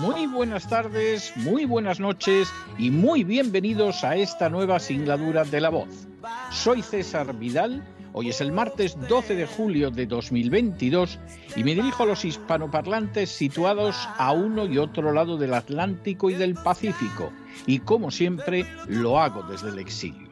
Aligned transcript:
muy 0.00 0.26
buenas 0.26 0.66
tardes, 0.66 1.32
muy 1.36 1.66
buenas 1.66 2.00
noches 2.00 2.50
y 2.78 2.90
muy 2.90 3.22
bienvenidos 3.22 4.02
a 4.02 4.16
esta 4.16 4.48
nueva 4.48 4.78
singladura 4.78 5.44
de 5.44 5.60
La 5.60 5.68
Voz. 5.68 6.08
Soy 6.50 6.80
César 6.80 7.38
Vidal, 7.38 7.84
hoy 8.14 8.30
es 8.30 8.40
el 8.40 8.50
martes 8.50 8.96
12 9.08 9.36
de 9.36 9.46
julio 9.46 9.90
de 9.90 10.06
2022 10.06 11.18
y 11.54 11.64
me 11.64 11.74
dirijo 11.74 12.04
a 12.04 12.06
los 12.06 12.24
hispanoparlantes 12.24 13.28
situados 13.28 13.94
a 14.16 14.32
uno 14.32 14.64
y 14.64 14.78
otro 14.78 15.12
lado 15.12 15.36
del 15.36 15.52
Atlántico 15.52 16.30
y 16.30 16.34
del 16.34 16.54
Pacífico 16.54 17.30
y 17.66 17.80
como 17.80 18.10
siempre 18.10 18.64
lo 18.86 19.20
hago 19.20 19.42
desde 19.42 19.68
el 19.68 19.78
exilio. 19.78 20.30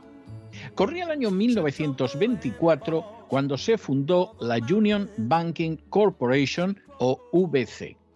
Corría 0.74 1.04
el 1.04 1.10
año 1.10 1.30
1924 1.30 3.26
cuando 3.28 3.58
se 3.58 3.76
fundó 3.76 4.34
la 4.40 4.56
Union 4.56 5.10
Banking 5.18 5.76
Corporation 5.90 6.80
o 6.98 7.20
VC. 7.32 8.07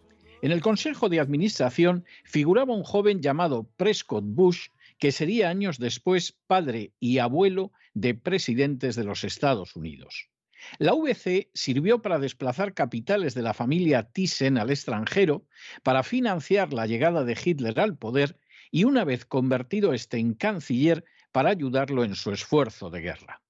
En 0.42 0.50
el 0.50 0.60
Consejo 0.60 1.08
de 1.08 1.20
Administración 1.20 2.04
figuraba 2.24 2.74
un 2.74 2.82
joven 2.82 3.22
llamado 3.22 3.70
Prescott 3.76 4.24
Bush, 4.26 4.70
que 4.98 5.12
sería 5.12 5.48
años 5.48 5.78
después 5.78 6.36
padre 6.48 6.92
y 6.98 7.18
abuelo 7.18 7.70
de 7.94 8.16
presidentes 8.16 8.96
de 8.96 9.04
los 9.04 9.22
Estados 9.22 9.76
Unidos. 9.76 10.30
La 10.78 10.94
VC 10.94 11.48
sirvió 11.54 12.02
para 12.02 12.18
desplazar 12.18 12.74
capitales 12.74 13.34
de 13.34 13.42
la 13.42 13.54
familia 13.54 14.10
Thyssen 14.10 14.58
al 14.58 14.70
extranjero, 14.70 15.46
para 15.84 16.02
financiar 16.02 16.72
la 16.72 16.88
llegada 16.88 17.22
de 17.24 17.38
Hitler 17.40 17.78
al 17.78 17.96
poder 17.96 18.36
y 18.72 18.82
una 18.82 19.04
vez 19.04 19.24
convertido 19.24 19.94
este 19.94 20.18
en 20.18 20.34
canciller, 20.34 21.04
para 21.30 21.50
ayudarlo 21.50 22.02
en 22.02 22.16
su 22.16 22.32
esfuerzo 22.32 22.90
de 22.90 23.00
guerra. 23.00 23.41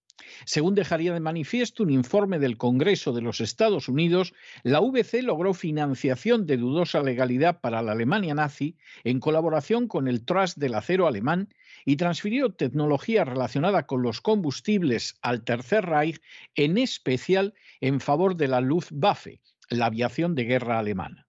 Según 0.44 0.74
dejaría 0.74 1.12
de 1.12 1.20
manifiesto 1.20 1.82
un 1.82 1.90
informe 1.90 2.38
del 2.38 2.56
Congreso 2.56 3.12
de 3.12 3.22
los 3.22 3.40
Estados 3.40 3.88
Unidos, 3.88 4.34
la 4.62 4.80
VC 4.80 5.22
logró 5.22 5.54
financiación 5.54 6.46
de 6.46 6.56
dudosa 6.56 7.02
legalidad 7.02 7.60
para 7.60 7.82
la 7.82 7.92
Alemania 7.92 8.34
nazi 8.34 8.76
en 9.04 9.20
colaboración 9.20 9.88
con 9.88 10.08
el 10.08 10.24
Trust 10.24 10.58
del 10.58 10.74
Acero 10.74 11.06
Alemán 11.06 11.48
y 11.84 11.96
transfirió 11.96 12.50
tecnología 12.50 13.24
relacionada 13.24 13.86
con 13.86 14.02
los 14.02 14.20
combustibles 14.20 15.16
al 15.22 15.42
Tercer 15.42 15.86
Reich, 15.86 16.20
en 16.54 16.78
especial 16.78 17.54
en 17.80 18.00
favor 18.00 18.36
de 18.36 18.48
la 18.48 18.60
Luftwaffe, 18.60 19.40
la 19.68 19.86
aviación 19.86 20.34
de 20.34 20.44
guerra 20.44 20.78
alemana. 20.78 21.26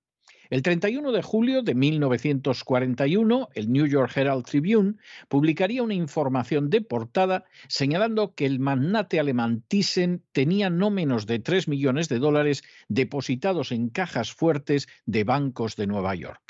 El 0.50 0.62
31 0.62 1.12
de 1.12 1.22
julio 1.22 1.62
de 1.62 1.74
1941, 1.74 3.50
el 3.54 3.72
New 3.72 3.86
York 3.86 4.12
Herald 4.16 4.46
Tribune 4.46 4.96
publicaría 5.30 5.84
una 5.84 5.94
información 5.94 6.70
de 6.70 6.82
portada 6.82 7.46
señalando 7.68 8.36
que 8.36 8.46
el 8.46 8.60
magnate 8.60 9.20
alemán 9.20 9.64
Thyssen 9.68 10.24
tenía 10.34 10.70
no 10.70 10.90
menos 10.90 11.26
de 11.28 11.40
3 11.40 11.68
millones 11.68 12.10
de 12.10 12.20
dólares 12.20 12.64
depositados 12.90 13.72
en 13.72 13.90
cajas 13.90 14.34
fuertes 14.34 14.88
de 15.06 15.24
bancos 15.24 15.76
de 15.78 15.88
Nueva 15.88 16.14
York. 16.16 16.43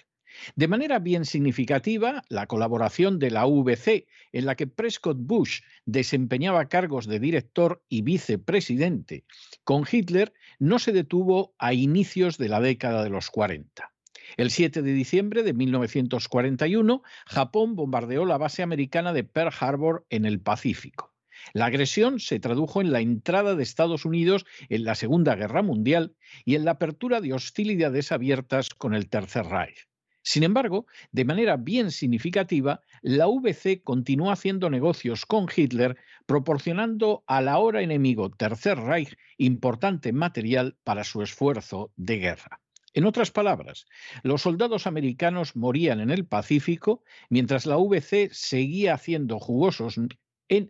De 0.56 0.68
manera 0.68 1.00
bien 1.00 1.26
significativa, 1.26 2.24
la 2.30 2.48
colaboración 2.48 3.20
de 3.20 3.32
la 3.32 3.46
VC, 3.46 4.08
en 4.32 4.46
la 4.46 4.56
que 4.56 4.68
Prescott 4.68 5.18
Bush 5.20 5.62
desempeñaba 5.86 6.70
cargos 6.70 7.08
de 7.08 7.20
director 7.20 7.84
y 7.90 8.02
vicepresidente 8.02 9.26
con 9.64 9.86
Hitler, 9.90 10.34
no 10.60 10.80
se 10.80 10.92
detuvo 10.92 11.54
a 11.58 11.74
inicios 11.74 12.38
de 12.38 12.50
la 12.50 12.60
década 12.60 13.04
de 13.04 13.10
los 13.10 13.30
40. 13.30 13.92
El 14.38 14.50
7 14.50 14.82
de 14.82 14.94
diciembre 14.94 15.44
de 15.44 15.54
1941, 15.54 17.04
Japón 17.26 17.76
bombardeó 17.76 18.26
la 18.26 18.38
base 18.38 18.64
americana 18.64 19.14
de 19.14 19.24
Pearl 19.24 19.54
Harbor 19.60 20.06
en 20.10 20.26
el 20.26 20.40
Pacífico. 20.40 21.14
La 21.54 21.66
agresión 21.66 22.20
se 22.20 22.40
tradujo 22.40 22.82
en 22.82 22.92
la 22.92 23.02
entrada 23.02 23.56
de 23.56 23.64
Estados 23.64 24.06
Unidos 24.06 24.46
en 24.70 24.86
la 24.86 24.96
Segunda 24.96 25.36
Guerra 25.36 25.62
Mundial 25.62 26.16
y 26.46 26.56
en 26.56 26.66
la 26.66 26.72
apertura 26.72 27.22
de 27.22 27.34
hostilidades 27.34 28.12
abiertas 28.12 28.70
con 28.70 28.94
el 28.94 29.10
Tercer 29.10 29.46
Reich. 29.46 29.88
Sin 30.24 30.44
embargo, 30.44 30.88
de 31.12 31.26
manera 31.26 31.58
bien 31.58 31.92
significativa, 31.92 32.82
la 33.02 33.28
VC 33.28 33.84
continuó 33.84 34.32
haciendo 34.32 34.70
negocios 34.70 35.26
con 35.26 35.48
Hitler, 35.54 35.98
proporcionando 36.26 37.26
al 37.28 37.50
ahora 37.50 37.82
enemigo 37.82 38.32
Tercer 38.32 38.80
Reich 38.80 39.18
importante 39.38 40.14
material 40.14 40.78
para 40.86 41.04
su 41.04 41.22
esfuerzo 41.22 41.92
de 41.98 42.18
guerra. 42.20 42.62
En 42.94 43.06
otras 43.06 43.32
palabras, 43.32 43.86
los 44.22 44.44
soldados 44.44 44.88
americanos 44.88 45.58
morían 45.58 46.00
en 46.00 46.10
el 46.10 46.26
Pacífico 46.26 47.04
mientras 47.30 47.66
la 47.66 47.76
VC 47.76 48.30
seguía 48.32 48.94
haciendo 48.94 49.40
jugosos 49.40 50.00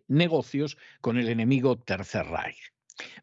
negocios 0.07 0.77
con 1.01 1.17
el 1.17 1.29
enemigo 1.29 1.77
Tercer 1.77 2.25
Reich. 2.25 2.72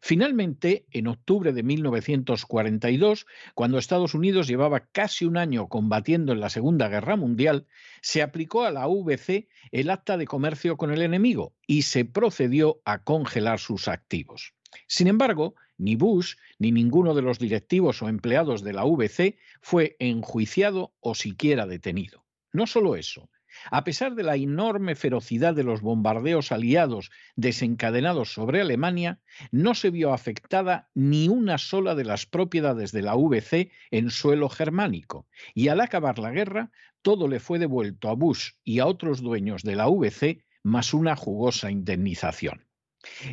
Finalmente, 0.01 0.85
en 0.91 1.07
octubre 1.07 1.53
de 1.53 1.63
1942, 1.63 3.25
cuando 3.55 3.77
Estados 3.77 4.13
Unidos 4.13 4.47
llevaba 4.47 4.87
casi 4.91 5.25
un 5.25 5.37
año 5.37 5.67
combatiendo 5.69 6.33
en 6.33 6.39
la 6.39 6.49
Segunda 6.49 6.89
Guerra 6.89 7.15
Mundial, 7.15 7.67
se 8.01 8.21
aplicó 8.21 8.63
a 8.63 8.71
la 8.71 8.87
VC 8.87 9.47
el 9.71 9.89
acta 9.89 10.17
de 10.17 10.25
comercio 10.25 10.77
con 10.77 10.91
el 10.91 11.01
enemigo 11.01 11.53
y 11.67 11.83
se 11.83 12.05
procedió 12.05 12.81
a 12.85 13.03
congelar 13.03 13.59
sus 13.59 13.87
activos. 13.87 14.53
Sin 14.87 15.07
embargo, 15.07 15.55
ni 15.77 15.95
Bush 15.95 16.35
ni 16.59 16.71
ninguno 16.71 17.13
de 17.13 17.21
los 17.21 17.39
directivos 17.39 18.01
o 18.01 18.09
empleados 18.09 18.63
de 18.63 18.73
la 18.73 18.83
VC 18.83 19.37
fue 19.61 19.95
enjuiciado 19.99 20.93
o 20.99 21.15
siquiera 21.15 21.65
detenido. 21.65 22.25
No 22.53 22.67
solo 22.67 22.95
eso, 22.95 23.29
a 23.69 23.83
pesar 23.83 24.15
de 24.15 24.23
la 24.23 24.35
enorme 24.35 24.95
ferocidad 24.95 25.53
de 25.53 25.63
los 25.63 25.81
bombardeos 25.81 26.51
aliados 26.51 27.11
desencadenados 27.35 28.33
sobre 28.33 28.61
Alemania, 28.61 29.19
no 29.51 29.75
se 29.75 29.89
vio 29.89 30.13
afectada 30.13 30.89
ni 30.93 31.27
una 31.27 31.57
sola 31.57 31.95
de 31.95 32.05
las 32.05 32.25
propiedades 32.25 32.91
de 32.91 33.01
la 33.01 33.15
VC 33.15 33.71
en 33.91 34.09
suelo 34.09 34.49
germánico, 34.49 35.27
y 35.53 35.67
al 35.67 35.81
acabar 35.81 36.19
la 36.19 36.31
guerra, 36.31 36.71
todo 37.01 37.27
le 37.27 37.39
fue 37.39 37.59
devuelto 37.59 38.09
a 38.09 38.13
Bush 38.13 38.51
y 38.63 38.79
a 38.79 38.87
otros 38.87 39.21
dueños 39.21 39.63
de 39.63 39.75
la 39.75 39.87
VC 39.87 40.43
más 40.63 40.93
una 40.93 41.15
jugosa 41.15 41.71
indemnización. 41.71 42.65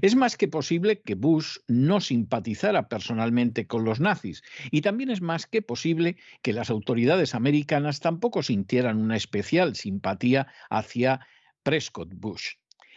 Es 0.01 0.17
más 0.17 0.37
que 0.37 0.49
posible 0.49 1.01
que 1.01 1.15
Bush 1.15 1.59
no 1.67 2.01
simpatizara 2.01 2.89
personalmente 2.89 3.67
con 3.67 3.85
los 3.85 4.01
nazis 4.01 4.43
y 4.71 4.81
también 4.81 5.11
es 5.11 5.21
más 5.21 5.47
que 5.47 5.63
posible 5.63 6.17
que 6.43 6.53
las 6.53 6.71
autoridades 6.71 7.35
americanas 7.35 8.01
tampoco 8.01 8.43
sintieran 8.43 8.99
una 8.99 9.17
especial 9.17 9.77
simpatía 9.77 10.47
hacia 10.71 11.27
Prescott 11.63 12.13
Bush. 12.15 12.55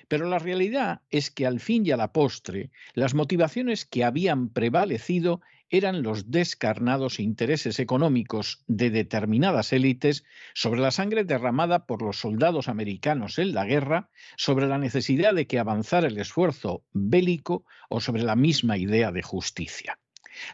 Pero 0.07 0.27
la 0.27 0.39
realidad 0.39 1.01
es 1.09 1.31
que 1.31 1.45
al 1.45 1.59
fin 1.59 1.85
y 1.85 1.91
a 1.91 1.97
la 1.97 2.12
postre, 2.12 2.71
las 2.94 3.13
motivaciones 3.13 3.85
que 3.85 4.03
habían 4.03 4.50
prevalecido 4.50 5.41
eran 5.71 6.03
los 6.03 6.29
descarnados 6.29 7.19
intereses 7.19 7.79
económicos 7.79 8.63
de 8.68 8.89
determinadas 8.89 9.71
élites 9.71 10.25
sobre 10.53 10.81
la 10.81 10.91
sangre 10.91 11.23
derramada 11.23 11.85
por 11.85 12.01
los 12.01 12.19
soldados 12.19 12.68
americanos 12.68 13.39
en 13.39 13.53
la 13.53 13.65
guerra, 13.65 14.09
sobre 14.35 14.68
la 14.68 14.77
necesidad 14.77 15.33
de 15.33 15.47
que 15.47 15.59
avanzara 15.59 16.07
el 16.07 16.18
esfuerzo 16.19 16.83
bélico 16.91 17.65
o 17.89 18.01
sobre 18.01 18.23
la 18.23 18.35
misma 18.35 18.77
idea 18.77 19.13
de 19.13 19.21
justicia. 19.21 19.97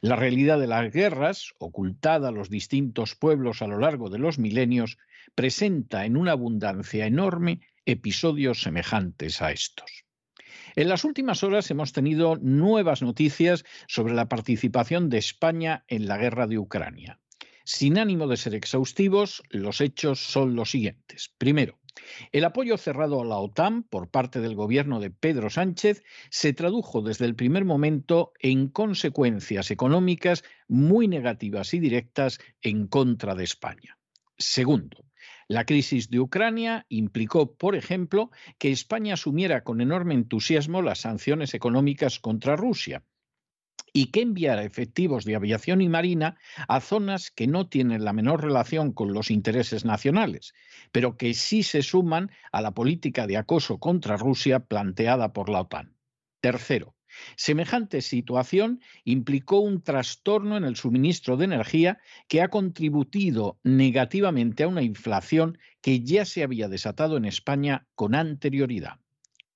La 0.01 0.15
realidad 0.15 0.59
de 0.59 0.67
las 0.67 0.91
guerras, 0.93 1.53
ocultada 1.57 2.29
a 2.29 2.31
los 2.31 2.49
distintos 2.49 3.15
pueblos 3.15 3.61
a 3.61 3.67
lo 3.67 3.79
largo 3.79 4.09
de 4.09 4.19
los 4.19 4.37
milenios, 4.37 4.97
presenta 5.33 6.05
en 6.05 6.15
una 6.15 6.33
abundancia 6.33 7.05
enorme 7.07 7.61
episodios 7.85 8.61
semejantes 8.61 9.41
a 9.41 9.51
estos. 9.51 10.06
En 10.77 10.89
las 10.89 11.05
últimas 11.05 11.43
horas 11.43 11.71
hemos 11.71 11.91
tenido 11.91 12.35
nuevas 12.35 13.01
noticias 13.01 13.65
sobre 13.87 14.13
la 14.13 14.29
participación 14.29 15.09
de 15.09 15.17
España 15.17 15.83
en 15.87 16.07
la 16.07 16.19
guerra 16.19 16.45
de 16.45 16.59
Ucrania. 16.59 17.19
Sin 17.63 17.97
ánimo 17.97 18.27
de 18.27 18.37
ser 18.37 18.53
exhaustivos, 18.53 19.41
los 19.49 19.81
hechos 19.81 20.19
son 20.19 20.55
los 20.55 20.69
siguientes. 20.69 21.33
Primero, 21.39 21.79
El 22.31 22.45
apoyo 22.45 22.77
cerrado 22.77 23.19
a 23.21 23.25
la 23.25 23.39
OTAN 23.39 23.81
por 23.81 24.11
parte 24.11 24.39
del 24.39 24.53
gobierno 24.53 24.99
de 24.99 25.09
Pedro 25.09 25.49
Sánchez 25.49 26.03
se 26.29 26.53
tradujo 26.53 27.01
desde 27.01 27.25
el 27.25 27.33
primer 27.33 27.65
momento 27.65 28.33
en 28.39 28.67
consecuencias 28.67 29.71
económicas 29.71 30.43
muy 30.67 31.07
negativas 31.07 31.73
y 31.73 31.79
directas 31.79 32.39
en 32.61 32.85
contra 32.85 33.33
de 33.33 33.45
España. 33.45 33.97
Segundo, 34.37 35.06
la 35.47 35.65
crisis 35.65 36.09
de 36.09 36.19
Ucrania 36.19 36.85
implicó, 36.89 37.55
por 37.55 37.75
ejemplo, 37.75 38.31
que 38.57 38.71
España 38.71 39.13
asumiera 39.13 39.63
con 39.63 39.79
enorme 39.79 40.13
entusiasmo 40.13 40.81
las 40.81 40.99
sanciones 40.99 41.53
económicas 41.53 42.19
contra 42.19 42.55
Rusia 42.55 43.03
y 43.93 44.11
que 44.11 44.21
enviara 44.21 44.63
efectivos 44.63 45.23
de 45.23 45.35
aviación 45.35 45.81
y 45.81 45.87
marina 45.87 46.37
a 46.67 46.81
zonas 46.81 47.31
que 47.31 47.47
no 47.47 47.67
tienen 47.69 48.03
la 48.03 48.13
menor 48.13 48.43
relación 48.43 48.91
con 48.91 49.13
los 49.13 49.31
intereses 49.31 49.85
nacionales, 49.85 50.53
pero 50.91 51.15
que 51.15 51.33
sí 51.33 51.63
se 51.63 51.81
suman 51.81 52.29
a 52.51 52.61
la 52.61 52.71
política 52.71 53.25
de 53.25 53.37
acoso 53.37 53.79
contra 53.79 54.17
Rusia 54.17 54.59
planteada 54.59 55.31
por 55.31 55.49
la 55.49 55.61
OTAN. 55.61 55.95
Tercero, 56.41 56.96
Semejante 57.35 58.01
situación 58.01 58.81
implicó 59.03 59.59
un 59.59 59.81
trastorno 59.81 60.57
en 60.57 60.63
el 60.63 60.75
suministro 60.75 61.37
de 61.37 61.45
energía 61.45 61.99
que 62.27 62.41
ha 62.41 62.49
contribuido 62.49 63.59
negativamente 63.63 64.63
a 64.63 64.67
una 64.67 64.81
inflación 64.81 65.57
que 65.81 66.01
ya 66.01 66.25
se 66.25 66.43
había 66.43 66.67
desatado 66.67 67.17
en 67.17 67.25
España 67.25 67.87
con 67.95 68.15
anterioridad. 68.15 68.99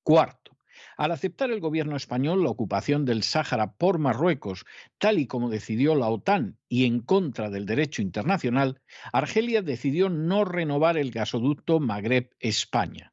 Cuarto, 0.04 0.58
al 0.98 1.12
aceptar 1.12 1.52
el 1.52 1.60
gobierno 1.60 1.96
español 1.96 2.44
la 2.44 2.50
ocupación 2.50 3.06
del 3.06 3.24
Sáhara 3.24 3.74
por 3.74 4.00
Marruecos, 4.00 4.66
tal 4.98 5.20
y 5.20 5.28
como 5.28 5.50
decidió 5.50 5.96
la 5.96 6.10
OTAN 6.10 6.58
y 6.68 6.86
en 6.86 7.02
contra 7.02 7.50
del 7.50 7.66
derecho 7.66 8.02
internacional, 8.02 8.82
Argelia 9.12 9.62
decidió 9.62 10.10
no 10.10 10.46
renovar 10.46 10.98
el 10.98 11.12
gasoducto 11.12 11.80
Magreb-España. 11.80 13.11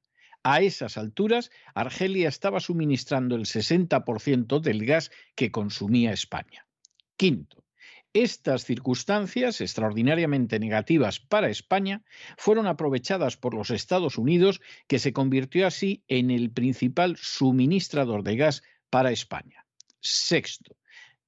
A 0.50 0.62
esas 0.62 0.96
alturas, 0.96 1.50
Argelia 1.74 2.26
estaba 2.26 2.58
suministrando 2.60 3.36
el 3.36 3.44
60% 3.44 4.60
del 4.60 4.86
gas 4.86 5.10
que 5.34 5.50
consumía 5.50 6.14
España. 6.14 6.66
Quinto, 7.18 7.66
estas 8.14 8.64
circunstancias, 8.64 9.60
extraordinariamente 9.60 10.58
negativas 10.58 11.20
para 11.20 11.50
España, 11.50 12.02
fueron 12.38 12.66
aprovechadas 12.66 13.36
por 13.36 13.52
los 13.52 13.68
Estados 13.68 14.16
Unidos, 14.16 14.62
que 14.86 14.98
se 14.98 15.12
convirtió 15.12 15.66
así 15.66 16.02
en 16.08 16.30
el 16.30 16.50
principal 16.50 17.18
suministrador 17.18 18.22
de 18.22 18.36
gas 18.36 18.62
para 18.88 19.12
España. 19.12 19.66
Sexto, 20.00 20.78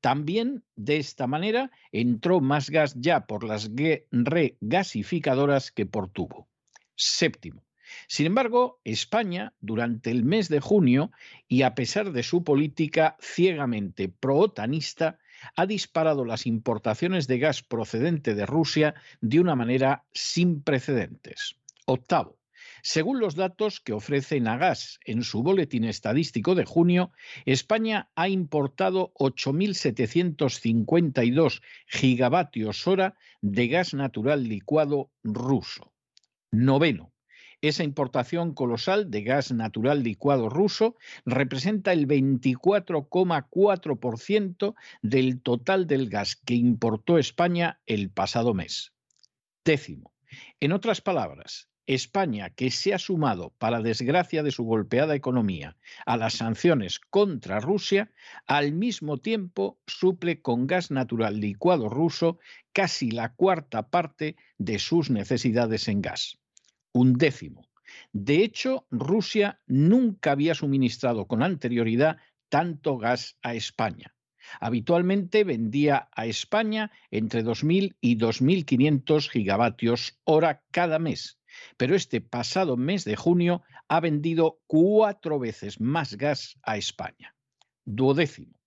también 0.00 0.64
de 0.76 0.96
esta 0.96 1.26
manera 1.26 1.70
entró 1.92 2.40
más 2.40 2.70
gas 2.70 2.94
ya 2.96 3.26
por 3.26 3.44
las 3.44 3.70
regasificadoras 4.12 5.72
que 5.72 5.84
por 5.84 6.08
tubo. 6.08 6.48
Séptimo, 6.96 7.66
sin 8.06 8.26
embargo, 8.26 8.80
España, 8.84 9.54
durante 9.60 10.10
el 10.10 10.24
mes 10.24 10.48
de 10.48 10.60
junio, 10.60 11.10
y 11.48 11.62
a 11.62 11.74
pesar 11.74 12.12
de 12.12 12.22
su 12.22 12.44
política 12.44 13.16
ciegamente 13.20 14.08
pro-otanista, 14.08 15.18
ha 15.56 15.66
disparado 15.66 16.24
las 16.24 16.46
importaciones 16.46 17.26
de 17.26 17.38
gas 17.38 17.62
procedente 17.62 18.34
de 18.34 18.46
Rusia 18.46 18.94
de 19.20 19.40
una 19.40 19.56
manera 19.56 20.04
sin 20.12 20.62
precedentes. 20.62 21.56
Octavo. 21.86 22.40
Según 22.82 23.20
los 23.20 23.34
datos 23.34 23.78
que 23.80 23.92
ofrece 23.92 24.40
Nagas 24.40 24.98
en 25.04 25.22
su 25.22 25.42
boletín 25.42 25.84
estadístico 25.84 26.54
de 26.54 26.64
junio, 26.64 27.12
España 27.44 28.08
ha 28.14 28.26
importado 28.28 29.12
8.752 29.18 31.60
gigavatios 31.86 32.86
hora 32.86 33.16
de 33.42 33.68
gas 33.68 33.92
natural 33.94 34.44
licuado 34.44 35.10
ruso. 35.22 35.92
Noveno. 36.50 37.09
Esa 37.62 37.84
importación 37.84 38.54
colosal 38.54 39.10
de 39.10 39.22
gas 39.22 39.52
natural 39.52 40.02
licuado 40.02 40.48
ruso 40.48 40.96
representa 41.26 41.92
el 41.92 42.08
24,4% 42.08 44.74
del 45.02 45.42
total 45.42 45.86
del 45.86 46.08
gas 46.08 46.36
que 46.36 46.54
importó 46.54 47.18
España 47.18 47.78
el 47.84 48.08
pasado 48.08 48.54
mes. 48.54 48.94
Décimo. 49.62 50.14
En 50.58 50.72
otras 50.72 51.02
palabras, 51.02 51.68
España, 51.86 52.48
que 52.48 52.70
se 52.70 52.94
ha 52.94 52.98
sumado, 52.98 53.52
para 53.58 53.82
desgracia 53.82 54.42
de 54.42 54.52
su 54.52 54.64
golpeada 54.64 55.14
economía, 55.14 55.76
a 56.06 56.16
las 56.16 56.32
sanciones 56.34 56.98
contra 56.98 57.60
Rusia, 57.60 58.10
al 58.46 58.72
mismo 58.72 59.18
tiempo 59.18 59.78
suple 59.86 60.40
con 60.40 60.66
gas 60.66 60.90
natural 60.90 61.40
licuado 61.40 61.90
ruso 61.90 62.38
casi 62.72 63.10
la 63.10 63.34
cuarta 63.34 63.90
parte 63.90 64.36
de 64.56 64.78
sus 64.78 65.10
necesidades 65.10 65.88
en 65.88 66.00
gas 66.00 66.40
un 66.92 67.14
décimo. 67.14 67.68
De 68.12 68.42
hecho, 68.44 68.86
Rusia 68.90 69.60
nunca 69.66 70.32
había 70.32 70.54
suministrado 70.54 71.26
con 71.26 71.42
anterioridad 71.42 72.18
tanto 72.48 72.98
gas 72.98 73.36
a 73.42 73.54
España. 73.54 74.14
Habitualmente 74.60 75.44
vendía 75.44 76.08
a 76.12 76.26
España 76.26 76.90
entre 77.10 77.44
2.000 77.44 77.96
y 78.00 78.16
2.500 78.16 79.28
gigavatios 79.28 80.18
hora 80.24 80.64
cada 80.70 80.98
mes, 80.98 81.38
pero 81.76 81.94
este 81.94 82.20
pasado 82.20 82.76
mes 82.76 83.04
de 83.04 83.16
junio 83.16 83.62
ha 83.88 84.00
vendido 84.00 84.60
cuatro 84.66 85.38
veces 85.38 85.80
más 85.80 86.16
gas 86.16 86.58
a 86.62 86.76
España. 86.76 87.34
Duodécimo. 87.84 88.59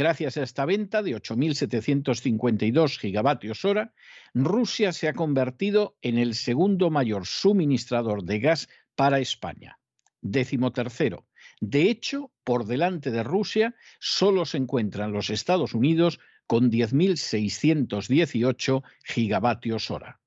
Gracias 0.00 0.38
a 0.38 0.42
esta 0.42 0.64
venta 0.64 1.02
de 1.02 1.14
8.752 1.14 2.98
gigavatios 2.98 3.66
hora, 3.66 3.92
Rusia 4.32 4.94
se 4.94 5.08
ha 5.08 5.12
convertido 5.12 5.98
en 6.00 6.16
el 6.16 6.36
segundo 6.36 6.88
mayor 6.88 7.26
suministrador 7.26 8.24
de 8.24 8.40
gas 8.40 8.70
para 8.94 9.18
España. 9.18 9.78
Décimo 10.22 10.72
tercero. 10.72 11.26
De 11.60 11.90
hecho, 11.90 12.32
por 12.44 12.64
delante 12.64 13.10
de 13.10 13.22
Rusia 13.22 13.74
solo 13.98 14.46
se 14.46 14.56
encuentran 14.56 15.12
los 15.12 15.28
Estados 15.28 15.74
Unidos 15.74 16.18
con 16.46 16.70
10.618 16.70 18.82
gigavatios 19.04 19.90
hora. 19.90 20.18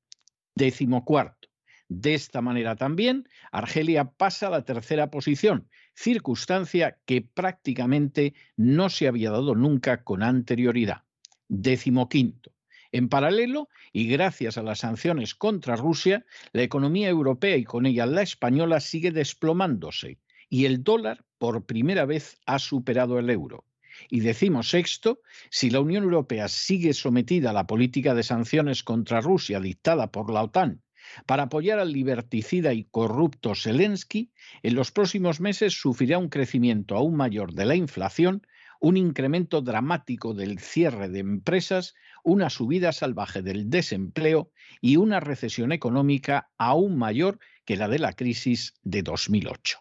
Décimo 0.54 1.04
cuarto. 1.04 1.50
De 1.90 2.14
esta 2.14 2.42
manera 2.42 2.76
también, 2.76 3.28
Argelia 3.52 4.06
pasa 4.06 4.48
a 4.48 4.52
la 4.52 4.66
tercera 4.66 5.10
posición, 5.10 5.68
circunstancia 5.96 6.98
que 7.06 7.22
prácticamente 7.22 8.34
no 8.58 8.90
se 8.90 9.08
había 9.08 9.32
dado 9.32 9.56
nunca 9.56 10.04
con 10.04 10.24
anterioridad. 10.24 11.04
Décimo 11.48 12.10
quinto. 12.10 12.52
En 12.92 13.10
paralelo, 13.10 13.70
y 13.92 14.08
gracias 14.08 14.58
a 14.58 14.64
las 14.64 14.80
sanciones 14.80 15.34
contra 15.34 15.76
Rusia, 15.76 16.26
la 16.52 16.62
economía 16.62 17.10
europea 17.10 17.58
y 17.58 17.64
con 17.64 17.88
ella 17.88 18.06
la 18.06 18.22
española 18.22 18.80
sigue 18.80 19.12
desplomándose 19.12 20.20
y 20.48 20.66
el 20.66 20.84
dólar 20.84 21.26
por 21.40 21.66
primera 21.66 22.06
vez 22.06 22.38
ha 22.46 22.60
superado 22.60 23.18
el 23.18 23.32
euro. 23.32 23.66
Y 24.10 24.20
decimos 24.20 24.70
sexto, 24.70 25.22
si 25.50 25.72
la 25.72 25.80
Unión 25.80 26.04
Europea 26.04 26.48
sigue 26.48 26.94
sometida 26.94 27.50
a 27.50 27.54
la 27.54 27.66
política 27.66 28.14
de 28.14 28.22
sanciones 28.22 28.84
contra 28.84 29.22
Rusia 29.22 29.60
dictada 29.60 30.12
por 30.12 30.32
la 30.32 30.44
OTAN 30.44 30.83
para 31.26 31.44
apoyar 31.44 31.80
al 31.80 31.92
liberticida 31.92 32.74
y 32.74 32.86
corrupto 32.86 33.56
Zelensky, 33.56 34.32
en 34.62 34.76
los 34.76 34.92
próximos 34.92 35.40
meses 35.40 35.74
sufrirá 35.74 36.18
un 36.18 36.30
crecimiento 36.30 36.96
aún 36.96 37.16
mayor 37.16 37.54
de 37.54 37.66
la 37.66 37.76
inflación, 37.76 38.46
un 38.80 38.98
incremento 38.98 39.62
dramático 39.62 40.34
del 40.34 40.60
cierre 40.60 41.08
de 41.08 41.20
empresas, 41.20 41.94
una 42.24 42.50
subida 42.50 42.92
salvaje 42.92 43.42
del 43.42 43.70
desempleo 43.70 44.52
y 44.82 44.98
una 44.98 45.20
recesión 45.20 45.72
económica 45.72 46.52
aún 46.58 46.98
mayor 46.98 47.40
que 47.66 47.78
la 47.78 47.88
de 47.88 48.00
la 48.00 48.14
crisis 48.14 48.74
de 48.84 49.04
2008. 49.04 49.80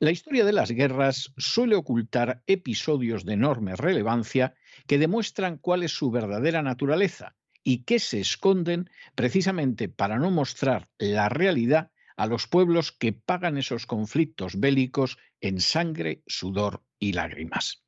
La 0.00 0.10
historia 0.10 0.44
de 0.44 0.52
las 0.52 0.70
guerras 0.70 1.32
suele 1.36 1.76
ocultar 1.76 2.42
episodios 2.46 3.24
de 3.24 3.34
enorme 3.34 3.76
relevancia 3.76 4.54
que 4.86 4.98
demuestran 4.98 5.58
cuál 5.58 5.82
es 5.82 5.92
su 5.92 6.10
verdadera 6.10 6.62
naturaleza 6.62 7.36
y 7.62 7.84
que 7.84 7.98
se 7.98 8.20
esconden 8.20 8.90
precisamente 9.14 9.88
para 9.88 10.18
no 10.18 10.30
mostrar 10.30 10.88
la 10.98 11.28
realidad 11.28 11.90
a 12.16 12.26
los 12.26 12.46
pueblos 12.46 12.92
que 12.92 13.12
pagan 13.12 13.58
esos 13.58 13.86
conflictos 13.86 14.58
bélicos 14.58 15.18
en 15.40 15.60
sangre, 15.60 16.22
sudor 16.26 16.82
y 16.98 17.12
lágrimas. 17.12 17.84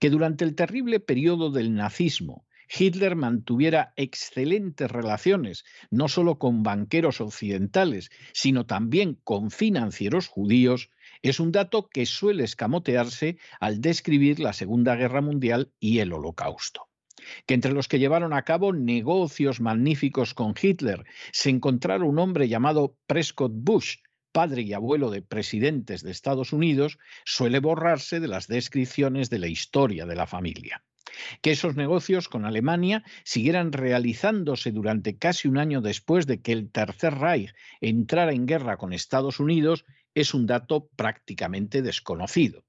Que 0.00 0.10
durante 0.10 0.44
el 0.44 0.54
terrible 0.54 0.98
periodo 0.98 1.50
del 1.50 1.74
nazismo 1.74 2.46
Hitler 2.68 3.16
mantuviera 3.16 3.92
excelentes 3.96 4.90
relaciones 4.90 5.64
no 5.90 6.08
solo 6.08 6.38
con 6.38 6.62
banqueros 6.62 7.20
occidentales, 7.20 8.10
sino 8.32 8.66
también 8.66 9.14
con 9.24 9.50
financieros 9.50 10.28
judíos, 10.28 10.90
es 11.22 11.40
un 11.40 11.52
dato 11.52 11.88
que 11.88 12.04
suele 12.04 12.44
escamotearse 12.44 13.38
al 13.60 13.80
describir 13.80 14.38
la 14.38 14.52
Segunda 14.52 14.96
Guerra 14.96 15.20
Mundial 15.20 15.72
y 15.80 16.00
el 16.00 16.12
Holocausto 16.12 16.87
que 17.46 17.54
entre 17.54 17.72
los 17.72 17.88
que 17.88 17.98
llevaron 17.98 18.32
a 18.32 18.42
cabo 18.42 18.72
negocios 18.72 19.60
magníficos 19.60 20.34
con 20.34 20.54
Hitler 20.60 21.04
se 21.32 21.50
encontrara 21.50 22.04
un 22.04 22.18
hombre 22.18 22.48
llamado 22.48 22.96
Prescott 23.06 23.52
Bush, 23.54 23.96
padre 24.32 24.62
y 24.62 24.72
abuelo 24.72 25.10
de 25.10 25.22
presidentes 25.22 26.02
de 26.02 26.10
Estados 26.10 26.52
Unidos, 26.52 26.98
suele 27.24 27.60
borrarse 27.60 28.20
de 28.20 28.28
las 28.28 28.46
descripciones 28.46 29.30
de 29.30 29.38
la 29.38 29.48
historia 29.48 30.06
de 30.06 30.16
la 30.16 30.26
familia. 30.26 30.82
que 31.42 31.50
esos 31.50 31.74
negocios 31.74 32.28
con 32.28 32.44
Alemania 32.44 33.02
siguieran 33.24 33.72
realizándose 33.72 34.70
durante 34.70 35.16
casi 35.16 35.48
un 35.48 35.58
año 35.58 35.80
después 35.80 36.26
de 36.26 36.40
que 36.40 36.52
el 36.52 36.70
Tercer 36.70 37.14
Reich 37.14 37.54
entrara 37.80 38.32
en 38.32 38.46
guerra 38.46 38.76
con 38.76 38.92
Estados 38.92 39.40
Unidos 39.40 39.84
es 40.14 40.34
un 40.34 40.46
dato 40.46 40.88
prácticamente 40.96 41.82
desconocido. 41.82 42.64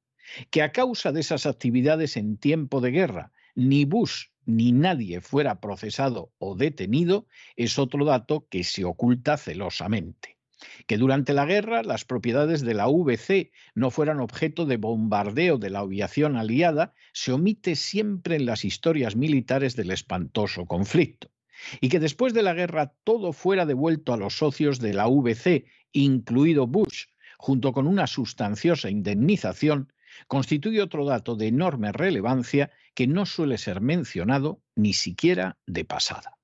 Que 0.51 0.61
a 0.61 0.71
causa 0.71 1.11
de 1.11 1.21
esas 1.21 1.45
actividades 1.45 2.17
en 2.17 2.37
tiempo 2.37 2.81
de 2.81 2.91
guerra, 2.91 3.31
ni 3.55 3.85
Bush 3.85 4.27
ni 4.49 4.71
nadie 4.71 5.21
fuera 5.21 5.61
procesado 5.61 6.31
o 6.39 6.55
detenido 6.55 7.27
es 7.55 7.79
otro 7.79 8.03
dato 8.03 8.47
que 8.49 8.63
se 8.63 8.83
oculta 8.83 9.37
celosamente 9.37 10.39
que 10.87 10.97
durante 10.97 11.33
la 11.33 11.45
guerra 11.45 11.83
las 11.83 12.05
propiedades 12.05 12.61
de 12.61 12.73
la 12.73 12.87
VC 12.87 13.51
no 13.75 13.91
fueran 13.91 14.19
objeto 14.19 14.65
de 14.65 14.77
bombardeo 14.77 15.57
de 15.57 15.69
la 15.69 15.79
aviación 15.79 16.35
aliada 16.35 16.93
se 17.13 17.31
omite 17.31 17.75
siempre 17.75 18.35
en 18.35 18.45
las 18.45 18.65
historias 18.65 19.15
militares 19.15 19.75
del 19.75 19.91
espantoso 19.91 20.65
conflicto. 20.65 21.31
Y 21.81 21.89
que 21.89 21.99
después 21.99 22.33
de 22.33 22.43
la 22.43 22.53
guerra 22.53 22.93
todo 23.03 23.33
fuera 23.33 23.65
devuelto 23.65 24.13
a 24.13 24.17
los 24.17 24.37
socios 24.37 24.79
de 24.79 24.93
la 24.93 25.07
VC, 25.07 25.65
incluido 25.91 26.67
Bush, 26.67 27.05
junto 27.37 27.73
con 27.73 27.85
una 27.87 28.07
sustanciosa 28.07 28.89
indemnización, 28.89 29.91
constituye 30.27 30.81
otro 30.81 31.05
dato 31.05 31.35
de 31.35 31.47
enorme 31.47 31.91
relevancia 31.91 32.71
que 32.93 33.07
no 33.07 33.25
suele 33.25 33.57
ser 33.57 33.81
mencionado 33.81 34.61
ni 34.75 34.93
siquiera 34.93 35.57
de 35.65 35.85
pasada. 35.85 36.39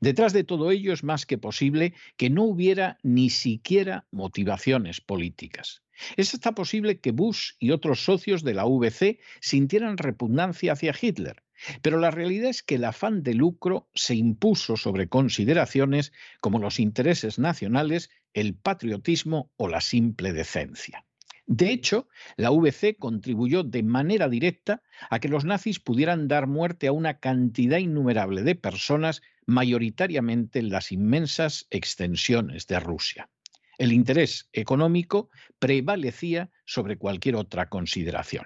Detrás 0.00 0.32
de 0.32 0.44
todo 0.44 0.70
ello 0.70 0.92
es 0.92 1.02
más 1.02 1.26
que 1.26 1.38
posible 1.38 1.94
que 2.16 2.30
no 2.30 2.44
hubiera 2.44 2.98
ni 3.02 3.30
siquiera 3.30 4.06
motivaciones 4.10 5.00
políticas. 5.00 5.82
Es 6.16 6.34
hasta 6.34 6.52
posible 6.52 7.00
que 7.00 7.10
Bush 7.10 7.52
y 7.58 7.72
otros 7.72 8.04
socios 8.04 8.44
de 8.44 8.54
la 8.54 8.64
VC 8.64 9.18
sintieran 9.40 9.98
repugnancia 9.98 10.72
hacia 10.72 10.94
Hitler, 11.00 11.42
pero 11.82 11.98
la 11.98 12.10
realidad 12.10 12.50
es 12.50 12.62
que 12.62 12.76
el 12.76 12.84
afán 12.84 13.22
de 13.22 13.34
lucro 13.34 13.88
se 13.94 14.14
impuso 14.14 14.76
sobre 14.76 15.08
consideraciones 15.08 16.12
como 16.40 16.60
los 16.60 16.78
intereses 16.78 17.38
nacionales, 17.38 18.10
el 18.32 18.54
patriotismo 18.54 19.50
o 19.56 19.66
la 19.66 19.80
simple 19.80 20.32
decencia. 20.32 21.04
De 21.50 21.70
hecho, 21.70 22.08
la 22.36 22.50
VC 22.50 22.98
contribuyó 22.98 23.62
de 23.62 23.82
manera 23.82 24.28
directa 24.28 24.82
a 25.08 25.18
que 25.18 25.30
los 25.30 25.46
nazis 25.46 25.80
pudieran 25.80 26.28
dar 26.28 26.46
muerte 26.46 26.88
a 26.88 26.92
una 26.92 27.20
cantidad 27.20 27.78
innumerable 27.78 28.42
de 28.42 28.54
personas, 28.54 29.22
mayoritariamente 29.46 30.58
en 30.58 30.68
las 30.68 30.92
inmensas 30.92 31.66
extensiones 31.70 32.66
de 32.66 32.78
Rusia. 32.80 33.30
El 33.78 33.94
interés 33.94 34.50
económico 34.52 35.30
prevalecía 35.58 36.50
sobre 36.66 36.98
cualquier 36.98 37.36
otra 37.36 37.70
consideración. 37.70 38.44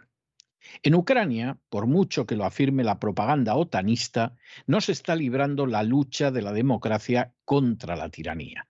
En 0.85 0.95
Ucrania, 0.95 1.59
por 1.71 1.89
mucho 1.89 2.25
que 2.25 2.37
lo 2.37 2.45
afirme 2.45 2.85
la 2.85 3.01
propaganda 3.01 3.57
otanista, 3.57 4.37
no 4.69 4.81
se 4.81 4.93
está 4.93 5.17
librando 5.17 5.67
la 5.67 5.83
lucha 5.83 6.31
de 6.31 6.43
la 6.43 6.53
democracia 6.53 7.35
contra 7.45 7.97
la 7.97 8.11
tiranía. 8.11 8.69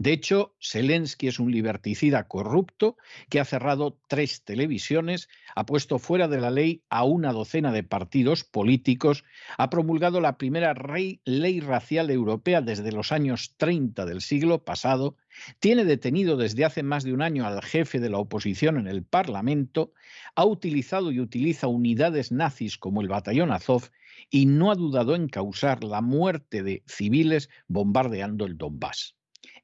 De 0.00 0.14
hecho, 0.14 0.54
Zelensky 0.62 1.28
es 1.28 1.38
un 1.38 1.52
liberticida 1.52 2.26
corrupto 2.26 2.96
que 3.28 3.38
ha 3.38 3.44
cerrado 3.44 3.98
tres 4.08 4.42
televisiones, 4.44 5.28
ha 5.54 5.66
puesto 5.66 5.98
fuera 5.98 6.26
de 6.26 6.40
la 6.40 6.50
ley 6.50 6.82
a 6.88 7.04
una 7.04 7.34
docena 7.34 7.70
de 7.70 7.82
partidos 7.82 8.42
políticos, 8.42 9.24
ha 9.58 9.68
promulgado 9.68 10.22
la 10.22 10.38
primera 10.38 10.72
ley 11.26 11.60
racial 11.60 12.10
europea 12.10 12.62
desde 12.62 12.92
los 12.92 13.12
años 13.12 13.56
30 13.58 14.06
del 14.06 14.22
siglo 14.22 14.64
pasado, 14.64 15.18
tiene 15.58 15.84
detenido 15.84 16.38
desde 16.38 16.64
hace 16.64 16.82
más 16.82 17.04
de 17.04 17.12
un 17.12 17.20
año 17.20 17.46
al 17.46 17.60
jefe 17.60 18.00
de 18.00 18.08
la 18.08 18.20
oposición 18.20 18.78
en 18.78 18.86
el 18.86 19.04
Parlamento, 19.04 19.92
ha 20.34 20.46
utilizado 20.46 21.12
y 21.12 21.20
utiliza 21.20 21.66
unidades 21.66 22.32
nazis 22.32 22.78
como 22.78 23.02
el 23.02 23.08
batallón 23.08 23.52
Azov 23.52 23.90
y 24.30 24.46
no 24.46 24.70
ha 24.70 24.76
dudado 24.76 25.14
en 25.14 25.28
causar 25.28 25.84
la 25.84 26.00
muerte 26.00 26.62
de 26.62 26.82
civiles 26.86 27.50
bombardeando 27.68 28.46
el 28.46 28.56
Donbass 28.56 29.19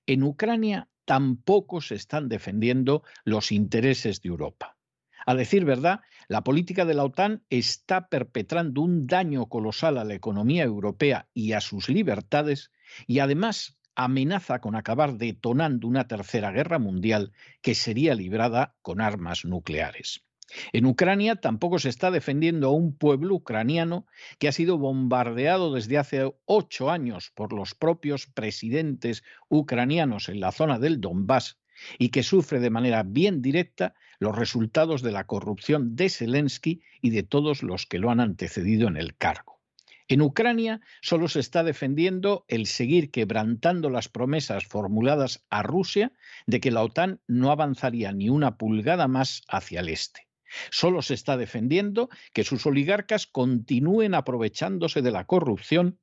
en 0.06 0.22
Ucrania 0.22 0.88
tampoco 1.04 1.80
se 1.80 1.94
están 1.94 2.28
defendiendo 2.28 3.02
los 3.24 3.52
intereses 3.52 4.20
de 4.22 4.28
Europa. 4.28 4.76
A 5.24 5.34
decir 5.34 5.64
verdad, 5.64 6.00
la 6.28 6.42
política 6.42 6.84
de 6.84 6.94
la 6.94 7.04
OTAN 7.04 7.44
está 7.50 8.08
perpetrando 8.08 8.80
un 8.82 9.06
daño 9.06 9.46
colosal 9.46 9.98
a 9.98 10.04
la 10.04 10.14
economía 10.14 10.64
europea 10.64 11.28
y 11.34 11.52
a 11.52 11.60
sus 11.60 11.88
libertades 11.88 12.70
y 13.06 13.18
además 13.18 13.76
amenaza 13.96 14.60
con 14.60 14.76
acabar 14.76 15.14
detonando 15.14 15.88
una 15.88 16.06
tercera 16.06 16.52
guerra 16.52 16.78
mundial 16.78 17.32
que 17.62 17.74
sería 17.74 18.14
librada 18.14 18.76
con 18.82 19.00
armas 19.00 19.44
nucleares. 19.44 20.25
En 20.72 20.86
Ucrania 20.86 21.36
tampoco 21.36 21.78
se 21.78 21.88
está 21.88 22.10
defendiendo 22.10 22.68
a 22.68 22.72
un 22.72 22.96
pueblo 22.96 23.34
ucraniano 23.34 24.06
que 24.38 24.48
ha 24.48 24.52
sido 24.52 24.78
bombardeado 24.78 25.72
desde 25.74 25.98
hace 25.98 26.32
ocho 26.44 26.90
años 26.90 27.32
por 27.34 27.52
los 27.52 27.74
propios 27.74 28.26
presidentes 28.26 29.24
ucranianos 29.48 30.28
en 30.28 30.40
la 30.40 30.52
zona 30.52 30.78
del 30.78 31.00
Donbass 31.00 31.58
y 31.98 32.10
que 32.10 32.22
sufre 32.22 32.60
de 32.60 32.70
manera 32.70 33.02
bien 33.02 33.42
directa 33.42 33.94
los 34.18 34.36
resultados 34.36 35.02
de 35.02 35.12
la 35.12 35.26
corrupción 35.26 35.96
de 35.96 36.08
Zelensky 36.08 36.82
y 37.02 37.10
de 37.10 37.22
todos 37.22 37.62
los 37.62 37.86
que 37.86 37.98
lo 37.98 38.10
han 38.10 38.20
antecedido 38.20 38.88
en 38.88 38.96
el 38.96 39.16
cargo. 39.16 39.60
En 40.08 40.22
Ucrania 40.22 40.80
solo 41.02 41.26
se 41.26 41.40
está 41.40 41.64
defendiendo 41.64 42.44
el 42.46 42.66
seguir 42.66 43.10
quebrantando 43.10 43.90
las 43.90 44.08
promesas 44.08 44.64
formuladas 44.64 45.44
a 45.50 45.64
Rusia 45.64 46.12
de 46.46 46.60
que 46.60 46.70
la 46.70 46.84
OTAN 46.84 47.20
no 47.26 47.50
avanzaría 47.50 48.12
ni 48.12 48.28
una 48.28 48.56
pulgada 48.56 49.08
más 49.08 49.42
hacia 49.48 49.80
el 49.80 49.88
este. 49.88 50.25
Solo 50.70 51.02
se 51.02 51.14
está 51.14 51.36
defendiendo 51.36 52.08
que 52.32 52.44
sus 52.44 52.66
oligarcas 52.66 53.26
continúen 53.26 54.14
aprovechándose 54.14 55.02
de 55.02 55.10
la 55.10 55.24
corrupción 55.24 55.98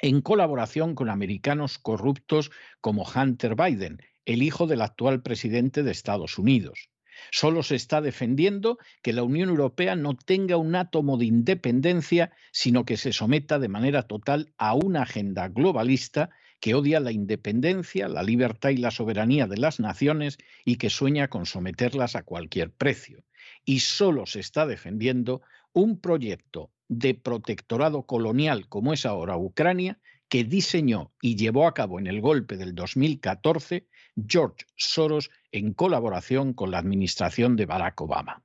en 0.00 0.20
colaboración 0.20 0.94
con 0.94 1.10
americanos 1.10 1.78
corruptos 1.78 2.50
como 2.80 3.04
Hunter 3.04 3.56
Biden, 3.56 3.98
el 4.24 4.42
hijo 4.42 4.66
del 4.66 4.82
actual 4.82 5.22
presidente 5.22 5.82
de 5.82 5.90
Estados 5.90 6.38
Unidos. 6.38 6.90
Solo 7.32 7.64
se 7.64 7.74
está 7.74 8.00
defendiendo 8.00 8.78
que 9.02 9.12
la 9.12 9.24
Unión 9.24 9.48
Europea 9.48 9.96
no 9.96 10.14
tenga 10.14 10.56
un 10.56 10.76
átomo 10.76 11.18
de 11.18 11.26
independencia, 11.26 12.30
sino 12.52 12.84
que 12.84 12.96
se 12.96 13.12
someta 13.12 13.58
de 13.58 13.68
manera 13.68 14.04
total 14.04 14.52
a 14.56 14.74
una 14.74 15.02
agenda 15.02 15.48
globalista 15.48 16.30
que 16.60 16.74
odia 16.74 17.00
la 17.00 17.10
independencia, 17.10 18.08
la 18.08 18.22
libertad 18.22 18.70
y 18.70 18.76
la 18.76 18.90
soberanía 18.90 19.46
de 19.46 19.56
las 19.56 19.80
naciones 19.80 20.38
y 20.64 20.76
que 20.76 20.90
sueña 20.90 21.28
con 21.28 21.46
someterlas 21.46 22.14
a 22.14 22.22
cualquier 22.22 22.70
precio 22.72 23.24
y 23.68 23.80
solo 23.80 24.24
se 24.24 24.40
está 24.40 24.64
defendiendo 24.64 25.42
un 25.74 26.00
proyecto 26.00 26.70
de 26.88 27.12
protectorado 27.12 28.04
colonial 28.04 28.66
como 28.66 28.94
es 28.94 29.04
ahora 29.04 29.36
Ucrania, 29.36 29.98
que 30.30 30.42
diseñó 30.44 31.12
y 31.20 31.36
llevó 31.36 31.66
a 31.66 31.74
cabo 31.74 31.98
en 31.98 32.06
el 32.06 32.22
golpe 32.22 32.56
del 32.56 32.74
2014 32.74 33.86
George 34.26 34.64
Soros 34.74 35.30
en 35.52 35.74
colaboración 35.74 36.54
con 36.54 36.70
la 36.70 36.78
administración 36.78 37.56
de 37.56 37.66
Barack 37.66 38.00
Obama. 38.00 38.42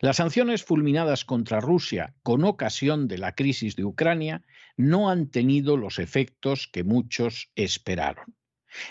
Las 0.00 0.18
sanciones 0.18 0.62
fulminadas 0.62 1.24
contra 1.24 1.58
Rusia 1.58 2.14
con 2.22 2.44
ocasión 2.44 3.08
de 3.08 3.18
la 3.18 3.34
crisis 3.34 3.74
de 3.74 3.84
Ucrania 3.84 4.44
no 4.76 5.10
han 5.10 5.30
tenido 5.30 5.76
los 5.76 5.98
efectos 5.98 6.68
que 6.68 6.84
muchos 6.84 7.50
esperaron. 7.56 8.36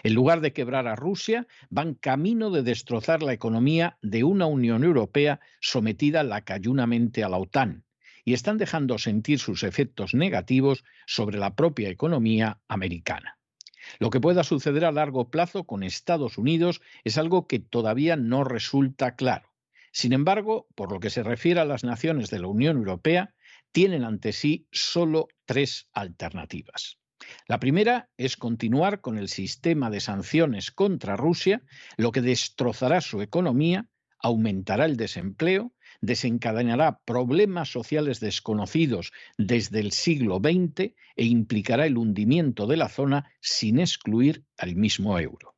En 0.04 0.14
lugar 0.14 0.42
de 0.42 0.54
quebrar 0.54 0.88
a 0.88 0.96
Rusia, 0.96 1.48
van 1.70 1.94
camino 1.94 2.50
de 2.52 2.64
destrozar 2.64 3.24
la 3.24 3.34
economía 3.34 3.98
de 4.02 4.24
una 4.24 4.46
Unión 4.46 4.84
Europea 4.84 5.40
sometida 5.62 6.24
lacayunamente 6.24 7.24
a 7.24 7.30
la 7.30 7.38
OTAN 7.38 7.86
y 8.26 8.34
están 8.34 8.58
dejando 8.58 8.98
sentir 8.98 9.40
sus 9.40 9.64
efectos 9.64 10.14
negativos 10.14 10.84
sobre 11.06 11.38
la 11.38 11.56
propia 11.56 11.90
economía 11.90 12.62
americana. 12.68 13.38
Lo 14.00 14.10
que 14.10 14.22
pueda 14.22 14.44
suceder 14.44 14.86
a 14.86 14.92
largo 14.92 15.30
plazo 15.30 15.66
con 15.66 15.84
Estados 15.84 16.38
Unidos 16.38 16.82
es 17.04 17.18
algo 17.18 17.48
que 17.48 17.60
todavía 17.60 18.16
no 18.16 18.44
resulta 18.44 19.16
claro. 19.16 19.50
Sin 19.92 20.14
embargo, 20.14 20.68
por 20.76 20.92
lo 20.92 21.00
que 21.00 21.10
se 21.10 21.22
refiere 21.22 21.60
a 21.60 21.66
las 21.66 21.84
naciones 21.84 22.30
de 22.30 22.40
la 22.40 22.48
Unión 22.48 22.78
Europea, 22.78 23.36
tienen 23.72 24.04
ante 24.04 24.32
sí 24.32 24.68
solo 24.72 25.28
tres 25.46 25.90
alternativas. 25.94 26.98
La 27.48 27.60
primera 27.60 28.10
es 28.18 28.38
continuar 28.38 29.02
con 29.02 29.18
el 29.18 29.28
sistema 29.28 29.90
de 29.90 30.00
sanciones 30.00 30.72
contra 30.72 31.16
Rusia, 31.16 31.62
lo 31.98 32.12
que 32.12 32.22
destrozará 32.22 33.02
su 33.02 33.22
economía, 33.22 33.88
aumentará 34.20 34.86
el 34.86 34.98
desempleo, 34.98 35.74
desencadenará 36.02 37.00
problemas 37.06 37.70
sociales 37.70 38.20
desconocidos 38.20 39.12
desde 39.38 39.80
el 39.80 39.92
siglo 39.92 40.40
XX 40.44 40.94
e 41.16 41.26
implicará 41.26 41.86
el 41.86 41.98
hundimiento 41.98 42.68
de 42.68 42.78
la 42.78 42.90
zona 42.90 43.32
sin 43.42 43.80
excluir 43.80 44.46
al 44.58 44.76
mismo 44.76 45.20
euro. 45.20 45.56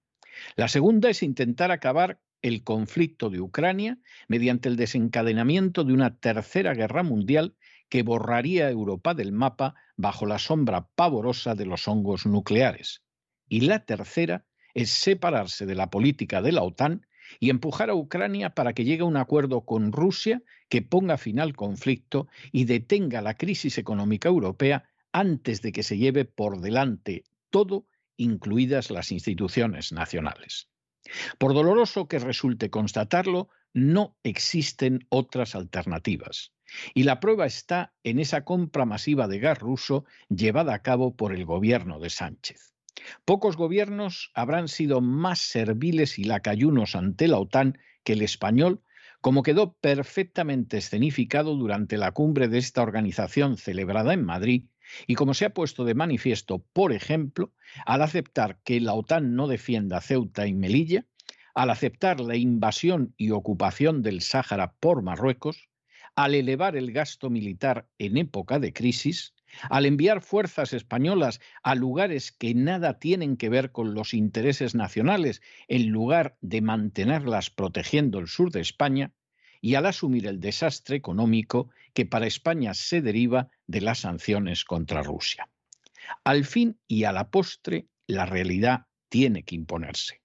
La 0.56 0.68
segunda 0.68 1.10
es 1.10 1.24
intentar 1.24 1.72
acabar 1.72 2.20
el 2.42 2.64
conflicto 2.64 3.30
de 3.30 3.42
Ucrania 3.42 3.98
mediante 4.28 4.70
el 4.70 4.76
desencadenamiento 4.76 5.84
de 5.84 5.94
una 5.94 6.18
tercera 6.18 6.74
guerra 6.74 7.02
mundial 7.02 7.56
que 7.96 8.04
borraría 8.04 8.70
Europa 8.70 9.14
del 9.14 9.32
mapa 9.32 9.74
bajo 9.96 10.26
la 10.26 10.38
sombra 10.38 10.90
pavorosa 10.96 11.56
de 11.56 11.66
los 11.66 11.88
hongos 11.88 12.26
nucleares. 12.26 13.04
Y 13.48 13.62
la 13.62 13.86
tercera 13.86 14.44
es 14.74 14.90
separarse 14.90 15.66
de 15.66 15.76
la 15.76 15.90
política 15.90 16.42
de 16.42 16.52
la 16.52 16.64
OTAN 16.64 17.08
y 17.40 17.50
empujar 17.50 17.90
a 17.90 17.96
Ucrania 17.96 18.50
para 18.50 18.74
que 18.74 18.84
llegue 18.84 19.04
a 19.04 19.06
un 19.06 19.16
acuerdo 19.16 19.62
con 19.62 19.94
Rusia 19.94 20.44
que 20.68 20.82
ponga 20.82 21.18
fin 21.18 21.40
al 21.40 21.56
conflicto 21.56 22.28
y 22.52 22.66
detenga 22.66 23.22
la 23.22 23.36
crisis 23.36 23.78
económica 23.78 24.28
europea 24.28 24.90
antes 25.14 25.62
de 25.62 25.72
que 25.72 25.84
se 25.84 25.98
lleve 25.98 26.26
por 26.26 26.60
delante 26.60 27.24
todo, 27.50 27.88
incluidas 28.18 28.92
las 28.92 29.14
instituciones 29.14 29.94
nacionales. 29.94 30.68
Por 31.38 31.54
doloroso 31.54 32.10
que 32.10 32.20
resulte 32.20 32.70
constatarlo, 32.70 33.48
no 33.76 34.16
existen 34.24 35.06
otras 35.10 35.54
alternativas. 35.54 36.54
Y 36.94 37.04
la 37.04 37.20
prueba 37.20 37.46
está 37.46 37.94
en 38.04 38.20
esa 38.20 38.46
compra 38.46 38.86
masiva 38.86 39.28
de 39.28 39.40
gas 39.40 39.60
ruso 39.60 40.06
llevada 40.30 40.74
a 40.74 40.82
cabo 40.82 41.16
por 41.16 41.36
el 41.36 41.46
gobierno 41.46 42.00
de 42.00 42.10
Sánchez. 42.10 42.74
Pocos 43.26 43.58
gobiernos 43.58 44.32
habrán 44.34 44.70
sido 44.70 45.02
más 45.02 45.40
serviles 45.40 46.18
y 46.18 46.24
lacayunos 46.24 46.96
ante 46.96 47.28
la 47.28 47.38
OTAN 47.38 47.78
que 48.04 48.14
el 48.14 48.22
español, 48.22 48.82
como 49.20 49.44
quedó 49.44 49.74
perfectamente 49.74 50.78
escenificado 50.78 51.56
durante 51.56 51.98
la 51.98 52.14
cumbre 52.14 52.48
de 52.48 52.60
esta 52.60 52.82
organización 52.82 53.58
celebrada 53.58 54.14
en 54.14 54.24
Madrid 54.24 54.66
y 55.06 55.16
como 55.16 55.34
se 55.34 55.46
ha 55.46 55.54
puesto 55.54 55.84
de 55.84 55.96
manifiesto, 55.96 56.60
por 56.72 56.94
ejemplo, 56.94 57.52
al 57.86 58.02
aceptar 58.02 58.60
que 58.64 58.80
la 58.80 58.94
OTAN 58.94 59.36
no 59.36 59.48
defienda 59.48 60.00
Ceuta 60.00 60.48
y 60.48 60.54
Melilla, 60.54 61.06
al 61.56 61.70
aceptar 61.70 62.20
la 62.20 62.36
invasión 62.36 63.14
y 63.18 63.32
ocupación 63.32 64.02
del 64.02 64.22
Sáhara 64.22 64.74
por 64.80 65.02
Marruecos, 65.02 65.70
al 66.14 66.36
elevar 66.36 66.76
el 66.76 66.92
gasto 66.92 67.30
militar 67.30 67.88
en 67.98 68.18
época 68.18 68.60
de 68.60 68.74
crisis, 68.74 69.34
al 69.70 69.86
enviar 69.86 70.22
fuerzas 70.22 70.74
españolas 70.74 71.40
a 71.64 71.76
lugares 71.76 72.34
que 72.34 72.54
nada 72.54 73.00
tienen 73.00 73.38
que 73.38 73.50
ver 73.50 73.72
con 73.72 73.94
los 73.94 74.14
intereses 74.14 74.76
nacionales, 74.76 75.42
en 75.70 75.90
lugar 75.90 76.38
de 76.42 76.62
mantenerlas 76.62 77.50
protegiendo 77.50 78.20
el 78.20 78.28
sur 78.28 78.52
de 78.52 78.62
España, 78.62 79.14
y 79.62 79.76
al 79.76 79.86
asumir 79.86 80.28
el 80.28 80.42
desastre 80.42 80.98
económico 80.98 81.70
que 81.94 82.06
para 82.06 82.28
España 82.28 82.74
se 82.74 83.02
deriva 83.02 83.50
de 83.66 83.82
las 83.82 84.00
sanciones 84.00 84.66
contra 84.66 85.04
Rusia. 85.04 85.50
Al 86.24 86.46
fin 86.46 86.78
y 86.88 87.06
a 87.06 87.14
la 87.14 87.30
postre, 87.30 87.88
la 88.08 88.26
realidad 88.26 88.86
tiene 89.10 89.44
que 89.44 89.56
imponerse. 89.56 90.25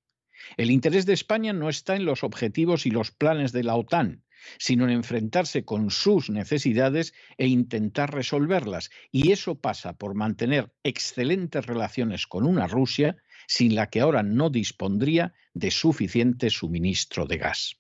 El 0.57 0.71
interés 0.71 1.07
de 1.07 1.13
España 1.13 1.53
no 1.53 1.69
está 1.69 1.97
en 1.97 2.05
los 2.05 2.25
objetivos 2.25 2.87
y 2.87 2.91
los 2.91 3.11
planes 3.11 3.53
de 3.53 3.65
la 3.65 3.77
OTAN, 3.77 4.25
sino 4.59 4.85
en 4.85 4.91
enfrentarse 4.91 5.65
con 5.65 5.91
sus 5.91 6.31
necesidades 6.31 7.15
e 7.37 7.47
intentar 7.47 8.13
resolverlas. 8.13 8.91
Y 9.11 9.33
eso 9.33 9.61
pasa 9.61 9.95
por 9.95 10.15
mantener 10.15 10.73
excelentes 10.83 11.67
relaciones 11.67 12.27
con 12.27 12.47
una 12.47 12.67
Rusia 12.67 13.17
sin 13.47 13.75
la 13.75 13.89
que 13.91 14.01
ahora 14.01 14.23
no 14.23 14.51
dispondría 14.51 15.35
de 15.55 15.71
suficiente 15.71 16.51
suministro 16.51 17.27
de 17.27 17.39
gas. 17.39 17.77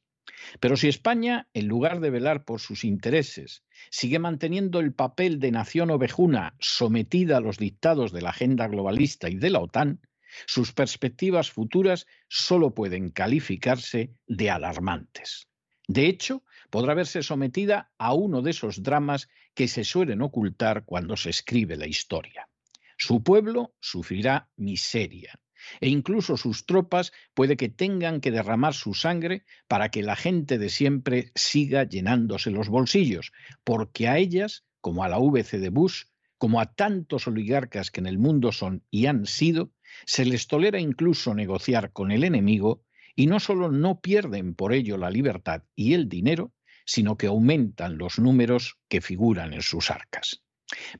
Pero 0.58 0.76
si 0.76 0.88
España, 0.88 1.48
en 1.54 1.68
lugar 1.68 2.00
de 2.00 2.10
velar 2.10 2.44
por 2.44 2.60
sus 2.60 2.84
intereses, 2.84 3.62
sigue 3.90 4.18
manteniendo 4.18 4.80
el 4.80 4.92
papel 4.92 5.38
de 5.38 5.50
nación 5.50 5.90
ovejuna 5.90 6.54
sometida 6.58 7.36
a 7.36 7.40
los 7.40 7.58
dictados 7.58 8.12
de 8.12 8.22
la 8.22 8.30
agenda 8.30 8.66
globalista 8.68 9.28
y 9.28 9.36
de 9.36 9.50
la 9.50 9.60
OTAN, 9.60 10.00
sus 10.46 10.72
perspectivas 10.72 11.50
futuras 11.50 12.06
solo 12.28 12.75
pueden 12.75 13.10
calificarse 13.10 14.14
de 14.26 14.50
alarmantes. 14.50 15.49
De 15.88 16.06
hecho, 16.06 16.44
podrá 16.70 16.94
verse 16.94 17.22
sometida 17.22 17.90
a 17.99 18.14
uno 18.14 18.42
de 18.42 18.52
esos 18.52 18.82
dramas 18.82 19.28
que 19.54 19.66
se 19.66 19.84
suelen 19.84 20.22
ocultar 20.22 20.84
cuando 20.84 21.16
se 21.16 21.30
escribe 21.30 21.76
la 21.76 21.87
historia. 21.87 22.49
Su 22.96 23.22
pueblo 23.22 23.75
sufrirá 23.80 24.50
miseria 24.56 25.40
e 25.80 25.88
incluso 25.88 26.37
sus 26.37 26.66
tropas 26.66 27.12
puede 27.34 27.56
que 27.56 27.68
tengan 27.68 28.20
que 28.20 28.30
derramar 28.30 28.75
su 28.75 28.94
sangre 28.94 29.44
para 29.68 29.90
que 29.90 30.02
la 30.02 30.16
gente 30.16 30.58
de 30.58 30.68
siempre 30.68 31.32
siga 31.34 31.84
llenándose 31.84 32.50
los 32.50 32.68
bolsillos, 32.68 33.32
porque 33.64 34.08
a 34.08 34.18
ellas, 34.18 34.64
como 34.80 35.04
a 35.04 35.08
la 35.08 35.18
VC 35.18 35.58
de 35.58 35.70
Bush, 35.70 36.04
como 36.38 36.60
a 36.60 36.72
tantos 36.72 37.26
oligarcas 37.26 37.90
que 37.90 38.00
en 38.00 38.06
el 38.06 38.18
mundo 38.18 38.52
son 38.52 38.84
y 38.90 39.06
han 39.06 39.26
sido, 39.26 39.72
se 40.06 40.25
les 40.25 40.47
tolera 40.47 40.78
incluso 40.78 41.35
negociar 41.35 41.92
con 41.92 42.11
el 42.11 42.25
enemigo 42.25 42.85
y 43.14 43.26
no 43.26 43.40
solo 43.40 43.70
no 43.70 44.00
pierden 44.00 44.54
por 44.54 44.73
ello 44.73 44.97
la 44.97 45.11
libertad 45.11 45.62
y 45.75 45.94
el 45.94 46.09
dinero, 46.09 46.52
sino 46.85 47.16
que 47.16 47.26
aumentan 47.26 47.99
los 47.99 48.18
números 48.18 48.78
que 48.88 49.00
figuran 49.00 49.52
en 49.52 49.62
sus 49.62 49.91
arcas. 49.91 50.43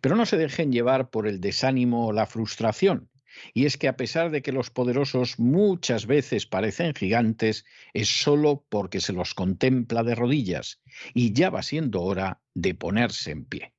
Pero 0.01 0.17
no 0.17 0.27
se 0.27 0.37
dejen 0.37 0.73
llevar 0.73 1.11
por 1.11 1.27
el 1.27 1.41
desánimo 1.41 2.07
o 2.07 2.13
la 2.13 2.27
frustración, 2.27 3.09
y 3.55 3.67
es 3.67 3.77
que 3.77 3.89
a 3.89 3.97
pesar 3.97 4.31
de 4.31 4.43
que 4.43 4.53
los 4.53 4.71
poderosos 4.71 5.39
muchas 5.39 6.07
veces 6.07 6.47
parecen 6.47 6.95
gigantes, 6.95 7.65
es 7.93 8.09
solo 8.09 8.65
porque 8.69 9.01
se 9.01 9.13
los 9.13 9.35
contempla 9.35 10.03
de 10.03 10.15
rodillas, 10.15 10.81
y 11.15 11.33
ya 11.33 11.51
va 11.51 11.63
siendo 11.63 12.03
hora 12.03 12.41
de 12.55 12.75
ponerse 12.75 13.31
en 13.31 13.45
pie. 13.45 13.73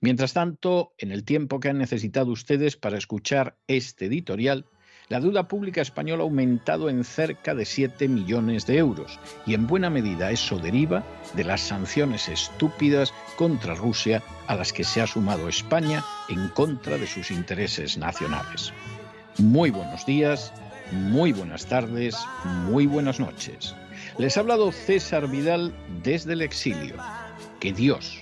Mientras 0.00 0.32
tanto, 0.32 0.94
en 0.98 1.12
el 1.12 1.24
tiempo 1.24 1.60
que 1.60 1.68
han 1.68 1.78
necesitado 1.78 2.30
ustedes 2.30 2.76
para 2.76 2.98
escuchar 2.98 3.56
este 3.66 4.06
editorial, 4.06 4.66
la 5.08 5.20
deuda 5.20 5.46
pública 5.46 5.82
española 5.82 6.22
ha 6.22 6.24
aumentado 6.24 6.88
en 6.88 7.04
cerca 7.04 7.54
de 7.54 7.66
7 7.66 8.08
millones 8.08 8.66
de 8.66 8.78
euros 8.78 9.20
y 9.44 9.54
en 9.54 9.66
buena 9.66 9.90
medida 9.90 10.30
eso 10.30 10.58
deriva 10.58 11.04
de 11.34 11.44
las 11.44 11.60
sanciones 11.60 12.28
estúpidas 12.28 13.12
contra 13.36 13.74
Rusia 13.74 14.22
a 14.46 14.54
las 14.54 14.72
que 14.72 14.84
se 14.84 15.02
ha 15.02 15.06
sumado 15.06 15.48
España 15.48 16.02
en 16.28 16.48
contra 16.48 16.96
de 16.96 17.06
sus 17.06 17.30
intereses 17.30 17.98
nacionales. 17.98 18.72
Muy 19.38 19.70
buenos 19.70 20.06
días, 20.06 20.52
muy 20.92 21.32
buenas 21.32 21.66
tardes, 21.66 22.16
muy 22.66 22.86
buenas 22.86 23.20
noches. 23.20 23.74
Les 24.18 24.36
ha 24.36 24.40
hablado 24.40 24.72
César 24.72 25.28
Vidal 25.28 25.74
desde 26.02 26.34
el 26.34 26.42
exilio. 26.42 26.96
Que 27.60 27.72
Dios 27.72 28.21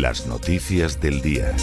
Las 0.00 0.26
noticias 0.26 1.02
del 1.02 1.20
día. 1.20 1.54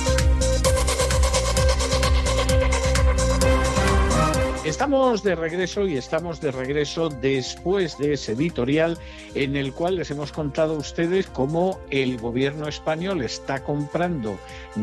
Estamos 4.64 5.24
de 5.24 5.34
regreso 5.34 5.88
y 5.88 5.98
estamos 5.98 6.40
de 6.40 6.52
regreso 6.52 7.10
después 7.10 7.98
de 7.98 8.14
ese 8.14 8.34
editorial 8.34 9.00
en 9.34 9.56
el 9.56 9.74
cual 9.74 9.96
les 9.96 10.12
hemos 10.12 10.32
contado 10.32 10.76
a 10.76 10.78
ustedes 10.78 11.26
cómo 11.26 11.80
el 11.90 12.20
gobierno 12.20 12.68
español 12.68 13.24
está 13.24 13.64
comprando 13.64 14.38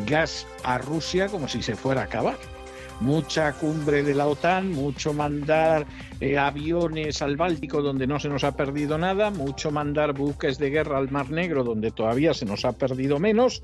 gas 0.09 0.45
a 0.65 0.79
Rusia 0.79 1.29
como 1.29 1.47
si 1.47 1.63
se 1.63 1.77
fuera 1.77 2.01
a 2.01 2.05
acabar. 2.05 2.56
Mucha 3.01 3.53
cumbre 3.53 4.03
de 4.03 4.15
la 4.15 4.27
OTAN, 4.27 4.73
mucho 4.73 5.13
mandar 5.13 5.87
eh, 6.21 6.39
aviones 6.39 7.21
al 7.21 7.37
Báltico 7.37 7.83
donde 7.83 8.07
no 8.07 8.19
se 8.19 8.29
nos 8.29 8.43
ha 8.43 8.57
perdido 8.57 8.97
nada, 8.97 9.31
mucho 9.31 9.71
mandar 9.71 10.15
buques 10.15 10.59
de 10.59 10.71
guerra 10.71 10.99
al 10.99 11.11
Mar 11.11 11.31
Negro 11.31 11.63
donde 11.63 11.91
todavía 11.91 12.33
se 12.33 12.47
nos 12.47 12.65
ha 12.65 12.73
perdido 12.73 13.19
menos. 13.19 13.63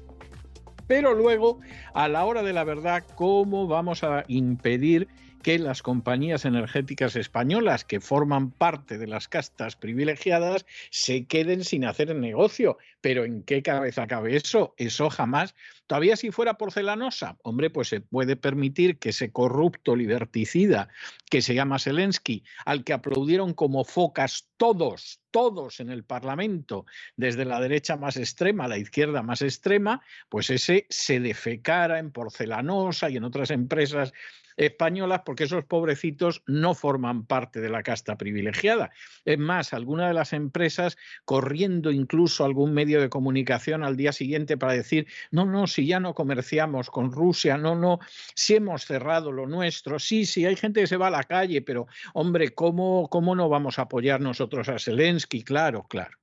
Pero 0.86 1.14
luego, 1.14 1.60
a 1.94 2.08
la 2.08 2.24
hora 2.24 2.42
de 2.42 2.52
la 2.52 2.64
verdad, 2.64 3.04
¿cómo 3.14 3.66
vamos 3.66 4.04
a 4.04 4.24
impedir 4.28 5.08
que 5.42 5.58
las 5.58 5.82
compañías 5.82 6.44
energéticas 6.44 7.16
españolas 7.16 7.84
que 7.84 8.00
forman 8.00 8.50
parte 8.50 8.98
de 8.98 9.06
las 9.06 9.28
castas 9.28 9.76
privilegiadas 9.76 10.66
se 10.90 11.26
queden 11.26 11.64
sin 11.64 11.84
hacer 11.84 12.10
el 12.10 12.20
negocio. 12.20 12.78
Pero 13.00 13.24
¿en 13.24 13.42
qué 13.42 13.62
cabeza 13.62 14.06
cabe 14.06 14.36
eso? 14.36 14.74
Eso 14.76 15.10
jamás. 15.10 15.54
Todavía 15.86 16.16
si 16.16 16.30
fuera 16.30 16.54
porcelanosa, 16.54 17.36
hombre, 17.42 17.68
pues 17.68 17.88
se 17.88 18.00
puede 18.00 18.36
permitir 18.36 18.98
que 18.98 19.10
ese 19.10 19.30
corrupto 19.30 19.96
liberticida 19.96 20.88
que 21.28 21.42
se 21.42 21.54
llama 21.54 21.78
Zelensky, 21.78 22.44
al 22.64 22.84
que 22.84 22.92
aplaudieron 22.92 23.52
como 23.52 23.84
focas 23.84 24.48
todos, 24.56 25.20
todos 25.30 25.80
en 25.80 25.90
el 25.90 26.04
Parlamento, 26.04 26.86
desde 27.16 27.44
la 27.44 27.60
derecha 27.60 27.96
más 27.96 28.16
extrema 28.16 28.64
a 28.64 28.68
la 28.68 28.78
izquierda 28.78 29.22
más 29.22 29.42
extrema, 29.42 30.02
pues 30.28 30.50
ese 30.50 30.86
se 30.88 31.20
defecara 31.20 31.98
en 31.98 32.12
porcelanosa 32.12 33.10
y 33.10 33.16
en 33.16 33.24
otras 33.24 33.50
empresas 33.50 34.12
españolas 34.56 35.22
porque 35.24 35.44
esos 35.44 35.64
pobrecitos 35.64 36.42
no 36.46 36.74
forman 36.74 37.26
parte 37.26 37.60
de 37.60 37.70
la 37.70 37.82
casta 37.82 38.16
privilegiada. 38.16 38.90
Es 39.24 39.38
más, 39.38 39.72
alguna 39.72 40.08
de 40.08 40.14
las 40.14 40.32
empresas 40.32 40.96
corriendo 41.24 41.90
incluso 41.90 42.44
algún 42.44 42.74
medio 42.74 43.00
de 43.00 43.08
comunicación 43.08 43.82
al 43.82 43.96
día 43.96 44.12
siguiente 44.12 44.56
para 44.56 44.72
decir, 44.72 45.06
no, 45.30 45.44
no, 45.44 45.66
si 45.66 45.86
ya 45.86 46.00
no 46.00 46.14
comerciamos 46.14 46.90
con 46.90 47.12
Rusia, 47.12 47.56
no, 47.56 47.74
no, 47.74 48.00
si 48.34 48.56
hemos 48.56 48.84
cerrado 48.84 49.32
lo 49.32 49.46
nuestro, 49.46 49.98
sí, 49.98 50.26
sí, 50.26 50.44
hay 50.44 50.56
gente 50.56 50.80
que 50.80 50.86
se 50.86 50.96
va 50.96 51.08
a 51.08 51.10
la 51.10 51.24
calle, 51.24 51.62
pero 51.62 51.86
hombre, 52.14 52.50
¿cómo, 52.50 53.08
cómo 53.08 53.34
no 53.34 53.48
vamos 53.48 53.78
a 53.78 53.82
apoyar 53.82 54.20
nosotros 54.20 54.68
a 54.68 54.78
Zelensky? 54.78 55.42
Claro, 55.42 55.86
claro. 55.88 56.18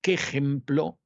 ¿Qué 0.00 0.14
ejemplo 0.14 0.98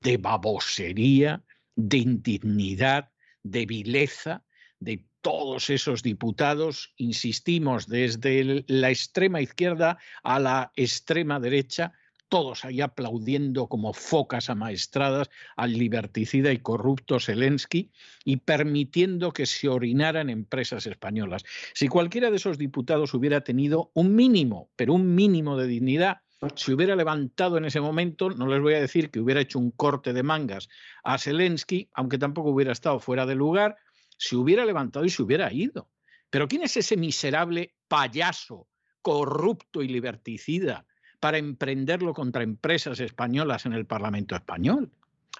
de 0.00 0.16
babosería, 0.16 1.42
de 1.76 1.98
indignidad, 1.98 3.10
de 3.42 3.66
vileza 3.66 4.44
de 4.78 5.04
todos 5.22 5.70
esos 5.70 6.02
diputados, 6.02 6.92
insistimos, 6.96 7.86
desde 7.86 8.64
la 8.66 8.90
extrema 8.90 9.40
izquierda 9.40 9.98
a 10.22 10.38
la 10.38 10.72
extrema 10.76 11.40
derecha, 11.40 11.92
todos 12.30 12.64
ahí 12.64 12.80
aplaudiendo 12.80 13.66
como 13.66 13.92
focas 13.92 14.48
amaestradas 14.48 15.28
al 15.56 15.72
liberticida 15.72 16.52
y 16.52 16.58
corrupto 16.58 17.18
Zelensky 17.18 17.90
y 18.24 18.36
permitiendo 18.36 19.32
que 19.32 19.46
se 19.46 19.68
orinaran 19.68 20.30
empresas 20.30 20.86
españolas. 20.86 21.44
Si 21.74 21.88
cualquiera 21.88 22.30
de 22.30 22.36
esos 22.36 22.56
diputados 22.56 23.12
hubiera 23.14 23.42
tenido 23.42 23.90
un 23.94 24.14
mínimo, 24.14 24.70
pero 24.76 24.94
un 24.94 25.14
mínimo 25.14 25.56
de 25.56 25.66
dignidad, 25.66 26.18
si 26.54 26.72
hubiera 26.72 26.96
levantado 26.96 27.58
en 27.58 27.66
ese 27.66 27.80
momento, 27.80 28.30
no 28.30 28.46
les 28.46 28.62
voy 28.62 28.74
a 28.74 28.80
decir 28.80 29.10
que 29.10 29.20
hubiera 29.20 29.40
hecho 29.40 29.58
un 29.58 29.72
corte 29.72 30.12
de 30.12 30.22
mangas 30.22 30.68
a 31.02 31.18
Zelensky, 31.18 31.90
aunque 31.92 32.16
tampoco 32.16 32.50
hubiera 32.50 32.72
estado 32.72 33.00
fuera 33.00 33.26
de 33.26 33.34
lugar, 33.34 33.76
se 34.20 34.36
hubiera 34.36 34.66
levantado 34.66 35.06
y 35.06 35.10
se 35.10 35.22
hubiera 35.22 35.50
ido. 35.50 35.88
Pero 36.28 36.46
¿quién 36.46 36.62
es 36.62 36.76
ese 36.76 36.96
miserable 36.98 37.74
payaso, 37.88 38.68
corrupto 39.00 39.82
y 39.82 39.88
liberticida 39.88 40.84
para 41.20 41.38
emprenderlo 41.38 42.12
contra 42.12 42.42
empresas 42.42 43.00
españolas 43.00 43.64
en 43.64 43.72
el 43.72 43.86
Parlamento 43.86 44.36
español? 44.36 44.92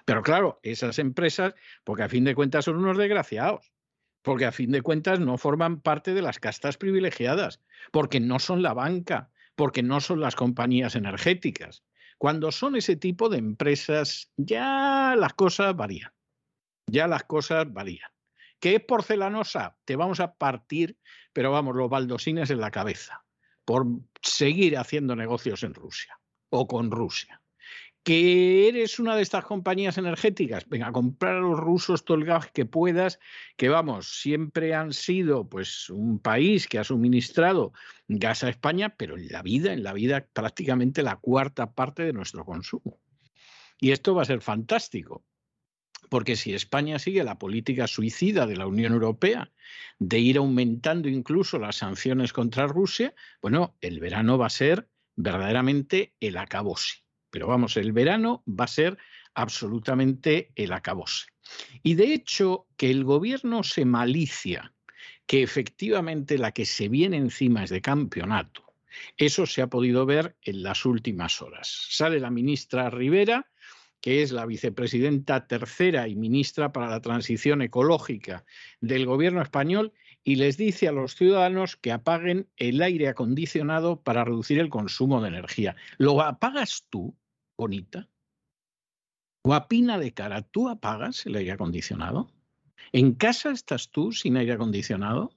Pero 0.03 0.23
claro, 0.23 0.59
esas 0.63 0.97
empresas, 0.97 1.53
porque 1.83 2.03
a 2.03 2.09
fin 2.09 2.23
de 2.23 2.33
cuentas 2.33 2.65
son 2.65 2.77
unos 2.77 2.97
desgraciados, 2.97 3.71
porque 4.23 4.45
a 4.45 4.51
fin 4.51 4.71
de 4.71 4.81
cuentas 4.81 5.19
no 5.19 5.37
forman 5.37 5.79
parte 5.81 6.15
de 6.15 6.23
las 6.23 6.39
castas 6.39 6.77
privilegiadas, 6.77 7.61
porque 7.91 8.19
no 8.19 8.39
son 8.39 8.63
la 8.63 8.73
banca, 8.73 9.29
porque 9.55 9.83
no 9.83 10.01
son 10.01 10.21
las 10.21 10.35
compañías 10.35 10.95
energéticas. 10.95 11.83
Cuando 12.17 12.51
son 12.51 12.75
ese 12.75 12.95
tipo 12.95 13.29
de 13.29 13.37
empresas, 13.37 14.31
ya 14.37 15.15
las 15.15 15.35
cosas 15.35 15.75
varían. 15.75 16.11
Ya 16.87 17.07
las 17.07 17.23
cosas 17.25 17.71
varían 17.71 18.09
es 18.61 18.83
porcelanosa, 18.83 19.75
te 19.85 19.95
vamos 19.95 20.19
a 20.19 20.35
partir, 20.35 20.97
pero 21.33 21.51
vamos, 21.51 21.75
los 21.75 21.89
baldosines 21.89 22.49
en 22.51 22.61
la 22.61 22.71
cabeza, 22.71 23.23
por 23.65 23.87
seguir 24.21 24.77
haciendo 24.77 25.15
negocios 25.15 25.63
en 25.63 25.73
Rusia 25.73 26.19
o 26.49 26.67
con 26.67 26.91
Rusia. 26.91 27.41
Que 28.03 28.67
eres 28.67 28.97
una 28.99 29.15
de 29.15 29.21
estas 29.21 29.45
compañías 29.45 29.97
energéticas, 29.97 30.67
venga, 30.67 30.91
comprar 30.91 31.35
a 31.35 31.39
los 31.39 31.59
rusos 31.59 32.03
todo 32.03 32.17
el 32.17 32.25
gas 32.25 32.49
que 32.51 32.65
puedas, 32.65 33.19
que 33.57 33.69
vamos, 33.69 34.19
siempre 34.21 34.73
han 34.73 34.91
sido 34.91 35.47
pues 35.47 35.89
un 35.89 36.19
país 36.19 36.67
que 36.67 36.79
ha 36.79 36.83
suministrado 36.83 37.73
gas 38.07 38.43
a 38.43 38.49
España, 38.49 38.95
pero 38.97 39.17
en 39.17 39.27
la 39.27 39.43
vida, 39.43 39.71
en 39.73 39.83
la 39.83 39.93
vida 39.93 40.27
prácticamente 40.33 41.03
la 41.03 41.17
cuarta 41.17 41.73
parte 41.73 42.03
de 42.03 42.13
nuestro 42.13 42.43
consumo. 42.43 42.99
Y 43.79 43.91
esto 43.91 44.15
va 44.15 44.23
a 44.23 44.25
ser 44.25 44.41
fantástico, 44.41 45.23
porque 46.11 46.35
si 46.35 46.53
España 46.53 46.99
sigue 46.99 47.23
la 47.23 47.39
política 47.39 47.87
suicida 47.87 48.45
de 48.45 48.57
la 48.57 48.67
Unión 48.67 48.91
Europea 48.91 49.49
de 49.97 50.19
ir 50.19 50.35
aumentando 50.35 51.07
incluso 51.07 51.57
las 51.57 51.77
sanciones 51.77 52.33
contra 52.33 52.67
Rusia, 52.67 53.15
bueno, 53.41 53.77
el 53.79 54.01
verano 54.01 54.37
va 54.37 54.47
a 54.47 54.49
ser 54.49 54.89
verdaderamente 55.15 56.13
el 56.19 56.35
acabose. 56.35 57.05
Pero 57.29 57.47
vamos, 57.47 57.77
el 57.77 57.93
verano 57.93 58.43
va 58.45 58.65
a 58.65 58.67
ser 58.67 58.97
absolutamente 59.35 60.51
el 60.55 60.73
acabose. 60.73 61.27
Y 61.81 61.95
de 61.95 62.13
hecho, 62.13 62.67
que 62.75 62.91
el 62.91 63.05
gobierno 63.05 63.63
se 63.63 63.85
malicia 63.85 64.73
que 65.25 65.43
efectivamente 65.43 66.37
la 66.37 66.51
que 66.51 66.65
se 66.65 66.89
viene 66.89 67.15
encima 67.15 67.63
es 67.63 67.69
de 67.69 67.79
campeonato, 67.79 68.65
eso 69.15 69.45
se 69.45 69.61
ha 69.61 69.67
podido 69.67 70.05
ver 70.05 70.35
en 70.41 70.61
las 70.61 70.85
últimas 70.85 71.41
horas. 71.41 71.87
Sale 71.89 72.19
la 72.19 72.31
ministra 72.31 72.89
Rivera 72.89 73.49
que 74.01 74.23
es 74.23 74.31
la 74.31 74.45
vicepresidenta 74.45 75.47
tercera 75.47 76.07
y 76.07 76.15
ministra 76.15 76.73
para 76.73 76.89
la 76.89 77.01
transición 77.01 77.61
ecológica 77.61 78.43
del 78.81 79.05
gobierno 79.05 79.41
español, 79.41 79.93
y 80.23 80.35
les 80.35 80.57
dice 80.57 80.87
a 80.87 80.91
los 80.91 81.15
ciudadanos 81.15 81.77
que 81.77 81.91
apaguen 81.91 82.47
el 82.57 82.81
aire 82.81 83.07
acondicionado 83.07 84.01
para 84.01 84.23
reducir 84.23 84.59
el 84.59 84.69
consumo 84.69 85.21
de 85.21 85.29
energía. 85.29 85.75
¿Lo 85.97 86.21
apagas 86.21 86.85
tú, 86.89 87.15
bonita? 87.57 88.07
Guapina 89.43 89.97
de 89.97 90.13
cara, 90.13 90.43
¿tú 90.43 90.69
apagas 90.69 91.25
el 91.25 91.35
aire 91.35 91.53
acondicionado? 91.53 92.31
¿En 92.91 93.13
casa 93.13 93.51
estás 93.51 93.89
tú 93.89 94.11
sin 94.11 94.37
aire 94.37 94.53
acondicionado? 94.53 95.31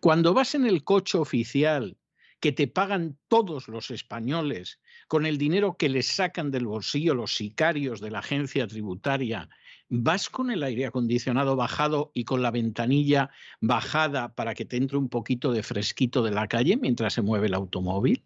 Cuando 0.00 0.34
vas 0.34 0.54
en 0.54 0.66
el 0.66 0.84
coche 0.84 1.18
oficial 1.18 1.96
que 2.42 2.50
te 2.50 2.66
pagan 2.66 3.16
todos 3.28 3.68
los 3.68 3.92
españoles 3.92 4.80
con 5.06 5.26
el 5.26 5.38
dinero 5.38 5.76
que 5.76 5.88
les 5.88 6.08
sacan 6.08 6.50
del 6.50 6.66
bolsillo 6.66 7.14
los 7.14 7.36
sicarios 7.36 8.00
de 8.00 8.10
la 8.10 8.18
agencia 8.18 8.66
tributaria, 8.66 9.48
¿vas 9.88 10.28
con 10.28 10.50
el 10.50 10.64
aire 10.64 10.86
acondicionado 10.86 11.54
bajado 11.54 12.10
y 12.14 12.24
con 12.24 12.42
la 12.42 12.50
ventanilla 12.50 13.30
bajada 13.60 14.34
para 14.34 14.54
que 14.54 14.64
te 14.64 14.76
entre 14.76 14.98
un 14.98 15.08
poquito 15.08 15.52
de 15.52 15.62
fresquito 15.62 16.24
de 16.24 16.32
la 16.32 16.48
calle 16.48 16.76
mientras 16.76 17.14
se 17.14 17.22
mueve 17.22 17.46
el 17.46 17.54
automóvil? 17.54 18.24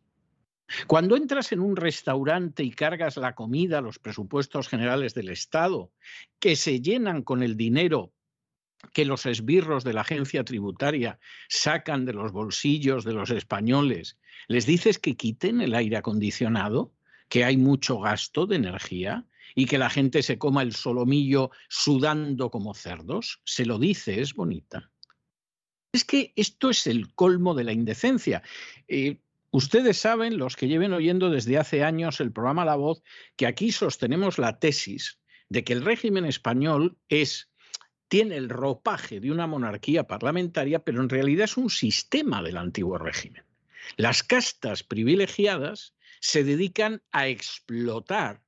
Cuando 0.86 1.14
entras 1.14 1.52
en 1.52 1.60
un 1.60 1.76
restaurante 1.76 2.64
y 2.64 2.70
cargas 2.70 3.18
la 3.18 3.34
comida, 3.34 3.82
los 3.82 3.98
presupuestos 3.98 4.66
generales 4.66 5.12
del 5.12 5.28
Estado, 5.28 5.92
que 6.40 6.56
se 6.56 6.80
llenan 6.80 7.22
con 7.22 7.42
el 7.42 7.58
dinero 7.58 8.14
que 8.92 9.04
los 9.04 9.26
esbirros 9.26 9.84
de 9.84 9.92
la 9.92 10.02
agencia 10.02 10.44
tributaria 10.44 11.18
sacan 11.48 12.04
de 12.04 12.12
los 12.12 12.32
bolsillos 12.32 13.04
de 13.04 13.12
los 13.12 13.30
españoles, 13.30 14.18
les 14.48 14.66
dices 14.66 14.98
que 14.98 15.16
quiten 15.16 15.60
el 15.60 15.74
aire 15.74 15.96
acondicionado, 15.96 16.92
que 17.28 17.44
hay 17.44 17.56
mucho 17.56 17.98
gasto 17.98 18.46
de 18.46 18.56
energía 18.56 19.26
y 19.54 19.66
que 19.66 19.78
la 19.78 19.90
gente 19.90 20.22
se 20.22 20.38
coma 20.38 20.62
el 20.62 20.74
solomillo 20.74 21.50
sudando 21.68 22.50
como 22.50 22.74
cerdos, 22.74 23.40
se 23.44 23.64
lo 23.64 23.78
dice, 23.78 24.20
es 24.20 24.34
bonita. 24.34 24.90
Es 25.92 26.04
que 26.04 26.32
esto 26.36 26.70
es 26.70 26.86
el 26.86 27.14
colmo 27.14 27.54
de 27.54 27.64
la 27.64 27.72
indecencia. 27.72 28.42
Eh, 28.86 29.20
ustedes 29.50 29.96
saben, 29.96 30.36
los 30.36 30.56
que 30.56 30.68
lleven 30.68 30.92
oyendo 30.92 31.30
desde 31.30 31.58
hace 31.58 31.82
años 31.82 32.20
el 32.20 32.32
programa 32.32 32.66
La 32.66 32.76
Voz, 32.76 33.02
que 33.36 33.46
aquí 33.46 33.72
sostenemos 33.72 34.38
la 34.38 34.58
tesis 34.58 35.18
de 35.48 35.64
que 35.64 35.72
el 35.72 35.84
régimen 35.84 36.26
español 36.26 36.98
es 37.08 37.48
tiene 38.08 38.36
el 38.36 38.48
ropaje 38.48 39.20
de 39.20 39.30
una 39.30 39.46
monarquía 39.46 40.06
parlamentaria, 40.06 40.84
pero 40.84 41.02
en 41.02 41.08
realidad 41.08 41.44
es 41.44 41.56
un 41.56 41.70
sistema 41.70 42.42
del 42.42 42.56
antiguo 42.56 42.98
régimen. 42.98 43.44
Las 43.96 44.22
castas 44.22 44.82
privilegiadas 44.82 45.94
se 46.20 46.44
dedican 46.44 47.02
a 47.12 47.28
explotar, 47.28 48.42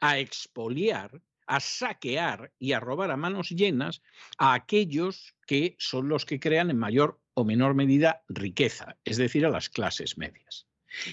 a 0.00 0.18
expoliar, 0.18 1.22
a 1.46 1.60
saquear 1.60 2.52
y 2.58 2.72
a 2.72 2.80
robar 2.80 3.10
a 3.10 3.16
manos 3.16 3.50
llenas 3.50 4.02
a 4.38 4.54
aquellos 4.54 5.34
que 5.46 5.76
son 5.78 6.08
los 6.08 6.24
que 6.24 6.40
crean 6.40 6.70
en 6.70 6.78
mayor 6.78 7.20
o 7.34 7.44
menor 7.44 7.74
medida 7.74 8.22
riqueza, 8.28 8.96
es 9.04 9.16
decir, 9.16 9.46
a 9.46 9.50
las 9.50 9.68
clases 9.68 10.18
medias. 10.18 10.66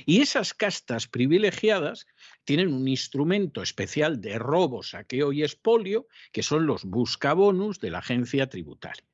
Y 0.06 0.22
esas 0.22 0.54
castas 0.54 1.08
privilegiadas 1.08 2.08
tienen 2.44 2.74
un 2.74 2.88
instrumento 2.88 3.62
especial 3.62 4.22
de 4.22 4.38
robo, 4.40 4.84
saqueo 4.84 5.32
y 5.34 5.44
expolio, 5.44 6.08
que 6.32 6.44
son 6.44 6.66
los 6.66 6.86
buscabonus 6.86 7.80
de 7.80 7.92
la 7.92 8.00
agencia 8.00 8.48
tributaria. 8.50 9.06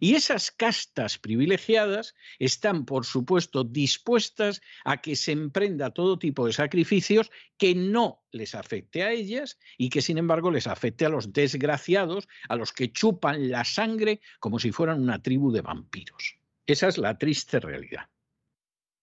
Y 0.00 0.14
esas 0.14 0.50
castas 0.50 1.18
privilegiadas 1.18 2.14
están, 2.38 2.84
por 2.84 3.04
supuesto, 3.06 3.64
dispuestas 3.64 4.60
a 4.84 5.00
que 5.00 5.16
se 5.16 5.32
emprenda 5.32 5.92
todo 5.92 6.18
tipo 6.18 6.46
de 6.46 6.52
sacrificios 6.52 7.30
que 7.56 7.74
no 7.74 8.22
les 8.32 8.54
afecte 8.54 9.02
a 9.02 9.12
ellas 9.12 9.58
y 9.76 9.88
que, 9.88 10.02
sin 10.02 10.18
embargo, 10.18 10.50
les 10.50 10.66
afecte 10.66 11.06
a 11.06 11.08
los 11.08 11.32
desgraciados, 11.32 12.28
a 12.48 12.56
los 12.56 12.72
que 12.72 12.92
chupan 12.92 13.50
la 13.50 13.64
sangre 13.64 14.20
como 14.40 14.58
si 14.58 14.72
fueran 14.72 15.00
una 15.00 15.22
tribu 15.22 15.52
de 15.52 15.62
vampiros. 15.62 16.36
Esa 16.66 16.88
es 16.88 16.98
la 16.98 17.16
triste 17.16 17.60
realidad. 17.60 18.08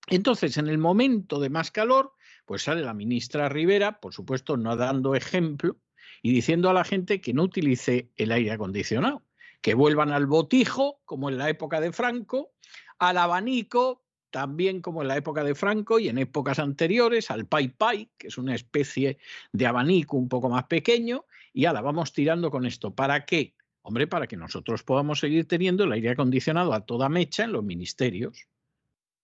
Entonces, 0.08 0.58
en 0.58 0.68
el 0.68 0.78
momento 0.78 1.40
de 1.40 1.50
más 1.50 1.72
calor, 1.72 2.14
pues 2.46 2.64
sale 2.64 2.82
la 2.82 2.94
ministra 2.94 3.50
Rivera, 3.50 4.00
por 4.00 4.14
supuesto, 4.14 4.58
no 4.58 4.76
dando 4.76 5.16
ejemplo 5.16 5.78
y 6.22 6.32
diciendo 6.32 6.70
a 6.70 6.74
la 6.74 6.84
gente 6.84 7.22
que 7.22 7.34
no 7.34 7.44
utilice 7.44 8.12
el 8.16 8.32
aire 8.32 8.52
acondicionado, 8.52 9.24
que 9.62 9.74
vuelvan 9.74 10.12
al 10.12 10.28
botijo, 10.28 11.02
como 11.06 11.30
en 11.30 11.38
la 11.38 11.50
época 11.50 11.82
de 11.82 11.92
Franco, 11.92 12.52
al 13.00 13.18
abanico, 13.18 14.04
también 14.30 14.82
como 14.82 15.02
en 15.02 15.08
la 15.08 15.18
época 15.18 15.44
de 15.44 15.56
Franco 15.56 15.98
y 15.98 16.10
en 16.10 16.18
épocas 16.18 16.60
anteriores, 16.60 17.32
al 17.32 17.46
pai 17.46 17.70
pai, 17.70 18.10
que 18.18 18.28
es 18.28 18.38
una 18.38 18.54
especie 18.54 19.18
de 19.54 19.66
abanico 19.66 20.18
un 20.18 20.30
poco 20.30 20.50
más 20.50 20.66
pequeño, 20.66 21.26
y 21.54 21.66
ahora 21.66 21.82
vamos 21.82 22.12
tirando 22.12 22.52
con 22.52 22.66
esto. 22.66 22.94
¿Para 22.94 23.26
qué? 23.26 23.56
Hombre, 23.82 24.08
para 24.08 24.28
que 24.28 24.36
nosotros 24.36 24.84
podamos 24.84 25.20
seguir 25.20 25.48
teniendo 25.48 25.84
el 25.84 25.92
aire 25.92 26.10
acondicionado 26.10 26.74
a 26.74 26.86
toda 26.86 27.08
mecha 27.08 27.44
en 27.44 27.54
los 27.54 27.64
ministerios, 27.64 28.48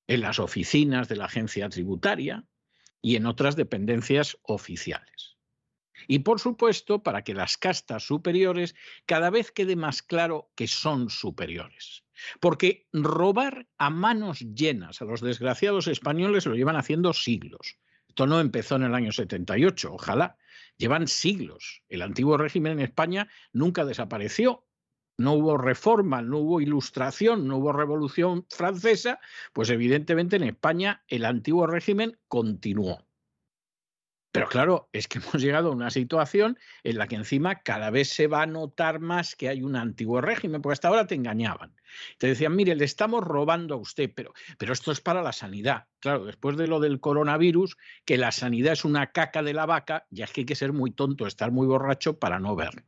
en 0.07 0.21
las 0.21 0.39
oficinas 0.39 1.07
de 1.07 1.15
la 1.15 1.25
agencia 1.25 1.69
tributaria 1.69 2.45
y 3.01 3.15
en 3.15 3.25
otras 3.25 3.55
dependencias 3.55 4.37
oficiales. 4.43 5.37
Y 6.07 6.19
por 6.19 6.39
supuesto, 6.39 7.03
para 7.03 7.23
que 7.23 7.33
las 7.33 7.57
castas 7.57 8.03
superiores 8.03 8.75
cada 9.05 9.29
vez 9.29 9.51
quede 9.51 9.75
más 9.75 10.01
claro 10.01 10.51
que 10.55 10.67
son 10.67 11.09
superiores. 11.09 12.03
Porque 12.39 12.87
robar 12.91 13.67
a 13.77 13.89
manos 13.89 14.39
llenas 14.39 15.01
a 15.01 15.05
los 15.05 15.21
desgraciados 15.21 15.87
españoles 15.87 16.45
lo 16.45 16.55
llevan 16.55 16.75
haciendo 16.75 17.13
siglos. 17.13 17.77
Esto 18.07 18.27
no 18.27 18.39
empezó 18.39 18.75
en 18.75 18.83
el 18.83 18.95
año 18.95 19.11
78, 19.11 19.93
ojalá. 19.93 20.37
Llevan 20.77 21.07
siglos. 21.07 21.83
El 21.87 22.01
antiguo 22.01 22.37
régimen 22.37 22.73
en 22.73 22.81
España 22.81 23.29
nunca 23.53 23.85
desapareció. 23.85 24.65
No 25.21 25.33
hubo 25.33 25.57
reforma, 25.57 26.21
no 26.21 26.39
hubo 26.39 26.61
ilustración, 26.61 27.47
no 27.47 27.57
hubo 27.57 27.71
revolución 27.71 28.45
francesa, 28.49 29.19
pues 29.53 29.69
evidentemente 29.69 30.35
en 30.35 30.43
España 30.43 31.03
el 31.07 31.25
antiguo 31.25 31.67
régimen 31.67 32.17
continuó. 32.27 33.05
Pero 34.31 34.47
claro, 34.47 34.89
es 34.93 35.07
que 35.07 35.19
hemos 35.19 35.41
llegado 35.41 35.69
a 35.69 35.75
una 35.75 35.89
situación 35.89 36.57
en 36.83 36.97
la 36.97 37.07
que 37.07 37.15
encima 37.15 37.61
cada 37.61 37.89
vez 37.89 38.09
se 38.09 38.27
va 38.27 38.43
a 38.43 38.47
notar 38.47 38.99
más 38.99 39.35
que 39.35 39.49
hay 39.49 39.61
un 39.61 39.75
antiguo 39.75 40.21
régimen, 40.21 40.61
porque 40.61 40.73
hasta 40.73 40.87
ahora 40.87 41.05
te 41.05 41.15
engañaban. 41.15 41.75
Te 42.17 42.27
decían, 42.27 42.55
mire, 42.55 42.75
le 42.75 42.85
estamos 42.85 43.23
robando 43.23 43.75
a 43.75 43.77
usted, 43.77 44.11
pero, 44.15 44.33
pero 44.57 44.73
esto 44.73 44.91
es 44.91 45.01
para 45.01 45.21
la 45.21 45.33
sanidad. 45.33 45.87
Claro, 45.99 46.25
después 46.25 46.57
de 46.57 46.67
lo 46.67 46.79
del 46.79 46.99
coronavirus, 46.99 47.77
que 48.05 48.17
la 48.17 48.31
sanidad 48.31 48.73
es 48.73 48.85
una 48.85 49.11
caca 49.11 49.43
de 49.43 49.53
la 49.53 49.65
vaca, 49.65 50.07
ya 50.09 50.25
es 50.25 50.31
que 50.31 50.41
hay 50.41 50.45
que 50.45 50.55
ser 50.55 50.71
muy 50.73 50.91
tonto, 50.91 51.27
estar 51.27 51.51
muy 51.51 51.67
borracho 51.67 52.17
para 52.17 52.39
no 52.39 52.55
verlo. 52.55 52.83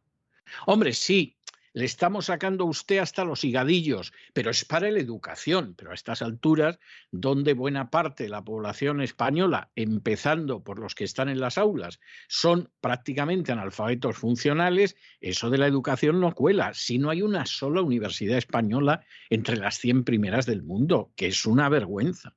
Hombre, 0.65 0.93
sí, 0.93 1.37
le 1.73 1.85
estamos 1.85 2.25
sacando 2.25 2.63
a 2.63 2.67
usted 2.67 2.99
hasta 2.99 3.25
los 3.25 3.43
higadillos, 3.43 4.13
pero 4.33 4.51
es 4.51 4.63
para 4.63 4.89
la 4.91 4.99
educación. 4.99 5.73
Pero 5.75 5.91
a 5.91 5.95
estas 5.95 6.21
alturas, 6.21 6.79
donde 7.11 7.53
buena 7.53 7.89
parte 7.89 8.23
de 8.23 8.29
la 8.29 8.43
población 8.43 9.01
española, 9.01 9.71
empezando 9.75 10.63
por 10.63 10.79
los 10.79 10.95
que 10.95 11.03
están 11.03 11.29
en 11.29 11.39
las 11.39 11.57
aulas, 11.57 11.99
son 12.27 12.69
prácticamente 12.79 13.51
analfabetos 13.51 14.17
funcionales, 14.17 14.95
eso 15.19 15.49
de 15.49 15.57
la 15.57 15.67
educación 15.67 16.19
no 16.19 16.33
cuela. 16.33 16.73
Si 16.73 16.99
no 16.99 17.09
hay 17.09 17.23
una 17.23 17.45
sola 17.45 17.81
universidad 17.81 18.37
española 18.37 19.03
entre 19.29 19.57
las 19.57 19.79
100 19.79 20.03
primeras 20.03 20.45
del 20.45 20.63
mundo, 20.63 21.11
que 21.15 21.27
es 21.27 21.45
una 21.45 21.69
vergüenza. 21.69 22.35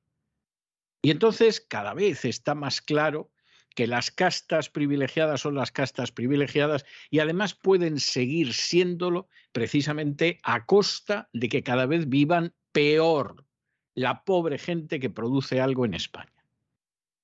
Y 1.01 1.11
entonces 1.11 1.61
cada 1.61 1.93
vez 1.93 2.25
está 2.25 2.55
más 2.55 2.81
claro 2.81 3.29
que 3.77 3.85
las 3.85 4.09
castas 4.09 4.71
privilegiadas 4.71 5.41
son 5.41 5.53
las 5.53 5.71
castas 5.71 6.11
privilegiadas 6.11 6.83
y 7.11 7.19
además 7.19 7.53
pueden 7.53 7.99
seguir 7.99 8.53
siéndolo 8.53 9.29
precisamente 9.51 10.39
a 10.41 10.65
costa 10.65 11.29
de 11.31 11.47
que 11.47 11.61
cada 11.61 11.85
vez 11.85 12.09
vivan 12.09 12.55
peor 12.71 13.45
la 13.93 14.23
pobre 14.23 14.57
gente 14.57 14.99
que 14.99 15.11
produce 15.11 15.61
algo 15.61 15.85
en 15.85 15.93
España. 15.93 16.33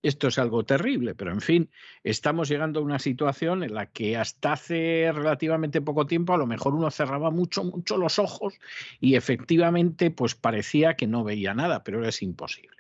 Esto 0.04 0.28
es 0.28 0.38
algo 0.38 0.64
terrible, 0.64 1.16
pero 1.16 1.32
en 1.32 1.42
fin, 1.42 1.72
estamos 2.04 2.50
llegando 2.50 2.82
a 2.82 2.84
una 2.84 3.00
situación 3.00 3.64
en 3.64 3.74
la 3.74 3.88
que 3.88 4.16
hasta 4.16 4.54
hace 4.54 5.12
relativamente 5.12 5.82
poco 5.82 6.06
tiempo 6.06 6.36
a 6.36 6.38
lo 6.38 6.46
mejor 6.46 6.76
uno 6.76 6.92
cerraba 6.92 7.32
mucho, 7.32 7.64
mucho 7.64 7.98
los 7.98 8.20
ojos 8.20 8.54
y 9.00 9.16
efectivamente 9.16 10.12
pues 10.12 10.36
parecía 10.36 10.96
que 10.98 11.08
no 11.08 11.24
veía 11.24 11.56
nada, 11.56 11.84
pero 11.84 12.08
es 12.08 12.22
imposible. 12.22 12.78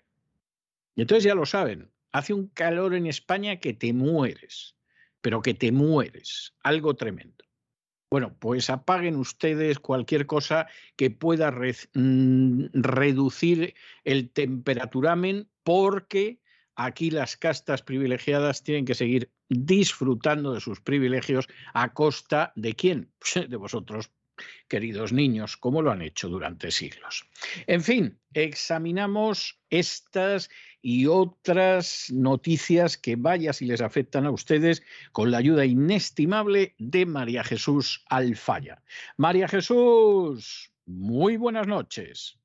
Y 0.93 1.01
entonces 1.01 1.23
ya 1.23 1.33
lo 1.33 1.47
saben, 1.47 1.89
Hace 2.13 2.33
un 2.33 2.47
calor 2.47 2.93
en 2.93 3.07
España 3.07 3.59
que 3.59 3.73
te 3.73 3.91
mueres, 3.91 4.75
pero 5.19 5.41
que 5.41 5.53
te 5.53 5.71
mueres, 5.71 6.53
algo 6.63 6.93
tremendo. 6.93 7.43
Bueno, 8.11 8.37
pues 8.37 8.69
apaguen 8.69 9.15
ustedes 9.15 9.79
cualquier 9.79 10.27
cosa 10.27 10.67
que 10.95 11.09
pueda 11.09 11.51
mm, 11.51 12.65
reducir 12.73 13.73
el 14.03 14.29
temperaturamen 14.29 15.49
porque 15.63 16.39
aquí 16.75 17.09
las 17.09 17.35
castas 17.35 17.81
privilegiadas 17.81 18.61
tienen 18.61 18.85
que 18.85 18.93
seguir 18.93 19.31
disfrutando 19.49 20.53
de 20.53 20.61
sus 20.61 20.79
privilegios 20.79 21.47
a 21.73 21.93
costa 21.93 22.53
de 22.55 22.73
quién? 22.73 23.11
de 23.49 23.57
vosotros, 23.57 24.11
queridos 24.67 25.13
niños, 25.13 25.57
como 25.57 25.81
lo 25.81 25.91
han 25.91 26.01
hecho 26.01 26.29
durante 26.29 26.71
siglos. 26.71 27.25
En 27.67 27.81
fin, 27.81 28.19
examinamos 28.33 29.59
estas 29.69 30.49
y 30.81 31.07
otras 31.07 32.07
noticias 32.11 32.97
que 32.97 33.15
vaya 33.15 33.53
si 33.53 33.65
les 33.65 33.81
afectan 33.81 34.25
a 34.25 34.31
ustedes 34.31 34.83
con 35.11 35.31
la 35.31 35.37
ayuda 35.37 35.65
inestimable 35.65 36.75
de 36.77 37.05
María 37.05 37.43
Jesús 37.43 38.03
Alfaya. 38.09 38.83
María 39.17 39.47
Jesús, 39.47 40.71
muy 40.85 41.37
buenas 41.37 41.67
noches. 41.67 42.37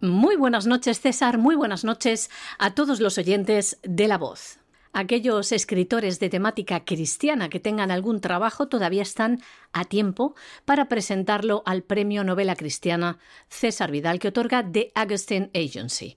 Muy 0.00 0.36
buenas 0.36 0.66
noches, 0.66 1.00
César. 1.00 1.36
Muy 1.36 1.56
buenas 1.56 1.84
noches 1.84 2.30
a 2.58 2.74
todos 2.74 3.00
los 3.00 3.18
oyentes 3.18 3.78
de 3.82 4.08
La 4.08 4.16
Voz. 4.16 4.59
Aquellos 4.92 5.52
escritores 5.52 6.18
de 6.18 6.28
temática 6.28 6.84
cristiana 6.84 7.48
que 7.48 7.60
tengan 7.60 7.92
algún 7.92 8.20
trabajo 8.20 8.66
todavía 8.66 9.02
están 9.02 9.40
a 9.72 9.84
tiempo 9.84 10.34
para 10.64 10.88
presentarlo 10.88 11.62
al 11.64 11.82
Premio 11.82 12.24
Novela 12.24 12.56
Cristiana 12.56 13.18
César 13.48 13.92
Vidal 13.92 14.18
que 14.18 14.28
otorga 14.28 14.68
The 14.68 14.90
Augustine 14.96 15.50
Agency. 15.54 16.16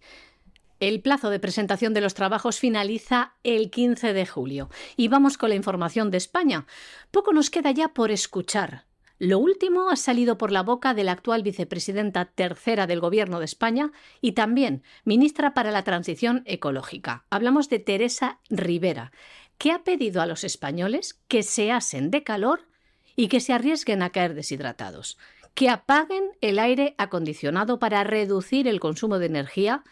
El 0.79 1.01
plazo 1.01 1.29
de 1.29 1.39
presentación 1.39 1.93
de 1.93 2.01
los 2.01 2.15
trabajos 2.15 2.59
finaliza 2.59 3.35
el 3.43 3.69
15 3.69 4.11
de 4.11 4.25
julio. 4.25 4.69
Y 4.97 5.07
vamos 5.07 5.37
con 5.37 5.49
la 5.49 5.55
información 5.55 6.11
de 6.11 6.17
España. 6.17 6.65
Poco 7.11 7.31
nos 7.31 7.49
queda 7.49 7.71
ya 7.71 7.89
por 7.89 8.11
escuchar. 8.11 8.85
Lo 9.19 9.39
último 9.39 9.89
ha 9.89 9.95
salido 9.95 10.37
por 10.37 10.51
la 10.51 10.63
boca 10.63 10.93
de 10.93 11.03
la 11.03 11.11
actual 11.11 11.43
vicepresidenta 11.43 12.25
tercera 12.25 12.87
del 12.87 12.99
Gobierno 12.99 13.39
de 13.39 13.45
España 13.45 13.91
y 14.21 14.31
también 14.31 14.83
ministra 15.05 15.53
para 15.53 15.71
la 15.71 15.83
Transición 15.83 16.43
Ecológica. 16.45 17.25
Hablamos 17.29 17.69
de 17.69 17.79
Teresa 17.79 18.39
Rivera, 18.49 19.11
que 19.57 19.71
ha 19.71 19.83
pedido 19.83 20.21
a 20.21 20.25
los 20.25 20.43
españoles 20.43 21.21
que 21.27 21.43
se 21.43 21.71
asen 21.71 22.11
de 22.11 22.23
calor 22.23 22.67
y 23.15 23.27
que 23.27 23.39
se 23.39 23.53
arriesguen 23.53 24.01
a 24.01 24.09
caer 24.09 24.33
deshidratados, 24.33 25.17
que 25.53 25.69
apaguen 25.69 26.31
el 26.41 26.57
aire 26.57 26.95
acondicionado 26.97 27.79
para 27.79 28.03
reducir 28.03 28.67
el 28.67 28.79
consumo 28.79 29.19
de 29.19 29.27
energía 29.27 29.83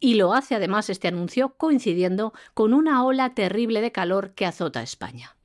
y 0.00 0.14
lo 0.14 0.32
hace 0.32 0.54
además 0.54 0.88
este 0.90 1.08
anuncio 1.08 1.54
coincidiendo 1.56 2.32
con 2.54 2.72
una 2.72 3.04
ola 3.04 3.34
terrible 3.34 3.80
de 3.80 3.90
calor 3.90 4.34
que 4.34 4.46
azota 4.46 4.82
España. 4.82 5.37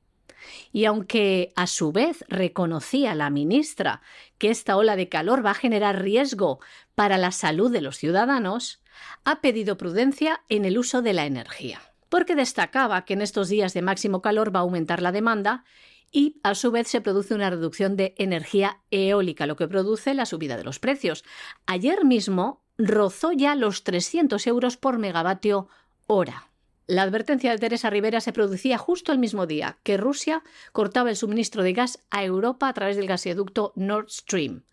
Y 0.72 0.84
aunque 0.84 1.52
a 1.56 1.66
su 1.66 1.92
vez 1.92 2.24
reconocía 2.28 3.14
la 3.14 3.30
ministra 3.30 4.02
que 4.38 4.50
esta 4.50 4.76
ola 4.76 4.96
de 4.96 5.08
calor 5.08 5.44
va 5.44 5.52
a 5.52 5.54
generar 5.54 6.02
riesgo 6.02 6.60
para 6.94 7.18
la 7.18 7.32
salud 7.32 7.70
de 7.70 7.80
los 7.80 7.96
ciudadanos, 7.96 8.80
ha 9.24 9.40
pedido 9.40 9.76
prudencia 9.76 10.42
en 10.48 10.64
el 10.64 10.78
uso 10.78 11.02
de 11.02 11.12
la 11.12 11.26
energía, 11.26 11.80
porque 12.08 12.34
destacaba 12.34 13.04
que 13.04 13.14
en 13.14 13.22
estos 13.22 13.48
días 13.48 13.74
de 13.74 13.82
máximo 13.82 14.22
calor 14.22 14.54
va 14.54 14.60
a 14.60 14.62
aumentar 14.62 15.02
la 15.02 15.12
demanda 15.12 15.64
y 16.10 16.38
a 16.44 16.54
su 16.54 16.70
vez 16.70 16.86
se 16.86 17.00
produce 17.00 17.34
una 17.34 17.50
reducción 17.50 17.96
de 17.96 18.14
energía 18.18 18.78
eólica, 18.92 19.46
lo 19.46 19.56
que 19.56 19.66
produce 19.66 20.14
la 20.14 20.26
subida 20.26 20.56
de 20.56 20.62
los 20.62 20.78
precios. 20.78 21.24
Ayer 21.66 22.04
mismo 22.04 22.62
rozó 22.78 23.32
ya 23.32 23.56
los 23.56 23.82
300 23.82 24.46
euros 24.46 24.76
por 24.76 24.98
megavatio 24.98 25.68
hora. 26.06 26.48
La 26.86 27.02
advertencia 27.02 27.50
de 27.50 27.58
Teresa 27.58 27.88
Rivera 27.88 28.20
se 28.20 28.32
producía 28.32 28.76
justo 28.76 29.10
el 29.10 29.18
mismo 29.18 29.46
día 29.46 29.78
que 29.82 29.96
Rusia 29.96 30.42
cortaba 30.72 31.08
el 31.08 31.16
suministro 31.16 31.62
de 31.62 31.72
gas 31.72 32.04
a 32.10 32.24
Europa 32.24 32.68
a 32.68 32.74
través 32.74 32.96
del 32.96 33.06
gasoducto 33.06 33.72
Nord 33.74 34.10
Stream 34.10 34.64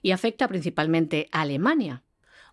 y 0.00 0.12
afecta 0.12 0.48
principalmente 0.48 1.28
a 1.30 1.42
Alemania. 1.42 2.02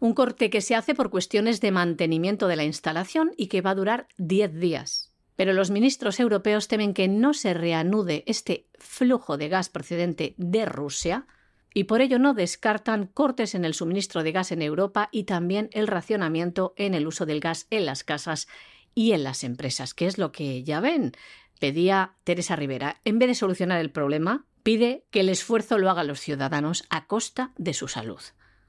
Un 0.01 0.13
corte 0.13 0.49
que 0.49 0.61
se 0.61 0.75
hace 0.75 0.95
por 0.95 1.09
cuestiones 1.09 1.61
de 1.61 1.71
mantenimiento 1.71 2.47
de 2.47 2.57
la 2.57 2.65
instalación 2.65 3.31
y 3.37 3.47
que 3.47 3.61
va 3.61 3.71
a 3.71 3.75
durar 3.75 4.07
10 4.17 4.59
días. 4.59 5.13
Pero 5.37 5.53
los 5.53 5.71
ministros 5.71 6.19
europeos 6.19 6.67
temen 6.67 6.93
que 6.93 7.07
no 7.07 7.33
se 7.33 7.53
reanude 7.53 8.23
este 8.27 8.67
flujo 8.77 9.37
de 9.37 9.47
gas 9.47 9.69
procedente 9.69 10.35
de 10.37 10.65
Rusia 10.65 11.25
y 11.73 11.85
por 11.85 12.01
ello 12.01 12.19
no 12.19 12.33
descartan 12.33 13.07
cortes 13.07 13.55
en 13.55 13.63
el 13.63 13.73
suministro 13.73 14.23
de 14.23 14.33
gas 14.33 14.51
en 14.51 14.61
Europa 14.61 15.07
y 15.11 15.23
también 15.23 15.69
el 15.71 15.87
racionamiento 15.87 16.73
en 16.75 16.93
el 16.93 17.07
uso 17.07 17.25
del 17.25 17.39
gas 17.39 17.67
en 17.69 17.85
las 17.85 18.03
casas 18.03 18.47
y 18.95 19.13
en 19.13 19.23
las 19.23 19.43
empresas, 19.43 19.93
que 19.93 20.07
es 20.07 20.17
lo 20.17 20.31
que 20.31 20.63
ya 20.63 20.79
ven. 20.79 21.13
Pedía 21.59 22.15
Teresa 22.23 22.55
Rivera, 22.55 23.01
en 23.03 23.19
vez 23.19 23.29
de 23.29 23.35
solucionar 23.35 23.79
el 23.81 23.91
problema, 23.91 24.45
pide 24.63 25.05
que 25.11 25.21
el 25.21 25.29
esfuerzo 25.29 25.77
lo 25.77 25.89
hagan 25.89 26.07
los 26.07 26.19
ciudadanos 26.19 26.85
a 26.89 27.07
costa 27.07 27.53
de 27.57 27.73
su 27.73 27.87
salud. 27.87 28.21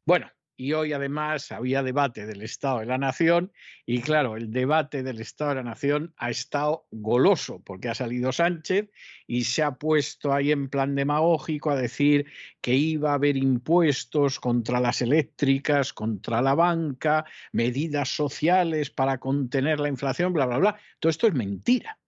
Bueno, 0.05 0.31
y 0.61 0.75
hoy 0.75 0.93
además 0.93 1.53
había 1.53 1.83
debate 1.83 2.27
del 2.27 2.43
Estado 2.43 2.81
de 2.81 2.85
la 2.85 2.99
Nación 2.99 3.51
y 3.87 4.03
claro, 4.03 4.37
el 4.37 4.53
debate 4.53 5.03
del 5.03 5.19
Estado 5.19 5.53
de 5.53 5.57
la 5.57 5.63
Nación 5.63 6.13
ha 6.19 6.29
estado 6.29 6.87
goloso 6.91 7.63
porque 7.65 7.89
ha 7.89 7.95
salido 7.95 8.31
Sánchez 8.31 8.91
y 9.27 9.45
se 9.45 9.63
ha 9.63 9.77
puesto 9.77 10.35
ahí 10.35 10.53
en 10.53 10.69
plan 10.69 10.95
demagógico 10.95 11.71
a 11.71 11.77
decir 11.77 12.27
que 12.61 12.75
iba 12.75 13.13
a 13.13 13.15
haber 13.15 13.39
impuestos 13.39 14.39
contra 14.39 14.81
las 14.81 15.01
eléctricas, 15.01 15.95
contra 15.95 16.43
la 16.43 16.55
banca, 16.55 17.25
medidas 17.53 18.11
sociales 18.11 18.91
para 18.91 19.17
contener 19.17 19.81
la 19.81 19.89
inflación, 19.89 20.35
bla, 20.35 20.45
bla, 20.45 20.59
bla. 20.59 20.79
Todo 20.99 21.09
esto 21.09 21.27
es 21.27 21.33
mentira, 21.33 21.99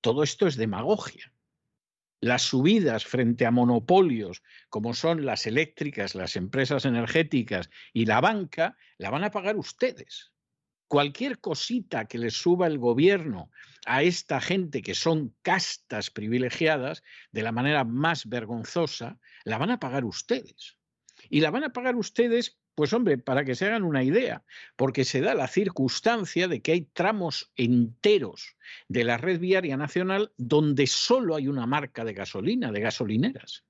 todo 0.00 0.22
esto 0.22 0.46
es 0.46 0.56
demagogia. 0.56 1.30
Las 2.20 2.42
subidas 2.42 3.04
frente 3.04 3.46
a 3.46 3.50
monopolios 3.50 4.42
como 4.68 4.94
son 4.94 5.24
las 5.24 5.46
eléctricas, 5.46 6.14
las 6.14 6.36
empresas 6.36 6.84
energéticas 6.84 7.70
y 7.92 8.06
la 8.06 8.20
banca, 8.20 8.76
la 8.96 9.10
van 9.10 9.24
a 9.24 9.30
pagar 9.30 9.56
ustedes. 9.56 10.32
Cualquier 10.88 11.38
cosita 11.38 12.06
que 12.06 12.18
les 12.18 12.34
suba 12.34 12.66
el 12.66 12.78
gobierno 12.78 13.50
a 13.86 14.02
esta 14.02 14.40
gente 14.40 14.82
que 14.82 14.94
son 14.94 15.36
castas 15.42 16.10
privilegiadas 16.10 17.02
de 17.30 17.42
la 17.42 17.52
manera 17.52 17.84
más 17.84 18.26
vergonzosa, 18.26 19.18
la 19.44 19.58
van 19.58 19.70
a 19.70 19.80
pagar 19.80 20.04
ustedes. 20.04 20.78
Y 21.28 21.40
la 21.40 21.50
van 21.50 21.64
a 21.64 21.72
pagar 21.72 21.96
ustedes 21.96 22.58
pues 22.78 22.92
hombre, 22.92 23.18
para 23.18 23.44
que 23.44 23.56
se 23.56 23.66
hagan 23.66 23.82
una 23.82 24.04
idea, 24.04 24.44
porque 24.76 25.04
se 25.04 25.20
da 25.20 25.34
la 25.34 25.48
circunstancia 25.48 26.46
de 26.46 26.62
que 26.62 26.70
hay 26.70 26.82
tramos 26.82 27.50
enteros 27.56 28.54
de 28.86 29.02
la 29.02 29.16
red 29.16 29.40
viaria 29.40 29.76
nacional 29.76 30.30
donde 30.36 30.86
solo 30.86 31.34
hay 31.34 31.48
una 31.48 31.66
marca 31.66 32.04
de 32.04 32.12
gasolina, 32.12 32.70
de 32.70 32.80
gasolineras, 32.80 33.64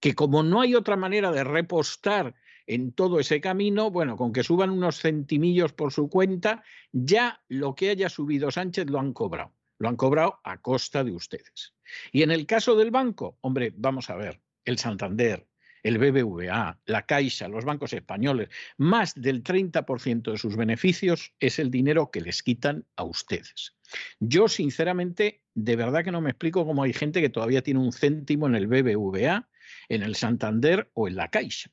que 0.00 0.14
como 0.14 0.42
no 0.42 0.60
hay 0.60 0.74
otra 0.74 0.96
manera 0.96 1.32
de 1.32 1.44
repostar 1.44 2.34
en 2.66 2.92
todo 2.92 3.20
ese 3.20 3.40
camino, 3.40 3.90
bueno, 3.90 4.18
con 4.18 4.34
que 4.34 4.44
suban 4.44 4.68
unos 4.68 5.00
centimillos 5.00 5.72
por 5.72 5.90
su 5.90 6.10
cuenta, 6.10 6.62
ya 6.92 7.42
lo 7.48 7.74
que 7.74 7.88
haya 7.88 8.10
subido 8.10 8.50
Sánchez 8.50 8.90
lo 8.90 9.00
han 9.00 9.14
cobrado. 9.14 9.54
Lo 9.78 9.88
han 9.88 9.96
cobrado 9.96 10.40
a 10.44 10.60
costa 10.60 11.04
de 11.04 11.12
ustedes. 11.12 11.74
Y 12.12 12.22
en 12.22 12.32
el 12.32 12.44
caso 12.44 12.76
del 12.76 12.90
banco, 12.90 13.38
hombre, 13.40 13.72
vamos 13.74 14.10
a 14.10 14.16
ver, 14.16 14.42
el 14.66 14.76
Santander, 14.76 15.46
el 15.86 15.98
BBVA, 15.98 16.80
la 16.86 17.06
Caixa, 17.06 17.46
los 17.46 17.64
bancos 17.64 17.92
españoles, 17.92 18.48
más 18.76 19.14
del 19.14 19.44
30% 19.44 20.32
de 20.32 20.36
sus 20.36 20.56
beneficios 20.56 21.32
es 21.38 21.60
el 21.60 21.70
dinero 21.70 22.10
que 22.10 22.20
les 22.20 22.42
quitan 22.42 22.84
a 22.96 23.04
ustedes. 23.04 23.76
Yo, 24.18 24.48
sinceramente, 24.48 25.44
de 25.54 25.76
verdad 25.76 26.02
que 26.02 26.10
no 26.10 26.20
me 26.20 26.30
explico 26.30 26.66
cómo 26.66 26.82
hay 26.82 26.92
gente 26.92 27.20
que 27.20 27.28
todavía 27.28 27.62
tiene 27.62 27.78
un 27.78 27.92
céntimo 27.92 28.48
en 28.48 28.56
el 28.56 28.66
BBVA, 28.66 29.48
en 29.88 30.02
el 30.02 30.16
Santander 30.16 30.90
o 30.94 31.06
en 31.06 31.14
la 31.14 31.28
Caixa. 31.28 31.70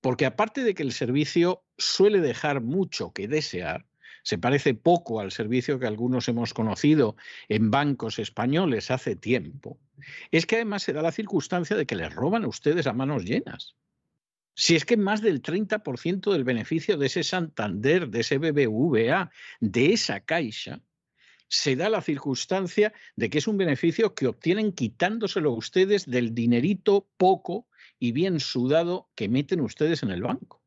Porque 0.00 0.26
aparte 0.26 0.64
de 0.64 0.74
que 0.74 0.82
el 0.82 0.92
servicio 0.92 1.64
suele 1.76 2.20
dejar 2.20 2.60
mucho 2.60 3.12
que 3.12 3.28
desear, 3.28 3.86
se 4.28 4.36
parece 4.36 4.74
poco 4.74 5.20
al 5.20 5.32
servicio 5.32 5.78
que 5.78 5.86
algunos 5.86 6.28
hemos 6.28 6.52
conocido 6.52 7.16
en 7.48 7.70
bancos 7.70 8.18
españoles 8.18 8.90
hace 8.90 9.16
tiempo, 9.16 9.78
es 10.30 10.44
que 10.44 10.56
además 10.56 10.82
se 10.82 10.92
da 10.92 11.00
la 11.00 11.12
circunstancia 11.12 11.74
de 11.78 11.86
que 11.86 11.96
les 11.96 12.14
roban 12.14 12.44
a 12.44 12.48
ustedes 12.48 12.86
a 12.86 12.92
manos 12.92 13.24
llenas. 13.24 13.74
Si 14.54 14.76
es 14.76 14.84
que 14.84 14.98
más 14.98 15.22
del 15.22 15.40
30% 15.40 16.30
del 16.30 16.44
beneficio 16.44 16.98
de 16.98 17.06
ese 17.06 17.22
Santander, 17.22 18.10
de 18.10 18.20
ese 18.20 18.36
BBVA, 18.36 19.30
de 19.60 19.94
esa 19.94 20.20
caixa, 20.20 20.82
se 21.48 21.74
da 21.74 21.88
la 21.88 22.02
circunstancia 22.02 22.92
de 23.16 23.30
que 23.30 23.38
es 23.38 23.48
un 23.48 23.56
beneficio 23.56 24.14
que 24.14 24.26
obtienen 24.26 24.72
quitándoselo 24.72 25.52
a 25.52 25.56
ustedes 25.56 26.04
del 26.04 26.34
dinerito 26.34 27.08
poco 27.16 27.66
y 27.98 28.12
bien 28.12 28.40
sudado 28.40 29.08
que 29.14 29.30
meten 29.30 29.62
ustedes 29.62 30.02
en 30.02 30.10
el 30.10 30.20
banco. 30.20 30.62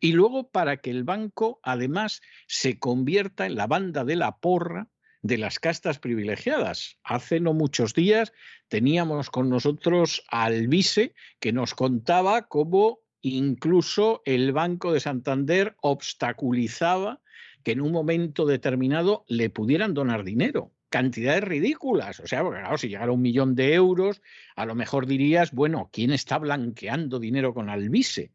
Y 0.00 0.12
luego 0.12 0.50
para 0.50 0.78
que 0.78 0.90
el 0.90 1.04
banco 1.04 1.60
además 1.62 2.20
se 2.46 2.78
convierta 2.78 3.46
en 3.46 3.56
la 3.56 3.66
banda 3.66 4.04
de 4.04 4.16
la 4.16 4.36
porra 4.38 4.88
de 5.22 5.38
las 5.38 5.58
castas 5.58 5.98
privilegiadas. 5.98 6.98
Hace 7.02 7.40
no 7.40 7.52
muchos 7.52 7.94
días 7.94 8.32
teníamos 8.68 9.30
con 9.30 9.48
nosotros 9.48 10.24
al 10.28 10.68
vice 10.68 11.14
que 11.40 11.52
nos 11.52 11.74
contaba 11.74 12.46
cómo 12.46 13.00
incluso 13.22 14.22
el 14.24 14.52
Banco 14.52 14.92
de 14.92 15.00
Santander 15.00 15.76
obstaculizaba 15.80 17.20
que 17.64 17.72
en 17.72 17.80
un 17.80 17.90
momento 17.90 18.46
determinado 18.46 19.24
le 19.26 19.50
pudieran 19.50 19.94
donar 19.94 20.22
dinero. 20.22 20.72
Cantidades 20.88 21.42
ridículas. 21.42 22.20
O 22.20 22.28
sea, 22.28 22.42
claro, 22.42 22.78
si 22.78 22.88
llegara 22.88 23.10
un 23.10 23.20
millón 23.20 23.56
de 23.56 23.74
euros, 23.74 24.22
a 24.54 24.64
lo 24.64 24.76
mejor 24.76 25.06
dirías, 25.06 25.50
bueno, 25.50 25.90
¿quién 25.92 26.12
está 26.12 26.38
blanqueando 26.38 27.18
dinero 27.18 27.52
con 27.52 27.68
Alvise? 27.68 28.30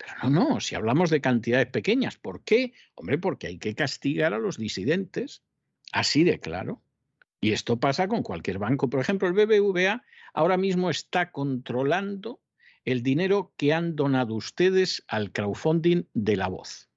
Pero 0.00 0.30
no, 0.30 0.30
no, 0.30 0.60
si 0.60 0.74
hablamos 0.74 1.10
de 1.10 1.20
cantidades 1.20 1.66
pequeñas, 1.66 2.16
¿por 2.16 2.42
qué? 2.42 2.72
Hombre, 2.94 3.18
porque 3.18 3.48
hay 3.48 3.58
que 3.58 3.74
castigar 3.74 4.32
a 4.32 4.38
los 4.38 4.56
disidentes, 4.56 5.42
así 5.92 6.24
de 6.24 6.40
claro. 6.40 6.80
Y 7.38 7.52
esto 7.52 7.78
pasa 7.78 8.08
con 8.08 8.22
cualquier 8.22 8.58
banco. 8.58 8.88
Por 8.88 9.00
ejemplo, 9.00 9.28
el 9.28 9.34
BBVA 9.34 10.02
ahora 10.32 10.56
mismo 10.56 10.88
está 10.88 11.30
controlando 11.30 12.40
el 12.86 13.02
dinero 13.02 13.52
que 13.58 13.74
han 13.74 13.94
donado 13.94 14.34
ustedes 14.34 15.04
al 15.06 15.32
crowdfunding 15.32 16.04
de 16.14 16.36
la 16.36 16.48
voz. 16.48 16.88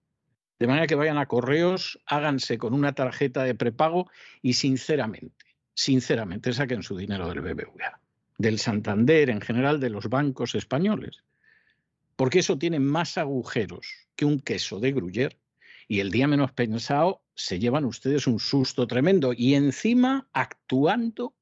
De 0.57 0.67
manera 0.67 0.87
que 0.87 0.95
vayan 0.95 1.17
a 1.17 1.25
correos, 1.25 1.99
háganse 2.05 2.57
con 2.57 2.73
una 2.73 2.93
tarjeta 2.93 3.43
de 3.43 3.53
prepago 3.53 4.09
y 4.41 4.53
sinceramente, 4.53 5.45
sinceramente 5.73 6.53
saquen 6.53 6.83
su 6.83 6.95
dinero 6.95 7.27
del 7.27 7.41
BBVA, 7.41 7.99
del 8.37 8.59
Santander, 8.59 9.29
en 9.29 9.41
general 9.41 9.81
de 9.81 9.89
los 9.89 10.07
bancos 10.07 10.55
españoles 10.55 11.23
porque 12.15 12.39
eso 12.39 12.57
tiene 12.57 12.79
más 12.79 13.17
agujeros 13.17 14.07
que 14.15 14.25
un 14.25 14.39
queso 14.39 14.79
de 14.79 14.91
gruyer 14.91 15.39
y 15.87 15.99
el 15.99 16.11
día 16.11 16.27
menos 16.27 16.51
pensado 16.51 17.23
se 17.35 17.59
llevan 17.59 17.85
ustedes 17.85 18.27
un 18.27 18.39
susto 18.39 18.87
tremendo 18.87 19.33
y 19.35 19.55
encima 19.55 20.27
actuando 20.33 21.35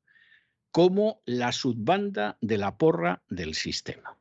como 0.72 1.22
la 1.26 1.52
subbanda 1.52 2.38
de 2.42 2.58
la 2.58 2.78
porra 2.78 3.24
del 3.30 3.56
sistema. 3.56 4.18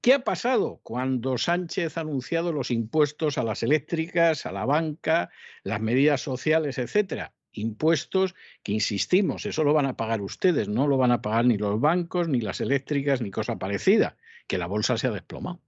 ¿Qué 0.00 0.14
ha 0.14 0.24
pasado 0.24 0.80
cuando 0.82 1.38
Sánchez 1.38 1.96
ha 1.96 2.02
anunciado 2.02 2.52
los 2.52 2.70
impuestos 2.70 3.38
a 3.38 3.42
las 3.42 3.62
eléctricas, 3.62 4.46
a 4.46 4.52
la 4.52 4.66
banca, 4.66 5.30
las 5.62 5.80
medidas 5.80 6.20
sociales, 6.20 6.78
etcétera? 6.78 7.32
Impuestos 7.52 8.34
que, 8.62 8.72
insistimos, 8.72 9.46
eso 9.46 9.64
lo 9.64 9.72
van 9.72 9.86
a 9.86 9.96
pagar 9.96 10.20
ustedes, 10.20 10.68
no 10.68 10.88
lo 10.88 10.98
van 10.98 11.12
a 11.12 11.22
pagar 11.22 11.46
ni 11.46 11.56
los 11.56 11.80
bancos, 11.80 12.28
ni 12.28 12.40
las 12.40 12.60
eléctricas, 12.60 13.22
ni 13.22 13.30
cosa 13.30 13.58
parecida 13.58 14.16
que 14.46 14.58
la 14.58 14.66
bolsa 14.66 14.98
se 14.98 15.06
ha 15.06 15.10
desplomado, 15.10 15.60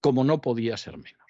como 0.00 0.24
no 0.24 0.40
podía 0.40 0.76
ser 0.76 0.96
menos. 0.96 1.20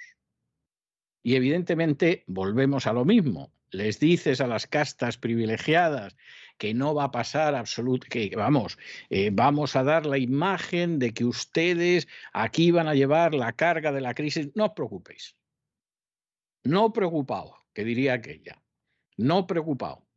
Y 1.23 1.35
evidentemente 1.35 2.25
volvemos 2.27 2.87
a 2.87 2.93
lo 2.93 3.05
mismo. 3.05 3.53
Les 3.71 4.01
dices 4.01 4.41
a 4.41 4.49
las 4.49 4.67
castas 4.67 5.17
privilegiadas 5.17 6.17
que 6.59 6.75
no 6.75 6.95
va 6.95 7.05
a 7.05 7.11
pasar 7.13 7.55
absolutamente, 7.55 8.31
que 8.31 8.37
vamos, 8.37 8.79
eh, 9.11 9.31
vamos 9.33 9.77
a 9.77 9.85
dar 9.85 10.07
la 10.07 10.19
imagen 10.19 10.99
de 10.99 11.15
que 11.15 11.25
ustedes 11.25 12.09
aquí 12.33 12.73
van 12.73 12.89
a 12.89 12.95
llevar 12.95 13.33
la 13.35 13.53
carga 13.53 13.93
de 13.93 14.01
la 14.01 14.15
crisis. 14.15 14.51
No 14.55 14.67
os 14.67 14.73
preocupéis. 14.73 15.37
No 16.65 16.93
preocupado, 16.93 17.55
que 17.73 17.85
diría 17.85 18.15
aquella. 18.15 18.61
No 19.17 19.47
preocupado 19.47 20.10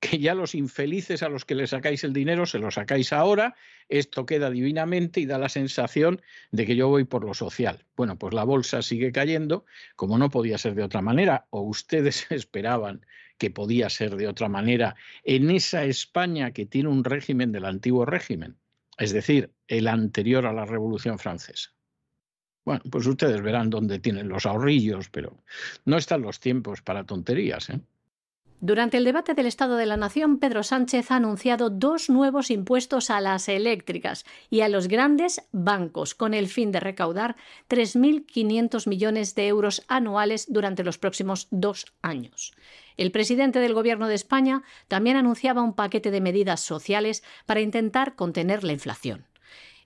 que 0.00 0.18
ya 0.18 0.34
los 0.34 0.54
infelices 0.54 1.22
a 1.22 1.28
los 1.28 1.44
que 1.44 1.54
le 1.54 1.66
sacáis 1.66 2.04
el 2.04 2.12
dinero 2.12 2.46
se 2.46 2.58
lo 2.58 2.70
sacáis 2.70 3.12
ahora, 3.12 3.56
esto 3.88 4.26
queda 4.26 4.50
divinamente 4.50 5.20
y 5.20 5.26
da 5.26 5.38
la 5.38 5.48
sensación 5.48 6.22
de 6.52 6.66
que 6.66 6.76
yo 6.76 6.88
voy 6.88 7.04
por 7.04 7.24
lo 7.24 7.34
social. 7.34 7.84
Bueno, 7.96 8.18
pues 8.18 8.34
la 8.34 8.44
bolsa 8.44 8.82
sigue 8.82 9.12
cayendo, 9.12 9.64
como 9.96 10.18
no 10.18 10.30
podía 10.30 10.58
ser 10.58 10.74
de 10.74 10.84
otra 10.84 11.02
manera, 11.02 11.46
o 11.50 11.62
ustedes 11.62 12.26
esperaban 12.30 13.04
que 13.38 13.50
podía 13.50 13.88
ser 13.88 14.16
de 14.16 14.28
otra 14.28 14.48
manera 14.48 14.96
en 15.24 15.50
esa 15.50 15.84
España 15.84 16.52
que 16.52 16.66
tiene 16.66 16.88
un 16.88 17.04
régimen 17.04 17.52
del 17.52 17.64
antiguo 17.64 18.04
régimen, 18.04 18.56
es 18.98 19.12
decir, 19.12 19.52
el 19.68 19.88
anterior 19.88 20.46
a 20.46 20.52
la 20.52 20.64
Revolución 20.64 21.18
Francesa. 21.18 21.70
Bueno, 22.64 22.82
pues 22.90 23.06
ustedes 23.06 23.40
verán 23.40 23.70
dónde 23.70 23.98
tienen 23.98 24.28
los 24.28 24.44
ahorrillos, 24.44 25.08
pero 25.08 25.42
no 25.86 25.96
están 25.96 26.20
los 26.20 26.38
tiempos 26.38 26.82
para 26.82 27.04
tonterías. 27.04 27.70
¿eh? 27.70 27.80
Durante 28.60 28.96
el 28.96 29.04
debate 29.04 29.34
del 29.34 29.46
Estado 29.46 29.76
de 29.76 29.86
la 29.86 29.96
Nación, 29.96 30.38
Pedro 30.38 30.64
Sánchez 30.64 31.12
ha 31.12 31.16
anunciado 31.16 31.70
dos 31.70 32.10
nuevos 32.10 32.50
impuestos 32.50 33.08
a 33.08 33.20
las 33.20 33.48
eléctricas 33.48 34.24
y 34.50 34.62
a 34.62 34.68
los 34.68 34.88
grandes 34.88 35.42
bancos, 35.52 36.16
con 36.16 36.34
el 36.34 36.48
fin 36.48 36.72
de 36.72 36.80
recaudar 36.80 37.36
3.500 37.68 38.88
millones 38.88 39.36
de 39.36 39.46
euros 39.46 39.84
anuales 39.86 40.52
durante 40.52 40.82
los 40.82 40.98
próximos 40.98 41.46
dos 41.52 41.86
años. 42.02 42.52
El 42.96 43.12
presidente 43.12 43.60
del 43.60 43.74
Gobierno 43.74 44.08
de 44.08 44.16
España 44.16 44.64
también 44.88 45.16
anunciaba 45.16 45.62
un 45.62 45.74
paquete 45.74 46.10
de 46.10 46.20
medidas 46.20 46.58
sociales 46.58 47.22
para 47.46 47.60
intentar 47.60 48.16
contener 48.16 48.64
la 48.64 48.72
inflación. 48.72 49.24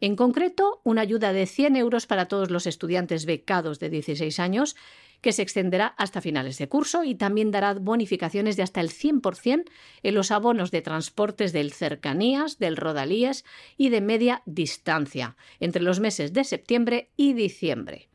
En 0.00 0.16
concreto, 0.16 0.80
una 0.82 1.02
ayuda 1.02 1.32
de 1.32 1.46
100 1.46 1.76
euros 1.76 2.06
para 2.06 2.26
todos 2.26 2.50
los 2.50 2.66
estudiantes 2.66 3.24
becados 3.24 3.78
de 3.78 3.90
16 3.90 4.40
años 4.40 4.76
que 5.22 5.32
se 5.32 5.40
extenderá 5.40 5.86
hasta 5.96 6.20
finales 6.20 6.58
de 6.58 6.68
curso 6.68 7.04
y 7.04 7.14
también 7.14 7.50
dará 7.50 7.72
bonificaciones 7.74 8.56
de 8.56 8.64
hasta 8.64 8.82
el 8.82 8.90
100% 8.90 9.64
en 10.02 10.14
los 10.14 10.30
abonos 10.30 10.70
de 10.70 10.82
transportes 10.82 11.52
del 11.52 11.72
cercanías, 11.72 12.58
del 12.58 12.76
rodalíes 12.76 13.46
y 13.78 13.88
de 13.88 14.02
media 14.02 14.42
distancia 14.44 15.36
entre 15.60 15.82
los 15.82 16.00
meses 16.00 16.34
de 16.34 16.44
septiembre 16.44 17.08
y 17.16 17.32
diciembre. 17.32 18.10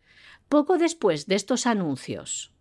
Poco 0.49 0.77
después 0.77 1.25
de 1.25 1.35
estos 1.35 1.65
anuncios, 1.65 2.51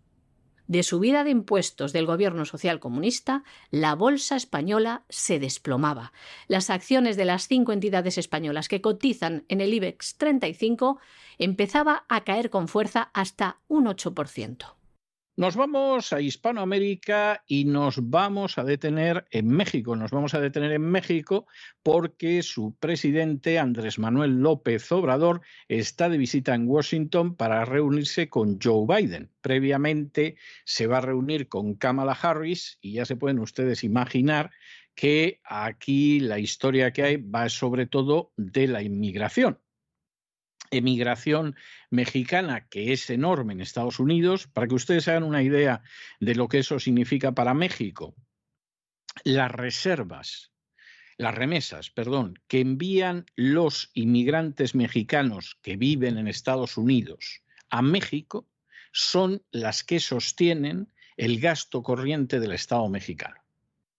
de 0.67 0.83
subida 0.83 1.23
de 1.23 1.31
impuestos 1.31 1.93
del 1.93 2.05
gobierno 2.05 2.45
social 2.45 2.79
comunista, 2.79 3.43
la 3.71 3.95
bolsa 3.95 4.35
española 4.35 5.03
se 5.09 5.39
desplomaba. 5.39 6.13
Las 6.47 6.69
acciones 6.69 7.17
de 7.17 7.25
las 7.25 7.47
cinco 7.47 7.71
entidades 7.71 8.17
españolas 8.17 8.67
que 8.67 8.81
cotizan 8.81 9.45
en 9.47 9.61
el 9.61 9.73
IBEX 9.73 10.15
35 10.17 10.99
empezaba 11.37 12.05
a 12.09 12.23
caer 12.23 12.49
con 12.49 12.67
fuerza 12.67 13.09
hasta 13.13 13.57
un 13.67 13.85
8%. 13.85 14.76
Nos 15.39 15.55
vamos 15.55 16.13
a 16.13 16.19
Hispanoamérica 16.19 17.43
y 17.45 17.65
nos 17.65 18.09
vamos 18.09 18.57
a 18.57 18.63
detener 18.63 19.27
en 19.29 19.47
México. 19.47 19.95
Nos 19.95 20.09
vamos 20.09 20.33
a 20.33 20.39
detener 20.39 20.71
en 20.71 20.81
México 20.81 21.45
porque 21.83 22.41
su 22.41 22.75
presidente, 22.79 23.59
Andrés 23.59 23.99
Manuel 23.99 24.41
López 24.41 24.91
Obrador, 24.91 25.41
está 25.67 26.09
de 26.09 26.17
visita 26.17 26.55
en 26.55 26.67
Washington 26.67 27.35
para 27.35 27.65
reunirse 27.65 28.29
con 28.29 28.57
Joe 28.59 28.87
Biden. 28.87 29.29
Previamente 29.39 30.37
se 30.65 30.87
va 30.87 30.97
a 30.97 31.01
reunir 31.01 31.47
con 31.47 31.75
Kamala 31.75 32.13
Harris 32.13 32.79
y 32.81 32.93
ya 32.93 33.05
se 33.05 33.15
pueden 33.15 33.37
ustedes 33.37 33.83
imaginar 33.83 34.49
que 34.95 35.39
aquí 35.43 36.19
la 36.19 36.39
historia 36.39 36.91
que 36.91 37.03
hay 37.03 37.17
va 37.17 37.47
sobre 37.49 37.85
todo 37.85 38.33
de 38.37 38.65
la 38.65 38.81
inmigración 38.81 39.59
emigración 40.71 41.55
mexicana, 41.89 42.67
que 42.67 42.93
es 42.93 43.09
enorme 43.09 43.53
en 43.53 43.61
Estados 43.61 43.99
Unidos, 43.99 44.47
para 44.47 44.67
que 44.67 44.75
ustedes 44.75 45.07
hagan 45.07 45.23
una 45.23 45.43
idea 45.43 45.81
de 46.19 46.35
lo 46.35 46.47
que 46.47 46.59
eso 46.59 46.79
significa 46.79 47.33
para 47.33 47.53
México. 47.53 48.15
Las 49.23 49.51
reservas, 49.51 50.51
las 51.17 51.33
remesas, 51.33 51.89
perdón, 51.89 52.39
que 52.47 52.59
envían 52.59 53.25
los 53.35 53.89
inmigrantes 53.93 54.75
mexicanos 54.75 55.57
que 55.61 55.77
viven 55.77 56.17
en 56.17 56.27
Estados 56.27 56.77
Unidos 56.77 57.41
a 57.69 57.81
México 57.81 58.47
son 58.91 59.43
las 59.51 59.83
que 59.83 59.99
sostienen 59.99 60.91
el 61.17 61.39
gasto 61.39 61.81
corriente 61.83 62.39
del 62.39 62.53
Estado 62.53 62.87
mexicano. 62.89 63.46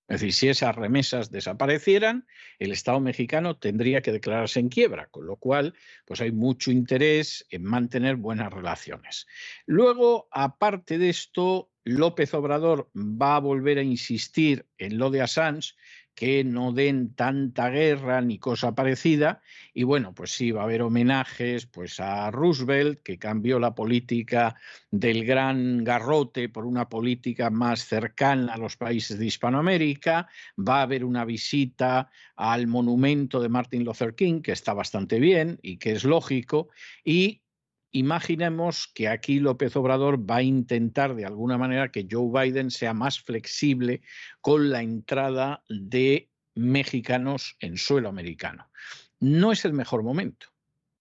Es 0.08 0.20
decir, 0.20 0.32
si 0.32 0.48
esas 0.48 0.74
remesas 0.74 1.30
desaparecieran, 1.30 2.26
el 2.58 2.72
Estado 2.72 2.98
mexicano 2.98 3.58
tendría 3.58 4.00
que 4.00 4.10
declararse 4.10 4.58
en 4.58 4.70
quiebra, 4.70 5.08
con 5.08 5.26
lo 5.26 5.36
cual 5.36 5.74
pues 6.06 6.22
hay 6.22 6.32
mucho 6.32 6.70
interés 6.70 7.46
en 7.50 7.62
mantener 7.64 8.16
buenas 8.16 8.50
relaciones. 8.50 9.26
Luego, 9.66 10.26
aparte 10.30 10.96
de 10.96 11.10
esto, 11.10 11.70
López 11.84 12.32
Obrador 12.32 12.90
va 12.94 13.36
a 13.36 13.40
volver 13.40 13.78
a 13.78 13.82
insistir 13.82 14.66
en 14.78 14.96
lo 14.96 15.10
de 15.10 15.20
Assange 15.20 15.74
que 16.18 16.42
no 16.42 16.72
den 16.72 17.14
tanta 17.14 17.70
guerra 17.70 18.20
ni 18.20 18.40
cosa 18.40 18.74
parecida. 18.74 19.40
Y 19.72 19.84
bueno, 19.84 20.16
pues 20.16 20.32
sí, 20.32 20.50
va 20.50 20.62
a 20.62 20.64
haber 20.64 20.82
homenajes 20.82 21.66
pues 21.66 22.00
a 22.00 22.28
Roosevelt, 22.32 23.04
que 23.04 23.20
cambió 23.20 23.60
la 23.60 23.76
política 23.76 24.56
del 24.90 25.24
gran 25.24 25.84
garrote 25.84 26.48
por 26.48 26.66
una 26.66 26.88
política 26.88 27.50
más 27.50 27.84
cercana 27.84 28.54
a 28.54 28.58
los 28.58 28.76
países 28.76 29.16
de 29.16 29.26
Hispanoamérica. 29.26 30.26
Va 30.58 30.80
a 30.80 30.82
haber 30.82 31.04
una 31.04 31.24
visita 31.24 32.10
al 32.34 32.66
monumento 32.66 33.40
de 33.40 33.48
Martin 33.48 33.84
Luther 33.84 34.16
King, 34.16 34.42
que 34.42 34.50
está 34.50 34.74
bastante 34.74 35.20
bien 35.20 35.60
y 35.62 35.76
que 35.76 35.92
es 35.92 36.02
lógico. 36.02 36.68
Y 37.04 37.42
Imaginemos 37.90 38.86
que 38.94 39.08
aquí 39.08 39.40
López 39.40 39.74
Obrador 39.76 40.30
va 40.30 40.36
a 40.36 40.42
intentar 40.42 41.14
de 41.14 41.24
alguna 41.24 41.56
manera 41.56 41.90
que 41.90 42.06
Joe 42.10 42.30
Biden 42.30 42.70
sea 42.70 42.92
más 42.92 43.20
flexible 43.20 44.02
con 44.40 44.70
la 44.70 44.82
entrada 44.82 45.62
de 45.68 46.30
mexicanos 46.54 47.56
en 47.60 47.78
suelo 47.78 48.08
americano. 48.08 48.70
No 49.20 49.52
es 49.52 49.64
el 49.64 49.72
mejor 49.72 50.02
momento. 50.02 50.48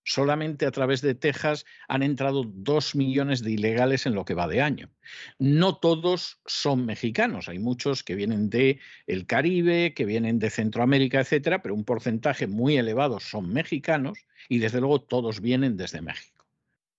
Solamente 0.06 0.66
a 0.66 0.72
través 0.72 1.02
de 1.02 1.16
Texas 1.16 1.66
han 1.90 2.02
entrado 2.02 2.46
dos 2.46 2.96
millones 2.96 3.44
de 3.44 3.52
ilegales 3.52 4.06
en 4.06 4.16
lo 4.16 4.24
que 4.24 4.36
va 4.36 4.48
de 4.48 4.62
año. 4.62 4.90
No 5.38 5.76
todos 5.80 6.40
son 6.46 6.86
mexicanos, 6.86 7.50
hay 7.50 7.60
muchos 7.60 8.04
que 8.04 8.16
vienen 8.16 8.50
de 8.50 8.80
el 9.06 9.26
Caribe, 9.26 9.94
que 9.94 10.06
vienen 10.06 10.40
de 10.40 10.50
Centroamérica, 10.50 11.20
etcétera, 11.20 11.62
pero 11.62 11.76
un 11.76 11.84
porcentaje 11.84 12.48
muy 12.48 12.78
elevado 12.78 13.20
son 13.20 13.52
mexicanos 13.52 14.18
y 14.48 14.60
desde 14.60 14.80
luego 14.80 15.02
todos 15.02 15.42
vienen 15.42 15.76
desde 15.76 16.02
México. 16.02 16.37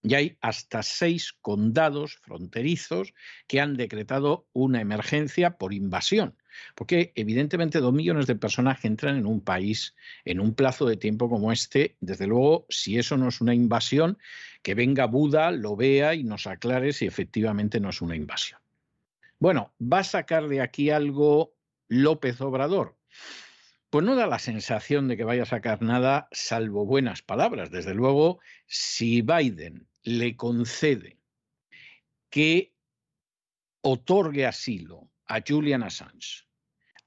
Y 0.02 0.14
hay 0.14 0.38
hasta 0.40 0.82
seis 0.82 1.32
condados 1.40 2.16
fronterizos 2.22 3.14
que 3.46 3.60
han 3.60 3.76
decretado 3.76 4.46
una 4.52 4.80
emergencia 4.80 5.58
por 5.58 5.74
invasión. 5.74 6.36
Porque 6.74 7.12
evidentemente 7.14 7.80
dos 7.80 7.92
millones 7.92 8.26
de 8.26 8.36
personas 8.36 8.80
que 8.80 8.88
entran 8.88 9.16
en 9.16 9.26
un 9.26 9.40
país 9.40 9.94
en 10.24 10.40
un 10.40 10.54
plazo 10.54 10.86
de 10.86 10.96
tiempo 10.96 11.28
como 11.28 11.52
este, 11.52 11.96
desde 12.00 12.26
luego, 12.26 12.66
si 12.68 12.98
eso 12.98 13.16
no 13.16 13.28
es 13.28 13.40
una 13.40 13.54
invasión, 13.54 14.18
que 14.62 14.74
venga 14.74 15.06
Buda, 15.06 15.50
lo 15.50 15.76
vea 15.76 16.14
y 16.14 16.24
nos 16.24 16.46
aclare 16.46 16.92
si 16.92 17.06
efectivamente 17.06 17.80
no 17.80 17.90
es 17.90 18.00
una 18.00 18.16
invasión. 18.16 18.60
Bueno, 19.38 19.72
¿va 19.80 20.00
a 20.00 20.04
sacar 20.04 20.48
de 20.48 20.60
aquí 20.60 20.90
algo 20.90 21.54
López 21.88 22.40
Obrador? 22.40 22.96
Pues 23.90 24.04
no 24.04 24.16
da 24.16 24.26
la 24.26 24.38
sensación 24.38 25.08
de 25.08 25.16
que 25.16 25.24
vaya 25.24 25.44
a 25.44 25.46
sacar 25.46 25.80
nada 25.80 26.28
salvo 26.30 26.84
buenas 26.84 27.22
palabras. 27.22 27.70
Desde 27.70 27.94
luego, 27.94 28.38
si 28.66 29.22
Biden 29.22 29.88
le 30.02 30.36
concede 30.36 31.18
que 32.28 32.74
otorgue 33.80 34.44
asilo 34.44 35.08
a 35.26 35.40
Julian 35.46 35.82
Assange, 35.82 36.44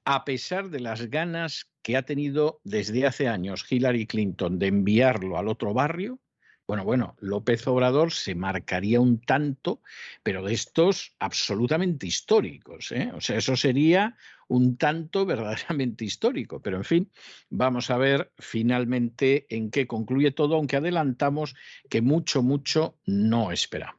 a 0.04 0.24
pesar 0.24 0.70
de 0.70 0.80
las 0.80 1.08
ganas 1.08 1.70
que 1.82 1.96
ha 1.96 2.02
tenido 2.02 2.60
desde 2.64 3.06
hace 3.06 3.28
años 3.28 3.64
Hillary 3.70 4.08
Clinton 4.08 4.58
de 4.58 4.66
enviarlo 4.66 5.38
al 5.38 5.46
otro 5.46 5.74
barrio, 5.74 6.20
bueno, 6.66 6.84
bueno, 6.84 7.16
López 7.20 7.66
Obrador 7.66 8.12
se 8.12 8.34
marcaría 8.34 9.00
un 9.00 9.20
tanto, 9.20 9.82
pero 10.22 10.42
de 10.42 10.54
estos 10.54 11.14
absolutamente 11.18 12.06
históricos. 12.06 12.92
¿eh? 12.92 13.10
O 13.14 13.20
sea, 13.20 13.36
eso 13.36 13.56
sería 13.56 14.16
un 14.52 14.76
tanto 14.76 15.24
verdaderamente 15.24 16.04
histórico. 16.04 16.60
Pero 16.60 16.76
en 16.76 16.84
fin, 16.84 17.10
vamos 17.48 17.90
a 17.90 17.96
ver 17.96 18.32
finalmente 18.38 19.46
en 19.48 19.70
qué 19.70 19.86
concluye 19.86 20.30
todo, 20.30 20.56
aunque 20.56 20.76
adelantamos 20.76 21.54
que 21.88 22.02
mucho, 22.02 22.42
mucho 22.42 22.98
no 23.06 23.50
esperamos. 23.50 23.96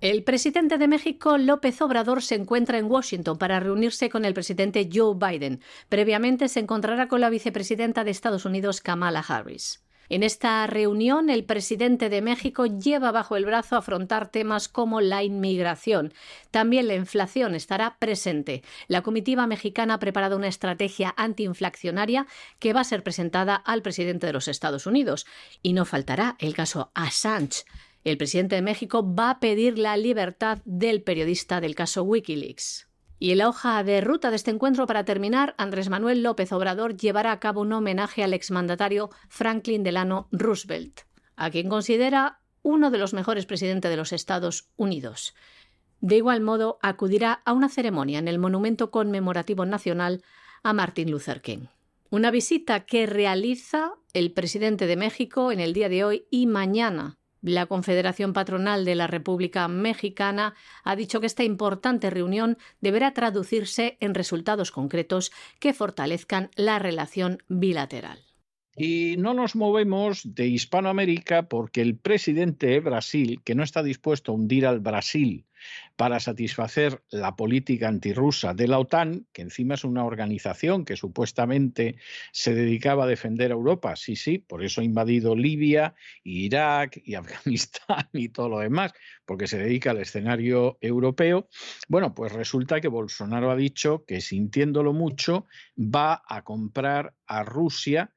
El 0.00 0.24
presidente 0.24 0.76
de 0.76 0.88
México, 0.88 1.38
López 1.38 1.80
Obrador, 1.80 2.22
se 2.22 2.34
encuentra 2.34 2.78
en 2.78 2.90
Washington 2.90 3.38
para 3.38 3.60
reunirse 3.60 4.10
con 4.10 4.24
el 4.24 4.34
presidente 4.34 4.90
Joe 4.92 5.14
Biden. 5.16 5.60
Previamente 5.88 6.48
se 6.48 6.60
encontrará 6.60 7.08
con 7.08 7.20
la 7.20 7.30
vicepresidenta 7.30 8.04
de 8.04 8.10
Estados 8.10 8.44
Unidos, 8.44 8.80
Kamala 8.82 9.20
Harris. 9.20 9.85
En 10.08 10.22
esta 10.22 10.66
reunión, 10.66 11.30
el 11.30 11.44
presidente 11.44 12.08
de 12.08 12.22
México 12.22 12.66
lleva 12.66 13.10
bajo 13.12 13.36
el 13.36 13.44
brazo 13.44 13.76
afrontar 13.76 14.30
temas 14.30 14.68
como 14.68 15.00
la 15.00 15.22
inmigración. 15.22 16.12
También 16.50 16.88
la 16.88 16.94
inflación 16.94 17.54
estará 17.54 17.96
presente. 17.98 18.62
La 18.88 19.02
comitiva 19.02 19.46
mexicana 19.46 19.94
ha 19.94 19.98
preparado 19.98 20.36
una 20.36 20.48
estrategia 20.48 21.14
antiinflacionaria 21.16 22.26
que 22.58 22.72
va 22.72 22.80
a 22.80 22.84
ser 22.84 23.02
presentada 23.02 23.56
al 23.56 23.82
presidente 23.82 24.26
de 24.26 24.32
los 24.32 24.48
Estados 24.48 24.86
Unidos. 24.86 25.26
Y 25.62 25.72
no 25.72 25.84
faltará 25.84 26.36
el 26.38 26.54
caso 26.54 26.90
Assange. 26.94 27.64
El 28.04 28.18
presidente 28.18 28.54
de 28.54 28.62
México 28.62 29.04
va 29.14 29.30
a 29.30 29.40
pedir 29.40 29.78
la 29.78 29.96
libertad 29.96 30.58
del 30.64 31.02
periodista 31.02 31.60
del 31.60 31.74
caso 31.74 32.04
Wikileaks. 32.04 32.85
Y 33.18 33.30
en 33.30 33.38
la 33.38 33.48
hoja 33.48 33.82
de 33.82 34.00
ruta 34.00 34.30
de 34.30 34.36
este 34.36 34.50
encuentro, 34.50 34.86
para 34.86 35.04
terminar, 35.04 35.54
Andrés 35.56 35.88
Manuel 35.88 36.22
López 36.22 36.52
Obrador 36.52 36.96
llevará 36.96 37.32
a 37.32 37.40
cabo 37.40 37.62
un 37.62 37.72
homenaje 37.72 38.22
al 38.22 38.34
exmandatario 38.34 39.10
Franklin 39.28 39.82
Delano 39.82 40.28
Roosevelt, 40.32 41.00
a 41.34 41.50
quien 41.50 41.68
considera 41.68 42.40
uno 42.62 42.90
de 42.90 42.98
los 42.98 43.14
mejores 43.14 43.46
presidentes 43.46 43.90
de 43.90 43.96
los 43.96 44.12
Estados 44.12 44.68
Unidos. 44.76 45.34
De 46.00 46.16
igual 46.16 46.42
modo, 46.42 46.78
acudirá 46.82 47.40
a 47.44 47.52
una 47.52 47.70
ceremonia 47.70 48.18
en 48.18 48.28
el 48.28 48.38
Monumento 48.38 48.90
Conmemorativo 48.90 49.64
Nacional 49.64 50.22
a 50.62 50.74
Martin 50.74 51.10
Luther 51.10 51.40
King. 51.40 51.66
Una 52.10 52.30
visita 52.30 52.84
que 52.84 53.06
realiza 53.06 53.92
el 54.12 54.32
presidente 54.32 54.86
de 54.86 54.96
México 54.96 55.52
en 55.52 55.60
el 55.60 55.72
día 55.72 55.88
de 55.88 56.04
hoy 56.04 56.26
y 56.30 56.46
mañana 56.46 57.18
la 57.46 57.66
Confederación 57.66 58.32
Patronal 58.32 58.84
de 58.84 58.96
la 58.96 59.06
República 59.06 59.68
Mexicana 59.68 60.54
ha 60.82 60.96
dicho 60.96 61.20
que 61.20 61.26
esta 61.26 61.44
importante 61.44 62.10
reunión 62.10 62.58
deberá 62.80 63.14
traducirse 63.14 63.96
en 64.00 64.14
resultados 64.14 64.72
concretos 64.72 65.30
que 65.60 65.72
fortalezcan 65.72 66.50
la 66.56 66.78
relación 66.78 67.42
bilateral. 67.48 68.25
Y 68.76 69.16
no 69.18 69.32
nos 69.32 69.56
movemos 69.56 70.34
de 70.34 70.48
Hispanoamérica 70.48 71.48
porque 71.48 71.80
el 71.80 71.96
presidente 71.96 72.66
de 72.66 72.80
Brasil, 72.80 73.40
que 73.42 73.54
no 73.54 73.62
está 73.62 73.82
dispuesto 73.82 74.32
a 74.32 74.34
hundir 74.34 74.66
al 74.66 74.80
Brasil 74.80 75.46
para 75.96 76.20
satisfacer 76.20 77.02
la 77.10 77.36
política 77.36 77.88
antirrusa 77.88 78.52
de 78.52 78.68
la 78.68 78.78
OTAN, 78.78 79.26
que 79.32 79.40
encima 79.40 79.74
es 79.74 79.84
una 79.84 80.04
organización 80.04 80.84
que 80.84 80.96
supuestamente 80.96 81.96
se 82.32 82.54
dedicaba 82.54 83.04
a 83.04 83.08
defender 83.08 83.50
a 83.50 83.54
Europa. 83.54 83.96
Sí, 83.96 84.14
sí, 84.14 84.38
por 84.38 84.62
eso 84.62 84.82
ha 84.82 84.84
invadido 84.84 85.34
Libia, 85.34 85.94
Irak 86.22 87.00
y 87.02 87.14
Afganistán 87.16 88.08
y 88.12 88.28
todo 88.28 88.50
lo 88.50 88.58
demás, 88.58 88.92
porque 89.24 89.46
se 89.46 89.58
dedica 89.58 89.92
al 89.92 90.00
escenario 90.00 90.76
europeo. 90.82 91.48
Bueno, 91.88 92.14
pues 92.14 92.32
resulta 92.32 92.80
que 92.80 92.88
Bolsonaro 92.88 93.50
ha 93.50 93.56
dicho 93.56 94.04
que 94.06 94.20
sintiéndolo 94.20 94.92
mucho 94.92 95.46
va 95.78 96.22
a 96.28 96.44
comprar 96.44 97.14
a 97.26 97.42
Rusia 97.42 98.12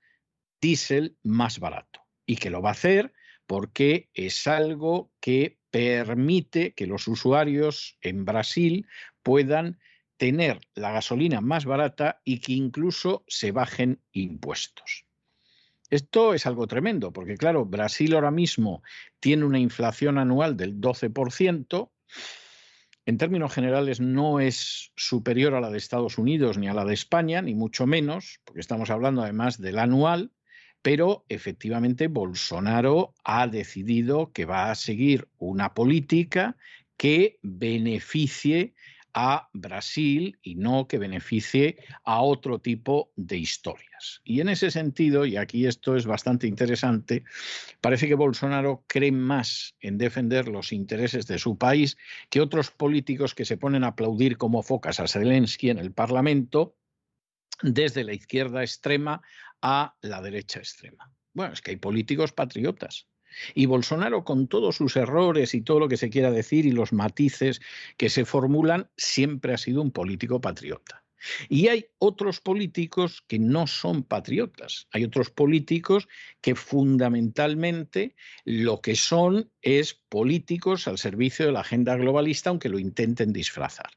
diésel 0.61 1.17
más 1.23 1.59
barato 1.59 2.01
y 2.25 2.37
que 2.37 2.49
lo 2.49 2.61
va 2.61 2.69
a 2.69 2.73
hacer 2.73 3.13
porque 3.47 4.09
es 4.13 4.45
algo 4.47 5.11
que 5.19 5.57
permite 5.71 6.73
que 6.73 6.87
los 6.87 7.07
usuarios 7.07 7.97
en 8.01 8.25
Brasil 8.25 8.87
puedan 9.23 9.79
tener 10.17 10.59
la 10.75 10.91
gasolina 10.91 11.41
más 11.41 11.65
barata 11.65 12.21
y 12.23 12.39
que 12.39 12.53
incluso 12.53 13.23
se 13.27 13.51
bajen 13.51 14.01
impuestos. 14.11 15.05
Esto 15.89 16.33
es 16.33 16.45
algo 16.45 16.67
tremendo, 16.67 17.11
porque 17.11 17.37
claro, 17.37 17.65
Brasil 17.65 18.13
ahora 18.13 18.29
mismo 18.29 18.83
tiene 19.19 19.45
una 19.45 19.59
inflación 19.59 20.19
anual 20.19 20.55
del 20.55 20.79
12%, 20.79 21.89
en 23.05 23.17
términos 23.17 23.51
generales 23.51 23.99
no 23.99 24.39
es 24.39 24.91
superior 24.95 25.55
a 25.55 25.61
la 25.61 25.71
de 25.71 25.79
Estados 25.79 26.19
Unidos 26.19 26.59
ni 26.59 26.67
a 26.67 26.75
la 26.75 26.85
de 26.85 26.93
España, 26.93 27.41
ni 27.41 27.55
mucho 27.55 27.87
menos, 27.87 28.39
porque 28.43 28.59
estamos 28.59 28.91
hablando 28.91 29.23
además 29.23 29.59
del 29.59 29.79
anual, 29.79 30.31
pero 30.81 31.25
efectivamente 31.29 32.07
Bolsonaro 32.07 33.13
ha 33.23 33.47
decidido 33.47 34.31
que 34.31 34.45
va 34.45 34.71
a 34.71 34.75
seguir 34.75 35.27
una 35.37 35.73
política 35.73 36.55
que 36.97 37.39
beneficie 37.41 38.73
a 39.13 39.49
Brasil 39.53 40.37
y 40.41 40.55
no 40.55 40.87
que 40.87 40.97
beneficie 40.97 41.77
a 42.03 42.21
otro 42.21 42.59
tipo 42.59 43.11
de 43.15 43.37
historias. 43.37 44.21
Y 44.23 44.41
en 44.41 44.49
ese 44.49 44.71
sentido, 44.71 45.25
y 45.25 45.35
aquí 45.35 45.65
esto 45.65 45.95
es 45.95 46.05
bastante 46.05 46.47
interesante, 46.47 47.23
parece 47.81 48.07
que 48.07 48.15
Bolsonaro 48.15 48.83
cree 48.87 49.11
más 49.11 49.75
en 49.81 49.97
defender 49.97 50.47
los 50.47 50.71
intereses 50.71 51.25
de 51.27 51.39
su 51.39 51.57
país 51.57 51.97
que 52.29 52.41
otros 52.41 52.71
políticos 52.71 53.33
que 53.33 53.45
se 53.45 53.57
ponen 53.57 53.83
a 53.83 53.87
aplaudir 53.87 54.37
como 54.37 54.61
focas 54.61 54.99
a 54.99 55.07
Zelensky 55.07 55.69
en 55.69 55.79
el 55.79 55.91
Parlamento 55.91 56.75
desde 57.61 58.03
la 58.03 58.13
izquierda 58.13 58.61
extrema 58.61 59.21
a 59.61 59.95
la 60.01 60.21
derecha 60.21 60.59
extrema. 60.59 61.11
Bueno, 61.33 61.53
es 61.53 61.61
que 61.61 61.71
hay 61.71 61.77
políticos 61.77 62.31
patriotas 62.31 63.07
y 63.53 63.65
Bolsonaro, 63.65 64.23
con 64.23 64.47
todos 64.47 64.75
sus 64.75 64.95
errores 64.95 65.53
y 65.53 65.61
todo 65.61 65.79
lo 65.79 65.87
que 65.87 65.97
se 65.97 66.09
quiera 66.09 66.31
decir 66.31 66.65
y 66.65 66.71
los 66.71 66.93
matices 66.93 67.61
que 67.97 68.09
se 68.09 68.25
formulan, 68.25 68.89
siempre 68.97 69.53
ha 69.53 69.57
sido 69.57 69.81
un 69.81 69.91
político 69.91 70.41
patriota. 70.41 71.03
Y 71.49 71.67
hay 71.67 71.87
otros 71.97 72.39
políticos 72.39 73.23
que 73.27 73.39
no 73.39 73.67
son 73.67 74.03
patriotas. 74.03 74.87
Hay 74.91 75.03
otros 75.03 75.29
políticos 75.29 76.07
que 76.39 76.55
fundamentalmente 76.55 78.15
lo 78.45 78.79
que 78.79 78.95
son 78.95 79.51
es 79.61 79.93
políticos 79.93 80.87
al 80.87 80.97
servicio 80.97 81.45
de 81.45 81.51
la 81.51 81.59
agenda 81.59 81.97
globalista, 81.97 82.51
aunque 82.51 82.69
lo 82.69 82.79
intenten 82.79 83.33
disfrazar. 83.33 83.89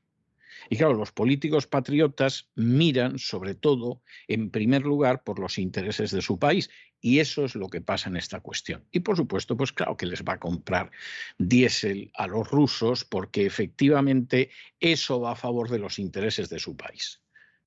Y 0.71 0.77
claro, 0.77 0.95
los 0.95 1.13
políticos 1.13 1.67
patriotas 1.67 2.49
miran 2.55 3.19
sobre 3.19 3.55
todo, 3.55 4.03
en 4.29 4.51
primer 4.51 4.83
lugar, 4.83 5.23
por 5.23 5.39
los 5.39 5.59
intereses 5.59 6.11
de 6.11 6.23
su 6.23 6.39
país. 6.39 6.71
Y 7.01 7.19
eso 7.19 7.45
es 7.45 7.57
lo 7.57 7.69
que 7.69 7.81
pasa 7.81 8.09
en 8.09 8.17
esta 8.17 8.41
cuestión. 8.41 8.85
Y 8.93 9.01
por 9.01 9.17
supuesto, 9.17 9.57
pues 9.57 9.73
claro 9.73 9.97
que 9.97 10.07
les 10.07 10.23
va 10.23 10.35
a 10.35 10.41
comprar 10.41 10.91
diésel 11.39 12.13
a 12.15 12.27
los 12.27 12.49
rusos 12.49 13.05
porque 13.05 13.45
efectivamente 13.45 14.51
eso 14.79 15.21
va 15.21 15.33
a 15.33 15.37
favor 15.37 15.69
de 15.69 15.81
los 15.81 15.99
intereses 15.99 16.49
de 16.49 16.59
su 16.59 16.77
país 16.77 17.23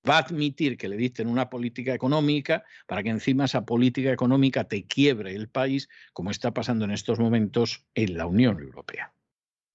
va 0.08 0.18
a 0.18 0.20
admitir 0.20 0.78
que 0.78 0.88
le 0.88 0.98
dicten 0.98 1.28
una 1.28 1.50
política 1.50 1.94
económica 1.94 2.64
para 2.88 3.04
que 3.04 3.10
encima 3.10 3.46
esa 3.46 3.66
política 3.66 4.12
económica 4.12 4.66
te 4.66 4.86
quiebre 4.86 5.34
el 5.34 5.50
país, 5.50 5.90
como 6.14 6.32
está 6.32 6.54
pasando 6.54 6.86
en 6.86 6.92
estos 6.92 7.20
momentos 7.20 7.86
en 7.96 8.18
la 8.18 8.28
Unión 8.28 8.60
Europea. 8.60 9.14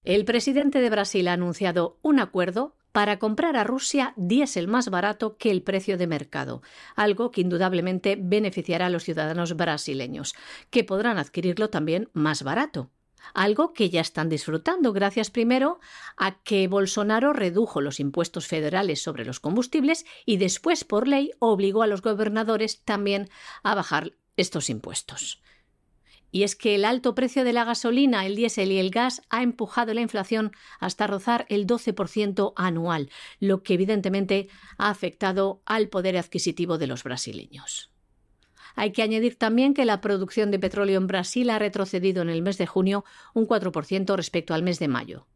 El 0.03 0.25
presidente 0.25 0.81
de 0.81 0.89
Brasil 0.89 1.27
ha 1.27 1.33
anunciado 1.33 1.99
un 2.01 2.19
acuerdo 2.19 2.75
para 2.91 3.19
comprar 3.19 3.55
a 3.55 3.63
Rusia 3.63 4.13
diésel 4.17 4.67
más 4.67 4.89
barato 4.89 5.37
que 5.37 5.51
el 5.51 5.61
precio 5.61 5.97
de 5.97 6.07
mercado, 6.07 6.61
algo 6.95 7.31
que 7.31 7.41
indudablemente 7.41 8.17
beneficiará 8.19 8.87
a 8.87 8.89
los 8.89 9.03
ciudadanos 9.03 9.55
brasileños, 9.55 10.35
que 10.69 10.83
podrán 10.83 11.17
adquirirlo 11.17 11.69
también 11.69 12.09
más 12.13 12.43
barato. 12.43 12.89
Algo 13.33 13.73
que 13.73 13.89
ya 13.89 14.01
están 14.01 14.29
disfrutando 14.29 14.93
gracias 14.93 15.29
primero 15.29 15.79
a 16.17 16.41
que 16.41 16.67
Bolsonaro 16.67 17.33
redujo 17.33 17.79
los 17.79 17.99
impuestos 17.99 18.47
federales 18.47 19.01
sobre 19.01 19.25
los 19.25 19.39
combustibles 19.39 20.05
y 20.25 20.37
después 20.37 20.83
por 20.83 21.07
ley 21.07 21.31
obligó 21.39 21.83
a 21.83 21.87
los 21.87 22.01
gobernadores 22.01 22.81
también 22.83 23.29
a 23.63 23.75
bajar 23.75 24.13
estos 24.37 24.69
impuestos. 24.69 25.41
Y 26.31 26.43
es 26.43 26.55
que 26.55 26.75
el 26.75 26.85
alto 26.85 27.13
precio 27.13 27.43
de 27.43 27.53
la 27.53 27.65
gasolina, 27.65 28.25
el 28.25 28.35
diésel 28.35 28.71
y 28.71 28.79
el 28.79 28.89
gas 28.89 29.21
ha 29.29 29.43
empujado 29.43 29.93
la 29.93 30.01
inflación 30.01 30.51
hasta 30.79 31.07
rozar 31.07 31.45
el 31.49 31.67
12% 31.67 32.53
anual, 32.55 33.09
lo 33.39 33.63
que 33.63 33.73
evidentemente 33.73 34.47
ha 34.77 34.89
afectado 34.89 35.61
al 35.65 35.89
poder 35.89 36.17
adquisitivo 36.17 36.77
de 36.77 36.87
los 36.87 37.03
brasileños. 37.03 37.91
Hay 38.75 38.91
que 38.91 39.01
añadir 39.01 39.35
también 39.35 39.73
que 39.73 39.85
la 39.85 39.99
producción 39.99 40.51
de 40.51 40.59
petróleo 40.59 40.97
en 40.97 41.07
Brasil 41.07 41.49
ha 41.49 41.59
retrocedido 41.59 42.21
en 42.21 42.29
el 42.29 42.41
mes 42.41 42.57
de 42.57 42.67
junio 42.67 43.03
un 43.33 43.47
4% 43.47 44.15
respecto 44.15 44.53
al 44.53 44.63
mes 44.63 44.79
de 44.79 44.87
mayo. 44.87 45.27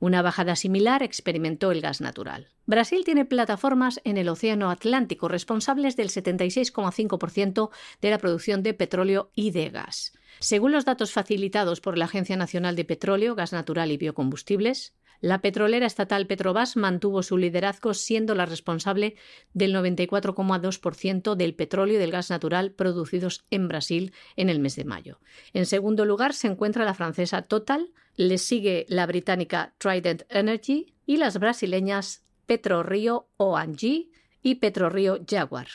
Una 0.00 0.22
bajada 0.22 0.56
similar 0.56 1.02
experimentó 1.02 1.70
el 1.70 1.80
gas 1.80 2.00
natural. 2.00 2.48
Brasil 2.66 3.02
tiene 3.04 3.24
plataformas 3.24 4.00
en 4.04 4.16
el 4.16 4.28
Océano 4.28 4.70
Atlántico 4.70 5.28
responsables 5.28 5.96
del 5.96 6.08
76,5% 6.08 7.70
de 8.00 8.10
la 8.10 8.18
producción 8.18 8.62
de 8.62 8.74
petróleo 8.74 9.30
y 9.34 9.50
de 9.50 9.70
gas. 9.70 10.12
Según 10.40 10.72
los 10.72 10.84
datos 10.84 11.12
facilitados 11.12 11.80
por 11.80 11.96
la 11.96 12.06
Agencia 12.06 12.36
Nacional 12.36 12.76
de 12.76 12.84
Petróleo, 12.84 13.34
Gas 13.34 13.52
Natural 13.52 13.90
y 13.92 13.96
Biocombustibles, 13.96 14.94
la 15.24 15.40
petrolera 15.40 15.86
estatal 15.86 16.26
Petrobras 16.26 16.76
mantuvo 16.76 17.22
su 17.22 17.38
liderazgo 17.38 17.94
siendo 17.94 18.34
la 18.34 18.44
responsable 18.44 19.16
del 19.54 19.74
94,2% 19.74 21.34
del 21.34 21.54
petróleo 21.54 21.96
y 21.96 21.98
del 21.98 22.10
gas 22.10 22.28
natural 22.28 22.72
producidos 22.72 23.42
en 23.50 23.66
Brasil 23.66 24.12
en 24.36 24.50
el 24.50 24.60
mes 24.60 24.76
de 24.76 24.84
mayo. 24.84 25.20
En 25.54 25.64
segundo 25.64 26.04
lugar 26.04 26.34
se 26.34 26.48
encuentra 26.48 26.84
la 26.84 26.92
francesa 26.92 27.40
Total, 27.40 27.90
le 28.16 28.36
sigue 28.36 28.84
la 28.90 29.06
británica 29.06 29.72
Trident 29.78 30.24
Energy 30.28 30.92
y 31.06 31.16
las 31.16 31.38
brasileñas 31.38 32.22
PetroRio 32.44 33.26
ONG 33.38 34.10
y 34.42 34.56
PetroRio 34.56 35.24
Jaguar, 35.26 35.68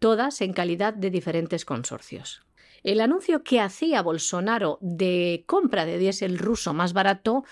todas 0.00 0.40
en 0.40 0.52
calidad 0.52 0.94
de 0.94 1.10
diferentes 1.10 1.64
consorcios. 1.64 2.42
El 2.82 3.00
anuncio 3.00 3.44
que 3.44 3.60
hacía 3.60 4.02
Bolsonaro 4.02 4.78
de 4.80 5.44
compra 5.46 5.86
de 5.86 5.96
diésel 5.98 6.38
ruso 6.38 6.74
más 6.74 6.92
barato 6.92 7.44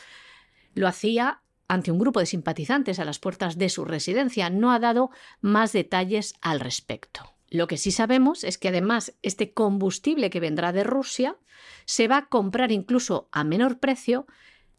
lo 0.74 0.88
hacía 0.88 1.42
ante 1.74 1.90
un 1.90 1.98
grupo 1.98 2.20
de 2.20 2.26
simpatizantes 2.26 2.98
a 2.98 3.04
las 3.04 3.18
puertas 3.18 3.58
de 3.58 3.68
su 3.68 3.84
residencia. 3.84 4.50
No 4.50 4.72
ha 4.72 4.78
dado 4.78 5.10
más 5.40 5.72
detalles 5.72 6.34
al 6.40 6.60
respecto. 6.60 7.34
Lo 7.50 7.66
que 7.66 7.76
sí 7.76 7.92
sabemos 7.92 8.42
es 8.42 8.58
que 8.58 8.68
además 8.68 9.14
este 9.22 9.52
combustible 9.52 10.30
que 10.30 10.40
vendrá 10.40 10.72
de 10.72 10.84
Rusia 10.84 11.36
se 11.84 12.08
va 12.08 12.16
a 12.16 12.26
comprar 12.26 12.72
incluso 12.72 13.28
a 13.30 13.44
menor 13.44 13.78
precio 13.78 14.26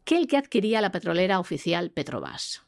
que 0.04 0.16
el 0.16 0.26
que 0.26 0.36
adquiría 0.36 0.80
la 0.80 0.92
petrolera 0.92 1.40
oficial 1.40 1.90
Petrobras. 1.90 2.62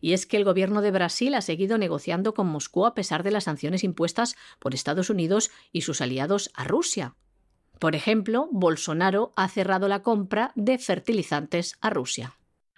Y 0.00 0.12
es 0.12 0.26
que 0.26 0.36
el 0.36 0.44
gobierno 0.44 0.82
de 0.82 0.90
Brasil 0.90 1.34
ha 1.34 1.40
seguido 1.40 1.78
negociando 1.78 2.34
con 2.34 2.48
Moscú 2.48 2.86
a 2.86 2.94
pesar 2.94 3.22
de 3.22 3.30
las 3.30 3.44
sanciones 3.44 3.82
impuestas 3.82 4.36
por 4.58 4.74
Estados 4.74 5.10
Unidos 5.10 5.50
y 5.72 5.82
sus 5.82 6.00
aliados 6.00 6.50
a 6.54 6.64
Rusia. 6.64 7.14
Por 7.78 7.96
ejemplo, 7.96 8.48
Bolsonaro 8.52 9.32
ha 9.36 9.48
cerrado 9.48 9.88
la 9.88 10.02
compra 10.02 10.52
de 10.54 10.76
fertilizantes 10.76 11.78
a 11.80 11.88
Rusia. 11.88 12.36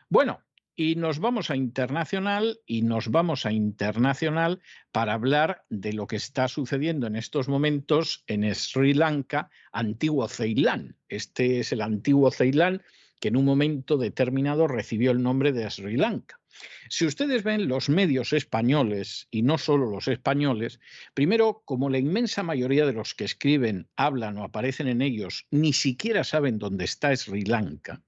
Bueno, 0.08 0.42
y 0.74 0.96
nos 0.96 1.18
vamos 1.18 1.50
a 1.50 1.56
internacional 1.56 2.60
y 2.66 2.82
nos 2.82 3.10
vamos 3.10 3.46
a 3.46 3.52
internacional 3.52 4.60
para 4.90 5.12
hablar 5.12 5.64
de 5.68 5.92
lo 5.92 6.06
que 6.06 6.16
está 6.16 6.48
sucediendo 6.48 7.06
en 7.06 7.16
estos 7.16 7.48
momentos 7.48 8.24
en 8.26 8.54
Sri 8.54 8.94
Lanka, 8.94 9.50
antiguo 9.72 10.28
Ceilán. 10.28 10.96
Este 11.08 11.60
es 11.60 11.72
el 11.72 11.82
antiguo 11.82 12.30
Ceilán 12.30 12.82
que 13.20 13.28
en 13.28 13.36
un 13.36 13.44
momento 13.44 13.98
determinado 13.98 14.66
recibió 14.66 15.12
el 15.12 15.22
nombre 15.22 15.52
de 15.52 15.70
Sri 15.70 15.96
Lanka. 15.96 16.40
Si 16.88 17.06
ustedes 17.06 17.44
ven 17.44 17.68
los 17.68 17.88
medios 17.88 18.32
españoles, 18.32 19.28
y 19.30 19.42
no 19.42 19.58
solo 19.58 19.86
los 19.86 20.08
españoles, 20.08 20.80
primero, 21.14 21.62
como 21.64 21.88
la 21.88 21.98
inmensa 21.98 22.42
mayoría 22.42 22.84
de 22.84 22.92
los 22.92 23.14
que 23.14 23.24
escriben, 23.24 23.88
hablan 23.96 24.36
o 24.38 24.44
aparecen 24.44 24.88
en 24.88 25.02
ellos, 25.02 25.46
ni 25.50 25.72
siquiera 25.72 26.24
saben 26.24 26.58
dónde 26.58 26.84
está 26.84 27.14
Sri 27.16 27.42
Lanka, 27.42 28.02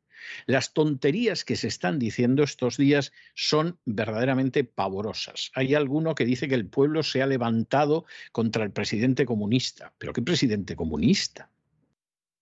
las 0.46 0.72
tonterías 0.72 1.44
que 1.44 1.56
se 1.56 1.68
están 1.68 1.98
diciendo 1.98 2.42
estos 2.42 2.76
días 2.76 3.12
son 3.34 3.78
verdaderamente 3.84 4.64
pavorosas. 4.64 5.50
Hay 5.54 5.74
alguno 5.74 6.14
que 6.14 6.24
dice 6.24 6.48
que 6.48 6.54
el 6.54 6.66
pueblo 6.66 7.02
se 7.02 7.22
ha 7.22 7.26
levantado 7.26 8.04
contra 8.32 8.64
el 8.64 8.70
presidente 8.70 9.26
comunista. 9.26 9.94
¿Pero 9.98 10.12
qué 10.12 10.22
presidente 10.22 10.76
comunista? 10.76 11.50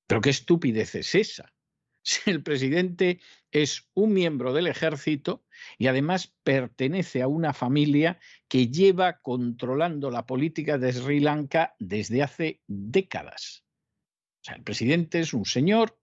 ¿Pero 0.07 0.21
qué 0.21 0.31
estupidez 0.31 0.95
es 0.95 1.15
esa? 1.15 1.53
Si 2.05 2.31
el 2.31 2.43
presidente 2.43 3.21
es 3.53 3.89
un 3.95 4.13
miembro 4.13 4.53
del 4.53 4.67
ejército 4.67 5.45
y 5.79 5.87
además 5.87 6.35
pertenece 6.43 7.23
a 7.23 7.29
una 7.29 7.53
familia 7.53 8.19
que 8.49 8.69
lleva 8.69 9.21
controlando 9.21 10.11
la 10.11 10.27
política 10.27 10.79
de 10.79 10.93
Sri 10.93 11.21
Lanka 11.21 11.77
desde 11.79 12.23
hace 12.23 12.61
décadas. 12.67 13.65
O 14.41 14.45
sea, 14.45 14.57
el 14.57 14.65
presidente 14.65 15.21
es 15.21 15.33
un 15.33 15.45
señor 15.45 15.97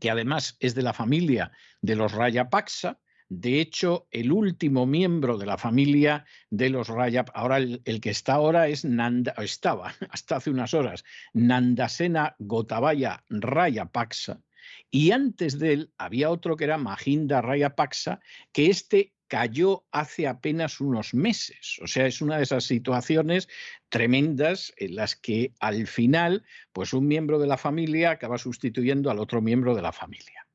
que 0.00 0.10
además 0.10 0.56
es 0.60 0.74
de 0.74 0.82
la 0.82 0.92
familia 0.92 1.52
de 1.80 1.96
los 1.96 2.12
Rayapaksa. 2.12 2.98
De 3.28 3.60
hecho, 3.60 4.08
el 4.10 4.30
último 4.30 4.84
miembro 4.84 5.38
de 5.38 5.46
la 5.46 5.56
familia 5.56 6.26
de 6.50 6.68
los 6.68 6.88
Raya, 6.88 7.24
ahora 7.32 7.56
el, 7.56 8.00
que 8.02 8.10
está 8.10 8.34
ahora 8.34 8.68
es 8.68 8.84
Nanda, 8.84 9.34
estaba 9.38 9.94
hasta 10.10 10.36
hace 10.36 10.50
unas 10.50 10.74
horas, 10.74 11.04
Nandasena 11.32 12.36
Gotabaya 12.38 13.24
Rayapaksa, 13.30 14.42
y 14.90 15.10
antes 15.10 15.58
de 15.58 15.72
él 15.72 15.92
había 15.96 16.30
otro 16.30 16.56
que 16.56 16.64
era 16.64 16.78
Mahinda 16.78 17.40
Rayapaksa, 17.40 18.20
que 18.52 18.66
este 18.66 19.11
cayó 19.32 19.86
hace 19.92 20.28
apenas 20.28 20.78
unos 20.78 21.14
meses. 21.14 21.78
O 21.80 21.86
sea, 21.86 22.06
es 22.06 22.20
una 22.20 22.36
de 22.36 22.42
esas 22.42 22.64
situaciones 22.64 23.48
tremendas 23.88 24.74
en 24.76 24.94
las 24.94 25.16
que 25.16 25.54
al 25.58 25.86
final, 25.86 26.44
pues 26.74 26.92
un 26.92 27.08
miembro 27.08 27.38
de 27.38 27.46
la 27.46 27.56
familia 27.56 28.10
acaba 28.10 28.36
sustituyendo 28.36 29.10
al 29.10 29.18
otro 29.18 29.40
miembro 29.40 29.74
de 29.74 29.80
la 29.80 29.92
familia. 29.92 30.46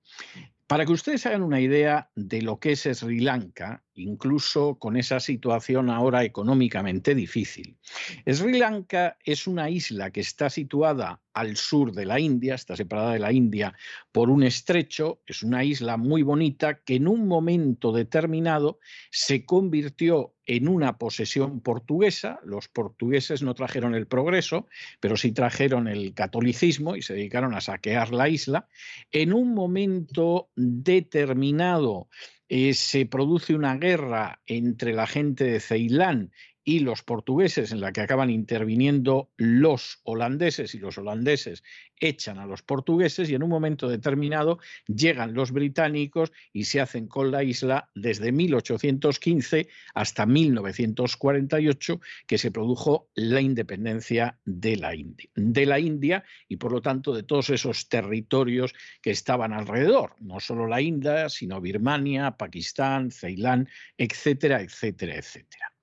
Para 0.68 0.86
que 0.86 0.92
ustedes 0.92 1.26
hagan 1.26 1.42
una 1.42 1.60
idea 1.60 2.12
de 2.14 2.44
lo 2.44 2.60
que 2.60 2.74
es 2.74 2.82
Sri 2.82 3.20
Lanka, 3.20 3.84
incluso 3.98 4.76
con 4.76 4.96
esa 4.96 5.20
situación 5.20 5.90
ahora 5.90 6.24
económicamente 6.24 7.16
difícil. 7.16 7.78
Sri 8.26 8.60
Lanka 8.60 9.18
es 9.24 9.48
una 9.48 9.70
isla 9.70 10.12
que 10.12 10.22
está 10.22 10.50
situada 10.50 11.22
al 11.34 11.56
sur 11.56 11.92
de 11.92 12.06
la 12.06 12.20
India, 12.20 12.56
está 12.56 12.76
separada 12.76 13.14
de 13.14 13.20
la 13.20 13.32
India 13.32 13.76
por 14.12 14.30
un 14.30 14.44
estrecho, 14.44 15.22
es 15.28 15.44
una 15.44 15.64
isla 15.64 15.98
muy 15.98 16.24
bonita 16.24 16.80
que 16.80 16.96
en 16.96 17.08
un 17.08 17.28
momento 17.28 17.92
determinado 17.92 18.80
se 19.12 19.46
convirtió 19.46 20.34
en 20.48 20.68
una 20.68 20.98
posesión 20.98 21.60
portuguesa. 21.62 22.40
Los 22.44 22.70
portugueses 22.70 23.44
no 23.44 23.54
trajeron 23.54 23.94
el 23.94 24.08
progreso, 24.08 24.68
pero 25.00 25.18
sí 25.18 25.32
trajeron 25.32 25.88
el 25.88 26.14
catolicismo 26.14 26.96
y 26.96 27.02
se 27.02 27.14
dedicaron 27.14 27.54
a 27.54 27.62
saquear 27.62 28.12
la 28.12 28.30
isla. 28.30 28.68
En 29.12 29.34
un 29.34 29.54
momento 29.54 30.50
determinado 30.56 32.08
eh, 32.50 32.74
se 32.74 33.06
produce 33.06 33.56
una 33.56 33.78
guerra 33.78 34.42
entre 34.46 34.94
la 34.94 35.08
gente 35.08 35.44
de 35.44 35.60
Ceilán 35.60 36.32
y 36.68 36.82
los 36.82 37.02
portugueses 37.02 37.72
en 37.72 37.80
la 37.80 37.94
que 37.94 38.02
acaban 38.02 38.30
interviniendo 38.30 39.32
los 39.38 40.02
holandeses 40.04 40.76
y 40.76 40.80
los 40.80 40.98
holandeses 40.98 41.64
echan 41.98 42.40
a 42.40 42.46
los 42.46 42.62
portugueses 42.62 43.30
y 43.30 43.36
en 43.36 43.44
un 43.44 43.50
momento 43.50 43.88
determinado 43.88 44.60
llegan 44.86 45.34
los 45.34 45.54
británicos 45.54 46.34
y 46.52 46.66
se 46.66 46.82
hacen 46.82 47.08
con 47.08 47.32
la 47.32 47.42
isla 47.42 47.90
desde 47.96 48.34
1815 48.34 49.70
hasta 49.94 50.26
1948 50.26 52.02
que 52.28 52.38
se 52.38 52.52
produjo 52.52 53.08
la 53.16 53.40
independencia 53.40 54.38
de 54.44 54.76
la 54.76 54.94
India, 54.94 55.30
de 55.36 55.66
la 55.66 55.80
India 55.80 56.26
y 56.50 56.58
por 56.58 56.74
lo 56.74 56.82
tanto 56.82 57.14
de 57.14 57.24
todos 57.24 57.50
esos 57.50 57.88
territorios 57.88 58.76
que 59.02 59.12
estaban 59.12 59.54
alrededor, 59.54 60.16
no 60.20 60.42
solo 60.42 60.68
la 60.68 60.82
India, 60.82 61.30
sino 61.30 61.62
Birmania, 61.62 62.32
Pakistán, 62.32 63.10
Ceilán, 63.10 63.70
etcétera, 63.98 64.60
etcétera, 64.62 65.16
etcétera. 65.16 65.77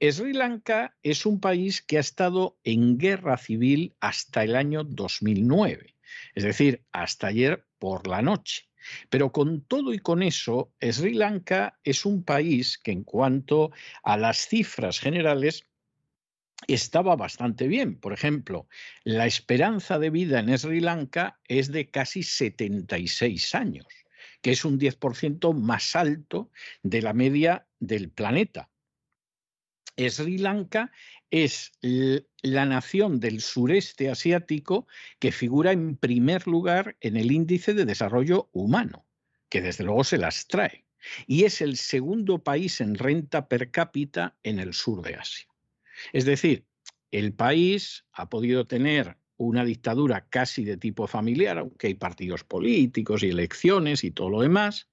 Sri 0.00 0.32
Lanka 0.32 0.96
es 1.02 1.26
un 1.26 1.40
país 1.40 1.82
que 1.82 1.96
ha 1.96 2.00
estado 2.00 2.58
en 2.64 2.98
guerra 2.98 3.36
civil 3.36 3.94
hasta 4.00 4.44
el 4.44 4.56
año 4.56 4.84
2009, 4.84 5.94
es 6.34 6.44
decir, 6.44 6.84
hasta 6.92 7.28
ayer 7.28 7.66
por 7.78 8.06
la 8.06 8.22
noche. 8.22 8.68
Pero 9.10 9.32
con 9.32 9.62
todo 9.62 9.92
y 9.92 9.98
con 9.98 10.22
eso, 10.22 10.72
Sri 10.80 11.14
Lanka 11.14 11.78
es 11.84 12.06
un 12.06 12.24
país 12.24 12.78
que 12.78 12.92
en 12.92 13.04
cuanto 13.04 13.72
a 14.02 14.16
las 14.16 14.46
cifras 14.46 15.00
generales 15.00 15.66
estaba 16.66 17.16
bastante 17.16 17.68
bien. 17.68 17.98
Por 17.98 18.12
ejemplo, 18.12 18.68
la 19.04 19.26
esperanza 19.26 19.98
de 19.98 20.10
vida 20.10 20.40
en 20.40 20.56
Sri 20.58 20.80
Lanka 20.80 21.40
es 21.46 21.70
de 21.70 21.90
casi 21.90 22.22
76 22.22 23.54
años, 23.54 23.86
que 24.42 24.52
es 24.52 24.64
un 24.64 24.78
10% 24.78 25.54
más 25.54 25.94
alto 25.94 26.50
de 26.82 27.02
la 27.02 27.12
media 27.12 27.66
del 27.78 28.10
planeta. 28.10 28.70
Sri 30.06 30.38
Lanka 30.38 30.92
es 31.30 31.72
la 31.80 32.64
nación 32.64 33.20
del 33.20 33.40
sureste 33.40 34.10
asiático 34.10 34.86
que 35.18 35.32
figura 35.32 35.72
en 35.72 35.96
primer 35.96 36.46
lugar 36.46 36.96
en 37.00 37.16
el 37.16 37.32
índice 37.32 37.74
de 37.74 37.84
desarrollo 37.84 38.48
humano, 38.52 39.06
que 39.48 39.60
desde 39.60 39.84
luego 39.84 40.04
se 40.04 40.18
las 40.18 40.46
trae, 40.46 40.84
y 41.26 41.44
es 41.44 41.60
el 41.60 41.76
segundo 41.76 42.42
país 42.42 42.80
en 42.80 42.94
renta 42.94 43.48
per 43.48 43.70
cápita 43.70 44.36
en 44.42 44.58
el 44.58 44.72
sur 44.72 45.02
de 45.02 45.16
Asia. 45.16 45.48
Es 46.12 46.24
decir, 46.24 46.64
el 47.10 47.32
país 47.32 48.04
ha 48.12 48.28
podido 48.28 48.66
tener 48.66 49.16
una 49.36 49.64
dictadura 49.64 50.28
casi 50.28 50.64
de 50.64 50.76
tipo 50.76 51.06
familiar, 51.06 51.58
aunque 51.58 51.88
hay 51.88 51.94
partidos 51.94 52.44
políticos 52.44 53.22
y 53.22 53.28
elecciones 53.28 54.04
y 54.04 54.10
todo 54.10 54.30
lo 54.30 54.42
demás, 54.42 54.88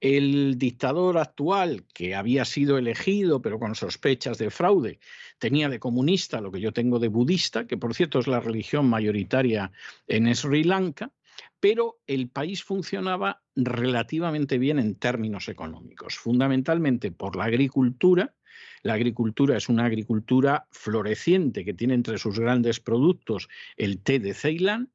el 0.00 0.58
dictador 0.58 1.18
actual, 1.18 1.84
que 1.94 2.14
había 2.14 2.44
sido 2.44 2.78
elegido, 2.78 3.40
pero 3.40 3.58
con 3.58 3.74
sospechas 3.74 4.38
de 4.38 4.50
fraude, 4.50 4.98
tenía 5.38 5.68
de 5.68 5.78
comunista 5.78 6.40
lo 6.40 6.50
que 6.50 6.60
yo 6.60 6.72
tengo 6.72 6.98
de 6.98 7.08
budista, 7.08 7.66
que 7.66 7.76
por 7.76 7.94
cierto 7.94 8.18
es 8.18 8.26
la 8.26 8.40
religión 8.40 8.88
mayoritaria 8.88 9.72
en 10.06 10.34
Sri 10.34 10.64
Lanka, 10.64 11.12
pero 11.60 12.00
el 12.06 12.28
país 12.28 12.64
funcionaba 12.64 13.42
relativamente 13.54 14.58
bien 14.58 14.78
en 14.78 14.96
términos 14.96 15.48
económicos, 15.48 16.16
fundamentalmente 16.16 17.12
por 17.12 17.36
la 17.36 17.44
agricultura. 17.44 18.34
La 18.82 18.94
agricultura 18.94 19.56
es 19.56 19.68
una 19.68 19.84
agricultura 19.84 20.66
floreciente 20.72 21.64
que 21.64 21.74
tiene 21.74 21.94
entre 21.94 22.18
sus 22.18 22.38
grandes 22.38 22.80
productos 22.80 23.48
el 23.76 24.02
té 24.02 24.18
de 24.18 24.34
Ceilán 24.34 24.90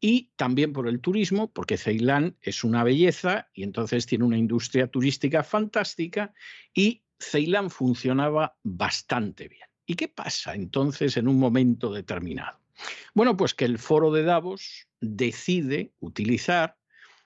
y 0.00 0.30
también 0.36 0.72
por 0.72 0.88
el 0.88 1.00
turismo, 1.00 1.52
porque 1.52 1.76
Ceilán 1.76 2.36
es 2.42 2.64
una 2.64 2.84
belleza 2.84 3.48
y 3.54 3.62
entonces 3.62 4.06
tiene 4.06 4.24
una 4.24 4.38
industria 4.38 4.86
turística 4.88 5.42
fantástica 5.42 6.34
y 6.74 7.02
Ceilán 7.18 7.70
funcionaba 7.70 8.56
bastante 8.62 9.48
bien. 9.48 9.68
¿Y 9.86 9.94
qué 9.94 10.08
pasa 10.08 10.54
entonces 10.54 11.16
en 11.16 11.28
un 11.28 11.38
momento 11.38 11.92
determinado? 11.92 12.58
Bueno, 13.14 13.36
pues 13.36 13.54
que 13.54 13.64
el 13.64 13.78
foro 13.78 14.12
de 14.12 14.22
Davos 14.22 14.86
decide 15.00 15.92
utilizar 16.00 16.76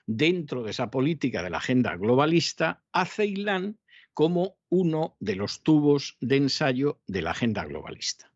dentro 0.07 0.63
de 0.63 0.71
esa 0.71 0.91
política 0.91 1.43
de 1.43 1.49
la 1.49 1.57
agenda 1.57 1.95
globalista 1.95 2.83
a 2.91 3.05
Ceilán 3.05 3.77
como 4.13 4.57
uno 4.69 5.15
de 5.19 5.35
los 5.35 5.61
tubos 5.61 6.17
de 6.21 6.37
ensayo 6.37 7.01
de 7.07 7.21
la 7.21 7.31
agenda 7.31 7.65
globalista. 7.65 8.31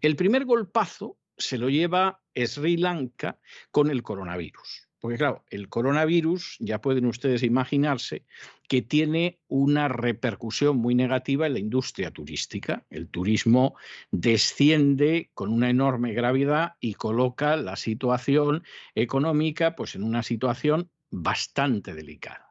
El 0.00 0.16
primer 0.16 0.44
golpazo 0.44 1.18
se 1.40 1.58
lo 1.58 1.68
lleva 1.68 2.20
Sri 2.34 2.76
Lanka 2.76 3.38
con 3.70 3.90
el 3.90 4.02
coronavirus. 4.02 4.88
Porque 5.00 5.16
claro, 5.16 5.44
el 5.48 5.70
coronavirus, 5.70 6.58
ya 6.60 6.82
pueden 6.82 7.06
ustedes 7.06 7.42
imaginarse, 7.42 8.26
que 8.68 8.82
tiene 8.82 9.40
una 9.48 9.88
repercusión 9.88 10.76
muy 10.76 10.94
negativa 10.94 11.46
en 11.46 11.54
la 11.54 11.58
industria 11.58 12.10
turística. 12.10 12.84
El 12.90 13.08
turismo 13.08 13.74
desciende 14.10 15.30
con 15.32 15.52
una 15.52 15.70
enorme 15.70 16.12
gravedad 16.12 16.74
y 16.80 16.94
coloca 16.94 17.56
la 17.56 17.76
situación 17.76 18.62
económica 18.94 19.74
pues, 19.74 19.94
en 19.94 20.02
una 20.02 20.22
situación 20.22 20.90
bastante 21.10 21.94
delicada. 21.94 22.50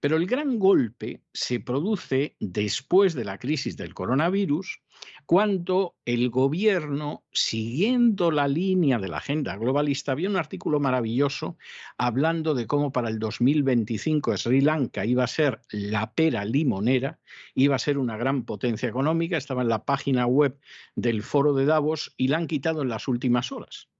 Pero 0.00 0.16
el 0.16 0.26
gran 0.26 0.58
golpe 0.58 1.22
se 1.32 1.60
produce 1.60 2.36
después 2.38 3.14
de 3.14 3.24
la 3.24 3.38
crisis 3.38 3.76
del 3.76 3.92
coronavirus, 3.92 4.80
cuando 5.26 5.94
el 6.06 6.30
gobierno, 6.30 7.22
siguiendo 7.32 8.30
la 8.30 8.48
línea 8.48 8.98
de 8.98 9.08
la 9.08 9.18
agenda 9.18 9.56
globalista, 9.56 10.12
había 10.12 10.30
un 10.30 10.36
artículo 10.36 10.80
maravilloso 10.80 11.58
hablando 11.98 12.54
de 12.54 12.66
cómo 12.66 12.92
para 12.92 13.10
el 13.10 13.18
2025 13.18 14.36
Sri 14.38 14.62
Lanka 14.62 15.04
iba 15.04 15.24
a 15.24 15.26
ser 15.26 15.60
la 15.70 16.14
pera 16.14 16.46
limonera, 16.46 17.18
iba 17.54 17.76
a 17.76 17.78
ser 17.78 17.98
una 17.98 18.16
gran 18.16 18.44
potencia 18.44 18.88
económica, 18.88 19.36
estaba 19.36 19.60
en 19.60 19.68
la 19.68 19.84
página 19.84 20.26
web 20.26 20.58
del 20.94 21.22
foro 21.22 21.52
de 21.52 21.66
Davos 21.66 22.14
y 22.16 22.28
la 22.28 22.38
han 22.38 22.46
quitado 22.46 22.80
en 22.80 22.88
las 22.88 23.06
últimas 23.06 23.52
horas. 23.52 23.90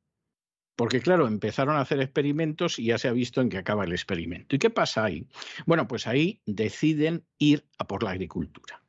Porque 0.77 1.01
claro, 1.01 1.27
empezaron 1.27 1.77
a 1.77 1.81
hacer 1.81 2.01
experimentos 2.01 2.79
y 2.79 2.85
ya 2.85 2.99
se 2.99 3.09
ha 3.09 3.13
visto 3.13 3.41
en 3.41 3.51
qué 3.51 3.59
acaba 3.59 3.85
el 3.85 3.93
experimento. 3.93 4.57
¿Y 4.57 4.61
qué 4.61 4.71
pasa 4.71 5.05
ahí? 5.05 5.27
Bueno, 5.67 5.89
pues 5.89 6.07
ahí 6.07 6.41
deciden 6.47 7.27
ir 7.37 7.67
a 7.79 7.87
por 7.87 8.03
la 8.03 8.13
agricultura. 8.13 8.81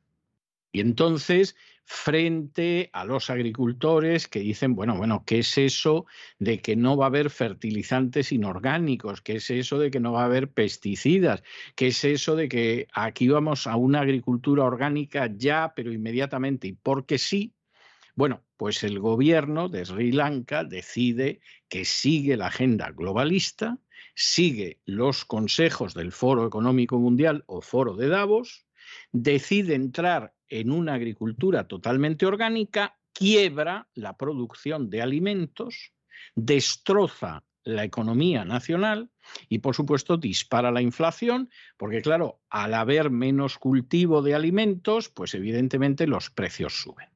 Y 0.72 0.80
entonces, 0.80 1.56
frente 1.84 2.88
a 2.92 3.04
los 3.04 3.30
agricultores 3.30 4.28
que 4.28 4.38
dicen, 4.38 4.76
bueno, 4.76 4.96
bueno, 4.96 5.24
¿qué 5.26 5.40
es 5.40 5.58
eso 5.58 6.06
de 6.38 6.60
que 6.60 6.76
no 6.76 6.96
va 6.96 7.06
a 7.06 7.08
haber 7.08 7.30
fertilizantes 7.30 8.30
inorgánicos? 8.30 9.20
¿Qué 9.20 9.36
es 9.36 9.50
eso 9.50 9.78
de 9.80 9.90
que 9.90 9.98
no 9.98 10.12
va 10.12 10.22
a 10.22 10.26
haber 10.26 10.52
pesticidas? 10.52 11.42
¿Qué 11.74 11.88
es 11.88 12.04
eso 12.04 12.36
de 12.36 12.48
que 12.48 12.86
aquí 12.92 13.28
vamos 13.28 13.66
a 13.66 13.74
una 13.74 14.02
agricultura 14.02 14.64
orgánica 14.64 15.28
ya, 15.34 15.72
pero 15.74 15.92
inmediatamente? 15.92 16.68
Y 16.68 16.74
porque 16.74 17.18
sí, 17.18 17.54
bueno, 18.14 18.44
pues 18.56 18.84
el 18.84 19.00
gobierno 19.00 19.68
de 19.68 19.84
Sri 19.84 20.12
Lanka 20.12 20.62
decide 20.62 21.40
que 21.68 21.84
sigue 21.84 22.36
la 22.36 22.46
agenda 22.46 22.92
globalista, 22.92 23.78
sigue 24.14 24.78
los 24.84 25.24
consejos 25.24 25.94
del 25.94 26.12
Foro 26.12 26.46
Económico 26.46 27.00
Mundial 27.00 27.42
o 27.46 27.62
Foro 27.62 27.96
de 27.96 28.08
Davos, 28.08 28.66
decide 29.10 29.74
entrar 29.74 30.34
en 30.50 30.70
una 30.70 30.94
agricultura 30.94 31.66
totalmente 31.66 32.26
orgánica, 32.26 32.98
quiebra 33.12 33.88
la 33.94 34.16
producción 34.16 34.90
de 34.90 35.02
alimentos, 35.02 35.92
destroza 36.34 37.44
la 37.64 37.84
economía 37.84 38.44
nacional 38.44 39.10
y, 39.48 39.58
por 39.58 39.74
supuesto, 39.74 40.16
dispara 40.16 40.70
la 40.70 40.82
inflación, 40.82 41.50
porque, 41.76 42.02
claro, 42.02 42.40
al 42.48 42.74
haber 42.74 43.10
menos 43.10 43.58
cultivo 43.58 44.22
de 44.22 44.34
alimentos, 44.34 45.08
pues 45.08 45.34
evidentemente 45.34 46.06
los 46.06 46.30
precios 46.30 46.80
suben. 46.80 47.08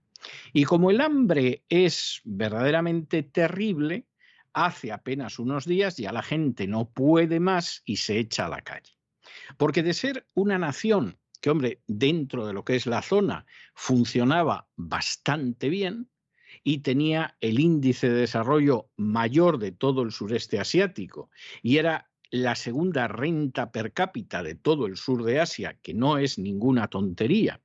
Y 0.52 0.64
como 0.64 0.90
el 0.90 1.00
hambre 1.00 1.64
es 1.68 2.20
verdaderamente 2.24 3.22
terrible, 3.22 4.06
hace 4.52 4.92
apenas 4.92 5.38
unos 5.38 5.66
días 5.66 5.96
ya 5.96 6.12
la 6.12 6.22
gente 6.22 6.66
no 6.66 6.90
puede 6.90 7.40
más 7.40 7.82
y 7.84 7.96
se 7.96 8.18
echa 8.18 8.46
a 8.46 8.50
la 8.50 8.62
calle. 8.62 8.92
Porque 9.56 9.82
de 9.82 9.94
ser 9.94 10.26
una 10.34 10.58
nación 10.58 11.18
que, 11.44 11.50
hombre, 11.50 11.82
dentro 11.86 12.46
de 12.46 12.54
lo 12.54 12.64
que 12.64 12.74
es 12.74 12.86
la 12.86 13.02
zona 13.02 13.44
funcionaba 13.74 14.66
bastante 14.76 15.68
bien 15.68 16.08
y 16.62 16.78
tenía 16.78 17.36
el 17.42 17.60
índice 17.60 18.08
de 18.08 18.20
desarrollo 18.20 18.88
mayor 18.96 19.58
de 19.58 19.70
todo 19.70 20.00
el 20.00 20.10
sureste 20.10 20.58
asiático 20.58 21.28
y 21.62 21.76
era 21.76 22.10
la 22.30 22.54
segunda 22.54 23.08
renta 23.08 23.72
per 23.72 23.92
cápita 23.92 24.42
de 24.42 24.54
todo 24.54 24.86
el 24.86 24.96
sur 24.96 25.22
de 25.22 25.38
Asia, 25.38 25.78
que 25.82 25.92
no 25.92 26.16
es 26.16 26.38
ninguna 26.38 26.88
tontería, 26.88 27.60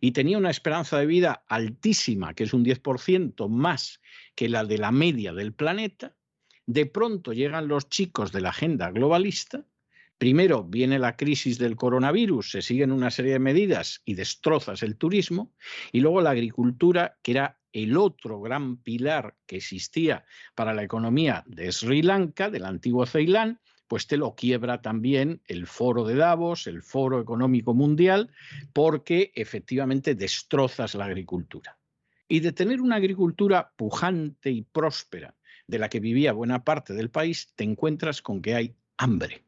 y 0.00 0.12
tenía 0.12 0.38
una 0.38 0.50
esperanza 0.50 1.00
de 1.00 1.06
vida 1.06 1.42
altísima, 1.48 2.34
que 2.34 2.44
es 2.44 2.54
un 2.54 2.64
10% 2.64 3.48
más 3.48 4.00
que 4.36 4.48
la 4.48 4.64
de 4.64 4.78
la 4.78 4.92
media 4.92 5.32
del 5.32 5.52
planeta, 5.52 6.14
de 6.66 6.86
pronto 6.86 7.32
llegan 7.32 7.66
los 7.66 7.88
chicos 7.88 8.30
de 8.30 8.42
la 8.42 8.50
agenda 8.50 8.92
globalista, 8.92 9.66
primero 10.18 10.64
viene 10.64 10.98
la 10.98 11.16
crisis 11.16 11.58
del 11.58 11.76
coronavirus, 11.76 12.50
se 12.50 12.62
siguen 12.62 12.92
una 12.92 13.10
serie 13.10 13.32
de 13.32 13.38
medidas 13.38 14.02
y 14.04 14.14
destrozas 14.14 14.82
el 14.82 14.96
turismo, 14.96 15.52
y 15.92 16.00
luego 16.00 16.20
la 16.20 16.30
agricultura, 16.30 17.18
que 17.22 17.32
era 17.32 17.58
el 17.72 17.96
otro 17.96 18.40
gran 18.40 18.76
pilar 18.76 19.36
que 19.46 19.56
existía 19.56 20.24
para 20.54 20.74
la 20.74 20.84
economía 20.84 21.42
de 21.46 21.72
Sri 21.72 22.02
Lanka, 22.02 22.48
del 22.48 22.64
antiguo 22.64 23.04
Ceilán, 23.04 23.60
pues 23.88 24.06
te 24.06 24.16
lo 24.16 24.34
quiebra 24.34 24.80
también 24.80 25.42
el 25.46 25.66
foro 25.66 26.04
de 26.04 26.14
Davos, 26.14 26.66
el 26.66 26.82
foro 26.82 27.20
económico 27.20 27.74
mundial, 27.74 28.30
porque 28.72 29.32
efectivamente 29.34 30.14
destrozas 30.14 30.94
la 30.94 31.04
agricultura. 31.04 31.78
Y 32.28 32.40
de 32.40 32.52
tener 32.52 32.80
una 32.80 32.96
agricultura 32.96 33.72
pujante 33.76 34.50
y 34.50 34.62
próspera, 34.62 35.34
de 35.66 35.78
la 35.78 35.88
que 35.88 36.00
vivía 36.00 36.32
buena 36.32 36.64
parte 36.64 36.94
del 36.94 37.10
país, 37.10 37.52
te 37.54 37.64
encuentras 37.64 38.22
con 38.22 38.40
que 38.40 38.54
hay 38.54 38.74
hambre. 38.96 39.43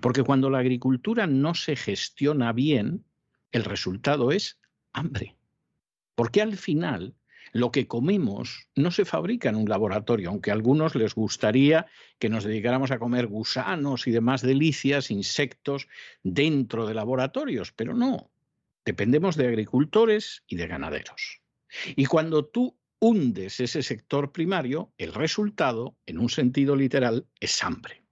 Porque 0.00 0.22
cuando 0.22 0.50
la 0.50 0.58
agricultura 0.58 1.26
no 1.26 1.54
se 1.54 1.76
gestiona 1.76 2.52
bien, 2.52 3.04
el 3.52 3.64
resultado 3.64 4.32
es 4.32 4.58
hambre. 4.92 5.36
Porque 6.14 6.42
al 6.42 6.56
final 6.56 7.14
lo 7.52 7.70
que 7.70 7.86
comemos 7.86 8.68
no 8.74 8.90
se 8.90 9.04
fabrica 9.04 9.48
en 9.48 9.56
un 9.56 9.68
laboratorio, 9.68 10.28
aunque 10.28 10.50
a 10.50 10.54
algunos 10.54 10.94
les 10.94 11.14
gustaría 11.14 11.86
que 12.18 12.28
nos 12.28 12.44
dedicáramos 12.44 12.90
a 12.90 12.98
comer 12.98 13.26
gusanos 13.26 14.06
y 14.06 14.10
demás 14.10 14.42
delicias, 14.42 15.10
insectos, 15.10 15.88
dentro 16.22 16.86
de 16.86 16.94
laboratorios, 16.94 17.72
pero 17.72 17.94
no. 17.94 18.30
Dependemos 18.84 19.36
de 19.36 19.48
agricultores 19.48 20.42
y 20.46 20.56
de 20.56 20.66
ganaderos. 20.66 21.40
Y 21.96 22.06
cuando 22.06 22.46
tú 22.46 22.78
hundes 23.00 23.60
ese 23.60 23.82
sector 23.82 24.32
primario, 24.32 24.92
el 24.98 25.14
resultado, 25.14 25.96
en 26.06 26.18
un 26.18 26.28
sentido 26.28 26.74
literal, 26.74 27.26
es 27.40 27.62
hambre 27.62 28.02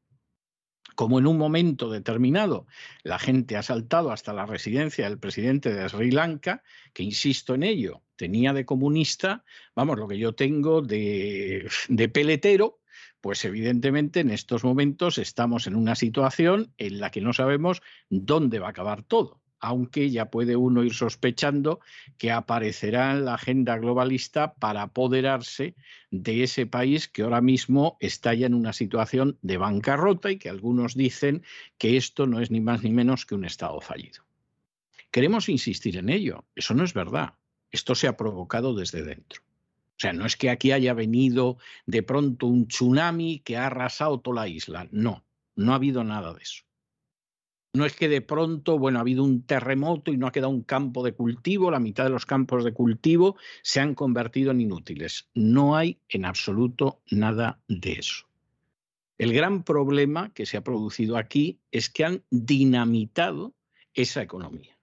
como 0.97 1.20
en 1.20 1.28
un 1.28 1.38
momento 1.38 1.90
determinado 1.90 2.66
la 3.05 3.20
gente 3.20 3.57
ha 3.57 3.62
saltado 3.62 4.11
hasta 4.11 4.32
la 4.32 4.47
residencia 4.47 5.09
del 5.09 5.20
presidente 5.20 5.72
de 5.72 5.88
Sri 5.88 6.11
Lanka, 6.11 6.64
que 6.92 7.05
insisto 7.05 7.55
en 7.55 7.62
ello, 7.62 8.03
tenía 8.16 8.53
de 8.53 8.64
comunista, 8.64 9.44
vamos, 9.76 9.99
lo 9.99 10.09
que 10.09 10.18
yo 10.18 10.34
tengo 10.34 10.82
de, 10.82 11.68
de 11.88 12.09
peletero, 12.09 12.80
pues 13.20 13.44
evidentemente 13.44 14.20
en 14.20 14.30
estos 14.30 14.64
momentos 14.64 15.18
estamos 15.18 15.66
en 15.66 15.76
una 15.76 15.94
situación 15.94 16.72
en 16.78 16.99
la 16.99 17.11
que 17.11 17.20
no 17.20 17.32
sabemos 17.32 17.82
dónde 18.09 18.59
va 18.59 18.68
a 18.68 18.70
acabar 18.70 19.03
todo 19.03 19.40
aunque 19.67 20.11
ya 20.11 20.31
puede 20.31 20.55
uno 20.55 20.85
ir 20.85 20.95
sospechando 20.95 21.81
que 22.19 22.31
aparecerá 22.31 23.11
en 23.11 23.25
la 23.25 23.35
agenda 23.35 23.77
globalista 23.77 24.55
para 24.55 24.83
apoderarse 24.83 25.75
de 26.12 26.45
ese 26.45 26.67
país 26.67 27.09
que 27.09 27.23
ahora 27.23 27.41
mismo 27.41 27.97
está 27.99 28.33
ya 28.33 28.47
en 28.47 28.55
una 28.55 28.73
situación 28.73 29.39
de 29.43 29.57
bancarrota 29.57 30.31
y 30.31 30.39
que 30.39 30.49
algunos 30.49 30.95
dicen 30.95 31.43
que 31.79 31.97
esto 31.97 32.29
no 32.29 32.41
es 32.41 32.53
ni 32.53 32.61
más 32.61 32.85
ni 32.85 32.93
menos 32.93 33.27
que 33.27 33.35
un 33.35 33.45
Estado 33.45 33.81
fallido. 33.81 34.23
Queremos 35.11 35.49
insistir 35.49 35.97
en 35.97 36.11
ello, 36.11 36.45
eso 36.55 36.73
no 36.73 36.85
es 36.85 36.95
verdad, 36.95 37.35
esto 37.73 37.97
se 37.97 38.07
ha 38.07 38.17
provocado 38.17 38.73
desde 38.73 39.03
dentro. 39.03 39.43
O 39.43 39.99
sea, 39.99 40.12
no 40.12 40.27
es 40.27 40.37
que 40.37 40.49
aquí 40.49 40.71
haya 40.71 40.95
venido 40.95 41.59
de 41.87 42.05
pronto 42.05 42.47
un 42.47 42.69
tsunami 42.69 43.41
que 43.41 43.57
ha 43.57 43.67
arrasado 43.67 44.21
toda 44.21 44.43
la 44.43 44.49
isla, 44.49 44.87
no, 44.93 45.25
no 45.57 45.73
ha 45.73 45.77
habido 45.77 46.05
nada 46.05 46.33
de 46.35 46.43
eso. 46.43 46.62
No 47.73 47.85
es 47.85 47.95
que 47.95 48.09
de 48.09 48.23
pronto, 48.23 48.79
bueno, 48.79 48.99
ha 48.99 49.03
habido 49.03 49.23
un 49.23 49.43
terremoto 49.43 50.12
y 50.12 50.17
no 50.17 50.27
ha 50.27 50.33
quedado 50.33 50.51
un 50.51 50.62
campo 50.62 51.05
de 51.05 51.12
cultivo, 51.12 51.71
la 51.71 51.81
mitad 51.81 52.05
de 52.05 52.11
los 52.11 52.25
campos 52.25 52.64
de 52.64 52.73
cultivo 52.73 53.37
se 53.62 53.81
han 53.81 53.95
convertido 53.95 54.51
en 54.51 54.62
inútiles. 54.62 55.29
No 55.35 55.77
hay 55.77 56.01
en 56.09 56.25
absoluto 56.25 57.03
nada 57.11 57.61
de 57.69 57.93
eso. 57.93 58.27
El 59.19 59.33
gran 59.33 59.62
problema 59.62 60.33
que 60.33 60.47
se 60.47 60.57
ha 60.57 60.64
producido 60.64 61.17
aquí 61.17 61.61
es 61.71 61.91
que 61.91 62.05
han 62.05 62.25
dinamitado 62.31 63.55
esa 63.95 64.23
economía. 64.23 64.79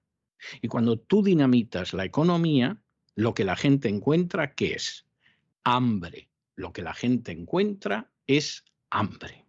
Y 0.62 0.68
cuando 0.68 1.00
tú 1.00 1.24
dinamitas 1.24 1.94
la 1.94 2.06
economía, 2.06 2.82
lo 3.16 3.34
que 3.34 3.44
la 3.44 3.56
gente 3.56 3.90
encuentra, 3.90 4.54
¿qué 4.56 4.74
es? 4.74 5.06
Hambre. 5.64 6.30
Lo 6.56 6.74
que 6.74 6.82
la 6.82 6.94
gente 6.94 7.32
encuentra 7.32 8.12
es 8.28 8.66
hambre. 8.90 9.46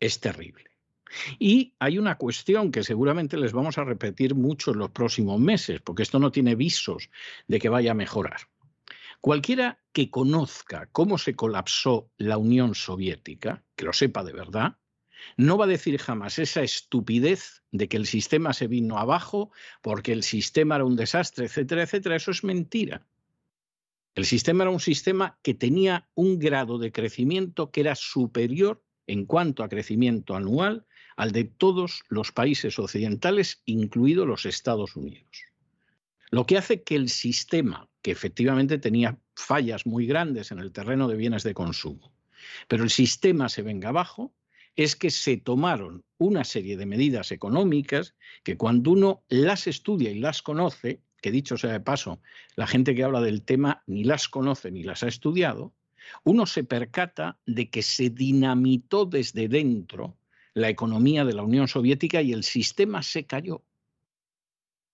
Es 0.00 0.20
terrible. 0.20 0.67
Y 1.38 1.74
hay 1.78 1.98
una 1.98 2.16
cuestión 2.16 2.70
que 2.70 2.82
seguramente 2.82 3.36
les 3.36 3.52
vamos 3.52 3.78
a 3.78 3.84
repetir 3.84 4.34
mucho 4.34 4.72
en 4.72 4.78
los 4.78 4.90
próximos 4.90 5.40
meses, 5.40 5.80
porque 5.80 6.02
esto 6.02 6.18
no 6.18 6.30
tiene 6.30 6.54
visos 6.54 7.10
de 7.46 7.58
que 7.58 7.68
vaya 7.68 7.92
a 7.92 7.94
mejorar. 7.94 8.40
Cualquiera 9.20 9.80
que 9.92 10.10
conozca 10.10 10.88
cómo 10.92 11.18
se 11.18 11.34
colapsó 11.34 12.10
la 12.18 12.38
Unión 12.38 12.74
Soviética, 12.74 13.64
que 13.74 13.84
lo 13.84 13.92
sepa 13.92 14.22
de 14.22 14.32
verdad, 14.32 14.76
no 15.36 15.58
va 15.58 15.64
a 15.64 15.68
decir 15.68 15.98
jamás 15.98 16.38
esa 16.38 16.62
estupidez 16.62 17.62
de 17.72 17.88
que 17.88 17.96
el 17.96 18.06
sistema 18.06 18.52
se 18.52 18.68
vino 18.68 18.98
abajo 18.98 19.50
porque 19.82 20.12
el 20.12 20.22
sistema 20.22 20.76
era 20.76 20.84
un 20.84 20.96
desastre, 20.96 21.46
etcétera, 21.46 21.82
etcétera. 21.82 22.16
Eso 22.16 22.30
es 22.30 22.44
mentira. 22.44 23.04
El 24.14 24.24
sistema 24.24 24.64
era 24.64 24.70
un 24.70 24.80
sistema 24.80 25.38
que 25.42 25.54
tenía 25.54 26.08
un 26.14 26.38
grado 26.38 26.78
de 26.78 26.92
crecimiento 26.92 27.70
que 27.70 27.80
era 27.80 27.94
superior 27.94 28.82
en 29.06 29.26
cuanto 29.26 29.62
a 29.62 29.68
crecimiento 29.68 30.34
anual 30.34 30.86
al 31.18 31.32
de 31.32 31.42
todos 31.42 32.04
los 32.08 32.30
países 32.30 32.78
occidentales, 32.78 33.60
incluidos 33.64 34.24
los 34.24 34.46
Estados 34.46 34.94
Unidos. 34.94 35.26
Lo 36.30 36.46
que 36.46 36.56
hace 36.56 36.84
que 36.84 36.94
el 36.94 37.08
sistema, 37.08 37.88
que 38.02 38.12
efectivamente 38.12 38.78
tenía 38.78 39.18
fallas 39.34 39.84
muy 39.84 40.06
grandes 40.06 40.52
en 40.52 40.60
el 40.60 40.70
terreno 40.70 41.08
de 41.08 41.16
bienes 41.16 41.42
de 41.42 41.54
consumo, 41.54 42.12
pero 42.68 42.84
el 42.84 42.90
sistema 42.90 43.48
se 43.48 43.62
venga 43.62 43.88
abajo, 43.88 44.32
es 44.76 44.94
que 44.94 45.10
se 45.10 45.36
tomaron 45.36 46.04
una 46.18 46.44
serie 46.44 46.76
de 46.76 46.86
medidas 46.86 47.32
económicas 47.32 48.14
que 48.44 48.56
cuando 48.56 48.92
uno 48.92 49.24
las 49.28 49.66
estudia 49.66 50.12
y 50.12 50.20
las 50.20 50.40
conoce, 50.40 51.02
que 51.20 51.32
dicho 51.32 51.58
sea 51.58 51.72
de 51.72 51.80
paso, 51.80 52.20
la 52.54 52.68
gente 52.68 52.94
que 52.94 53.02
habla 53.02 53.20
del 53.20 53.42
tema 53.42 53.82
ni 53.88 54.04
las 54.04 54.28
conoce 54.28 54.70
ni 54.70 54.84
las 54.84 55.02
ha 55.02 55.08
estudiado, 55.08 55.74
uno 56.22 56.46
se 56.46 56.62
percata 56.62 57.40
de 57.44 57.70
que 57.70 57.82
se 57.82 58.08
dinamitó 58.08 59.04
desde 59.04 59.48
dentro 59.48 60.16
la 60.54 60.68
economía 60.68 61.24
de 61.24 61.34
la 61.34 61.42
Unión 61.42 61.68
Soviética 61.68 62.22
y 62.22 62.32
el 62.32 62.44
sistema 62.44 63.02
se 63.02 63.24
cayó. 63.24 63.62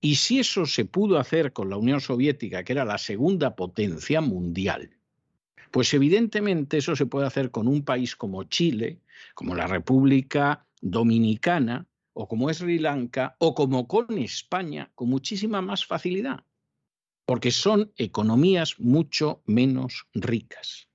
Y 0.01 0.17
si 0.17 0.39
eso 0.39 0.67
se 0.67 0.85
pudo 0.85 1.19
hacer 1.19 1.53
con 1.53 1.71
la 1.71 1.79
Unión 1.79 2.01
Soviética, 2.01 2.63
que 2.63 2.73
era 2.73 2.85
la 2.85 2.99
segunda 2.99 3.57
potencia 3.57 4.21
mundial, 4.21 4.91
pues 5.71 5.93
evidentemente 5.95 6.79
eso 6.79 6.95
se 6.95 7.07
puede 7.07 7.27
hacer 7.27 7.51
con 7.51 7.67
un 7.67 7.85
país 7.85 8.15
como 8.15 8.45
Chile, 8.45 9.01
como 9.35 9.55
la 9.55 9.67
República 9.67 10.67
Dominicana, 10.81 11.87
o 12.13 12.29
como 12.29 12.53
Sri 12.53 12.79
Lanka, 12.79 13.35
o 13.39 13.55
como 13.55 13.89
con 13.89 14.19
España, 14.19 14.91
con 14.95 15.09
muchísima 15.09 15.61
más 15.63 15.85
facilidad, 15.85 16.45
porque 17.27 17.51
son 17.51 17.93
economías 17.97 18.79
mucho 18.79 19.43
menos 19.47 20.07
ricas. 20.15 20.89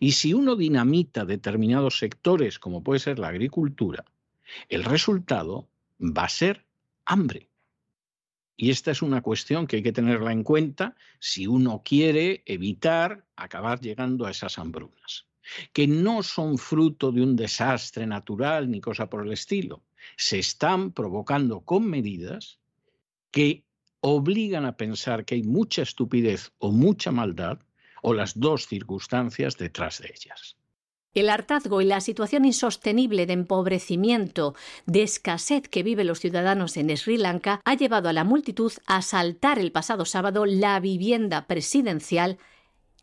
Y 0.00 0.12
si 0.12 0.34
uno 0.34 0.56
dinamita 0.56 1.24
determinados 1.24 1.98
sectores, 1.98 2.58
como 2.58 2.82
puede 2.82 3.00
ser 3.00 3.18
la 3.18 3.28
agricultura, 3.28 4.04
el 4.68 4.84
resultado 4.84 5.68
va 6.00 6.24
a 6.24 6.28
ser 6.28 6.64
hambre. 7.04 7.48
Y 8.56 8.70
esta 8.70 8.90
es 8.90 9.02
una 9.02 9.20
cuestión 9.20 9.66
que 9.66 9.76
hay 9.76 9.82
que 9.82 9.92
tenerla 9.92 10.32
en 10.32 10.42
cuenta 10.42 10.96
si 11.18 11.46
uno 11.46 11.82
quiere 11.84 12.42
evitar 12.46 13.24
acabar 13.36 13.80
llegando 13.80 14.24
a 14.24 14.30
esas 14.30 14.58
hambrunas, 14.58 15.26
que 15.72 15.86
no 15.86 16.22
son 16.22 16.56
fruto 16.56 17.12
de 17.12 17.22
un 17.22 17.36
desastre 17.36 18.06
natural 18.06 18.70
ni 18.70 18.80
cosa 18.80 19.10
por 19.10 19.26
el 19.26 19.32
estilo. 19.32 19.82
Se 20.16 20.38
están 20.38 20.92
provocando 20.92 21.60
con 21.60 21.84
medidas 21.84 22.58
que 23.30 23.64
obligan 24.00 24.64
a 24.64 24.76
pensar 24.76 25.24
que 25.24 25.34
hay 25.34 25.42
mucha 25.42 25.82
estupidez 25.82 26.52
o 26.58 26.72
mucha 26.72 27.12
maldad 27.12 27.58
o 28.06 28.14
las 28.14 28.38
dos 28.38 28.68
circunstancias 28.68 29.58
detrás 29.58 29.98
de 29.98 30.14
ellas. 30.14 30.56
El 31.12 31.28
hartazgo 31.28 31.80
y 31.80 31.86
la 31.86 32.00
situación 32.00 32.44
insostenible 32.44 33.26
de 33.26 33.32
empobrecimiento, 33.32 34.54
de 34.86 35.02
escasez 35.02 35.68
que 35.68 35.82
viven 35.82 36.06
los 36.06 36.20
ciudadanos 36.20 36.76
en 36.76 36.96
Sri 36.96 37.16
Lanka 37.16 37.60
ha 37.64 37.74
llevado 37.74 38.08
a 38.08 38.12
la 38.12 38.22
multitud 38.22 38.72
a 38.86 38.98
asaltar 38.98 39.58
el 39.58 39.72
pasado 39.72 40.04
sábado 40.04 40.46
la 40.46 40.78
vivienda 40.78 41.48
presidencial 41.48 42.38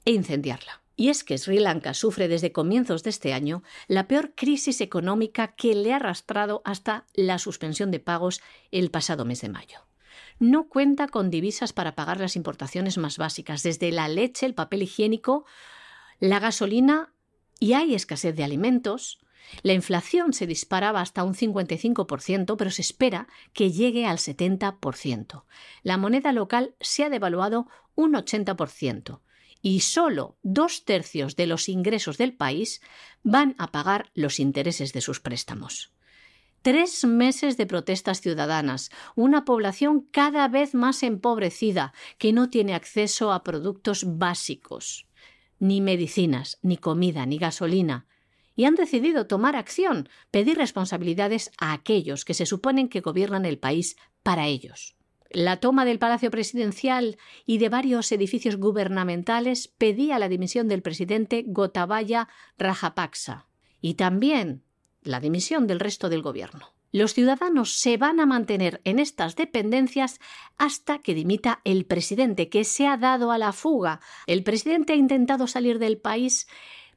e 0.05 0.11
incendiarla. 0.11 0.81
Y 0.95 1.09
es 1.09 1.25
que 1.25 1.37
Sri 1.37 1.59
Lanka 1.59 1.93
sufre 1.93 2.29
desde 2.29 2.53
comienzos 2.53 3.03
de 3.03 3.09
este 3.09 3.33
año 3.33 3.61
la 3.89 4.07
peor 4.07 4.31
crisis 4.35 4.79
económica 4.79 5.53
que 5.55 5.75
le 5.75 5.91
ha 5.91 5.97
arrastrado 5.97 6.61
hasta 6.63 7.07
la 7.13 7.39
suspensión 7.39 7.91
de 7.91 7.99
pagos 7.99 8.39
el 8.71 8.89
pasado 8.89 9.25
mes 9.25 9.41
de 9.41 9.49
mayo 9.49 9.79
no 10.39 10.67
cuenta 10.67 11.07
con 11.07 11.29
divisas 11.29 11.73
para 11.73 11.95
pagar 11.95 12.19
las 12.19 12.35
importaciones 12.35 12.97
más 12.97 13.17
básicas, 13.17 13.63
desde 13.63 13.91
la 13.91 14.07
leche, 14.07 14.45
el 14.45 14.53
papel 14.53 14.83
higiénico, 14.83 15.45
la 16.19 16.39
gasolina 16.39 17.13
y 17.59 17.73
hay 17.73 17.95
escasez 17.95 18.35
de 18.35 18.43
alimentos 18.43 19.19
La 19.61 19.73
inflación 19.73 20.33
se 20.33 20.47
disparaba 20.47 21.01
hasta 21.01 21.23
un 21.23 21.35
55%, 21.35 22.55
pero 22.57 22.71
se 22.71 22.81
espera 22.81 23.27
que 23.51 23.71
llegue 23.71 24.05
al 24.05 24.17
70%. 24.17 25.43
La 25.83 25.97
moneda 25.97 26.31
local 26.31 26.75
se 26.79 27.03
ha 27.03 27.09
devaluado 27.09 27.67
un 27.95 28.13
80% 28.13 29.19
y 29.61 29.79
solo 29.79 30.37
dos 30.43 30.83
tercios 30.85 31.35
de 31.35 31.47
los 31.47 31.69
ingresos 31.69 32.17
del 32.17 32.33
país 32.33 32.81
van 33.23 33.55
a 33.57 33.71
pagar 33.71 34.11
los 34.13 34.39
intereses 34.39 34.91
de 34.93 35.01
sus 35.01 35.19
préstamos. 35.19 35.92
Tres 36.63 37.03
meses 37.03 37.57
de 37.57 37.65
protestas 37.65 38.21
ciudadanas, 38.21 38.89
una 39.15 39.43
población 39.43 40.07
cada 40.11 40.47
vez 40.47 40.73
más 40.73 41.03
empobrecida 41.03 41.93
que 42.17 42.31
no 42.31 42.49
tiene 42.49 42.73
acceso 42.73 43.33
a 43.33 43.43
productos 43.43 44.17
básicos, 44.17 45.05
ni 45.59 45.81
medicinas, 45.81 46.59
ni 46.61 46.77
comida, 46.77 47.25
ni 47.25 47.37
gasolina, 47.37 48.07
y 48.55 48.63
han 48.63 48.75
decidido 48.75 49.27
tomar 49.27 49.57
acción, 49.57 50.07
pedir 50.31 50.55
responsabilidades 50.55 51.51
a 51.57 51.73
aquellos 51.73 52.23
que 52.23 52.33
se 52.33 52.45
suponen 52.45 52.87
que 52.87 53.01
gobiernan 53.01 53.43
el 53.43 53.59
país 53.59 53.97
para 54.23 54.47
ellos. 54.47 54.95
La 55.31 55.57
toma 55.57 55.83
del 55.83 55.99
Palacio 55.99 56.31
Presidencial 56.31 57.17
y 57.45 57.57
de 57.57 57.67
varios 57.67 58.09
edificios 58.13 58.55
gubernamentales 58.55 59.67
pedía 59.67 60.17
la 60.17 60.29
dimisión 60.29 60.69
del 60.69 60.81
presidente 60.81 61.43
Gotabaya 61.45 62.29
Rajapaksa 62.57 63.49
y 63.81 63.95
también 63.95 64.62
la 65.03 65.19
dimisión 65.19 65.67
del 65.67 65.79
resto 65.79 66.09
del 66.09 66.21
gobierno. 66.21 66.73
Los 66.91 67.15
ciudadanos 67.15 67.73
se 67.73 67.97
van 67.97 68.19
a 68.19 68.27
mantener 68.27 68.79
en 68.83 68.99
estas 68.99 69.35
dependencias 69.35 70.19
hasta 70.57 70.99
que 70.99 71.15
dimita 71.15 71.61
el 71.63 71.85
presidente, 71.85 72.49
que 72.49 72.63
se 72.63 72.85
ha 72.85 72.97
dado 72.97 73.31
a 73.31 73.39
la 73.39 73.51
fuga. 73.51 73.99
El 74.27 74.43
presidente 74.43 74.93
ha 74.93 74.95
intentado 74.95 75.47
salir 75.47 75.79
del 75.79 75.97
país 75.97 76.47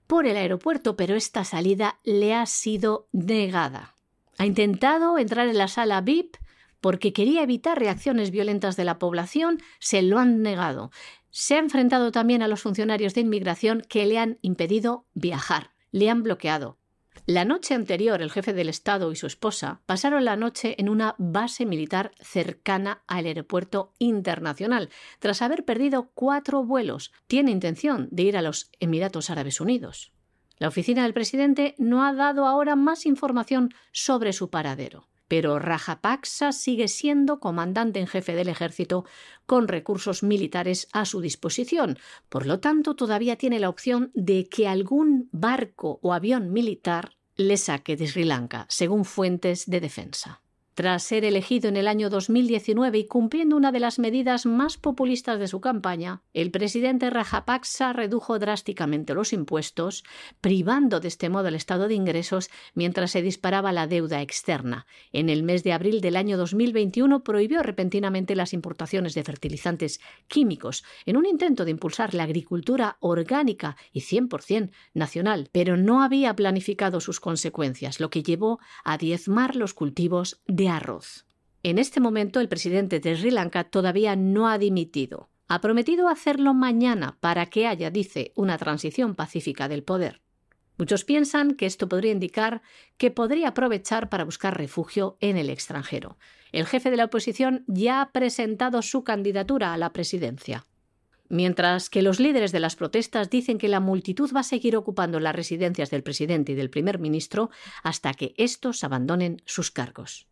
por 0.06 0.26
el 0.26 0.36
aeropuerto, 0.36 0.96
pero 0.96 1.14
esta 1.14 1.44
salida 1.44 1.98
le 2.04 2.34
ha 2.34 2.44
sido 2.44 3.08
negada. 3.12 3.96
Ha 4.36 4.44
intentado 4.44 5.18
entrar 5.18 5.48
en 5.48 5.56
la 5.56 5.68
sala 5.68 6.02
VIP 6.02 6.36
porque 6.82 7.12
quería 7.12 7.42
evitar 7.42 7.78
reacciones 7.78 8.30
violentas 8.30 8.76
de 8.76 8.84
la 8.84 8.98
población, 8.98 9.62
se 9.78 10.02
lo 10.02 10.18
han 10.18 10.42
negado. 10.42 10.90
Se 11.30 11.54
ha 11.54 11.58
enfrentado 11.58 12.12
también 12.12 12.42
a 12.42 12.48
los 12.48 12.60
funcionarios 12.60 13.14
de 13.14 13.22
inmigración 13.22 13.82
que 13.88 14.06
le 14.06 14.18
han 14.18 14.38
impedido 14.42 15.06
viajar, 15.14 15.72
le 15.90 16.10
han 16.10 16.22
bloqueado. 16.22 16.78
La 17.24 17.44
noche 17.44 17.74
anterior, 17.74 18.20
el 18.20 18.30
jefe 18.30 18.52
del 18.52 18.68
Estado 18.68 19.10
y 19.10 19.16
su 19.16 19.26
esposa 19.26 19.80
pasaron 19.86 20.24
la 20.24 20.36
noche 20.36 20.74
en 20.78 20.88
una 20.88 21.14
base 21.18 21.64
militar 21.64 22.12
cercana 22.20 23.02
al 23.06 23.26
aeropuerto 23.26 23.94
internacional, 23.98 24.90
tras 25.18 25.42
haber 25.42 25.64
perdido 25.64 26.10
cuatro 26.14 26.64
vuelos. 26.64 27.12
Tiene 27.26 27.50
intención 27.50 28.08
de 28.10 28.22
ir 28.24 28.36
a 28.36 28.42
los 28.42 28.70
Emiratos 28.78 29.30
Árabes 29.30 29.60
Unidos. 29.60 30.12
La 30.58 30.68
oficina 30.68 31.02
del 31.02 31.14
presidente 31.14 31.74
no 31.78 32.04
ha 32.04 32.12
dado 32.12 32.46
ahora 32.46 32.76
más 32.76 33.06
información 33.06 33.70
sobre 33.92 34.32
su 34.32 34.50
paradero 34.50 35.08
pero 35.28 35.58
Rajapaksa 35.58 36.52
sigue 36.52 36.88
siendo 36.88 37.40
comandante 37.40 38.00
en 38.00 38.06
jefe 38.06 38.34
del 38.34 38.48
ejército 38.48 39.04
con 39.46 39.68
recursos 39.68 40.22
militares 40.22 40.88
a 40.92 41.04
su 41.04 41.20
disposición. 41.20 41.98
Por 42.28 42.46
lo 42.46 42.60
tanto, 42.60 42.96
todavía 42.96 43.36
tiene 43.36 43.60
la 43.60 43.68
opción 43.68 44.10
de 44.14 44.48
que 44.48 44.68
algún 44.68 45.28
barco 45.32 45.98
o 46.02 46.12
avión 46.12 46.52
militar 46.52 47.16
le 47.36 47.56
saque 47.56 47.96
de 47.96 48.06
Sri 48.06 48.24
Lanka, 48.24 48.66
según 48.68 49.04
fuentes 49.04 49.66
de 49.66 49.80
defensa. 49.80 50.42
Tras 50.76 51.04
ser 51.04 51.24
elegido 51.24 51.70
en 51.70 51.78
el 51.78 51.88
año 51.88 52.10
2019 52.10 52.98
y 52.98 53.06
cumpliendo 53.06 53.56
una 53.56 53.72
de 53.72 53.80
las 53.80 53.98
medidas 53.98 54.44
más 54.44 54.76
populistas 54.76 55.38
de 55.38 55.48
su 55.48 55.62
campaña, 55.62 56.20
el 56.34 56.50
presidente 56.50 57.08
Rajapaksa 57.08 57.94
redujo 57.94 58.38
drásticamente 58.38 59.14
los 59.14 59.32
impuestos, 59.32 60.04
privando 60.42 61.00
de 61.00 61.08
este 61.08 61.30
modo 61.30 61.48
el 61.48 61.54
estado 61.54 61.88
de 61.88 61.94
ingresos 61.94 62.50
mientras 62.74 63.12
se 63.12 63.22
disparaba 63.22 63.72
la 63.72 63.86
deuda 63.86 64.20
externa. 64.20 64.86
En 65.12 65.30
el 65.30 65.44
mes 65.44 65.64
de 65.64 65.72
abril 65.72 66.02
del 66.02 66.14
año 66.14 66.36
2021 66.36 67.24
prohibió 67.24 67.62
repentinamente 67.62 68.36
las 68.36 68.52
importaciones 68.52 69.14
de 69.14 69.24
fertilizantes 69.24 69.98
químicos 70.28 70.84
en 71.06 71.16
un 71.16 71.24
intento 71.24 71.64
de 71.64 71.70
impulsar 71.70 72.12
la 72.12 72.24
agricultura 72.24 72.98
orgánica 73.00 73.78
y 73.94 74.00
100% 74.00 74.72
nacional, 74.92 75.48
pero 75.52 75.78
no 75.78 76.02
había 76.02 76.36
planificado 76.36 77.00
sus 77.00 77.18
consecuencias, 77.18 77.98
lo 77.98 78.10
que 78.10 78.22
llevó 78.22 78.60
a 78.84 78.98
diezmar 78.98 79.56
los 79.56 79.72
cultivos 79.72 80.42
de 80.46 80.65
arroz. 80.68 81.26
En 81.62 81.78
este 81.78 82.00
momento 82.00 82.40
el 82.40 82.48
presidente 82.48 83.00
de 83.00 83.16
Sri 83.16 83.30
Lanka 83.30 83.64
todavía 83.64 84.16
no 84.16 84.48
ha 84.48 84.58
dimitido. 84.58 85.30
Ha 85.48 85.60
prometido 85.60 86.08
hacerlo 86.08 86.54
mañana 86.54 87.18
para 87.20 87.46
que 87.46 87.66
haya, 87.66 87.90
dice, 87.90 88.32
una 88.34 88.58
transición 88.58 89.14
pacífica 89.14 89.68
del 89.68 89.82
poder. 89.82 90.22
Muchos 90.78 91.04
piensan 91.04 91.54
que 91.54 91.66
esto 91.66 91.88
podría 91.88 92.12
indicar 92.12 92.62
que 92.98 93.10
podría 93.10 93.48
aprovechar 93.48 94.08
para 94.08 94.24
buscar 94.24 94.56
refugio 94.56 95.16
en 95.20 95.36
el 95.36 95.48
extranjero. 95.48 96.18
El 96.52 96.66
jefe 96.66 96.90
de 96.90 96.96
la 96.96 97.06
oposición 97.06 97.64
ya 97.66 98.00
ha 98.00 98.12
presentado 98.12 98.82
su 98.82 99.02
candidatura 99.02 99.72
a 99.72 99.78
la 99.78 99.92
presidencia. 99.92 100.66
Mientras 101.28 101.90
que 101.90 102.02
los 102.02 102.20
líderes 102.20 102.52
de 102.52 102.60
las 102.60 102.76
protestas 102.76 103.30
dicen 103.30 103.58
que 103.58 103.68
la 103.68 103.80
multitud 103.80 104.30
va 104.34 104.40
a 104.40 104.44
seguir 104.44 104.76
ocupando 104.76 105.18
las 105.18 105.34
residencias 105.34 105.90
del 105.90 106.02
presidente 106.02 106.52
y 106.52 106.54
del 106.54 106.70
primer 106.70 106.98
ministro 106.98 107.50
hasta 107.82 108.14
que 108.14 108.34
estos 108.36 108.84
abandonen 108.84 109.42
sus 109.44 109.70
cargos. 109.70 110.28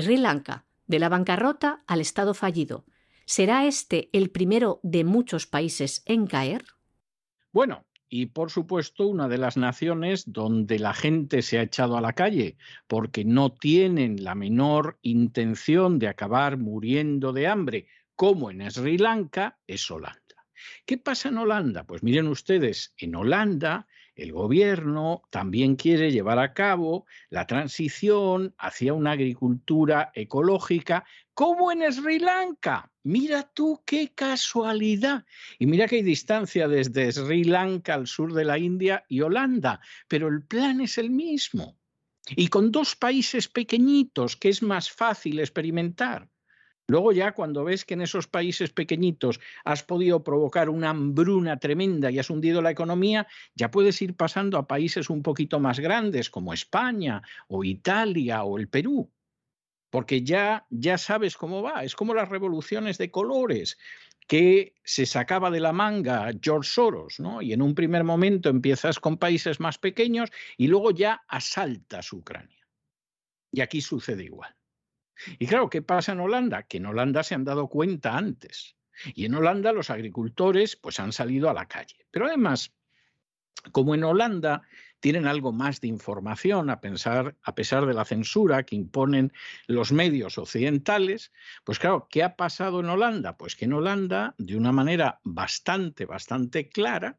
Sri 0.00 0.16
Lanka, 0.16 0.66
de 0.86 0.98
la 0.98 1.08
bancarrota 1.08 1.82
al 1.86 2.00
Estado 2.00 2.34
fallido. 2.34 2.84
¿Será 3.26 3.66
este 3.66 4.10
el 4.12 4.30
primero 4.30 4.80
de 4.82 5.04
muchos 5.04 5.46
países 5.46 6.02
en 6.06 6.26
caer? 6.26 6.64
Bueno, 7.52 7.86
y 8.08 8.26
por 8.26 8.50
supuesto 8.50 9.06
una 9.06 9.28
de 9.28 9.38
las 9.38 9.56
naciones 9.56 10.24
donde 10.26 10.78
la 10.78 10.94
gente 10.94 11.42
se 11.42 11.58
ha 11.58 11.62
echado 11.62 11.96
a 11.96 12.00
la 12.00 12.12
calle 12.12 12.56
porque 12.86 13.24
no 13.24 13.52
tienen 13.52 14.22
la 14.22 14.34
menor 14.34 14.98
intención 15.02 15.98
de 15.98 16.08
acabar 16.08 16.58
muriendo 16.58 17.32
de 17.32 17.46
hambre, 17.46 17.86
como 18.14 18.50
en 18.50 18.70
Sri 18.70 18.98
Lanka, 18.98 19.58
es 19.66 19.90
Holanda. 19.90 20.20
¿Qué 20.86 20.98
pasa 20.98 21.28
en 21.28 21.38
Holanda? 21.38 21.84
Pues 21.84 22.02
miren 22.02 22.28
ustedes, 22.28 22.94
en 22.98 23.16
Holanda 23.16 23.86
el 24.14 24.32
gobierno 24.32 25.22
también 25.30 25.76
quiere 25.76 26.12
llevar 26.12 26.38
a 26.38 26.54
cabo 26.54 27.06
la 27.30 27.46
transición 27.46 28.54
hacia 28.58 28.94
una 28.94 29.12
agricultura 29.12 30.12
ecológica, 30.14 31.04
como 31.34 31.72
en 31.72 31.92
Sri 31.92 32.20
Lanka. 32.20 32.92
Mira 33.02 33.50
tú 33.52 33.82
qué 33.84 34.12
casualidad. 34.14 35.24
Y 35.58 35.66
mira 35.66 35.88
que 35.88 35.96
hay 35.96 36.02
distancia 36.02 36.68
desde 36.68 37.10
Sri 37.10 37.44
Lanka 37.44 37.94
al 37.94 38.06
sur 38.06 38.32
de 38.32 38.44
la 38.44 38.58
India 38.58 39.04
y 39.08 39.20
Holanda, 39.20 39.80
pero 40.08 40.28
el 40.28 40.42
plan 40.42 40.80
es 40.80 40.96
el 40.96 41.10
mismo. 41.10 41.76
Y 42.30 42.48
con 42.48 42.70
dos 42.70 42.96
países 42.96 43.48
pequeñitos 43.48 44.36
que 44.36 44.48
es 44.48 44.62
más 44.62 44.90
fácil 44.90 45.40
experimentar. 45.40 46.30
Luego 46.86 47.12
ya 47.12 47.32
cuando 47.32 47.64
ves 47.64 47.84
que 47.84 47.94
en 47.94 48.02
esos 48.02 48.26
países 48.28 48.70
pequeñitos 48.70 49.40
has 49.64 49.82
podido 49.82 50.22
provocar 50.22 50.68
una 50.68 50.90
hambruna 50.90 51.58
tremenda 51.58 52.10
y 52.10 52.18
has 52.18 52.28
hundido 52.28 52.60
la 52.60 52.70
economía, 52.70 53.26
ya 53.54 53.70
puedes 53.70 54.02
ir 54.02 54.14
pasando 54.16 54.58
a 54.58 54.66
países 54.66 55.08
un 55.08 55.22
poquito 55.22 55.60
más 55.60 55.80
grandes 55.80 56.28
como 56.28 56.52
España 56.52 57.22
o 57.48 57.64
Italia 57.64 58.44
o 58.44 58.58
el 58.58 58.68
Perú. 58.68 59.10
Porque 59.88 60.22
ya, 60.22 60.66
ya 60.70 60.98
sabes 60.98 61.36
cómo 61.36 61.62
va. 61.62 61.84
Es 61.84 61.94
como 61.94 62.14
las 62.14 62.28
revoluciones 62.28 62.98
de 62.98 63.10
colores 63.10 63.78
que 64.26 64.74
se 64.82 65.06
sacaba 65.06 65.50
de 65.50 65.60
la 65.60 65.72
manga 65.72 66.32
George 66.42 66.68
Soros, 66.68 67.20
¿no? 67.20 67.40
Y 67.40 67.52
en 67.52 67.62
un 67.62 67.74
primer 67.74 68.04
momento 68.04 68.48
empiezas 68.48 68.98
con 68.98 69.18
países 69.18 69.60
más 69.60 69.78
pequeños 69.78 70.30
y 70.56 70.66
luego 70.66 70.90
ya 70.90 71.22
asaltas 71.28 72.12
Ucrania. 72.12 72.66
Y 73.52 73.60
aquí 73.60 73.80
sucede 73.80 74.24
igual. 74.24 74.54
Y 75.38 75.46
claro, 75.46 75.70
¿qué 75.70 75.82
pasa 75.82 76.12
en 76.12 76.20
Holanda? 76.20 76.64
Que 76.64 76.78
en 76.78 76.86
Holanda 76.86 77.22
se 77.22 77.34
han 77.34 77.44
dado 77.44 77.68
cuenta 77.68 78.16
antes. 78.16 78.76
Y 79.14 79.24
en 79.24 79.34
Holanda 79.34 79.72
los 79.72 79.90
agricultores 79.90 80.76
pues 80.76 81.00
han 81.00 81.12
salido 81.12 81.50
a 81.50 81.54
la 81.54 81.66
calle. 81.66 82.06
Pero 82.10 82.26
además, 82.26 82.72
como 83.72 83.94
en 83.94 84.04
Holanda 84.04 84.62
tienen 85.00 85.26
algo 85.26 85.52
más 85.52 85.80
de 85.80 85.88
información 85.88 86.70
a, 86.70 86.80
pensar, 86.80 87.36
a 87.42 87.54
pesar 87.54 87.84
de 87.84 87.92
la 87.92 88.06
censura 88.06 88.62
que 88.62 88.76
imponen 88.76 89.32
los 89.66 89.92
medios 89.92 90.38
occidentales, 90.38 91.32
pues 91.62 91.78
claro, 91.78 92.06
¿qué 92.08 92.22
ha 92.22 92.36
pasado 92.36 92.80
en 92.80 92.88
Holanda? 92.88 93.36
Pues 93.36 93.54
que 93.54 93.66
en 93.66 93.74
Holanda, 93.74 94.34
de 94.38 94.56
una 94.56 94.72
manera 94.72 95.20
bastante, 95.22 96.06
bastante 96.06 96.70
clara, 96.70 97.18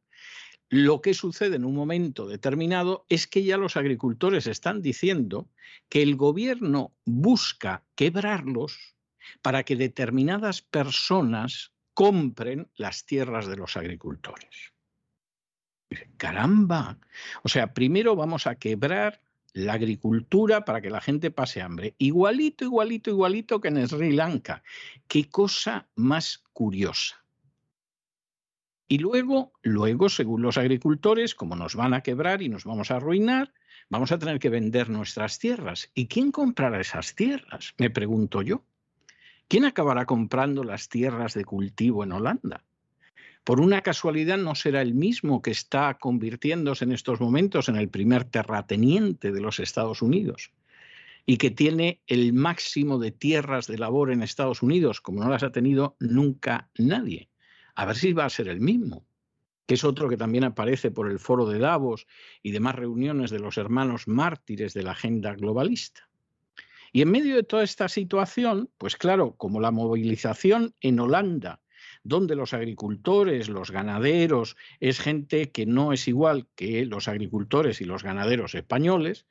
lo 0.69 1.01
que 1.01 1.13
sucede 1.13 1.57
en 1.57 1.65
un 1.65 1.75
momento 1.75 2.27
determinado 2.27 3.05
es 3.09 3.27
que 3.27 3.43
ya 3.43 3.57
los 3.57 3.77
agricultores 3.77 4.47
están 4.47 4.81
diciendo 4.81 5.49
que 5.89 6.01
el 6.01 6.15
gobierno 6.15 6.93
busca 7.05 7.83
quebrarlos 7.95 8.95
para 9.41 9.63
que 9.63 9.75
determinadas 9.75 10.61
personas 10.61 11.71
compren 11.93 12.69
las 12.75 13.05
tierras 13.05 13.47
de 13.47 13.57
los 13.57 13.77
agricultores. 13.77 14.73
Caramba. 16.17 16.99
O 17.43 17.49
sea, 17.49 17.73
primero 17.73 18.15
vamos 18.15 18.47
a 18.47 18.55
quebrar 18.55 19.21
la 19.53 19.73
agricultura 19.73 20.65
para 20.65 20.81
que 20.81 20.89
la 20.89 20.99
gente 20.99 21.31
pase 21.31 21.61
hambre. 21.61 21.95
Igualito, 21.97 22.65
igualito, 22.65 23.09
igualito 23.09 23.61
que 23.61 23.69
en 23.69 23.87
Sri 23.87 24.11
Lanka. 24.11 24.63
Qué 25.07 25.29
cosa 25.29 25.87
más 25.95 26.43
curiosa. 26.51 27.24
Y 28.87 28.99
luego, 28.99 29.51
luego, 29.63 30.09
según 30.09 30.41
los 30.41 30.57
agricultores, 30.57 31.33
como 31.33 31.55
nos 31.55 31.75
van 31.75 31.93
a 31.93 32.01
quebrar 32.01 32.41
y 32.41 32.49
nos 32.49 32.65
vamos 32.65 32.91
a 32.91 32.97
arruinar, 32.97 33.53
vamos 33.89 34.11
a 34.11 34.19
tener 34.19 34.39
que 34.39 34.49
vender 34.49 34.89
nuestras 34.89 35.39
tierras. 35.39 35.91
¿Y 35.95 36.07
quién 36.07 36.31
comprará 36.31 36.79
esas 36.79 37.15
tierras? 37.15 37.73
Me 37.77 37.89
pregunto 37.89 38.41
yo. 38.41 38.63
¿Quién 39.47 39.65
acabará 39.65 40.05
comprando 40.05 40.63
las 40.63 40.89
tierras 40.89 41.33
de 41.33 41.45
cultivo 41.45 42.03
en 42.03 42.11
Holanda? 42.11 42.63
Por 43.43 43.59
una 43.59 43.81
casualidad 43.81 44.39
no 44.39 44.55
será 44.55 44.81
el 44.81 44.95
mismo 44.95 45.43
que 45.43 45.51
está 45.51 45.95
convirtiéndose 45.99 46.83
en 46.83 46.91
estos 46.91 47.21
momentos 47.21 47.69
en 47.69 47.75
el 47.75 47.89
primer 47.89 48.23
terrateniente 48.23 49.31
de 49.31 49.39
los 49.39 49.59
Estados 49.59 50.01
Unidos 50.01 50.51
y 51.27 51.37
que 51.37 51.51
tiene 51.51 52.01
el 52.07 52.33
máximo 52.33 52.97
de 52.97 53.11
tierras 53.11 53.67
de 53.67 53.77
labor 53.77 54.11
en 54.11 54.23
Estados 54.23 54.63
Unidos, 54.63 54.99
como 54.99 55.23
no 55.23 55.29
las 55.29 55.43
ha 55.43 55.51
tenido 55.51 55.95
nunca 55.99 56.69
nadie. 56.77 57.29
A 57.75 57.85
ver 57.85 57.95
si 57.95 58.13
va 58.13 58.25
a 58.25 58.29
ser 58.29 58.47
el 58.47 58.61
mismo, 58.61 59.05
que 59.65 59.75
es 59.75 59.83
otro 59.83 60.09
que 60.09 60.17
también 60.17 60.43
aparece 60.43 60.91
por 60.91 61.09
el 61.09 61.19
foro 61.19 61.45
de 61.45 61.59
Davos 61.59 62.07
y 62.41 62.51
demás 62.51 62.75
reuniones 62.75 63.31
de 63.31 63.39
los 63.39 63.57
hermanos 63.57 64.07
mártires 64.07 64.73
de 64.73 64.83
la 64.83 64.91
agenda 64.91 65.33
globalista. 65.35 66.09
Y 66.91 67.01
en 67.01 67.11
medio 67.11 67.35
de 67.35 67.43
toda 67.43 67.63
esta 67.63 67.89
situación, 67.89 68.69
pues 68.77 68.95
claro, 68.95 69.35
como 69.35 69.59
la 69.59 69.71
movilización 69.71 70.73
en 70.79 70.99
Holanda, 70.99 71.61
donde 72.03 72.35
los 72.35 72.53
agricultores, 72.53 73.49
los 73.49 73.71
ganaderos, 73.71 74.55
es 74.79 74.99
gente 74.99 75.51
que 75.51 75.65
no 75.65 75.91
es 75.91 76.07
igual 76.07 76.47
que 76.55 76.85
los 76.85 77.07
agricultores 77.07 77.81
y 77.81 77.85
los 77.85 78.03
ganaderos 78.03 78.55
españoles, 78.55 79.25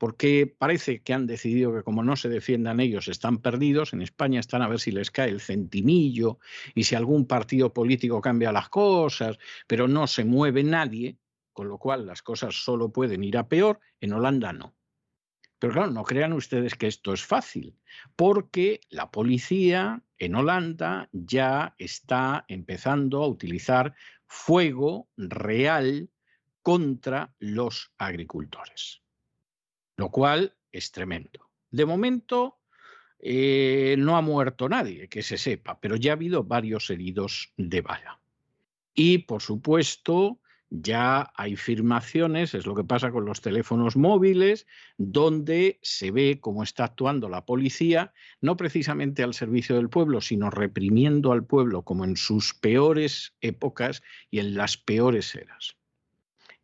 porque 0.00 0.46
parece 0.46 1.02
que 1.02 1.12
han 1.12 1.26
decidido 1.26 1.74
que 1.74 1.82
como 1.82 2.02
no 2.02 2.16
se 2.16 2.30
defiendan 2.30 2.80
ellos 2.80 3.06
están 3.06 3.36
perdidos, 3.36 3.92
en 3.92 4.00
España 4.00 4.40
están 4.40 4.62
a 4.62 4.68
ver 4.68 4.80
si 4.80 4.92
les 4.92 5.10
cae 5.10 5.28
el 5.28 5.42
centimillo 5.42 6.38
y 6.74 6.84
si 6.84 6.94
algún 6.94 7.26
partido 7.26 7.74
político 7.74 8.22
cambia 8.22 8.50
las 8.50 8.70
cosas, 8.70 9.38
pero 9.66 9.88
no 9.88 10.06
se 10.06 10.24
mueve 10.24 10.64
nadie, 10.64 11.18
con 11.52 11.68
lo 11.68 11.76
cual 11.76 12.06
las 12.06 12.22
cosas 12.22 12.64
solo 12.64 12.90
pueden 12.90 13.22
ir 13.22 13.36
a 13.36 13.46
peor, 13.46 13.78
en 14.00 14.14
Holanda 14.14 14.54
no. 14.54 14.74
Pero 15.58 15.74
claro, 15.74 15.90
no 15.90 16.02
crean 16.04 16.32
ustedes 16.32 16.76
que 16.76 16.86
esto 16.86 17.12
es 17.12 17.22
fácil, 17.22 17.76
porque 18.16 18.80
la 18.88 19.10
policía 19.10 20.02
en 20.16 20.34
Holanda 20.34 21.10
ya 21.12 21.74
está 21.76 22.46
empezando 22.48 23.22
a 23.22 23.28
utilizar 23.28 23.94
fuego 24.26 25.10
real 25.18 26.08
contra 26.62 27.34
los 27.38 27.92
agricultores 27.98 29.02
lo 30.00 30.10
cual 30.10 30.54
es 30.72 30.92
tremendo. 30.92 31.50
De 31.70 31.84
momento 31.84 32.56
eh, 33.18 33.96
no 33.98 34.16
ha 34.16 34.22
muerto 34.22 34.66
nadie, 34.66 35.08
que 35.08 35.22
se 35.22 35.36
sepa, 35.36 35.78
pero 35.78 35.94
ya 35.94 36.12
ha 36.12 36.14
habido 36.14 36.42
varios 36.42 36.88
heridos 36.88 37.52
de 37.58 37.82
bala. 37.82 38.18
Y, 38.94 39.18
por 39.18 39.42
supuesto, 39.42 40.38
ya 40.70 41.30
hay 41.34 41.56
filmaciones, 41.56 42.54
es 42.54 42.64
lo 42.64 42.74
que 42.74 42.82
pasa 42.82 43.10
con 43.10 43.26
los 43.26 43.42
teléfonos 43.42 43.94
móviles, 43.94 44.66
donde 44.96 45.78
se 45.82 46.10
ve 46.10 46.38
cómo 46.40 46.62
está 46.62 46.84
actuando 46.84 47.28
la 47.28 47.44
policía, 47.44 48.14
no 48.40 48.56
precisamente 48.56 49.22
al 49.22 49.34
servicio 49.34 49.76
del 49.76 49.90
pueblo, 49.90 50.22
sino 50.22 50.48
reprimiendo 50.48 51.32
al 51.32 51.44
pueblo 51.44 51.82
como 51.82 52.06
en 52.06 52.16
sus 52.16 52.54
peores 52.54 53.34
épocas 53.42 54.02
y 54.30 54.38
en 54.38 54.54
las 54.54 54.78
peores 54.78 55.34
eras. 55.34 55.76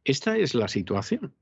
Esta 0.04 0.38
es 0.38 0.54
la 0.54 0.68
situación. 0.68 1.34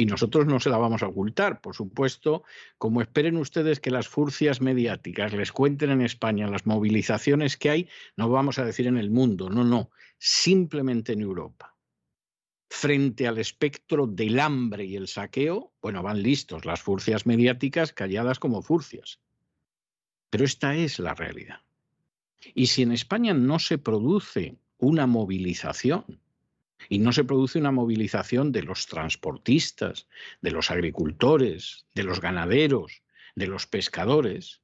Y 0.00 0.06
nosotros 0.06 0.46
no 0.46 0.60
se 0.60 0.70
la 0.70 0.78
vamos 0.78 1.02
a 1.02 1.08
ocultar, 1.08 1.60
por 1.60 1.74
supuesto, 1.74 2.44
como 2.78 3.02
esperen 3.02 3.36
ustedes 3.36 3.80
que 3.80 3.90
las 3.90 4.06
furcias 4.06 4.60
mediáticas 4.60 5.32
les 5.32 5.50
cuenten 5.50 5.90
en 5.90 6.02
España 6.02 6.46
las 6.46 6.66
movilizaciones 6.66 7.56
que 7.56 7.70
hay, 7.70 7.88
no 8.16 8.30
vamos 8.30 8.60
a 8.60 8.64
decir 8.64 8.86
en 8.86 8.96
el 8.96 9.10
mundo, 9.10 9.50
no, 9.50 9.64
no, 9.64 9.90
simplemente 10.16 11.14
en 11.14 11.22
Europa. 11.22 11.74
Frente 12.70 13.26
al 13.26 13.38
espectro 13.38 14.06
del 14.06 14.38
hambre 14.38 14.84
y 14.84 14.94
el 14.94 15.08
saqueo, 15.08 15.72
bueno, 15.82 16.00
van 16.04 16.22
listos 16.22 16.64
las 16.64 16.80
furcias 16.80 17.26
mediáticas 17.26 17.92
calladas 17.92 18.38
como 18.38 18.62
furcias. 18.62 19.18
Pero 20.30 20.44
esta 20.44 20.76
es 20.76 21.00
la 21.00 21.14
realidad. 21.14 21.62
Y 22.54 22.68
si 22.68 22.82
en 22.82 22.92
España 22.92 23.34
no 23.34 23.58
se 23.58 23.78
produce 23.78 24.58
una 24.78 25.08
movilización, 25.08 26.20
y 26.88 26.98
no 26.98 27.12
se 27.12 27.24
produce 27.24 27.58
una 27.58 27.72
movilización 27.72 28.52
de 28.52 28.62
los 28.62 28.86
transportistas, 28.86 30.08
de 30.40 30.50
los 30.50 30.70
agricultores, 30.70 31.86
de 31.94 32.04
los 32.04 32.20
ganaderos, 32.20 33.02
de 33.34 33.46
los 33.46 33.66
pescadores, 33.66 34.60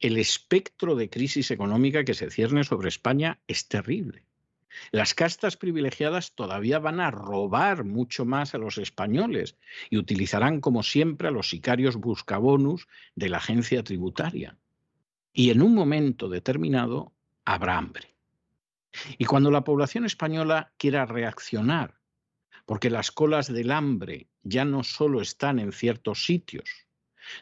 el 0.00 0.18
espectro 0.18 0.94
de 0.94 1.08
crisis 1.08 1.50
económica 1.50 2.04
que 2.04 2.14
se 2.14 2.30
cierne 2.30 2.64
sobre 2.64 2.88
España 2.88 3.40
es 3.46 3.68
terrible. 3.68 4.24
Las 4.90 5.14
castas 5.14 5.56
privilegiadas 5.56 6.34
todavía 6.34 6.78
van 6.78 7.00
a 7.00 7.10
robar 7.10 7.84
mucho 7.84 8.26
más 8.26 8.54
a 8.54 8.58
los 8.58 8.76
españoles 8.76 9.56
y 9.88 9.96
utilizarán 9.96 10.60
como 10.60 10.82
siempre 10.82 11.28
a 11.28 11.30
los 11.30 11.48
sicarios 11.48 11.96
buscabonus 11.96 12.86
de 13.14 13.30
la 13.30 13.38
agencia 13.38 13.82
tributaria. 13.82 14.58
Y 15.32 15.50
en 15.50 15.62
un 15.62 15.74
momento 15.74 16.28
determinado 16.28 17.12
habrá 17.44 17.78
hambre. 17.78 18.15
Y 19.18 19.24
cuando 19.24 19.50
la 19.50 19.64
población 19.64 20.04
española 20.04 20.72
quiera 20.76 21.06
reaccionar, 21.06 22.00
porque 22.64 22.90
las 22.90 23.10
colas 23.10 23.52
del 23.52 23.70
hambre 23.70 24.28
ya 24.42 24.64
no 24.64 24.82
solo 24.82 25.20
están 25.20 25.58
en 25.58 25.72
ciertos 25.72 26.24
sitios, 26.24 26.68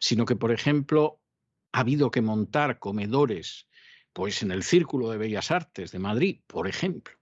sino 0.01 0.25
que, 0.27 0.37
por 0.37 0.53
ejemplo, 0.53 1.21
ha 1.73 1.81
habido 1.81 2.11
que 2.11 2.23
montar 2.23 2.79
comedores, 2.79 3.69
pues 4.13 4.43
en 4.43 4.51
el 4.51 4.63
Círculo 4.63 5.11
de 5.11 5.19
Bellas 5.19 5.51
Artes 5.51 5.91
de 5.91 5.99
Madrid, 5.99 6.41
por 6.47 6.69
ejemplo. 6.69 7.15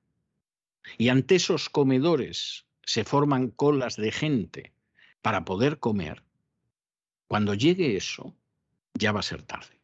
Y 0.98 1.08
ante 1.08 1.36
esos 1.36 1.68
comedores 1.68 2.66
se 2.84 3.04
forman 3.04 3.48
colas 3.48 3.96
de 3.96 4.12
gente 4.12 4.74
para 5.22 5.44
poder 5.44 5.78
comer. 5.78 6.24
Cuando 7.28 7.54
llegue 7.54 7.96
eso, 7.96 8.36
ya 8.94 9.12
va 9.12 9.20
a 9.20 9.24
ser 9.24 9.42
tarde. 9.42 9.81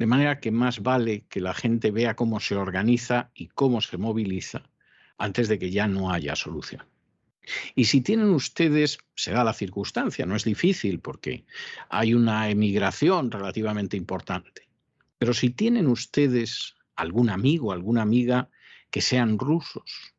De 0.00 0.06
manera 0.06 0.40
que 0.40 0.50
más 0.50 0.82
vale 0.82 1.26
que 1.28 1.42
la 1.42 1.52
gente 1.52 1.90
vea 1.90 2.16
cómo 2.16 2.40
se 2.40 2.54
organiza 2.56 3.30
y 3.34 3.48
cómo 3.48 3.82
se 3.82 3.98
moviliza 3.98 4.62
antes 5.18 5.46
de 5.46 5.58
que 5.58 5.70
ya 5.70 5.88
no 5.88 6.10
haya 6.10 6.34
solución. 6.36 6.86
Y 7.74 7.84
si 7.84 8.00
tienen 8.00 8.30
ustedes, 8.30 8.96
se 9.14 9.32
da 9.32 9.44
la 9.44 9.52
circunstancia, 9.52 10.24
no 10.24 10.36
es 10.36 10.44
difícil 10.44 11.00
porque 11.00 11.44
hay 11.90 12.14
una 12.14 12.48
emigración 12.48 13.30
relativamente 13.30 13.98
importante, 13.98 14.70
pero 15.18 15.34
si 15.34 15.50
tienen 15.50 15.86
ustedes 15.86 16.76
algún 16.96 17.28
amigo, 17.28 17.70
alguna 17.70 18.00
amiga 18.00 18.48
que 18.90 19.02
sean 19.02 19.38
rusos 19.38 20.14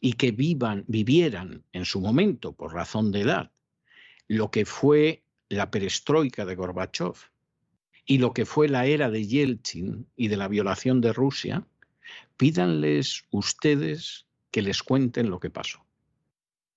y 0.00 0.14
que 0.14 0.32
vivan, 0.32 0.82
vivieran 0.88 1.62
en 1.74 1.84
su 1.84 2.00
momento, 2.00 2.54
por 2.54 2.72
razón 2.72 3.12
de 3.12 3.20
edad, 3.20 3.50
lo 4.28 4.50
que 4.50 4.64
fue 4.64 5.24
la 5.50 5.70
perestroika 5.70 6.46
de 6.46 6.54
Gorbachev, 6.54 7.33
y 8.06 8.18
lo 8.18 8.32
que 8.32 8.44
fue 8.44 8.68
la 8.68 8.86
era 8.86 9.10
de 9.10 9.26
Yeltsin 9.26 10.06
y 10.16 10.28
de 10.28 10.36
la 10.36 10.48
violación 10.48 11.00
de 11.00 11.12
Rusia, 11.12 11.66
pídanles 12.36 13.24
ustedes 13.30 14.26
que 14.50 14.62
les 14.62 14.82
cuenten 14.82 15.30
lo 15.30 15.40
que 15.40 15.50
pasó. 15.50 15.84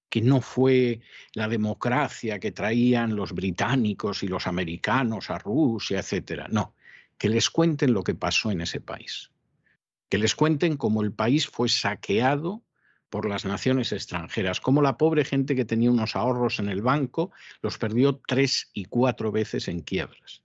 Que 0.10 0.22
no 0.22 0.40
fue 0.40 1.02
la 1.34 1.50
democracia 1.50 2.40
que 2.40 2.54
traían 2.54 3.16
los 3.16 3.34
británicos 3.34 4.24
y 4.24 4.28
los 4.28 4.48
americanos 4.48 5.30
a 5.30 5.38
Rusia, 5.38 6.00
etcétera. 6.00 6.48
No, 6.50 6.76
que 7.18 7.28
les 7.28 7.50
cuenten 7.50 7.94
lo 7.94 8.04
que 8.04 8.16
pasó 8.16 8.50
en 8.52 8.62
ese 8.62 8.80
país. 8.80 9.32
Que 10.08 10.18
les 10.18 10.34
cuenten 10.34 10.78
cómo 10.78 11.02
el 11.02 11.12
país 11.12 11.48
fue 11.48 11.68
saqueado 11.68 12.64
por 13.10 13.28
las 13.28 13.44
naciones 13.44 13.92
extranjeras, 13.92 14.62
cómo 14.62 14.82
la 14.82 14.98
pobre 14.98 15.26
gente 15.26 15.56
que 15.56 15.66
tenía 15.66 15.92
unos 15.92 16.16
ahorros 16.16 16.60
en 16.60 16.70
el 16.70 16.82
banco 16.82 17.32
los 17.62 17.78
perdió 17.78 18.22
tres 18.26 18.70
y 18.74 18.86
cuatro 18.86 19.32
veces 19.32 19.68
en 19.68 19.82
quiebras 19.82 20.42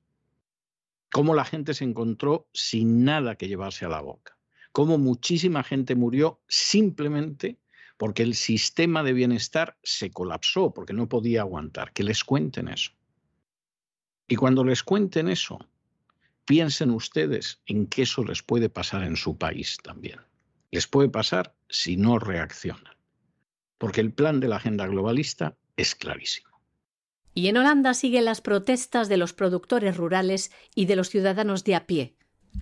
cómo 1.12 1.34
la 1.34 1.44
gente 1.44 1.74
se 1.74 1.84
encontró 1.84 2.48
sin 2.52 3.04
nada 3.04 3.36
que 3.36 3.46
llevarse 3.46 3.84
a 3.84 3.88
la 3.88 4.00
boca, 4.00 4.36
cómo 4.72 4.98
muchísima 4.98 5.62
gente 5.62 5.94
murió 5.94 6.40
simplemente 6.48 7.58
porque 8.02 8.24
el 8.24 8.34
sistema 8.34 9.04
de 9.04 9.12
bienestar 9.12 9.78
se 9.84 10.10
colapsó, 10.10 10.74
porque 10.74 10.92
no 10.92 11.08
podía 11.08 11.42
aguantar. 11.42 11.92
Que 11.92 12.02
les 12.02 12.24
cuenten 12.24 12.66
eso. 12.66 12.90
Y 14.26 14.34
cuando 14.34 14.64
les 14.64 14.82
cuenten 14.82 15.28
eso, 15.28 15.60
piensen 16.44 16.90
ustedes 16.90 17.60
en 17.66 17.86
que 17.86 18.02
eso 18.02 18.24
les 18.24 18.42
puede 18.42 18.68
pasar 18.68 19.04
en 19.04 19.14
su 19.14 19.38
país 19.38 19.76
también. 19.84 20.20
Les 20.72 20.88
puede 20.88 21.10
pasar 21.10 21.54
si 21.68 21.96
no 21.96 22.18
reaccionan. 22.18 22.96
Porque 23.78 24.00
el 24.00 24.12
plan 24.12 24.40
de 24.40 24.48
la 24.48 24.56
agenda 24.56 24.88
globalista 24.88 25.56
es 25.76 25.94
clarísimo. 25.94 26.51
Y 27.34 27.48
en 27.48 27.56
Holanda 27.56 27.94
siguen 27.94 28.26
las 28.26 28.40
protestas 28.40 29.08
de 29.08 29.16
los 29.16 29.32
productores 29.32 29.96
rurales 29.96 30.52
y 30.74 30.86
de 30.86 30.96
los 30.96 31.08
ciudadanos 31.08 31.64
de 31.64 31.74
a 31.74 31.86
pie. 31.86 32.16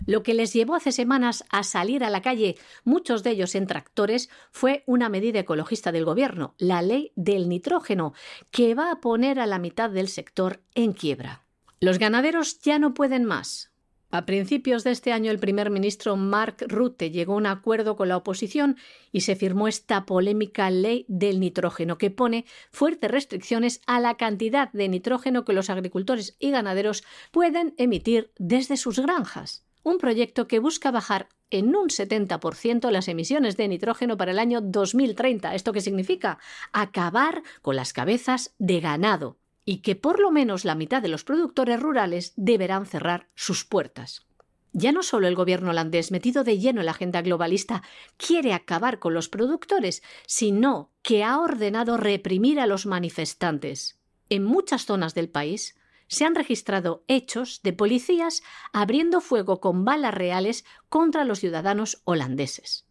Lo 0.06 0.22
que 0.22 0.34
les 0.34 0.52
llevó 0.52 0.74
hace 0.74 0.92
semanas 0.92 1.44
a 1.50 1.62
salir 1.62 2.04
a 2.04 2.10
la 2.10 2.22
calle, 2.22 2.56
muchos 2.84 3.22
de 3.22 3.30
ellos 3.30 3.54
en 3.54 3.66
tractores, 3.66 4.30
fue 4.50 4.84
una 4.86 5.08
medida 5.08 5.40
ecologista 5.40 5.92
del 5.92 6.04
gobierno, 6.04 6.54
la 6.58 6.82
ley 6.82 7.12
del 7.16 7.48
nitrógeno, 7.48 8.14
que 8.50 8.74
va 8.74 8.92
a 8.92 9.00
poner 9.00 9.40
a 9.40 9.46
la 9.46 9.58
mitad 9.58 9.90
del 9.90 10.08
sector 10.08 10.62
en 10.74 10.92
quiebra. 10.92 11.44
Los 11.80 11.98
ganaderos 11.98 12.60
ya 12.60 12.78
no 12.78 12.94
pueden 12.94 13.24
más. 13.24 13.69
A 14.12 14.26
principios 14.26 14.82
de 14.82 14.90
este 14.90 15.12
año 15.12 15.30
el 15.30 15.38
primer 15.38 15.70
ministro 15.70 16.16
Mark 16.16 16.56
Rutte 16.66 17.12
llegó 17.12 17.34
a 17.34 17.36
un 17.36 17.46
acuerdo 17.46 17.96
con 17.96 18.08
la 18.08 18.16
oposición 18.16 18.76
y 19.12 19.20
se 19.20 19.36
firmó 19.36 19.68
esta 19.68 20.04
polémica 20.04 20.68
ley 20.68 21.04
del 21.06 21.38
nitrógeno 21.38 21.96
que 21.96 22.10
pone 22.10 22.44
fuertes 22.72 23.08
restricciones 23.08 23.80
a 23.86 24.00
la 24.00 24.16
cantidad 24.16 24.72
de 24.72 24.88
nitrógeno 24.88 25.44
que 25.44 25.52
los 25.52 25.70
agricultores 25.70 26.36
y 26.40 26.50
ganaderos 26.50 27.04
pueden 27.30 27.72
emitir 27.76 28.32
desde 28.36 28.76
sus 28.76 28.98
granjas. 28.98 29.64
Un 29.84 29.98
proyecto 29.98 30.48
que 30.48 30.58
busca 30.58 30.90
bajar 30.90 31.28
en 31.50 31.76
un 31.76 31.88
70% 31.88 32.90
las 32.90 33.06
emisiones 33.06 33.56
de 33.56 33.68
nitrógeno 33.68 34.16
para 34.16 34.32
el 34.32 34.40
año 34.40 34.60
2030. 34.60 35.54
¿Esto 35.54 35.72
qué 35.72 35.80
significa? 35.80 36.38
Acabar 36.72 37.42
con 37.62 37.76
las 37.76 37.92
cabezas 37.92 38.54
de 38.58 38.80
ganado 38.80 39.36
y 39.64 39.82
que 39.82 39.96
por 39.96 40.20
lo 40.20 40.30
menos 40.30 40.64
la 40.64 40.74
mitad 40.74 41.02
de 41.02 41.08
los 41.08 41.24
productores 41.24 41.80
rurales 41.80 42.32
deberán 42.36 42.86
cerrar 42.86 43.28
sus 43.34 43.64
puertas. 43.64 44.26
Ya 44.72 44.92
no 44.92 45.02
solo 45.02 45.26
el 45.26 45.34
gobierno 45.34 45.70
holandés, 45.70 46.12
metido 46.12 46.44
de 46.44 46.58
lleno 46.58 46.80
en 46.80 46.86
la 46.86 46.92
agenda 46.92 47.22
globalista, 47.22 47.82
quiere 48.16 48.52
acabar 48.52 49.00
con 49.00 49.14
los 49.14 49.28
productores, 49.28 50.02
sino 50.26 50.92
que 51.02 51.24
ha 51.24 51.40
ordenado 51.40 51.96
reprimir 51.96 52.60
a 52.60 52.66
los 52.66 52.86
manifestantes. 52.86 53.98
En 54.28 54.44
muchas 54.44 54.86
zonas 54.86 55.14
del 55.14 55.28
país 55.28 55.76
se 56.06 56.24
han 56.24 56.34
registrado 56.34 57.04
hechos 57.08 57.62
de 57.62 57.72
policías 57.72 58.42
abriendo 58.72 59.20
fuego 59.20 59.60
con 59.60 59.84
balas 59.84 60.14
reales 60.14 60.64
contra 60.88 61.24
los 61.24 61.40
ciudadanos 61.40 62.00
holandeses. 62.04 62.86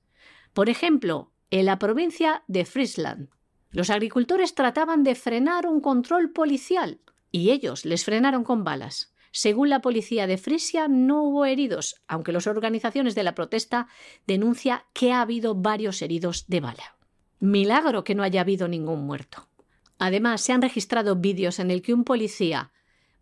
Por 0.53 0.69
ejemplo, 0.69 1.31
en 1.49 1.65
la 1.65 1.79
provincia 1.79 2.43
de 2.47 2.65
Friesland, 2.65 3.29
los 3.71 3.89
agricultores 3.89 4.55
trataban 4.55 5.03
de 5.03 5.15
frenar 5.15 5.67
un 5.67 5.79
control 5.79 6.31
policial 6.31 6.99
y 7.31 7.51
ellos 7.51 7.85
les 7.85 8.03
frenaron 8.03 8.43
con 8.43 8.63
balas. 8.63 9.13
Según 9.31 9.69
la 9.69 9.81
policía 9.81 10.25
de 10.25 10.37
Frisia, 10.37 10.87
no 10.87 11.23
hubo 11.23 11.45
heridos, 11.45 12.01
aunque 12.07 12.31
las 12.31 12.47
organizaciones 12.47 13.13
de 13.13 13.23
la 13.23 13.35
protesta 13.35 13.87
denuncian 14.25 14.81
que 14.93 15.11
ha 15.11 15.21
habido 15.21 15.53
varios 15.53 16.01
heridos 16.01 16.45
de 16.47 16.61
bala. 16.61 16.97
Milagro 17.39 18.03
que 18.03 18.15
no 18.15 18.23
haya 18.23 18.41
habido 18.41 18.67
ningún 18.67 19.05
muerto. 19.05 19.47
Además, 19.99 20.41
se 20.41 20.51
han 20.51 20.63
registrado 20.63 21.15
vídeos 21.15 21.59
en 21.59 21.69
el 21.69 21.83
que 21.83 21.93
un 21.93 22.05
policía 22.05 22.71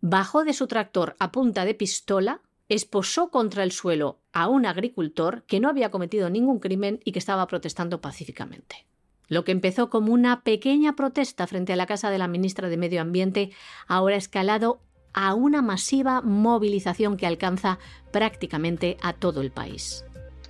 bajó 0.00 0.44
de 0.44 0.54
su 0.54 0.66
tractor 0.66 1.14
a 1.18 1.30
punta 1.30 1.64
de 1.66 1.74
pistola, 1.74 2.40
esposó 2.68 3.30
contra 3.30 3.64
el 3.64 3.72
suelo 3.72 4.20
a 4.32 4.48
un 4.48 4.64
agricultor 4.64 5.42
que 5.44 5.60
no 5.60 5.68
había 5.68 5.90
cometido 5.90 6.30
ningún 6.30 6.58
crimen 6.58 7.00
y 7.04 7.12
que 7.12 7.18
estaba 7.18 7.46
protestando 7.46 8.00
pacíficamente. 8.00 8.86
Lo 9.28 9.44
que 9.44 9.52
empezó 9.52 9.90
como 9.90 10.12
una 10.12 10.42
pequeña 10.42 10.96
protesta 10.96 11.46
frente 11.46 11.72
a 11.72 11.76
la 11.76 11.86
casa 11.86 12.10
de 12.10 12.18
la 12.18 12.28
ministra 12.28 12.68
de 12.68 12.76
Medio 12.76 13.00
Ambiente 13.00 13.50
ahora 13.86 14.14
ha 14.14 14.18
escalado 14.18 14.80
a 15.12 15.34
una 15.34 15.62
masiva 15.62 16.22
movilización 16.22 17.16
que 17.16 17.26
alcanza 17.26 17.78
prácticamente 18.10 18.96
a 19.02 19.12
todo 19.12 19.40
el 19.42 19.50
país. 19.50 20.04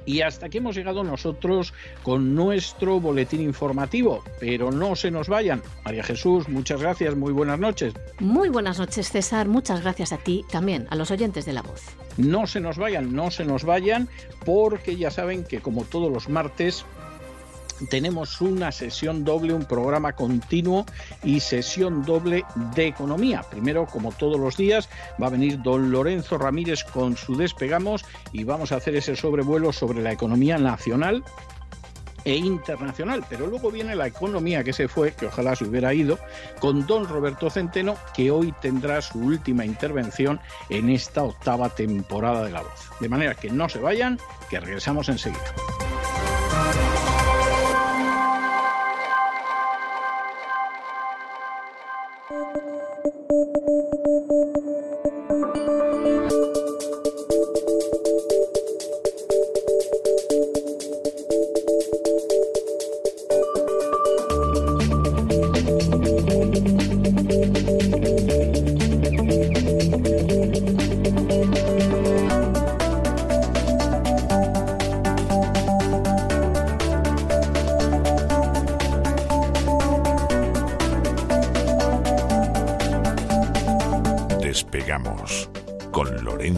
Y 0.08 0.22
hasta 0.22 0.46
aquí 0.46 0.56
hemos 0.56 0.74
llegado 0.74 1.04
nosotros 1.04 1.74
con 2.02 2.34
nuestro 2.34 2.98
boletín 2.98 3.42
informativo. 3.42 4.24
Pero 4.40 4.70
no 4.70 4.96
se 4.96 5.10
nos 5.10 5.28
vayan. 5.28 5.62
María 5.84 6.02
Jesús, 6.02 6.48
muchas 6.48 6.80
gracias, 6.80 7.14
muy 7.14 7.30
buenas 7.30 7.58
noches. 7.58 7.92
Muy 8.18 8.48
buenas 8.48 8.78
noches, 8.78 9.10
César. 9.10 9.48
Muchas 9.48 9.82
gracias 9.82 10.12
a 10.12 10.16
ti 10.16 10.46
también, 10.50 10.86
a 10.88 10.96
los 10.96 11.10
oyentes 11.10 11.44
de 11.44 11.52
la 11.52 11.60
voz. 11.60 11.82
No 12.16 12.46
se 12.46 12.58
nos 12.60 12.78
vayan, 12.78 13.14
no 13.14 13.30
se 13.30 13.44
nos 13.44 13.64
vayan, 13.64 14.08
porque 14.46 14.96
ya 14.96 15.10
saben 15.10 15.44
que 15.44 15.60
como 15.60 15.84
todos 15.84 16.10
los 16.10 16.30
martes 16.30 16.86
tenemos 17.90 18.40
una 18.40 18.72
sesión 18.72 19.24
doble, 19.24 19.52
un 19.52 19.64
programa 19.64 20.14
continuo 20.14 20.86
y 21.22 21.40
sesión 21.40 22.04
doble 22.04 22.44
de 22.74 22.86
economía. 22.86 23.42
Primero, 23.50 23.86
como 23.86 24.12
todos 24.12 24.38
los 24.38 24.56
días, 24.56 24.88
va 25.20 25.28
a 25.28 25.30
venir 25.30 25.62
don 25.62 25.90
Lorenzo 25.90 26.38
Ramírez 26.38 26.84
con 26.84 27.16
su 27.16 27.36
despegamos 27.36 28.04
y 28.32 28.44
vamos 28.44 28.72
a 28.72 28.76
hacer 28.76 28.96
ese 28.96 29.16
sobrevuelo 29.16 29.72
sobre 29.72 30.02
la 30.02 30.12
economía 30.12 30.58
nacional 30.58 31.24
e 32.24 32.36
internacional, 32.36 33.24
pero 33.28 33.46
luego 33.46 33.70
viene 33.70 33.94
la 33.94 34.06
economía 34.06 34.62
que 34.62 34.72
se 34.72 34.88
fue, 34.88 35.12
que 35.12 35.26
ojalá 35.26 35.56
se 35.56 35.64
hubiera 35.64 35.94
ido, 35.94 36.18
con 36.60 36.86
don 36.86 37.08
Roberto 37.08 37.48
Centeno, 37.48 37.96
que 38.14 38.30
hoy 38.30 38.52
tendrá 38.60 39.00
su 39.00 39.18
última 39.18 39.64
intervención 39.64 40.40
en 40.68 40.90
esta 40.90 41.22
octava 41.22 41.70
temporada 41.70 42.44
de 42.44 42.50
La 42.50 42.62
Voz. 42.62 42.90
De 43.00 43.08
manera 43.08 43.34
que 43.34 43.50
no 43.50 43.68
se 43.68 43.78
vayan, 43.78 44.18
que 44.50 44.60
regresamos 44.60 45.08
enseguida. 45.08 45.54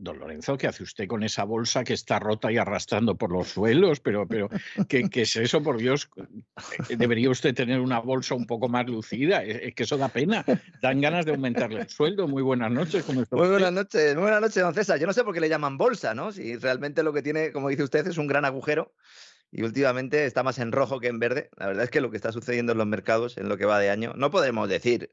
Don 0.00 0.18
Lorenzo, 0.18 0.56
¿qué 0.56 0.66
hace 0.66 0.82
usted 0.82 1.06
con 1.06 1.22
esa 1.22 1.44
bolsa 1.44 1.84
que 1.84 1.92
está 1.92 2.18
rota 2.18 2.50
y 2.50 2.56
arrastrando 2.56 3.16
por 3.16 3.30
los 3.30 3.48
suelos? 3.48 4.00
Pero, 4.00 4.26
pero 4.26 4.48
¿qué, 4.88 5.06
es 5.12 5.36
eso, 5.36 5.62
por 5.62 5.76
Dios? 5.76 6.08
Eh, 6.88 6.96
debería 6.96 7.28
usted 7.28 7.54
tener 7.54 7.80
una 7.80 7.98
bolsa 7.98 8.34
un 8.34 8.46
poco 8.46 8.66
más 8.66 8.86
lucida. 8.86 9.44
Es, 9.44 9.74
que 9.74 9.82
eso 9.82 9.98
da 9.98 10.08
pena. 10.08 10.42
Dan 10.80 11.02
ganas 11.02 11.26
de 11.26 11.32
aumentarle 11.32 11.82
el 11.82 11.90
sueldo. 11.90 12.26
Muy 12.26 12.42
buenas 12.42 12.70
noches. 12.70 13.06
muy 13.08 13.48
buenas 13.48 13.72
noches, 13.74 14.14
muy 14.14 14.22
buenas 14.22 14.40
noches, 14.40 14.62
don 14.62 14.72
César. 14.72 14.98
Yo 14.98 15.06
no 15.06 15.12
sé 15.12 15.22
por 15.22 15.34
qué 15.34 15.40
le 15.40 15.50
llaman 15.50 15.76
bolsa, 15.76 16.14
¿no? 16.14 16.32
Si 16.32 16.56
realmente 16.56 17.02
lo 17.02 17.12
que 17.12 17.20
tiene, 17.20 17.52
como 17.52 17.68
dice 17.68 17.82
usted, 17.82 18.06
es 18.06 18.16
un 18.16 18.26
gran 18.26 18.46
agujero 18.46 18.94
y 19.52 19.62
últimamente 19.64 20.24
está 20.24 20.42
más 20.42 20.58
en 20.60 20.72
rojo 20.72 20.98
que 20.98 21.08
en 21.08 21.18
verde. 21.18 21.50
La 21.58 21.66
verdad 21.66 21.84
es 21.84 21.90
que 21.90 22.00
lo 22.00 22.10
que 22.10 22.16
está 22.16 22.32
sucediendo 22.32 22.72
en 22.72 22.78
los 22.78 22.86
mercados 22.86 23.36
en 23.36 23.50
lo 23.50 23.58
que 23.58 23.66
va 23.66 23.78
de 23.78 23.90
año, 23.90 24.14
no 24.16 24.30
podemos 24.30 24.66
decir 24.66 25.12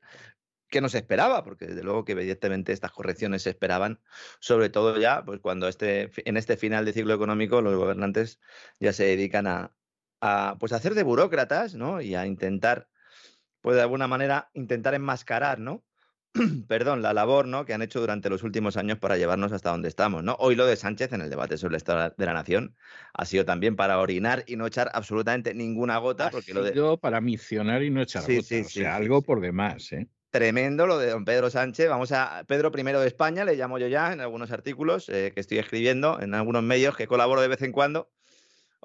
que 0.69 0.81
no 0.81 0.89
se 0.89 0.97
esperaba, 0.97 1.43
porque 1.43 1.67
desde 1.67 1.83
luego 1.83 2.05
que 2.05 2.13
evidentemente 2.13 2.73
estas 2.73 2.91
correcciones 2.91 3.43
se 3.43 3.51
esperaban, 3.51 3.99
sobre 4.39 4.69
todo 4.69 4.99
ya 4.99 5.23
pues 5.23 5.39
cuando 5.39 5.67
este, 5.67 6.11
en 6.27 6.37
este 6.37 6.57
final 6.57 6.85
de 6.85 6.93
ciclo 6.93 7.13
económico 7.13 7.61
los 7.61 7.75
gobernantes 7.75 8.39
ya 8.79 8.93
se 8.93 9.05
dedican 9.05 9.47
a, 9.47 9.73
a 10.21 10.57
pues 10.59 10.73
hacer 10.73 10.93
de 10.93 11.03
burócratas 11.03 11.75
¿no? 11.75 12.01
y 12.01 12.15
a 12.15 12.25
intentar, 12.25 12.89
pues 13.61 13.75
de 13.75 13.81
alguna 13.81 14.07
manera, 14.07 14.49
intentar 14.53 14.93
enmascarar, 14.93 15.59
¿no? 15.59 15.83
perdón, 16.67 17.01
la 17.01 17.13
labor 17.13 17.47
¿no? 17.47 17.65
que 17.65 17.73
han 17.73 17.81
hecho 17.81 17.99
durante 17.99 18.29
los 18.29 18.43
últimos 18.43 18.77
años 18.77 18.97
para 18.99 19.17
llevarnos 19.17 19.51
hasta 19.51 19.71
donde 19.71 19.87
estamos. 19.87 20.23
¿no? 20.23 20.35
Hoy 20.39 20.55
lo 20.55 20.65
de 20.65 20.75
Sánchez 20.75 21.13
en 21.13 21.21
el 21.21 21.29
debate 21.29 21.57
sobre 21.57 21.73
el 21.73 21.77
Estado 21.77 22.13
de 22.15 22.25
la 22.25 22.33
Nación 22.33 22.75
ha 23.13 23.25
sido 23.25 23.45
también 23.45 23.75
para 23.75 23.99
orinar 23.99 24.43
y 24.47 24.55
no 24.55 24.67
echar 24.67 24.91
absolutamente 24.93 25.53
ninguna 25.53 25.97
gota. 25.97 26.29
Porque 26.29 26.53
lo 26.53 26.63
de... 26.63 26.97
para 26.97 27.21
misionar 27.21 27.83
y 27.83 27.89
no 27.89 28.01
echar 28.01 28.23
gota. 28.23 28.41
Sí, 28.41 28.61
o 28.61 28.69
sea, 28.69 28.95
algo 28.95 29.21
por 29.21 29.41
demás. 29.41 29.91
¿eh? 29.93 30.07
Tremendo 30.29 30.87
lo 30.87 30.97
de 30.97 31.09
don 31.11 31.25
Pedro 31.25 31.49
Sánchez. 31.49 31.87
Vamos 31.89 32.11
a 32.11 32.43
Pedro 32.47 32.71
I 32.77 32.83
de 32.83 33.07
España, 33.07 33.45
le 33.45 33.55
llamo 33.55 33.79
yo 33.79 33.87
ya 33.87 34.11
en 34.11 34.19
algunos 34.19 34.51
artículos 34.51 35.07
eh, 35.09 35.31
que 35.33 35.39
estoy 35.39 35.57
escribiendo, 35.57 36.19
en 36.19 36.33
algunos 36.35 36.63
medios 36.63 36.97
que 36.97 37.07
colaboro 37.07 37.41
de 37.41 37.47
vez 37.47 37.61
en 37.61 37.71
cuando. 37.71 38.11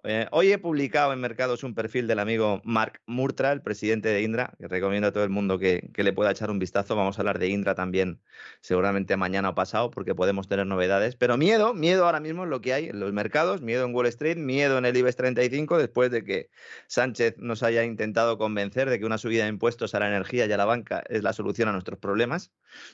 Eh, 0.04 0.26
hoy 0.32 0.50
he 0.50 0.58
publicado 0.58 1.12
en 1.12 1.20
Mercados 1.20 1.62
un 1.62 1.76
perfil 1.76 2.08
del 2.08 2.18
amigo 2.18 2.60
Mark 2.64 3.00
Murtra, 3.06 3.52
el 3.52 3.62
presidente 3.62 4.08
de 4.08 4.22
Indra, 4.22 4.52
que 4.58 4.66
recomiendo 4.66 5.06
a 5.06 5.12
todo 5.12 5.22
el 5.22 5.30
mundo 5.30 5.60
que, 5.60 5.92
le 5.94 6.12
pueda 6.12 6.32
echar 6.32 6.50
un 6.50 6.58
vistazo. 6.58 6.96
Vamos 6.96 7.16
a 7.18 7.22
hablar 7.22 7.38
de 7.38 7.46
Indra 7.46 7.76
también 7.76 8.20
seguramente 8.60 9.16
mañana 9.16 9.50
o 9.50 9.54
pasado 9.54 9.92
porque 9.92 10.16
podemos 10.16 10.48
tener 10.48 10.66
novedades. 10.66 11.14
Pero 11.14 11.36
miedo, 11.36 11.72
miedo 11.72 12.04
ahora 12.04 12.18
mismo 12.18 12.42
en 12.42 12.50
lo 12.50 12.60
que 12.60 12.72
hay 12.72 12.88
en 12.88 12.98
los 12.98 13.12
mercados, 13.12 13.62
miedo 13.62 13.84
en 13.84 13.94
Wall 13.94 14.06
Street, 14.06 14.36
miedo 14.38 14.76
en 14.76 14.86
el 14.86 14.96
IBEX 14.96 15.14
35 15.14 15.78
después 15.78 16.10
de 16.10 16.24
que 16.24 16.50
Sánchez 16.88 17.36
nos 17.38 17.62
haya 17.62 17.84
intentado 17.84 18.38
convencer 18.38 18.90
de 18.90 18.98
que 18.98 19.06
una 19.06 19.18
subida 19.18 19.44
de 19.44 19.50
impuestos 19.50 19.94
a 19.94 20.00
la 20.00 20.08
energía 20.08 20.46
y 20.46 20.52
a 20.52 20.56
la 20.56 20.64
banca 20.64 21.04
es 21.08 21.22
la 21.22 21.32
solución 21.32 21.68
a 21.68 21.72
nuestros 21.72 22.00
problemas. 22.00 22.50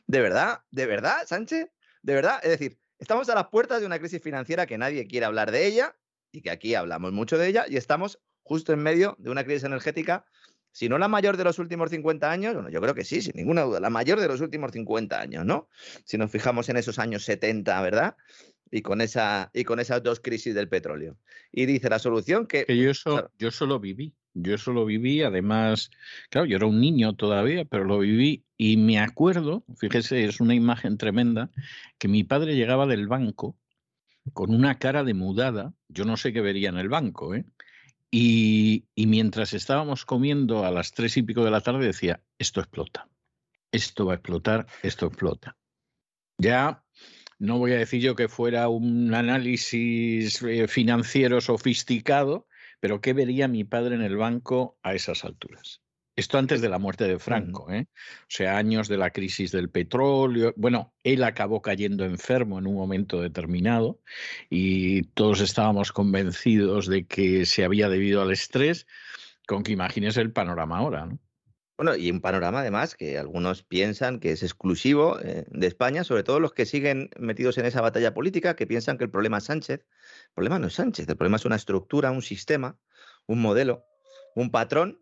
¿De 0.06 0.20
verdad? 0.20 0.60
¿De 0.70 0.84
verdad, 0.84 1.26
Sánchez? 1.26 1.70
¿De 2.02 2.14
verdad? 2.14 2.38
Es 2.42 2.50
decir, 2.50 2.78
estamos 2.98 3.30
a 3.30 3.34
las 3.34 3.46
puertas 3.48 3.80
de 3.80 3.86
una 3.86 3.98
crisis 3.98 4.20
financiera 4.22 4.66
que 4.66 4.76
nadie 4.76 5.06
quiere 5.06 5.24
hablar 5.24 5.50
de 5.52 5.66
ella 5.66 5.96
y 6.32 6.42
que 6.42 6.50
aquí 6.50 6.74
hablamos 6.74 7.12
mucho 7.12 7.38
de 7.38 7.48
ella 7.48 7.64
y 7.68 7.76
estamos 7.76 8.20
justo 8.42 8.72
en 8.72 8.80
medio 8.80 9.16
de 9.18 9.30
una 9.30 9.44
crisis 9.44 9.64
energética, 9.64 10.24
si 10.72 10.88
no 10.88 10.98
la 10.98 11.08
mayor 11.08 11.36
de 11.36 11.44
los 11.44 11.58
últimos 11.58 11.90
50 11.90 12.30
años, 12.30 12.54
bueno, 12.54 12.70
yo 12.70 12.80
creo 12.80 12.94
que 12.94 13.04
sí, 13.04 13.20
sin 13.20 13.32
ninguna 13.36 13.62
duda, 13.62 13.80
la 13.80 13.90
mayor 13.90 14.20
de 14.20 14.28
los 14.28 14.40
últimos 14.40 14.72
50 14.72 15.20
años, 15.20 15.44
¿no? 15.44 15.68
Si 16.04 16.16
nos 16.18 16.30
fijamos 16.30 16.68
en 16.68 16.76
esos 16.76 16.98
años 16.98 17.24
70, 17.24 17.80
¿verdad? 17.82 18.16
Y 18.70 18.82
con, 18.82 19.00
esa, 19.00 19.50
y 19.54 19.64
con 19.64 19.80
esas 19.80 20.02
dos 20.02 20.20
crisis 20.20 20.54
del 20.54 20.68
petróleo. 20.68 21.16
Y 21.50 21.66
dice 21.66 21.88
la 21.88 21.98
solución 21.98 22.46
que... 22.46 22.64
que 22.64 22.76
yo, 22.76 22.90
eso, 22.90 23.30
yo 23.38 23.50
solo 23.50 23.80
viví, 23.80 24.14
yo 24.34 24.54
eso 24.54 24.72
lo 24.72 24.84
viví, 24.84 25.22
además, 25.22 25.90
claro, 26.30 26.46
yo 26.46 26.56
era 26.56 26.66
un 26.66 26.80
niño 26.80 27.14
todavía, 27.14 27.64
pero 27.64 27.84
lo 27.84 27.98
viví 27.98 28.44
y 28.56 28.76
me 28.76 28.98
acuerdo, 28.98 29.64
fíjese, 29.78 30.24
es 30.24 30.40
una 30.40 30.54
imagen 30.54 30.98
tremenda, 30.98 31.50
que 31.98 32.08
mi 32.08 32.24
padre 32.24 32.54
llegaba 32.54 32.86
del 32.86 33.08
banco 33.08 33.56
con 34.32 34.54
una 34.54 34.78
cara 34.78 35.04
de 35.04 35.14
mudada, 35.14 35.74
yo 35.88 36.04
no 36.04 36.16
sé 36.16 36.32
qué 36.32 36.40
vería 36.40 36.68
en 36.68 36.78
el 36.78 36.88
banco, 36.88 37.34
¿eh? 37.34 37.44
Y, 38.10 38.86
y, 38.94 39.06
mientras 39.06 39.52
estábamos 39.52 40.06
comiendo 40.06 40.64
a 40.64 40.70
las 40.70 40.92
tres 40.92 41.18
y 41.18 41.22
pico 41.22 41.44
de 41.44 41.50
la 41.50 41.60
tarde 41.60 41.84
decía, 41.84 42.22
esto 42.38 42.60
explota, 42.60 43.06
esto 43.70 44.06
va 44.06 44.14
a 44.14 44.16
explotar, 44.16 44.66
esto 44.82 45.06
explota. 45.06 45.58
Ya 46.38 46.82
no 47.38 47.58
voy 47.58 47.72
a 47.72 47.78
decir 47.78 48.00
yo 48.00 48.16
que 48.16 48.28
fuera 48.28 48.68
un 48.68 49.14
análisis 49.14 50.42
eh, 50.42 50.68
financiero 50.68 51.40
sofisticado, 51.40 52.48
pero 52.80 53.00
¿qué 53.00 53.12
vería 53.12 53.46
mi 53.46 53.64
padre 53.64 53.94
en 53.94 54.02
el 54.02 54.16
banco 54.16 54.78
a 54.82 54.94
esas 54.94 55.24
alturas? 55.24 55.82
Esto 56.18 56.36
antes 56.36 56.60
de 56.60 56.68
la 56.68 56.80
muerte 56.80 57.04
de 57.04 57.20
Franco, 57.20 57.70
¿eh? 57.70 57.86
o 57.92 58.26
sea, 58.26 58.58
años 58.58 58.88
de 58.88 58.96
la 58.96 59.10
crisis 59.10 59.52
del 59.52 59.70
petróleo. 59.70 60.52
Bueno, 60.56 60.92
él 61.04 61.22
acabó 61.22 61.62
cayendo 61.62 62.04
enfermo 62.04 62.58
en 62.58 62.66
un 62.66 62.74
momento 62.74 63.22
determinado 63.22 64.00
y 64.50 65.04
todos 65.14 65.40
estábamos 65.40 65.92
convencidos 65.92 66.88
de 66.88 67.06
que 67.06 67.46
se 67.46 67.62
había 67.62 67.88
debido 67.88 68.20
al 68.20 68.32
estrés, 68.32 68.88
con 69.46 69.62
que 69.62 69.70
imagines 69.70 70.16
el 70.16 70.32
panorama 70.32 70.78
ahora, 70.78 71.06
¿no? 71.06 71.20
Bueno, 71.76 71.94
y 71.94 72.10
un 72.10 72.20
panorama 72.20 72.62
además 72.62 72.96
que 72.96 73.16
algunos 73.16 73.62
piensan 73.62 74.18
que 74.18 74.32
es 74.32 74.42
exclusivo 74.42 75.20
eh, 75.20 75.44
de 75.48 75.66
España, 75.68 76.02
sobre 76.02 76.24
todo 76.24 76.40
los 76.40 76.52
que 76.52 76.66
siguen 76.66 77.10
metidos 77.16 77.58
en 77.58 77.66
esa 77.66 77.80
batalla 77.80 78.12
política, 78.12 78.56
que 78.56 78.66
piensan 78.66 78.98
que 78.98 79.04
el 79.04 79.10
problema 79.10 79.38
es 79.38 79.44
Sánchez. 79.44 79.86
El 79.86 80.34
problema 80.34 80.58
no 80.58 80.66
es 80.66 80.74
Sánchez, 80.74 81.08
el 81.08 81.16
problema 81.16 81.36
es 81.36 81.44
una 81.44 81.54
estructura, 81.54 82.10
un 82.10 82.22
sistema, 82.22 82.76
un 83.28 83.40
modelo, 83.40 83.84
un 84.34 84.50
patrón 84.50 84.98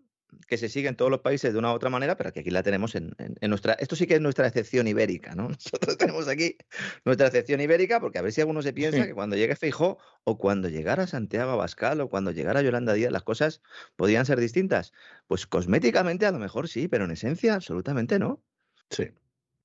que 0.46 0.56
se 0.58 0.68
sigue 0.68 0.88
en 0.88 0.96
todos 0.96 1.10
los 1.10 1.20
países 1.20 1.52
de 1.52 1.58
una 1.58 1.72
u 1.72 1.74
otra 1.74 1.90
manera, 1.90 2.16
pero 2.16 2.32
que 2.32 2.40
aquí 2.40 2.50
la 2.50 2.62
tenemos 2.62 2.94
en, 2.94 3.14
nuestra... 3.40 3.74
Esto 3.74 3.96
sí 3.96 4.06
que 4.06 4.14
es 4.14 4.20
nuestra 4.20 4.46
excepción 4.46 4.86
ibérica, 4.86 5.34
¿no? 5.34 5.48
Nosotros 5.48 5.98
tenemos 5.98 6.28
aquí 6.28 6.56
nuestra 7.04 7.26
excepción 7.26 7.60
ibérica, 7.60 8.00
porque 8.00 8.18
a 8.18 8.22
ver 8.22 8.32
si 8.32 8.40
alguno 8.40 8.62
se 8.62 8.72
piensa 8.72 9.06
que 9.06 9.14
cuando 9.14 9.36
llegue 9.36 9.56
Feijó 9.56 9.98
o 10.24 10.38
cuando 10.38 10.68
llegara 10.68 11.06
Santiago 11.06 11.52
Abascal 11.52 12.00
o 12.00 12.08
cuando 12.08 12.30
llegara 12.30 12.62
Yolanda 12.62 12.92
Díaz 12.92 13.12
las 13.12 13.22
cosas 13.22 13.62
podían 13.96 14.26
ser 14.26 14.40
distintas. 14.40 14.92
Pues 15.26 15.46
cosméticamente 15.46 16.26
a 16.26 16.30
lo 16.30 16.38
mejor 16.38 16.68
sí, 16.68 16.88
pero 16.88 17.04
en 17.04 17.10
esencia 17.12 17.54
absolutamente 17.54 18.18
no. 18.18 18.42
Sí. 18.90 19.10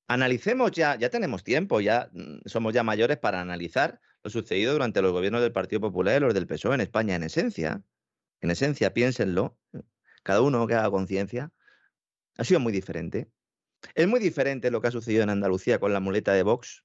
Analicemos 0.07 0.71
ya, 0.71 0.97
ya 0.97 1.09
tenemos 1.09 1.43
tiempo, 1.43 1.79
ya 1.79 2.09
mm, 2.11 2.39
somos 2.45 2.73
ya 2.73 2.83
mayores 2.83 3.17
para 3.17 3.39
analizar 3.39 4.01
lo 4.23 4.29
sucedido 4.29 4.73
durante 4.73 5.01
los 5.01 5.11
gobiernos 5.11 5.41
del 5.41 5.51
Partido 5.51 5.81
Popular 5.81 6.17
y 6.17 6.19
los 6.25 6.33
del 6.33 6.47
PSOE 6.47 6.75
en 6.75 6.81
España 6.81 7.15
en 7.15 7.23
esencia. 7.23 7.81
En 8.41 8.49
esencia, 8.49 8.93
piénsenlo 8.93 9.57
cada 10.23 10.41
uno 10.41 10.67
que 10.67 10.75
haga 10.75 10.91
conciencia, 10.91 11.51
ha 12.37 12.43
sido 12.43 12.59
muy 12.59 12.71
diferente. 12.71 13.29
Es 13.95 14.07
muy 14.07 14.19
diferente 14.19 14.71
lo 14.71 14.81
que 14.81 14.87
ha 14.87 14.91
sucedido 14.91 15.23
en 15.23 15.29
Andalucía 15.29 15.79
con 15.79 15.93
la 15.93 15.99
muleta 15.99 16.33
de 16.33 16.43
Vox 16.43 16.83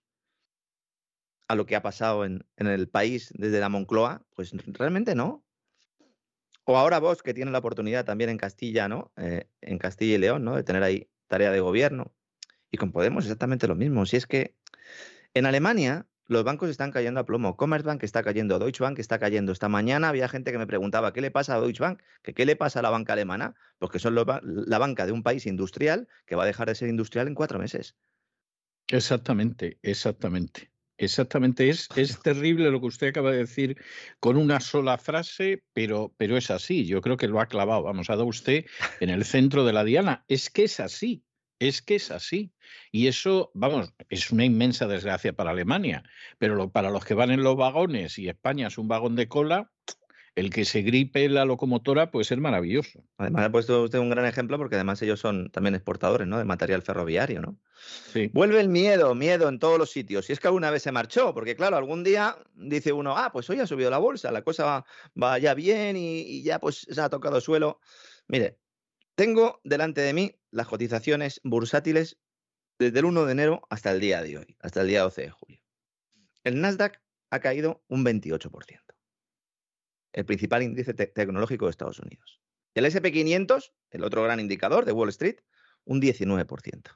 a 1.49 1.55
lo 1.55 1.67
que 1.67 1.77
ha 1.77 1.83
pasado 1.83 2.25
en, 2.25 2.45
el 2.57 2.89
país 2.89 3.33
desde 3.35 3.61
la 3.61 3.69
Moncloa. 3.69 4.25
Pues 4.35 4.53
realmente 4.53 5.15
no. 5.15 5.45
O 6.65 6.77
ahora 6.77 6.99
Vox, 6.99 7.23
que 7.23 7.35
tiene 7.35 7.53
la 7.53 7.59
oportunidad 7.59 8.05
también 8.05 8.31
en 8.31 8.39
Castilla, 8.39 8.89
¿no? 8.89 9.13
Eh, 9.17 9.49
en 9.61 9.79
Castilla 9.79 10.17
y 10.17 10.19
León, 10.19 10.45
¿no? 10.45 10.57
De 10.57 10.65
tener 10.65 10.83
ahí 10.83 11.09
tarea 11.29 11.53
de 11.53 11.61
gobierno. 11.61 12.13
Y 12.71 12.79
con 12.79 12.91
Podemos 12.91 13.25
exactamente 13.25 13.69
lo 13.69 13.77
mismo. 13.77 14.05
Si 14.07 14.17
es 14.17 14.27
que 14.27 14.57
en 15.35 15.47
Alemania 15.47 16.09
los 16.27 16.45
bancos 16.45 16.71
están 16.71 16.91
cayendo 16.91 17.21
a 17.21 17.27
plomo. 17.27 17.57
Commerzbank 17.57 18.03
está 18.03 18.23
cayendo, 18.23 18.59
Deutsche 18.59 18.83
Bank 18.83 18.99
está 18.99 19.19
cayendo. 19.19 19.53
Esta 19.53 19.69
mañana 19.69 20.09
había 20.09 20.29
gente 20.29 20.53
que 20.53 20.59
me 20.59 20.67
preguntaba, 20.67 21.13
¿qué 21.13 21.21
le 21.21 21.31
pasa 21.31 21.55
a 21.55 21.61
Deutsche 21.61 21.83
Bank? 21.83 22.03
¿Qué, 22.23 22.47
le 22.47 22.57
pasa 22.57 22.81
a 22.81 22.83
la 22.83 22.91
banca 22.91 23.13
alemana? 23.13 23.55
Porque 23.79 23.99
son 23.99 24.15
la 24.15 24.79
banca 24.79 25.07
de 25.07 25.13
un 25.13 25.23
país 25.23 25.47
industrial 25.47 26.09
que 26.27 26.37
va 26.37 26.45
a 26.45 26.47
dejar 26.47 26.69
de 26.69 26.75
ser 26.75 26.89
industrial 26.89 27.29
en 27.29 27.35
cuatro 27.35 27.59
meses. 27.59 27.97
Exactamente, 28.89 29.79
exactamente. 29.83 30.71
Exactamente, 30.99 31.69
es, 31.69 31.89
es 31.95 32.23
terrible 32.23 32.71
lo 32.71 32.81
que 32.81 32.87
usted 32.87 33.09
acaba 33.09 33.31
de 33.31 33.39
decir 33.39 33.77
con 34.19 34.39
una 34.39 34.61
sola 34.61 34.97
frase, 34.97 35.63
pero, 35.75 36.15
pero 36.17 36.39
es 36.39 36.51
así. 36.51 36.87
Yo 36.87 37.03
creo 37.03 37.19
que 37.19 37.29
lo 37.29 37.41
ha 37.41 37.49
clavado. 37.49 37.83
Vamos, 37.83 38.09
ha 38.09 38.15
dado 38.17 38.25
usted 38.25 38.65
en 39.01 39.11
el 39.11 39.27
centro 39.27 39.67
de 39.67 39.75
la 39.75 39.85
diana. 39.85 40.25
Es 40.27 40.49
que 40.49 40.65
es 40.65 40.81
así. 40.81 41.26
Es 41.59 41.81
que 41.83 41.97
es 41.97 42.11
así. 42.11 42.53
Y 42.93 43.07
eso, 43.07 43.51
vamos, 43.55 43.93
es 44.09 44.31
una 44.31 44.45
inmensa 44.45 44.87
desgracia 44.87 45.33
para 45.33 45.51
Alemania. 45.51 46.03
Pero 46.39 46.71
para 46.71 46.91
los 46.91 47.05
que 47.05 47.15
van 47.15 47.31
en 47.31 47.43
los 47.43 47.57
vagones 47.57 48.19
y 48.19 48.29
España 48.29 48.69
es 48.69 48.79
un 48.79 48.89
vagón 48.89 49.17
de 49.17 49.29
cola, 49.29 49.71
el 50.37 50.51
que 50.51 50.67
se 50.67 50.83
gripe 50.83 51.31
la 51.31 51.47
locomotora 51.47 52.11
puede 52.11 52.27
ser 52.27 52.39
maravilloso. 52.41 53.03
Además, 53.17 53.47
ha 53.47 53.51
puesto 53.51 53.85
usted 53.85 53.99
un 53.99 54.11
gran 54.11 54.27
ejemplo 54.27 54.59
porque 54.59 54.75
además 54.75 55.01
ellos 55.01 55.19
son 55.19 55.51
también 55.51 55.75
exportadores 55.75 56.29
¿no? 56.29 56.37
de 56.37 56.45
material 56.45 56.83
ferroviario. 56.83 57.41
¿no? 57.41 57.59
Sí. 58.13 58.31
Vuelve 58.35 58.61
el 58.61 58.69
miedo, 58.69 59.15
miedo 59.15 59.49
en 59.49 59.59
todos 59.59 59.79
los 59.79 59.91
sitios. 59.91 60.27
Si 60.27 60.35
es 60.35 60.41
que 60.41 60.49
alguna 60.49 60.71
vez 60.71 60.83
se 60.83 60.93
marchó, 60.93 61.33
porque 61.33 61.57
claro, 61.57 61.79
algún 61.79 62.05
día 62.05 62.37
dice 62.55 62.93
uno, 62.93 63.17
ah, 63.17 63.31
pues 63.33 63.49
hoy 63.49 63.61
ha 63.61 63.67
subido 63.67 63.89
la 63.89 63.97
bolsa, 63.97 64.31
la 64.31 64.43
cosa 64.43 64.85
va, 65.21 65.39
ya 65.39 65.55
bien 65.55 65.97
y, 65.97 66.21
y 66.21 66.43
ya 66.43 66.59
pues 66.59 66.87
se 66.91 67.01
ha 67.01 67.09
tocado 67.09 67.41
suelo. 67.41 67.81
Mire, 68.29 68.59
tengo 69.15 69.61
delante 69.65 70.03
de 70.03 70.13
mí 70.13 70.35
las 70.57 70.69
cotizaciones 70.69 71.41
bursátiles 71.45 72.19
desde 72.79 72.99
el 73.01 73.05
1 73.05 73.27
de 73.27 73.33
enero 73.33 73.63
hasta 73.69 73.93
el 73.93 74.01
día 74.01 74.23
de 74.23 74.39
hoy, 74.39 74.57
hasta 74.61 74.81
el 74.81 74.89
día 74.89 75.03
12 75.03 75.23
de 75.23 75.31
julio. 75.31 75.61
El 76.45 76.63
Nasdaq 76.63 77.03
ha 77.31 77.41
caído 77.41 77.85
un 77.89 78.05
28%, 78.05 78.81
el 80.15 80.25
principal 80.25 80.63
índice 80.63 80.95
tecnológico 80.95 81.67
de 81.67 81.73
Estados 81.73 81.99
Unidos. 81.99 82.41
El 82.75 82.87
SP500, 82.87 83.73
el 83.91 84.05
otro 84.05 84.23
gran 84.23 84.41
indicador 84.41 84.87
de 84.87 84.93
Wall 84.93 85.11
Street, 85.11 85.37
un 85.85 86.01
19%. 86.01 86.91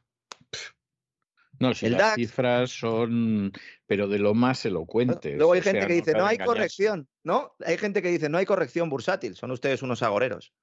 No, 1.59 1.75
si 1.75 1.91
las 1.91 2.15
cifras 2.15 2.71
son, 2.71 3.53
pero 3.87 4.09
de 4.09 4.19
lo 4.19 4.33
más 4.33 4.65
elocuentes. 4.65 5.37
Luego 5.37 5.53
hay 5.53 5.61
gente 5.61 5.87
que 5.87 5.93
dice, 5.93 6.13
no 6.15 6.25
hay 6.25 6.39
corrección, 6.39 7.11
¿no? 7.23 7.55
Hay 7.63 7.77
gente 7.77 8.01
que 8.01 8.09
dice, 8.09 8.31
no 8.31 8.39
hay 8.39 8.47
corrección 8.47 8.89
bursátil, 8.89 9.37
son 9.37 9.51
ustedes 9.51 9.83
unos 9.83 10.03
agoreros 10.03 10.55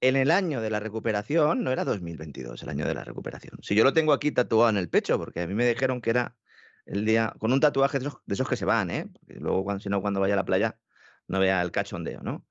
en 0.00 0.16
el 0.16 0.30
año 0.30 0.60
de 0.60 0.70
la 0.70 0.80
recuperación, 0.80 1.64
no 1.64 1.70
era 1.72 1.84
2022 1.84 2.62
el 2.62 2.68
año 2.68 2.86
de 2.86 2.94
la 2.94 3.04
recuperación. 3.04 3.58
Si 3.62 3.74
yo 3.74 3.84
lo 3.84 3.92
tengo 3.92 4.12
aquí 4.12 4.30
tatuado 4.32 4.68
en 4.70 4.76
el 4.76 4.88
pecho, 4.88 5.18
porque 5.18 5.42
a 5.42 5.46
mí 5.46 5.54
me 5.54 5.66
dijeron 5.66 6.00
que 6.00 6.10
era 6.10 6.36
el 6.84 7.04
día, 7.04 7.34
con 7.38 7.52
un 7.52 7.60
tatuaje 7.60 7.98
de 7.98 8.08
esos, 8.28 8.48
que 8.48 8.56
se 8.56 8.64
van, 8.64 8.90
¿eh? 8.90 9.08
Porque 9.12 9.40
luego, 9.40 9.64
cuando, 9.64 9.82
si 9.82 9.88
no, 9.88 10.00
cuando 10.00 10.20
vaya 10.20 10.34
a 10.34 10.36
la 10.36 10.44
playa, 10.44 10.78
no 11.26 11.40
vea 11.40 11.62
el 11.62 11.72
cachondeo, 11.72 12.20
¿no? 12.22 12.46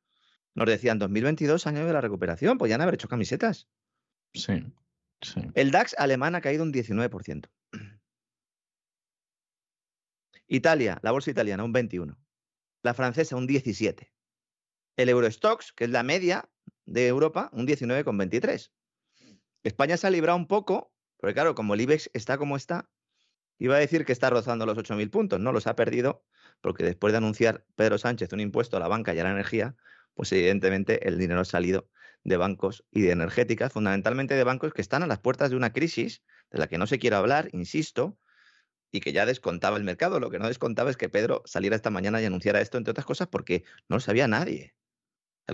Nos 0.56 0.68
decían 0.68 1.00
2022, 1.00 1.68
año 1.68 1.86
de 1.86 1.94
la 1.94 2.02
recuperación, 2.02 2.58
pues 2.58 2.70
ya 2.70 2.76
haber 2.76 2.96
hecho 2.96 3.08
camisetas. 3.08 3.68
Sí, 4.34 4.64
sí. 5.22 5.42
El 5.54 5.72
DAX 5.72 5.96
alemán 5.98 6.36
ha 6.36 6.42
caído 6.42 6.64
un 6.64 6.74
19%. 6.74 7.50
Italia, 10.48 11.00
la 11.02 11.12
bolsa 11.12 11.32
italiana, 11.32 11.64
un 11.64 11.74
21%. 11.74 12.18
La 12.84 12.94
francesa, 12.94 13.36
un 13.36 13.48
17%. 13.48 14.10
El 14.98 15.10
Eurostox, 15.10 15.74
que 15.74 15.86
es 15.86 15.90
la 15.90 16.04
media, 16.04 16.50
de 16.86 17.08
Europa 17.08 17.50
un 17.54 17.68
19,23. 17.68 18.72
España 19.64 19.98
se 19.98 20.08
ha 20.08 20.12
librado 20.12 20.38
un 20.38 20.48
poco, 20.48 20.94
porque 21.18 21.34
claro, 21.34 21.56
como 21.56 21.74
el 21.74 21.82
IBEX 21.82 22.10
está 22.14 22.38
como 22.38 22.56
está, 22.56 22.90
iba 23.58 23.76
a 23.76 23.80
decir 23.80 24.06
que 24.06 24.12
está 24.12 24.30
rozando 24.30 24.66
los 24.66 24.78
8.000 24.78 25.10
puntos, 25.10 25.40
no 25.40 25.52
los 25.52 25.68
ha 25.68 25.76
perdido, 25.76 26.24
porque 26.62 26.84
después 26.84 27.14
de 27.14 27.18
anunciar 27.18 27.66
Pedro 27.76 27.98
Sánchez 27.98 28.32
un 28.34 28.40
impuesto 28.40 28.78
a 28.78 28.80
la 28.80 28.88
banca 28.88 29.14
y 29.14 29.20
a 29.20 29.24
la 29.24 29.32
energía, 29.32 29.76
pues 30.14 30.32
evidentemente 30.32 31.08
el 31.08 31.18
dinero 31.18 31.42
ha 31.42 31.46
salido 31.46 31.90
de 32.24 32.38
bancos 32.38 32.86
y 32.92 33.02
de 33.02 33.12
energéticas, 33.12 33.74
fundamentalmente 33.74 34.36
de 34.36 34.44
bancos 34.44 34.74
que 34.74 34.82
están 34.82 35.04
a 35.04 35.08
las 35.08 35.20
puertas 35.20 35.50
de 35.50 35.56
una 35.56 35.74
crisis 35.74 36.24
de 36.52 36.60
la 36.60 36.68
que 36.68 36.78
no 36.78 36.88
se 36.88 37.00
quiere 37.00 37.16
hablar, 37.16 37.50
insisto, 37.54 38.18
y 38.92 39.00
que 39.00 39.14
ya 39.14 39.26
descontaba 39.26 39.78
el 39.78 39.84
mercado. 39.84 40.20
Lo 40.20 40.30
que 40.30 40.40
no 40.40 40.48
descontaba 40.48 40.90
es 40.90 40.98
que 40.98 41.10
Pedro 41.10 41.42
saliera 41.46 41.76
esta 41.76 41.90
mañana 41.90 42.22
y 42.22 42.26
anunciara 42.26 42.62
esto, 42.62 42.78
entre 42.78 42.92
otras 42.92 43.06
cosas, 43.06 43.28
porque 43.28 43.64
no 43.90 43.98
lo 43.98 44.00
sabía 44.00 44.28
nadie 44.28 44.76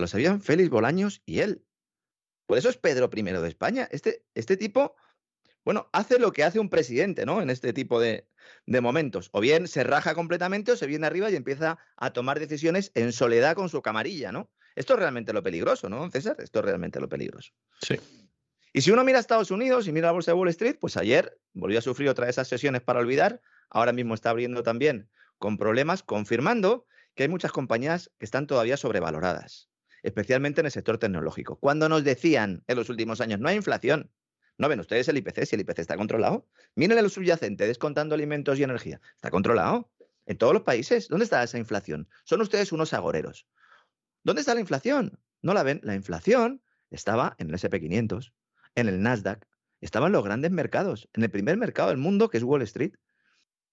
lo 0.00 0.06
sabían 0.06 0.40
Félix 0.40 0.70
Bolaños 0.70 1.22
y 1.26 1.40
él. 1.40 1.64
Por 2.46 2.58
eso 2.58 2.68
es 2.68 2.76
Pedro 2.76 3.10
I 3.14 3.22
de 3.22 3.48
España. 3.48 3.88
Este, 3.90 4.24
este 4.34 4.56
tipo, 4.56 4.94
bueno, 5.64 5.88
hace 5.92 6.18
lo 6.18 6.32
que 6.32 6.44
hace 6.44 6.58
un 6.58 6.70
presidente, 6.70 7.24
¿no? 7.24 7.40
En 7.40 7.50
este 7.50 7.72
tipo 7.72 8.00
de, 8.00 8.26
de 8.66 8.80
momentos. 8.80 9.28
O 9.32 9.40
bien 9.40 9.68
se 9.68 9.84
raja 9.84 10.14
completamente 10.14 10.72
o 10.72 10.76
se 10.76 10.86
viene 10.86 11.06
arriba 11.06 11.30
y 11.30 11.36
empieza 11.36 11.78
a 11.96 12.12
tomar 12.12 12.40
decisiones 12.40 12.90
en 12.94 13.12
soledad 13.12 13.54
con 13.54 13.68
su 13.68 13.82
camarilla, 13.82 14.32
¿no? 14.32 14.50
Esto 14.74 14.94
es 14.94 15.00
realmente 15.00 15.32
lo 15.32 15.42
peligroso, 15.42 15.88
¿no, 15.88 16.10
César? 16.10 16.36
Esto 16.38 16.60
es 16.60 16.64
realmente 16.64 17.00
lo 17.00 17.08
peligroso. 17.08 17.52
Sí. 17.80 17.96
Y 18.72 18.80
si 18.80 18.90
uno 18.90 19.04
mira 19.04 19.18
a 19.18 19.20
Estados 19.20 19.50
Unidos 19.50 19.86
y 19.86 19.92
mira 19.92 20.06
la 20.06 20.12
bolsa 20.12 20.30
de 20.30 20.38
Wall 20.38 20.48
Street, 20.48 20.76
pues 20.80 20.96
ayer 20.96 21.38
volvió 21.52 21.78
a 21.78 21.82
sufrir 21.82 22.08
otra 22.08 22.24
de 22.24 22.30
esas 22.30 22.48
sesiones 22.48 22.80
para 22.80 23.00
olvidar. 23.00 23.42
Ahora 23.68 23.92
mismo 23.92 24.14
está 24.14 24.30
abriendo 24.30 24.62
también 24.62 25.10
con 25.38 25.58
problemas, 25.58 26.02
confirmando 26.02 26.86
que 27.14 27.24
hay 27.24 27.28
muchas 27.28 27.52
compañías 27.52 28.10
que 28.18 28.24
están 28.24 28.46
todavía 28.46 28.76
sobrevaloradas, 28.76 29.68
especialmente 30.02 30.60
en 30.60 30.66
el 30.66 30.72
sector 30.72 30.98
tecnológico. 30.98 31.56
Cuando 31.56 31.88
nos 31.88 32.04
decían 32.04 32.64
en 32.66 32.76
los 32.76 32.88
últimos 32.88 33.20
años, 33.20 33.40
no 33.40 33.48
hay 33.48 33.56
inflación, 33.56 34.10
¿no 34.58 34.68
ven 34.68 34.80
ustedes 34.80 35.08
el 35.08 35.16
IPC? 35.16 35.44
Si 35.44 35.54
el 35.54 35.62
IPC 35.62 35.78
está 35.78 35.96
controlado, 35.96 36.48
miren 36.74 36.98
el 36.98 37.10
subyacente, 37.10 37.66
descontando 37.66 38.14
alimentos 38.14 38.58
y 38.58 38.62
energía, 38.62 39.00
está 39.14 39.30
controlado. 39.30 39.90
En 40.26 40.38
todos 40.38 40.52
los 40.52 40.62
países, 40.62 41.08
¿dónde 41.08 41.24
está 41.24 41.42
esa 41.42 41.58
inflación? 41.58 42.08
Son 42.24 42.40
ustedes 42.40 42.70
unos 42.70 42.92
agoreros. 42.92 43.46
¿Dónde 44.22 44.40
está 44.40 44.54
la 44.54 44.60
inflación? 44.60 45.18
¿No 45.40 45.52
la 45.52 45.64
ven? 45.64 45.80
La 45.82 45.96
inflación 45.96 46.62
estaba 46.90 47.34
en 47.38 47.50
el 47.50 47.56
SP500, 47.56 48.32
en 48.76 48.88
el 48.88 49.02
Nasdaq, 49.02 49.44
estaba 49.80 50.06
en 50.06 50.12
los 50.12 50.22
grandes 50.22 50.52
mercados, 50.52 51.08
en 51.12 51.24
el 51.24 51.30
primer 51.30 51.56
mercado 51.56 51.88
del 51.88 51.98
mundo 51.98 52.30
que 52.30 52.38
es 52.38 52.44
Wall 52.44 52.62
Street, 52.62 52.94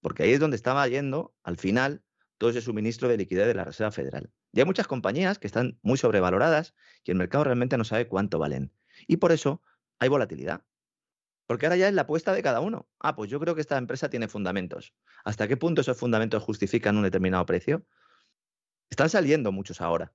porque 0.01 0.23
ahí 0.23 0.31
es 0.31 0.39
donde 0.39 0.55
estaba 0.55 0.87
yendo 0.87 1.35
al 1.43 1.57
final 1.57 2.01
todo 2.39 2.49
ese 2.49 2.61
suministro 2.61 3.07
de 3.07 3.17
liquidez 3.17 3.45
de 3.45 3.53
la 3.53 3.65
Reserva 3.65 3.91
Federal. 3.91 4.31
Y 4.53 4.61
hay 4.61 4.65
muchas 4.65 4.87
compañías 4.87 5.37
que 5.37 5.45
están 5.45 5.77
muy 5.83 5.97
sobrevaloradas 5.97 6.73
y 7.03 7.11
el 7.11 7.17
mercado 7.17 7.43
realmente 7.43 7.77
no 7.77 7.83
sabe 7.83 8.07
cuánto 8.07 8.39
valen. 8.39 8.73
Y 9.07 9.17
por 9.17 9.31
eso 9.31 9.61
hay 9.99 10.09
volatilidad. 10.09 10.63
Porque 11.45 11.65
ahora 11.65 11.75
ya 11.75 11.89
es 11.89 11.93
la 11.93 12.03
apuesta 12.03 12.33
de 12.33 12.41
cada 12.41 12.61
uno. 12.61 12.89
Ah, 12.99 13.15
pues 13.15 13.29
yo 13.29 13.39
creo 13.39 13.55
que 13.55 13.61
esta 13.61 13.77
empresa 13.77 14.09
tiene 14.09 14.27
fundamentos. 14.27 14.95
¿Hasta 15.25 15.47
qué 15.47 15.57
punto 15.57 15.81
esos 15.81 15.97
fundamentos 15.97 16.41
justifican 16.41 16.95
un 16.95 17.03
determinado 17.03 17.45
precio? 17.45 17.85
Están 18.89 19.09
saliendo 19.09 19.51
muchos 19.51 19.81
ahora. 19.81 20.13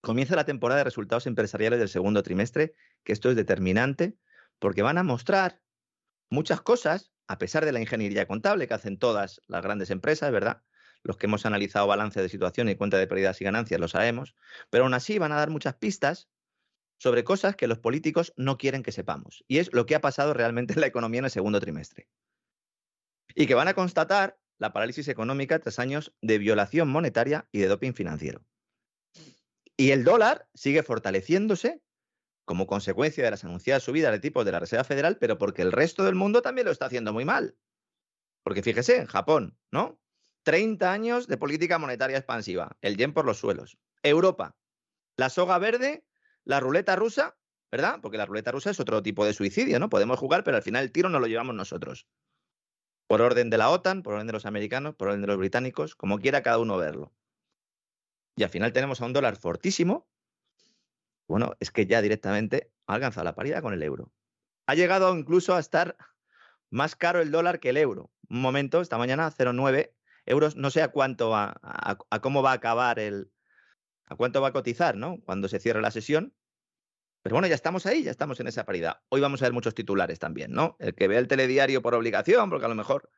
Comienza 0.00 0.36
la 0.36 0.44
temporada 0.44 0.78
de 0.78 0.84
resultados 0.84 1.26
empresariales 1.26 1.78
del 1.78 1.88
segundo 1.88 2.22
trimestre, 2.22 2.74
que 3.04 3.12
esto 3.12 3.30
es 3.30 3.36
determinante, 3.36 4.16
porque 4.58 4.82
van 4.82 4.96
a 4.96 5.02
mostrar 5.02 5.60
muchas 6.30 6.62
cosas, 6.62 7.12
a 7.26 7.38
pesar 7.38 7.64
de 7.64 7.72
la 7.72 7.80
ingeniería 7.80 8.26
contable 8.26 8.66
que 8.66 8.74
hacen 8.74 8.98
todas 8.98 9.42
las 9.46 9.62
grandes 9.62 9.90
empresas, 9.90 10.32
¿verdad? 10.32 10.62
Los 11.04 11.18
que 11.18 11.26
hemos 11.26 11.46
analizado 11.46 11.86
balance 11.86 12.20
de 12.20 12.28
situación 12.28 12.68
y 12.68 12.74
cuenta 12.74 12.98
de 12.98 13.06
pérdidas 13.06 13.40
y 13.40 13.44
ganancias 13.44 13.78
lo 13.78 13.88
sabemos, 13.88 14.34
pero 14.70 14.84
aún 14.84 14.94
así 14.94 15.18
van 15.18 15.32
a 15.32 15.36
dar 15.36 15.50
muchas 15.50 15.74
pistas 15.74 16.28
sobre 16.98 17.24
cosas 17.24 17.56
que 17.56 17.66
los 17.66 17.78
políticos 17.78 18.32
no 18.36 18.56
quieren 18.56 18.82
que 18.82 18.90
sepamos. 18.90 19.44
Y 19.46 19.58
es 19.58 19.72
lo 19.72 19.84
que 19.84 19.94
ha 19.94 20.00
pasado 20.00 20.32
realmente 20.32 20.72
en 20.72 20.80
la 20.80 20.86
economía 20.86 21.18
en 21.18 21.26
el 21.26 21.30
segundo 21.30 21.60
trimestre. 21.60 22.08
Y 23.34 23.46
que 23.46 23.54
van 23.54 23.68
a 23.68 23.74
constatar 23.74 24.38
la 24.58 24.72
parálisis 24.72 25.08
económica 25.08 25.58
tras 25.58 25.78
años 25.78 26.14
de 26.22 26.38
violación 26.38 26.88
monetaria 26.88 27.46
y 27.52 27.58
de 27.58 27.68
doping 27.68 27.92
financiero. 27.92 28.42
Y 29.76 29.90
el 29.90 30.04
dólar 30.04 30.48
sigue 30.54 30.82
fortaleciéndose 30.82 31.82
como 32.46 32.66
consecuencia 32.66 33.24
de 33.24 33.30
las 33.30 33.44
anunciadas 33.44 33.82
subidas 33.82 34.12
de 34.12 34.20
tipos 34.20 34.44
de 34.44 34.52
la 34.52 34.60
Reserva 34.60 34.84
Federal, 34.84 35.18
pero 35.18 35.36
porque 35.36 35.62
el 35.62 35.72
resto 35.72 36.04
del 36.04 36.14
mundo 36.14 36.42
también 36.42 36.66
lo 36.66 36.72
está 36.72 36.86
haciendo 36.86 37.12
muy 37.12 37.24
mal. 37.24 37.56
Porque 38.42 38.62
fíjese, 38.62 38.98
en 38.98 39.06
Japón, 39.06 39.58
¿no? 39.70 39.98
30 40.44 40.92
años 40.92 41.26
de 41.26 41.36
política 41.36 41.78
monetaria 41.78 42.18
expansiva, 42.18 42.76
el 42.80 42.96
yen 42.96 43.12
por 43.12 43.24
los 43.24 43.38
suelos. 43.38 43.78
Europa, 44.02 44.56
la 45.16 45.30
soga 45.30 45.58
verde 45.58 46.04
la 46.44 46.60
ruleta 46.60 46.94
rusa, 46.96 47.36
¿verdad? 47.70 47.98
Porque 48.00 48.18
la 48.18 48.26
ruleta 48.26 48.52
rusa 48.52 48.70
es 48.70 48.78
otro 48.78 49.02
tipo 49.02 49.24
de 49.24 49.32
suicidio, 49.32 49.78
¿no? 49.80 49.88
Podemos 49.88 50.18
jugar, 50.18 50.44
pero 50.44 50.56
al 50.56 50.62
final 50.62 50.84
el 50.84 50.92
tiro 50.92 51.08
no 51.08 51.18
lo 51.18 51.26
llevamos 51.26 51.54
nosotros. 51.54 52.06
Por 53.06 53.22
orden 53.22 53.50
de 53.50 53.58
la 53.58 53.70
OTAN, 53.70 54.02
por 54.02 54.14
orden 54.14 54.26
de 54.26 54.32
los 54.32 54.46
americanos, 54.46 54.94
por 54.94 55.08
orden 55.08 55.22
de 55.22 55.26
los 55.26 55.38
británicos, 55.38 55.94
como 55.94 56.18
quiera 56.18 56.42
cada 56.42 56.58
uno 56.58 56.76
verlo. 56.76 57.12
Y 58.36 58.42
al 58.42 58.50
final 58.50 58.72
tenemos 58.72 59.00
a 59.00 59.06
un 59.06 59.12
dólar 59.12 59.36
fortísimo. 59.36 60.08
Bueno, 61.26 61.54
es 61.60 61.70
que 61.70 61.86
ya 61.86 62.02
directamente 62.02 62.70
ha 62.86 62.94
alcanzado 62.94 63.24
la 63.24 63.34
paridad 63.34 63.62
con 63.62 63.72
el 63.72 63.82
euro. 63.82 64.12
Ha 64.66 64.74
llegado 64.74 65.16
incluso 65.16 65.54
a 65.54 65.60
estar 65.60 65.96
más 66.70 66.96
caro 66.96 67.20
el 67.20 67.30
dólar 67.30 67.60
que 67.60 67.70
el 67.70 67.76
euro. 67.76 68.10
Un 68.28 68.40
momento, 68.40 68.80
esta 68.80 68.98
mañana, 68.98 69.30
0,9 69.30 69.92
euros. 70.26 70.56
No 70.56 70.70
sé 70.70 70.82
a 70.82 70.88
cuánto 70.88 71.34
a 71.34 72.20
cómo 72.20 72.42
va 72.42 72.52
a 72.52 72.54
acabar 72.54 72.98
el, 72.98 73.30
a 74.06 74.16
cuánto 74.16 74.40
va 74.40 74.48
a 74.48 74.52
cotizar, 74.52 74.96
¿no? 74.96 75.20
Cuando 75.24 75.48
se 75.48 75.58
cierre 75.58 75.80
la 75.80 75.90
sesión. 75.90 76.34
Pero 77.22 77.34
bueno, 77.34 77.48
ya 77.48 77.54
estamos 77.54 77.86
ahí, 77.86 78.02
ya 78.02 78.10
estamos 78.10 78.38
en 78.40 78.48
esa 78.48 78.64
paridad. 78.64 79.00
Hoy 79.08 79.20
vamos 79.20 79.40
a 79.40 79.46
ver 79.46 79.54
muchos 79.54 79.74
titulares 79.74 80.18
también, 80.18 80.52
¿no? 80.52 80.76
El 80.78 80.94
que 80.94 81.08
ve 81.08 81.16
el 81.16 81.26
telediario 81.26 81.80
por 81.80 81.94
obligación, 81.94 82.50
porque 82.50 82.66
a 82.66 82.68
lo 82.68 82.74
mejor 82.74 83.08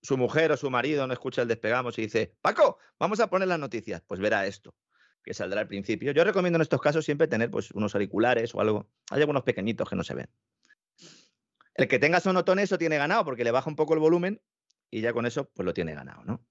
su 0.00 0.16
mujer 0.16 0.52
o 0.52 0.56
su 0.56 0.70
marido 0.70 1.06
no 1.06 1.12
escucha 1.12 1.42
el 1.42 1.48
despegamos 1.48 1.98
y 1.98 2.02
dice, 2.02 2.34
Paco, 2.40 2.78
vamos 2.98 3.20
a 3.20 3.28
poner 3.28 3.48
las 3.48 3.58
noticias. 3.58 4.02
Pues 4.06 4.20
verá 4.20 4.46
esto, 4.46 4.74
que 5.22 5.34
saldrá 5.34 5.60
al 5.60 5.68
principio. 5.68 6.12
Yo 6.12 6.24
recomiendo 6.24 6.56
en 6.56 6.62
estos 6.62 6.80
casos 6.80 7.04
siempre 7.04 7.28
tener 7.28 7.50
pues, 7.50 7.70
unos 7.72 7.94
auriculares 7.94 8.54
o 8.54 8.60
algo. 8.62 8.88
Hay 9.10 9.20
algunos 9.20 9.42
pequeñitos 9.42 9.88
que 9.88 9.96
no 9.96 10.02
se 10.02 10.14
ven. 10.14 10.30
El 11.74 11.88
que 11.88 11.98
tenga 11.98 12.20
sonotón 12.20 12.58
eso 12.58 12.78
tiene 12.78 12.96
ganado, 12.96 13.24
porque 13.24 13.44
le 13.44 13.50
baja 13.50 13.68
un 13.68 13.76
poco 13.76 13.92
el 13.92 14.00
volumen 14.00 14.40
y 14.92 15.00
ya 15.00 15.12
con 15.12 15.26
eso 15.26 15.50
pues 15.50 15.64
lo 15.64 15.74
tiene 15.74 15.94
ganado, 15.94 16.22
¿no? 16.24 16.46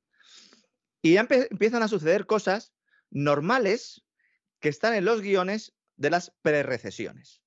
Y 1.02 1.14
ya 1.14 1.28
empiezan 1.30 1.84
a 1.84 1.88
suceder 1.88 2.26
cosas 2.26 2.74
normales 3.10 4.04
que 4.60 4.70
están 4.70 4.94
en 4.96 5.06
los 5.06 5.22
guiones 5.22 5.74
de 5.96 6.10
las 6.10 6.34
prerecesiones. 6.42 7.42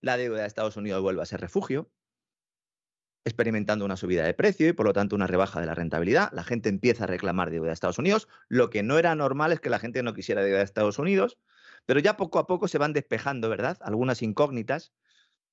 La 0.00 0.16
deuda 0.16 0.42
de 0.42 0.46
Estados 0.46 0.76
Unidos 0.76 1.00
vuelve 1.02 1.22
a 1.22 1.26
ser 1.26 1.40
refugio, 1.40 1.90
experimentando 3.24 3.84
una 3.84 3.96
subida 3.96 4.24
de 4.24 4.34
precio 4.34 4.68
y 4.68 4.72
por 4.72 4.86
lo 4.86 4.92
tanto 4.92 5.16
una 5.16 5.26
rebaja 5.26 5.60
de 5.60 5.66
la 5.66 5.74
rentabilidad. 5.74 6.30
La 6.32 6.44
gente 6.44 6.68
empieza 6.68 7.04
a 7.04 7.08
reclamar 7.08 7.50
deuda 7.50 7.68
de 7.68 7.74
Estados 7.74 7.98
Unidos. 7.98 8.28
Lo 8.48 8.68
que 8.70 8.82
no 8.82 8.98
era 8.98 9.14
normal 9.14 9.52
es 9.52 9.60
que 9.60 9.70
la 9.70 9.78
gente 9.78 10.02
no 10.02 10.14
quisiera 10.14 10.42
deuda 10.42 10.58
de 10.58 10.64
Estados 10.64 10.98
Unidos, 10.98 11.38
pero 11.86 12.00
ya 12.00 12.16
poco 12.16 12.38
a 12.38 12.46
poco 12.46 12.68
se 12.68 12.78
van 12.78 12.92
despejando, 12.92 13.48
¿verdad? 13.48 13.78
Algunas 13.80 14.22
incógnitas. 14.22 14.92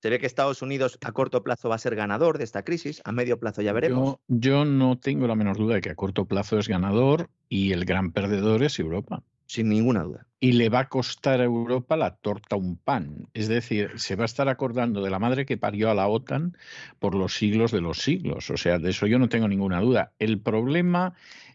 Se 0.03 0.09
ve 0.09 0.19
que 0.19 0.25
Estados 0.25 0.61
Unidos 0.61 0.99
a 1.01 1.13
corto 1.13 1.43
plazo 1.43 1.69
va 1.69 1.75
a 1.75 1.77
ser 1.77 1.95
ganador 1.95 2.37
de 2.37 2.43
esta 2.43 2.65
crisis, 2.65 3.01
a 3.05 3.13
medio 3.13 3.39
plazo 3.39 3.61
ya 3.61 3.71
veremos. 3.71 4.17
Yo, 4.27 4.37
yo 4.37 4.65
no 4.65 4.97
tengo 4.97 5.27
la 5.27 5.35
menor 5.35 5.55
duda 5.55 5.75
de 5.75 5.81
que 5.81 5.91
a 5.91 5.95
corto 5.95 6.25
plazo 6.25 6.59
es 6.59 6.67
ganador 6.67 7.29
y 7.47 7.71
el 7.71 7.85
gran 7.85 8.11
perdedor 8.11 8.63
es 8.63 8.79
Europa 8.79 9.23
sin 9.45 9.69
ninguna 9.69 10.03
duda. 10.03 10.27
Y 10.41 10.51
le 10.53 10.67
va 10.67 10.79
a 10.79 10.89
costar 10.89 11.39
a 11.39 11.45
Europa 11.45 11.95
la 11.95 12.17
torta 12.17 12.57
un 12.57 12.75
pan. 12.75 13.29
Es 13.33 13.47
decir, 13.47 13.91
se 13.95 14.17
va 14.17 14.23
a 14.23 14.25
estar 14.25 14.49
acordando 14.49 15.01
de 15.01 15.09
la 15.09 15.19
madre 15.19 15.45
que 15.45 15.55
parió 15.55 15.89
a 15.89 15.93
la 15.93 16.09
OTAN 16.09 16.57
por 16.99 17.15
los 17.15 17.35
siglos 17.35 17.71
de 17.71 17.79
los 17.79 17.99
siglos. 17.99 18.49
O 18.49 18.57
sea, 18.57 18.79
de 18.79 18.89
eso 18.89 19.07
yo 19.07 19.19
no 19.19 19.29
tengo 19.29 19.47
ninguna 19.47 19.79
duda. 19.79 20.11
El 20.19 20.37
problema 20.41 21.13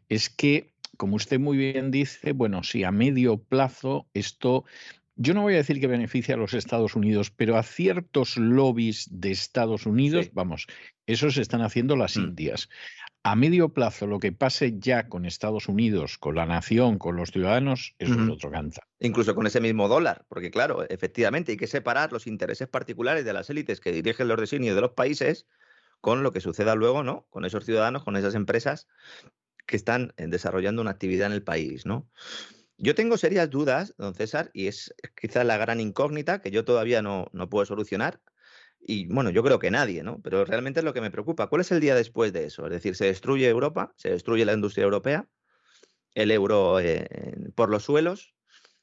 es 0.09 0.31
que, 0.31 0.73
como 0.97 1.17
usted 1.17 1.39
muy 1.39 1.59
bien 1.59 1.91
dice, 1.91 2.33
bueno, 2.33 2.63
si 2.63 2.83
a 2.83 2.93
medio 2.93 3.37
plazo 3.37 4.07
esto 4.15 4.65
yo 5.19 5.35
no 5.35 5.43
voy 5.43 5.55
a 5.55 5.59
decir 5.59 5.81
que 5.81 5.87
beneficia 5.87 6.37
a 6.37 6.39
los 6.39 6.55
Estados 6.55 6.95
Unidos, 6.95 7.31
pero 7.31 7.57
a 7.57 7.63
ciertos 7.63 8.37
lobbies 8.37 9.09
de 9.11 9.33
Estados 9.33 9.85
Unidos, 9.85 10.31
vamos, 10.33 10.67
eso 11.07 11.31
se 11.31 11.43
están 11.43 11.61
haciendo 11.61 11.97
las 11.97 12.17
mm. 12.17 12.21
Indias 12.21 12.69
a 13.25 13.35
medio 13.35 13.71
plazo 13.71 14.07
lo 14.07 14.21
que 14.21 14.33
pase 14.33 14.79
ya 14.79 15.09
con 15.09 15.27
Estados 15.27 15.69
Unidos, 15.69 16.17
con 16.17 16.35
la 16.35 16.47
nación, 16.47 16.99
con 16.99 17.17
los 17.17 17.31
ciudadanos, 17.31 17.95
es 17.99 18.11
otro 18.11 18.51
canta. 18.51 18.87
Incluso 19.01 19.35
con 19.35 19.47
ese 19.47 19.61
mismo 19.61 19.89
dólar, 19.89 20.25
porque 20.29 20.51
claro, 20.51 20.89
efectivamente 20.89 21.53
hay 21.53 21.59
que 21.59 21.67
separar 21.67 22.13
los 22.13 22.27
intereses 22.27 22.69
particulares 22.69 23.25
de 23.25 23.33
las 23.33 23.51
élites 23.51 23.81
que 23.81 23.93
dirigen 23.93 24.29
los 24.29 24.39
designios 24.41 24.77
de 24.77 24.81
los 24.81 24.93
países 24.93 25.47
con 26.01 26.23
lo 26.23 26.33
que 26.33 26.41
suceda 26.41 26.75
luego, 26.75 27.03
¿no? 27.03 27.27
Con 27.29 27.45
esos 27.45 27.65
ciudadanos, 27.65 28.05
con 28.05 28.17
esas 28.17 28.35
empresas 28.35 28.87
que 29.67 29.77
están 29.77 30.15
eh, 30.17 30.27
desarrollando 30.29 30.81
una 30.81 30.93
actividad 30.93 31.27
en 31.27 31.33
el 31.33 31.43
país, 31.43 31.85
¿no? 31.85 32.09
Yo 32.79 32.95
tengo 32.95 33.19
serias 33.19 33.51
dudas, 33.51 33.95
don 33.99 34.15
César, 34.15 34.51
y 34.55 34.69
es 34.69 34.95
quizás 35.21 35.45
la 35.45 35.57
gran 35.57 35.81
incógnita 35.81 36.41
que 36.41 36.51
yo 36.51 36.65
todavía 36.65 37.03
no, 37.03 37.27
no 37.33 37.49
puedo 37.49 37.67
solucionar, 37.67 38.21
y 38.81 39.07
bueno, 39.07 39.31
yo 39.31 39.43
creo 39.43 39.59
que 39.59 39.71
nadie, 39.71 40.03
¿no? 40.03 40.21
Pero 40.23 40.45
realmente 40.45 40.81
es 40.81 40.85
lo 40.85 40.95
que 40.95 41.01
me 41.01 41.11
preocupa. 41.11 41.49
¿Cuál 41.49 41.63
es 41.63 41.73
el 41.73 41.81
día 41.81 41.95
después 41.95 42.33
de 42.33 42.45
eso? 42.45 42.67
Es 42.67 42.73
decir, 42.73 42.95
se 42.95 43.07
destruye 43.07 43.49
Europa, 43.49 43.93
se 43.97 44.11
destruye 44.11 44.45
la 44.45 44.53
industria 44.53 44.85
europea, 44.85 45.29
el 46.15 46.31
euro 46.31 46.81
eh, 46.81 47.09
por 47.55 47.71
los 47.71 47.85
suelos, 47.85 48.35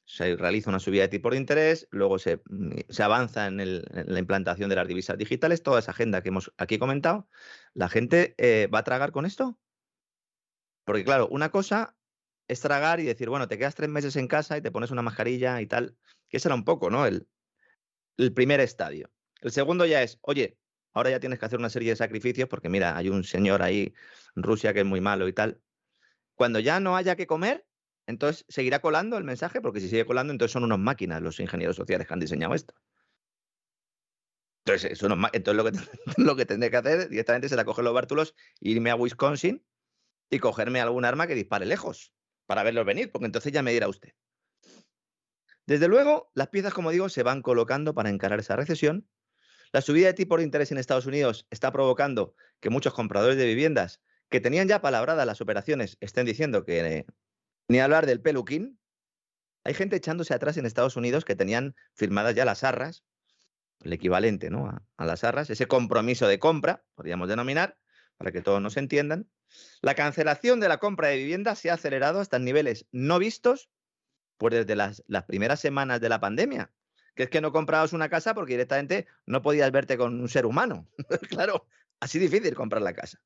se 0.05 0.35
realiza 0.35 0.69
una 0.69 0.79
subida 0.79 1.03
de 1.03 1.07
tipo 1.07 1.31
de 1.31 1.37
interés, 1.37 1.87
luego 1.91 2.19
se, 2.19 2.37
mm, 2.49 2.71
se 2.89 3.03
avanza 3.03 3.47
en, 3.47 3.57
la 3.57 4.19
implantación 4.19 4.69
de 4.69 4.75
las 4.75 4.87
divisas 4.87 5.17
digitales, 5.17 5.63
toda 5.63 5.79
esa 5.79 5.91
agenda 5.91 6.21
que 6.21 6.29
hemos 6.29 6.51
aquí 6.57 6.77
comentado. 6.77 7.27
¿La 7.73 7.89
gente 7.89 8.35
eh, 8.37 8.67
va 8.67 8.79
a 8.79 8.83
tragar 8.83 9.11
con 9.11 9.25
esto? 9.25 9.57
Porque 10.83 11.03
claro, 11.03 11.27
una 11.29 11.49
cosa 11.49 11.95
es 12.47 12.61
tragar 12.61 12.99
y 12.99 13.03
decir, 13.03 13.29
bueno, 13.29 13.47
te 13.47 13.57
quedas 13.57 13.75
tres 13.75 13.89
meses 13.89 14.15
en 14.15 14.27
casa 14.27 14.57
y 14.57 14.61
te 14.61 14.71
pones 14.71 14.91
una 14.91 15.01
mascarilla 15.01 15.61
y 15.61 15.67
tal, 15.67 15.97
que 16.29 16.39
será 16.39 16.55
un 16.55 16.63
poco, 16.63 16.89
¿no? 16.89 17.05
El, 17.05 17.27
el 18.17 18.33
primer 18.33 18.59
estadio. 18.59 19.11
El 19.41 19.51
segundo 19.51 19.85
ya 19.85 20.03
es, 20.03 20.19
oye, 20.21 20.57
ahora 20.93 21.09
ya 21.09 21.19
tienes 21.19 21.39
que 21.39 21.45
hacer 21.45 21.59
una 21.59 21.69
serie 21.69 21.91
de 21.91 21.95
sacrificios 21.95 22.47
porque 22.47 22.69
mira, 22.69 22.95
hay 22.95 23.09
un 23.09 23.23
señor 23.23 23.61
ahí 23.61 23.93
en 24.35 24.43
Rusia 24.43 24.73
que 24.73 24.81
es 24.81 24.85
muy 24.85 25.01
malo 25.01 25.27
y 25.27 25.33
tal. 25.33 25.61
Cuando 26.35 26.59
ya 26.59 26.79
no 26.79 26.95
haya 26.95 27.15
que 27.15 27.27
comer, 27.27 27.65
entonces 28.07 28.45
seguirá 28.47 28.79
colando 28.79 29.17
el 29.17 29.23
mensaje, 29.23 29.61
porque 29.61 29.79
si 29.79 29.89
sigue 29.89 30.05
colando, 30.05 30.31
entonces 30.31 30.53
son 30.53 30.63
unas 30.63 30.79
máquinas 30.79 31.21
los 31.21 31.39
ingenieros 31.39 31.75
sociales 31.75 32.07
que 32.07 32.13
han 32.13 32.19
diseñado 32.19 32.53
esto. 32.53 32.75
Entonces, 34.65 34.91
eso 34.91 35.07
entonces 35.33 35.55
lo, 35.55 35.63
que, 35.63 35.71
lo 36.21 36.35
que 36.35 36.45
tendré 36.45 36.69
que 36.71 36.77
hacer 36.77 37.09
directamente 37.09 37.49
será 37.49 37.65
coger 37.65 37.83
los 37.83 37.93
bártulos, 37.93 38.35
irme 38.59 38.91
a 38.91 38.95
Wisconsin 38.95 39.65
y 40.29 40.39
cogerme 40.39 40.81
algún 40.81 41.05
arma 41.05 41.27
que 41.27 41.35
dispare 41.35 41.65
lejos 41.65 42.15
para 42.45 42.63
verlos 42.63 42.85
venir, 42.85 43.11
porque 43.11 43.25
entonces 43.25 43.51
ya 43.51 43.61
me 43.61 43.71
dirá 43.73 43.87
usted. 43.87 44.13
Desde 45.65 45.87
luego, 45.87 46.31
las 46.35 46.49
piezas, 46.49 46.73
como 46.73 46.91
digo, 46.91 47.09
se 47.09 47.23
van 47.23 47.41
colocando 47.41 47.93
para 47.93 48.09
encarar 48.09 48.39
esa 48.39 48.55
recesión 48.55 49.07
la 49.75 49.81
subida 49.81 50.07
de 50.07 50.13
tipo 50.13 50.37
de 50.37 50.43
interés 50.43 50.71
en 50.71 50.77
Estados 50.77 51.05
Unidos 51.05 51.47
está 51.49 51.69
provocando 51.69 52.33
que 52.61 52.69
muchos 52.69 52.93
compradores 52.93 53.35
de 53.35 53.45
viviendas 53.45 54.01
que 54.29 54.39
tenían 54.39 54.69
ya 54.69 54.81
palabradas 54.81 55.25
las 55.25 55.41
operaciones 55.41 55.97
estén 55.99 56.25
diciendo 56.25 56.63
que 56.63 57.05
Ni 57.67 57.79
hablar 57.79 58.05
del 58.05 58.21
peluquín. 58.21 58.79
Hay 59.65 59.73
gente 59.73 59.97
echándose 59.97 60.33
atrás 60.33 60.55
en 60.55 60.65
Estados 60.65 60.95
Unidos 60.95 61.25
que 61.25 61.35
tenían 61.35 61.75
firmadas 61.93 62.35
ya 62.35 62.45
las 62.45 62.63
arras, 62.63 63.03
el 63.81 63.91
equivalente 63.91 64.49
¿no? 64.49 64.67
a, 64.67 64.81
a 64.95 65.05
las 65.05 65.25
arras, 65.25 65.49
ese 65.49 65.67
compromiso 65.67 66.25
de 66.25 66.39
compra, 66.39 66.85
podríamos 66.95 67.27
denominar, 67.27 67.77
para 68.17 68.31
que 68.31 68.41
todos 68.41 68.61
nos 68.61 68.77
entiendan. 68.77 69.29
La 69.81 69.95
cancelación 69.95 70.59
de 70.59 70.67
la 70.67 70.77
compra 70.77 71.09
de 71.09 71.17
vivienda 71.17 71.55
se 71.55 71.69
ha 71.69 71.75
acelerado 71.75 72.19
hasta 72.19 72.39
niveles 72.39 72.85
no 72.91 73.19
vistos 73.19 73.69
pues 74.37 74.53
desde 74.53 74.75
las, 74.75 75.03
las 75.07 75.23
primeras 75.23 75.59
semanas 75.59 76.01
de 76.01 76.09
la 76.09 76.19
pandemia. 76.19 76.71
Que 77.15 77.23
es 77.23 77.29
que 77.29 77.39
no 77.39 77.53
comprabas 77.53 77.93
una 77.93 78.09
casa 78.09 78.33
porque 78.33 78.53
directamente 78.53 79.07
no 79.25 79.41
podías 79.41 79.71
verte 79.71 79.97
con 79.97 80.19
un 80.19 80.27
ser 80.27 80.45
humano. 80.45 80.87
claro, 81.29 81.67
así 81.99 82.19
difícil 82.19 82.53
comprar 82.55 82.81
la 82.81 82.93
casa. 82.93 83.21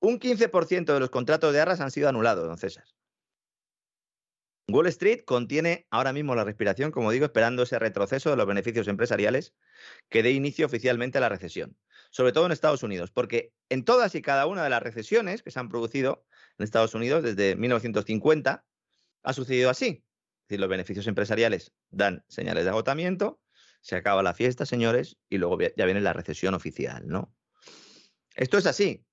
Un 0.00 0.20
15% 0.20 0.92
de 0.92 1.00
los 1.00 1.10
contratos 1.10 1.52
de 1.52 1.60
arras 1.60 1.80
han 1.80 1.90
sido 1.90 2.08
anulados, 2.08 2.46
don 2.46 2.58
César. 2.58 2.84
Wall 4.68 4.86
Street 4.86 5.24
contiene 5.24 5.86
ahora 5.90 6.12
mismo 6.12 6.34
la 6.34 6.44
respiración, 6.44 6.90
como 6.90 7.10
digo, 7.10 7.26
esperando 7.26 7.64
ese 7.64 7.78
retroceso 7.78 8.30
de 8.30 8.36
los 8.36 8.46
beneficios 8.46 8.88
empresariales 8.88 9.54
que 10.08 10.22
dé 10.22 10.30
inicio 10.30 10.66
oficialmente 10.66 11.18
a 11.18 11.20
la 11.20 11.28
recesión, 11.28 11.76
sobre 12.14 12.30
todo 12.30 12.46
en 12.46 12.52
Estados 12.52 12.84
Unidos, 12.84 13.10
porque 13.10 13.52
en 13.68 13.84
todas 13.84 14.14
y 14.14 14.22
cada 14.22 14.46
una 14.46 14.62
de 14.62 14.70
las 14.70 14.80
recesiones 14.80 15.42
que 15.42 15.50
se 15.50 15.58
han 15.58 15.68
producido 15.68 16.24
en 16.56 16.62
Estados 16.62 16.94
Unidos 16.94 17.24
desde 17.24 17.56
1950 17.56 18.64
ha 19.24 19.32
sucedido 19.32 19.68
así. 19.68 19.86
Es 19.86 20.48
decir, 20.48 20.60
los 20.60 20.68
beneficios 20.68 21.08
empresariales 21.08 21.72
dan 21.90 22.24
señales 22.28 22.62
de 22.62 22.70
agotamiento, 22.70 23.40
se 23.80 23.96
acaba 23.96 24.22
la 24.22 24.32
fiesta, 24.32 24.64
señores, 24.64 25.16
y 25.28 25.38
luego 25.38 25.58
ya 25.76 25.84
viene 25.86 26.00
la 26.00 26.12
recesión 26.12 26.54
oficial, 26.54 27.02
¿no? 27.08 27.34
Esto 28.36 28.58
es 28.58 28.66
así 28.66 29.04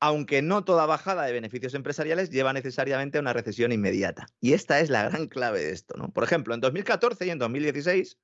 aunque 0.00 0.42
no 0.42 0.64
toda 0.64 0.84
bajada 0.84 1.24
de 1.24 1.32
beneficios 1.32 1.72
empresariales 1.72 2.28
lleva 2.28 2.52
necesariamente 2.52 3.16
a 3.16 3.22
una 3.22 3.32
recesión 3.32 3.72
inmediata. 3.72 4.26
Y 4.38 4.52
esta 4.52 4.80
es 4.80 4.90
la 4.90 5.08
gran 5.08 5.28
clave 5.28 5.60
de 5.60 5.70
esto. 5.70 5.96
¿no? 5.96 6.12
Por 6.12 6.24
ejemplo, 6.24 6.52
en 6.52 6.60
2014 6.60 7.24
y 7.24 7.30
en 7.30 7.38
2016 7.38 8.18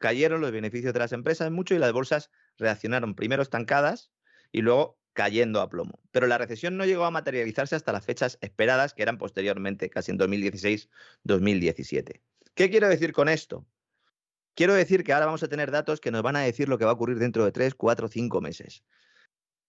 cayeron 0.00 0.40
los 0.40 0.50
beneficios 0.50 0.92
de 0.92 0.98
las 0.98 1.12
empresas 1.12 1.50
mucho 1.52 1.74
y 1.74 1.78
las 1.78 1.92
bolsas 1.92 2.30
reaccionaron 2.56 3.14
primero 3.14 3.42
estancadas 3.42 4.10
y 4.50 4.62
luego 4.62 4.98
cayendo 5.12 5.60
a 5.60 5.68
plomo. 5.68 6.00
Pero 6.10 6.26
la 6.26 6.38
recesión 6.38 6.76
no 6.76 6.86
llegó 6.86 7.04
a 7.04 7.10
materializarse 7.10 7.76
hasta 7.76 7.92
las 7.92 8.04
fechas 8.04 8.38
esperadas, 8.40 8.94
que 8.94 9.02
eran 9.02 9.18
posteriormente, 9.18 9.90
casi 9.90 10.10
en 10.10 10.18
2016-2017. 10.18 12.22
¿Qué 12.54 12.70
quiero 12.70 12.88
decir 12.88 13.12
con 13.12 13.28
esto? 13.28 13.66
Quiero 14.54 14.74
decir 14.74 15.04
que 15.04 15.12
ahora 15.12 15.26
vamos 15.26 15.42
a 15.42 15.48
tener 15.48 15.70
datos 15.70 16.00
que 16.00 16.10
nos 16.10 16.22
van 16.22 16.36
a 16.36 16.40
decir 16.40 16.68
lo 16.68 16.78
que 16.78 16.84
va 16.84 16.92
a 16.92 16.94
ocurrir 16.94 17.18
dentro 17.18 17.44
de 17.44 17.52
3, 17.52 17.74
4, 17.74 18.08
5 18.08 18.40
meses. 18.40 18.82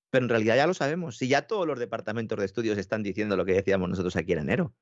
Pero 0.10 0.26
en 0.26 0.30
realidad 0.30 0.56
ya 0.56 0.68
lo 0.68 0.74
sabemos. 0.74 1.18
Si 1.18 1.28
ya 1.28 1.44
todos 1.44 1.68
los 1.68 1.78
departamentos 1.78 2.40
de 2.40 2.46
estudios 2.46 2.78
están 2.78 3.04
diciendo 3.04 3.36
lo 3.36 3.46
que 3.46 3.54
decíamos 3.54 3.90
nosotros 3.90 4.16
aquí 4.16 4.34
en 4.34 4.40
enero. 4.40 4.74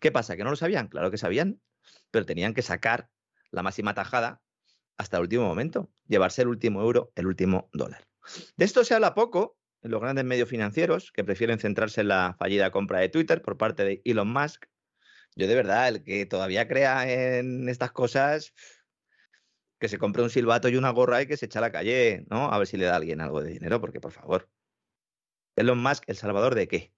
¿Qué 0.00 0.10
pasa? 0.10 0.36
¿Que 0.36 0.44
no 0.44 0.50
lo 0.50 0.56
sabían? 0.56 0.88
Claro 0.88 1.10
que 1.10 1.18
sabían, 1.18 1.60
pero 2.10 2.26
tenían 2.26 2.54
que 2.54 2.62
sacar 2.62 3.10
la 3.50 3.62
máxima 3.62 3.94
tajada 3.94 4.42
hasta 4.96 5.16
el 5.16 5.22
último 5.22 5.46
momento, 5.46 5.90
llevarse 6.06 6.42
el 6.42 6.48
último 6.48 6.80
euro, 6.80 7.12
el 7.16 7.26
último 7.26 7.68
dólar. 7.72 8.04
De 8.56 8.64
esto 8.64 8.84
se 8.84 8.94
habla 8.94 9.14
poco 9.14 9.58
en 9.82 9.90
los 9.90 10.00
grandes 10.00 10.24
medios 10.24 10.48
financieros 10.48 11.10
que 11.12 11.24
prefieren 11.24 11.58
centrarse 11.58 12.02
en 12.02 12.08
la 12.08 12.36
fallida 12.38 12.70
compra 12.70 13.00
de 13.00 13.08
Twitter 13.08 13.42
por 13.42 13.56
parte 13.56 13.84
de 13.84 14.02
Elon 14.04 14.32
Musk. 14.32 14.66
Yo 15.34 15.46
de 15.46 15.54
verdad, 15.54 15.88
el 15.88 16.04
que 16.04 16.26
todavía 16.26 16.68
crea 16.68 17.10
en 17.10 17.68
estas 17.68 17.90
cosas, 17.90 18.54
que 19.80 19.88
se 19.88 19.98
compre 19.98 20.22
un 20.22 20.30
silbato 20.30 20.68
y 20.68 20.76
una 20.76 20.90
gorra 20.90 21.22
y 21.22 21.26
que 21.26 21.36
se 21.36 21.46
echa 21.46 21.58
a 21.58 21.62
la 21.62 21.72
calle, 21.72 22.24
¿no? 22.30 22.52
A 22.52 22.58
ver 22.58 22.68
si 22.68 22.76
le 22.76 22.84
da 22.84 22.92
a 22.92 22.96
alguien 22.96 23.20
algo 23.20 23.42
de 23.42 23.50
dinero, 23.50 23.80
porque 23.80 24.00
por 24.00 24.12
favor. 24.12 24.48
Elon 25.56 25.82
Musk, 25.82 26.04
¿el 26.06 26.16
salvador 26.16 26.54
de 26.54 26.68
qué? 26.68 26.92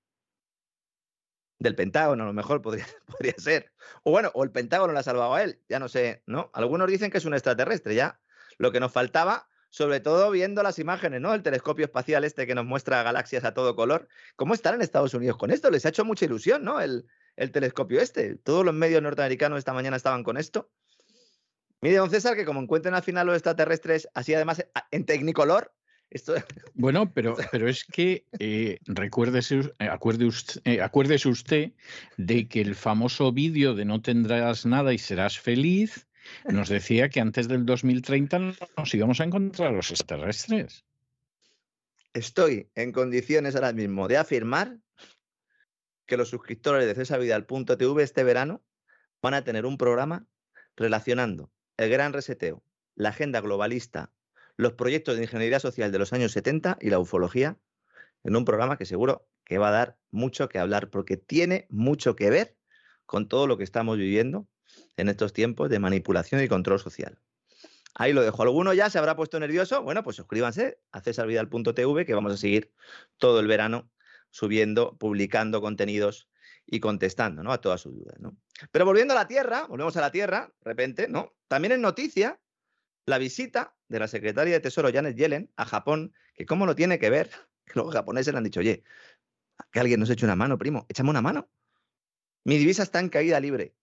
Del 1.65 1.75
Pentágono, 1.75 2.25
a 2.25 2.27
lo 2.27 2.35
mejor 2.35 2.61
podría, 2.61 2.87
podría 3.07 3.35
ser. 3.39 3.73
O 4.03 4.11
bueno, 4.11 4.31
o 4.35 4.45
el 4.45 4.51
Pentágono 4.51 4.93
lo 4.93 4.99
ha 4.99 5.03
salvado 5.03 5.35
a 5.35 5.43
él, 5.43 5.59
ya 5.67 5.79
no 5.79 5.89
sé, 5.89 6.23
¿no? 6.27 6.51
Algunos 6.53 6.89
dicen 6.89 7.11
que 7.11 7.17
es 7.17 7.25
un 7.25 7.33
extraterrestre, 7.33 7.95
ya. 7.95 8.21
Lo 8.59 8.71
que 8.71 8.81
nos 8.81 8.93
faltaba, 8.93 9.49
sobre 9.71 10.01
todo 10.01 10.31
viendo 10.31 10.63
las 10.63 10.79
imágenes, 10.79 11.23
¿no? 11.23 11.33
El 11.33 11.43
telescopio 11.43 11.87
espacial 11.87 12.23
este 12.25 12.47
que 12.47 12.55
nos 12.55 12.67
muestra 12.67 13.03
galaxias 13.03 13.45
a 13.45 13.55
todo 13.55 13.75
color. 13.75 14.09
¿Cómo 14.37 14.53
están 14.53 14.75
en 14.75 14.83
Estados 14.83 15.15
Unidos 15.15 15.39
con 15.39 15.51
esto? 15.51 15.71
Les 15.71 15.87
ha 15.87 15.89
hecho 15.89 16.05
mucha 16.05 16.27
ilusión, 16.27 16.65
¿no? 16.65 16.83
El, 16.83 17.07
el 17.37 17.51
telescopio 17.51 17.99
este. 17.99 18.37
Todos 18.37 18.63
los 18.65 18.75
medios 18.75 19.03
norteamericanos 19.03 19.59
esta 19.59 19.73
mañana 19.73 19.97
estaban 19.97 20.23
con 20.23 20.37
esto. 20.37 20.71
Mire, 21.81 21.97
don 21.97 22.11
César, 22.11 22.37
que 22.37 22.45
como 22.45 22.61
encuentren 22.61 22.95
al 22.95 23.03
final 23.03 23.27
los 23.27 23.37
extraterrestres, 23.37 24.09
así 24.13 24.35
además 24.35 24.67
en 24.91 25.07
tecnicolor, 25.07 25.73
esto... 26.11 26.35
Bueno, 26.75 27.13
pero, 27.13 27.37
pero 27.53 27.69
es 27.69 27.85
que 27.85 28.27
eh, 28.39 28.79
recuérdese, 28.87 29.73
eh, 29.79 29.89
acuerde 29.89 30.27
usted, 30.27 30.61
eh, 30.65 30.81
acuérdese 30.81 31.29
usted 31.29 31.73
de 32.17 32.49
que 32.49 32.61
el 32.61 32.75
famoso 32.75 33.33
vídeo 33.33 33.75
de 33.75 33.85
No 33.85 34.03
tendrás 34.03 34.67
nada 34.67 34.93
y 34.93 34.99
serás 34.99 35.39
feliz 35.39 36.07
nos 36.49 36.69
decía 36.69 37.09
que 37.09 37.21
antes 37.21 37.49
del 37.49 37.67
2030 37.67 38.39
nos 38.39 38.95
íbamos 38.95 39.21
a 39.21 39.25
encontrar 39.25 39.73
los 39.73 39.91
extraterrestres. 39.91 40.85
Estoy 42.15 42.71
en 42.75 42.93
condiciones 42.93 43.55
ahora 43.55 43.73
mismo 43.73 44.09
de 44.09 44.17
afirmar 44.17 44.79
que 46.07 46.17
los 46.17 46.31
suscriptores 46.31 46.87
de 46.87 46.95
cesarvidal.tv 46.95 48.03
este 48.03 48.25
verano 48.25 48.63
van 49.21 49.35
a 49.35 49.45
tener 49.45 49.67
un 49.67 49.79
programa 49.79 50.27
relacionando 50.77 51.51
el 51.77 51.91
gran 51.91 52.13
reseteo, 52.13 52.63
la 52.95 53.09
agenda 53.11 53.41
globalista, 53.41 54.13
los 54.57 54.73
proyectos 54.75 55.17
de 55.17 55.23
ingeniería 55.23 55.61
social 55.61 55.91
de 55.93 55.99
los 55.99 56.13
años 56.13 56.33
70 56.33 56.79
y 56.81 56.91
la 56.91 56.99
ufología 56.99 57.59
en 58.23 58.37
un 58.37 58.45
programa 58.45 58.79
que 58.79 58.87
seguro 58.87 59.27
que 59.45 59.59
va 59.59 59.69
a 59.69 59.73
dar 59.73 59.99
mucho 60.11 60.49
que 60.49 60.59
hablar 60.59 60.91
porque 60.91 61.17
tiene 61.17 61.67
mucho 61.69 62.17
que 62.17 62.31
ver 62.31 62.57
con 63.07 63.29
todo 63.29 63.47
lo 63.47 63.59
que 63.59 63.65
estamos 63.65 63.99
viviendo 63.99 64.49
en 64.97 65.09
estos 65.09 65.33
tiempos 65.33 65.69
de 65.71 65.79
manipulación 65.79 66.43
y 66.43 66.49
control 66.49 66.81
social. 66.81 67.19
Ahí 67.95 68.13
lo 68.13 68.23
dejo. 68.23 68.43
¿Alguno 68.43 68.75
ya 68.75 68.91
se 68.91 68.99
habrá 68.99 69.15
puesto 69.15 69.39
nervioso? 69.39 69.83
Bueno, 69.83 70.03
pues 70.03 70.17
suscríbanse 70.17 70.81
a 70.91 71.01
cesarvidal.tv 71.01 72.07
que 72.07 72.15
vamos 72.15 72.33
a 72.33 72.37
seguir 72.37 72.73
todo 73.19 73.39
el 73.39 73.47
verano 73.47 73.91
subiendo, 74.31 74.97
publicando 74.99 75.61
contenidos 75.61 76.29
y 76.67 76.81
contestando 76.81 77.45
¿no? 77.45 77.53
a 77.53 77.61
todas 77.61 77.83
sus 77.83 77.95
dudas. 77.95 78.19
¿no? 78.19 78.37
Pero 78.73 78.85
volviendo 78.85 79.13
a 79.13 79.17
la 79.17 79.29
Tierra, 79.29 79.67
volvemos 79.69 79.97
a 79.97 80.01
la 80.01 80.11
Tierra, 80.11 80.53
de 80.61 80.71
repente, 80.71 81.09
¿no? 81.09 81.35
También 81.47 81.73
es 81.73 81.79
noticia 81.79 82.41
la 83.07 83.19
visita 83.19 83.77
de 83.89 83.99
la 83.99 84.09
secretaria 84.09 84.55
de 84.55 84.61
Tesoro 84.61 84.91
Janet 84.93 85.17
Yellen 85.17 85.51
a 85.57 85.65
Japón, 85.65 86.15
que 86.35 86.47
cómo 86.47 86.67
lo 86.67 86.75
tiene 86.75 86.99
que 86.99 87.11
ver, 87.11 87.31
que 87.67 87.79
los 87.79 87.93
japoneses 87.93 88.33
le 88.33 88.39
han 88.39 88.45
dicho, 88.45 88.61
oye, 88.61 88.85
que 89.71 89.81
alguien 89.81 90.01
nos 90.01 90.11
eche 90.11 90.25
una 90.25 90.37
mano, 90.37 90.59
primo, 90.59 90.87
échame 90.89 91.11
una 91.11 91.23
mano. 91.23 91.49
Mi 92.45 92.59
divisa 92.59 92.83
está 92.83 93.01
en 93.01 93.09
caída 93.09 93.41
libre. 93.41 93.75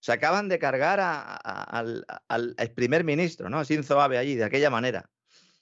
Se 0.00 0.12
acaban 0.12 0.48
de 0.48 0.58
cargar 0.58 1.00
al, 1.00 2.04
al 2.28 2.70
primer 2.74 3.04
ministro, 3.04 3.48
¿no? 3.48 3.64
Shinzo 3.64 4.00
Abe 4.00 4.18
allí, 4.18 4.34
de 4.34 4.44
aquella 4.44 4.68
manera. 4.68 5.10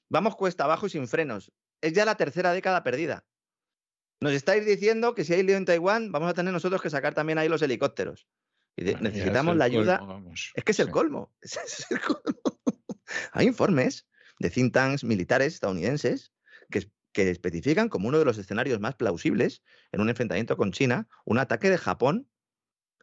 Vamos 0.08 0.34
cuesta 0.34 0.64
abajo 0.64 0.86
y 0.86 0.90
sin 0.90 1.06
frenos. 1.06 1.52
Es 1.80 1.92
ya 1.92 2.04
la 2.04 2.16
tercera 2.16 2.52
década 2.52 2.82
perdida. 2.82 3.24
Nos 4.20 4.32
estáis 4.32 4.66
diciendo 4.66 5.14
que 5.14 5.24
si 5.24 5.34
hay 5.34 5.42
lío 5.42 5.56
en 5.56 5.64
Taiwán, 5.64 6.12
vamos 6.12 6.28
a 6.28 6.34
tener 6.34 6.52
nosotros 6.52 6.82
que 6.82 6.90
sacar 6.90 7.14
también 7.14 7.38
ahí 7.38 7.48
los 7.48 7.62
helicópteros. 7.62 8.28
Y 8.76 8.84
necesitamos 8.84 9.56
la 9.56 9.64
ayuda. 9.64 10.00
es 10.54 10.64
que 10.64 10.72
es 10.72 10.80
el 10.80 10.90
colmo. 10.90 11.32
Es, 11.42 11.86
el 11.90 12.00
colmo. 12.00 12.51
Hay 13.32 13.46
informes 13.46 14.06
de 14.38 14.50
think 14.50 14.72
tanks 14.72 15.04
militares 15.04 15.54
estadounidenses 15.54 16.32
que, 16.70 16.90
que 17.12 17.30
especifican 17.30 17.88
como 17.88 18.08
uno 18.08 18.18
de 18.18 18.24
los 18.24 18.38
escenarios 18.38 18.80
más 18.80 18.94
plausibles 18.94 19.62
en 19.92 20.00
un 20.00 20.08
enfrentamiento 20.08 20.56
con 20.56 20.72
China 20.72 21.08
un 21.24 21.38
ataque 21.38 21.70
de 21.70 21.78
Japón 21.78 22.28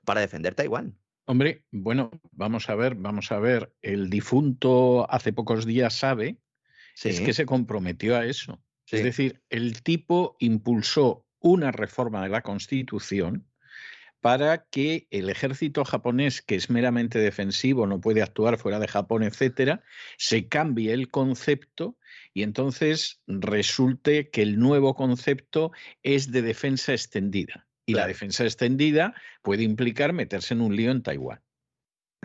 para 0.05 0.21
defender 0.21 0.55
Taiwán. 0.55 0.97
Hombre, 1.25 1.63
bueno, 1.71 2.09
vamos 2.31 2.69
a 2.69 2.75
ver, 2.75 2.95
vamos 2.95 3.31
a 3.31 3.39
ver. 3.39 3.71
El 3.83 4.09
difunto 4.09 5.09
hace 5.11 5.31
pocos 5.31 5.65
días 5.65 5.93
sabe 5.93 6.39
es 7.03 7.21
que 7.21 7.33
se 7.33 7.45
comprometió 7.45 8.17
a 8.17 8.25
eso. 8.25 8.63
Es 8.89 9.03
decir, 9.03 9.43
el 9.49 9.83
tipo 9.83 10.35
impulsó 10.39 11.27
una 11.39 11.71
reforma 11.71 12.23
de 12.23 12.29
la 12.29 12.41
Constitución 12.41 13.48
para 14.21 14.65
que 14.65 15.07
el 15.11 15.29
ejército 15.29 15.85
japonés, 15.85 16.41
que 16.41 16.55
es 16.55 16.69
meramente 16.69 17.19
defensivo, 17.19 17.87
no 17.87 18.01
puede 18.01 18.21
actuar 18.21 18.57
fuera 18.57 18.79
de 18.79 18.87
Japón, 18.87 19.23
etcétera, 19.23 19.83
se 20.17 20.47
cambie 20.47 20.93
el 20.93 21.09
concepto 21.09 21.97
y 22.33 22.43
entonces 22.43 23.21
resulte 23.27 24.29
que 24.29 24.41
el 24.41 24.59
nuevo 24.59 24.95
concepto 24.95 25.71
es 26.03 26.31
de 26.31 26.41
defensa 26.41 26.93
extendida. 26.93 27.67
Y 27.85 27.93
la 27.93 28.05
defensa 28.05 28.43
extendida 28.43 29.15
puede 29.41 29.63
implicar 29.63 30.13
meterse 30.13 30.53
en 30.53 30.61
un 30.61 30.75
lío 30.75 30.91
en 30.91 31.01
Taiwán. 31.01 31.41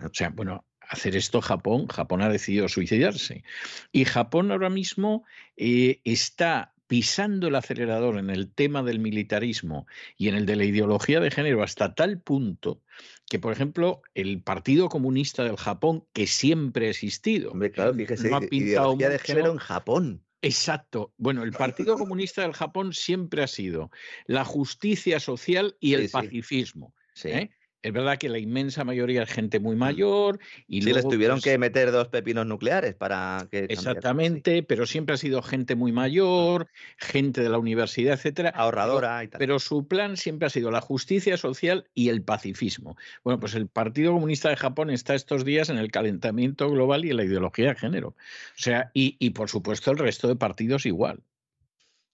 O 0.03 0.09
sea, 0.13 0.29
bueno, 0.29 0.63
hacer 0.79 1.15
esto 1.15 1.41
Japón, 1.41 1.87
Japón 1.87 2.21
ha 2.21 2.29
decidido 2.29 2.69
suicidarse. 2.69 3.43
Y 3.91 4.05
Japón 4.05 4.51
ahora 4.51 4.69
mismo 4.69 5.25
eh, 5.57 6.01
está 6.03 6.74
pisando 6.87 7.47
el 7.47 7.55
acelerador 7.55 8.17
en 8.17 8.29
el 8.29 8.51
tema 8.51 8.83
del 8.83 8.99
militarismo 8.99 9.87
y 10.17 10.27
en 10.27 10.35
el 10.35 10.45
de 10.45 10.55
la 10.55 10.65
ideología 10.65 11.19
de 11.19 11.31
género 11.31 11.63
hasta 11.63 11.95
tal 11.95 12.21
punto 12.21 12.81
que, 13.29 13.39
por 13.39 13.51
ejemplo, 13.51 14.01
el 14.13 14.41
Partido 14.41 14.89
Comunista 14.89 15.43
del 15.43 15.57
Japón, 15.57 16.05
que 16.13 16.27
siempre 16.27 16.87
ha 16.87 16.89
existido, 16.91 17.51
Hombre, 17.51 17.71
claro, 17.71 17.93
fíjese, 17.93 18.29
ideología 18.51 19.09
de 19.09 19.19
género 19.19 19.51
en 19.51 19.57
Japón. 19.57 20.21
Exacto. 20.41 21.11
Bueno, 21.17 21.43
el 21.43 21.53
Partido 21.53 21.97
Comunista 21.97 22.43
del 22.43 22.53
Japón 22.53 22.93
siempre 22.93 23.41
ha 23.41 23.47
sido 23.47 23.89
la 24.27 24.45
justicia 24.45 25.19
social 25.19 25.75
y 25.79 25.95
el 25.95 26.01
Sí, 26.01 26.07
sí. 26.07 26.13
pacifismo. 26.13 26.93
Sí. 27.13 27.29
¿eh? 27.29 27.51
Es 27.85 27.93
verdad 27.93 28.17
que 28.17 28.29
la 28.29 28.39
inmensa 28.39 28.83
mayoría 28.83 29.21
es 29.21 29.29
gente 29.29 29.59
muy 29.59 29.75
mayor 29.75 30.39
y 30.67 30.81
Sí, 30.81 30.91
les 30.91 31.07
tuvieron 31.07 31.35
pues, 31.35 31.43
que 31.43 31.57
meter 31.59 31.91
dos 31.91 32.07
pepinos 32.07 32.47
nucleares 32.47 32.95
para 32.95 33.47
que. 33.51 33.67
Exactamente, 33.69 34.63
pero 34.63 34.87
siempre 34.87 35.13
ha 35.13 35.17
sido 35.17 35.43
gente 35.43 35.75
muy 35.75 35.91
mayor, 35.91 36.67
gente 36.97 37.41
de 37.43 37.49
la 37.49 37.59
universidad, 37.59 38.15
etcétera. 38.15 38.51
pero- 38.51 38.63
Ahorradora 38.63 39.23
y 39.23 39.27
tal. 39.27 39.37
Pero 39.37 39.59
su 39.59 39.87
plan 39.87 40.17
siempre 40.17 40.47
ha 40.47 40.49
sido 40.49 40.71
la 40.71 40.81
justicia 40.81 41.37
social 41.37 41.85
y 41.93 42.09
el 42.09 42.23
pacifismo. 42.23 42.97
Bueno, 43.23 43.39
pues 43.39 43.53
el 43.53 43.67
Partido 43.67 44.13
Comunista 44.13 44.49
de 44.49 44.55
Japón 44.55 44.89
está 44.89 45.13
estos 45.13 45.45
días 45.45 45.69
en 45.69 45.77
el 45.77 45.91
calentamiento 45.91 46.67
global 46.71 47.05
y 47.05 47.11
en 47.11 47.17
la 47.17 47.23
ideología 47.23 47.67
de 47.69 47.75
género. 47.75 48.07
O 48.09 48.15
sea, 48.55 48.89
y, 48.95 49.15
y 49.19 49.29
por 49.29 49.47
supuesto 49.49 49.91
el 49.91 49.99
resto 49.99 50.27
de 50.27 50.35
partidos 50.35 50.87
igual. 50.87 51.19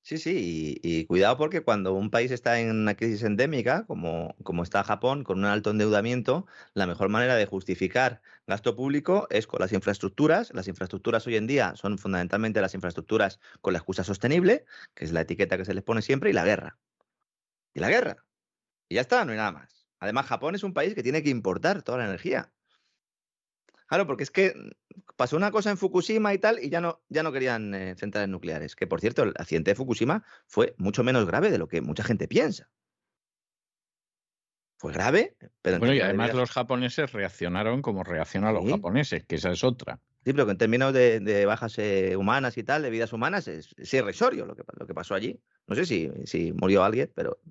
Sí, 0.03 0.17
sí, 0.17 0.79
y, 0.81 1.05
cuidado 1.05 1.37
porque 1.37 1.61
cuando 1.61 1.93
un 1.93 2.09
país 2.09 2.31
está 2.31 2.59
en 2.59 2.71
una 2.71 2.95
crisis 2.95 3.21
endémica, 3.23 3.85
como, 3.85 4.35
como 4.43 4.63
está 4.63 4.83
Japón, 4.83 5.23
con 5.23 5.39
un 5.39 5.45
alto 5.45 5.69
endeudamiento, 5.69 6.47
la 6.73 6.87
mejor 6.87 7.09
manera 7.09 7.35
de 7.35 7.45
justificar 7.45 8.21
gasto 8.47 8.75
público 8.75 9.27
es 9.29 9.45
con 9.45 9.59
las 9.59 9.71
infraestructuras. 9.73 10.51
Las 10.53 10.67
infraestructuras 10.67 11.27
hoy 11.27 11.35
en 11.35 11.45
día 11.47 11.75
son 11.75 11.99
fundamentalmente 11.99 12.61
las 12.61 12.73
infraestructuras 12.73 13.39
con 13.61 13.73
la 13.73 13.79
excusa 13.79 14.03
sostenible, 14.03 14.65
que 14.95 15.05
es 15.05 15.11
la 15.11 15.21
etiqueta 15.21 15.55
que 15.57 15.65
se 15.65 15.73
les 15.75 15.83
pone 15.83 16.01
siempre, 16.01 16.31
y 16.31 16.33
la 16.33 16.45
guerra. 16.45 16.79
Y 17.73 17.79
la 17.79 17.89
guerra. 17.89 18.25
Y 18.89 18.95
ya 18.95 19.01
está, 19.01 19.25
no 19.25 19.31
hay 19.31 19.37
nada 19.37 19.51
más. 19.51 19.87
Además, 19.99 20.25
Japón 20.27 20.55
es 20.55 20.63
un 20.63 20.73
país 20.73 20.95
que 20.95 21.03
tiene 21.03 21.23
que 21.23 21.29
importar 21.29 21.83
toda 21.83 21.99
la 21.99 22.05
energía. 22.05 22.51
Claro, 23.91 24.07
porque 24.07 24.23
es 24.23 24.31
que 24.31 24.53
pasó 25.17 25.35
una 25.35 25.51
cosa 25.51 25.69
en 25.69 25.75
Fukushima 25.75 26.33
y 26.33 26.37
tal, 26.37 26.63
y 26.63 26.69
ya 26.69 26.79
no, 26.79 27.01
ya 27.09 27.23
no 27.23 27.33
querían 27.33 27.73
eh, 27.73 27.93
centrales 27.97 28.29
nucleares. 28.29 28.73
Que 28.77 28.87
por 28.87 29.01
cierto, 29.01 29.23
el 29.23 29.33
accidente 29.37 29.71
de 29.71 29.75
Fukushima 29.75 30.23
fue 30.47 30.75
mucho 30.77 31.03
menos 31.03 31.25
grave 31.25 31.51
de 31.51 31.57
lo 31.57 31.67
que 31.67 31.81
mucha 31.81 32.01
gente 32.01 32.29
piensa. 32.29 32.71
Fue 34.77 34.93
grave, 34.93 35.35
pero 35.61 35.75
en 35.75 35.79
Bueno, 35.81 35.93
y 35.93 35.97
de 35.97 36.03
además 36.05 36.33
los 36.33 36.51
japoneses 36.51 37.11
reaccionaron 37.11 37.81
como 37.81 38.05
reaccionan 38.05 38.53
los 38.53 38.63
Sí. 38.63 38.71
japoneses, 38.71 39.25
que 39.25 39.35
esa 39.35 39.51
es 39.51 39.61
otra. 39.65 39.99
Sí, 40.23 40.31
pero 40.31 40.45
que 40.45 40.53
en 40.53 40.57
términos 40.57 40.93
de, 40.93 41.19
de 41.19 41.45
bajas 41.45 41.77
eh, 41.77 42.15
humanas 42.15 42.57
y 42.57 42.63
tal, 42.63 42.83
de 42.83 42.91
vidas 42.91 43.11
humanas, 43.11 43.49
es, 43.49 43.75
es 43.75 43.93
irrisorio 43.93 44.45
lo 44.45 44.55
que, 44.55 44.63
lo 44.79 44.87
que 44.87 44.93
pasó 44.93 45.15
allí. 45.15 45.37
No 45.67 45.75
sé 45.75 45.85
si, 45.85 46.09
si 46.23 46.53
murió 46.53 46.85
alguien, 46.85 47.11
pero 47.13 47.41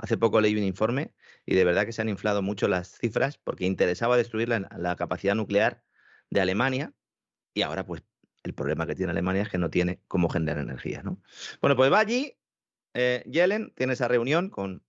hace 0.00 0.16
poco 0.16 0.40
leí 0.40 0.56
un 0.56 0.64
informe 0.64 1.12
y 1.44 1.54
de 1.54 1.64
verdad 1.64 1.84
que 1.84 1.92
se 1.92 2.02
han 2.02 2.08
inflado 2.08 2.42
mucho 2.42 2.68
las 2.68 2.98
cifras 2.98 3.38
porque 3.38 3.66
interesaba 3.66 4.16
destruir 4.16 4.48
la, 4.48 4.96
capacidad 4.96 5.34
nuclear 5.34 5.82
de 6.30 6.40
Alemania 6.40 6.92
y 7.54 7.62
ahora 7.62 7.84
pues 7.84 8.02
el 8.42 8.54
problema 8.54 8.86
que 8.86 8.94
tiene 8.94 9.12
Alemania 9.12 9.42
es 9.42 9.50
que 9.50 9.58
no 9.58 9.68
tiene 9.68 10.00
cómo 10.08 10.30
generar 10.30 10.62
energía, 10.62 11.02
¿no? 11.02 11.20
Bueno, 11.60 11.76
pues 11.76 11.92
va 11.92 11.98
allí, 11.98 12.38
eh, 12.94 13.22
Yellen 13.26 13.74
tiene 13.76 13.92
esa 13.92 14.08
reunión 14.08 14.48
con, 14.48 14.82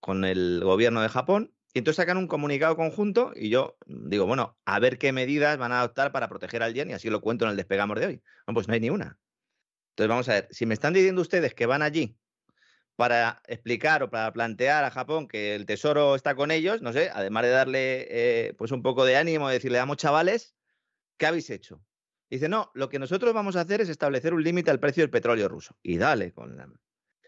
con 0.00 0.24
el 0.24 0.60
gobierno 0.64 1.00
de 1.02 1.08
Japón 1.08 1.54
y 1.72 1.78
entonces 1.78 1.96
sacan 1.96 2.16
un 2.16 2.26
comunicado 2.26 2.74
conjunto 2.74 3.32
y 3.36 3.50
yo 3.50 3.76
digo, 3.86 4.26
bueno, 4.26 4.58
a 4.64 4.80
ver 4.80 4.98
qué 4.98 5.12
medidas 5.12 5.56
van 5.58 5.70
a 5.70 5.78
adoptar 5.78 6.10
para 6.10 6.28
proteger 6.28 6.64
al 6.64 6.74
yen 6.74 6.90
y 6.90 6.94
así 6.94 7.08
lo 7.08 7.20
cuento 7.20 7.44
en 7.44 7.52
el 7.52 7.56
despegamos 7.56 7.98
de 8.00 8.06
hoy. 8.06 8.22
No, 8.48 8.54
pues 8.54 8.66
no 8.66 8.74
hay 8.74 8.80
ni 8.80 8.90
una. 8.90 9.18
Entonces 9.90 10.08
vamos 10.08 10.28
a 10.28 10.32
ver, 10.32 10.48
si 10.50 10.66
me 10.66 10.74
están 10.74 10.92
diciendo 10.92 11.22
ustedes 11.22 11.54
que 11.54 11.66
van 11.66 11.82
allí 11.82 12.18
para 12.96 13.42
explicar 13.46 14.02
o 14.02 14.10
para 14.10 14.32
plantear 14.32 14.84
a 14.84 14.90
Japón 14.90 15.28
que 15.28 15.54
el 15.54 15.66
tesoro 15.66 16.14
está 16.14 16.34
con 16.34 16.50
ellos, 16.50 16.82
no 16.82 16.92
sé, 16.92 17.10
además 17.12 17.44
de 17.44 17.50
darle 17.50 18.06
eh, 18.10 18.54
pues 18.54 18.70
un 18.70 18.82
poco 18.82 19.04
de 19.04 19.16
ánimo, 19.16 19.48
decirle, 19.48 19.78
vamos 19.78 19.96
chavales, 19.96 20.54
¿qué 21.16 21.26
habéis 21.26 21.50
hecho? 21.50 21.82
Dice, 22.30 22.48
no, 22.48 22.70
lo 22.74 22.88
que 22.88 22.98
nosotros 22.98 23.34
vamos 23.34 23.56
a 23.56 23.60
hacer 23.60 23.80
es 23.82 23.88
establecer 23.88 24.32
un 24.32 24.42
límite 24.42 24.70
al 24.70 24.80
precio 24.80 25.02
del 25.02 25.10
petróleo 25.10 25.48
ruso. 25.48 25.76
Y 25.82 25.98
dale 25.98 26.32
con 26.32 26.56
la... 26.56 26.66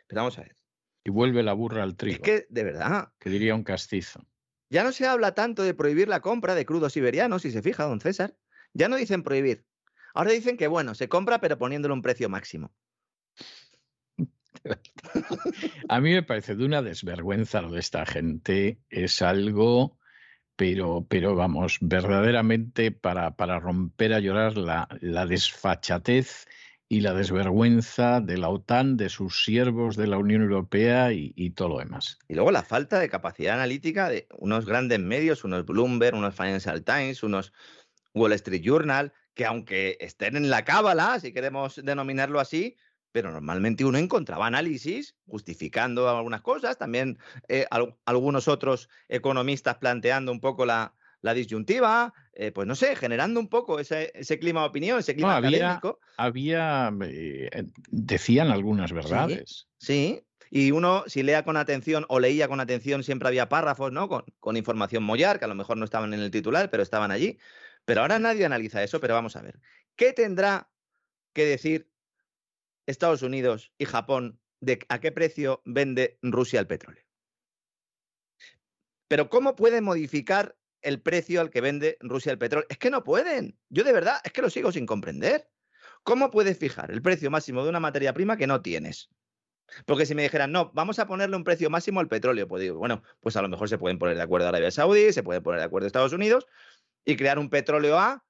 Pero 0.07 0.21
vamos 0.21 0.39
a 0.39 0.43
ver. 0.43 0.57
Y 1.05 1.11
vuelve 1.11 1.43
la 1.43 1.53
burra 1.53 1.83
al 1.83 1.95
trigo, 1.95 2.17
Es 2.17 2.21
que, 2.23 2.47
de 2.49 2.65
verdad, 2.65 3.13
que 3.19 3.29
diría 3.29 3.55
un 3.55 3.65
castizo. 3.65 4.27
ya 4.71 4.83
no 4.83 4.93
se 4.93 5.07
habla 5.07 5.35
tanto 5.35 5.63
de 5.63 5.75
prohibir 5.75 6.09
la 6.09 6.21
compra 6.21 6.55
de 6.55 6.65
crudo 6.65 6.89
siberiano, 6.89 7.39
si 7.39 7.51
se 7.51 7.61
fija, 7.61 7.85
don 7.85 8.01
César. 8.01 8.35
Ya 8.73 8.89
no 8.89 8.97
dicen 8.97 9.23
prohibir. 9.23 9.67
Ahora 10.15 10.31
dicen 10.31 10.57
que, 10.57 10.69
bueno, 10.69 10.95
se 10.95 11.09
compra, 11.09 11.39
pero 11.39 11.59
poniéndole 11.59 11.93
un 11.93 12.01
precio 12.01 12.31
máximo. 12.31 12.73
A 15.89 16.01
mí 16.01 16.13
me 16.13 16.23
parece 16.23 16.55
de 16.55 16.65
una 16.65 16.83
desvergüenza 16.83 17.63
lo 17.63 17.71
de 17.71 17.81
esta 17.81 18.07
gente. 18.07 18.79
Es 18.89 19.23
algo, 19.23 19.99
pero, 20.57 21.07
pero 21.09 21.35
vamos, 21.35 21.79
verdaderamente 21.81 22.91
para, 22.93 23.37
para 23.37 23.61
romper 23.61 24.13
a 24.13 24.21
llorar 24.21 24.57
la, 24.57 24.89
la 25.01 25.27
desfachatez 25.27 26.47
y 26.89 27.01
la 27.01 27.15
desvergüenza 27.15 28.21
de 28.21 28.39
la 28.39 28.51
OTAN, 28.51 28.97
de 28.97 29.09
sus 29.09 29.43
siervos 29.45 29.97
de 29.97 30.07
la 30.07 30.19
Unión 30.19 30.43
Europea 30.43 31.13
y, 31.13 31.33
y 31.35 31.51
todo 31.51 31.71
lo 31.71 31.79
demás. 31.79 32.19
Y 32.29 32.35
luego 32.35 32.51
la 32.51 32.63
falta 32.63 32.99
de 32.99 33.09
capacidad 33.09 33.55
analítica 33.55 34.09
de 34.09 34.29
unos 34.39 34.67
grandes 34.67 35.01
medios, 35.01 35.45
unos 35.45 35.65
Bloomberg, 35.65 36.15
unos 36.15 36.35
Financial 36.35 36.85
Times, 36.85 37.23
unos 37.23 37.53
Wall 38.15 38.33
Street 38.35 38.63
Journal, 38.63 39.13
que 39.35 39.45
aunque 39.45 39.97
estén 40.01 40.37
en 40.37 40.51
la 40.51 40.65
cábala, 40.65 41.19
si 41.19 41.33
queremos 41.33 41.81
denominarlo 41.83 42.39
así, 42.39 42.77
pero 43.15 43.31
normalmente 43.31 43.85
uno 43.85 43.97
encontraba 43.97 44.49
análisis 44.49 45.15
justificando 45.29 46.09
algunas 46.11 46.41
cosas, 46.41 46.77
también 46.79 47.17
eh, 47.47 47.65
al- 47.71 47.95
algunos 48.07 48.49
otros 48.49 48.89
economistas 49.09 49.77
planteando 49.77 50.33
un 50.33 50.41
poco 50.41 50.67
la, 50.67 50.95
la 51.21 51.33
disyuntiva, 51.33 52.13
eh, 52.33 52.51
pues 52.51 52.67
no 52.67 52.75
sé, 52.75 52.97
generando 52.97 53.39
un 53.39 53.49
poco 53.49 53.79
ese, 53.79 54.11
ese 54.17 54.41
clima 54.41 54.63
de 54.63 54.67
opinión, 54.67 54.99
ese 54.99 55.15
clima 55.15 55.37
había- 55.37 55.75
académico. 55.75 56.01
Había, 56.17 56.93
eh, 57.03 57.67
decían 57.89 58.49
algunas 58.51 58.93
verdades. 58.93 59.69
Sí, 59.79 60.25
y 60.51 60.73
uno, 60.73 61.05
si 61.07 61.23
lea 61.23 61.45
con 61.45 61.57
atención 61.57 62.07
o 62.09 62.19
leía 62.19 62.49
con 62.49 62.59
atención, 62.59 63.05
siempre 63.05 63.29
había 63.29 63.49
párrafos, 63.49 63.93
¿no? 63.93 64.09
Con, 64.09 64.25
con 64.41 64.57
información 64.57 65.05
mollar, 65.05 65.39
que 65.39 65.45
a 65.45 65.49
lo 65.49 65.55
mejor 65.55 65.77
no 65.77 65.85
estaban 65.85 66.13
en 66.15 66.21
el 66.21 66.33
titular, 66.33 66.69
pero 66.69 66.83
estaban 66.83 67.13
allí. 67.13 67.39
Pero 67.85 68.01
ahora 68.01 68.19
nadie 68.19 68.45
analiza 68.45 68.83
eso, 68.83 68.99
pero 68.99 69.15
vamos 69.15 69.37
a 69.37 69.43
ver. 69.43 69.61
¿Qué 69.95 70.13
tendrá 70.13 70.69
que 71.33 71.45
decir 71.45 71.94
Estados 72.87 73.23
Unidos 73.23 73.73
y 73.79 73.85
Japón 73.85 74.41
de 74.61 74.79
a 74.89 75.01
qué 75.01 75.13
precio 75.13 75.63
vende 75.65 76.19
Rusia 76.23 76.61
el 76.61 76.67
petróleo? 76.67 77.05
Pero 79.09 79.29
¿cómo 79.29 79.55
pueden 79.57 79.85
modificar 79.85 80.57
el 80.83 81.01
precio 81.01 81.41
al 81.41 81.51
que 81.51 81.61
vende 81.61 81.97
Rusia 82.01 82.33
el 82.33 82.39
petróleo? 82.39 82.67
Es 82.71 82.79
que 82.79 82.91
no 82.91 83.05
pueden. 83.05 83.59
Yo 83.69 83.85
de 83.85 83.93
verdad, 83.93 84.21
es 84.25 84.33
que 84.33 84.43
lo 84.43 84.51
sigo 84.51 84.73
sin 84.73 84.87
comprender. 84.87 85.49
¿Cómo 86.03 86.31
puedes 86.31 86.59
fijar 86.59 86.91
el 86.91 87.03
precio 87.03 87.31
máximo 87.31 87.63
de 87.63 87.71
una 87.71 87.81
materia 87.81 88.13
prima 88.13 88.37
que 88.37 88.47
no 88.47 88.61
tienes? 88.61 89.11
Porque 89.87 90.07
si 90.07 90.15
me 90.15 90.23
dijeran, 90.23 90.53
no, 90.53 90.71
vamos 90.75 90.99
a 90.99 91.07
ponerle 91.07 91.37
un 91.37 91.45
precio 91.45 91.71
máximo 91.71 92.01
al 92.01 92.09
petróleo, 92.09 92.47
pues 92.47 92.63
digo, 92.63 92.79
bueno, 92.79 93.03
pues 93.21 93.37
a 93.37 93.43
lo 93.43 93.49
mejor 93.49 93.69
se 93.69 93.79
pueden 93.79 93.99
poner 93.99 94.17
de 94.17 94.23
acuerdo 94.23 94.49
Arabia 94.49 94.71
Saudí, 94.71 95.13
se 95.13 95.23
pueden 95.23 95.43
poner 95.43 95.61
de 95.61 95.67
acuerdo 95.67 95.87
Estados 95.87 96.13
Unidos 96.13 96.47
y 97.05 97.17
crear 97.17 97.39
un 97.39 97.49
petróleo 97.51 97.99
A 97.99 98.25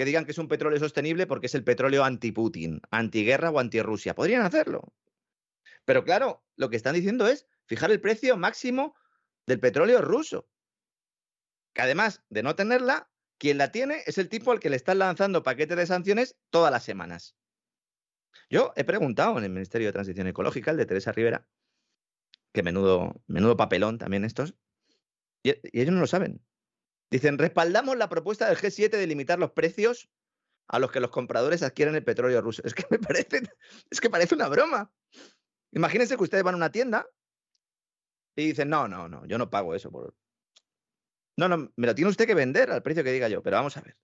que 0.00 0.06
digan 0.06 0.24
que 0.24 0.30
es 0.30 0.38
un 0.38 0.48
petróleo 0.48 0.78
sostenible 0.78 1.26
porque 1.26 1.44
es 1.44 1.54
el 1.54 1.62
petróleo 1.62 2.04
anti-Putin, 2.04 2.80
antiguerra 2.90 3.50
o 3.50 3.58
anti-Rusia. 3.58 4.14
Podrían 4.14 4.40
hacerlo. 4.40 4.94
Pero 5.84 6.04
claro, 6.04 6.42
lo 6.56 6.70
que 6.70 6.76
están 6.76 6.94
diciendo 6.94 7.28
es 7.28 7.46
fijar 7.66 7.90
el 7.90 8.00
precio 8.00 8.38
máximo 8.38 8.94
del 9.46 9.60
petróleo 9.60 10.00
ruso. 10.00 10.48
Que 11.74 11.82
además 11.82 12.22
de 12.30 12.42
no 12.42 12.56
tenerla, 12.56 13.10
quien 13.36 13.58
la 13.58 13.72
tiene 13.72 14.02
es 14.06 14.16
el 14.16 14.30
tipo 14.30 14.52
al 14.52 14.58
que 14.58 14.70
le 14.70 14.76
están 14.76 15.00
lanzando 15.00 15.42
paquetes 15.42 15.76
de 15.76 15.86
sanciones 15.86 16.38
todas 16.48 16.72
las 16.72 16.82
semanas. 16.82 17.36
Yo 18.48 18.72
he 18.76 18.84
preguntado 18.84 19.36
en 19.36 19.44
el 19.44 19.50
Ministerio 19.50 19.88
de 19.88 19.92
Transición 19.92 20.28
Ecológica, 20.28 20.70
el 20.70 20.78
de 20.78 20.86
Teresa 20.86 21.12
Rivera, 21.12 21.46
que 22.54 22.62
menudo, 22.62 23.22
menudo 23.26 23.58
papelón 23.58 23.98
también 23.98 24.24
estos, 24.24 24.54
y, 25.42 25.50
y 25.50 25.82
ellos 25.82 25.92
no 25.92 26.00
lo 26.00 26.06
saben. 26.06 26.40
Dicen, 27.10 27.38
respaldamos 27.38 27.96
la 27.96 28.08
propuesta 28.08 28.46
del 28.46 28.56
G7 28.56 28.90
de 28.90 29.06
limitar 29.06 29.38
los 29.38 29.50
precios 29.50 30.08
a 30.68 30.78
los 30.78 30.92
que 30.92 31.00
los 31.00 31.10
compradores 31.10 31.62
adquieren 31.62 31.96
el 31.96 32.04
petróleo 32.04 32.40
ruso. 32.40 32.62
Es 32.64 32.74
que 32.74 32.84
me 32.90 32.98
parece, 32.98 33.42
es 33.90 34.00
que 34.00 34.10
parece 34.10 34.34
una 34.34 34.48
broma. 34.48 34.92
Imagínense 35.72 36.16
que 36.16 36.22
ustedes 36.22 36.44
van 36.44 36.54
a 36.54 36.58
una 36.58 36.72
tienda 36.72 37.08
y 38.36 38.46
dicen, 38.46 38.68
no, 38.68 38.86
no, 38.86 39.08
no, 39.08 39.26
yo 39.26 39.38
no 39.38 39.50
pago 39.50 39.74
eso. 39.74 39.90
Por... 39.90 40.14
No, 41.36 41.48
no, 41.48 41.72
me 41.74 41.86
lo 41.86 41.94
tiene 41.94 42.10
usted 42.10 42.26
que 42.26 42.34
vender 42.34 42.70
al 42.70 42.82
precio 42.82 43.02
que 43.02 43.12
diga 43.12 43.28
yo, 43.28 43.42
pero 43.42 43.56
vamos 43.56 43.76
a 43.76 43.80
ver. 43.80 43.96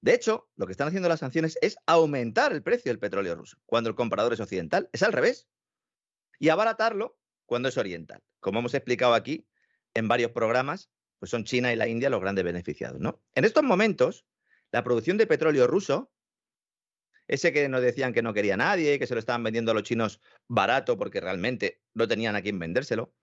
De 0.00 0.14
hecho, 0.14 0.48
lo 0.54 0.66
que 0.66 0.72
están 0.72 0.86
haciendo 0.86 1.08
las 1.08 1.20
sanciones 1.20 1.58
es 1.60 1.76
aumentar 1.86 2.52
el 2.52 2.62
precio 2.62 2.90
del 2.90 3.00
petróleo 3.00 3.34
ruso, 3.34 3.58
cuando 3.66 3.90
el 3.90 3.96
comprador 3.96 4.32
es 4.32 4.40
occidental. 4.40 4.88
Es 4.92 5.02
al 5.02 5.12
revés. 5.12 5.48
Y 6.38 6.50
abaratarlo 6.50 7.18
cuando 7.46 7.68
es 7.68 7.76
oriental. 7.76 8.22
Como 8.38 8.60
hemos 8.60 8.74
explicado 8.74 9.14
aquí 9.14 9.48
en 9.94 10.06
varios 10.06 10.30
programas, 10.30 10.90
pues 11.18 11.30
son 11.30 11.44
China 11.44 11.72
y 11.72 11.76
la 11.76 11.88
India 11.88 12.10
los 12.10 12.20
grandes 12.20 12.44
beneficiados, 12.44 13.00
¿no? 13.00 13.22
En 13.34 13.44
estos 13.44 13.62
momentos, 13.62 14.26
la 14.72 14.84
producción 14.84 15.16
de 15.16 15.26
petróleo 15.26 15.66
ruso, 15.66 16.12
ese 17.28 17.52
que 17.52 17.68
nos 17.68 17.82
decían 17.82 18.12
que 18.12 18.22
no 18.22 18.34
quería 18.34 18.56
nadie, 18.56 18.98
que 18.98 19.06
se 19.06 19.14
lo 19.14 19.20
estaban 19.20 19.42
vendiendo 19.42 19.72
a 19.72 19.74
los 19.74 19.82
chinos 19.82 20.20
barato 20.48 20.96
porque 20.96 21.20
realmente 21.20 21.82
no 21.94 22.06
tenían 22.06 22.36
a 22.36 22.42
quién 22.42 22.58
vendérselo, 22.58 23.14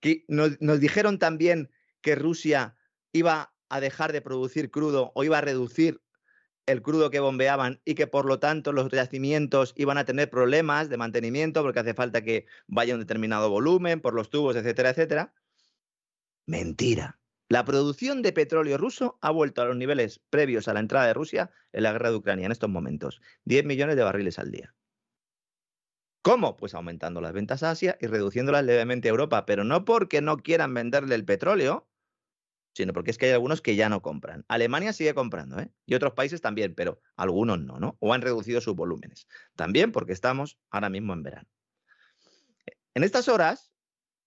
que 0.00 0.24
nos, 0.28 0.60
nos 0.60 0.80
dijeron 0.80 1.18
también 1.18 1.70
que 2.00 2.14
Rusia 2.14 2.76
iba 3.12 3.54
a 3.68 3.80
dejar 3.80 4.12
de 4.12 4.20
producir 4.20 4.70
crudo 4.70 5.12
o 5.14 5.24
iba 5.24 5.38
a 5.38 5.40
reducir 5.40 6.00
el 6.66 6.82
crudo 6.82 7.10
que 7.10 7.20
bombeaban 7.20 7.80
y 7.84 7.94
que 7.94 8.06
por 8.06 8.24
lo 8.24 8.38
tanto 8.38 8.72
los 8.72 8.90
yacimientos 8.90 9.74
iban 9.76 9.98
a 9.98 10.04
tener 10.04 10.30
problemas 10.30 10.88
de 10.88 10.96
mantenimiento 10.96 11.62
porque 11.62 11.80
hace 11.80 11.94
falta 11.94 12.22
que 12.22 12.46
vaya 12.66 12.94
un 12.94 13.00
determinado 13.00 13.50
volumen 13.50 14.00
por 14.00 14.14
los 14.14 14.30
tubos, 14.30 14.56
etcétera, 14.56 14.90
etcétera. 14.90 15.34
Mentira. 16.46 17.18
La 17.48 17.64
producción 17.64 18.22
de 18.22 18.32
petróleo 18.32 18.78
ruso 18.78 19.18
ha 19.20 19.30
vuelto 19.30 19.62
a 19.62 19.66
los 19.66 19.76
niveles 19.76 20.20
previos 20.30 20.66
a 20.66 20.74
la 20.74 20.80
entrada 20.80 21.06
de 21.06 21.14
Rusia 21.14 21.50
en 21.72 21.82
la 21.82 21.92
guerra 21.92 22.10
de 22.10 22.16
Ucrania 22.16 22.46
en 22.46 22.52
estos 22.52 22.70
momentos. 22.70 23.20
10 23.44 23.64
millones 23.64 23.96
de 23.96 24.02
barriles 24.02 24.38
al 24.38 24.50
día. 24.50 24.74
¿Cómo? 26.22 26.56
Pues 26.56 26.74
aumentando 26.74 27.20
las 27.20 27.34
ventas 27.34 27.62
a 27.62 27.70
Asia 27.70 27.98
y 28.00 28.06
reduciéndolas 28.06 28.64
levemente 28.64 29.08
a 29.08 29.10
Europa, 29.10 29.44
pero 29.44 29.62
no 29.62 29.84
porque 29.84 30.22
no 30.22 30.38
quieran 30.38 30.72
venderle 30.72 31.14
el 31.14 31.26
petróleo, 31.26 31.86
sino 32.74 32.94
porque 32.94 33.10
es 33.10 33.18
que 33.18 33.26
hay 33.26 33.32
algunos 33.32 33.60
que 33.60 33.76
ya 33.76 33.90
no 33.90 34.00
compran. 34.00 34.44
Alemania 34.48 34.94
sigue 34.94 35.14
comprando, 35.14 35.60
¿eh? 35.60 35.70
Y 35.84 35.94
otros 35.94 36.14
países 36.14 36.40
también, 36.40 36.74
pero 36.74 37.00
algunos 37.14 37.60
no, 37.60 37.78
¿no? 37.78 37.96
O 38.00 38.14
han 38.14 38.22
reducido 38.22 38.62
sus 38.62 38.74
volúmenes. 38.74 39.28
También 39.54 39.92
porque 39.92 40.12
estamos 40.12 40.58
ahora 40.70 40.88
mismo 40.88 41.12
en 41.12 41.22
verano. 41.22 41.48
En 42.94 43.04
estas 43.04 43.28
horas, 43.28 43.70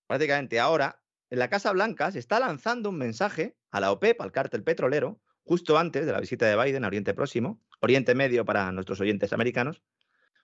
prácticamente 0.06 0.60
ahora, 0.60 1.02
en 1.30 1.40
la 1.40 1.50
Casa 1.50 1.72
Blanca 1.72 2.12
se 2.12 2.20
está 2.20 2.40
lanzando 2.40 2.90
un 2.90 2.98
mensaje 2.98 3.56
a 3.72 3.80
la 3.80 3.92
OPEP, 3.92 4.22
al 4.22 4.32
cártel 4.32 4.64
petrolero, 4.64 5.22
justo 5.44 5.78
antes 5.78 6.06
de 6.06 6.12
la 6.12 6.20
visita 6.20 6.46
de 6.46 6.62
Biden 6.62 6.84
a 6.84 6.88
Oriente 6.88 7.14
Próximo, 7.14 7.62
Oriente 7.80 8.16
Medio 8.16 8.46
para 8.46 8.72
nuestros 8.72 9.00
oyentes 9.02 9.34
americanos, 9.34 9.82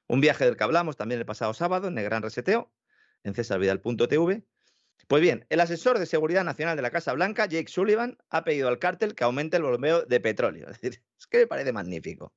un 0.07 0.21
viaje 0.21 0.45
del 0.45 0.57
que 0.57 0.63
hablamos 0.63 0.97
también 0.97 1.19
el 1.19 1.25
pasado 1.25 1.53
sábado 1.53 1.87
en 1.87 1.97
el 1.97 2.03
Gran 2.03 2.23
Reseteo, 2.23 2.71
en 3.23 3.33
cesarvidal.tv. 3.33 4.43
Pues 5.07 5.21
bien, 5.21 5.45
el 5.49 5.59
asesor 5.59 5.99
de 5.99 6.05
Seguridad 6.05 6.43
Nacional 6.43 6.75
de 6.75 6.81
la 6.81 6.91
Casa 6.91 7.13
Blanca, 7.13 7.45
Jake 7.45 7.67
Sullivan, 7.67 8.17
ha 8.29 8.43
pedido 8.43 8.67
al 8.67 8.79
cártel 8.79 9.15
que 9.15 9.23
aumente 9.23 9.57
el 9.57 9.63
bombeo 9.63 10.03
de 10.03 10.19
petróleo. 10.19 10.67
Es 10.69 10.79
decir, 10.81 11.03
es 11.17 11.27
que 11.27 11.39
me 11.39 11.47
parece 11.47 11.73
magnífico. 11.73 12.33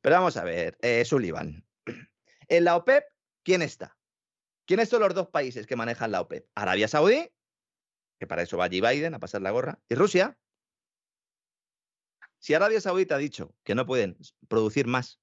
Pero 0.00 0.16
vamos 0.16 0.36
a 0.36 0.44
ver, 0.44 0.78
eh, 0.82 1.04
Sullivan. 1.04 1.64
En 2.48 2.64
la 2.64 2.76
OPEP, 2.76 3.04
¿quién 3.44 3.62
está? 3.62 3.96
¿Quiénes 4.66 4.88
son 4.88 5.00
los 5.00 5.14
dos 5.14 5.28
países 5.28 5.66
que 5.66 5.76
manejan 5.76 6.10
la 6.10 6.20
OPEP? 6.20 6.46
Arabia 6.54 6.86
Saudí, 6.86 7.30
que 8.22 8.28
para 8.28 8.42
eso 8.42 8.56
va 8.56 8.66
allí 8.66 8.80
Biden 8.80 9.14
a 9.14 9.18
pasar 9.18 9.42
la 9.42 9.50
gorra, 9.50 9.80
y 9.88 9.96
Rusia. 9.96 10.38
Si 12.38 12.54
Arabia 12.54 12.80
Saudita 12.80 13.16
ha 13.16 13.18
dicho 13.18 13.52
que 13.64 13.74
no 13.74 13.84
pueden 13.84 14.16
producir 14.46 14.86
más 14.86 15.20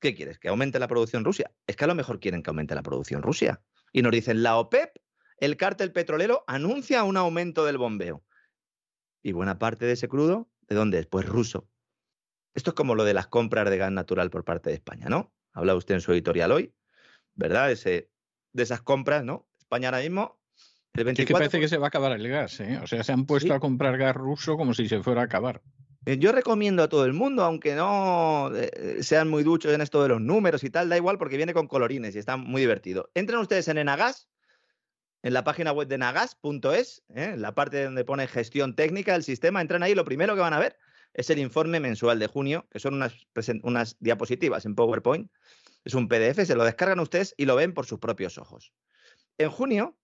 ¿Qué 0.00 0.14
quieres? 0.14 0.38
¿Que 0.38 0.46
aumente 0.46 0.78
la 0.78 0.86
producción 0.86 1.24
Rusia? 1.24 1.50
Es 1.66 1.74
que 1.74 1.82
a 1.82 1.88
lo 1.88 1.96
mejor 1.96 2.20
quieren 2.20 2.44
que 2.44 2.50
aumente 2.50 2.76
la 2.76 2.84
producción 2.84 3.22
Rusia. 3.22 3.60
Y 3.92 4.02
nos 4.02 4.12
dicen, 4.12 4.44
la 4.44 4.58
OPEP, 4.58 4.94
el 5.38 5.56
cártel 5.56 5.90
petrolero, 5.90 6.44
anuncia 6.46 7.02
un 7.02 7.16
aumento 7.16 7.64
del 7.64 7.78
bombeo. 7.78 8.22
Y 9.24 9.32
buena 9.32 9.58
parte 9.58 9.86
de 9.86 9.94
ese 9.94 10.06
crudo, 10.06 10.48
¿de 10.68 10.76
dónde 10.76 11.00
es? 11.00 11.06
Pues 11.06 11.26
ruso. 11.26 11.68
Esto 12.54 12.70
es 12.70 12.74
como 12.74 12.94
lo 12.94 13.02
de 13.02 13.14
las 13.14 13.26
compras 13.26 13.68
de 13.68 13.78
gas 13.78 13.90
natural 13.90 14.30
por 14.30 14.44
parte 14.44 14.70
de 14.70 14.76
España, 14.76 15.08
¿no? 15.08 15.34
Habla 15.52 15.74
usted 15.74 15.96
en 15.96 16.00
su 16.00 16.12
editorial 16.12 16.52
hoy, 16.52 16.72
¿verdad? 17.34 17.72
Ese, 17.72 18.12
de 18.52 18.62
esas 18.62 18.82
compras, 18.82 19.24
¿no? 19.24 19.48
España 19.58 19.88
ahora 19.88 20.02
mismo 20.02 20.38
el 20.96 21.04
24... 21.04 21.22
Es 21.22 21.26
que 21.26 21.32
parece 21.32 21.60
que 21.60 21.68
se 21.68 21.78
va 21.78 21.86
a 21.86 21.88
acabar 21.88 22.12
el 22.12 22.28
gas, 22.28 22.60
¿eh? 22.60 22.78
O 22.82 22.86
sea, 22.86 23.02
se 23.02 23.12
han 23.12 23.26
puesto 23.26 23.54
a 23.54 23.60
comprar 23.60 23.96
gas 23.98 24.14
ruso 24.14 24.56
como 24.56 24.74
si 24.74 24.88
se 24.88 25.02
fuera 25.02 25.22
a 25.22 25.24
acabar. 25.24 25.62
Eh, 26.06 26.18
yo 26.18 26.32
recomiendo 26.32 26.82
a 26.82 26.88
todo 26.88 27.04
el 27.04 27.12
mundo, 27.12 27.42
aunque 27.42 27.74
no 27.74 28.50
eh, 28.54 29.02
sean 29.02 29.28
muy 29.28 29.42
duchos 29.42 29.74
en 29.74 29.80
esto 29.80 30.02
de 30.02 30.08
los 30.08 30.20
números 30.20 30.62
y 30.62 30.70
tal, 30.70 30.88
da 30.88 30.96
igual 30.96 31.18
porque 31.18 31.36
viene 31.36 31.52
con 31.52 31.66
colorines 31.66 32.14
y 32.14 32.18
está 32.18 32.36
muy 32.36 32.60
divertido. 32.60 33.10
Entren 33.14 33.40
ustedes 33.40 33.66
en 33.68 33.78
Enagas, 33.78 34.28
en 35.22 35.32
la 35.32 35.42
página 35.42 35.72
web 35.72 35.88
de 35.88 35.98
nagas.es, 35.98 37.02
¿eh? 37.14 37.32
en 37.34 37.42
la 37.42 37.54
parte 37.54 37.84
donde 37.84 38.04
pone 38.04 38.28
gestión 38.28 38.76
técnica 38.76 39.14
del 39.14 39.24
sistema, 39.24 39.60
entran 39.60 39.82
ahí, 39.82 39.94
lo 39.94 40.04
primero 40.04 40.34
que 40.34 40.40
van 40.40 40.52
a 40.52 40.60
ver 40.60 40.76
es 41.12 41.30
el 41.30 41.38
informe 41.38 41.80
mensual 41.80 42.18
de 42.18 42.26
junio, 42.26 42.68
que 42.70 42.78
son 42.78 42.94
unas, 42.94 43.14
unas 43.62 43.96
diapositivas 43.98 44.66
en 44.66 44.74
PowerPoint. 44.74 45.30
Es 45.84 45.94
un 45.94 46.08
PDF, 46.08 46.44
se 46.44 46.54
lo 46.54 46.64
descargan 46.64 47.00
ustedes 47.00 47.34
y 47.36 47.46
lo 47.46 47.56
ven 47.56 47.72
por 47.72 47.86
sus 47.86 47.98
propios 47.98 48.38
ojos. 48.38 48.72
En 49.38 49.50
junio, 49.50 49.96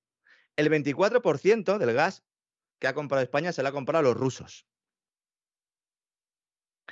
el 0.56 0.70
24% 0.70 1.78
del 1.78 1.92
gas 1.94 2.24
que 2.78 2.88
ha 2.88 2.94
comprado 2.94 3.22
España 3.22 3.52
se 3.52 3.62
lo 3.62 3.68
ha 3.68 3.72
comprado 3.72 4.00
a 4.00 4.10
los 4.10 4.16
rusos. 4.16 4.66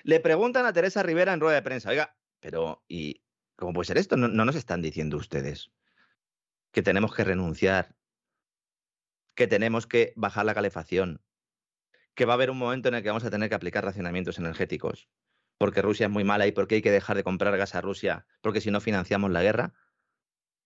Le 0.02 0.20
preguntan 0.20 0.64
a 0.66 0.72
Teresa 0.72 1.02
Rivera 1.02 1.32
en 1.32 1.40
rueda 1.40 1.56
de 1.56 1.62
prensa, 1.62 1.90
oiga, 1.90 2.16
pero 2.40 2.84
¿y 2.88 3.22
cómo 3.56 3.72
puede 3.72 3.86
ser 3.86 3.98
esto? 3.98 4.16
No, 4.16 4.28
nos 4.28 4.56
están 4.56 4.82
diciendo 4.82 5.16
ustedes 5.16 5.70
que 6.70 6.82
tenemos 6.82 7.14
que 7.14 7.24
renunciar, 7.24 7.96
que 9.34 9.46
tenemos 9.46 9.86
que 9.86 10.12
bajar 10.16 10.46
la 10.46 10.54
calefacción, 10.54 11.20
que 12.14 12.24
va 12.24 12.34
a 12.34 12.36
haber 12.36 12.50
un 12.50 12.58
momento 12.58 12.88
en 12.88 12.94
el 12.94 13.02
que 13.02 13.08
vamos 13.08 13.24
a 13.24 13.30
tener 13.30 13.48
que 13.48 13.56
aplicar 13.56 13.84
racionamientos 13.84 14.38
energéticos, 14.38 15.08
porque 15.58 15.82
Rusia 15.82 16.06
es 16.06 16.12
muy 16.12 16.24
mala 16.24 16.46
y 16.46 16.52
porque 16.52 16.76
hay 16.76 16.82
que 16.82 16.92
dejar 16.92 17.16
de 17.16 17.24
comprar 17.24 17.56
gas 17.56 17.74
a 17.74 17.80
Rusia, 17.80 18.26
porque 18.40 18.60
si 18.60 18.70
no 18.70 18.80
financiamos 18.80 19.30
la 19.30 19.42
guerra. 19.42 19.74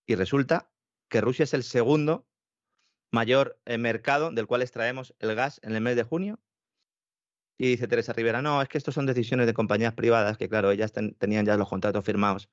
Y 0.06 0.14
resulta 0.14 0.70
que 1.08 1.22
Rusia 1.22 1.44
es 1.44 1.54
el 1.54 1.62
segundo 1.62 2.28
mayor 3.14 3.58
eh, 3.64 3.78
mercado 3.78 4.30
del 4.30 4.46
cual 4.46 4.60
extraemos 4.60 5.14
el 5.20 5.34
gas 5.34 5.60
en 5.62 5.74
el 5.74 5.80
mes 5.80 5.96
de 5.96 6.02
junio 6.02 6.40
y 7.56 7.68
dice 7.68 7.86
Teresa 7.88 8.12
Rivera, 8.12 8.42
no, 8.42 8.60
es 8.60 8.68
que 8.68 8.78
esto 8.78 8.92
son 8.92 9.06
decisiones 9.06 9.46
de 9.46 9.54
compañías 9.54 9.94
privadas, 9.94 10.36
que 10.36 10.48
claro, 10.48 10.72
ellas 10.72 10.92
tenían 10.92 11.46
ya 11.46 11.56
los 11.56 11.68
contratos 11.68 12.04
firmados. 12.04 12.50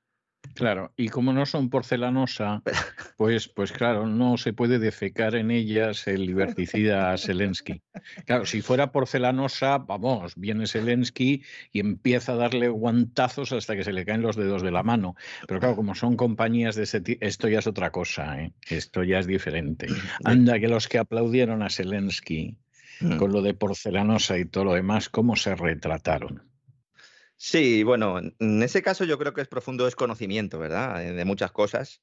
Claro, 0.54 0.92
y 0.96 1.08
como 1.08 1.32
no 1.32 1.46
son 1.46 1.70
porcelanosa, 1.70 2.62
pues, 3.16 3.48
pues 3.48 3.72
claro, 3.72 4.06
no 4.06 4.36
se 4.36 4.52
puede 4.52 4.78
defecar 4.78 5.34
en 5.34 5.50
ellas 5.50 6.06
el 6.06 6.26
liberticida 6.26 7.16
Zelensky. 7.16 7.82
Claro, 8.26 8.44
si 8.44 8.60
fuera 8.60 8.92
porcelanosa, 8.92 9.78
vamos, 9.78 10.34
viene 10.36 10.66
Zelensky 10.66 11.42
y 11.72 11.80
empieza 11.80 12.32
a 12.32 12.36
darle 12.36 12.68
guantazos 12.68 13.52
hasta 13.52 13.76
que 13.76 13.84
se 13.84 13.92
le 13.92 14.04
caen 14.04 14.22
los 14.22 14.36
dedos 14.36 14.62
de 14.62 14.70
la 14.70 14.82
mano. 14.82 15.14
Pero 15.46 15.60
claro, 15.60 15.76
como 15.76 15.94
son 15.94 16.16
compañías 16.16 16.74
de 16.76 16.82
ese 16.84 17.00
tipo, 17.00 17.24
esto 17.24 17.48
ya 17.48 17.60
es 17.60 17.66
otra 17.66 17.90
cosa, 17.90 18.42
¿eh? 18.42 18.52
esto 18.68 19.04
ya 19.04 19.18
es 19.18 19.26
diferente. 19.26 19.86
Anda, 20.24 20.58
que 20.58 20.68
los 20.68 20.88
que 20.88 20.98
aplaudieron 20.98 21.62
a 21.62 21.70
Zelensky 21.70 22.58
Mm. 23.02 23.16
con 23.16 23.32
lo 23.32 23.42
de 23.42 23.54
porcelanosa 23.54 24.38
y 24.38 24.44
todo 24.44 24.64
lo 24.64 24.74
demás, 24.74 25.08
¿cómo 25.08 25.34
se 25.36 25.54
retrataron? 25.54 26.44
Sí, 27.44 27.82
bueno, 27.82 28.20
en 28.20 28.62
ese 28.62 28.82
caso 28.82 29.02
yo 29.02 29.18
creo 29.18 29.34
que 29.34 29.40
es 29.40 29.48
profundo 29.48 29.84
desconocimiento, 29.84 30.60
¿verdad? 30.60 31.04
Eh, 31.04 31.12
de 31.12 31.24
muchas 31.24 31.50
cosas. 31.50 32.00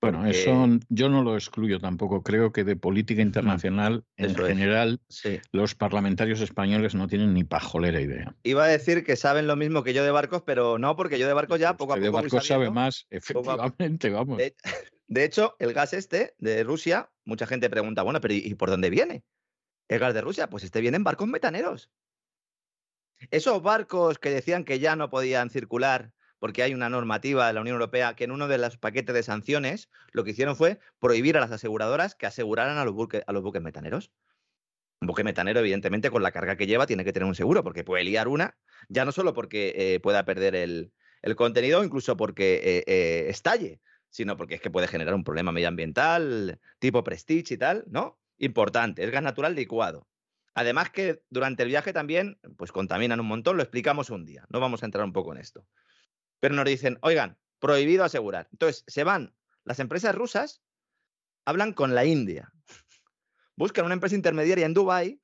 Bueno, 0.00 0.24
eso 0.24 0.66
yo 0.88 1.10
no 1.10 1.22
lo 1.22 1.34
excluyo 1.34 1.78
tampoco. 1.78 2.22
Creo 2.22 2.52
que 2.52 2.64
de 2.64 2.74
política 2.74 3.20
internacional, 3.20 4.04
en 4.16 4.34
general, 4.34 5.02
los 5.52 5.74
parlamentarios 5.74 6.40
españoles 6.40 6.94
no 6.94 7.06
tienen 7.06 7.34
ni 7.34 7.44
pajolera 7.44 8.00
idea. 8.00 8.34
Iba 8.44 8.64
a 8.64 8.68
decir 8.68 9.04
que 9.04 9.16
saben 9.16 9.46
lo 9.46 9.56
mismo 9.56 9.82
que 9.82 9.92
yo 9.92 10.04
de 10.04 10.10
barcos, 10.10 10.42
pero 10.46 10.78
no, 10.78 10.96
porque 10.96 11.18
yo 11.18 11.26
de 11.26 11.34
barcos 11.34 11.60
ya 11.60 11.76
poco 11.76 11.92
a 11.92 11.96
poco. 11.96 12.04
De 12.04 12.10
barcos 12.10 12.46
sabe 12.46 12.70
más, 12.70 13.06
efectivamente, 13.10 14.08
vamos. 14.08 14.38
De, 15.06 15.24
hecho, 15.24 15.54
el 15.58 15.74
gas 15.74 15.92
este 15.92 16.34
de 16.38 16.64
Rusia, 16.64 17.10
mucha 17.26 17.46
gente 17.46 17.68
pregunta, 17.68 18.00
bueno, 18.02 18.22
pero 18.22 18.32
¿y 18.32 18.54
por 18.54 18.70
dónde 18.70 18.88
viene? 18.88 19.22
el 19.88 19.98
gas 19.98 20.14
de 20.14 20.20
Rusia, 20.20 20.48
pues 20.48 20.64
este 20.64 20.80
viene 20.80 20.96
en 20.96 21.04
barcos 21.04 21.28
metaneros. 21.28 21.90
Esos 23.30 23.62
barcos 23.62 24.18
que 24.18 24.30
decían 24.30 24.64
que 24.64 24.78
ya 24.78 24.96
no 24.96 25.10
podían 25.10 25.50
circular 25.50 26.12
porque 26.38 26.62
hay 26.62 26.74
una 26.74 26.88
normativa 26.88 27.46
de 27.46 27.52
la 27.52 27.60
Unión 27.60 27.74
Europea 27.74 28.14
que 28.14 28.24
en 28.24 28.30
uno 28.30 28.46
de 28.48 28.58
los 28.58 28.76
paquetes 28.76 29.14
de 29.14 29.22
sanciones 29.22 29.90
lo 30.12 30.24
que 30.24 30.30
hicieron 30.30 30.56
fue 30.56 30.78
prohibir 31.00 31.36
a 31.36 31.40
las 31.40 31.50
aseguradoras 31.50 32.14
que 32.14 32.26
aseguraran 32.26 32.78
a 32.78 32.84
los, 32.84 32.94
buques, 32.94 33.62
metaneros. 33.62 34.12
Un 35.00 35.08
buque 35.08 35.24
metanero, 35.24 35.60
evidentemente, 35.60 36.10
con 36.10 36.22
la 36.22 36.32
carga 36.32 36.56
que 36.56 36.66
lleva, 36.66 36.86
tiene 36.86 37.04
que 37.04 37.12
tener 37.12 37.26
un 37.26 37.34
seguro, 37.34 37.62
porque 37.62 37.84
puede 37.84 38.04
liar 38.04 38.28
una, 38.28 38.56
ya 38.88 39.04
no 39.04 39.12
solo 39.12 39.34
porque 39.34 39.74
eh, 39.76 40.00
pueda 40.00 40.24
perder 40.24 40.54
el, 40.54 40.92
contenido, 41.36 41.84
incluso 41.84 42.16
porque 42.16 42.60
eh, 42.62 42.84
eh, 42.86 43.26
estalle, 43.28 43.80
sino 44.10 44.36
porque 44.36 44.54
es 44.56 44.60
que 44.60 44.70
puede 44.70 44.88
generar 44.88 45.14
un 45.14 45.24
problema 45.24 45.52
medioambiental, 45.52 46.60
tipo 46.78 47.04
prestige 47.04 47.54
y 47.54 47.58
tal, 47.58 47.84
¿no? 47.88 48.18
importante, 48.38 49.04
es 49.04 49.10
gas 49.10 49.22
natural 49.22 49.54
licuado. 49.54 50.06
Además 50.54 50.90
que 50.90 51.22
durante 51.30 51.62
el 51.62 51.68
viaje 51.68 51.92
también, 51.92 52.38
pues 52.56 52.72
contaminan 52.72 53.20
un 53.20 53.26
montón, 53.26 53.56
lo 53.56 53.62
explicamos 53.62 54.10
un 54.10 54.24
día, 54.24 54.44
no 54.48 54.60
vamos 54.60 54.82
a 54.82 54.86
entrar 54.86 55.04
un 55.04 55.12
poco 55.12 55.32
en 55.32 55.38
esto. 55.38 55.66
Pero 56.40 56.54
nos 56.54 56.64
dicen, 56.64 56.98
oigan, 57.02 57.38
prohibido 57.58 58.04
asegurar. 58.04 58.48
Entonces, 58.52 58.84
se 58.86 59.04
van, 59.04 59.34
las 59.64 59.78
empresas 59.80 60.14
rusas 60.14 60.62
hablan 61.44 61.72
con 61.72 61.94
la 61.94 62.04
India, 62.04 62.52
buscan 63.56 63.84
una 63.84 63.94
empresa 63.94 64.14
intermediaria 64.14 64.66
en 64.66 64.74
Dubái, 64.74 65.20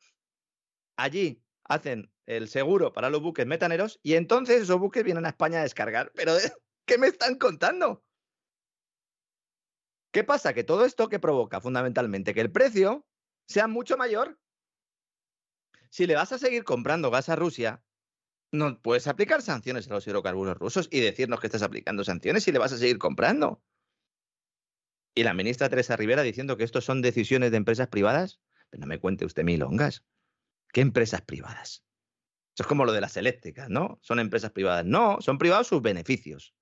allí 0.97 1.43
hacen 1.65 2.13
el 2.27 2.49
seguro 2.49 2.93
para 2.93 3.11
los 3.11 3.21
buques 3.21 3.47
metaneros 3.47 4.01
y 4.03 4.15
entonces 4.15 4.63
esos 4.63 4.79
buques 4.79 5.05
vienen 5.05 5.27
a 5.27 5.31
España 5.31 5.61
a 5.61 5.63
descargar. 5.63 6.13
Pero, 6.15 6.35
¿qué 6.87 6.99
me 6.99 7.09
están 7.09 7.37
contando? 7.37 8.05
¿Qué 10.13 10.23
pasa? 10.25 10.55
Que 10.55 10.63
todo 10.63 10.85
esto 10.85 11.09
que 11.09 11.19
provoca 11.19 11.61
fundamentalmente 11.61 12.35
que 12.35 12.41
el 12.41 12.53
precio 12.53 13.05
sea 13.49 13.67
mucho 13.67 13.97
mayor. 13.97 14.39
Si 15.95 16.09
le 16.09 16.17
vas 16.17 16.33
a 16.33 16.39
seguir 16.39 16.65
comprando 16.65 17.09
gas 17.09 17.29
a 17.29 17.37
Rusia, 17.37 17.81
no 18.51 18.83
puedes 18.83 19.07
aplicar 19.07 19.43
sanciones 19.43 19.89
a 19.89 19.95
los 19.95 20.05
hidrocarburos 20.05 20.59
rusos 20.59 20.89
y 20.91 20.99
decirnos 20.99 21.39
que 21.39 21.47
estás 21.47 21.63
aplicando 21.63 22.03
sanciones 22.03 22.43
si 22.43 22.51
le 22.51 22.59
vas 22.59 22.73
a 22.73 22.79
seguir 22.79 22.99
comprando. 22.99 23.63
Y 25.15 25.23
la 25.23 25.35
ministra 25.35 25.69
Teresa 25.69 25.95
Rivera 25.95 26.23
diciendo 26.23 26.57
que 26.57 26.65
esto 26.65 26.81
son 26.81 27.01
decisiones 27.01 27.53
de 27.53 27.59
empresas 27.59 27.87
privadas. 27.87 28.41
Pero 28.71 28.81
no 28.81 28.89
me 28.89 28.99
cuente 28.99 29.25
usted 29.25 29.45
milongas. 29.45 30.05
¿Qué 30.73 30.81
empresas 30.81 31.23
privadas? 31.23 31.85
Eso 32.55 32.65
es 32.65 32.67
como 32.67 32.85
lo 32.85 32.93
de 32.93 33.01
las 33.01 33.17
eléctricas, 33.17 33.71
¿no? 33.71 34.01
Son 34.03 34.19
empresas 34.19 34.51
privadas. 34.51 34.85
No, 34.85 35.21
son 35.21 35.39
privados 35.39 35.69
sus 35.69 35.81
beneficios. 35.81 36.57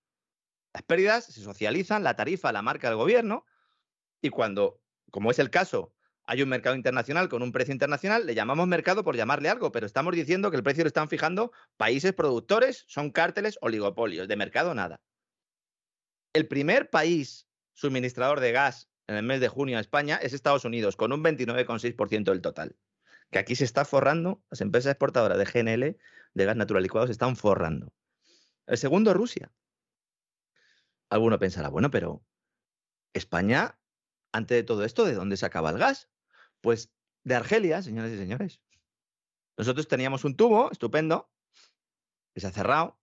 Las 0.75 0.83
pérdidas 0.83 1.25
se 1.25 1.41
socializan, 1.41 2.05
la 2.05 2.17
tarifa 2.17 2.53
la 2.53 2.61
marca 2.61 2.91
el 2.91 2.97
gobierno 2.97 3.47
y 4.21 4.29
cuando, 4.29 4.83
como 5.11 5.31
es 5.31 5.39
el 5.39 5.49
caso, 5.49 5.95
hay 6.27 6.43
un 6.43 6.49
mercado 6.49 6.77
internacional 6.77 7.29
con 7.29 7.43
un 7.43 7.53
precio 7.53 7.73
internacional, 7.73 8.27
le 8.27 8.35
llamamos 8.35 8.69
mercado 8.69 9.05
por 9.05 9.17
llamarle 9.17 9.49
algo, 9.49 9.73
pero 9.73 9.87
estamos 9.87 10.15
diciendo 10.15 10.51
que 10.51 10.57
el 10.57 10.63
precio 10.63 10.85
lo 10.85 10.89
están 10.89 11.09
fijando 11.09 11.53
países 11.77 12.13
productores, 12.13 12.85
son 12.89 13.11
cárteles, 13.11 13.59
oligopolios, 13.61 14.29
de 14.29 14.37
mercado 14.37 14.75
nada. 14.75 15.01
El 16.33 16.49
primer 16.49 16.91
país 16.91 17.49
suministrador 17.75 18.41
de 18.41 18.53
gas 18.53 18.89
en 19.07 19.17
el 19.17 19.23
mes 19.25 19.41
de 19.41 19.49
junio 19.49 19.79
a 19.79 19.81
España 19.81 20.17
es 20.17 20.33
Estados 20.33 20.65
Unidos, 20.65 20.97
con 20.97 21.13
un 21.13 21.23
29,6% 21.23 22.25
del 22.25 22.41
total. 22.41 22.77
Que 23.31 23.39
aquí 23.39 23.57
se 23.57 23.65
está 23.65 23.85
forrando, 23.85 24.43
las 24.51 24.61
empresas 24.61 24.93
exportadoras 24.93 25.39
de 25.39 25.45
GNL, 25.45 25.99
de 26.35 26.45
gas 26.45 26.57
natural 26.57 26.83
licuado, 26.83 27.07
se 27.07 27.13
están 27.13 27.37
forrando. 27.37 27.93
El 28.67 28.79
segundo, 28.79 29.13
Rusia. 29.13 29.53
Alguno 31.11 31.39
pensará, 31.39 31.69
bueno, 31.69 31.91
pero 31.91 32.25
España, 33.13 33.79
antes 34.33 34.57
de 34.57 34.63
todo 34.63 34.85
esto, 34.85 35.05
¿de 35.05 35.15
dónde 35.15 35.37
sacaba 35.37 35.71
el 35.71 35.79
gas? 35.79 36.11
Pues 36.61 36.93
de 37.25 37.35
Argelia, 37.35 37.83
señores 37.83 38.13
y 38.13 38.19
señores. 38.19 38.61
Nosotros 39.57 39.87
teníamos 39.87 40.25
un 40.25 40.37
tubo 40.37 40.71
estupendo 40.71 41.31
que 42.35 42.41
se 42.41 42.47
ha 42.47 42.53
cerrado, 42.53 42.99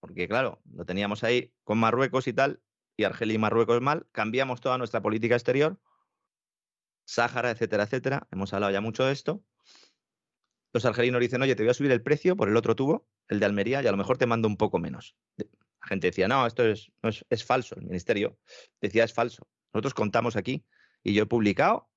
porque 0.00 0.28
claro, 0.28 0.60
lo 0.72 0.84
teníamos 0.84 1.22
ahí 1.24 1.54
con 1.64 1.78
Marruecos 1.78 2.26
y 2.26 2.32
tal, 2.32 2.62
y 2.96 3.04
Argelia 3.04 3.34
y 3.34 3.38
Marruecos 3.38 3.80
mal, 3.80 4.06
cambiamos 4.12 4.60
toda 4.60 4.78
nuestra 4.78 5.00
política 5.00 5.34
exterior, 5.34 5.80
Sáhara, 7.04 7.50
etcétera, 7.50 7.84
etcétera. 7.84 8.28
Hemos 8.30 8.52
hablado 8.52 8.72
ya 8.72 8.80
mucho 8.80 9.04
de 9.04 9.12
esto. 9.12 9.44
Los 10.72 10.84
argelinos 10.84 11.20
dicen, 11.20 11.42
oye, 11.42 11.54
te 11.54 11.62
voy 11.62 11.70
a 11.70 11.74
subir 11.74 11.92
el 11.92 12.02
precio 12.02 12.36
por 12.36 12.48
el 12.48 12.56
otro 12.56 12.74
tubo, 12.74 13.06
el 13.28 13.40
de 13.40 13.46
Almería, 13.46 13.82
y 13.82 13.86
a 13.86 13.90
lo 13.90 13.96
mejor 13.96 14.18
te 14.18 14.26
mando 14.26 14.48
un 14.48 14.56
poco 14.56 14.78
menos. 14.78 15.16
La 15.36 15.88
gente 15.88 16.06
decía, 16.06 16.28
no, 16.28 16.46
esto 16.46 16.64
es, 16.64 16.92
es, 17.28 17.44
falso. 17.44 17.74
El 17.76 17.82
ministerio 17.82 18.38
decía, 18.80 19.04
es 19.04 19.12
falso. 19.12 19.48
Nosotros 19.72 19.94
contamos 19.94 20.36
aquí, 20.36 20.64
y 21.02 21.14
yo 21.14 21.24
he 21.24 21.26
publicado 21.26 21.88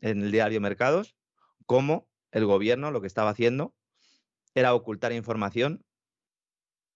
en 0.00 0.22
el 0.22 0.32
diario 0.32 0.60
Mercados, 0.60 1.16
cómo 1.64 2.08
el 2.30 2.44
gobierno 2.44 2.90
lo 2.90 3.00
que 3.00 3.06
estaba 3.06 3.30
haciendo 3.30 3.74
era 4.54 4.74
ocultar 4.74 5.12
información 5.12 5.84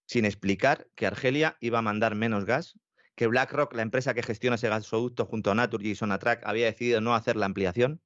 sin 0.06 0.24
explicar 0.24 0.88
que 0.94 1.06
Argelia 1.06 1.56
iba 1.60 1.78
a 1.78 1.82
mandar 1.82 2.14
menos 2.14 2.44
gas 2.44 2.78
que 3.14 3.26
BlackRock, 3.26 3.74
la 3.74 3.82
empresa 3.82 4.14
que 4.14 4.22
gestiona 4.22 4.56
ese 4.56 4.68
gasoducto 4.68 5.26
junto 5.26 5.50
a 5.50 5.54
Naturgy 5.54 5.90
y 5.90 5.94
Sonatrach, 5.94 6.40
había 6.42 6.66
decidido 6.66 7.02
no 7.02 7.14
hacer 7.14 7.36
la 7.36 7.46
ampliación. 7.46 8.00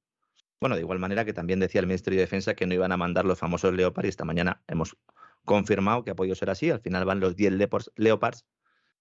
Bueno, 0.59 0.75
de 0.75 0.81
igual 0.81 0.99
manera 0.99 1.23
que 1.23 1.31
también 1.31 1.59
decía 1.59 1.79
el 1.79 1.87
Ministerio 1.87 2.17
de 2.17 2.25
Defensa 2.25 2.53
que 2.53 2.67
no 2.67 2.73
iban 2.73 2.91
a 2.91 2.97
mandar 2.97 3.23
los 3.25 3.39
famosos 3.39 3.73
Leopard 3.73 4.05
y 4.05 4.09
esta 4.09 4.25
mañana 4.25 4.61
hemos 4.67 4.97
confirmado 5.45 6.03
que 6.03 6.11
ha 6.11 6.15
podido 6.15 6.35
ser 6.35 6.49
así. 6.49 6.69
Al 6.69 6.81
final 6.81 7.05
van 7.05 7.21
los 7.21 7.35
10 7.35 7.53
Leopards, 7.95 8.45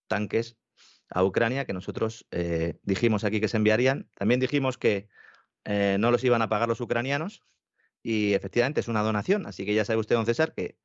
tanques 0.07 0.57
a 1.11 1.25
Ucrania 1.25 1.65
que 1.65 1.73
nosotros 1.73 2.27
eh, 2.31 2.79
dijimos 2.83 3.25
aquí 3.25 3.41
que 3.41 3.49
se 3.49 3.57
enviarían. 3.57 4.09
También 4.15 4.41
dijimos 4.41 4.79
que 4.79 5.09
eh, 5.65 5.97
no 5.99 6.11
los 6.11 6.25
iban 6.25 6.43
a 6.43 6.49
pagar 6.49 6.69
los 6.69 6.81
ucranianos 6.81 7.43
y 8.03 8.35
efectivamente 8.35 8.81
es 8.81 8.89
una 8.89 9.03
donación. 9.03 9.47
Así 9.47 9.65
que 9.65 9.75
ya 9.75 9.85
sabe 9.85 10.01
usted, 10.01 10.17
don 10.17 10.27
César, 10.27 10.55
que 10.55 10.79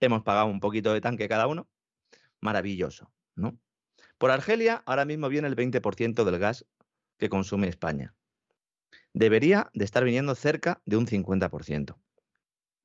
hemos 0.00 0.22
pagado 0.22 0.46
un 0.46 0.60
poquito 0.60 0.92
de 0.92 1.00
tanque 1.00 1.28
cada 1.28 1.46
uno. 1.46 1.68
Maravilloso, 2.40 3.12
¿no? 3.36 3.58
Por 4.18 4.30
Argelia, 4.30 4.82
ahora 4.86 5.04
mismo 5.04 5.28
viene 5.28 5.48
el 5.48 5.56
20% 5.56 6.24
del 6.24 6.38
gas 6.38 6.66
que 7.18 7.28
consume 7.28 7.68
España. 7.68 8.14
Debería 9.12 9.70
de 9.74 9.84
estar 9.84 10.04
viniendo 10.04 10.34
cerca 10.34 10.80
de 10.86 10.96
un 10.96 11.06
50%. 11.06 11.96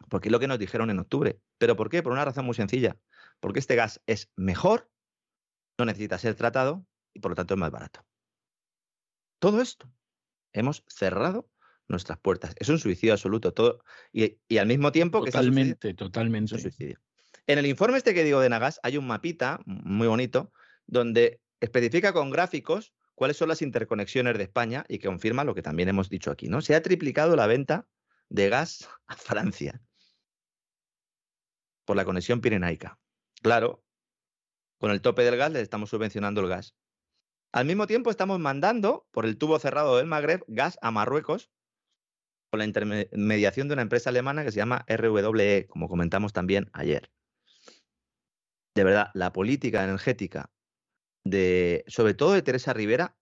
Porque 0.10 0.28
es 0.28 0.32
lo 0.32 0.40
que 0.40 0.48
nos 0.48 0.60
dijeron 0.60 0.90
en 0.90 1.00
octubre. 1.00 1.40
¿Pero 1.58 1.76
por 1.76 1.90
qué? 1.90 2.04
Por 2.04 2.12
una 2.12 2.26
razón 2.26 2.46
muy 2.46 2.56
sencilla. 2.56 2.98
Porque 3.40 3.60
este 3.60 3.76
gas 3.76 4.02
es 4.06 4.30
mejor, 4.36 4.90
no 5.78 5.86
necesita 5.86 6.18
ser 6.18 6.36
tratado 6.36 6.86
y 7.14 7.20
por 7.20 7.32
lo 7.32 7.36
tanto 7.36 7.54
es 7.54 7.60
más 7.60 7.72
barato. 7.72 8.06
Todo 9.40 9.62
esto 9.62 9.92
hemos 10.54 10.84
cerrado 10.88 11.50
nuestras 11.88 12.18
puertas. 12.20 12.56
Es 12.60 12.70
un 12.70 12.80
suicidio 12.80 13.14
absoluto. 13.14 13.54
Todo, 13.54 13.84
y, 14.12 14.58
al 14.58 14.68
mismo 14.68 14.92
tiempo 14.92 15.24
que 15.24 15.32
totalmente, 15.32 15.94
totalmente. 15.94 16.56
Es 16.56 16.64
un 16.66 16.72
suicidio. 16.72 17.00
En 17.46 17.60
el 17.60 17.66
informe 17.66 17.98
este 17.98 18.14
que 18.14 18.24
digo 18.24 18.42
de 18.42 18.50
Nagas 18.50 18.80
hay 18.84 18.98
un 18.98 19.08
mapita 19.08 19.62
muy 19.66 20.08
bonito 20.08 20.52
donde 20.86 21.40
especifica 21.60 22.14
con 22.14 22.30
gráficos 22.30 22.94
cuáles 23.16 23.38
son 23.38 23.50
las 23.50 23.62
interconexiones 23.62 24.38
de 24.38 24.44
España 24.44 24.86
y 24.88 25.00
que 25.00 25.08
confirma 25.08 25.44
lo 25.44 25.56
que 25.56 25.62
también 25.62 25.90
hemos 25.90 26.10
dicho 26.10 26.30
aquí, 26.30 26.50
¿no? 26.50 26.62
Se 26.62 26.76
ha 26.76 26.82
triplicado 26.82 27.36
la 27.36 27.48
venta 27.48 27.88
de 28.30 28.50
gas 28.50 28.88
a 29.08 29.16
Francia 29.16 29.82
por 31.86 31.96
la 31.96 32.06
conexión 32.06 32.42
pirenaica. 32.42 33.00
Claro, 33.42 33.84
con 34.78 34.92
el 34.92 35.02
tope 35.02 35.24
del 35.24 35.38
gas 35.38 35.52
le 35.52 35.62
estamos 35.62 35.90
subvencionando 35.90 36.42
el 36.42 36.48
gas. 36.48 36.76
Al 37.52 37.66
mismo 37.66 37.88
tiempo 37.88 38.10
estamos 38.10 38.40
mandando 38.40 39.08
por 39.12 39.26
el 39.26 39.38
tubo 39.38 39.58
cerrado 39.60 39.98
del 39.98 40.06
Magreb 40.06 40.44
gas 40.48 40.78
a 40.82 40.92
Marruecos 40.92 41.50
con 42.50 42.60
la 42.60 42.66
intermediación 42.66 43.68
de 43.68 43.74
una 43.74 43.82
empresa 43.82 44.10
alemana 44.10 44.44
que 44.44 44.52
se 44.52 44.58
llama 44.58 44.86
RWE, 44.88 45.68
como 45.68 45.88
comentamos 45.88 46.34
también 46.34 46.70
ayer. 46.74 47.12
De 48.76 48.84
verdad, 48.84 49.10
la 49.14 49.34
política 49.34 49.84
energética 49.84 50.52
de, 51.24 51.84
sobre 51.88 52.14
todo 52.14 52.34
de 52.34 52.42
Teresa 52.42 52.74
Rivera, 52.74 53.18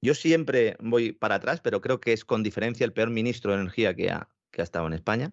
yo 0.00 0.14
siempre 0.14 0.76
voy 0.80 1.12
para 1.12 1.36
atrás, 1.36 1.60
pero 1.60 1.80
creo 1.80 2.00
que 2.00 2.12
es 2.12 2.24
con 2.24 2.42
diferencia 2.42 2.84
el 2.84 2.92
peor 2.92 3.10
ministro 3.10 3.52
de 3.52 3.60
Energía 3.60 3.94
que 3.94 4.10
ha, 4.10 4.28
que 4.50 4.60
ha 4.60 4.64
estado 4.64 4.86
en 4.86 4.92
España. 4.92 5.32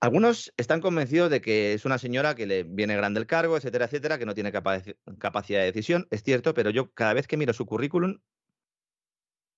Algunos 0.00 0.52
están 0.56 0.80
convencidos 0.80 1.30
de 1.30 1.40
que 1.40 1.72
es 1.72 1.84
una 1.86 1.98
señora 1.98 2.34
que 2.34 2.46
le 2.46 2.64
viene 2.64 2.96
grande 2.96 3.18
el 3.20 3.26
cargo, 3.26 3.56
etcétera, 3.56 3.86
etcétera, 3.86 4.18
que 4.18 4.26
no 4.26 4.34
tiene 4.34 4.52
capacidad 4.52 5.60
de 5.60 5.66
decisión. 5.66 6.06
Es 6.10 6.22
cierto, 6.22 6.52
pero 6.52 6.70
yo 6.70 6.92
cada 6.92 7.14
vez 7.14 7.26
que 7.26 7.38
miro 7.38 7.52
su 7.54 7.64
currículum, 7.64 8.18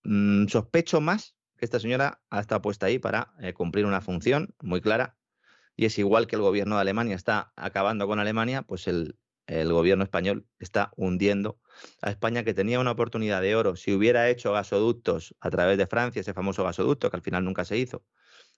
mm, 0.05 0.47
sospecho 0.47 1.01
más 1.01 1.36
que 1.56 1.65
esta 1.65 1.81
señora 1.81 2.23
ha 2.31 2.40
estado 2.40 2.62
puesta 2.62 2.86
ahí 2.86 2.98
para 2.98 3.35
eh, 3.40 3.52
cumplir 3.52 3.85
una 3.85 4.01
función 4.01 4.55
muy 4.62 4.81
clara. 4.81 5.16
Y 5.77 5.86
es 5.86 5.98
igual 5.98 6.27
que 6.27 6.36
el 6.36 6.43
gobierno 6.43 6.77
de 6.77 6.82
Alemania 6.82 7.16
está 7.16 7.52
acabando 7.56 8.06
con 8.06 8.20
Alemania, 8.20 8.62
pues 8.62 8.86
el, 8.89 9.19
el 9.48 9.73
gobierno 9.73 10.05
español 10.05 10.47
está 10.59 10.93
hundiendo 10.97 11.60
a 12.02 12.10
España, 12.10 12.44
que 12.44 12.55
tenía 12.55 12.81
una 12.81 12.93
oportunidad 12.93 13.43
de 13.43 13.56
oro. 13.56 13.77
Si 13.77 13.93
hubiera 13.93 14.28
hecho 14.28 14.52
gasoductos 14.52 15.35
a 15.40 15.51
través 15.51 15.78
de 15.78 15.86
Francia, 15.86 16.20
ese 16.20 16.35
famoso 16.35 16.65
gasoducto 16.65 17.10
que 17.10 17.16
al 17.16 17.23
final 17.23 17.44
nunca 17.44 17.65
se 17.65 17.78
hizo, 17.78 18.05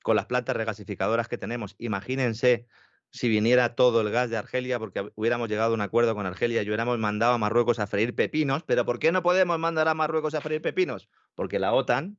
con 0.03 0.17
las 0.17 0.27
plantas 0.27 0.57
regasificadoras 0.57 1.29
que 1.29 1.39
tenemos, 1.39 1.75
imagínense 1.79 2.67
si 3.11 3.29
viniera 3.29 3.75
todo 3.75 4.03
el 4.03 4.11
gas 4.11 4.31
de 4.31 4.37
Argelia, 4.37 4.79
porque 4.79 5.11
hubiéramos 5.17 5.49
llegado 5.49 5.73
a 5.73 5.75
un 5.75 5.81
acuerdo 5.81 6.15
con 6.15 6.27
Argelia 6.27 6.63
y 6.63 6.67
hubiéramos 6.67 6.99
mandado 6.99 7.33
a 7.35 7.39
Marruecos 7.39 7.79
a 7.81 7.87
freír 7.87 8.15
pepinos, 8.15 8.63
pero 8.63 8.85
¿por 8.85 8.99
qué 8.99 9.11
no 9.11 9.23
podemos 9.23 9.59
mandar 9.59 9.89
a 9.89 9.95
Marruecos 9.95 10.35
a 10.35 10.41
freír 10.41 10.63
pepinos? 10.63 11.09
Porque 11.35 11.59
la 11.59 11.73
OTAN 11.73 12.19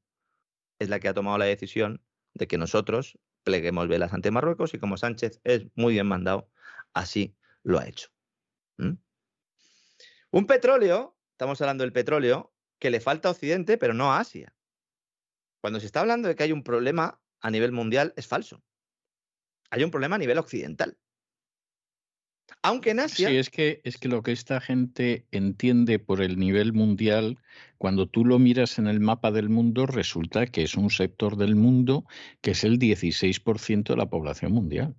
es 0.79 0.89
la 0.89 0.99
que 0.99 1.07
ha 1.07 1.13
tomado 1.13 1.37
la 1.37 1.45
decisión 1.45 2.03
de 2.33 2.47
que 2.47 2.57
nosotros 2.57 3.17
pleguemos 3.43 3.87
velas 3.87 4.13
ante 4.13 4.31
Marruecos 4.31 4.73
y 4.73 4.79
como 4.79 4.97
Sánchez 4.97 5.39
es 5.43 5.65
muy 5.75 5.93
bien 5.93 6.07
mandado, 6.07 6.49
así 6.93 7.35
lo 7.63 7.79
ha 7.79 7.87
hecho. 7.87 8.09
Un 10.33 10.47
petróleo, 10.47 11.17
estamos 11.31 11.61
hablando 11.61 11.83
del 11.83 11.93
petróleo, 11.93 12.53
que 12.79 12.89
le 12.89 12.99
falta 12.99 13.27
a 13.27 13.31
Occidente, 13.31 13.77
pero 13.77 13.93
no 13.93 14.13
a 14.13 14.19
Asia. 14.19 14.53
Cuando 15.59 15.79
se 15.79 15.85
está 15.85 15.99
hablando 15.99 16.27
de 16.27 16.35
que 16.35 16.43
hay 16.43 16.51
un 16.51 16.63
problema 16.63 17.21
a 17.41 17.51
nivel 17.51 17.71
mundial, 17.71 18.13
es 18.15 18.27
falso. 18.27 18.61
Hay 19.69 19.83
un 19.83 19.91
problema 19.91 20.15
a 20.15 20.19
nivel 20.19 20.37
occidental. 20.37 20.97
Aunque 22.63 22.91
en 22.91 22.99
Asia. 22.99 23.29
Sí, 23.29 23.37
es 23.37 23.49
que, 23.49 23.81
es 23.83 23.97
que 23.97 24.07
lo 24.07 24.21
que 24.21 24.31
esta 24.31 24.61
gente 24.61 25.25
entiende 25.31 25.99
por 25.99 26.21
el 26.21 26.37
nivel 26.37 26.73
mundial, 26.73 27.39
cuando 27.77 28.07
tú 28.07 28.25
lo 28.25 28.37
miras 28.39 28.77
en 28.77 28.87
el 28.87 28.99
mapa 28.99 29.31
del 29.31 29.49
mundo, 29.49 29.85
resulta 29.85 30.45
que 30.47 30.63
es 30.63 30.75
un 30.75 30.89
sector 30.89 31.37
del 31.37 31.55
mundo 31.55 32.05
que 32.41 32.51
es 32.51 32.63
el 32.63 32.77
16% 32.77 33.83
de 33.93 33.97
la 33.97 34.09
población 34.09 34.51
mundial. 34.51 34.95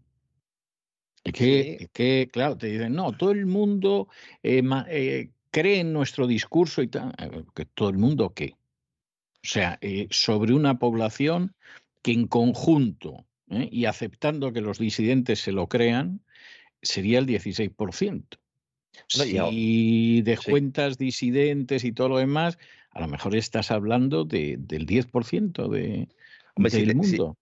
Que, 1.23 1.89
que, 1.93 2.29
claro, 2.33 2.59
te 2.59 2.67
dicen, 2.67 2.95
no, 2.95 3.13
todo 3.13 3.31
el 3.31 3.47
mundo 3.47 4.09
eh, 4.43 4.63
eh, 4.89 5.31
cree 5.53 5.81
en 5.81 5.93
nuestro 5.93 6.27
discurso 6.27 6.83
y 6.83 6.89
tal. 6.89 7.15
Eh, 7.19 7.45
¿Que 7.55 7.65
todo 7.65 7.91
el 7.91 7.99
mundo 7.99 8.33
qué? 8.35 8.57
O 9.45 9.49
sea, 9.49 9.79
sobre 10.11 10.55
una 10.55 10.79
población 10.79 11.55
que 12.03 12.13
en 12.13 12.27
conjunto 12.27 13.27
y 13.49 13.85
aceptando 13.85 14.53
que 14.53 14.61
los 14.61 14.79
disidentes 14.79 15.41
se 15.41 15.53
lo 15.53 15.69
crean, 15.69 16.21
sería 16.81 17.19
el 17.19 17.27
16%. 17.27 18.25
Si 19.09 20.23
de 20.23 20.39
cuentas 20.39 20.99
disidentes 20.99 21.85
y 21.85 21.93
todo 21.93 22.11
lo 22.11 22.19
demás, 22.19 22.59
a 22.91 23.01
lo 23.01 23.09
mejor 23.09 23.37
estás 23.37 23.71
hablando 23.71 24.25
de, 24.25 24.57
del 24.59 24.87
10% 24.87 25.69
de, 25.69 26.09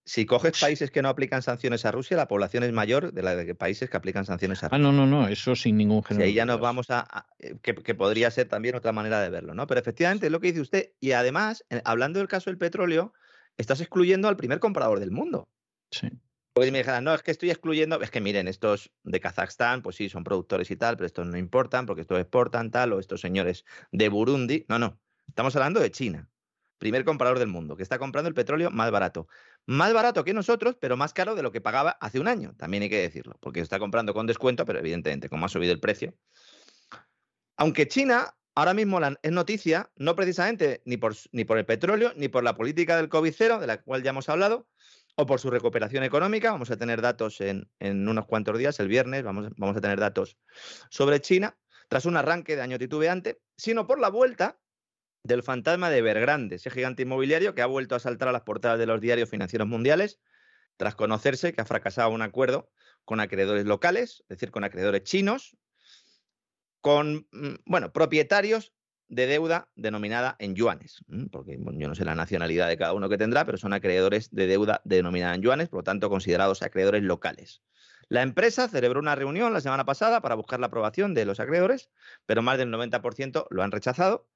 si, 0.05 0.25
coges 0.25 0.57
países 0.59 0.89
que 0.89 1.01
no 1.01 1.09
aplican 1.09 1.41
sanciones 1.41 1.85
a 1.85 1.91
Rusia, 1.91 2.15
la 2.15 2.29
población 2.29 2.63
es 2.63 2.71
mayor 2.71 3.11
de 3.11 3.21
la 3.21 3.35
de 3.35 3.55
países 3.55 3.89
que 3.89 3.97
aplican 3.97 4.25
sanciones 4.25 4.63
a 4.63 4.69
Rusia. 4.69 4.75
Ah, 4.75 4.79
no, 4.79 4.93
no, 4.93 5.05
no, 5.05 5.27
eso 5.27 5.53
sin 5.55 5.75
ningún 5.75 6.01
género. 6.01 6.25
Y 6.25 6.29
ahí 6.29 6.33
ya 6.33 6.45
nos 6.45 6.61
vamos 6.61 6.89
a. 6.89 7.27
Eh, 7.39 7.55
que, 7.61 7.73
podría 7.93 8.31
ser 8.31 8.47
también 8.47 8.75
otra 8.75 8.93
manera 8.93 9.21
de 9.21 9.29
verlo, 9.29 9.53
¿no? 9.53 9.67
Pero 9.67 9.81
efectivamente 9.81 10.27
es 10.27 10.31
lo 10.31 10.39
que 10.39 10.47
dice 10.47 10.61
usted. 10.61 10.91
Y 11.01 11.11
además, 11.11 11.65
hablando 11.83 12.19
del 12.19 12.29
caso 12.29 12.49
del 12.49 12.57
petróleo, 12.57 13.13
estás 13.57 13.81
excluyendo 13.81 14.27
al 14.27 14.37
primer 14.37 14.59
comprador 14.59 14.99
del 14.99 15.11
mundo. 15.11 15.49
Sí. 15.91 16.09
Porque 16.53 16.65
si 16.65 16.71
me 16.71 16.79
dijeran, 16.79 17.05
no, 17.05 17.13
es 17.13 17.23
que 17.23 17.31
estoy 17.31 17.49
excluyendo, 17.49 18.01
es 18.01 18.11
que 18.11 18.19
miren, 18.19 18.47
estos 18.47 18.91
de 19.03 19.19
Kazajstán, 19.21 19.81
pues 19.81 19.95
sí, 19.95 20.09
son 20.09 20.23
productores 20.23 20.69
y 20.69 20.75
tal, 20.75 20.97
pero 20.97 21.07
estos 21.07 21.25
no 21.25 21.37
importan 21.37 21.85
porque 21.85 22.01
estos 22.01 22.19
exportan 22.19 22.71
tal, 22.71 22.91
o 22.91 22.99
estos 22.99 23.21
señores 23.21 23.63
de 23.91 24.09
Burundi. 24.09 24.65
No, 24.67 24.77
no, 24.77 24.99
estamos 25.27 25.55
hablando 25.55 25.79
de 25.79 25.91
China, 25.91 26.29
primer 26.77 27.05
comprador 27.05 27.39
del 27.39 27.47
mundo, 27.47 27.77
que 27.77 27.83
está 27.83 27.99
comprando 27.99 28.27
el 28.27 28.33
petróleo 28.33 28.69
más 28.69 28.91
barato. 28.91 29.27
Más 29.65 29.93
barato 29.93 30.25
que 30.25 30.33
nosotros, 30.33 30.75
pero 30.79 30.97
más 30.97 31.13
caro 31.13 31.35
de 31.35 31.43
lo 31.43 31.53
que 31.53 31.61
pagaba 31.61 31.91
hace 32.01 32.19
un 32.19 32.27
año, 32.27 32.53
también 32.57 32.83
hay 32.83 32.89
que 32.89 33.01
decirlo, 33.01 33.37
porque 33.39 33.61
está 33.61 33.79
comprando 33.79 34.13
con 34.13 34.27
descuento, 34.27 34.65
pero 34.65 34.79
evidentemente, 34.79 35.29
como 35.29 35.45
ha 35.45 35.49
subido 35.49 35.71
el 35.71 35.79
precio. 35.79 36.13
Aunque 37.55 37.87
China 37.87 38.35
ahora 38.55 38.73
mismo 38.73 38.99
es 39.21 39.31
noticia, 39.31 39.91
no 39.95 40.15
precisamente 40.15 40.81
ni 40.85 40.97
por, 40.97 41.15
ni 41.31 41.45
por 41.45 41.57
el 41.57 41.65
petróleo, 41.65 42.13
ni 42.15 42.27
por 42.27 42.43
la 42.43 42.55
política 42.55 42.97
del 42.97 43.09
COVID-0, 43.09 43.59
de 43.59 43.67
la 43.67 43.81
cual 43.81 44.03
ya 44.03 44.11
hemos 44.11 44.29
hablado, 44.29 44.67
o 45.15 45.25
por 45.25 45.39
su 45.39 45.49
recuperación 45.49 46.03
económica. 46.03 46.51
Vamos 46.51 46.71
a 46.71 46.77
tener 46.77 47.01
datos 47.01 47.41
en, 47.41 47.69
unos 47.79 48.25
cuantos 48.25 48.57
días, 48.57 48.79
el 48.79 48.87
viernes, 48.87 49.23
vamos, 49.23 49.49
vamos, 49.57 49.77
a 49.77 49.81
tener 49.81 49.99
datos 49.99 50.37
sobre 50.89 51.19
China, 51.21 51.57
tras 51.89 52.05
un 52.05 52.17
arranque 52.17 52.55
de 52.55 52.61
año 52.61 52.79
titubeante, 52.79 53.41
sino 53.57 53.87
por 53.87 53.99
la 53.99 54.09
vuelta 54.09 54.59
del 55.23 55.43
fantasma 55.43 55.89
de 55.89 55.99
Evergrande, 55.99 56.55
ese 56.55 56.69
gigante 56.69 57.03
inmobiliario 57.03 57.53
que 57.53 57.61
ha 57.61 57.67
vuelto 57.67 57.95
a 57.95 57.99
saltar 57.99 58.29
a 58.29 58.31
las 58.31 58.41
portadas 58.41 58.79
de 58.79 58.85
los 58.85 59.01
diarios 59.01 59.29
financieros 59.29 59.67
mundiales, 59.67 60.19
tras 60.77 60.95
conocerse 60.95 61.53
que 61.53 61.61
ha 61.61 61.65
fracasado 61.65 62.09
un 62.09 62.21
acuerdo 62.21 62.71
con 63.05 63.19
acreedores 63.19 63.65
locales, 63.65 64.21
es 64.21 64.37
decir, 64.37 64.51
con 64.51 64.63
acreedores 64.63 65.03
chinos, 65.03 65.57
con, 66.81 67.27
mm, 67.31 67.55
bueno, 67.65 67.93
propietarios 67.93 68.73
de 69.07 69.27
deuda 69.27 69.67
denominada 69.75 70.35
en 70.39 70.55
yuanes, 70.55 71.03
porque 71.31 71.59
yo 71.59 71.87
no 71.87 71.95
sé 71.95 72.05
la 72.05 72.15
nacionalidad 72.15 72.69
de 72.69 72.77
cada 72.77 72.93
uno 72.93 73.09
que 73.09 73.17
tendrá, 73.17 73.45
pero 73.45 73.57
son 73.57 73.73
acreedores 73.73 74.29
de 74.31 74.47
deuda 74.47 74.81
denominada 74.85 75.35
en 75.35 75.41
yuanes, 75.41 75.67
por 75.67 75.79
lo 75.79 75.83
tanto 75.83 76.09
considerados 76.09 76.61
acreedores 76.61 77.03
locales. 77.03 77.61
La 78.07 78.21
empresa 78.21 78.67
celebró 78.67 78.99
una 78.99 79.15
reunión 79.15 79.53
la 79.53 79.61
semana 79.61 79.85
pasada 79.85 80.21
para 80.21 80.35
buscar 80.35 80.59
la 80.59 80.67
aprobación 80.67 81.13
de 81.13 81.25
los 81.25 81.39
acreedores, 81.39 81.89
pero 82.25 82.41
más 82.41 82.57
del 82.57 82.69
90% 82.69 83.47
lo 83.49 83.63
han 83.63 83.71
rechazado 83.71 84.27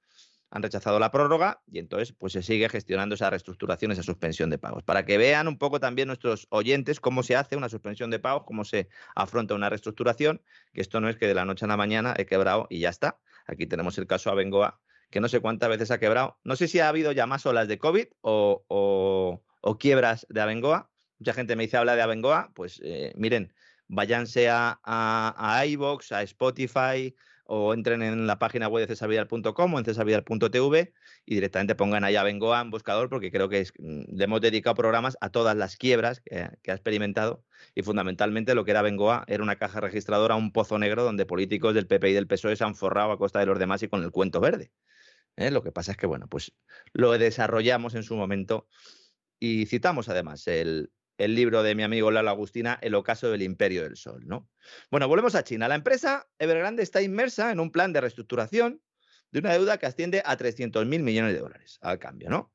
han 0.52 0.64
rechazado 0.64 1.00
la 1.00 1.12
prórroga 1.12 1.62
y 1.68 1.80
entonces 1.80 2.14
pues 2.18 2.34
se 2.34 2.42
sigue 2.42 2.70
gestionando 2.70 3.16
esa 3.16 3.30
reestructuración, 3.30 3.92
esa 3.92 4.04
suspensión 4.04 4.50
de 4.50 4.58
pagos. 4.58 4.84
Para 4.84 5.06
que 5.06 5.18
vean 5.18 5.48
un 5.48 5.58
poco 5.58 5.80
también 5.80 6.08
nuestros 6.08 6.48
oyentes 6.50 7.00
cómo 7.00 7.24
se 7.24 7.36
hace 7.36 7.56
una 7.56 7.70
suspensión 7.70 8.10
de 8.10 8.20
pagos, 8.20 8.44
cómo 8.46 8.64
se 8.64 8.88
afronta 9.16 9.56
una 9.56 9.70
reestructuración, 9.70 10.42
que 10.74 10.82
esto 10.82 11.02
no 11.02 11.10
es 11.10 11.18
que 11.18 11.28
de 11.28 11.34
la 11.34 11.46
noche 11.46 11.66
a 11.66 11.68
la 11.68 11.78
mañana 11.78 12.14
he 12.18 12.26
quebrado 12.26 12.68
y 12.70 12.80
ya 12.80 12.90
está. 12.90 13.20
Aquí 13.48 13.66
tenemos 13.66 13.98
el 13.98 14.08
caso 14.08 14.30
Abengoa, 14.30 14.80
que 15.10 15.20
no 15.20 15.28
sé 15.28 15.40
cuántas 15.40 15.70
veces 15.70 15.92
ha 15.92 16.00
quebrado. 16.00 16.40
No 16.44 16.56
sé 16.56 16.68
si 16.68 16.80
ha 16.80 16.90
habido 16.90 17.12
ya 17.12 17.26
más 17.26 17.46
olas 17.46 17.68
de 17.68 17.78
COVID 17.78 18.08
o, 18.22 19.42
quiebras 19.80 20.26
de 20.30 20.42
Abengoa. 20.42 20.90
Mucha 21.20 21.34
gente 21.34 21.56
me 21.56 21.64
dice 21.64 21.78
habla 21.78 21.96
de 21.96 22.02
Abengoa, 22.02 22.52
pues 22.54 22.82
eh, 22.84 23.14
miren, 23.16 23.54
váyanse 23.88 24.50
a, 24.50 24.80
a, 24.84 25.36
a 25.38 25.66
iVoox, 25.66 26.12
a 26.12 26.22
Spotify, 26.24 27.16
o 27.46 27.74
entren 27.74 28.02
en 28.02 28.28
la 28.28 28.40
página 28.40 28.68
web 28.68 28.88
de 28.88 28.96
cesarvidal.com 28.96 29.74
o 29.74 29.80
en 29.80 29.86
cesarvidal.tv 29.86 30.94
y 31.26 31.36
directamente 31.36 31.76
pongan 31.76 32.04
allá 32.04 32.24
Bengoa 32.24 32.62
en 32.62 32.72
buscador 32.72 33.10
porque 33.10 33.32
creo 33.32 33.50
que 33.50 33.68
mm, 33.78 34.16
le 34.16 34.24
hemos 34.24 34.42
dedicado 34.42 34.76
programas 34.76 35.18
a 35.22 35.30
todas 35.30 35.56
las 35.56 35.78
quiebras 35.78 36.22
que, 36.22 36.40
ha 36.40 36.74
experimentado 36.74 37.44
y 37.76 37.84
fundamentalmente 37.84 38.56
lo 38.56 38.66
que 38.66 38.72
era 38.72 38.82
Bengoa 38.82 39.24
era 39.28 39.44
una 39.44 39.58
caja 39.58 39.80
registradora, 39.80 40.36
un 40.36 40.52
pozo 40.52 40.78
negro 40.80 41.04
donde 41.04 41.26
políticos 41.26 41.74
del 41.74 41.88
PP 41.88 42.10
y 42.10 42.14
del 42.14 42.28
PSOE 42.28 42.56
se 42.56 42.64
han 42.64 42.76
forrado 42.76 43.12
a 43.12 43.18
costa 43.18 43.40
de 43.40 43.46
los 43.46 43.60
demás 43.60 43.84
y 43.84 43.88
con 43.88 44.04
el 44.04 44.12
cuento 44.12 44.40
verde. 44.40 44.72
¿eh? 45.36 45.52
Lo 45.52 45.64
que 45.64 45.72
pasa 45.72 45.92
es 45.92 45.98
que, 45.98 46.08
bueno, 46.08 46.28
pues 46.28 46.54
lo 46.94 47.12
desarrollamos 47.12 47.96
en 47.96 48.04
su 48.04 48.16
momento 48.16 48.68
y 49.40 49.66
citamos 49.68 50.10
además 50.10 50.48
el, 50.48 50.92
el 51.18 51.36
libro 51.36 51.64
de 51.64 51.76
mi 51.76 51.84
amigo 51.84 52.12
Lalo 52.12 52.30
Agustina, 52.30 52.78
El 52.82 52.96
ocaso 52.96 53.30
del 53.30 53.42
imperio 53.42 53.84
del 53.84 53.96
sol, 53.96 54.24
¿no? 54.26 54.50
Bueno, 54.92 55.08
volvemos 55.08 55.36
a 55.36 55.44
China. 55.44 55.68
La 55.68 55.76
empresa 55.76 56.28
Evergrande 56.40 56.84
está 56.84 57.02
inmersa 57.02 57.52
en 57.52 57.60
un 57.60 57.72
plan 57.72 57.94
de 57.94 58.02
reestructuración 58.02 58.82
de 59.32 59.40
una 59.40 59.54
deuda 59.54 59.78
que 59.78 59.86
asciende 59.86 60.22
a 60.26 60.36
300 60.38 60.86
mil 60.86 61.04
millones 61.04 61.34
de 61.34 61.40
dólares 61.40 61.78
al 61.82 62.00
cambio, 62.00 62.30
¿no? 62.30 62.54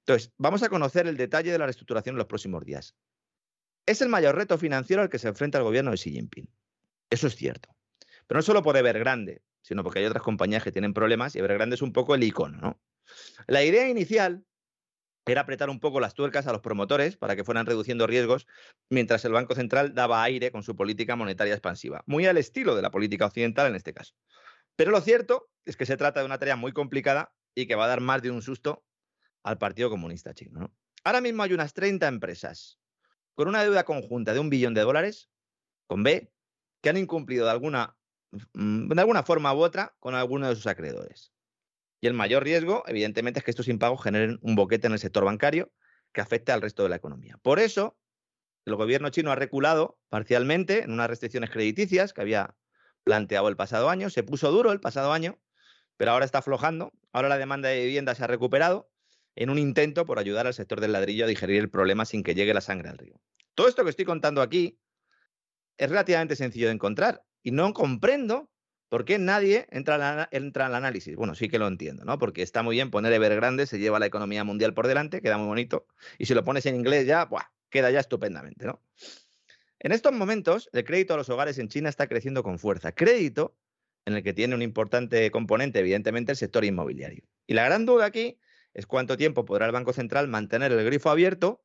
Entonces, 0.00 0.32
vamos 0.38 0.62
a 0.62 0.68
conocer 0.68 1.06
el 1.06 1.16
detalle 1.16 1.52
de 1.52 1.58
la 1.58 1.66
reestructuración 1.66 2.14
en 2.14 2.18
los 2.18 2.26
próximos 2.26 2.64
días. 2.64 2.96
Es 3.86 4.02
el 4.02 4.08
mayor 4.08 4.36
reto 4.36 4.58
financiero 4.58 5.02
al 5.02 5.10
que 5.10 5.18
se 5.18 5.28
enfrenta 5.28 5.58
el 5.58 5.64
gobierno 5.64 5.90
de 5.90 5.96
Xi 5.96 6.10
Jinping. 6.12 6.48
Eso 7.10 7.26
es 7.26 7.36
cierto. 7.36 7.76
Pero 8.26 8.38
no 8.38 8.42
solo 8.42 8.62
por 8.62 8.76
Evergrande, 8.76 9.42
sino 9.62 9.82
porque 9.82 9.98
hay 9.98 10.06
otras 10.06 10.22
compañías 10.22 10.62
que 10.62 10.72
tienen 10.72 10.94
problemas 10.94 11.34
y 11.34 11.38
Evergrande 11.38 11.74
es 11.74 11.82
un 11.82 11.92
poco 11.92 12.14
el 12.14 12.22
icono, 12.22 12.58
¿no? 12.58 12.80
La 13.46 13.62
idea 13.62 13.88
inicial 13.88 14.44
era 15.26 15.42
apretar 15.42 15.70
un 15.70 15.80
poco 15.80 16.00
las 16.00 16.14
tuercas 16.14 16.46
a 16.46 16.52
los 16.52 16.60
promotores 16.60 17.16
para 17.16 17.36
que 17.36 17.44
fueran 17.44 17.66
reduciendo 17.66 18.06
riesgos, 18.06 18.46
mientras 18.88 19.24
el 19.24 19.32
Banco 19.32 19.54
Central 19.54 19.94
daba 19.94 20.22
aire 20.22 20.50
con 20.50 20.62
su 20.62 20.74
política 20.76 21.16
monetaria 21.16 21.54
expansiva, 21.54 22.02
muy 22.06 22.26
al 22.26 22.38
estilo 22.38 22.74
de 22.74 22.82
la 22.82 22.90
política 22.90 23.26
occidental 23.26 23.66
en 23.68 23.76
este 23.76 23.94
caso. 23.94 24.14
Pero 24.76 24.90
lo 24.90 25.00
cierto 25.00 25.50
es 25.64 25.76
que 25.76 25.86
se 25.86 25.96
trata 25.96 26.20
de 26.20 26.26
una 26.26 26.38
tarea 26.38 26.56
muy 26.56 26.72
complicada 26.72 27.34
y 27.54 27.66
que 27.66 27.74
va 27.74 27.84
a 27.84 27.88
dar 27.88 28.00
más 28.00 28.22
de 28.22 28.30
un 28.30 28.42
susto 28.42 28.84
al 29.42 29.58
Partido 29.58 29.90
Comunista 29.90 30.34
Chino. 30.34 30.72
Ahora 31.04 31.20
mismo 31.20 31.42
hay 31.42 31.52
unas 31.52 31.74
30 31.74 32.08
empresas 32.08 32.78
con 33.34 33.48
una 33.48 33.62
deuda 33.62 33.84
conjunta 33.84 34.34
de 34.34 34.40
un 34.40 34.50
billón 34.50 34.74
de 34.74 34.82
dólares, 34.82 35.30
con 35.86 36.02
B, 36.02 36.32
que 36.82 36.90
han 36.90 36.96
incumplido 36.96 37.44
de 37.46 37.50
alguna, 37.50 37.96
mm, 38.52 38.88
de 38.88 39.00
alguna 39.00 39.22
forma 39.22 39.54
u 39.54 39.58
otra 39.58 39.94
con 39.98 40.14
alguno 40.14 40.48
de 40.48 40.54
sus 40.54 40.66
acreedores. 40.66 41.32
Y 42.00 42.06
el 42.06 42.14
mayor 42.14 42.44
riesgo, 42.44 42.82
evidentemente, 42.86 43.40
es 43.40 43.44
que 43.44 43.50
estos 43.50 43.68
impagos 43.68 44.02
generen 44.02 44.38
un 44.42 44.54
boquete 44.54 44.86
en 44.86 44.94
el 44.94 44.98
sector 44.98 45.24
bancario 45.24 45.72
que 46.12 46.20
afecte 46.20 46.52
al 46.52 46.62
resto 46.62 46.82
de 46.82 46.88
la 46.88 46.96
economía. 46.96 47.38
Por 47.42 47.58
eso, 47.58 47.98
el 48.64 48.74
gobierno 48.74 49.10
chino 49.10 49.30
ha 49.30 49.36
reculado 49.36 49.98
parcialmente 50.08 50.82
en 50.82 50.92
unas 50.92 51.08
restricciones 51.08 51.50
crediticias 51.50 52.12
que 52.12 52.22
había 52.22 52.56
planteado 53.04 53.48
el 53.48 53.56
pasado 53.56 53.90
año. 53.90 54.10
Se 54.10 54.22
puso 54.22 54.50
duro 54.50 54.72
el 54.72 54.80
pasado 54.80 55.12
año, 55.12 55.38
pero 55.96 56.12
ahora 56.12 56.24
está 56.24 56.38
aflojando. 56.38 56.92
Ahora 57.12 57.28
la 57.28 57.38
demanda 57.38 57.68
de 57.68 57.84
vivienda 57.84 58.14
se 58.14 58.24
ha 58.24 58.26
recuperado 58.26 58.90
en 59.36 59.50
un 59.50 59.58
intento 59.58 60.06
por 60.06 60.18
ayudar 60.18 60.46
al 60.46 60.54
sector 60.54 60.80
del 60.80 60.92
ladrillo 60.92 61.24
a 61.24 61.28
digerir 61.28 61.60
el 61.60 61.70
problema 61.70 62.04
sin 62.04 62.22
que 62.22 62.34
llegue 62.34 62.54
la 62.54 62.60
sangre 62.60 62.88
al 62.88 62.98
río. 62.98 63.20
Todo 63.54 63.68
esto 63.68 63.84
que 63.84 63.90
estoy 63.90 64.04
contando 64.04 64.42
aquí 64.42 64.78
es 65.76 65.88
relativamente 65.88 66.36
sencillo 66.36 66.66
de 66.66 66.74
encontrar 66.74 67.24
y 67.42 67.52
no 67.52 67.72
comprendo 67.72 68.50
¿Por 68.90 69.04
qué 69.04 69.20
nadie 69.20 69.68
entra, 69.70 70.28
entra 70.32 70.66
al 70.66 70.74
análisis? 70.74 71.14
Bueno, 71.14 71.36
sí 71.36 71.48
que 71.48 71.60
lo 71.60 71.68
entiendo, 71.68 72.04
¿no? 72.04 72.18
Porque 72.18 72.42
está 72.42 72.64
muy 72.64 72.74
bien 72.74 72.90
poner 72.90 73.12
Evergrande, 73.12 73.66
se 73.66 73.78
lleva 73.78 74.00
la 74.00 74.06
economía 74.06 74.42
mundial 74.42 74.74
por 74.74 74.88
delante, 74.88 75.22
queda 75.22 75.38
muy 75.38 75.46
bonito. 75.46 75.86
Y 76.18 76.26
si 76.26 76.34
lo 76.34 76.44
pones 76.44 76.66
en 76.66 76.74
inglés 76.74 77.06
ya, 77.06 77.28
queda 77.70 77.92
ya 77.92 78.00
estupendamente, 78.00 78.66
¿no? 78.66 78.82
En 79.78 79.92
estos 79.92 80.12
momentos, 80.12 80.68
el 80.72 80.82
crédito 80.82 81.14
a 81.14 81.16
los 81.16 81.28
hogares 81.28 81.56
en 81.58 81.68
China 81.68 81.88
está 81.88 82.08
creciendo 82.08 82.42
con 82.42 82.58
fuerza. 82.58 82.90
Crédito 82.90 83.56
en 84.06 84.14
el 84.14 84.24
que 84.24 84.32
tiene 84.32 84.56
un 84.56 84.62
importante 84.62 85.30
componente, 85.30 85.78
evidentemente, 85.78 86.32
el 86.32 86.36
sector 86.36 86.64
inmobiliario. 86.64 87.22
Y 87.46 87.54
la 87.54 87.64
gran 87.64 87.86
duda 87.86 88.06
aquí 88.06 88.40
es 88.74 88.86
cuánto 88.86 89.16
tiempo 89.16 89.44
podrá 89.44 89.66
el 89.66 89.72
Banco 89.72 89.92
Central 89.92 90.26
mantener 90.26 90.72
el 90.72 90.84
grifo 90.84 91.10
abierto 91.10 91.64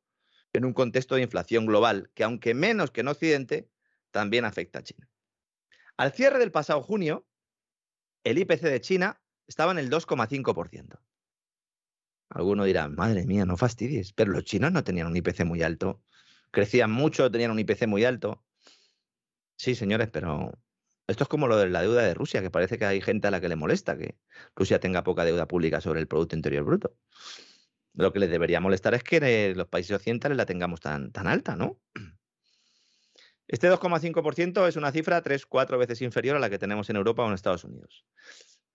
en 0.52 0.64
un 0.64 0.72
contexto 0.72 1.16
de 1.16 1.22
inflación 1.22 1.66
global, 1.66 2.08
que 2.14 2.22
aunque 2.22 2.54
menos 2.54 2.92
que 2.92 3.00
en 3.00 3.08
Occidente, 3.08 3.68
también 4.12 4.44
afecta 4.44 4.78
a 4.78 4.82
China. 4.84 5.08
Al 5.96 6.12
cierre 6.12 6.38
del 6.38 6.52
pasado 6.52 6.82
junio, 6.82 7.26
el 8.24 8.38
IPC 8.38 8.62
de 8.62 8.80
China 8.80 9.22
estaba 9.46 9.72
en 9.72 9.78
el 9.78 9.90
2,5%. 9.90 10.98
Alguno 12.28 12.64
dirá, 12.64 12.88
madre 12.88 13.24
mía, 13.24 13.46
no 13.46 13.56
fastidies, 13.56 14.12
pero 14.12 14.32
los 14.32 14.44
chinos 14.44 14.72
no 14.72 14.84
tenían 14.84 15.06
un 15.06 15.16
IPC 15.16 15.44
muy 15.44 15.62
alto. 15.62 16.02
Crecían 16.50 16.90
mucho, 16.90 17.30
tenían 17.30 17.50
un 17.50 17.58
IPC 17.60 17.86
muy 17.86 18.04
alto. 18.04 18.44
Sí, 19.56 19.74
señores, 19.74 20.08
pero 20.12 20.58
esto 21.06 21.24
es 21.24 21.28
como 21.28 21.46
lo 21.46 21.56
de 21.56 21.70
la 21.70 21.82
deuda 21.82 22.02
de 22.02 22.14
Rusia, 22.14 22.42
que 22.42 22.50
parece 22.50 22.78
que 22.78 22.84
hay 22.84 23.00
gente 23.00 23.28
a 23.28 23.30
la 23.30 23.40
que 23.40 23.48
le 23.48 23.56
molesta 23.56 23.96
que 23.96 24.18
Rusia 24.54 24.80
tenga 24.80 25.04
poca 25.04 25.24
deuda 25.24 25.46
pública 25.46 25.80
sobre 25.80 26.00
el 26.00 26.08
Producto 26.08 26.36
Interior 26.36 26.64
Bruto. 26.64 26.96
Lo 27.94 28.12
que 28.12 28.18
les 28.18 28.30
debería 28.30 28.60
molestar 28.60 28.94
es 28.94 29.02
que 29.02 29.54
los 29.54 29.68
países 29.68 29.96
occidentales 29.96 30.36
la 30.36 30.46
tengamos 30.46 30.80
tan, 30.80 31.12
tan 31.12 31.26
alta, 31.26 31.56
¿no? 31.56 31.80
Este 33.48 33.70
2,5% 33.70 34.66
es 34.66 34.76
una 34.76 34.90
cifra 34.90 35.22
3-4 35.22 35.78
veces 35.78 36.02
inferior 36.02 36.36
a 36.36 36.40
la 36.40 36.50
que 36.50 36.58
tenemos 36.58 36.90
en 36.90 36.96
Europa 36.96 37.22
o 37.22 37.28
en 37.28 37.34
Estados 37.34 37.64
Unidos. 37.64 38.04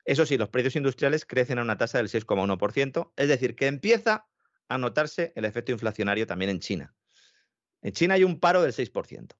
Eso 0.05 0.25
sí, 0.25 0.37
los 0.37 0.49
precios 0.49 0.75
industriales 0.75 1.25
crecen 1.25 1.59
a 1.59 1.61
una 1.61 1.77
tasa 1.77 1.97
del 1.97 2.07
6,1%, 2.07 3.11
es 3.15 3.27
decir, 3.27 3.55
que 3.55 3.67
empieza 3.67 4.25
a 4.69 4.77
notarse 4.77 5.33
el 5.35 5.45
efecto 5.45 5.71
inflacionario 5.73 6.25
también 6.25 6.49
en 6.49 6.59
China. 6.59 6.95
En 7.81 7.91
China 7.91 8.13
hay 8.15 8.23
un 8.23 8.39
paro 8.39 8.61
del 8.61 8.71
6%. 8.71 9.35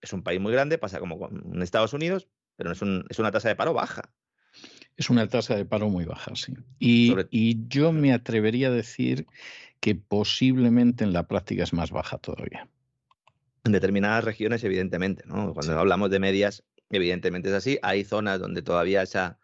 Es 0.00 0.12
un 0.12 0.22
país 0.22 0.40
muy 0.40 0.52
grande, 0.52 0.78
pasa 0.78 0.98
como 0.98 1.28
en 1.28 1.62
Estados 1.62 1.92
Unidos, 1.92 2.28
pero 2.56 2.72
es, 2.72 2.82
una 2.82 3.30
tasa 3.30 3.48
de 3.48 3.56
paro 3.56 3.74
baja. 3.74 4.10
Es 4.96 5.10
una 5.10 5.28
tasa 5.28 5.54
de 5.56 5.66
paro 5.66 5.90
muy 5.90 6.06
baja, 6.06 6.34
sí. 6.34 6.54
y 6.78 7.68
yo 7.68 7.92
me 7.92 8.14
atrevería 8.14 8.68
a 8.68 8.70
decir 8.70 9.26
que 9.80 9.94
posiblemente 9.94 11.04
en 11.04 11.12
la 11.12 11.28
práctica 11.28 11.64
es 11.64 11.74
más 11.74 11.90
baja 11.90 12.18
todavía 12.18 12.68
en 13.66 13.72
determinadas 13.72 14.24
regiones, 14.24 14.64
evidentemente, 14.64 15.24
¿no? 15.26 15.52
Cuando 15.52 15.78
hablamos 15.78 16.10
de 16.10 16.18
medias, 16.18 16.64
evidentemente 16.90 17.48
es 17.48 17.54
así. 17.54 17.78
Hay 17.82 18.04
zonas 18.04 18.40
donde 18.40 18.62
todavía 18.62 19.02
esa, 19.02 19.38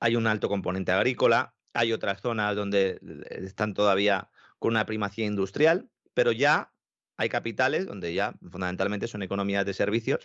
hay 0.00 0.16
un 0.16 0.26
alto 0.26 0.48
componente 0.48 0.92
agrícola, 0.92 1.54
hay 1.72 1.92
otras 1.92 2.20
zonas 2.20 2.54
donde 2.56 3.00
están 3.30 3.72
todavía 3.72 4.30
con 4.58 4.72
una 4.72 4.84
primacía 4.84 5.24
industrial, 5.26 5.88
pero 6.12 6.32
ya 6.32 6.72
hay 7.16 7.28
capitales 7.28 7.86
donde 7.86 8.12
ya 8.14 8.34
fundamentalmente 8.50 9.08
son 9.08 9.22
economías 9.22 9.64
de 9.64 9.74
servicios 9.74 10.20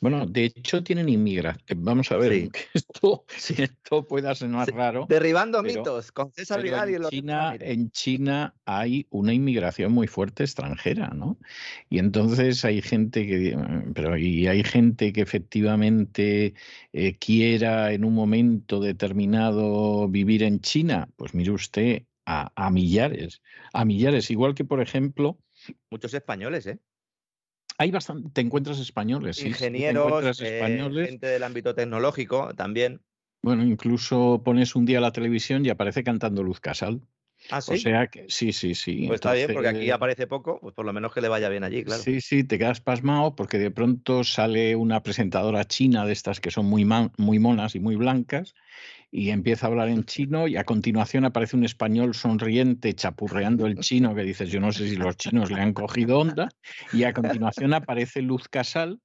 bueno, 0.00 0.26
de 0.26 0.44
hecho 0.44 0.82
tienen 0.82 1.08
inmigración. 1.08 1.84
Vamos 1.84 2.10
a 2.12 2.16
ver, 2.16 2.32
Sí. 2.32 2.48
que 2.50 2.60
esto, 2.74 3.24
Sí. 3.36 3.54
esto 3.62 4.06
pueda 4.06 4.34
sonar 4.34 4.66
Sí, 4.66 4.72
raro. 4.72 5.06
derribando 5.08 5.62
pero- 5.62 5.80
mitos 5.80 6.12
con 6.12 6.32
César 6.32 6.62
Vidal 6.62 6.90
y 6.90 6.94
en 6.94 7.02
China, 7.08 7.56
en 7.58 7.90
China 7.90 8.54
hay 8.64 9.06
una 9.10 9.32
inmigración 9.32 9.92
muy 9.92 10.06
fuerte 10.06 10.44
extranjera, 10.44 11.08
¿no? 11.08 11.38
Y 11.90 11.98
entonces 11.98 12.64
hay 12.64 12.82
gente 12.82 13.26
que, 13.26 13.56
mm, 13.56 13.92
pero 13.94 14.16
y 14.16 14.46
hay 14.46 14.62
gente 14.64 15.12
que 15.12 15.20
efectivamente 15.22 16.54
eh, 16.92 17.14
quiera 17.18 17.92
en 17.92 18.04
un 18.04 18.14
momento 18.14 18.80
determinado 18.80 20.08
vivir 20.08 20.42
en 20.42 20.60
China, 20.60 21.08
pues 21.16 21.34
mire 21.34 21.50
usted 21.52 22.02
a, 22.26 22.52
a 22.54 22.70
millares, 22.70 23.40
a 23.72 23.84
millares, 23.84 24.30
igual 24.30 24.54
que 24.54 24.64
por 24.64 24.80
ejemplo 24.82 25.38
muchos 25.90 26.12
españoles, 26.14 26.66
¿eh? 26.66 26.78
Hay 27.78 27.90
bastante, 27.90 28.30
te 28.30 28.40
encuentras 28.40 28.78
españoles, 28.78 29.36
sí, 29.36 29.48
ingenieros, 29.48 30.40
eh, 30.40 30.60
españoles. 30.60 31.08
gente 31.08 31.26
del 31.26 31.42
ámbito 31.42 31.74
tecnológico 31.74 32.54
también. 32.54 33.00
Bueno, 33.40 33.62
incluso 33.64 34.42
pones 34.44 34.74
un 34.74 34.84
día 34.84 35.00
la 35.00 35.12
televisión 35.12 35.64
y 35.64 35.70
aparece 35.70 36.02
cantando 36.02 36.42
Luz 36.42 36.60
Casal. 36.60 37.00
Ah, 37.50 37.60
sí. 37.60 37.74
O 37.74 37.76
sea 37.76 38.08
que 38.08 38.26
sí, 38.28 38.52
sí, 38.52 38.74
sí. 38.74 39.06
pues 39.06 39.16
está 39.16 39.32
bien, 39.32 39.50
porque 39.52 39.68
aquí 39.68 39.90
aparece 39.90 40.26
poco, 40.26 40.60
pues 40.60 40.74
por 40.74 40.84
lo 40.84 40.92
menos 40.92 41.12
que 41.14 41.20
le 41.20 41.28
vaya 41.28 41.48
bien 41.48 41.62
allí, 41.64 41.84
claro. 41.84 42.02
Sí, 42.02 42.20
sí, 42.20 42.44
te 42.44 42.58
quedas 42.58 42.80
pasmado 42.80 43.36
porque 43.36 43.58
de 43.58 43.70
pronto 43.70 44.24
sale 44.24 44.74
una 44.76 45.02
presentadora 45.02 45.64
china 45.64 46.04
de 46.04 46.12
estas 46.12 46.40
que 46.40 46.50
son 46.50 46.66
muy, 46.66 46.84
man- 46.84 47.12
muy 47.16 47.38
monas 47.38 47.74
y 47.76 47.80
muy 47.80 47.94
blancas 47.96 48.54
y 49.10 49.30
empieza 49.30 49.66
a 49.66 49.70
hablar 49.70 49.88
en 49.88 50.04
chino 50.04 50.48
y 50.48 50.56
a 50.56 50.64
continuación 50.64 51.24
aparece 51.24 51.56
un 51.56 51.64
español 51.64 52.14
sonriente 52.14 52.94
chapurreando 52.94 53.66
el 53.66 53.78
chino 53.78 54.14
que 54.14 54.22
dices, 54.22 54.50
yo 54.50 54.60
no 54.60 54.72
sé 54.72 54.88
si 54.88 54.96
los 54.96 55.16
chinos 55.16 55.50
le 55.50 55.60
han 55.60 55.72
cogido 55.72 56.18
onda 56.18 56.48
y 56.92 57.04
a 57.04 57.12
continuación 57.12 57.72
aparece 57.72 58.22
Luz 58.22 58.48
Casal 58.48 59.00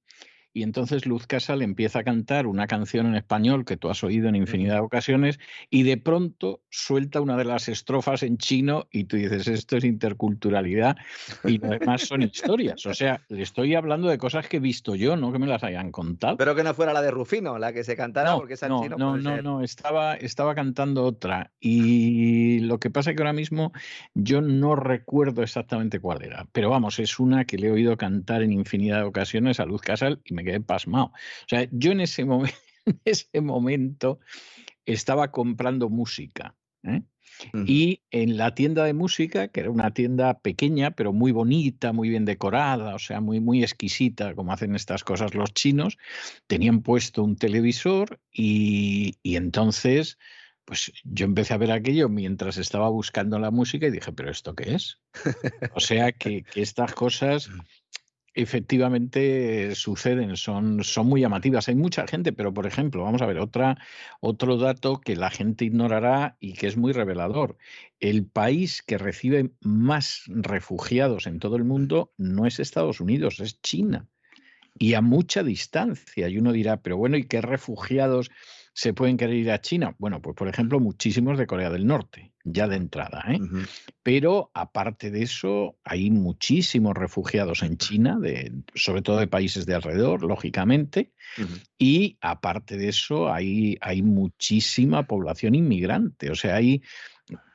y 0.54 0.64
entonces 0.64 1.06
Luz 1.06 1.26
Casal 1.26 1.62
empieza 1.62 2.00
a 2.00 2.04
cantar 2.04 2.46
una 2.48 2.68
canción 2.68 3.08
en 3.08 3.16
español 3.16 3.66
que 3.66 3.76
tú 3.76 3.90
has 3.90 4.04
oído 4.04 4.30
en 4.30 4.36
infinidad 4.36 4.76
de 4.76 4.82
ocasiones 4.82 5.40
y 5.70 5.84
de 5.84 5.98
pronto 5.98 6.62
suelta 6.70 7.22
una 7.22 7.36
de 7.38 7.46
las 7.46 7.70
estrofas 7.70 8.24
en 8.24 8.38
chino 8.38 8.88
y 8.92 9.06
tú 9.06 9.18
dices, 9.18 9.48
esto 9.48 9.78
es 9.78 9.84
interculturalidad 9.84 10.96
y 11.44 11.58
lo 11.58 11.70
demás 11.70 12.04
son 12.04 12.22
historias. 12.22 12.86
O 12.86 12.94
sea, 12.94 13.22
le 13.30 13.42
estoy 13.42 13.74
hablando 13.76 14.08
de 14.10 14.18
cosas 14.18 14.48
que 14.48 14.58
he 14.58 14.60
visto 14.60 14.96
yo, 14.96 15.18
no 15.18 15.32
que 15.32 15.40
me 15.40 15.48
las 15.48 15.64
hayan 15.64 15.92
contado. 15.92 16.34
Espero 16.34 16.56
que 16.56 16.64
no 16.64 16.74
fuera 16.74 16.94
la 16.94 17.02
de 17.02 17.12
Rufino, 17.12 17.58
la 17.58 17.74
que 17.74 17.84
se 17.84 17.96
cantara, 17.96 18.32
No, 18.32 18.38
porque 18.38 18.54
esa 18.54 18.70
no, 18.70 18.84
chino 18.84 18.98
no, 18.98 19.18
no, 19.18 19.36
ser. 19.36 19.44
no, 19.44 19.62
estaba, 19.62 20.16
estaba 20.16 20.54
cantando 20.54 21.04
otra. 21.04 21.52
Y 21.60 22.60
lo 22.60 22.80
que 22.80 22.92
pasa 22.92 23.10
es 23.10 23.16
que 23.16 23.24
ahora 23.24 23.34
mismo 23.34 23.74
yo 24.14 24.42
no 24.42 24.76
recuerdo 24.76 25.42
exactamente 25.42 26.00
cuál 26.00 26.24
era. 26.24 26.48
Pero 26.52 26.70
vamos, 26.70 27.00
es 27.00 27.20
una 27.20 27.46
que 27.46 27.58
le 27.58 27.68
he 27.68 27.72
oído 27.72 27.98
cantar 27.98 28.44
en 28.44 28.52
infinidad 28.52 28.98
de 28.98 29.04
ocasiones 29.04 29.60
a 29.60 29.66
Luz 29.66 29.82
Casal 29.82 30.22
y 30.24 30.34
me 30.34 30.43
quedé 30.44 30.62
pasmado. 30.62 31.08
O 31.08 31.48
sea, 31.48 31.68
yo 31.72 31.92
en 31.92 32.02
ese, 32.02 32.26
momen- 32.26 32.54
en 32.86 33.00
ese 33.06 33.42
momento 33.42 34.20
estaba 34.86 35.32
comprando 35.32 35.90
música. 35.90 36.56
¿eh? 36.84 37.02
Y 37.66 38.02
en 38.12 38.38
la 38.38 38.54
tienda 38.54 38.84
de 38.86 38.94
música, 38.94 39.48
que 39.48 39.62
era 39.62 39.72
una 39.72 39.92
tienda 39.94 40.40
pequeña, 40.40 40.92
pero 40.92 41.14
muy 41.14 41.32
bonita, 41.32 41.92
muy 41.92 42.10
bien 42.10 42.26
decorada, 42.26 42.94
o 42.96 43.00
sea, 43.00 43.22
muy, 43.22 43.40
muy 43.40 43.64
exquisita, 43.64 44.36
como 44.36 44.54
hacen 44.54 44.76
estas 44.76 45.04
cosas 45.04 45.34
los 45.34 45.54
chinos, 45.54 45.98
tenían 46.48 46.82
puesto 46.82 47.24
un 47.24 47.36
televisor 47.36 48.20
y, 48.32 49.18
y 49.24 49.36
entonces, 49.36 50.18
pues 50.66 50.92
yo 51.04 51.26
empecé 51.26 51.54
a 51.54 51.58
ver 51.58 51.72
aquello 51.72 52.08
mientras 52.08 52.58
estaba 52.58 52.90
buscando 52.90 53.40
la 53.40 53.52
música 53.52 53.88
y 53.88 53.92
dije, 53.92 54.12
¿pero 54.14 54.30
esto 54.30 54.54
qué 54.54 54.76
es? 54.76 55.00
O 55.74 55.80
sea, 55.80 56.12
que, 56.12 56.44
que 56.44 56.62
estas 56.62 56.94
cosas 56.94 57.50
efectivamente 58.34 59.76
suceden, 59.76 60.36
son, 60.38 60.84
son 60.84 61.08
muy 61.08 61.22
llamativas. 61.22 61.68
Hay 61.68 61.76
mucha 61.76 62.08
gente, 62.08 62.34
pero 62.34 62.54
por 62.54 62.66
ejemplo, 62.66 63.04
vamos 63.04 63.22
a 63.22 63.26
ver 63.26 63.40
otra, 63.40 63.78
otro 64.20 64.58
dato 64.58 65.00
que 65.00 65.16
la 65.16 65.30
gente 65.30 65.66
ignorará 65.66 66.38
y 66.40 66.54
que 66.54 66.68
es 66.68 66.78
muy 66.78 66.94
revelador. 66.94 67.58
El 68.00 68.26
país 68.26 68.82
que 68.82 68.98
recibe 68.98 69.52
más 69.62 70.24
refugiados 70.28 71.28
en 71.28 71.40
todo 71.40 71.56
el 71.56 71.64
mundo 71.64 72.12
no 72.18 72.46
es 72.48 72.60
Estados 72.60 73.00
Unidos, 73.00 73.40
es 73.40 73.62
China. 73.62 74.08
Y 74.80 74.96
a 74.96 75.02
mucha 75.02 75.44
distancia. 75.44 76.28
Y 76.30 76.40
uno 76.40 76.52
dirá, 76.52 76.82
pero 76.82 76.98
bueno, 76.98 77.18
¿y 77.18 77.24
qué 77.24 77.42
refugiados 77.42 78.32
se 78.74 78.94
pueden 78.94 79.18
querer 79.18 79.36
ir 79.36 79.52
a 79.52 79.62
China? 79.62 79.96
Bueno, 80.00 80.22
pues 80.22 80.36
por 80.36 80.48
ejemplo, 80.48 80.80
muchísimos 80.80 81.38
de 81.38 81.46
Corea 81.46 81.70
del 81.70 81.86
Norte, 81.86 82.34
ya 82.44 82.68
de 82.68 82.76
entrada. 82.76 83.24
¿eh? 83.30 83.40
Pero 84.02 84.50
aparte 84.54 85.12
de 85.12 85.22
eso, 85.22 85.78
hay 85.84 86.10
muchísimos 86.10 86.96
refugiados 86.96 87.62
en 87.62 87.78
China, 87.78 88.18
de, 88.20 88.52
sobre 88.74 89.04
todo 89.04 89.18
de 89.18 89.28
países 89.28 89.66
de 89.66 89.76
alrededor, 89.76 90.24
lógicamente. 90.24 91.14
Y 91.78 92.18
aparte 92.22 92.78
de 92.78 92.90
eso, 92.90 93.32
hay, 93.32 93.78
hay 93.80 94.02
muchísima 94.02 95.06
población 95.06 95.54
inmigrante. 95.54 96.32
O 96.32 96.36
sea, 96.36 96.56
hay, 96.56 96.82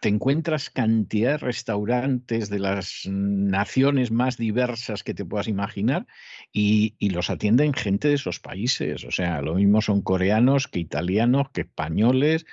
te 0.00 0.08
encuentras 0.08 0.70
cantidad 0.70 1.32
de 1.32 1.38
restaurantes 1.38 2.50
de 2.50 2.58
las 2.58 3.02
naciones 3.06 4.10
más 4.10 4.36
diversas 4.36 5.02
que 5.02 5.14
te 5.14 5.24
puedas 5.24 5.48
imaginar 5.48 6.06
y, 6.52 6.94
los 7.08 7.30
atienden 7.30 7.72
gente 7.72 8.08
de 8.08 8.14
esos 8.14 8.40
países. 8.40 9.04
O 9.04 9.10
sea, 9.10 9.40
lo 9.42 9.54
mismo 9.54 9.80
son 9.80 10.02
coreanos 10.02 10.68
que 10.68 10.78
italianos, 10.78 11.50
que 11.52 11.62
españoles. 11.62 12.46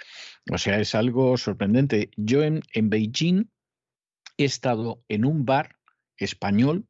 O 0.51 0.57
sea, 0.57 0.79
es 0.79 0.95
algo 0.95 1.37
sorprendente. 1.37 2.09
Yo 2.15 2.43
en, 2.43 2.61
en 2.73 2.89
Beijing 2.89 3.49
he 4.37 4.45
estado 4.45 5.03
en 5.07 5.25
un 5.25 5.45
bar 5.45 5.75
español 6.17 6.87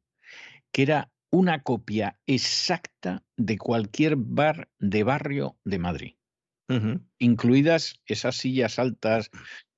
que 0.72 0.82
era 0.82 1.10
una 1.30 1.62
copia 1.62 2.18
exacta 2.26 3.24
de 3.36 3.58
cualquier 3.58 4.16
bar 4.16 4.68
de 4.78 5.02
barrio 5.02 5.56
de 5.64 5.78
Madrid, 5.78 6.15
Incluidas 7.18 8.00
esas 8.06 8.36
sillas 8.36 8.78
altas 8.78 9.30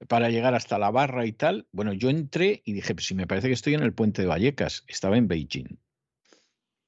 para 0.09 0.31
llegar 0.31 0.55
hasta 0.55 0.79
la 0.79 0.91
barra 0.91 1.27
y 1.27 1.33
tal. 1.33 1.67
Bueno, 1.73 1.93
yo 1.93 2.09
entré 2.11 2.63
y 2.65 2.73
dije, 2.73 2.95
pues 2.95 3.07
si 3.07 3.15
me 3.15 3.27
parece 3.27 3.49
que 3.49 3.55
estoy 3.55 3.75
en 3.75 3.83
el 3.83 3.93
puente 3.93 4.23
de 4.23 4.29
Vallecas, 4.29 4.85
estaba 4.87 5.17
en 5.19 5.29
Beijing. 5.29 5.79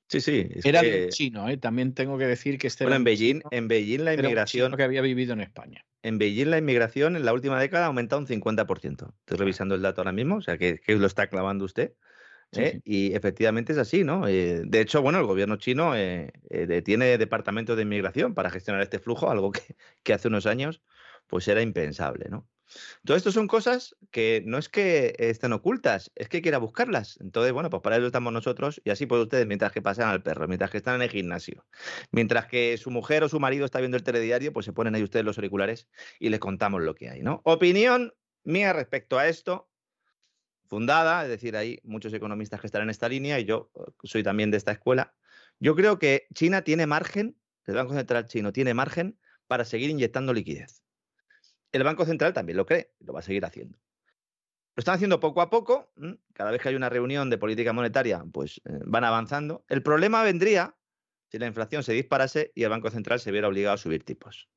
Sí, 0.09 0.21
sí. 0.21 0.49
es 0.51 0.65
Era 0.65 0.81
que- 0.81 1.09
chino, 1.11 1.49
¿eh? 1.49 1.57
también 1.57 1.95
tengo 1.95 2.19
que 2.19 2.27
decir 2.27 2.59
que 2.59 2.67
este 2.67 2.85
bueno, 2.85 2.97
en 2.97 3.05
Beijing, 3.05 3.43
en 3.51 3.69
Beijing 3.69 4.05
la 4.05 4.15
inmigración, 4.15 4.77
que 4.77 4.83
había 4.83 5.03
vivido 5.03 5.35
en 5.35 5.41
España. 5.41 5.85
en 6.03 6.19
Beijing 6.19 6.51
la 6.51 6.59
inmigración 6.59 7.15
en 7.15 7.25
la 7.25 7.33
última 7.33 7.61
década 7.61 7.85
ha 7.85 7.87
aumentado 7.89 8.21
un 8.21 8.27
50%. 8.27 9.15
Estoy 9.21 9.39
revisando 9.39 9.77
el 9.77 9.83
dato 9.83 10.01
ahora 10.01 10.13
mismo, 10.13 10.37
o 10.37 10.41
sea 10.43 10.59
que, 10.59 10.81
que 10.81 10.97
lo 10.97 11.07
está 11.07 11.29
clavando 11.29 11.65
usted. 11.65 11.93
¿Eh? 12.53 12.73
sí. 12.75 12.83
Y 12.85 13.15
efectivamente 13.15 13.73
es 13.73 13.79
así, 13.79 14.05
¿no? 14.05 14.27
Eh, 14.29 14.63
de 14.65 14.81
hecho, 14.81 15.03
bueno, 15.03 15.19
el 15.19 15.27
gobierno 15.27 15.57
chino 15.57 15.95
eh, 15.97 16.33
tiene 16.85 17.19
departamentos 17.19 17.77
de 17.77 17.83
inmigración 17.83 18.35
para 18.35 18.51
gestionar 18.51 18.83
este 18.83 18.99
flujo, 18.99 19.31
algo 19.31 19.53
que, 19.53 19.61
que 20.03 20.13
hace 20.13 20.29
unos 20.29 20.47
años 20.47 20.83
pues 21.27 21.47
era 21.47 21.63
impensable, 21.63 22.27
¿no? 22.29 22.49
Todo 23.05 23.17
esto 23.17 23.33
son 23.33 23.47
cosas 23.47 23.97
que 24.11 24.43
no 24.47 24.59
es 24.59 24.69
que 24.69 25.15
estén 25.19 25.53
ocultas, 25.53 26.11
es 26.15 26.29
que 26.29 26.39
hay 26.39 26.43
que 26.43 26.49
ir 26.51 26.55
a 26.55 26.59
buscarlas. 26.59 27.19
Entonces, 27.21 27.53
bueno, 27.53 27.71
pues 27.71 27.83
para 27.83 27.97
eso 27.97 28.07
estamos 28.07 28.33
nosotros 28.33 28.81
y 28.85 28.91
así 28.91 29.07
pues 29.07 29.23
ustedes 29.23 29.47
mientras 29.47 29.73
que 29.73 29.83
pasan 29.83 30.09
al 30.09 30.23
perro, 30.23 30.47
mientras 30.49 30.71
que 30.71 30.79
están 30.79 30.97
en 30.97 31.03
el 31.03 31.11
gimnasio, 31.11 31.67
mientras 32.13 32.47
que 32.47 32.77
su 32.79 32.91
mujer 32.91 33.25
o 33.25 33.29
su 33.29 33.41
marido 33.41 33.65
está 33.65 33.81
viendo 33.81 33.97
el 33.97 34.03
telediario, 34.03 34.53
pues 34.53 34.67
se 34.67 34.73
ponen 34.73 34.95
ahí 34.95 35.03
ustedes 35.03 35.25
los 35.25 35.39
auriculares 35.39 35.89
y 36.19 36.29
les 36.29 36.41
contamos 36.41 36.83
lo 36.83 36.95
que 36.95 37.11
hay, 37.11 37.23
¿no? 37.23 37.41
Opinión 37.45 38.13
mía 38.45 38.73
respecto 38.73 39.19
a 39.19 39.29
esto, 39.29 39.70
fundada, 40.71 41.25
es 41.25 41.29
decir, 41.29 41.57
hay 41.57 41.81
muchos 41.83 42.15
economistas 42.15 42.61
que 42.61 42.69
están 42.69 42.83
en 42.83 42.91
esta 42.91 43.09
línea 43.09 43.41
y 43.41 43.45
yo 43.45 43.71
eh, 43.75 43.91
soy 44.05 44.23
también 44.23 44.53
de 44.53 44.57
esta 44.57 44.71
escuela. 44.71 45.13
Yo 45.59 45.75
creo 45.75 45.99
que 45.99 46.29
China 46.33 46.63
tiene 46.63 46.87
margen, 46.87 47.37
el 47.67 47.75
Banco 47.75 47.93
Central 47.93 48.27
chino 48.27 48.53
tiene 48.53 48.73
margen 48.73 49.19
para 49.49 49.65
seguir 49.65 49.91
inyectando 49.91 50.33
liquidez. 50.33 50.85
El 51.73 51.83
Banco 51.83 52.07
Central 52.07 52.33
también 52.33 52.57
lo 52.57 52.67
cree, 52.67 52.93
lo 53.01 53.13
va 53.13 53.19
a 53.19 53.23
seguir 53.23 53.45
haciendo. 53.45 53.79
Lo 54.77 54.81
están 54.81 54.95
haciendo 54.95 55.19
poco 55.19 55.43
a 55.43 55.51
poco, 55.51 55.93
cada 56.33 56.53
vez 56.53 56.63
que 56.63 56.69
hay 56.69 56.77
una 56.77 56.89
reunión 56.89 57.31
de 57.31 57.37
política 57.37 57.73
monetaria, 57.73 58.25
pues 58.33 58.61
eh, 58.65 58.79
van 58.87 59.03
avanzando. 59.03 59.65
El 59.69 59.83
problema 59.83 60.23
vendría 60.23 60.77
si 61.31 61.39
la 61.39 61.47
inflación 61.47 61.83
se 61.83 61.93
disparase 61.93 62.53
y 62.55 62.63
el 62.63 62.71
Banco 62.71 62.91
Central 62.91 63.19
se 63.19 63.33
viera 63.33 63.49
obligado 63.49 63.75
a 63.75 63.79
subir 63.79 64.05
tipos. 64.05 64.49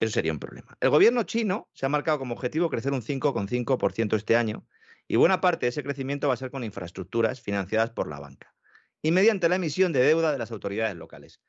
Eso 0.00 0.12
sería 0.12 0.32
un 0.32 0.40
problema. 0.40 0.76
El 0.80 0.90
gobierno 0.90 1.22
chino 1.22 1.68
se 1.72 1.86
ha 1.86 1.88
marcado 1.88 2.18
como 2.18 2.34
objetivo 2.34 2.68
crecer 2.68 2.92
un 2.92 3.02
5,5% 3.02 4.16
este 4.16 4.36
año 4.36 4.66
y 5.10 5.16
buena 5.16 5.40
parte 5.40 5.66
de 5.66 5.70
ese 5.70 5.82
crecimiento 5.82 6.28
va 6.28 6.34
a 6.34 6.36
ser 6.36 6.52
con 6.52 6.62
infraestructuras 6.62 7.40
financiadas 7.40 7.90
por 7.90 8.08
la 8.08 8.20
banca 8.20 8.54
y 9.02 9.10
mediante 9.10 9.48
la 9.48 9.56
emisión 9.56 9.92
de 9.92 9.98
deuda 9.98 10.30
de 10.30 10.38
las 10.38 10.52
autoridades 10.52 10.94
locales. 10.94 11.40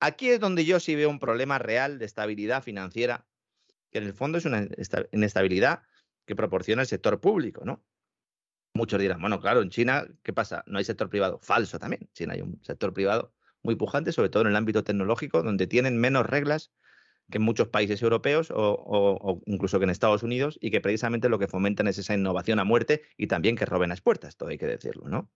Aquí 0.00 0.28
es 0.28 0.40
donde 0.40 0.64
yo 0.64 0.80
sí 0.80 0.96
veo 0.96 1.08
un 1.08 1.20
problema 1.20 1.60
real 1.60 2.00
de 2.00 2.04
estabilidad 2.04 2.64
financiera, 2.64 3.24
que 3.92 3.98
en 3.98 4.04
el 4.06 4.12
fondo 4.12 4.38
es 4.38 4.44
una 4.44 4.66
esta- 4.76 5.06
inestabilidad 5.12 5.84
que 6.26 6.34
proporciona 6.34 6.82
el 6.82 6.88
sector 6.88 7.20
público, 7.20 7.64
¿no? 7.64 7.84
Muchos 8.74 8.98
dirán, 8.98 9.20
bueno, 9.20 9.40
claro, 9.40 9.62
en 9.62 9.70
China, 9.70 10.04
¿qué 10.24 10.32
pasa? 10.32 10.64
No 10.66 10.78
hay 10.78 10.84
sector 10.84 11.08
privado. 11.08 11.38
Falso 11.40 11.78
también. 11.78 12.02
En 12.02 12.12
China 12.12 12.34
hay 12.34 12.40
un 12.40 12.60
sector 12.64 12.92
privado 12.92 13.32
muy 13.62 13.76
pujante, 13.76 14.10
sobre 14.10 14.30
todo 14.30 14.42
en 14.42 14.48
el 14.48 14.56
ámbito 14.56 14.82
tecnológico, 14.82 15.44
donde 15.44 15.68
tienen 15.68 15.96
menos 15.96 16.26
reglas 16.26 16.72
que 17.30 17.38
en 17.38 17.42
muchos 17.42 17.68
países 17.68 18.02
europeos 18.02 18.52
o, 18.54 19.42
incluso 19.46 19.78
que 19.78 19.84
en 19.84 19.90
Estados 19.90 20.22
Unidos 20.22 20.58
y 20.60 20.70
que 20.70 20.80
precisamente 20.80 21.28
lo 21.28 21.38
que 21.38 21.48
fomentan 21.48 21.88
es 21.88 21.98
esa 21.98 22.14
innovación 22.14 22.58
a 22.58 22.64
muerte 22.64 23.02
y 23.16 23.26
también 23.26 23.56
que 23.56 23.66
roben 23.66 23.88
las 23.88 24.00
puertas, 24.00 24.36
todo 24.36 24.50
hay 24.50 24.58
que 24.58 24.66
decirlo, 24.66 25.08
¿no? 25.08 25.30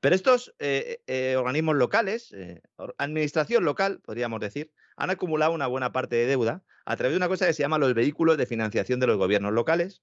Pero 0.00 0.14
estos 0.14 0.54
eh, 0.58 1.02
eh, 1.06 1.36
organismos 1.36 1.76
locales, 1.76 2.32
eh, 2.32 2.60
administración 2.98 3.64
local, 3.64 4.00
podríamos 4.04 4.40
decir, 4.40 4.72
han 4.96 5.10
acumulado 5.10 5.52
una 5.52 5.66
buena 5.66 5.92
parte 5.92 6.16
de 6.16 6.26
deuda 6.26 6.62
a 6.84 6.96
través 6.96 7.12
de 7.12 7.16
una 7.18 7.28
cosa 7.28 7.46
que 7.46 7.54
se 7.54 7.62
llama 7.62 7.78
los 7.78 7.94
vehículos 7.94 8.36
de 8.36 8.46
financiación 8.46 9.00
de 9.00 9.06
los 9.06 9.16
gobiernos 9.16 9.52
locales, 9.52 10.02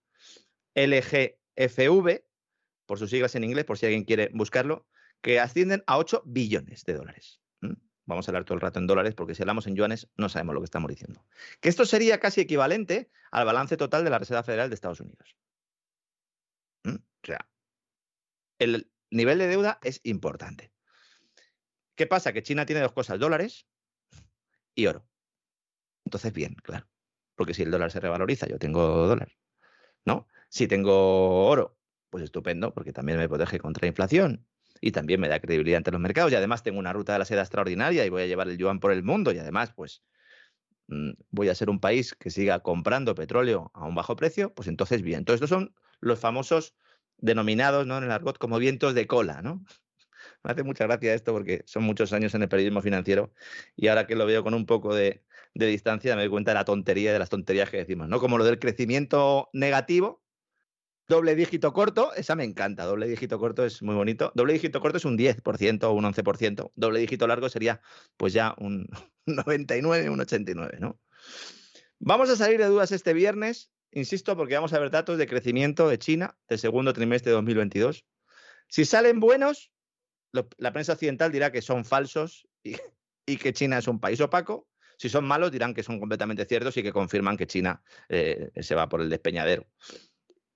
LGFV, 0.75 2.23
por 2.85 2.97
sus 2.97 3.09
siglas 3.09 3.35
en 3.35 3.43
inglés, 3.43 3.65
por 3.65 3.77
si 3.77 3.85
alguien 3.85 4.05
quiere 4.05 4.29
buscarlo, 4.33 4.87
que 5.21 5.39
ascienden 5.39 5.83
a 5.87 5.97
8 5.97 6.23
billones 6.25 6.83
de 6.85 6.93
dólares. 6.93 7.41
Vamos 8.07 8.27
a 8.27 8.31
hablar 8.31 8.45
todo 8.45 8.55
el 8.55 8.61
rato 8.61 8.79
en 8.79 8.87
dólares 8.87 9.13
porque 9.15 9.35
si 9.35 9.43
hablamos 9.43 9.67
en 9.67 9.75
yuanes 9.75 10.09
no 10.15 10.29
sabemos 10.29 10.55
lo 10.55 10.61
que 10.61 10.65
estamos 10.65 10.89
diciendo. 10.89 11.25
Que 11.59 11.67
esto 11.67 11.85
sería 11.85 12.19
casi 12.19 12.39
equivalente 12.39 13.11
al 13.31 13.45
balance 13.45 13.75
total 13.75 14.05
de 14.05 14.09
la 14.09 14.17
Reserva 14.17 14.43
Federal 14.43 14.69
de 14.69 14.75
Estados 14.75 15.01
Unidos. 15.01 15.35
O 16.85 17.25
sea, 17.25 17.49
el 18.59 18.89
nivel 19.11 19.39
de 19.39 19.47
deuda 19.47 19.79
es 19.83 19.99
importante. 20.03 20.71
¿Qué 21.95 22.07
pasa? 22.07 22.31
Que 22.31 22.43
China 22.43 22.65
tiene 22.65 22.81
dos 22.81 22.93
cosas, 22.93 23.19
dólares 23.19 23.67
y 24.73 24.85
oro. 24.85 25.05
Entonces, 26.05 26.31
bien, 26.31 26.55
claro. 26.55 26.87
Porque 27.35 27.53
si 27.53 27.63
el 27.63 27.71
dólar 27.71 27.91
se 27.91 27.99
revaloriza, 27.99 28.47
yo 28.47 28.57
tengo 28.57 29.05
dólar. 29.05 29.35
¿No? 30.05 30.29
Si 30.47 30.67
tengo 30.67 31.45
oro, 31.47 31.77
pues 32.09 32.23
estupendo, 32.23 32.73
porque 32.73 32.93
también 32.93 33.17
me 33.17 33.27
protege 33.27 33.59
contra 33.59 33.81
la 33.81 33.89
inflación 33.89 34.47
y 34.81 34.91
también 34.91 35.19
me 35.19 35.27
da 35.27 35.39
credibilidad 35.39 35.77
ante 35.77 35.91
los 35.91 36.01
mercados. 36.01 36.31
Y 36.31 36.35
además 36.35 36.63
tengo 36.63 36.79
una 36.79 36.93
ruta 36.93 37.13
de 37.13 37.19
la 37.19 37.25
seda 37.25 37.41
extraordinaria 37.41 38.05
y 38.05 38.09
voy 38.09 38.23
a 38.23 38.27
llevar 38.27 38.47
el 38.47 38.57
yuan 38.57 38.79
por 38.79 38.91
el 38.91 39.03
mundo. 39.03 39.31
Y 39.31 39.39
además, 39.39 39.73
pues 39.75 40.03
mm, 40.87 41.11
voy 41.31 41.49
a 41.49 41.55
ser 41.55 41.69
un 41.69 41.79
país 41.79 42.15
que 42.15 42.29
siga 42.29 42.59
comprando 42.61 43.15
petróleo 43.15 43.71
a 43.73 43.85
un 43.85 43.95
bajo 43.95 44.15
precio. 44.15 44.53
Pues 44.53 44.67
entonces, 44.67 45.01
bien. 45.01 45.19
Entonces, 45.19 45.41
estos 45.43 45.49
son 45.49 45.73
los 45.99 46.19
famosos 46.19 46.75
denominados 47.17 47.87
¿no? 47.87 47.97
en 47.97 48.05
el 48.05 48.11
argot 48.11 48.37
como 48.37 48.59
vientos 48.59 48.93
de 48.93 49.07
cola, 49.07 49.41
¿no? 49.41 49.63
Me 50.43 50.51
hace 50.51 50.63
mucha 50.63 50.85
gracia 50.85 51.13
esto 51.13 51.33
porque 51.33 51.63
son 51.65 51.83
muchos 51.83 52.13
años 52.13 52.33
en 52.35 52.43
el 52.43 52.49
periodismo 52.49 52.81
financiero 52.81 53.33
y 53.75 53.87
ahora 53.87 54.07
que 54.07 54.15
lo 54.15 54.25
veo 54.25 54.43
con 54.43 54.53
un 54.53 54.65
poco 54.65 54.93
de, 54.93 55.23
de 55.53 55.67
distancia 55.67 56.15
me 56.15 56.21
doy 56.21 56.29
cuenta 56.29 56.51
de 56.51 56.55
la 56.55 56.65
tontería 56.65 57.13
de 57.13 57.19
las 57.19 57.29
tonterías 57.29 57.69
que 57.69 57.77
decimos, 57.77 58.07
¿no? 58.07 58.19
Como 58.19 58.37
lo 58.37 58.45
del 58.45 58.59
crecimiento 58.59 59.49
negativo, 59.53 60.23
Doble 61.09 61.35
dígito 61.35 61.71
corto, 61.71 62.13
esa 62.15 62.35
me 62.35 62.43
encanta. 62.43 62.83
Doble 62.83 63.07
dígito 63.07 63.39
corto 63.39 63.65
es 63.65 63.81
muy 63.81 63.95
bonito. 63.95 64.33
Doble 64.35 64.53
dígito 64.53 64.81
corto 64.81 64.97
es 64.97 65.05
un 65.05 65.17
10% 65.17 65.83
o 65.85 65.93
un 65.93 66.03
11%. 66.03 66.71
Doble 66.75 66.99
dígito 66.99 67.27
largo 67.27 67.47
sería 67.47 67.81
pues 68.17 68.33
ya 68.33 68.53
un 68.57 68.89
99, 69.25 70.09
un 70.09 70.19
89, 70.19 70.77
¿no? 70.81 70.99
Vamos 71.99 72.29
a 72.29 72.35
salir 72.35 72.59
de 72.59 72.65
dudas 72.65 72.91
este 72.91 73.13
viernes, 73.13 73.71
insisto, 73.91 74.35
porque 74.35 74.55
vamos 74.55 74.73
a 74.73 74.79
ver 74.79 74.91
datos 74.91 75.17
de 75.17 75.27
crecimiento 75.27 75.87
de 75.87 75.97
China 75.97 76.37
del 76.49 76.59
segundo 76.59 76.91
trimestre 76.91 77.31
de 77.31 77.35
2022. 77.35 78.05
Si 78.67 78.83
salen 78.83 79.21
buenos, 79.21 79.71
la 80.33 80.73
prensa 80.73 80.93
occidental 80.93 81.31
dirá 81.31 81.51
que 81.51 81.61
son 81.61 81.85
falsos 81.85 82.47
y, 82.63 83.37
que 83.37 83.53
China 83.53 83.77
es 83.77 83.87
un 83.87 83.99
país 83.99 84.19
opaco. 84.19 84.67
Si 84.97 85.09
son 85.09 85.25
malos, 85.25 85.51
dirán 85.51 85.73
que 85.73 85.83
son 85.83 85.99
completamente 85.99 86.45
ciertos 86.45 86.75
y 86.75 86.83
que 86.83 86.91
confirman 86.91 87.37
que 87.37 87.47
China 87.47 87.81
eh, 88.09 88.51
se 88.59 88.75
va 88.75 88.89
por 88.89 89.01
el 89.01 89.09
despeñadero 89.09 89.65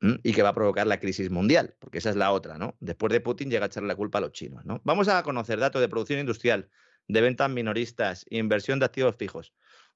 y 0.02 0.34
que 0.34 0.42
va 0.42 0.50
a 0.50 0.54
provocar 0.54 0.88
la 0.88 1.00
crisis 1.00 1.30
mundial, 1.30 1.76
porque 1.80 2.00
esa 2.00 2.10
es 2.10 2.16
la 2.16 2.32
otra, 2.32 2.58
¿no? 2.58 2.76
Después 2.80 3.14
de 3.14 3.22
Putin 3.22 3.52
llega 3.52 3.66
a 3.66 3.68
echarle 3.68 3.88
la 3.88 3.96
culpa 3.96 4.18
a 4.18 4.22
los 4.22 4.32
chinos, 4.32 4.66
¿no? 4.66 4.82
Vamos 4.84 5.08
a 5.08 5.22
conocer 5.22 5.60
datos 5.60 5.80
de 5.80 5.90
producción 5.90 6.20
industrial, 6.20 6.70
de 7.08 7.22
ventas 7.22 7.50
minoristas, 7.50 8.26
inversión 8.30 8.80
de 8.80 8.86
activos 8.86 9.16
fijos. 9.16 9.54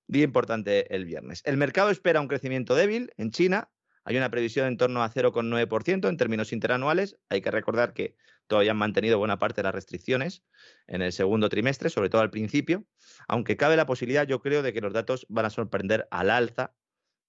Día 0.08 0.24
importante 0.24 0.94
el 0.96 1.06
viernes. 1.06 1.42
El 1.46 1.58
mercado 1.58 1.90
espera 1.90 2.22
un 2.22 2.28
crecimiento 2.28 2.76
débil 2.76 3.12
en 3.18 3.32
China. 3.32 3.72
Hay 4.04 4.16
una 4.18 4.30
previsión 4.30 4.68
en 4.68 4.78
torno 4.78 5.02
a 5.02 5.10
0,9% 5.10 6.08
en 6.08 6.18
términos 6.18 6.54
interanuales. 6.54 7.18
Hay 7.30 7.42
que 7.42 7.50
recordar 7.50 7.94
que 7.94 8.16
todavía 8.46 8.72
han 8.72 8.78
mantenido 8.78 9.18
buena 9.18 9.40
parte 9.40 9.62
de 9.62 9.64
las 9.64 9.74
restricciones 9.74 10.44
en 10.86 11.02
el 11.02 11.12
segundo 11.14 11.50
trimestre, 11.50 11.90
sobre 11.90 12.10
todo 12.10 12.22
al 12.22 12.30
principio, 12.30 12.86
aunque 13.28 13.58
cabe 13.58 13.76
la 13.76 13.88
posibilidad, 13.88 14.28
yo 14.28 14.40
creo, 14.40 14.62
de 14.62 14.74
que 14.74 14.82
los 14.82 14.94
datos 14.94 15.26
van 15.30 15.46
a 15.46 15.50
sorprender 15.50 16.08
al 16.12 16.30
alza, 16.30 16.76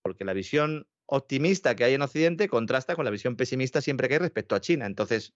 porque 0.02 0.26
la 0.26 0.34
visión 0.34 0.86
optimista 1.06 1.74
que 1.74 1.84
hay 1.84 1.94
en 1.94 2.02
Occidente 2.02 2.48
contrasta 2.48 2.96
con 2.96 3.04
la 3.04 3.10
visión 3.10 3.36
pesimista 3.36 3.80
siempre 3.80 4.08
que 4.08 4.14
hay 4.14 4.20
respecto 4.20 4.54
a 4.54 4.60
China. 4.60 4.86
Entonces, 4.86 5.34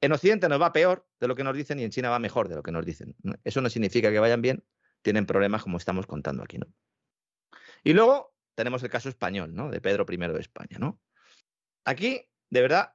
en 0.00 0.12
Occidente 0.12 0.48
nos 0.48 0.60
va 0.60 0.72
peor 0.72 1.06
de 1.20 1.28
lo 1.28 1.34
que 1.34 1.44
nos 1.44 1.56
dicen 1.56 1.78
y 1.78 1.84
en 1.84 1.90
China 1.90 2.10
va 2.10 2.18
mejor 2.18 2.48
de 2.48 2.56
lo 2.56 2.62
que 2.62 2.72
nos 2.72 2.84
dicen. 2.84 3.16
Eso 3.44 3.60
no 3.60 3.70
significa 3.70 4.10
que 4.10 4.18
vayan 4.18 4.42
bien, 4.42 4.64
tienen 5.02 5.26
problemas 5.26 5.62
como 5.62 5.76
estamos 5.76 6.06
contando 6.06 6.42
aquí, 6.42 6.58
¿no? 6.58 6.66
Y 7.84 7.92
luego 7.92 8.34
tenemos 8.54 8.82
el 8.82 8.90
caso 8.90 9.08
español, 9.08 9.54
¿no? 9.54 9.70
De 9.70 9.80
Pedro 9.80 10.06
I 10.08 10.16
de 10.16 10.40
España, 10.40 10.78
¿no? 10.78 11.00
Aquí, 11.84 12.28
de 12.50 12.62
verdad, 12.62 12.94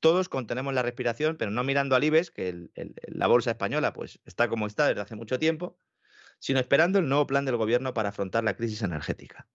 todos 0.00 0.28
contenemos 0.28 0.74
la 0.74 0.82
respiración, 0.82 1.36
pero 1.36 1.50
no 1.50 1.64
mirando 1.64 1.96
al 1.96 2.04
IBEX, 2.04 2.30
que 2.30 2.68
la 3.06 3.26
bolsa 3.26 3.52
española 3.52 3.92
pues 3.92 4.20
está 4.24 4.48
como 4.48 4.66
está 4.66 4.88
desde 4.88 5.00
hace 5.00 5.16
mucho 5.16 5.38
tiempo, 5.38 5.78
sino 6.38 6.60
esperando 6.60 6.98
el 6.98 7.08
nuevo 7.08 7.26
plan 7.26 7.44
del 7.44 7.56
gobierno 7.56 7.94
para 7.94 8.10
afrontar 8.10 8.44
la 8.44 8.56
crisis 8.56 8.82
energética. 8.82 9.48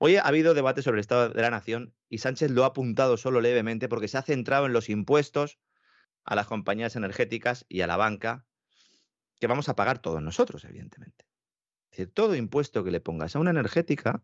Hoy 0.00 0.14
ha 0.16 0.22
habido 0.22 0.54
debate 0.54 0.82
sobre 0.82 0.98
el 0.98 1.00
estado 1.00 1.30
de 1.30 1.42
la 1.42 1.50
nación 1.50 1.92
y 2.08 2.18
Sánchez 2.18 2.52
lo 2.52 2.62
ha 2.62 2.68
apuntado 2.68 3.16
solo 3.16 3.40
levemente 3.40 3.88
porque 3.88 4.06
se 4.06 4.16
ha 4.16 4.22
centrado 4.22 4.66
en 4.66 4.72
los 4.72 4.88
impuestos 4.88 5.58
a 6.24 6.36
las 6.36 6.46
compañías 6.46 6.94
energéticas 6.94 7.66
y 7.68 7.80
a 7.80 7.88
la 7.88 7.96
banca, 7.96 8.46
que 9.40 9.48
vamos 9.48 9.68
a 9.68 9.74
pagar 9.74 9.98
todos 9.98 10.22
nosotros, 10.22 10.64
evidentemente. 10.64 11.26
Es 11.90 11.98
decir, 11.98 12.14
todo 12.14 12.36
impuesto 12.36 12.84
que 12.84 12.92
le 12.92 13.00
pongas 13.00 13.34
a 13.34 13.40
una 13.40 13.50
energética, 13.50 14.22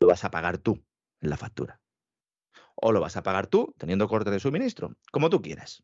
lo 0.00 0.06
vas 0.06 0.24
a 0.24 0.30
pagar 0.30 0.58
tú 0.58 0.82
en 1.20 1.30
la 1.30 1.36
factura. 1.36 1.80
O 2.74 2.92
lo 2.92 3.00
vas 3.00 3.16
a 3.16 3.22
pagar 3.22 3.48
tú 3.48 3.74
teniendo 3.76 4.08
corte 4.08 4.30
de 4.30 4.40
suministro, 4.40 4.96
como 5.10 5.28
tú 5.28 5.42
quieras. 5.42 5.82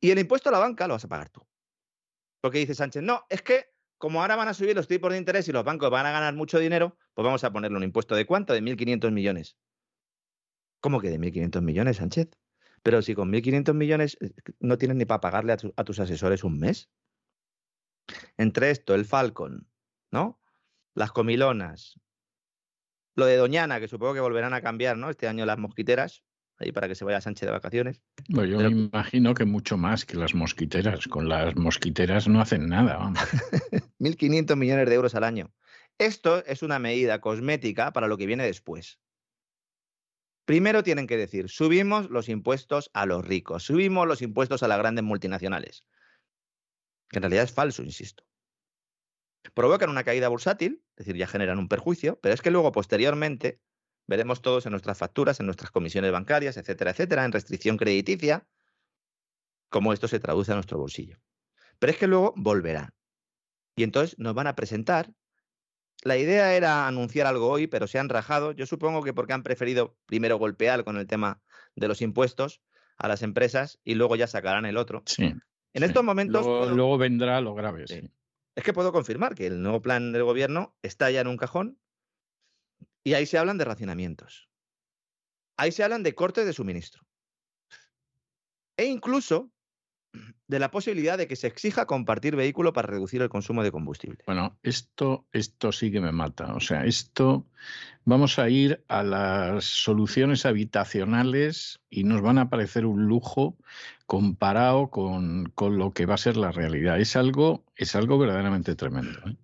Y 0.00 0.10
el 0.10 0.18
impuesto 0.18 0.48
a 0.48 0.52
la 0.52 0.58
banca 0.60 0.86
lo 0.86 0.94
vas 0.94 1.04
a 1.04 1.08
pagar 1.08 1.28
tú. 1.28 1.46
Porque 2.40 2.58
dice 2.58 2.74
Sánchez, 2.74 3.02
no, 3.02 3.26
es 3.28 3.42
que 3.42 3.73
como 3.98 4.20
ahora 4.20 4.36
van 4.36 4.48
a 4.48 4.54
subir 4.54 4.74
los 4.74 4.88
tipos 4.88 5.12
de 5.12 5.18
interés 5.18 5.48
y 5.48 5.52
los 5.52 5.64
bancos 5.64 5.90
van 5.90 6.06
a 6.06 6.12
ganar 6.12 6.34
mucho 6.34 6.58
dinero, 6.58 6.96
pues 7.14 7.24
vamos 7.24 7.44
a 7.44 7.52
ponerle 7.52 7.76
un 7.76 7.84
impuesto 7.84 8.14
de 8.14 8.26
cuánto? 8.26 8.52
De 8.52 8.62
1.500 8.62 9.10
millones. 9.12 9.56
¿Cómo 10.80 11.00
que 11.00 11.10
de 11.10 11.18
1.500 11.18 11.62
millones, 11.62 11.96
Sánchez? 11.96 12.30
Pero 12.82 13.00
si 13.00 13.14
con 13.14 13.32
1.500 13.32 13.72
millones 13.72 14.18
eh, 14.20 14.34
no 14.60 14.76
tienes 14.76 14.96
ni 14.96 15.06
para 15.06 15.20
pagarle 15.20 15.52
a, 15.52 15.84
tus 15.84 15.98
asesores 16.00 16.44
un 16.44 16.58
mes. 16.58 16.90
Entre 18.36 18.70
esto, 18.70 18.94
el 18.94 19.06
Falcon, 19.06 19.66
¿no? 20.10 20.38
Las 20.92 21.10
comilonas, 21.10 21.98
lo 23.14 23.24
de 23.24 23.36
Doñana, 23.36 23.80
que 23.80 23.88
supongo 23.88 24.12
que 24.12 24.20
volverán 24.20 24.52
a 24.52 24.60
cambiar, 24.60 24.98
¿no? 24.98 25.08
Este 25.08 25.26
año 25.26 25.46
las 25.46 25.56
mosquiteras, 25.56 26.22
ahí 26.58 26.72
para 26.72 26.88
que 26.88 26.94
se 26.94 27.04
vaya 27.04 27.20
Sánchez 27.20 27.46
de 27.46 27.52
vacaciones. 27.52 28.02
Bueno, 28.28 28.60
yo 28.60 28.70
me 28.70 28.82
imagino 28.86 29.34
que 29.34 29.44
mucho 29.44 29.76
más 29.76 30.04
que 30.04 30.16
las 30.16 30.34
mosquiteras. 30.34 31.06
Con 31.08 31.28
las 31.28 31.56
mosquiteras 31.56 32.28
no 32.28 32.40
hacen 32.40 32.68
nada. 32.68 32.98
1.500 33.98 34.56
millones 34.56 34.88
de 34.88 34.94
euros 34.94 35.14
al 35.14 35.24
año. 35.24 35.52
Esto 35.98 36.44
es 36.44 36.62
una 36.62 36.78
medida 36.78 37.20
cosmética 37.20 37.92
para 37.92 38.08
lo 38.08 38.18
que 38.18 38.26
viene 38.26 38.44
después. 38.44 38.98
Primero 40.44 40.82
tienen 40.82 41.06
que 41.06 41.16
decir, 41.16 41.48
subimos 41.48 42.10
los 42.10 42.28
impuestos 42.28 42.90
a 42.92 43.06
los 43.06 43.24
ricos, 43.24 43.62
subimos 43.62 44.06
los 44.06 44.20
impuestos 44.20 44.62
a 44.62 44.68
las 44.68 44.78
grandes 44.78 45.04
multinacionales. 45.04 45.86
Que 47.08 47.18
en 47.18 47.22
realidad 47.22 47.44
es 47.44 47.52
falso, 47.52 47.82
insisto. 47.82 48.24
Provocan 49.54 49.88
una 49.88 50.04
caída 50.04 50.28
bursátil, 50.28 50.82
es 50.96 51.06
decir, 51.06 51.16
ya 51.16 51.26
generan 51.26 51.58
un 51.58 51.68
perjuicio, 51.68 52.18
pero 52.20 52.34
es 52.34 52.42
que 52.42 52.50
luego, 52.50 52.72
posteriormente, 52.72 53.60
Veremos 54.06 54.42
todos 54.42 54.66
en 54.66 54.72
nuestras 54.72 54.98
facturas, 54.98 55.40
en 55.40 55.46
nuestras 55.46 55.70
comisiones 55.70 56.12
bancarias, 56.12 56.56
etcétera, 56.56 56.90
etcétera, 56.90 57.24
en 57.24 57.32
restricción 57.32 57.76
crediticia, 57.76 58.46
cómo 59.70 59.92
esto 59.92 60.08
se 60.08 60.20
traduce 60.20 60.52
a 60.52 60.56
nuestro 60.56 60.78
bolsillo. 60.78 61.18
Pero 61.78 61.92
es 61.92 61.98
que 61.98 62.06
luego 62.06 62.32
volverá. 62.36 62.94
Y 63.76 63.82
entonces 63.82 64.18
nos 64.18 64.34
van 64.34 64.46
a 64.46 64.54
presentar. 64.54 65.12
La 66.02 66.16
idea 66.16 66.54
era 66.54 66.86
anunciar 66.86 67.26
algo 67.26 67.48
hoy, 67.48 67.66
pero 67.66 67.86
se 67.86 67.98
han 67.98 68.08
rajado. 68.08 68.52
Yo 68.52 68.66
supongo 68.66 69.02
que 69.02 69.14
porque 69.14 69.32
han 69.32 69.42
preferido 69.42 69.96
primero 70.06 70.38
golpear 70.38 70.84
con 70.84 70.96
el 70.98 71.06
tema 71.06 71.42
de 71.74 71.88
los 71.88 72.02
impuestos 72.02 72.60
a 72.98 73.08
las 73.08 73.22
empresas 73.22 73.80
y 73.84 73.94
luego 73.94 74.16
ya 74.16 74.26
sacarán 74.26 74.66
el 74.66 74.76
otro. 74.76 75.02
Sí. 75.06 75.32
En 75.72 75.82
estos 75.82 76.04
momentos. 76.04 76.46
Luego, 76.46 76.98
vendrá 76.98 77.40
lo 77.40 77.54
grave. 77.54 77.84
Es 78.54 78.62
que 78.62 78.72
puedo 78.72 78.92
confirmar 78.92 79.34
que 79.34 79.46
el 79.46 79.60
nuevo 79.60 79.82
plan 79.82 80.12
del 80.12 80.22
gobierno 80.22 80.76
está 80.82 81.10
ya 81.10 81.20
en 81.20 81.26
un 81.26 81.36
cajón 81.36 81.78
y 83.04 83.14
ahí 83.14 83.26
se 83.26 83.38
hablan 83.38 83.58
de 83.58 83.66
racionamientos. 83.66 84.48
Ahí 85.56 85.70
se 85.70 85.84
hablan 85.84 86.02
de 86.02 86.14
cortes 86.14 86.46
de 86.46 86.52
suministro. 86.52 87.06
E 88.76 88.86
incluso 88.86 89.52
de 90.46 90.58
la 90.58 90.70
posibilidad 90.70 91.18
de 91.18 91.26
que 91.26 91.36
se 91.36 91.46
exija 91.46 91.86
compartir 91.86 92.36
vehículo 92.36 92.72
para 92.72 92.86
reducir 92.86 93.22
el 93.22 93.28
consumo 93.28 93.62
de 93.62 93.72
combustible. 93.72 94.22
Bueno, 94.26 94.58
esto, 94.62 95.26
esto 95.32 95.72
sí 95.72 95.90
que 95.90 96.00
me 96.00 96.12
mata. 96.12 96.54
O 96.54 96.60
sea, 96.60 96.84
esto 96.84 97.46
vamos 98.04 98.38
a 98.38 98.48
ir 98.48 98.84
a 98.88 99.02
las 99.02 99.64
soluciones 99.64 100.46
habitacionales 100.46 101.80
y 101.90 102.04
nos 102.04 102.22
van 102.22 102.38
a 102.38 102.48
parecer 102.48 102.86
un 102.86 103.06
lujo 103.06 103.56
comparado 104.06 104.90
con, 104.90 105.46
con 105.54 105.78
lo 105.78 105.92
que 105.92 106.06
va 106.06 106.14
a 106.14 106.18
ser 106.18 106.36
la 106.36 106.52
realidad. 106.52 107.00
Es 107.00 107.16
algo, 107.16 107.64
es 107.76 107.96
algo 107.96 108.18
verdaderamente 108.18 108.76
tremendo. 108.76 109.18
¿eh? 109.26 109.36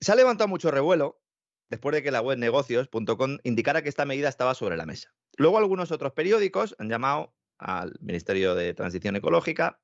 Se 0.00 0.12
ha 0.12 0.16
levantado 0.16 0.48
mucho 0.48 0.70
revuelo 0.70 1.20
después 1.68 1.94
de 1.94 2.02
que 2.02 2.10
la 2.10 2.20
web 2.20 2.38
negocios.com 2.38 3.38
indicara 3.42 3.82
que 3.82 3.88
esta 3.88 4.04
medida 4.04 4.28
estaba 4.28 4.54
sobre 4.54 4.76
la 4.76 4.86
mesa. 4.86 5.14
Luego 5.36 5.58
algunos 5.58 5.92
otros 5.92 6.12
periódicos 6.12 6.74
han 6.78 6.88
llamado 6.88 7.34
al 7.58 7.94
Ministerio 8.00 8.54
de 8.54 8.74
Transición 8.74 9.16
Ecológica. 9.16 9.80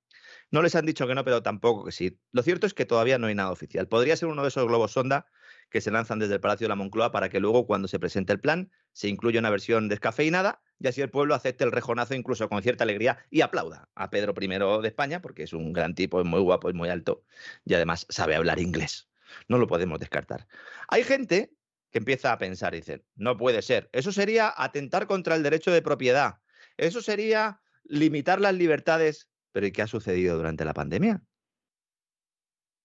No 0.50 0.62
les 0.62 0.74
han 0.74 0.86
dicho 0.86 1.06
que 1.06 1.14
no, 1.14 1.24
pero 1.24 1.42
tampoco 1.42 1.84
que 1.84 1.92
sí. 1.92 2.18
Lo 2.30 2.42
cierto 2.42 2.66
es 2.66 2.74
que 2.74 2.84
todavía 2.84 3.18
no 3.18 3.26
hay 3.26 3.34
nada 3.34 3.50
oficial. 3.50 3.88
Podría 3.88 4.16
ser 4.16 4.28
uno 4.28 4.42
de 4.42 4.48
esos 4.48 4.66
globos 4.66 4.92
sonda 4.92 5.26
que 5.70 5.80
se 5.80 5.90
lanzan 5.90 6.18
desde 6.18 6.34
el 6.34 6.40
Palacio 6.40 6.66
de 6.66 6.68
la 6.68 6.76
Moncloa 6.76 7.12
para 7.12 7.28
que 7.30 7.40
luego, 7.40 7.66
cuando 7.66 7.88
se 7.88 7.98
presente 7.98 8.32
el 8.32 8.40
plan, 8.40 8.70
se 8.92 9.08
incluya 9.08 9.40
una 9.40 9.50
versión 9.50 9.88
descafeinada 9.88 10.62
y 10.78 10.86
así 10.86 11.00
el 11.00 11.10
pueblo 11.10 11.34
acepte 11.34 11.64
el 11.64 11.72
rejonazo 11.72 12.14
incluso 12.14 12.48
con 12.48 12.62
cierta 12.62 12.84
alegría 12.84 13.24
y 13.30 13.40
aplauda 13.40 13.88
a 13.94 14.10
Pedro 14.10 14.34
I 14.38 14.48
de 14.82 14.88
España, 14.88 15.22
porque 15.22 15.44
es 15.44 15.52
un 15.52 15.72
gran 15.72 15.94
tipo, 15.94 16.20
es 16.20 16.26
muy 16.26 16.40
guapo, 16.40 16.68
es 16.68 16.74
muy 16.74 16.90
alto 16.90 17.24
y 17.64 17.74
además 17.74 18.06
sabe 18.10 18.34
hablar 18.34 18.58
inglés. 18.58 19.08
No 19.48 19.56
lo 19.56 19.66
podemos 19.66 19.98
descartar. 19.98 20.46
Hay 20.88 21.04
gente 21.04 21.54
que 21.92 21.98
empieza 21.98 22.32
a 22.32 22.38
pensar 22.38 22.74
y 22.74 22.78
dice, 22.78 23.04
no 23.14 23.36
puede 23.36 23.62
ser, 23.62 23.88
eso 23.92 24.10
sería 24.10 24.52
atentar 24.56 25.06
contra 25.06 25.36
el 25.36 25.42
derecho 25.42 25.70
de 25.70 25.82
propiedad, 25.82 26.40
eso 26.76 27.02
sería 27.02 27.60
limitar 27.84 28.40
las 28.40 28.54
libertades. 28.54 29.28
Pero 29.52 29.66
¿y 29.66 29.72
qué 29.72 29.82
ha 29.82 29.86
sucedido 29.86 30.36
durante 30.36 30.64
la 30.64 30.72
pandemia? 30.72 31.22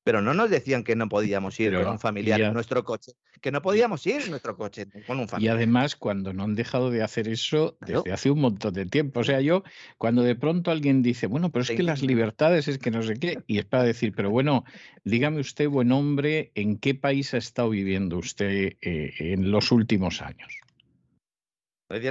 Pero 0.07 0.21
no 0.21 0.33
nos 0.33 0.49
decían 0.49 0.85
que 0.85 0.95
no 0.95 1.09
podíamos 1.09 1.59
ir 1.59 1.75
con 1.75 1.85
un 1.85 1.99
familiar 1.99 2.39
en 2.39 2.53
nuestro 2.53 2.85
coche, 2.85 3.11
que 3.41 3.51
no 3.51 3.61
podíamos 3.61 4.07
ir 4.07 4.21
en 4.21 4.29
nuestro 4.29 4.55
coche 4.55 4.87
con 5.05 5.19
un 5.19 5.27
familiar. 5.27 5.55
Y 5.55 5.57
además, 5.57 5.97
cuando 5.97 6.31
no 6.31 6.43
han 6.43 6.55
dejado 6.55 6.91
de 6.91 7.03
hacer 7.03 7.27
eso 7.27 7.77
desde 7.81 8.13
hace 8.13 8.31
un 8.31 8.39
montón 8.39 8.73
de 8.73 8.85
tiempo. 8.85 9.19
O 9.19 9.23
sea, 9.25 9.41
yo, 9.41 9.63
cuando 9.97 10.23
de 10.23 10.35
pronto 10.35 10.71
alguien 10.71 11.01
dice, 11.01 11.27
bueno, 11.27 11.51
pero 11.51 11.63
es 11.63 11.71
que 11.71 11.83
las 11.83 12.03
libertades 12.03 12.69
es 12.69 12.77
que 12.77 12.89
no 12.89 13.03
sé 13.03 13.15
qué, 13.15 13.43
y 13.47 13.57
es 13.57 13.65
para 13.65 13.83
decir, 13.83 14.13
pero 14.15 14.29
bueno, 14.29 14.63
dígame 15.03 15.41
usted, 15.41 15.67
buen 15.67 15.91
hombre, 15.91 16.53
¿en 16.55 16.77
qué 16.77 16.95
país 16.95 17.33
ha 17.33 17.37
estado 17.37 17.71
viviendo 17.71 18.17
usted 18.17 18.77
eh, 18.79 19.13
en 19.19 19.51
los 19.51 19.73
últimos 19.73 20.21
años? 20.21 20.53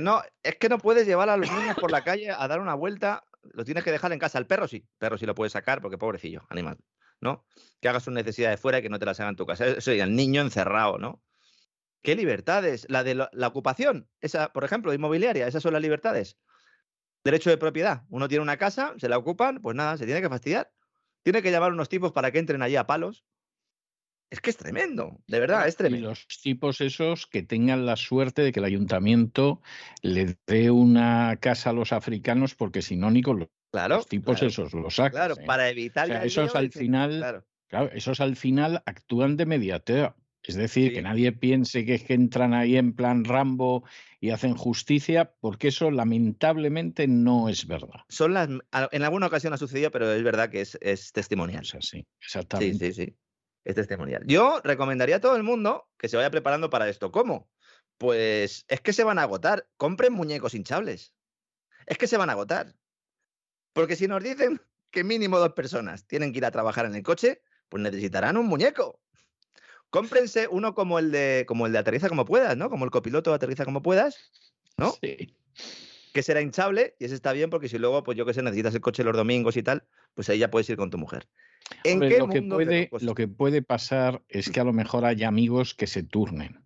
no, 0.02 0.22
es 0.42 0.56
que 0.56 0.68
no 0.68 0.76
puedes 0.76 1.06
llevar 1.06 1.30
a 1.30 1.38
los 1.38 1.50
niños 1.50 1.76
por 1.80 1.90
la 1.90 2.04
calle 2.04 2.30
a 2.30 2.46
dar 2.46 2.60
una 2.60 2.74
vuelta, 2.74 3.24
lo 3.54 3.64
tienes 3.64 3.84
que 3.84 3.92
dejar 3.92 4.12
en 4.12 4.18
casa. 4.18 4.38
El 4.38 4.46
perro 4.46 4.68
sí, 4.68 4.76
el 4.76 4.98
perro 4.98 5.16
sí 5.16 5.24
lo 5.24 5.34
puedes 5.34 5.54
sacar 5.54 5.80
porque 5.80 5.96
pobrecillo, 5.96 6.42
animal. 6.50 6.76
¿No? 7.20 7.44
Que 7.80 7.88
hagas 7.88 8.04
sus 8.04 8.14
necesidades 8.14 8.60
fuera 8.60 8.78
y 8.78 8.82
que 8.82 8.88
no 8.88 8.98
te 8.98 9.06
las 9.06 9.20
hagan 9.20 9.32
en 9.32 9.36
tu 9.36 9.46
casa. 9.46 9.66
Eso 9.66 9.80
sería 9.80 10.04
el 10.04 10.14
niño 10.14 10.40
encerrado, 10.42 10.98
¿no? 10.98 11.22
¿Qué 12.02 12.14
libertades? 12.14 12.86
La 12.88 13.02
de 13.02 13.14
la, 13.14 13.48
ocupación, 13.48 14.08
esa, 14.20 14.52
por 14.52 14.64
ejemplo, 14.64 14.94
inmobiliaria, 14.94 15.46
esas 15.48 15.62
son 15.62 15.72
las 15.72 15.82
libertades. 15.82 16.38
Derecho 17.24 17.50
de 17.50 17.58
propiedad. 17.58 18.04
Uno 18.10 18.28
tiene 18.28 18.42
una 18.42 18.56
casa, 18.56 18.94
se 18.98 19.08
la 19.08 19.18
ocupan, 19.18 19.60
pues 19.60 19.74
nada, 19.74 19.96
se 19.96 20.06
tiene 20.06 20.22
que 20.22 20.28
fastidiar. 20.28 20.72
Tiene 21.24 21.42
que 21.42 21.50
llamar 21.50 21.72
unos 21.72 21.88
tipos 21.88 22.12
para 22.12 22.30
que 22.30 22.38
entren 22.38 22.62
allí 22.62 22.76
a 22.76 22.86
palos. 22.86 23.24
Es 24.30 24.40
que 24.40 24.50
es 24.50 24.56
tremendo, 24.56 25.20
de 25.26 25.40
verdad, 25.40 25.68
es 25.68 25.76
tremendo. 25.76 26.06
Y 26.06 26.10
los 26.10 26.26
tipos 26.42 26.80
esos 26.80 27.26
que 27.26 27.42
tengan 27.42 27.86
la 27.86 27.96
suerte 27.96 28.42
de 28.42 28.52
que 28.52 28.58
el 28.58 28.66
ayuntamiento 28.66 29.60
le 30.02 30.36
dé 30.46 30.70
una 30.70 31.36
casa 31.40 31.70
a 31.70 31.72
los 31.72 31.92
africanos, 31.92 32.56
porque 32.56 32.82
si 32.82 32.96
no, 32.96 33.10
ni 33.10 33.22
con 33.22 33.38
los 33.38 33.48
Claro. 33.70 33.96
Los 33.96 34.06
tipos 34.06 34.42
esos 34.42 34.72
los 34.74 34.96
sacan. 34.96 35.12
Claro, 35.12 35.34
¿eh? 35.40 35.44
para 35.46 35.68
evitar. 35.68 36.10
esos 36.24 36.54
al 36.54 36.70
final. 36.70 37.44
Claro. 37.68 37.90
esos 37.92 38.20
al 38.20 38.36
final 38.36 38.82
actúan 38.86 39.36
de 39.36 39.46
mediateur. 39.46 40.14
Es 40.46 40.54
decir, 40.54 40.92
que 40.92 41.02
nadie 41.02 41.32
piense 41.32 41.84
que 41.84 41.94
es 41.94 42.04
que 42.04 42.14
entran 42.14 42.54
ahí 42.54 42.76
en 42.76 42.94
plan 42.94 43.24
Rambo 43.24 43.84
y 44.20 44.30
hacen 44.30 44.54
justicia, 44.54 45.32
porque 45.40 45.68
eso 45.68 45.90
lamentablemente 45.90 47.08
no 47.08 47.48
es 47.48 47.66
verdad. 47.66 48.04
Son 48.08 48.32
las, 48.32 48.48
en 48.48 49.02
alguna 49.02 49.26
ocasión 49.26 49.52
ha 49.52 49.56
sucedido, 49.56 49.90
pero 49.90 50.12
es 50.12 50.22
verdad 50.22 50.48
que 50.48 50.60
es, 50.60 50.78
es 50.80 51.10
testimonial. 51.10 51.66
sí, 51.80 52.06
exactamente. 52.20 52.92
Sí, 52.92 53.06
sí, 53.06 53.06
sí. 53.06 53.16
Es 53.64 53.74
testimonial. 53.74 54.22
Yo 54.26 54.60
recomendaría 54.62 55.16
a 55.16 55.20
todo 55.20 55.34
el 55.34 55.42
mundo 55.42 55.88
que 55.98 56.08
se 56.08 56.16
vaya 56.16 56.30
preparando 56.30 56.70
para 56.70 56.88
esto. 56.88 57.10
¿Cómo? 57.10 57.50
Pues 57.98 58.64
es 58.68 58.80
que 58.80 58.92
se 58.92 59.02
van 59.02 59.18
a 59.18 59.22
agotar. 59.22 59.68
Compren 59.76 60.12
muñecos 60.12 60.54
hinchables. 60.54 61.12
Es 61.86 61.98
que 61.98 62.06
se 62.06 62.16
van 62.16 62.30
a 62.30 62.34
agotar. 62.34 62.76
Porque 63.76 63.94
si 63.94 64.08
nos 64.08 64.24
dicen 64.24 64.58
que 64.90 65.04
mínimo 65.04 65.38
dos 65.38 65.52
personas 65.52 66.06
tienen 66.06 66.32
que 66.32 66.38
ir 66.38 66.46
a 66.46 66.50
trabajar 66.50 66.86
en 66.86 66.94
el 66.94 67.02
coche, 67.02 67.42
pues 67.68 67.82
necesitarán 67.82 68.38
un 68.38 68.46
muñeco. 68.46 69.02
Cómprense 69.90 70.48
uno 70.50 70.74
como 70.74 70.98
el 70.98 71.10
de 71.10 71.44
como 71.46 71.66
el 71.66 71.74
de 71.74 71.78
aterriza 71.80 72.08
como 72.08 72.24
puedas, 72.24 72.56
¿no? 72.56 72.70
Como 72.70 72.86
el 72.86 72.90
copiloto 72.90 73.34
aterriza 73.34 73.66
como 73.66 73.82
puedas, 73.82 74.30
¿no? 74.78 74.92
Sí. 75.02 75.36
Que 76.14 76.22
será 76.22 76.40
hinchable 76.40 76.96
y 76.98 77.04
ese 77.04 77.14
está 77.14 77.34
bien 77.34 77.50
porque 77.50 77.68
si 77.68 77.76
luego, 77.76 78.02
pues 78.02 78.16
yo 78.16 78.24
que 78.24 78.32
sé, 78.32 78.42
necesitas 78.42 78.74
el 78.74 78.80
coche 78.80 79.04
los 79.04 79.14
domingos 79.14 79.58
y 79.58 79.62
tal, 79.62 79.84
pues 80.14 80.30
ahí 80.30 80.38
ya 80.38 80.50
puedes 80.50 80.70
ir 80.70 80.78
con 80.78 80.88
tu 80.88 80.96
mujer. 80.96 81.28
¿En 81.84 82.00
qué 82.00 82.16
lo, 82.16 82.28
que 82.30 82.40
puede, 82.40 82.88
lo 83.02 83.14
que 83.14 83.28
puede 83.28 83.60
pasar 83.60 84.22
es 84.30 84.48
que 84.48 84.60
a 84.60 84.64
lo 84.64 84.72
mejor 84.72 85.04
hay 85.04 85.22
amigos 85.22 85.74
que 85.74 85.86
se 85.86 86.02
turnen. 86.02 86.64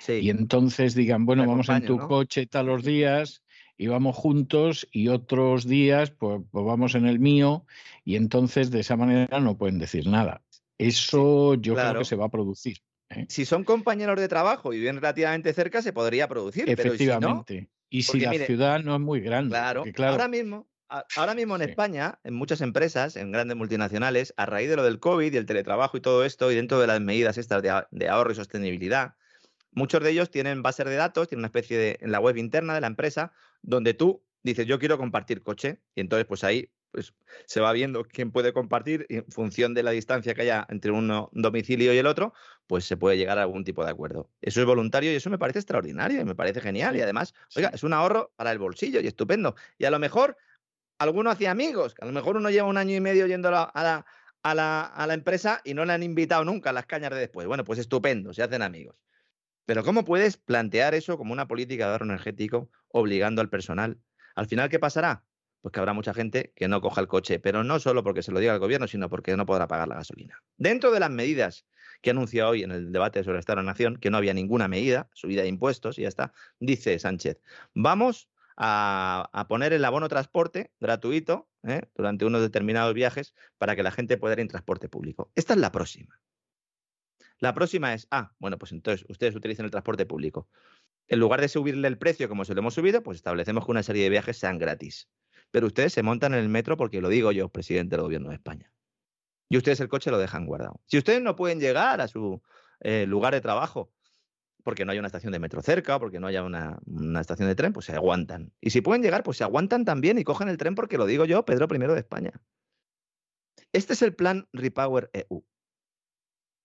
Sí. 0.00 0.14
Y 0.14 0.30
entonces 0.30 0.96
digan, 0.96 1.26
bueno, 1.26 1.46
vamos 1.46 1.68
en 1.68 1.84
tu 1.84 1.96
coche 1.96 2.46
tal 2.46 2.66
los 2.66 2.82
días 2.82 3.44
íbamos 3.80 4.14
juntos 4.14 4.86
y 4.92 5.08
otros 5.08 5.66
días 5.66 6.10
pues, 6.10 6.42
pues, 6.50 6.64
vamos 6.64 6.94
en 6.94 7.06
el 7.06 7.18
mío 7.18 7.64
y 8.04 8.16
entonces 8.16 8.70
de 8.70 8.80
esa 8.80 8.96
manera 8.96 9.40
no 9.40 9.56
pueden 9.56 9.78
decir 9.78 10.06
nada. 10.06 10.42
Eso 10.76 11.54
yo 11.54 11.74
creo 11.74 11.98
que 11.98 12.04
se 12.04 12.16
va 12.16 12.26
a 12.26 12.30
producir. 12.30 12.78
¿eh? 13.08 13.24
Si 13.28 13.46
son 13.46 13.64
compañeros 13.64 14.20
de 14.20 14.28
trabajo 14.28 14.74
y 14.74 14.78
viven 14.78 14.96
relativamente 14.96 15.52
cerca, 15.54 15.80
se 15.80 15.94
podría 15.94 16.28
producir. 16.28 16.68
Efectivamente. 16.68 17.70
y 17.88 18.02
si, 18.02 18.20
la 18.20 18.32
ciudad 18.34 18.82
no 18.82 18.94
es 18.94 19.00
muy 19.00 19.20
grande. 19.20 19.50
Claro, 19.50 19.84
ahora 19.98 20.28
mismo. 20.28 20.68
Ahora 21.16 21.34
mismo 21.34 21.54
en 21.54 21.62
España, 21.62 22.18
en 22.24 22.34
muchas 22.34 22.60
empresas, 22.62 23.14
en 23.14 23.30
grandes 23.30 23.56
multinacionales, 23.56 24.34
a 24.36 24.44
raíz 24.44 24.68
de 24.68 24.74
lo 24.74 24.82
del 24.82 24.98
COVID 24.98 25.32
y 25.32 25.36
el 25.36 25.46
teletrabajo 25.46 25.96
y 25.96 26.00
todo 26.00 26.24
esto, 26.24 26.50
y 26.50 26.56
dentro 26.56 26.80
de 26.80 26.88
las 26.88 27.00
medidas 27.00 27.38
estas 27.38 27.62
de 27.62 28.08
ahorro 28.08 28.32
y 28.32 28.34
sostenibilidad, 28.34 29.14
Muchos 29.72 30.02
de 30.02 30.10
ellos 30.10 30.30
tienen 30.30 30.62
bases 30.62 30.86
de 30.86 30.96
datos, 30.96 31.28
tienen 31.28 31.40
una 31.40 31.48
especie 31.48 31.78
de 31.78 31.98
en 32.00 32.12
la 32.12 32.20
web 32.20 32.36
interna 32.36 32.74
de 32.74 32.80
la 32.80 32.86
empresa, 32.86 33.32
donde 33.62 33.94
tú 33.94 34.22
dices, 34.42 34.66
yo 34.66 34.78
quiero 34.78 34.98
compartir 34.98 35.42
coche, 35.42 35.80
y 35.94 36.00
entonces 36.00 36.26
pues 36.26 36.44
ahí 36.44 36.70
pues, 36.90 37.14
se 37.46 37.60
va 37.60 37.72
viendo 37.72 38.04
quién 38.04 38.32
puede 38.32 38.52
compartir 38.52 39.06
y 39.08 39.16
en 39.18 39.26
función 39.30 39.74
de 39.74 39.82
la 39.82 39.92
distancia 39.92 40.34
que 40.34 40.42
haya 40.42 40.66
entre 40.70 40.90
un 40.90 41.28
domicilio 41.32 41.94
y 41.94 41.98
el 41.98 42.06
otro, 42.06 42.32
pues 42.66 42.84
se 42.84 42.96
puede 42.96 43.16
llegar 43.16 43.38
a 43.38 43.42
algún 43.42 43.64
tipo 43.64 43.84
de 43.84 43.90
acuerdo. 43.90 44.28
Eso 44.40 44.60
es 44.60 44.66
voluntario 44.66 45.12
y 45.12 45.14
eso 45.14 45.30
me 45.30 45.38
parece 45.38 45.60
extraordinario 45.60 46.20
y 46.20 46.24
me 46.24 46.34
parece 46.34 46.60
genial. 46.60 46.96
Y 46.96 47.00
además, 47.00 47.34
oiga, 47.54 47.70
es 47.72 47.84
un 47.84 47.92
ahorro 47.92 48.32
para 48.36 48.50
el 48.52 48.58
bolsillo 48.58 49.00
y 49.00 49.06
estupendo. 49.06 49.54
Y 49.78 49.84
a 49.84 49.90
lo 49.90 49.98
mejor 49.98 50.36
alguno 50.98 51.30
hacía 51.30 51.50
amigos, 51.52 51.94
que 51.94 52.02
a 52.02 52.06
lo 52.06 52.12
mejor 52.12 52.36
uno 52.36 52.50
lleva 52.50 52.66
un 52.66 52.76
año 52.76 52.94
y 52.96 53.00
medio 53.00 53.26
yendo 53.26 53.48
a 53.48 53.52
la, 53.52 54.04
a 54.42 54.54
la, 54.54 54.80
a 54.82 55.06
la 55.06 55.14
empresa 55.14 55.60
y 55.64 55.74
no 55.74 55.84
le 55.84 55.92
han 55.92 56.02
invitado 56.02 56.44
nunca 56.44 56.70
a 56.70 56.72
las 56.72 56.86
cañas 56.86 57.10
de 57.10 57.18
después. 57.18 57.46
Bueno, 57.46 57.64
pues 57.64 57.78
estupendo, 57.78 58.34
se 58.34 58.42
hacen 58.42 58.62
amigos. 58.62 58.96
Pero 59.70 59.84
¿cómo 59.84 60.04
puedes 60.04 60.36
plantear 60.36 60.96
eso 60.96 61.16
como 61.16 61.32
una 61.32 61.46
política 61.46 61.86
de 61.86 61.92
ahorro 61.92 62.04
energético 62.04 62.72
obligando 62.88 63.40
al 63.40 63.48
personal? 63.48 64.00
Al 64.34 64.48
final, 64.48 64.68
¿qué 64.68 64.80
pasará? 64.80 65.22
Pues 65.60 65.70
que 65.70 65.78
habrá 65.78 65.92
mucha 65.92 66.12
gente 66.12 66.52
que 66.56 66.66
no 66.66 66.80
coja 66.80 67.00
el 67.00 67.06
coche, 67.06 67.38
pero 67.38 67.62
no 67.62 67.78
solo 67.78 68.02
porque 68.02 68.24
se 68.24 68.32
lo 68.32 68.40
diga 68.40 68.52
el 68.52 68.58
gobierno, 68.58 68.88
sino 68.88 69.08
porque 69.08 69.36
no 69.36 69.46
podrá 69.46 69.68
pagar 69.68 69.86
la 69.86 69.94
gasolina. 69.94 70.42
Dentro 70.56 70.90
de 70.90 70.98
las 70.98 71.10
medidas 71.10 71.66
que 72.02 72.10
anuncia 72.10 72.48
hoy 72.48 72.64
en 72.64 72.72
el 72.72 72.90
debate 72.90 73.22
sobre 73.22 73.42
la 73.46 73.62
Nación, 73.62 73.96
que 73.98 74.10
no 74.10 74.16
había 74.16 74.34
ninguna 74.34 74.66
medida, 74.66 75.08
subida 75.14 75.42
de 75.42 75.48
impuestos 75.48 76.00
y 76.00 76.02
ya 76.02 76.08
está, 76.08 76.32
dice 76.58 76.98
Sánchez, 76.98 77.40
vamos 77.72 78.28
a, 78.56 79.46
poner 79.48 79.72
el 79.72 79.84
abono 79.84 80.08
transporte 80.08 80.72
gratuito 80.80 81.48
¿eh? 81.62 81.82
durante 81.94 82.24
unos 82.24 82.40
determinados 82.40 82.92
viajes 82.92 83.34
para 83.56 83.76
que 83.76 83.84
la 83.84 83.92
gente 83.92 84.16
pueda 84.16 84.32
ir 84.32 84.40
en 84.40 84.48
transporte 84.48 84.88
público. 84.88 85.30
Esta 85.36 85.54
es 85.54 85.60
la 85.60 85.70
próxima. 85.70 86.20
La 87.40 87.54
próxima 87.54 87.94
es, 87.94 88.06
ah, 88.10 88.32
bueno, 88.38 88.58
pues 88.58 88.72
entonces 88.72 89.06
ustedes 89.08 89.34
utilizan 89.34 89.64
el 89.64 89.70
transporte 89.70 90.06
público. 90.06 90.48
En 91.08 91.18
lugar 91.18 91.40
de 91.40 91.48
subirle 91.48 91.88
el 91.88 91.98
precio 91.98 92.28
como 92.28 92.44
se 92.44 92.54
lo 92.54 92.60
hemos 92.60 92.74
subido, 92.74 93.02
pues 93.02 93.16
establecemos 93.16 93.64
que 93.64 93.70
una 93.70 93.82
serie 93.82 94.04
de 94.04 94.10
viajes 94.10 94.36
sean 94.38 94.58
gratis. 94.58 95.08
Pero 95.50 95.66
ustedes 95.66 95.92
se 95.92 96.02
montan 96.02 96.34
en 96.34 96.40
el 96.40 96.48
metro 96.48 96.76
porque 96.76 97.00
lo 97.00 97.08
digo 97.08 97.32
yo, 97.32 97.48
presidente 97.48 97.96
del 97.96 98.02
gobierno 98.02 98.28
de 98.28 98.36
España. 98.36 98.72
Y 99.48 99.56
ustedes 99.56 99.80
el 99.80 99.88
coche 99.88 100.10
lo 100.10 100.18
dejan 100.18 100.46
guardado. 100.46 100.80
Si 100.86 100.98
ustedes 100.98 101.20
no 101.22 101.34
pueden 101.34 101.58
llegar 101.58 102.00
a 102.00 102.06
su 102.06 102.40
eh, 102.80 103.06
lugar 103.06 103.34
de 103.34 103.40
trabajo 103.40 103.90
porque 104.62 104.84
no 104.84 104.92
hay 104.92 104.98
una 104.98 105.06
estación 105.06 105.32
de 105.32 105.38
metro 105.38 105.62
cerca, 105.62 105.98
porque 105.98 106.20
no 106.20 106.26
haya 106.26 106.44
una, 106.44 106.78
una, 106.84 107.20
estación 107.20 107.48
de 107.48 107.54
tren, 107.54 107.72
pues 107.72 107.86
se 107.86 107.94
aguantan. 107.94 108.52
Y 108.60 108.70
si 108.70 108.82
pueden 108.82 109.02
llegar, 109.02 109.22
pues 109.22 109.38
se 109.38 109.44
aguantan 109.44 109.86
también 109.86 110.18
y 110.18 110.24
cogen 110.24 110.48
el 110.50 110.58
tren 110.58 110.74
porque 110.74 110.98
lo 110.98 111.06
digo 111.06 111.24
yo, 111.24 111.44
Pedro 111.46 111.66
I 111.74 111.78
de 111.78 111.98
España. 111.98 112.32
Este 113.72 113.94
es 113.94 114.02
el 114.02 114.14
plan 114.14 114.48
Repower 114.52 115.10
EU. 115.12 115.44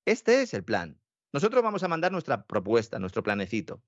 Este 0.06 0.42
es 0.42 0.54
el 0.54 0.64
plan. 0.64 1.00
Nosotros 1.34 1.64
vamos 1.64 1.84
a 1.84 1.88
mandar 1.88 2.12
nuestra 2.12 2.46
propuesta, 2.46 3.00
nuestro 3.00 3.24
planecito. 3.24 3.82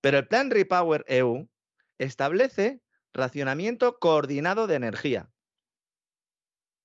Pero 0.00 0.18
el 0.18 0.28
plan 0.28 0.50
Repower 0.50 1.04
EU 1.08 1.48
establece 1.98 2.80
racionamiento 3.12 3.98
coordinado 3.98 4.66
de 4.66 4.76
energía. 4.76 5.30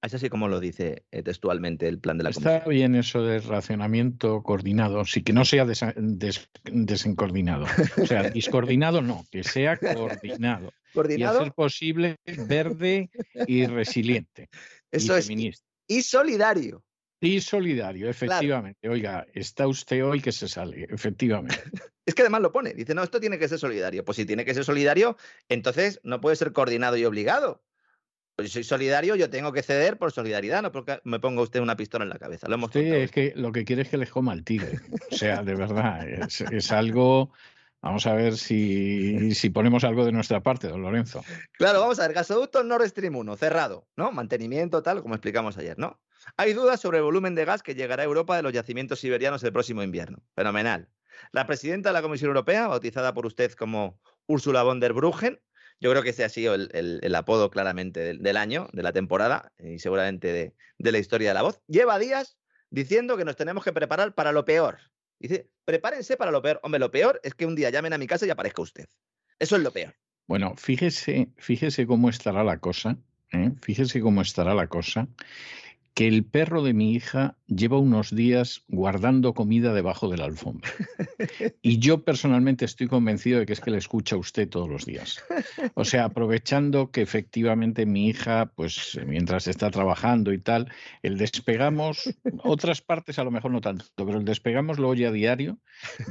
Es 0.02 0.14
así 0.14 0.30
como 0.30 0.50
lo 0.50 0.60
dice 0.60 1.06
eh, 1.12 1.24
textualmente 1.24 1.88
el 1.88 1.98
plan 2.00 2.18
de 2.18 2.26
la 2.26 2.32
Está 2.32 2.60
bien 2.66 2.94
eso 2.96 3.22
de 3.24 3.40
racionamiento 3.40 4.44
coordinado, 4.44 5.06
sí 5.06 5.24
que 5.24 5.32
no 5.32 5.46
sea 5.46 5.66
desencoordinado. 6.66 7.66
O 8.02 8.06
sea, 8.06 8.30
discoordinado 8.30 9.02
no, 9.02 9.26
que 9.32 9.46
sea 9.46 9.78
coordinado. 9.78 10.74
¿Coordinado? 10.94 11.38
Y 11.38 11.42
hacer 11.42 11.54
posible 11.54 12.18
verde 12.48 13.10
y 13.48 13.66
resiliente. 13.66 14.50
Eso 14.92 15.16
es. 15.16 15.30
Y 15.88 16.02
solidario. 16.02 16.84
Y 17.24 17.40
solidario, 17.40 18.10
efectivamente. 18.10 18.90
Oiga, 18.90 19.26
está 19.34 19.66
usted 19.66 20.04
hoy 20.04 20.20
que 20.20 20.34
se 20.34 20.50
sale, 20.50 20.88
efectivamente. 20.90 21.56
es 22.06 22.14
que 22.14 22.22
además 22.22 22.42
lo 22.42 22.52
pone, 22.52 22.74
dice, 22.74 22.94
no, 22.94 23.02
esto 23.02 23.22
tiene 23.22 23.40
que 23.40 23.48
ser 23.48 23.60
solidario. 23.60 24.04
Pues 24.04 24.18
si 24.18 24.26
tiene 24.26 24.44
que 24.44 24.54
ser 24.54 24.66
solidario, 24.66 25.16
entonces 25.48 26.02
no 26.04 26.20
puede 26.20 26.36
ser 26.36 26.52
coordinado 26.52 26.98
y 26.98 27.06
obligado. 27.06 27.64
Pues 28.36 28.50
si 28.50 28.56
soy 28.56 28.64
solidario, 28.66 29.16
yo 29.16 29.30
tengo 29.30 29.54
que 29.54 29.64
ceder 29.64 29.98
por 29.98 30.12
solidaridad, 30.12 30.64
no 30.64 30.74
porque 30.74 31.00
me 31.06 31.22
ponga 31.22 31.42
usted 31.42 31.62
una 31.62 31.78
pistola 31.78 32.04
en 32.04 32.10
la 32.10 32.20
cabeza. 32.20 32.50
Lo 32.50 32.56
hemos 32.56 32.72
sí, 32.74 32.82
es 32.82 33.12
que 33.12 33.32
lo 33.38 33.54
que 33.54 33.64
quiere 33.64 33.84
es 33.84 33.88
que 33.88 33.98
le 33.98 34.08
coma 34.08 34.34
el 34.34 34.44
tigre. 34.44 34.80
O 35.10 35.16
sea, 35.16 35.44
de 35.44 35.56
verdad, 35.56 36.06
es, 36.06 36.72
algo. 36.74 37.32
Vamos 37.82 38.06
a 38.06 38.16
ver 38.16 38.36
si, 38.36 39.34
si, 39.34 39.50
ponemos 39.50 39.86
algo 39.86 40.04
de 40.04 40.12
nuestra 40.12 40.42
parte, 40.44 40.68
don 40.68 40.82
Lorenzo. 40.82 41.24
Claro, 41.54 41.80
vamos 41.80 42.00
a 42.00 42.08
ver, 42.08 42.16
gasoducto 42.16 42.64
Nord 42.64 42.86
Stream 42.90 43.16
1, 43.16 43.38
cerrado, 43.38 43.88
¿no? 43.96 44.12
Mantenimiento, 44.12 44.84
tal, 44.84 45.02
como 45.02 45.16
explicamos 45.16 45.58
ayer, 45.58 45.80
¿no? 45.80 46.02
Hay 46.38 46.54
dudas 46.54 46.80
sobre 46.80 46.98
el 46.98 47.04
volumen 47.04 47.36
de 47.36 47.46
gas 47.46 47.64
que 47.64 47.76
llegará 47.76 48.04
a 48.04 48.06
Europa 48.06 48.36
de 48.36 48.44
los 48.44 48.54
yacimientos 48.54 49.00
siberianos 49.00 49.44
el 49.44 49.54
próximo 49.54 49.84
invierno. 49.84 50.24
Fenomenal. 50.36 50.90
La 51.32 51.46
presidenta 51.46 51.90
de 51.90 51.94
la 51.94 52.02
Comisión 52.02 52.30
Europea, 52.30 52.68
bautizada 52.68 53.14
por 53.14 53.26
usted 53.26 53.52
como 53.54 54.00
Ursula 54.28 54.64
von 54.64 54.80
der 54.80 54.94
Bruggen, 54.94 55.40
yo 55.80 55.92
creo 55.92 56.04
que 56.04 56.10
ese 56.10 56.24
ha 56.24 56.30
sido 56.30 56.56
el, 56.56 57.16
apodo 57.16 57.50
claramente 57.50 58.14
del, 58.14 58.38
año, 58.38 58.70
de 58.72 58.84
la 58.84 58.94
temporada 58.94 59.52
y 59.60 59.80
seguramente 59.80 60.54
de, 60.78 60.92
la 60.92 60.98
historia 60.98 61.30
de 61.30 61.34
la 61.34 61.42
voz. 61.42 61.62
Lleva 61.68 62.00
días 62.00 62.38
diciendo 62.70 63.18
que 63.18 63.26
nos 63.26 63.36
tenemos 63.36 63.64
que 63.64 63.74
preparar 63.74 64.16
para 64.16 64.32
lo 64.32 64.46
peor. 64.46 64.80
Dice, 65.20 65.50
prepárense 65.66 66.16
para 66.16 66.32
lo 66.32 66.42
peor. 66.42 66.60
Hombre, 66.64 66.80
lo 66.80 66.90
peor 66.90 67.20
es 67.24 67.34
que 67.34 67.46
un 67.46 67.56
día 67.56 67.70
llamen 67.70 67.94
a 67.94 67.98
mi 67.98 68.08
casa 68.08 68.26
y 68.26 68.30
aparezca 68.30 68.62
usted. 68.62 68.86
Eso 69.40 69.56
es 69.58 69.62
lo 69.62 69.72
peor. 69.72 69.94
Bueno, 70.26 70.56
fíjese, 70.56 71.30
fíjese 71.38 71.86
cómo 71.86 72.10
estará 72.10 72.44
la 72.44 72.60
cosa. 72.60 72.98
¿eh? 73.34 73.52
Fíjese 73.62 74.00
cómo 74.00 74.22
estará 74.22 74.54
la 74.54 74.68
cosa 74.68 75.08
que 75.94 76.08
el 76.08 76.26
perro 76.26 76.64
de 76.64 76.74
mi 76.74 76.94
hija 76.94 77.38
lleva 77.48 77.78
unos 77.78 78.16
días 78.16 78.64
guardando 78.68 79.34
comida 79.34 79.74
debajo 79.74 80.10
de 80.10 80.18
la 80.18 80.26
alfombra. 80.26 80.70
Y 81.62 81.80
yo 81.80 82.04
personalmente 82.04 82.66
estoy 82.66 82.88
convencido 82.88 83.40
de 83.40 83.46
que 83.46 83.54
es 83.54 83.62
que 83.62 83.72
le 83.72 83.78
escucha 83.78 84.16
a 84.16 84.20
usted 84.20 84.50
todos 84.50 84.70
los 84.70 84.86
días. 84.86 85.24
O 85.76 85.86
sea, 85.86 86.06
aprovechando 86.06 86.92
que 86.92 87.02
efectivamente 87.02 87.86
mi 87.86 88.08
hija, 88.08 88.52
pues 88.56 89.00
mientras 89.06 89.48
está 89.48 89.72
trabajando 89.72 90.34
y 90.34 90.40
tal, 90.40 90.72
el 91.02 91.18
despegamos, 91.18 92.14
otras 92.44 92.82
partes 92.82 93.20
a 93.20 93.24
lo 93.24 93.32
mejor 93.32 93.52
no 93.52 93.62
tanto, 93.62 93.86
pero 93.96 94.18
el 94.18 94.26
despegamos 94.26 94.80
lo 94.80 94.90
oye 94.90 95.08
a 95.08 95.12
diario. 95.12 95.60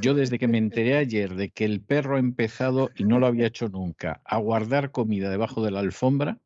Yo 0.01 0.13
desde 0.13 0.39
que 0.39 0.47
me 0.47 0.57
enteré 0.57 0.97
ayer 0.97 1.35
de 1.35 1.51
que 1.51 1.65
el 1.65 1.81
perro 1.81 2.15
ha 2.15 2.19
empezado, 2.19 2.89
y 2.95 3.03
no 3.03 3.19
lo 3.19 3.27
había 3.27 3.47
hecho 3.47 3.69
nunca, 3.69 4.21
a 4.25 4.37
guardar 4.37 4.91
comida 4.91 5.29
debajo 5.29 5.63
de 5.63 5.71
la 5.71 5.79
alfombra, 5.79 6.39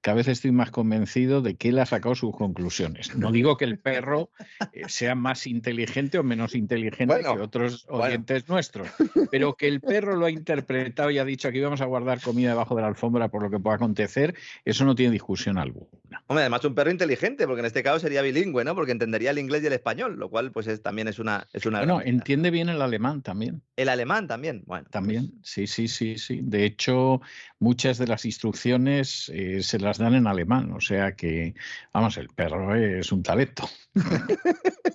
cada 0.00 0.16
vez 0.16 0.28
estoy 0.28 0.52
más 0.52 0.70
convencido 0.70 1.42
de 1.42 1.56
que 1.56 1.70
él 1.70 1.78
ha 1.78 1.86
sacado 1.86 2.14
sus 2.14 2.34
conclusiones. 2.34 3.14
No 3.16 3.32
digo 3.32 3.56
que 3.56 3.64
el 3.64 3.78
perro 3.78 4.30
eh, 4.72 4.82
sea 4.88 5.14
más 5.14 5.46
inteligente 5.46 6.18
o 6.18 6.22
menos 6.22 6.54
inteligente 6.54 7.20
que 7.20 7.28
otros 7.28 7.86
oyentes 7.88 8.48
nuestros, 8.48 8.88
pero 9.30 9.54
que 9.54 9.68
el 9.68 9.80
perro 9.80 10.16
lo 10.16 10.26
ha 10.26 10.30
interpretado 10.30 11.10
y 11.10 11.18
ha 11.18 11.24
dicho 11.24 11.48
aquí 11.48 11.60
vamos 11.60 11.80
a 11.80 11.86
guardar 11.86 12.20
comida 12.20 12.50
debajo 12.50 12.74
de 12.74 12.82
la 12.82 12.88
alfombra 12.88 13.28
por 13.28 13.42
lo 13.42 13.50
que 13.50 13.58
pueda 13.58 13.76
acontecer, 13.76 14.34
eso 14.64 14.84
no 14.84 14.94
tiene 14.94 15.12
discusión 15.12 15.58
alguna. 15.58 15.88
Hombre, 16.26 16.42
además 16.42 16.64
un 16.64 16.74
perro 16.74 16.90
inteligente, 16.90 17.46
porque 17.46 17.60
en 17.60 17.66
este 17.66 17.82
caso 17.82 17.98
sería 17.98 18.22
bilingüe, 18.22 18.64
¿no? 18.64 18.74
Porque 18.74 18.92
entendería 18.92 19.30
el 19.30 19.38
inglés 19.38 19.62
y 19.62 19.66
el 19.66 19.72
español, 19.72 20.16
lo 20.18 20.28
cual 20.30 20.52
pues 20.52 20.82
también 20.82 21.08
es 21.08 21.18
una... 21.18 21.46
Es 21.52 21.66
una 21.66 21.78
bueno, 21.78 22.00
entiende 22.02 22.50
bien 22.50 22.68
el 22.68 22.82
alemán 22.82 23.22
también. 23.22 23.62
El 23.76 23.88
alemán 23.88 24.26
también, 24.26 24.62
bueno. 24.66 24.86
También, 24.90 25.30
pues 25.30 25.50
sí, 25.50 25.66
sí, 25.66 25.88
sí, 25.88 26.18
sí. 26.18 26.40
De 26.42 26.64
hecho, 26.64 27.20
muchas 27.58 27.98
de 27.98 28.06
las 28.06 28.24
instrucciones 28.24 29.30
eh, 29.34 29.62
se 29.62 29.78
las 29.78 29.87
las 29.88 29.98
dan 29.98 30.14
en 30.14 30.26
alemán, 30.26 30.72
o 30.72 30.80
sea 30.80 31.16
que, 31.16 31.54
vamos, 31.92 32.16
el 32.18 32.28
perro 32.28 32.74
es 32.74 33.10
un 33.10 33.22
talento. 33.22 33.68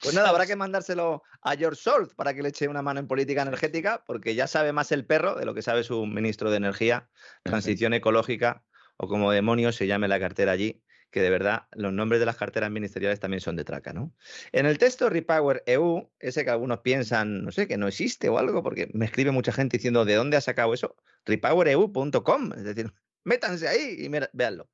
Pues 0.00 0.14
nada, 0.14 0.30
habrá 0.30 0.46
que 0.46 0.56
mandárselo 0.56 1.22
a 1.42 1.56
George 1.56 1.82
Soros 1.82 2.14
para 2.14 2.32
que 2.32 2.42
le 2.42 2.50
eche 2.50 2.68
una 2.68 2.82
mano 2.82 3.00
en 3.00 3.08
política 3.08 3.42
energética, 3.42 4.04
porque 4.06 4.34
ya 4.34 4.46
sabe 4.46 4.72
más 4.72 4.92
el 4.92 5.04
perro 5.04 5.34
de 5.34 5.44
lo 5.44 5.54
que 5.54 5.62
sabe 5.62 5.82
su 5.82 6.06
ministro 6.06 6.50
de 6.50 6.58
Energía, 6.58 7.08
Transición 7.42 7.92
Ecológica, 7.92 8.64
o 8.96 9.08
como 9.08 9.32
demonios 9.32 9.76
se 9.76 9.86
llame 9.86 10.08
la 10.08 10.20
cartera 10.20 10.52
allí, 10.52 10.82
que 11.10 11.20
de 11.20 11.30
verdad 11.30 11.66
los 11.72 11.92
nombres 11.92 12.20
de 12.20 12.26
las 12.26 12.36
carteras 12.36 12.70
ministeriales 12.70 13.20
también 13.20 13.40
son 13.40 13.56
de 13.56 13.64
traca, 13.64 13.92
¿no? 13.92 14.12
En 14.52 14.66
el 14.66 14.78
texto 14.78 15.10
Repower 15.10 15.62
EU, 15.66 16.10
ese 16.20 16.44
que 16.44 16.50
algunos 16.50 16.80
piensan, 16.80 17.44
no 17.44 17.52
sé, 17.52 17.66
que 17.66 17.76
no 17.76 17.88
existe 17.88 18.28
o 18.28 18.38
algo, 18.38 18.62
porque 18.62 18.88
me 18.92 19.06
escribe 19.06 19.30
mucha 19.30 19.52
gente 19.52 19.78
diciendo, 19.78 20.04
¿de 20.04 20.14
dónde 20.14 20.36
ha 20.36 20.40
sacado 20.40 20.74
eso? 20.74 20.96
repowereu.com, 21.24 22.52
es 22.56 22.64
decir, 22.64 22.92
Métanse 23.26 23.66
ahí 23.66 23.96
y 23.98 24.08
véanlo. 24.32 24.70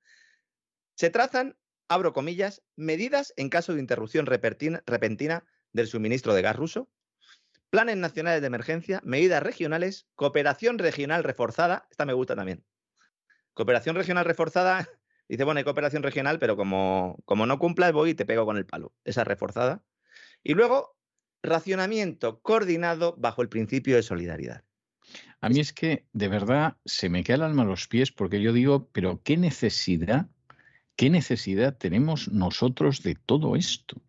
Se 0.95 1.09
trazan, 1.09 1.57
abro 1.89 2.12
comillas, 2.12 2.62
medidas 2.77 3.33
en 3.39 3.49
caso 3.49 3.73
de 3.73 3.81
interrupción 3.81 4.27
repentina 4.27 5.45
del 5.73 5.87
suministro 5.89 6.35
de 6.35 6.43
gas 6.43 6.57
ruso, 6.57 6.91
planes 7.70 7.97
nacionales 7.97 8.43
de 8.43 8.49
emergencia, 8.49 9.01
medidas 9.05 9.43
regionales, 9.43 10.07
cooperación 10.16 10.79
regional 10.79 11.24
reforzada, 11.24 11.89
esta 11.91 12.05
me 12.05 12.12
gusta 12.12 12.37
también. 12.37 12.62
Cooperación 13.55 13.97
regional 13.97 14.27
reforzada, 14.27 14.87
dice, 15.29 15.45
bueno, 15.45 15.57
hay 15.57 15.65
cooperación 15.65 16.03
regional, 16.03 16.39
pero 16.39 16.55
como, 16.55 17.23
como 17.24 17.47
no 17.47 17.59
cumplas 17.59 17.95
voy 17.95 18.11
y 18.11 18.15
te 18.15 18.27
pego 18.27 18.45
con 18.45 18.59
el 18.59 18.66
palo. 18.66 18.93
Esa 19.05 19.24
reforzada. 19.24 19.83
Y 20.43 20.53
luego, 20.53 20.99
racionamiento 21.43 22.43
coordinado 22.43 23.16
bajo 23.16 23.41
el 23.41 23.49
principio 23.49 23.97
de 23.97 24.03
solidaridad. 24.03 24.62
A 25.41 25.49
mí 25.49 25.61
es 25.61 25.73
que 25.73 26.07
de 26.13 26.29
verdad 26.29 26.77
se 26.85 27.09
me 27.09 27.25
queda 27.25 27.37
el 27.37 27.43
alma 27.43 27.63
a 27.63 27.67
los 27.67 27.89
pies 27.89 28.13
porque 28.13 28.41
yo 28.41 28.53
digo, 28.53 28.89
pero 28.93 29.21
¿qué 29.25 29.37
necesidad, 29.37 30.29
qué 30.97 31.11
necesidad 31.11 31.77
tenemos 31.77 32.29
nosotros 32.29 33.03
de 33.03 33.17
todo 33.17 33.57
esto? 33.57 34.01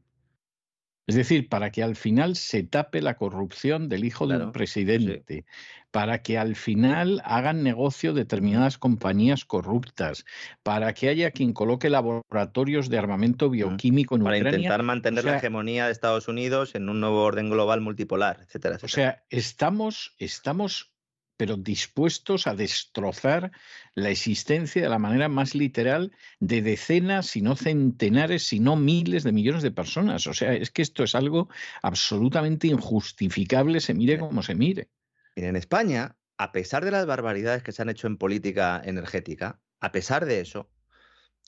Es 1.06 1.16
decir, 1.16 1.50
para 1.50 1.70
que 1.70 1.84
al 1.84 1.98
final 1.98 2.38
se 2.38 2.64
tape 2.64 3.02
la 3.02 3.18
corrupción 3.18 3.90
del 3.90 4.06
hijo 4.06 4.26
del 4.26 4.52
presidente, 4.52 5.46
para 5.92 6.22
que 6.22 6.38
al 6.38 6.56
final 6.56 7.22
hagan 7.26 7.62
negocio 7.62 8.14
determinadas 8.14 8.78
compañías 8.78 9.44
corruptas, 9.44 10.24
para 10.64 10.94
que 10.94 11.10
haya 11.10 11.32
quien 11.32 11.52
coloque 11.52 11.90
laboratorios 11.90 12.90
de 12.90 12.98
armamento 12.98 13.50
bioquímico 13.50 14.16
en 14.16 14.24
para 14.24 14.38
Ucrania. 14.38 14.52
Para 14.52 14.58
intentar 14.58 14.84
mantener 14.84 15.26
la 15.26 15.38
hegemonía 15.38 15.88
de 15.88 15.92
Estados 15.92 16.30
Unidos 16.30 16.74
en 16.74 16.88
un 16.88 17.02
nuevo 17.02 17.22
orden 17.22 17.50
global 17.50 17.82
multipolar, 17.82 18.38
etcétera, 18.40 18.76
etcétera. 18.76 18.86
O 18.86 18.88
sea, 18.88 19.24
estamos, 19.30 20.16
estamos 20.20 20.93
pero 21.38 21.58
dispuestos 21.58 22.48
a 22.48 22.56
destrozar 22.56 23.52
la 23.96 24.10
existencia 24.10 24.82
de 24.82 24.90
la 24.90 25.00
manera 25.00 25.30
más 25.30 25.56
literal 25.56 26.12
de 26.40 26.62
decenas, 26.62 27.28
si 27.28 27.42
no 27.42 27.56
centenares, 27.56 28.48
si 28.48 28.60
no 28.60 28.76
miles 28.76 29.24
de 29.24 29.32
millones 29.32 29.64
de 29.64 29.72
personas. 29.72 30.28
O 30.28 30.34
sea, 30.34 30.54
es 30.54 30.72
que 30.72 30.82
esto 30.82 31.04
es 31.04 31.16
algo 31.16 31.50
absolutamente 31.82 32.68
injustificable, 32.68 33.80
se 33.80 33.94
mire 33.94 34.20
como 34.20 34.44
se 34.44 34.56
mire. 34.56 34.90
En 35.36 35.56
España, 35.56 36.16
a 36.38 36.52
pesar 36.52 36.86
de 36.86 36.92
las 36.92 37.06
barbaridades 37.06 37.64
que 37.64 37.72
se 37.72 37.82
han 37.82 37.90
hecho 37.90 38.08
en 38.08 38.18
política 38.18 38.82
energética, 38.84 39.60
a 39.80 39.92
pesar 39.92 40.26
de 40.26 40.40
eso, 40.40 40.70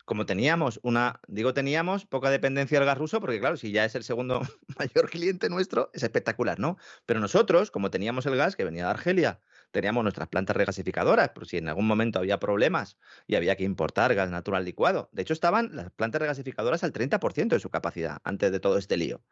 como 0.06 0.26
teníamos 0.26 0.80
una, 0.84 1.20
digo 1.28 1.54
teníamos 1.54 2.06
poca 2.06 2.30
dependencia 2.30 2.80
del 2.80 2.86
gas 2.86 2.98
ruso, 2.98 3.20
porque 3.20 3.40
claro, 3.40 3.58
si 3.58 3.72
ya 3.72 3.86
es 3.86 3.96
el 3.96 4.04
segundo 4.04 4.42
mayor 4.80 5.10
cliente 5.10 5.50
nuestro, 5.50 5.90
es 5.94 6.04
espectacular, 6.04 6.60
¿no? 6.60 6.78
Pero 7.06 7.20
nosotros, 7.20 7.72
como 7.72 7.90
teníamos 7.90 8.26
el 8.28 8.36
gas 8.36 8.56
que 8.56 8.64
venía 8.64 8.86
de 8.86 8.92
Argelia, 8.92 9.40
teníamos 9.72 10.04
nuestras 10.04 10.30
plantas 10.30 10.56
regasificadoras, 10.56 11.30
por 11.30 11.48
si 11.48 11.58
en 11.58 11.68
algún 11.68 11.88
momento 11.88 12.20
había 12.20 12.40
problemas 12.40 12.98
y 13.28 13.36
había 13.36 13.56
que 13.56 13.64
importar 13.64 14.14
gas 14.14 14.30
natural 14.30 14.64
licuado. 14.64 15.10
De 15.12 15.24
hecho, 15.24 15.34
estaban 15.34 15.76
las 15.76 15.92
plantas 15.92 16.22
regasificadoras 16.22 16.84
al 16.84 16.94
30% 16.94 17.50
de 17.50 17.60
su 17.60 17.70
capacidad 17.70 18.20
antes 18.24 18.52
de 18.52 18.60
todo 18.60 18.78
este 18.78 18.98
lío, 18.98 19.24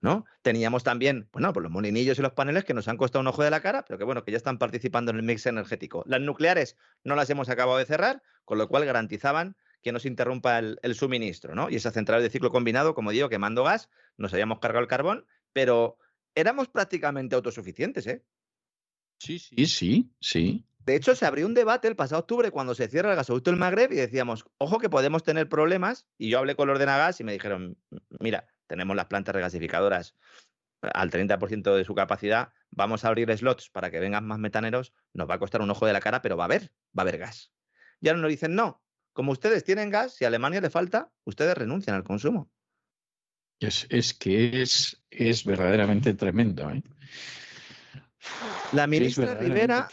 ¿no? 0.00 0.24
Teníamos 0.42 0.82
también, 0.82 1.28
bueno, 1.32 1.52
pues 1.52 1.62
los 1.62 1.72
molinillos 1.72 2.18
y 2.18 2.22
los 2.22 2.32
paneles 2.32 2.64
que 2.64 2.74
nos 2.74 2.88
han 2.88 2.96
costado 2.96 3.20
un 3.20 3.28
ojo 3.28 3.44
de 3.44 3.50
la 3.50 3.60
cara, 3.60 3.84
pero 3.86 3.96
que 3.96 4.04
bueno, 4.04 4.24
que 4.24 4.32
ya 4.32 4.36
están 4.36 4.58
participando 4.58 5.12
en 5.12 5.18
el 5.18 5.22
mix 5.22 5.46
energético. 5.46 6.02
Las 6.06 6.20
nucleares 6.20 6.76
no 7.04 7.14
las 7.14 7.30
hemos 7.30 7.48
acabado 7.48 7.78
de 7.78 7.86
cerrar, 7.86 8.22
con 8.44 8.58
lo 8.58 8.68
cual 8.68 8.84
garantizaban 8.84 9.56
que 9.86 9.92
no 9.92 10.00
se 10.00 10.08
interrumpa 10.08 10.58
el, 10.58 10.80
el 10.82 10.96
suministro, 10.96 11.54
¿no? 11.54 11.70
Y 11.70 11.76
esas 11.76 11.94
centrales 11.94 12.24
de 12.24 12.30
ciclo 12.30 12.50
combinado, 12.50 12.92
como 12.92 13.12
digo, 13.12 13.28
quemando 13.28 13.62
gas, 13.62 13.88
nos 14.16 14.32
habíamos 14.32 14.58
cargado 14.58 14.82
el 14.82 14.88
carbón, 14.88 15.26
pero 15.52 15.96
éramos 16.34 16.66
prácticamente 16.66 17.36
autosuficientes, 17.36 18.04
¿eh? 18.08 18.24
Sí, 19.20 19.38
sí, 19.38 19.66
sí, 19.66 20.10
sí. 20.18 20.66
De 20.80 20.96
hecho, 20.96 21.14
se 21.14 21.24
abrió 21.24 21.46
un 21.46 21.54
debate 21.54 21.86
el 21.86 21.94
pasado 21.94 22.22
octubre 22.22 22.50
cuando 22.50 22.74
se 22.74 22.88
cierra 22.88 23.10
el 23.10 23.16
gasoducto 23.16 23.52
del 23.52 23.60
Magreb 23.60 23.92
y 23.92 23.94
decíamos, 23.94 24.44
ojo 24.58 24.80
que 24.80 24.90
podemos 24.90 25.22
tener 25.22 25.48
problemas. 25.48 26.08
Y 26.18 26.30
yo 26.30 26.40
hablé 26.40 26.56
con 26.56 26.66
los 26.66 26.80
de 26.80 26.86
Nagas 26.86 27.20
y 27.20 27.24
me 27.24 27.32
dijeron, 27.32 27.78
mira, 28.18 28.48
tenemos 28.66 28.96
las 28.96 29.06
plantas 29.06 29.36
regasificadoras 29.36 30.16
al 30.80 31.12
30% 31.12 31.76
de 31.76 31.84
su 31.84 31.94
capacidad, 31.94 32.52
vamos 32.70 33.04
a 33.04 33.08
abrir 33.08 33.32
slots 33.38 33.70
para 33.70 33.92
que 33.92 34.00
vengan 34.00 34.26
más 34.26 34.40
metaneros, 34.40 34.92
nos 35.14 35.30
va 35.30 35.34
a 35.34 35.38
costar 35.38 35.62
un 35.62 35.70
ojo 35.70 35.86
de 35.86 35.92
la 35.92 36.00
cara, 36.00 36.22
pero 36.22 36.36
va 36.36 36.42
a 36.42 36.46
haber, 36.46 36.72
va 36.86 36.98
a 36.98 37.02
haber 37.02 37.18
gas. 37.18 37.52
Y 38.00 38.08
ahora 38.08 38.20
nos 38.20 38.30
dicen, 38.30 38.56
no, 38.56 38.82
como 39.16 39.32
ustedes 39.32 39.64
tienen 39.64 39.88
gas, 39.88 40.14
si 40.14 40.24
a 40.24 40.28
Alemania 40.28 40.60
le 40.60 40.68
falta, 40.68 41.10
ustedes 41.24 41.56
renuncian 41.56 41.96
al 41.96 42.04
consumo. 42.04 42.50
Es, 43.58 43.86
es 43.88 44.12
que 44.12 44.60
es, 44.60 45.02
es 45.10 45.42
verdaderamente 45.46 46.12
tremendo. 46.12 46.70
¿eh? 46.70 46.82
La 48.72 48.86
ministra 48.86 49.34
Rivera 49.34 49.88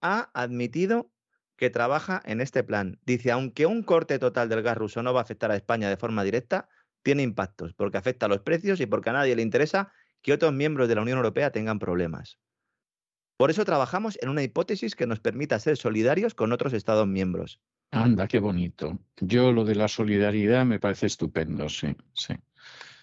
ha 0.00 0.30
admitido 0.32 1.10
que 1.56 1.68
trabaja 1.68 2.22
en 2.24 2.40
este 2.40 2.62
plan. 2.62 3.00
Dice, 3.04 3.32
aunque 3.32 3.66
un 3.66 3.82
corte 3.82 4.20
total 4.20 4.48
del 4.48 4.62
gas 4.62 4.78
ruso 4.78 5.02
no 5.02 5.12
va 5.12 5.18
a 5.18 5.24
afectar 5.24 5.50
a 5.50 5.56
España 5.56 5.88
de 5.88 5.96
forma 5.96 6.22
directa, 6.22 6.68
tiene 7.02 7.24
impactos, 7.24 7.74
porque 7.74 7.98
afecta 7.98 8.26
a 8.26 8.28
los 8.28 8.42
precios 8.42 8.80
y 8.80 8.86
porque 8.86 9.10
a 9.10 9.14
nadie 9.14 9.34
le 9.34 9.42
interesa 9.42 9.92
que 10.22 10.32
otros 10.32 10.52
miembros 10.52 10.88
de 10.88 10.94
la 10.94 11.02
Unión 11.02 11.16
Europea 11.16 11.50
tengan 11.50 11.80
problemas. 11.80 12.38
Por 13.36 13.50
eso 13.50 13.64
trabajamos 13.64 14.16
en 14.22 14.28
una 14.28 14.44
hipótesis 14.44 14.94
que 14.94 15.08
nos 15.08 15.18
permita 15.18 15.58
ser 15.58 15.76
solidarios 15.76 16.36
con 16.36 16.52
otros 16.52 16.72
Estados 16.72 17.08
miembros. 17.08 17.60
Anda, 17.90 18.28
qué 18.28 18.38
bonito. 18.38 18.98
Yo 19.20 19.52
lo 19.52 19.64
de 19.64 19.74
la 19.74 19.88
solidaridad 19.88 20.64
me 20.64 20.78
parece 20.78 21.06
estupendo, 21.06 21.68
sí, 21.68 21.96
sí. 22.14 22.34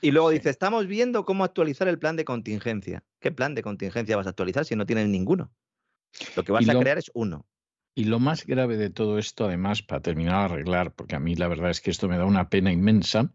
Y 0.01 0.11
luego 0.11 0.30
dice, 0.30 0.49
estamos 0.49 0.88
viendo 0.88 1.26
cómo 1.26 1.43
actualizar 1.43 1.88
el 1.88 1.99
plan 1.99 2.15
de 2.15 2.23
contingencia. 2.23 3.03
¿Qué 3.19 3.31
plan 3.31 3.55
de 3.55 3.64
contingencia 3.64 4.15
vas 4.15 4.27
a 4.27 4.30
actualizar 4.30 4.64
si 4.64 4.76
no 4.76 4.85
tienes 4.85 5.07
ninguno? 5.07 5.51
Lo 6.35 6.43
que 6.43 6.51
vas 6.51 6.69
a 6.69 6.80
crear 6.80 6.97
es 6.97 7.11
uno. 7.14 7.45
Y 7.95 8.05
lo 8.05 8.19
más 8.19 8.45
grave 8.45 8.77
de 8.77 8.91
todo 8.91 9.18
esto, 9.18 9.45
además, 9.45 9.81
para 9.81 10.01
terminar 10.01 10.49
de 10.49 10.55
arreglar, 10.55 10.93
porque 10.93 11.15
a 11.15 11.19
mí 11.19 11.35
la 11.35 11.47
verdad 11.47 11.72
es 11.72 11.81
que 11.81 11.89
esto 11.89 12.07
me 12.07 12.18
da 12.18 12.26
una 12.26 12.49
pena 12.49 12.72
inmensa, 12.72 13.34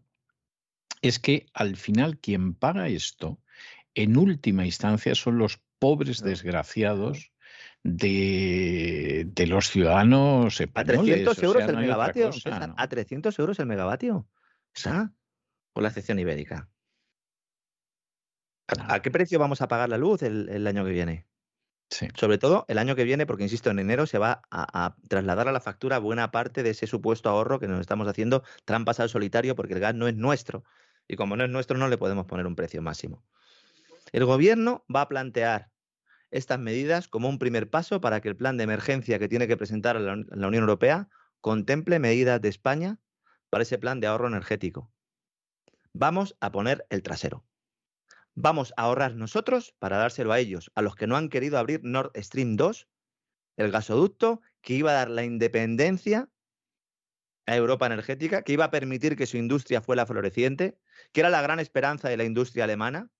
es 1.01 1.19
que 1.19 1.47
al 1.53 1.75
final 1.75 2.17
quien 2.17 2.53
paga 2.53 2.87
esto, 2.87 3.41
en 3.93 4.17
última 4.17 4.65
instancia, 4.65 5.15
son 5.15 5.37
los 5.37 5.59
pobres 5.79 6.23
desgraciados 6.23 7.32
de, 7.83 9.45
los 9.47 9.69
ciudadanos 9.69 10.59
españoles. 10.59 10.99
¿A 10.99 11.33
300 11.33 11.43
euros 11.43 11.63
el 11.69 11.77
megavatio? 11.77 12.31
¿A 12.77 12.87
300 12.87 13.39
euros 13.39 13.59
el 13.59 13.65
megavatio? 13.65 14.27
¿Está? 14.73 15.13
Por 15.73 15.83
la 15.83 15.89
excepción 15.89 16.19
ibérica. 16.19 16.69
¿A, 18.67 19.01
qué 19.01 19.11
precio 19.11 19.39
vamos 19.39 19.61
a 19.61 19.67
pagar 19.67 19.89
la 19.89 19.97
luz 19.97 20.23
el 20.23 20.65
año 20.67 20.85
que 20.85 20.91
viene? 20.91 21.27
Sobre 22.15 22.37
todo 22.37 22.65
el 22.67 22.77
año 22.77 22.95
que 22.95 23.03
viene, 23.03 23.25
porque 23.25 23.43
insisto, 23.43 23.69
en 23.69 23.79
enero 23.79 24.05
se 24.05 24.17
va 24.17 24.41
a, 24.49 24.95
trasladar 25.07 25.47
a 25.47 25.51
la 25.51 25.59
factura 25.59 25.99
buena 25.99 26.31
parte 26.31 26.63
de 26.63 26.71
ese 26.71 26.87
supuesto 26.87 27.29
ahorro 27.29 27.59
que 27.59 27.67
nos 27.67 27.79
estamos 27.79 28.07
haciendo 28.07 28.43
trampas 28.65 28.99
al 28.99 29.09
solitario 29.09 29.55
porque 29.55 29.73
el 29.73 29.79
gas 29.79 29.93
no 29.95 30.07
es 30.07 30.15
nuestro. 30.15 30.63
Y 31.07 31.15
como 31.15 31.35
no 31.35 31.43
es 31.43 31.49
nuestro, 31.49 31.77
no 31.77 31.87
le 31.87 31.97
podemos 31.97 32.25
poner 32.25 32.47
un 32.47 32.55
precio 32.55 32.81
máximo. 32.81 33.23
El 34.11 34.25
gobierno 34.25 34.85
va 34.93 35.01
a 35.01 35.09
plantear 35.09 35.69
estas 36.33 36.59
medidas 36.59 37.07
como 37.07 37.29
un 37.29 37.39
primer 37.39 37.69
paso 37.69 38.01
para 38.01 38.19
que 38.19 38.29
el 38.29 38.35
plan 38.35 38.57
de 38.57 38.65
emergencia 38.65 39.19
que 39.19 39.29
tiene 39.29 39.47
que 39.47 39.57
presentar 39.57 39.99
la, 39.99 40.13
Unión 40.13 40.55
Europea 40.55 41.09
contemple 41.41 41.99
medidas 41.99 42.41
de 42.41 42.49
España 42.49 42.99
para 43.49 43.63
ese 43.63 43.77
plan 43.77 43.99
de 43.99 44.07
ahorro 44.07 44.27
energético. 44.27 44.91
Vamos 45.93 46.35
a 46.41 46.51
poner 46.51 46.85
el 46.89 47.03
trasero 47.03 47.45
vamos 48.35 48.73
a 48.77 48.83
ahorrar 48.83 49.15
nosotros 49.15 49.75
para 49.79 49.97
dárselo 49.97 50.31
a 50.31 50.39
ellos, 50.39 50.71
a 50.75 50.81
los 50.81 50.95
que 50.95 51.07
no 51.07 51.17
han 51.17 51.29
querido 51.29 51.57
abrir 51.57 51.81
Nord 51.83 52.11
Stream 52.17 52.55
2, 52.55 52.87
el 53.57 53.71
gasoducto 53.71 54.41
que 54.61 54.73
iba 54.73 54.91
a 54.91 54.95
dar 54.95 55.09
la 55.09 55.23
independencia 55.23 56.29
a 57.45 57.55
Europa 57.55 57.85
energética, 57.85 58.43
que 58.43 58.53
iba 58.53 58.65
a 58.65 58.71
permitir 58.71 59.17
que 59.17 59.25
su 59.25 59.37
industria 59.37 59.81
fuera 59.81 60.05
floreciente, 60.05 60.79
que 61.11 61.21
era 61.21 61.29
la 61.29 61.41
gran 61.41 61.59
esperanza 61.59 62.09
de 62.09 62.17
la 62.17 62.23
industria 62.23 62.63
alemana, 62.63 63.11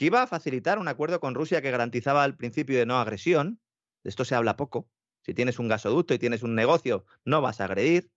que 0.00 0.06
iba 0.06 0.22
a 0.22 0.26
facilitar 0.26 0.78
un 0.78 0.88
acuerdo 0.88 1.20
con 1.20 1.34
Rusia 1.34 1.60
que 1.60 1.70
garantizaba 1.70 2.24
el 2.24 2.34
principio 2.34 2.78
de 2.78 2.86
no 2.86 2.98
agresión. 2.98 3.60
De 4.02 4.08
esto 4.08 4.24
se 4.24 4.34
habla 4.34 4.56
poco. 4.56 4.88
Si 5.20 5.34
tienes 5.34 5.58
un 5.58 5.68
gasoducto 5.68 6.14
y 6.14 6.18
tienes 6.18 6.42
un 6.42 6.54
negocio, 6.54 7.04
no 7.26 7.42
vas 7.42 7.60
a 7.60 7.66
agredir. 7.66 8.10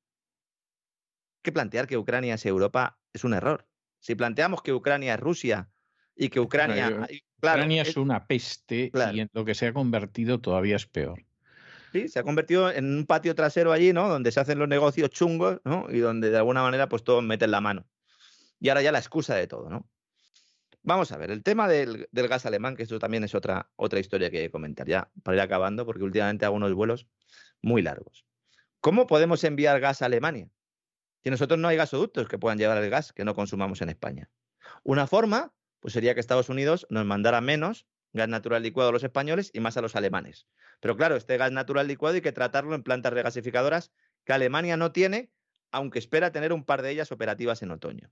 Que 1.41 1.51
plantear 1.51 1.85
que 1.85 1.97
Ucrania 1.97 2.35
es 2.35 2.45
Europa 2.45 2.97
es 3.11 3.25
un 3.25 3.33
error. 3.33 3.67
Si 3.99 4.15
planteamos 4.15 4.61
que 4.61 4.71
Ucrania 4.71 5.15
es 5.15 5.19
Rusia 5.19 5.71
y 6.15 6.29
que 6.29 6.39
Ucrania... 6.39 7.05
Ucrania 7.37 7.81
es, 7.81 7.97
una 7.97 8.27
peste 8.27 8.89
y 9.13 9.19
en 9.19 9.29
lo 9.33 9.43
que 9.43 9.53
se 9.53 9.67
ha 9.67 9.73
convertido 9.73 10.39
todavía 10.39 10.77
es 10.77 10.85
peor. 10.85 11.25
Sí, 11.91 12.07
se 12.07 12.17
ha 12.17 12.23
convertido 12.23 12.71
en 12.71 12.97
un 12.99 13.05
patio 13.05 13.35
trasero 13.35 13.73
allí, 13.73 13.91
¿no? 13.91 14.07
Donde 14.07 14.31
se 14.31 14.39
hacen 14.39 14.57
los 14.57 14.69
negocios 14.69 15.09
chungos, 15.09 15.59
¿no? 15.65 15.87
Y 15.89 15.99
donde 15.99 16.29
de 16.29 16.37
alguna 16.37 16.61
manera 16.61 16.87
pues 16.87 17.03
todos 17.03 17.21
meten 17.21 17.51
la 17.51 17.59
mano. 17.59 17.85
Y 18.61 18.69
ahora 18.69 18.81
ya 18.81 18.93
la 18.93 18.99
excusa 18.99 19.35
de 19.35 19.47
todo, 19.47 19.69
¿no? 19.69 19.89
Vamos 20.83 21.13
a 21.13 21.17
ver, 21.17 21.31
el 21.31 21.43
tema 21.43 21.69
del, 21.69 22.07
gas 22.11 22.45
alemán, 22.45 22.75
que 22.75 22.83
esto 22.83 22.99
también 22.99 23.23
es 23.23 23.33
otra, 23.35 23.71
otra 23.77 23.99
historia 23.99 24.29
que 24.29 24.51
comentar 24.51 24.85
ya 24.85 25.09
para 25.23 25.37
ir 25.37 25.41
acabando, 25.41 25.85
porque 25.85 26.03
últimamente 26.03 26.45
hago 26.45 26.57
unos 26.57 26.73
vuelos 26.73 27.07
muy 27.61 27.81
largos. 27.81 28.25
¿Cómo 28.81 29.07
podemos 29.07 29.43
enviar 29.45 29.79
gas 29.79 30.01
a 30.01 30.07
Alemania? 30.07 30.49
Si 31.23 31.29
nosotros 31.29 31.57
no 31.57 31.69
hay 31.69 31.77
gasoductos 31.77 32.27
que 32.27 32.37
puedan 32.37 32.57
llevar 32.57 32.83
el 32.83 32.89
gas 32.89 33.13
que 33.13 33.23
no 33.23 33.33
consumamos 33.33 33.81
en 33.81 33.89
España. 33.89 34.29
Una 34.83 35.07
forma 35.07 35.53
pues 35.79 35.93
sería 35.93 36.13
que 36.13 36.21
Estados 36.21 36.47
Unidos 36.47 36.87
nos 36.89 37.05
mandara 37.05 37.41
menos 37.41 37.87
gas 38.13 38.29
natural 38.29 38.63
licuado 38.63 38.89
a 38.89 38.93
los 38.93 39.03
españoles 39.03 39.51
y 39.53 39.59
más 39.59 39.75
a 39.75 39.81
los 39.81 39.95
alemanes. 39.97 40.47
Pero 40.79 40.95
claro, 40.95 41.15
este 41.17 41.35
gas 41.37 41.51
natural 41.51 41.87
licuado 41.87 42.15
hay 42.15 42.21
que 42.21 42.31
tratarlo 42.31 42.73
en 42.75 42.83
plantas 42.83 43.11
regasificadoras 43.11 43.91
que 44.23 44.33
Alemania 44.33 44.77
no 44.77 44.91
tiene, 44.91 45.31
aunque 45.71 45.99
espera 45.99 46.31
tener 46.31 46.53
un 46.53 46.63
par 46.63 46.81
de 46.81 46.91
ellas 46.91 47.11
operativas 47.11 47.61
en 47.63 47.71
otoño. 47.71 48.11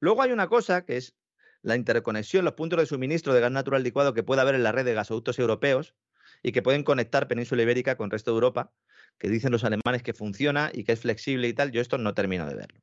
Luego 0.00 0.22
hay 0.22 0.32
una 0.32 0.48
cosa 0.48 0.84
que 0.84 0.96
es 0.96 1.14
la 1.62 1.76
interconexión, 1.76 2.44
los 2.44 2.54
puntos 2.54 2.78
de 2.78 2.86
suministro 2.86 3.34
de 3.34 3.40
gas 3.40 3.52
natural 3.52 3.82
licuado 3.82 4.14
que 4.14 4.22
puede 4.22 4.40
haber 4.40 4.54
en 4.54 4.62
la 4.62 4.72
red 4.72 4.84
de 4.84 4.94
gasoductos 4.94 5.38
europeos 5.38 5.94
y 6.42 6.52
que 6.52 6.62
pueden 6.62 6.84
conectar 6.84 7.28
Península 7.28 7.62
Ibérica 7.62 7.96
con 7.96 8.06
el 8.06 8.10
resto 8.12 8.30
de 8.30 8.36
Europa, 8.36 8.72
que 9.18 9.28
dicen 9.28 9.52
los 9.52 9.64
alemanes 9.64 10.02
que 10.02 10.14
funciona 10.14 10.70
y 10.72 10.84
que 10.84 10.92
es 10.92 11.00
flexible 11.00 11.48
y 11.48 11.52
tal. 11.52 11.70
Yo 11.70 11.82
esto 11.82 11.98
no 11.98 12.14
termino 12.14 12.46
de 12.46 12.54
verlo. 12.54 12.80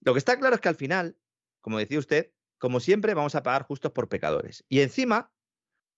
Lo 0.00 0.12
que 0.12 0.18
está 0.18 0.38
claro 0.38 0.54
es 0.54 0.60
que 0.60 0.68
al 0.68 0.76
final 0.76 1.16
como 1.66 1.80
decía 1.80 1.98
usted, 1.98 2.30
como 2.58 2.78
siempre 2.78 3.12
vamos 3.14 3.34
a 3.34 3.42
pagar 3.42 3.64
justos 3.64 3.90
por 3.90 4.08
pecadores. 4.08 4.64
Y 4.68 4.82
encima, 4.82 5.32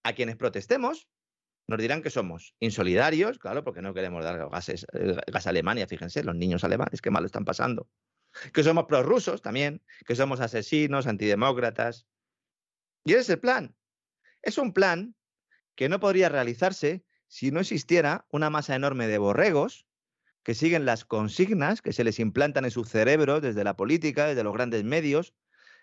a 0.02 0.14
quienes 0.14 0.36
protestemos, 0.36 1.10
nos 1.68 1.78
dirán 1.78 2.01
que 2.01 2.09
somos 2.09 2.55
insolidarios, 2.59 3.39
claro, 3.39 3.64
porque 3.64 3.82
no 3.82 3.93
queremos 3.93 4.24
dar 4.24 4.48
gases, 4.48 4.86
eh, 4.94 5.14
gas 5.30 5.47
a 5.47 5.51
Alemania, 5.51 5.86
fíjense, 5.86 6.24
los 6.24 6.35
niños 6.35 6.64
alemanes, 6.64 7.02
qué 7.02 7.10
mal 7.10 7.26
están 7.26 7.44
pasando. 7.44 7.86
Que 8.52 8.62
somos 8.62 8.86
prorrusos 8.86 9.42
también, 9.42 9.82
que 10.06 10.14
somos 10.14 10.40
asesinos, 10.40 11.06
antidemócratas. 11.06 12.06
Y 13.05 13.12
ese 13.12 13.20
es 13.20 13.30
el 13.30 13.40
plan. 13.40 13.76
Es 14.42 14.59
un 14.59 14.72
plan 14.72 15.14
que 15.74 15.88
no 15.88 16.00
podría 16.00 16.28
realizarse 16.28 17.05
si 17.26 17.50
no 17.50 17.60
existiera 17.60 18.26
una 18.30 18.50
masa 18.50 18.74
enorme 18.74 19.06
de 19.06 19.18
borregos 19.18 19.86
que 20.42 20.55
siguen 20.55 20.86
las 20.86 21.05
consignas 21.05 21.82
que 21.82 21.92
se 21.92 22.05
les 22.05 22.18
implantan 22.18 22.64
en 22.64 22.70
sus 22.70 22.88
cerebros 22.88 23.42
desde 23.42 23.64
la 23.64 23.76
política, 23.76 24.26
desde 24.26 24.44
los 24.44 24.55
grandes 24.55 24.82
medios, 24.82 25.34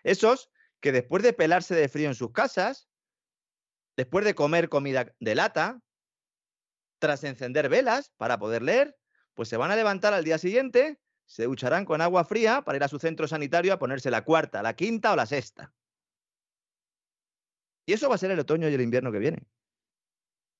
esos 0.03 0.49
que 0.79 0.91
después 0.91 1.23
de 1.23 1.33
pelarse 1.33 1.75
de 1.75 1.87
frío 1.87 2.07
en 2.07 2.15
sus 2.15 2.31
casas, 2.31 2.89
después 3.95 4.25
de 4.25 4.35
comer 4.35 4.69
comida 4.69 5.13
de 5.19 5.35
lata, 5.35 5.81
tras 6.99 7.23
encender 7.23 7.69
velas 7.69 8.11
para 8.17 8.39
poder 8.39 8.63
leer, 8.63 8.97
pues 9.33 9.49
se 9.49 9.57
van 9.57 9.71
a 9.71 9.75
levantar 9.75 10.13
al 10.13 10.23
día 10.23 10.37
siguiente, 10.37 10.99
se 11.25 11.45
ducharán 11.45 11.85
con 11.85 12.01
agua 12.01 12.23
fría 12.23 12.61
para 12.61 12.77
ir 12.77 12.83
a 12.83 12.87
su 12.87 12.99
centro 12.99 13.27
sanitario 13.27 13.73
a 13.73 13.79
ponerse 13.79 14.11
la 14.11 14.23
cuarta, 14.23 14.61
la 14.61 14.75
quinta 14.75 15.11
o 15.13 15.15
la 15.15 15.25
sexta. 15.25 15.73
Y 17.85 17.93
eso 17.93 18.09
va 18.09 18.15
a 18.15 18.17
ser 18.19 18.31
el 18.31 18.39
otoño 18.39 18.69
y 18.69 18.73
el 18.73 18.81
invierno 18.81 19.11
que 19.11 19.19
viene. 19.19 19.43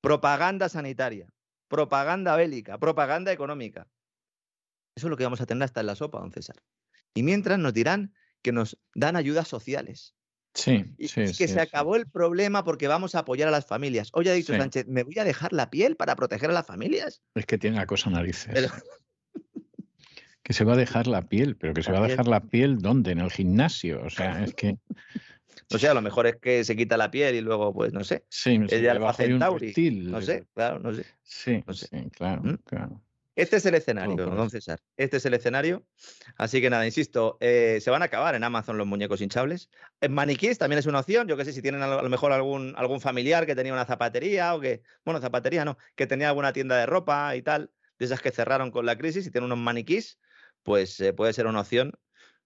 Propaganda 0.02 0.70
sanitaria, 0.70 1.28
propaganda 1.68 2.36
bélica, 2.36 2.78
propaganda 2.78 3.32
económica. 3.32 3.88
Eso 4.96 5.08
es 5.08 5.10
lo 5.10 5.18
que 5.18 5.24
vamos 5.24 5.42
a 5.42 5.46
tener 5.46 5.64
hasta 5.64 5.82
en 5.82 5.88
la 5.88 5.96
sopa, 5.96 6.20
don 6.20 6.32
César. 6.32 6.58
Y 7.14 7.24
mientras 7.24 7.58
nos 7.60 7.74
dirán 7.74 8.14
que 8.42 8.52
nos 8.52 8.78
dan 8.94 9.16
ayudas 9.16 9.48
sociales. 9.48 10.16
Sí, 10.54 10.86
y, 10.98 11.10
sí, 11.10 11.26
que 11.38 11.50
se 11.50 11.60
acabó 11.60 11.98
el 11.98 12.08
problema 12.10 12.64
porque 12.64 12.88
vamos 12.88 13.14
a 13.16 13.20
apoyar 13.20 13.50
a 13.50 13.52
las 13.52 13.66
familias. 13.66 14.10
Hoy 14.14 14.30
ha 14.30 14.34
dicho 14.34 14.56
Sánchez, 14.56 14.88
¿me 14.88 15.04
voy 15.04 15.20
a 15.20 15.26
dejar 15.26 15.52
la 15.52 15.70
piel 15.70 15.98
para 15.98 16.16
proteger 16.16 16.50
a 16.50 16.54
las 16.54 16.66
familias? 16.66 17.22
Es 17.34 17.46
que 17.46 17.58
tiene 17.58 17.76
la 17.76 17.86
cosa 17.86 18.10
narices. 18.10 18.72
Que 20.46 20.54
se 20.54 20.64
va 20.64 20.74
a 20.74 20.78
dejar 20.78 21.08
la 21.08 21.24
piel, 21.24 21.56
pero 21.58 21.74
que 21.74 21.82
se 21.82 21.92
va 21.92 22.06
a 22.06 22.08
dejar 22.08 22.28
la 22.28 22.40
piel 22.40 22.78
¿dónde? 22.78 23.12
En 23.12 23.20
el 23.20 23.32
gimnasio. 23.32 24.04
O 24.06 24.12
sea, 24.12 24.44
es 24.44 24.54
que. 24.54 24.78
O 25.74 25.80
sea, 25.80 25.92
a 25.92 25.94
lo 25.96 26.02
mejor 26.02 26.28
es 26.28 26.36
que 26.36 26.64
se 26.64 26.76
quita 26.76 26.96
la 26.96 27.10
piel 27.10 27.34
y 27.34 27.42
luego, 27.42 27.74
pues, 27.74 27.92
no 27.92 28.04
sé. 28.04 28.24
Sí, 28.30 28.60
ella 28.70 28.94
lo 28.94 29.10
hace 29.10 29.34
un 29.34 29.40
No 29.40 30.22
sé, 30.22 30.46
claro, 30.54 30.78
no 30.80 30.94
sé. 30.94 31.06
Sí, 31.24 31.64
sí, 31.74 31.88
claro, 32.12 32.44
¿Mm? 32.44 32.58
claro. 32.64 33.02
Este 33.36 33.56
es 33.56 33.66
el 33.66 33.74
escenario, 33.74 34.16
don 34.16 34.50
César. 34.52 34.80
Este 34.96 35.18
es 35.18 35.26
el 35.26 35.34
escenario. 35.34 35.84
Así 36.38 36.62
que 36.62 36.70
nada, 36.70 36.86
insisto, 36.86 37.38
eh, 37.40 37.80
se 37.82 37.90
van 37.90 38.04
a 38.04 38.06
acabar 38.06 38.36
en 38.36 38.44
Amazon 38.44 38.78
los 38.78 38.86
muñecos 38.86 39.22
hinchables. 39.22 39.72
En 40.02 40.14
maniquís 40.14 40.60
también 40.60 40.78
es 40.78 40.86
una 40.86 41.00
opción. 41.00 41.28
Yo 41.28 41.36
que 41.36 41.46
sé 41.46 41.52
si 41.52 41.64
tienen 41.64 41.82
a 41.82 42.02
lo 42.02 42.10
mejor 42.10 42.32
algún, 42.32 42.76
algún 42.78 43.02
familiar 43.02 43.48
que 43.48 43.56
tenía 43.56 43.74
una 43.74 43.86
zapatería 43.86 44.54
o 44.54 44.60
que, 44.60 44.84
bueno, 45.04 45.20
zapatería 45.20 45.66
no, 45.66 45.80
que 45.96 46.06
tenía 46.06 46.30
alguna 46.30 46.54
tienda 46.54 46.78
de 46.78 46.86
ropa 46.86 47.36
y 47.36 47.42
tal, 47.42 47.72
de 47.98 48.06
esas 48.06 48.22
que 48.22 48.30
cerraron 48.30 48.70
con 48.70 48.86
la 48.86 48.98
crisis 48.98 49.26
y 49.26 49.32
tienen 49.32 49.52
unos 49.52 49.64
maniquís, 49.64 50.20
pues 50.66 51.00
eh, 51.00 51.14
puede 51.14 51.32
ser 51.32 51.48
una 51.48 51.62
opción 51.62 51.94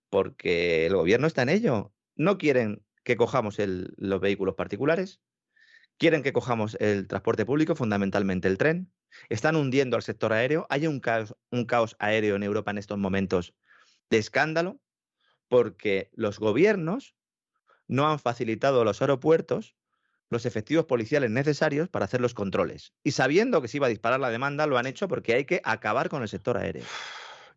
porque 0.09 0.85
el 0.85 0.95
gobierno 0.95 1.25
está 1.25 1.41
en 1.41 1.49
ello. 1.49 1.93
No 2.15 2.37
quieren 2.37 2.83
que 3.03 3.15
cojamos 3.15 3.57
los 3.57 4.21
vehículos 4.21 4.55
particulares, 4.55 5.21
quieren 5.97 6.21
que 6.21 6.33
cojamos 6.33 6.77
el 6.79 7.07
transporte 7.07 7.45
público, 7.45 7.75
fundamentalmente 7.75 8.47
el 8.47 8.59
tren 8.59 8.91
están 9.29 9.55
hundiendo 9.55 9.95
al 9.95 10.03
sector 10.03 10.33
aéreo. 10.33 10.67
Hay 10.69 10.85
un 10.85 10.99
caos, 10.99 11.35
un 11.49 11.65
caos 11.65 11.95
aéreo 11.97 12.35
en 12.35 12.43
Europa 12.43 12.71
en 12.71 12.77
estos 12.77 12.97
momentos 12.97 13.55
de 14.09 14.17
escándalo 14.17 14.79
porque 15.47 16.09
los 16.13 16.39
gobiernos 16.39 17.15
no 17.87 18.09
han 18.09 18.19
facilitado 18.19 18.81
a 18.81 18.85
los 18.85 19.01
aeropuertos 19.01 19.75
los 20.29 20.45
efectivos 20.45 20.85
policiales 20.85 21.31
necesarios 21.31 21.89
para 21.89 22.05
hacer 22.05 22.21
los 22.21 22.35
controles. 22.35 22.93
Y 23.03 23.11
sabiendo 23.11 23.63
que 23.63 23.67
se 23.67 23.77
iba 23.77 23.87
a 23.87 23.89
disparar 23.89 24.19
la 24.19 24.29
demanda, 24.29 24.67
lo 24.67 24.77
han 24.77 24.85
hecho 24.85 25.07
porque 25.07 25.33
hay 25.33 25.45
que 25.45 25.59
acabar 25.63 26.09
con 26.09 26.21
el 26.21 26.29
sector 26.29 26.57
aéreo. 26.57 26.83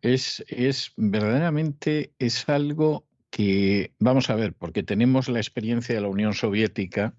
Es, 0.03 0.43
es 0.49 0.91
verdaderamente 0.97 2.13
es 2.19 2.47
algo 2.49 3.07
que, 3.29 3.93
vamos 3.99 4.29
a 4.29 4.35
ver, 4.35 4.53
porque 4.53 4.83
tenemos 4.83 5.29
la 5.29 5.39
experiencia 5.39 5.95
de 5.95 6.01
la 6.01 6.09
Unión 6.09 6.33
Soviética, 6.33 7.15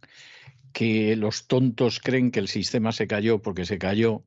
que 0.73 1.17
los 1.17 1.47
tontos 1.47 1.99
creen 1.99 2.31
que 2.31 2.41
el 2.41 2.49
sistema 2.49 2.93
se 2.93 3.07
cayó 3.07 3.41
porque 3.41 3.65
se 3.65 3.79
cayó 3.79 4.25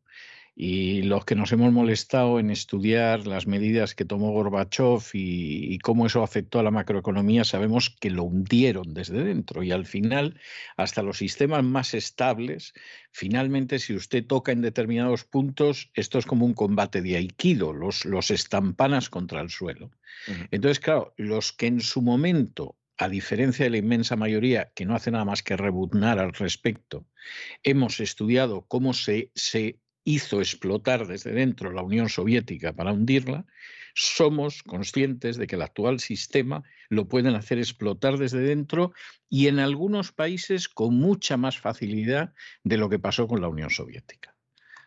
y 0.59 1.03
los 1.03 1.23
que 1.23 1.35
nos 1.35 1.51
hemos 1.51 1.71
molestado 1.71 2.39
en 2.39 2.49
estudiar 2.49 3.27
las 3.27 3.45
medidas 3.45 3.93
que 3.93 4.05
tomó 4.05 4.31
Gorbachev 4.31 5.03
y, 5.13 5.77
cómo 5.83 6.07
eso 6.07 6.23
afectó 6.23 6.57
a 6.57 6.63
la 6.63 6.71
macroeconomía, 6.71 7.43
sabemos 7.43 7.91
que 7.91 8.09
lo 8.09 8.23
hundieron 8.23 8.95
desde 8.95 9.23
dentro. 9.23 9.61
Y 9.61 9.71
al 9.71 9.85
final, 9.85 10.41
hasta 10.75 11.03
los 11.03 11.19
sistemas 11.19 11.63
más 11.63 11.93
estables, 11.93 12.73
finalmente, 13.11 13.77
si 13.77 13.93
usted 13.93 14.25
toca 14.25 14.51
en 14.51 14.63
determinados 14.63 15.25
puntos, 15.25 15.91
esto 15.93 16.17
es 16.17 16.25
como 16.25 16.43
un 16.47 16.55
combate 16.55 17.03
de 17.03 17.17
aikido, 17.17 17.71
los, 17.71 18.03
los 18.03 18.31
estampanas 18.31 19.11
contra 19.11 19.41
el 19.41 19.51
suelo. 19.51 19.91
Entonces, 20.49 20.79
claro, 20.79 21.13
los 21.17 21.53
que 21.53 21.67
en 21.67 21.81
su 21.81 22.01
momento 22.01 22.75
a 22.97 23.09
diferencia 23.09 23.65
de 23.65 23.69
la 23.69 23.77
inmensa 23.77 24.15
mayoría 24.15 24.71
que 24.73 24.87
no 24.87 24.95
hace 24.95 25.11
nada 25.11 25.23
más 25.23 25.43
que 25.43 25.55
rebuznar 25.55 26.17
al 26.17 26.33
respecto, 26.33 27.05
hemos 27.61 27.99
estudiado 27.99 28.65
cómo 28.67 28.95
se, 28.95 29.29
se 29.35 29.77
hizo 30.07 30.39
explotar 30.39 31.05
desde 31.05 31.33
dentro 31.33 31.69
la 31.69 31.81
Unión 31.81 32.07
Soviética 32.07 32.71
para 32.71 32.93
hundirla, 32.93 33.45
somos 33.93 34.63
conscientes 34.63 35.35
de 35.35 35.47
que 35.47 35.57
el 35.57 35.61
actual 35.61 35.99
sistema 35.99 36.63
lo 36.87 37.09
pueden 37.09 37.35
hacer 37.35 37.57
explotar 37.57 38.17
desde 38.17 38.39
dentro 38.39 38.93
y 39.29 39.47
en 39.47 39.59
algunos 39.59 40.13
países 40.13 40.69
con 40.69 40.95
mucha 40.95 41.35
más 41.35 41.59
facilidad 41.59 42.33
de 42.63 42.77
lo 42.77 42.87
que 42.87 42.99
pasó 42.99 43.27
con 43.27 43.41
la 43.41 43.49
Unión 43.49 43.69
Soviética. 43.69 44.33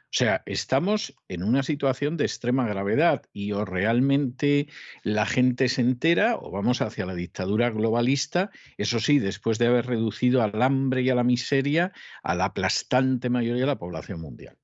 O 0.05 0.13
sea, 0.13 0.43
estamos 0.47 1.15
en 1.29 1.43
una 1.43 1.63
situación 1.63 2.17
de 2.17 2.25
extrema 2.25 2.67
gravedad 2.67 3.23
y 3.31 3.53
o 3.53 3.67
realmente 3.67 4.69
la 5.03 5.27
gente 5.27 5.69
se 5.69 5.83
entera 5.83 6.37
o 6.37 6.51
vamos 6.51 6.81
hacia 6.81 7.05
la 7.05 7.15
dictadura 7.15 7.69
globalista, 7.69 8.51
eso 8.79 9.01
sí, 9.01 9.19
después 9.19 9.59
de 9.59 9.67
haber 9.67 9.85
reducido 9.85 10.43
al 10.43 10.63
hambre 10.63 11.03
y 11.03 11.11
a 11.11 11.15
la 11.15 11.25
miseria 11.25 11.93
a 12.23 12.35
la 12.35 12.47
aplastante 12.47 13.29
mayoría 13.29 13.65
de 13.65 13.67
la 13.67 13.79
población 13.79 14.23
mundial. 14.23 14.57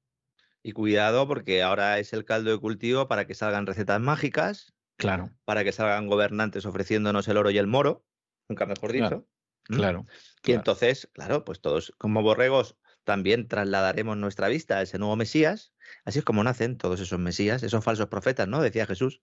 Y 0.67 0.73
cuidado 0.73 1.29
porque 1.29 1.63
ahora 1.63 2.01
es 2.01 2.13
el 2.13 2.25
caldo 2.25 2.51
de 2.51 2.59
cultivo 2.59 3.07
para 3.07 3.25
que 3.25 3.37
salgan 3.37 3.69
recetas 3.69 4.01
mágicas. 4.01 4.75
Claro. 4.97 5.31
Para 5.45 5.63
que 5.63 5.71
salgan 5.71 6.09
gobernantes 6.09 6.67
ofreciéndonos 6.67 7.29
el 7.29 7.37
oro 7.37 7.51
y 7.51 7.59
el 7.59 7.69
moro, 7.69 8.05
nunca 8.49 8.67
mejor 8.67 8.91
dicho. 8.91 9.29
Claro. 9.63 10.07
Y 10.45 10.51
entonces, 10.51 11.09
claro, 11.13 11.45
pues 11.45 11.61
todos 11.61 11.95
como 11.99 12.21
borregos 12.21 12.77
también 13.05 13.47
trasladaremos 13.47 14.17
nuestra 14.17 14.49
vista 14.49 14.79
a 14.79 14.83
ese 14.83 14.99
nuevo 14.99 15.15
Mesías. 15.15 15.73
Así 16.05 16.19
es 16.19 16.25
como 16.25 16.43
nacen 16.43 16.79
todos 16.79 16.99
esos 16.99 17.21
Mesías, 17.21 17.63
esos 17.63 17.85
falsos 17.85 18.09
profetas, 18.09 18.49
¿no? 18.49 18.61
Decía 18.61 18.87
Jesús. 18.87 19.21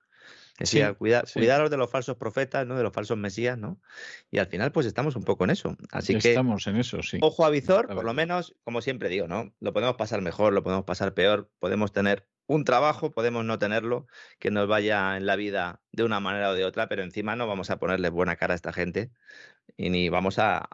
Decía, 0.59 0.93
cuidaros 0.93 1.69
de 1.69 1.77
los 1.77 1.89
falsos 1.89 2.15
profetas, 2.15 2.67
¿no? 2.67 2.75
De 2.75 2.83
los 2.83 2.93
falsos 2.93 3.17
Mesías, 3.17 3.57
¿no? 3.57 3.81
Y 4.29 4.37
al 4.37 4.47
final, 4.47 4.71
pues 4.71 4.85
estamos 4.85 5.15
un 5.15 5.23
poco 5.23 5.43
en 5.45 5.49
eso. 5.49 5.75
Así 5.91 6.17
que. 6.17 6.29
Estamos 6.29 6.67
en 6.67 6.77
eso, 6.77 7.01
sí. 7.01 7.17
Ojo 7.21 7.45
a 7.45 7.49
visor, 7.49 7.87
por 7.87 8.03
lo 8.03 8.13
menos, 8.13 8.55
como 8.63 8.81
siempre 8.81 9.09
digo, 9.09 9.27
¿no? 9.27 9.53
Lo 9.59 9.73
podemos 9.73 9.95
pasar 9.95 10.21
mejor, 10.21 10.53
lo 10.53 10.63
podemos 10.63 10.85
pasar 10.85 11.13
peor, 11.13 11.49
podemos 11.59 11.91
tener 11.91 12.27
un 12.45 12.65
trabajo, 12.65 13.11
podemos 13.11 13.45
no 13.45 13.57
tenerlo, 13.57 14.05
que 14.37 14.51
nos 14.51 14.67
vaya 14.67 15.17
en 15.17 15.25
la 15.25 15.35
vida 15.35 15.81
de 15.91 16.03
una 16.03 16.19
manera 16.19 16.49
o 16.49 16.53
de 16.53 16.65
otra, 16.65 16.87
pero 16.87 17.03
encima 17.03 17.35
no 17.35 17.47
vamos 17.47 17.69
a 17.69 17.77
ponerle 17.77 18.09
buena 18.09 18.35
cara 18.35 18.53
a 18.53 18.55
esta 18.55 18.73
gente 18.73 19.11
y 19.75 19.89
ni 19.89 20.09
vamos 20.09 20.37
a, 20.39 20.67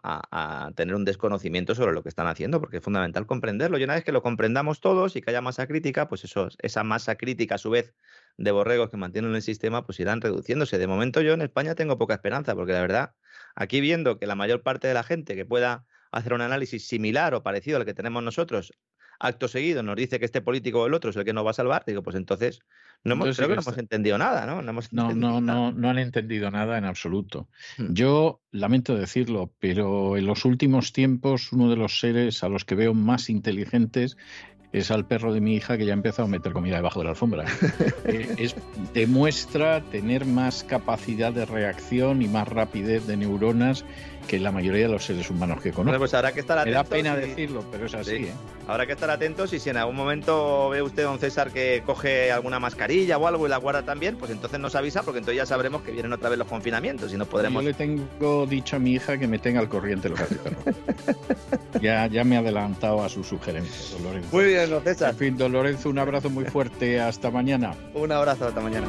tener 0.76 0.96
un 0.96 1.06
desconocimiento 1.06 1.76
sobre 1.76 1.94
lo 1.94 2.04
que 2.04 2.10
están 2.10 2.28
haciendo, 2.28 2.60
porque 2.60 2.78
es 2.78 2.84
fundamental 2.84 3.26
comprenderlo. 3.26 3.78
Y 3.78 3.84
una 3.84 3.96
vez 3.96 4.04
que 4.04 4.12
lo 4.12 4.22
comprendamos 4.22 4.82
todos 4.82 5.16
y 5.16 5.22
que 5.22 5.32
haya 5.32 5.42
masa 5.42 5.68
crítica, 5.68 6.08
pues 6.10 6.24
eso, 6.24 6.50
esa 6.60 6.84
masa 6.84 7.16
crítica 7.16 7.56
a 7.56 7.58
su 7.58 7.70
vez 7.70 7.94
de 8.38 8.52
borregos 8.52 8.90
que 8.90 8.98
mantienen 8.98 9.34
el 9.36 9.42
sistema, 9.42 9.86
pues 9.86 10.00
irán 10.00 10.22
reduciéndose. 10.22 10.78
De 10.78 10.88
momento 10.88 11.22
yo 11.22 11.34
en 11.34 11.42
España 11.42 11.76
tengo 11.76 11.98
poca 11.98 12.16
esperanza, 12.16 12.56
porque 12.56 12.74
la 12.74 12.82
verdad, 12.82 13.16
aquí 13.56 13.82
viendo 13.82 14.20
que 14.20 14.28
la 14.28 14.36
mayor 14.36 14.64
parte 14.64 14.88
de 14.88 14.94
la 14.94 15.04
gente 15.04 15.36
que 15.36 15.46
pueda 15.46 15.86
hacer 16.12 16.34
un 16.34 16.42
análisis 16.42 16.88
similar 16.88 17.34
o 17.34 17.44
parecido 17.44 17.78
al 17.78 17.86
que 17.86 17.94
tenemos 17.94 18.24
nosotros 18.24 18.74
acto 19.20 19.48
seguido 19.48 19.84
nos 19.84 19.96
dice 19.96 20.20
que 20.20 20.26
este 20.26 20.42
político 20.42 20.82
o 20.82 20.88
el 20.88 20.94
otro 20.94 21.10
es 21.10 21.16
el 21.16 21.26
que 21.26 21.34
nos 21.34 21.46
va 21.46 21.52
a 21.52 21.54
salvar, 21.54 21.84
digo, 21.86 22.02
pues 22.02 22.16
entonces 22.16 22.62
no 23.04 23.14
hemos, 23.14 23.36
creo 23.36 23.50
que 23.50 23.56
no 23.56 23.62
hemos 23.62 23.78
entendido 23.78 24.18
nada, 24.18 24.46
¿no? 24.46 24.62
No, 24.62 25.14
no, 25.14 25.42
no, 25.42 25.72
no, 25.72 25.90
han 25.90 26.00
entendido 26.00 26.52
nada 26.52 26.78
en 26.78 26.86
absoluto. 26.86 27.48
Hmm. 27.78 27.94
Yo 27.94 28.42
lamento 28.52 28.96
decirlo, 28.96 29.54
pero 29.60 30.18
en 30.18 30.26
los 30.26 30.46
últimos 30.46 30.92
tiempos 30.94 31.52
uno 31.54 31.70
de 31.70 31.76
los 31.76 32.00
seres 32.00 32.44
a 32.44 32.50
los 32.50 32.66
que 32.66 32.76
veo 32.76 32.94
más 32.94 33.30
inteligentes 33.30 34.18
es 34.72 34.92
al 34.92 35.08
perro 35.08 35.34
de 35.34 35.42
mi 35.42 35.56
hija 35.56 35.78
que 35.78 35.86
ya 35.86 35.94
ha 35.94 35.96
empezado 35.96 36.28
a 36.28 36.32
meter 36.32 36.54
comida 36.54 36.76
debajo 36.76 37.00
de 37.00 37.06
la 37.06 37.12
alfombra. 37.12 37.46
Eh, 38.06 38.36
es, 38.38 38.56
demuestra 38.94 39.82
tener 39.82 40.26
más 40.26 40.64
capacidad 40.64 41.32
de 41.32 41.46
reacción 41.46 42.22
y 42.22 42.28
más 42.28 42.48
rapidez 42.48 43.06
de 43.06 43.18
neuronas 43.18 43.86
que 44.30 44.40
la 44.40 44.52
mayoría 44.52 44.84
de 44.84 44.94
los 44.94 45.04
seres 45.04 45.28
humanos 45.32 45.60
que 45.60 45.72
conozco. 45.72 45.98
pues 45.98 46.14
habrá 46.14 46.32
que 46.32 46.42
estar 46.42 46.60
atentos. 46.60 46.72
Me 46.72 46.84
da 46.84 46.84
pena 46.84 47.16
decirlo, 47.16 47.66
pero 47.72 47.88
es 47.88 47.96
así. 47.96 48.16
¿eh? 48.16 48.34
Habrá 48.68 48.86
que 48.86 48.94
estar 48.94 49.10
atentos 49.10 49.52
y 49.54 49.60
si 49.60 49.72
en 49.72 49.78
algún 49.78 49.96
momento 49.96 50.70
ve 50.70 50.84
usted, 50.84 51.04
don 51.04 51.18
César, 51.18 51.50
que 51.50 51.82
coge 51.84 52.32
alguna 52.32 52.60
mascarilla 52.60 53.18
o 53.18 53.26
algo 53.26 53.48
y 53.48 53.50
la 53.50 53.58
guarda 53.58 53.82
también, 53.82 54.18
pues 54.18 54.30
entonces 54.30 54.60
nos 54.60 54.76
avisa 54.76 55.02
porque 55.02 55.18
entonces 55.18 55.38
ya 55.38 55.48
sabremos 55.48 55.82
que 55.82 55.92
vienen 55.92 56.14
otra 56.14 56.30
vez 56.30 56.38
los 56.38 56.48
confinamientos 56.48 57.12
y 57.12 57.18
no 57.18 57.26
podremos... 57.26 57.64
Yo 57.64 57.70
le 57.70 57.74
tengo 57.74 58.46
dicho 58.46 58.76
a 58.76 58.80
mi 58.80 58.92
hija 58.92 59.18
que 59.18 59.28
me 59.28 59.40
tenga 59.40 59.62
al 59.62 59.68
corriente 59.68 60.10
lo 60.10 60.16
que 60.16 60.24
hace 60.24 60.38
ya, 61.82 62.06
ya 62.06 62.24
me 62.24 62.36
ha 62.36 62.40
adelantado 62.40 63.04
a 63.04 63.10
su 63.10 63.24
sugerencia, 63.24 63.98
Lorenzo. 64.04 64.30
Muy 64.32 64.46
bien, 64.46 64.70
don 64.70 64.84
César. 64.84 65.10
En 65.10 65.18
fin, 65.18 65.38
don 65.38 65.52
Lorenzo, 65.52 65.90
un 65.90 65.98
abrazo 65.98 66.30
muy 66.30 66.46
fuerte. 66.46 67.00
Hasta 67.00 67.32
mañana. 67.32 67.74
Un 67.96 68.12
abrazo, 68.12 68.48
hasta 68.48 68.62
mañana. 68.62 68.88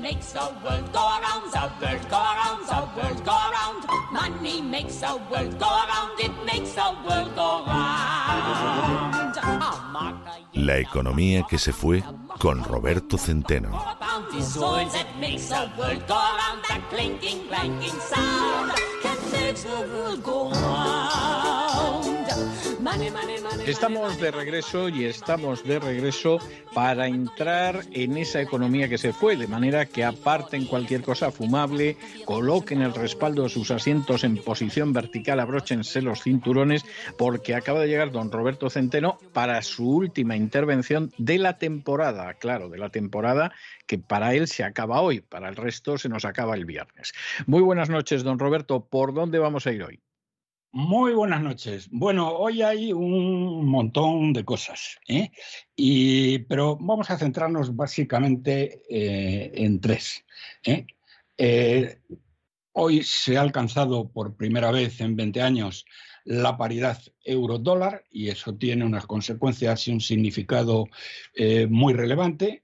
Makes 0.00 0.32
the 0.32 0.40
world 0.64 0.92
go 0.92 1.00
around, 1.00 1.50
the 1.52 1.70
world 1.80 2.08
go 2.10 2.16
around, 2.16 2.66
the 2.66 2.80
world 2.96 3.24
go 3.24 3.32
around. 3.32 3.86
Money 4.12 4.60
makes 4.62 4.96
the 5.00 5.20
world 5.30 5.58
go 5.58 5.66
around, 5.66 6.20
it 6.20 6.32
makes 6.44 6.74
the 6.74 6.94
world 7.06 7.34
go 7.34 7.64
round. 7.66 9.10
La 10.52 10.78
economía 10.78 11.44
que 11.48 11.58
se 11.58 11.72
fue 11.72 12.02
con 12.38 12.62
Roberto 12.64 13.16
Centeno. 13.18 13.70
Estamos 23.66 24.20
de 24.20 24.30
regreso 24.32 24.88
y 24.88 25.04
estamos 25.04 25.62
de 25.64 25.78
regreso 25.78 26.38
para 26.74 27.06
entrar 27.06 27.84
en 27.92 28.16
esa 28.16 28.40
economía 28.40 28.88
que 28.88 28.98
se 28.98 29.12
fue, 29.12 29.36
de 29.36 29.46
manera 29.46 29.86
que 29.86 30.02
aparten 30.02 30.66
cualquier 30.66 31.02
cosa 31.02 31.30
fumable, 31.30 31.96
coloquen 32.24 32.82
el 32.82 32.92
respaldo 32.92 33.44
de 33.44 33.48
sus 33.48 33.70
asientos 33.70 34.24
en 34.24 34.38
posición 34.38 34.92
vertical, 34.92 35.38
abróchense 35.38 36.02
los 36.02 36.22
cinturones, 36.22 36.84
porque 37.16 37.54
acaba 37.54 37.80
de 37.80 37.88
llegar 37.88 38.10
don 38.10 38.32
Roberto 38.32 38.68
Centeno 38.70 39.18
para 39.32 39.62
su 39.62 39.88
última 39.88 40.34
intervención 40.34 41.12
de 41.16 41.38
la 41.38 41.58
temporada, 41.58 42.34
claro, 42.34 42.68
de 42.70 42.78
la 42.78 42.90
temporada 42.90 43.52
que 43.86 43.98
para 43.98 44.34
él 44.34 44.48
se 44.48 44.64
acaba 44.64 45.00
hoy, 45.00 45.20
para 45.20 45.48
el 45.48 45.56
resto 45.56 45.96
se 45.96 46.08
nos 46.08 46.24
acaba 46.24 46.56
el 46.56 46.64
viernes. 46.64 47.12
Muy 47.46 47.62
buenas 47.62 47.88
noches, 47.88 48.24
don 48.24 48.38
Roberto. 48.38 48.86
¿Por 48.86 49.14
dónde 49.14 49.38
vamos 49.38 49.66
a 49.66 49.72
ir 49.72 49.84
hoy? 49.84 50.00
Muy 50.72 51.14
buenas 51.14 51.42
noches. 51.42 51.88
Bueno, 51.90 52.28
hoy 52.28 52.62
hay 52.62 52.92
un 52.92 53.66
montón 53.66 54.32
de 54.32 54.44
cosas, 54.44 55.00
¿eh? 55.08 55.32
pero 56.48 56.76
vamos 56.76 57.10
a 57.10 57.18
centrarnos 57.18 57.74
básicamente 57.74 58.80
eh, 58.88 59.50
en 59.52 59.80
tres. 59.80 60.24
¿eh? 60.64 60.86
hoy 62.72 63.02
se 63.02 63.36
ha 63.36 63.40
alcanzado 63.40 64.12
por 64.12 64.36
primera 64.36 64.70
vez 64.70 65.00
en 65.00 65.16
20 65.16 65.42
años 65.42 65.84
la 66.24 66.56
paridad 66.56 67.02
euro-dólar 67.24 68.04
y 68.08 68.28
eso 68.28 68.54
tiene 68.54 68.84
unas 68.84 69.06
consecuencias 69.06 69.88
y 69.88 69.92
un 69.92 70.00
significado 70.00 70.86
muy 71.68 71.94
relevante. 71.94 72.62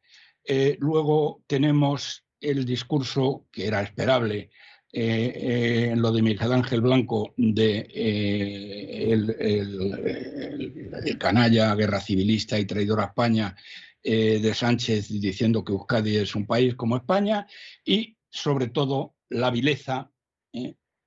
luego 0.79 1.43
tenemos 1.49 2.25
el 2.41 2.65
discurso 2.65 3.47
que 3.51 3.67
era 3.67 3.83
esperable 3.83 4.51
eh, 4.93 5.91
eh, 5.91 5.97
lo 5.97 6.13
de 6.13 6.23
Miguel 6.23 6.53
Ángel 6.53 6.81
Blanco 6.81 7.35
de 7.37 7.89
eh, 7.93 9.13
el, 9.13 11.19
canalla, 11.19 11.75
guerra 11.75 12.01
civilista 12.01 12.57
y 12.59 12.65
traidor 12.65 13.01
a 13.01 13.07
España 13.07 13.57
de 14.03 14.55
Sánchez 14.55 15.09
diciendo 15.09 15.65
que 15.65 15.73
Euskadi 15.73 16.17
es 16.17 16.37
un 16.37 16.47
país 16.47 16.77
como 16.77 16.97
España 16.97 17.49
y 17.85 18.17
sobre 18.31 18.69
todo 18.69 19.17
la 19.29 19.51
vileza 19.51 20.13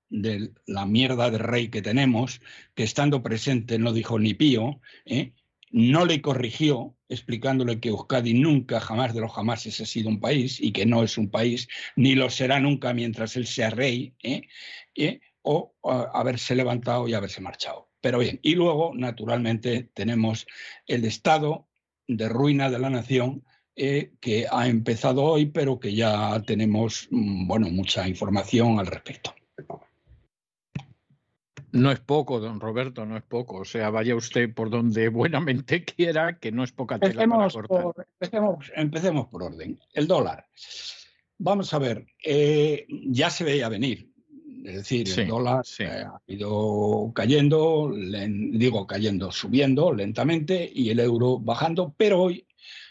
de 0.09 0.51
la 0.65 0.85
mierda 0.85 1.31
de 1.31 1.37
rey 1.37 1.69
que 1.69 1.81
tenemos, 1.81 2.41
que 2.75 2.83
estando 2.83 3.23
presente 3.23 3.79
no 3.79 3.93
dijo 3.93 4.19
ni 4.19 4.33
pío, 4.33 4.81
no 5.71 6.05
le 6.05 6.21
corrigió 6.21 6.97
explicándole 7.09 7.79
que 7.79 7.89
Euskadi 7.89 8.33
nunca, 8.33 8.79
jamás 8.79 9.13
de 9.13 9.21
los 9.21 9.33
jamases 9.33 9.81
ha 9.81 9.85
sido 9.85 10.09
un 10.09 10.19
país 10.19 10.61
y 10.61 10.71
que 10.71 10.85
no 10.85 11.03
es 11.03 11.17
un 11.17 11.29
país, 11.29 11.67
ni 11.95 12.15
lo 12.15 12.29
será 12.29 12.59
nunca 12.59 12.93
mientras 12.93 13.35
él 13.35 13.47
sea 13.47 13.69
rey, 13.71 14.13
¿eh? 14.23 14.43
¿Eh? 14.95 15.19
o 15.41 15.73
haberse 16.13 16.55
levantado 16.55 17.07
y 17.07 17.13
haberse 17.13 17.41
marchado. 17.41 17.89
Pero 18.01 18.19
bien, 18.19 18.39
y 18.43 18.55
luego, 18.55 18.91
naturalmente, 18.93 19.89
tenemos 19.93 20.45
el 20.85 21.05
estado 21.05 21.67
de 22.07 22.29
ruina 22.29 22.69
de 22.69 22.79
la 22.79 22.89
nación 22.89 23.43
eh, 23.75 24.11
que 24.19 24.45
ha 24.51 24.67
empezado 24.67 25.23
hoy, 25.23 25.47
pero 25.47 25.79
que 25.79 25.95
ya 25.95 26.41
tenemos 26.45 27.07
mm, 27.11 27.47
bueno, 27.47 27.69
mucha 27.69 28.07
información 28.07 28.79
al 28.79 28.87
respecto. 28.87 29.33
No 31.71 31.91
es 31.91 31.99
poco, 31.99 32.39
don 32.39 32.59
Roberto, 32.59 33.05
no 33.05 33.15
es 33.17 33.23
poco. 33.23 33.57
O 33.57 33.65
sea, 33.65 33.89
vaya 33.89 34.15
usted 34.15 34.53
por 34.53 34.69
donde 34.69 35.09
buenamente 35.09 35.83
quiera, 35.85 36.37
que 36.39 36.51
no 36.51 36.63
es 36.63 36.71
poca 36.71 36.97
tela 36.99 37.23
empecemos 37.23 37.53
para 37.53 37.67
cortar. 37.67 37.83
Por, 37.93 38.07
empecemos, 38.19 38.71
empecemos, 38.75 39.27
por 39.27 39.43
orden. 39.43 39.79
El 39.93 40.07
dólar. 40.07 40.45
Vamos 41.37 41.73
a 41.73 41.79
ver, 41.79 42.05
eh, 42.23 42.85
ya 43.07 43.29
se 43.29 43.43
veía 43.43 43.69
venir. 43.69 44.09
Es 44.65 44.75
decir, 44.75 45.07
Sí, 45.07 45.21
el 45.21 45.27
dólar 45.29 45.65
sí. 45.65 45.83
eh, 45.83 46.03
ha 46.05 46.19
ido 46.27 47.11
cayendo, 47.15 47.89
len- 47.95 48.51
digo 48.59 48.85
cayendo, 48.85 49.31
subiendo 49.31 49.93
lentamente 49.93 50.69
y 50.73 50.89
el 50.89 50.99
euro 50.99 51.39
bajando, 51.39 51.93
pero 51.97 52.23
hoy, 52.23 52.45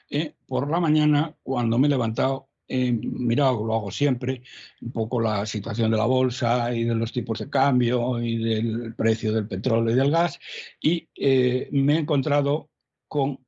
eh, 0.08 0.32
por 0.46 0.70
la 0.70 0.80
mañana, 0.80 1.34
cuando 1.42 1.78
me 1.78 1.86
he 1.86 1.90
levantado, 1.90 2.47
he 2.68 2.92
mirado, 2.92 3.64
lo 3.64 3.74
hago 3.74 3.90
siempre, 3.90 4.42
un 4.82 4.92
poco 4.92 5.20
la 5.20 5.46
situación 5.46 5.90
de 5.90 5.96
la 5.96 6.04
bolsa 6.04 6.72
y 6.74 6.84
de 6.84 6.94
los 6.94 7.12
tipos 7.12 7.38
de 7.38 7.50
cambio 7.50 8.20
y 8.20 8.36
del 8.36 8.94
precio 8.94 9.32
del 9.32 9.48
petróleo 9.48 9.94
y 9.94 9.98
del 9.98 10.10
gas, 10.10 10.38
y 10.80 11.08
eh, 11.14 11.68
me 11.72 11.94
he 11.94 11.98
encontrado 11.98 12.68
con 13.08 13.38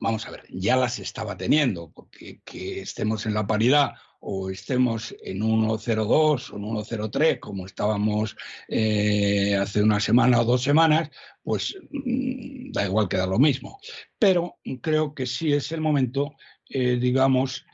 Vamos 0.01 0.27
a 0.27 0.31
ver, 0.31 0.45
ya 0.51 0.77
las 0.77 0.99
estaba 0.99 1.37
teniendo, 1.37 1.91
porque 1.93 2.41
que 2.45 2.81
estemos 2.81 3.27
en 3.27 3.35
la 3.35 3.47
paridad 3.47 3.93
o 4.21 4.51
estemos 4.51 5.15
en 5.23 5.41
1,02 5.41 6.51
o 6.53 6.57
en 6.57 6.63
1,03, 6.63 7.41
como 7.41 7.67
estábamos 7.67 8.37
eh, 8.69 9.55
hace 9.55 9.83
una 9.83 10.01
semana 10.01 10.41
o 10.41 10.45
dos 10.45 10.63
semanas, 10.63 11.11
pues 11.43 11.77
mm, 11.91 12.73
da 12.73 12.87
igual 12.87 13.09
que 13.09 13.19
da 13.19 13.27
lo 13.27 13.39
mismo. 13.39 13.79
Pero 14.19 14.57
creo 14.81 15.15
que 15.15 15.27
sí 15.27 15.53
es 15.53 15.73
el 15.73 15.83
momento, 15.83 16.33
eh, 16.69 16.97
digamos, 16.97 17.67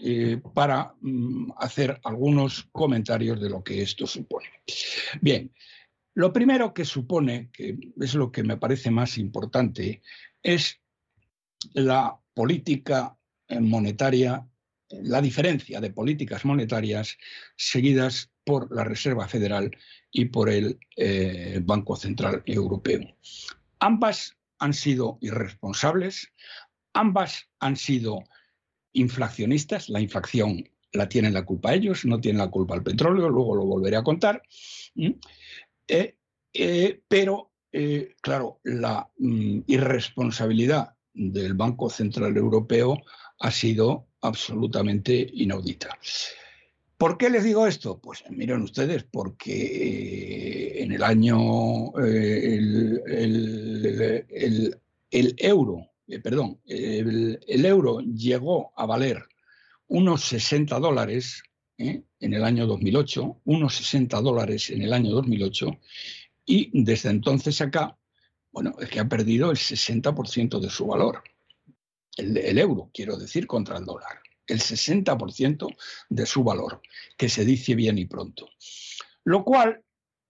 para 0.52 0.94
mm, 1.00 1.52
hacer 1.56 2.00
algunos 2.04 2.68
comentarios 2.72 3.40
de 3.40 3.50
lo 3.50 3.62
que 3.62 3.82
esto 3.82 4.06
supone. 4.06 4.48
Bien, 5.20 5.52
lo 6.15 6.32
primero 6.32 6.74
que 6.74 6.85
supone, 6.85 7.51
que 7.53 7.78
es 8.01 8.15
lo 8.15 8.32
que 8.32 8.43
me 8.43 8.57
parece 8.57 8.91
más 8.91 9.19
importante, 9.19 10.03
es 10.43 10.81
la 11.74 12.19
política 12.35 13.16
eh, 13.49 13.61
monetaria, 13.61 14.47
eh, 14.89 15.01
la 15.03 15.20
diferencia 15.20 15.81
de 15.81 15.91
políticas 15.91 16.45
monetarias 16.45 17.16
seguidas 17.57 18.31
por 18.45 18.74
la 18.74 18.85
Reserva 18.85 19.28
Federal 19.28 19.70
y 20.11 20.27
por 20.27 20.49
el 20.49 20.78
eh, 20.97 21.61
Banco 21.62 21.97
Central 21.97 22.43
Europeo. 22.47 23.01
Ambas 23.78 24.37
han 24.59 24.74
sido 24.74 25.19
irresponsables, 25.20 26.32
ambas 26.93 27.49
han 27.61 27.77
sido 27.77 28.24
inflacionistas, 28.93 29.89
la 29.89 30.01
inflación 30.01 30.69
la 30.93 31.09
tienen 31.09 31.35
la 31.35 31.45
culpa 31.45 31.73
ellos, 31.73 32.05
no 32.05 32.20
tienen 32.20 32.41
la 32.41 32.51
culpa 32.51 32.74
el 32.74 32.82
petróleo, 32.82 33.28
luego 33.28 33.55
lo 33.55 33.65
volveré 33.65 33.97
a 33.97 34.03
contar. 34.03 34.43
Eh, 35.92 36.14
eh, 36.54 37.02
pero, 37.08 37.50
eh, 37.72 38.14
claro, 38.20 38.60
la 38.62 39.10
mm, 39.18 39.62
irresponsabilidad 39.66 40.94
del 41.12 41.54
Banco 41.54 41.90
Central 41.90 42.36
Europeo 42.36 42.96
ha 43.40 43.50
sido 43.50 44.06
absolutamente 44.20 45.28
inaudita. 45.32 45.98
¿Por 46.96 47.18
qué 47.18 47.28
les 47.28 47.42
digo 47.42 47.66
esto? 47.66 47.98
Pues 48.00 48.22
miren 48.30 48.62
ustedes, 48.62 49.02
porque 49.02 50.80
en 50.80 50.92
el 50.92 51.02
año 51.02 51.92
el, 51.98 53.02
euro, 55.10 55.90
perdón, 56.22 56.60
el 56.66 57.64
euro 57.64 57.98
llegó 58.00 58.72
a 58.76 58.86
valer 58.86 59.24
unos 59.88 60.22
60 60.24 60.78
dólares 60.78 61.42
¿eh? 61.81 62.02
en 62.20 62.35
el 62.35 62.44
año 62.44 62.66
2008, 62.66 63.40
unos 63.44 63.77
60 63.77 64.20
dólares 64.20 64.70
en 64.70 64.82
el 64.82 64.93
año 64.93 65.11
2008, 65.11 65.70
y 66.44 66.70
desde 66.85 67.11
entonces 67.11 67.61
acá, 67.61 67.97
bueno, 68.52 68.74
es 68.81 68.89
que 68.89 69.01
ha 69.01 69.09
perdido 69.09 69.51
el 69.51 69.57
60% 69.57 70.61
de 70.61 70.70
su 70.70 70.86
valor. 70.86 71.23
El, 72.16 72.59
euro, 72.59 72.90
quiero 72.93 73.16
decir, 73.16 73.47
contra 73.47 73.78
el 73.78 73.85
dólar. 73.85 74.20
El 74.47 74.59
60% 74.59 75.69
de 76.09 76.27
su 76.27 76.43
valor, 76.43 76.82
que 77.16 77.28
se 77.28 77.44
dice 77.44 77.74
bien 77.74 77.98
y 77.98 78.07
pronto. 78.07 78.48
Lo 79.24 79.44
cual 79.44 79.82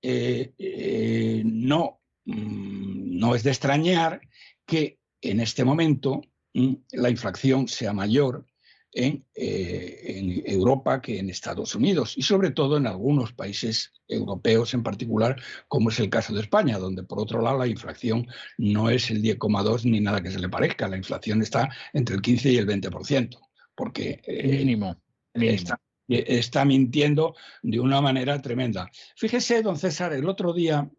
eh, 0.03 0.53
eh, 0.59 1.43
no, 1.45 2.01
mm, 2.27 3.19
no 3.19 3.35
es 3.35 3.43
de 3.43 3.51
extrañar 3.51 4.21
que 4.67 4.99
en 5.23 5.41
este 5.41 5.65
momento 5.65 6.21
mm, 6.53 6.75
la 6.93 7.11
inflación 7.11 7.67
sea 7.67 7.93
mayor 7.93 8.47
en, 8.93 9.25
eh, 9.35 10.01
en 10.05 10.43
Europa 10.47 11.01
que 11.01 11.19
en 11.19 11.31
Estados 11.31 11.75
Unidos 11.75 12.15
y 12.17 12.23
sobre 12.23 12.51
todo 12.51 12.77
en 12.77 12.87
algunos 12.87 13.33
países 13.33 13.93
europeos 14.09 14.75
en 14.75 14.83
particular, 14.83 15.41
como 15.69 15.91
es 15.91 16.01
el 16.01 16.11
caso 16.11 16.35
de 16.35 16.41
España, 16.41 16.79
donde 16.79 17.03
por 17.05 17.21
otro 17.21 17.41
lado 17.41 17.59
la 17.59 17.67
inflación 17.67 18.27
no 18.59 18.91
es 18.91 19.11
el 19.11 19.23
10,2 19.23 19.85
ni 19.85 20.01
nada 20.01 20.23
que 20.23 20.31
se 20.31 20.41
le 20.41 20.49
parezca, 20.49 20.89
la 20.89 20.97
inflación 20.97 21.43
está 21.43 21.69
entre 21.93 22.17
el 22.17 22.23
15 22.23 22.53
y 22.53 22.57
el 22.57 22.67
20%, 22.67 23.39
porque 23.75 24.21
eh, 24.25 24.59
Mínimo. 24.59 25.01
mínimo. 25.35 25.55
está, 25.55 25.81
está 26.09 26.65
mintiendo 26.65 27.35
de 27.63 27.79
una 27.79 28.01
manera 28.01 28.41
tremenda. 28.43 28.91
Fíjese, 29.17 29.63
don 29.63 29.79
César, 29.79 30.13
el 30.13 30.29
otro 30.29 30.53
día 30.53 30.91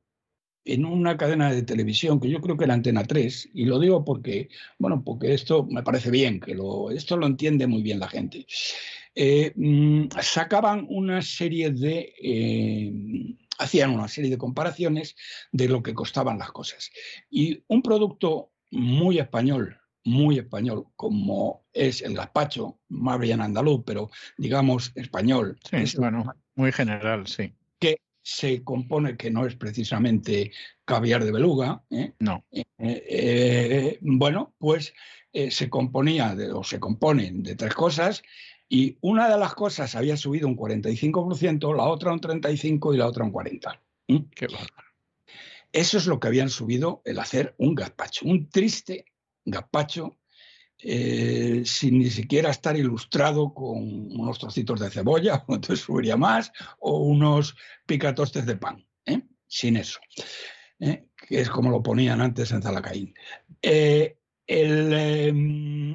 en 0.66 0.86
una 0.86 1.18
cadena 1.18 1.52
de 1.52 1.64
televisión 1.64 2.20
que 2.20 2.30
yo 2.30 2.42
creo 2.42 2.58
que 2.58 2.66
era 2.66 2.74
Antena 2.74 3.04
3, 3.04 3.50
y 3.54 3.66
lo 3.66 3.80
digo 3.80 4.06
porque, 4.06 4.50
bueno, 4.78 5.04
porque 5.04 5.34
esto 5.34 5.66
me 5.66 5.84
parece 5.84 6.12
bien, 6.12 6.40
que 6.40 6.56
lo, 6.56 6.92
esto 6.92 7.18
lo 7.18 7.26
entiende 7.26 7.68
muy 7.68 7.82
bien 7.82 8.00
la 8.00 8.08
gente. 8.08 8.46
Eh, 9.16 9.52
mm, 9.56 10.10
sacaban 10.22 10.86
una 10.90 11.22
serie 11.22 11.72
de, 11.72 12.14
eh, 12.22 12.94
hacían 13.58 13.92
una 13.92 14.08
serie 14.08 14.30
de 14.32 14.38
comparaciones 14.38 15.16
de 15.52 15.68
lo 15.68 15.84
que 15.84 15.94
costaban 15.94 16.40
las 16.40 16.52
cosas. 16.52 16.92
Y 17.30 17.64
un 17.68 17.82
producto 17.82 18.52
muy 18.72 19.20
español, 19.20 19.78
muy 20.04 20.40
español, 20.40 20.86
como 20.96 21.66
es 21.74 22.02
el 22.02 22.16
gazpacho, 22.16 22.80
más 22.90 23.20
bien 23.20 23.42
andaluz, 23.42 23.84
pero 23.86 24.10
digamos 24.38 24.92
español, 24.96 25.60
Sí, 25.70 25.76
es 25.78 25.96
bueno, 25.96 26.24
muy 26.56 26.72
general, 26.72 27.28
sí. 27.28 27.54
Se 28.22 28.64
compone 28.64 29.18
que 29.18 29.32
no 29.32 29.46
es 29.46 29.56
precisamente 29.56 30.52
caviar 30.86 31.24
de 31.24 31.32
beluga, 31.32 31.84
¿eh? 31.90 32.14
No. 32.20 32.46
Eh, 32.52 32.66
eh, 32.78 34.00
bueno, 34.02 34.54
pues 34.58 34.94
se 35.32 35.70
componía 35.70 36.36
de, 36.36 36.52
o 36.52 36.64
se 36.64 36.80
componen 36.80 37.42
de 37.42 37.56
tres 37.56 37.74
cosas 37.74 38.22
y 38.68 38.98
una 39.02 39.30
de 39.30 39.38
las 39.38 39.54
cosas 39.54 39.96
había 39.96 40.18
subido 40.18 40.48
un 40.48 40.58
45%, 40.58 41.76
la 41.76 41.84
otra 41.84 42.12
un 42.12 42.20
35% 42.20 42.94
y 42.94 42.98
la 42.98 43.08
otra 43.08 43.24
un 43.24 43.34
40%. 43.34 43.80
¿Mm? 44.08 44.18
Qué. 44.36 44.48
Eso 45.74 45.98
es 45.98 46.06
lo 46.06 46.20
que 46.20 46.28
habían 46.28 46.50
subido 46.50 47.02
el 47.06 47.20
hacer 47.20 47.56
un 47.58 47.76
gazpacho, 47.76 48.26
un 48.26 48.50
triste 48.50 49.06
gazpacho 49.46 50.18
eh, 50.84 51.64
sin 51.66 52.00
ni 52.00 52.10
siquiera 52.10 52.50
estar 52.50 52.76
ilustrado 52.76 53.54
con 53.54 53.78
unos 53.78 54.40
trocitos 54.40 54.80
de 54.80 54.90
cebolla, 54.90 55.44
entonces 55.48 55.82
subiría 55.82 56.18
más, 56.18 56.52
o 56.80 57.00
unos 57.00 57.56
picatostes 57.86 58.46
de 58.46 58.56
pan, 58.56 58.86
¿eh? 59.06 59.22
sin 59.48 59.78
eso, 59.78 60.00
¿eh? 60.80 61.06
que 61.28 61.42
es 61.42 61.50
como 61.50 61.70
lo 61.70 61.84
ponían 61.84 62.22
antes 62.22 62.52
en 62.52 62.62
Zalacaín. 62.62 63.14
Eh, 63.62 64.18
eh, 64.48 65.32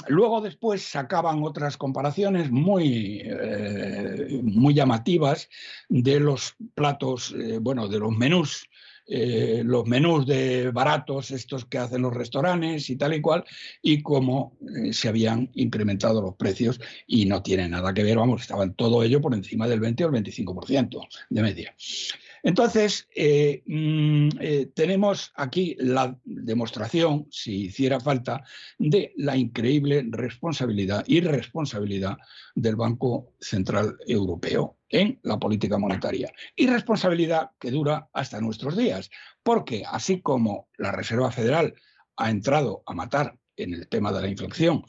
luego 0.09 0.41
después 0.41 0.83
sacaban 0.83 1.43
otras 1.43 1.77
comparaciones 1.77 2.51
muy, 2.51 3.21
eh, 3.23 4.41
muy 4.43 4.73
llamativas 4.73 5.51
de 5.89 6.21
los 6.21 6.55
platos, 6.75 7.35
bueno, 7.61 7.87
de 7.89 7.99
los 7.99 8.17
menús 8.17 8.67
eh, 9.07 9.63
los 9.65 9.87
menús 9.87 10.27
de 10.27 10.71
baratos, 10.71 11.31
estos 11.31 11.65
que 11.65 11.79
hacen 11.79 12.03
los 12.03 12.13
restaurantes 12.13 12.91
y 12.91 12.97
tal 12.97 13.15
y 13.15 13.21
cual, 13.21 13.45
y 13.81 14.03
cómo 14.03 14.57
eh, 14.61 14.93
se 14.93 15.09
habían 15.09 15.51
incrementado 15.55 16.21
los 16.21 16.35
precios 16.35 16.81
y 17.07 17.27
no 17.27 17.43
tiene 17.43 17.69
nada 17.69 17.95
que 17.95 18.03
ver, 18.03 18.17
vamos, 18.17 18.43
estaban 18.43 18.75
todo 18.75 19.03
ello 19.03 19.21
por 19.21 19.35
encima 19.35 19.69
del 19.69 19.81
20 19.81 20.05
o 20.05 20.09
el 20.09 20.25
25% 20.25 21.09
de 21.31 21.43
media. 21.43 21.75
Entonces, 22.43 23.09
eh, 23.15 23.63
mm, 23.67 24.29
eh, 24.41 24.71
tenemos 24.75 25.33
aquí 25.37 25.77
la 25.79 26.19
demostración, 26.25 27.27
si 27.31 27.67
hiciera 27.67 28.01
falta, 28.01 28.45
de 28.79 29.13
la 29.17 29.37
increíble 29.37 30.05
responsabilidad, 30.09 31.05
y 31.07 31.19
irresponsabilidad 31.19 32.17
del 32.55 32.77
Banco 32.77 33.33
Central 33.41 33.97
Europeo 34.07 34.79
en 34.89 35.19
la 35.23 35.39
política 35.39 35.79
monetaria. 35.79 36.31
Irresponsabilidad 36.55 37.51
que 37.59 37.71
dura 37.71 38.09
hasta 38.13 38.41
nuestros 38.41 38.77
días, 38.77 39.11
porque 39.43 39.85
así 39.91 40.21
como 40.21 40.69
la 40.79 40.93
Reserva 40.93 41.31
Federal 41.31 41.75
ha 42.17 42.31
entrado 42.31 42.83
a 42.87 42.95
matar 42.95 43.37
en 43.57 43.75
el 43.75 43.89
tema 43.89 44.13
de 44.13 44.21
la 44.21 44.29
inflación 44.29 44.85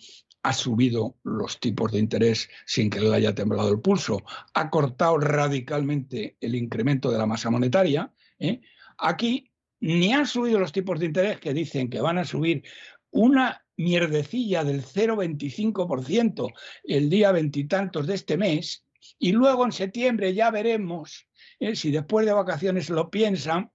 ha 0.48 0.54
subido 0.54 1.18
los 1.26 1.60
tipos 1.60 1.92
de 1.92 2.00
interés 2.00 2.50
sin 2.66 2.90
que 2.90 3.02
le 3.02 3.14
haya 3.14 3.36
temblado 3.36 3.70
el 3.70 3.82
pulso, 3.82 4.24
ha 4.54 4.70
cortado 4.70 5.18
radicalmente 5.18 6.38
el 6.40 6.56
incremento 6.56 7.12
de 7.12 7.18
la 7.18 7.26
masa 7.26 7.50
monetaria. 7.50 8.14
¿eh? 8.40 8.62
Aquí 8.98 9.52
ni 9.82 10.14
han 10.14 10.26
subido 10.26 10.58
los 10.58 10.72
tipos 10.72 11.00
de 11.00 11.08
interés 11.08 11.42
que 11.42 11.54
dicen 11.54 11.90
que 11.90 12.00
van 12.00 12.18
a 12.18 12.24
subir 12.24 12.64
una 13.12 13.66
mierdecilla 13.76 14.64
del 14.64 14.86
0,25% 14.86 16.54
el 16.86 17.10
día 17.10 17.34
veintitantos 17.34 18.08
de 18.08 18.16
este 18.16 18.38
mes, 18.38 18.86
y 19.20 19.34
luego 19.34 19.66
en 19.66 19.74
septiembre 19.74 20.34
ya 20.34 20.50
veremos 20.50 21.28
¿eh? 21.60 21.76
si 21.76 21.92
después 21.92 22.26
de 22.26 22.32
vacaciones 22.32 22.90
lo 22.90 23.10
piensan. 23.10 23.70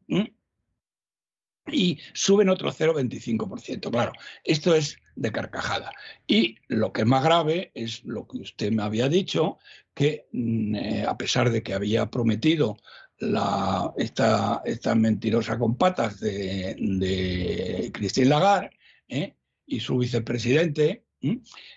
y 1.71 1.99
suben 2.15 2.49
otro 2.49 2.73
0,25%. 2.73 3.91
Claro, 3.91 4.13
esto 4.43 4.75
es 4.75 5.02
de 5.15 5.33
carcajada. 5.33 5.93
Y 6.27 6.57
lo 6.69 6.93
que 6.93 7.03
es 7.03 7.07
más 7.07 7.25
grave 7.25 7.71
es 7.75 8.05
lo 8.05 8.27
que 8.27 8.39
usted 8.39 8.73
me 8.73 8.83
había 8.83 9.09
dicho, 9.09 9.59
que 9.95 10.27
mm, 10.33 10.75
eh, 10.75 11.05
a 11.07 11.17
pesar 11.17 11.51
de 11.51 11.63
que 11.63 11.75
había 11.75 12.11
prometido 12.11 12.79
la, 13.19 13.93
esta, 13.97 14.63
esta 14.65 14.95
mentirosa 14.95 15.59
con 15.59 15.77
patas 15.77 16.19
de, 16.21 16.75
de 16.79 17.91
Christine 17.93 18.27
Lagarde 18.27 18.71
¿eh? 19.09 19.35
y 19.67 19.81
su 19.81 19.99
vicepresidente, 19.99 21.05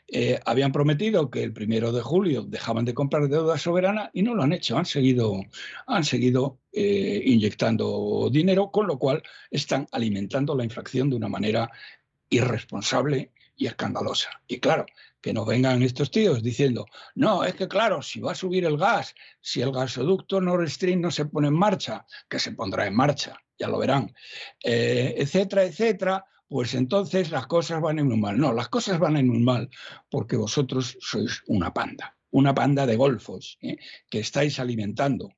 eh, 0.07 0.39
habían 0.43 0.71
prometido 0.71 1.29
que 1.29 1.43
el 1.43 1.53
primero 1.53 1.91
de 1.91 2.01
julio 2.01 2.41
dejaban 2.41 2.83
de 2.83 2.95
comprar 2.95 3.29
deuda 3.29 3.59
soberana 3.59 4.09
y 4.11 4.23
no 4.23 4.33
lo 4.33 4.41
han 4.41 4.53
hecho, 4.53 4.75
han 4.75 4.87
seguido, 4.87 5.39
han 5.85 6.03
seguido 6.03 6.61
inyectando 6.73 8.29
dinero, 8.31 8.71
con 8.71 8.87
lo 8.87 8.97
cual 8.97 9.21
están 9.51 9.87
alimentando 9.91 10.55
la 10.55 10.63
inflación 10.63 11.11
de 11.11 11.15
una 11.15 11.29
manera 11.29 11.69
irresponsable 12.29 13.31
y 13.55 13.67
escandalosa. 13.67 14.29
Y 14.47 14.59
claro, 14.59 14.85
que 15.21 15.33
nos 15.33 15.47
vengan 15.47 15.81
estos 15.81 16.11
tíos 16.11 16.43
diciendo, 16.43 16.85
no, 17.15 17.43
es 17.43 17.55
que 17.55 17.67
claro, 17.67 18.01
si 18.01 18.19
va 18.19 18.33
a 18.33 18.35
subir 18.35 18.65
el 18.65 18.77
gas, 18.77 19.15
si 19.41 19.61
el 19.61 19.71
gasoducto 19.71 20.39
Nord 20.41 20.69
Stream 20.69 21.01
no 21.01 21.11
se 21.11 21.25
pone 21.25 21.47
en 21.47 21.55
marcha, 21.55 22.05
que 22.29 22.39
se 22.39 22.51
pondrá 22.51 22.85
en 22.85 22.95
marcha, 22.95 23.35
ya 23.57 23.67
lo 23.67 23.79
verán, 23.79 24.13
eh, 24.63 25.15
etcétera, 25.17 25.63
etcétera, 25.63 26.25
pues 26.47 26.73
entonces 26.75 27.31
las 27.31 27.47
cosas 27.47 27.81
van 27.81 27.99
en 27.99 28.11
un 28.11 28.21
mal. 28.21 28.37
No, 28.37 28.53
las 28.53 28.69
cosas 28.69 28.99
van 28.99 29.17
en 29.17 29.29
un 29.29 29.43
mal 29.43 29.69
porque 30.09 30.35
vosotros 30.35 30.97
sois 31.01 31.41
una 31.47 31.73
panda, 31.73 32.15
una 32.31 32.53
panda 32.53 32.85
de 32.85 32.95
golfos 32.95 33.57
¿eh? 33.61 33.77
que 34.09 34.19
estáis 34.19 34.59
alimentando 34.59 35.33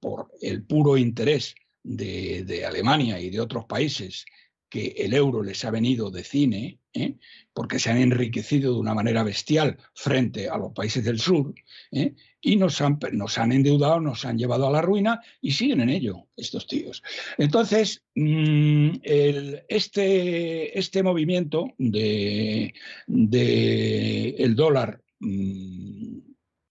por 0.00 0.32
el 0.40 0.64
puro 0.64 0.96
interés 0.96 1.54
de, 1.82 2.44
de 2.44 2.66
Alemania 2.66 3.20
y 3.20 3.30
de 3.30 3.40
otros 3.40 3.66
países 3.66 4.24
que 4.70 4.94
el 4.96 5.12
euro 5.12 5.42
les 5.42 5.64
ha 5.64 5.70
venido 5.70 6.10
de 6.10 6.22
cine, 6.22 6.78
¿eh? 6.94 7.16
porque 7.52 7.80
se 7.80 7.90
han 7.90 7.98
enriquecido 7.98 8.72
de 8.72 8.78
una 8.78 8.94
manera 8.94 9.24
bestial 9.24 9.76
frente 9.94 10.48
a 10.48 10.56
los 10.56 10.72
países 10.72 11.04
del 11.04 11.18
sur, 11.18 11.52
¿eh? 11.90 12.14
y 12.40 12.56
nos 12.56 12.80
han, 12.80 12.98
nos 13.12 13.36
han 13.36 13.50
endeudado, 13.52 14.00
nos 14.00 14.24
han 14.24 14.38
llevado 14.38 14.68
a 14.68 14.70
la 14.70 14.80
ruina 14.80 15.20
y 15.42 15.50
siguen 15.50 15.80
en 15.80 15.90
ello 15.90 16.28
estos 16.36 16.68
tíos. 16.68 17.02
Entonces, 17.36 18.04
mm, 18.14 18.90
este, 19.02 20.78
este 20.78 21.02
movimiento 21.02 21.74
de, 21.76 22.72
el 23.08 24.54
dólar, 24.54 25.02
mm, 25.18 26.18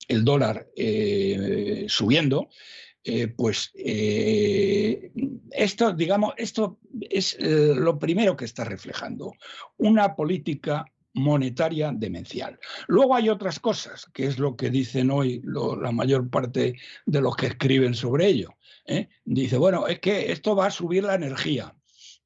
el 0.07 0.23
dólar 0.23 0.69
eh, 0.75 1.85
subiendo, 1.89 2.49
eh, 3.03 3.27
pues 3.27 3.71
eh, 3.75 5.11
esto, 5.51 5.93
digamos, 5.93 6.33
esto 6.37 6.79
es 7.09 7.37
eh, 7.39 7.73
lo 7.75 7.97
primero 7.97 8.35
que 8.35 8.45
está 8.45 8.65
reflejando, 8.65 9.33
una 9.77 10.15
política 10.15 10.85
monetaria 11.13 11.91
demencial. 11.93 12.59
Luego 12.87 13.15
hay 13.15 13.29
otras 13.29 13.59
cosas, 13.59 14.05
que 14.13 14.25
es 14.25 14.37
lo 14.37 14.55
que 14.55 14.69
dicen 14.69 15.11
hoy 15.11 15.41
la 15.43 15.91
mayor 15.91 16.29
parte 16.29 16.75
de 17.05 17.21
los 17.21 17.35
que 17.35 17.47
escriben 17.47 17.93
sobre 17.93 18.27
ello. 18.27 18.49
Dice, 19.25 19.57
bueno, 19.57 19.87
es 19.87 19.99
que 19.99 20.31
esto 20.31 20.55
va 20.55 20.67
a 20.67 20.71
subir 20.71 21.03
la 21.03 21.15
energía 21.15 21.75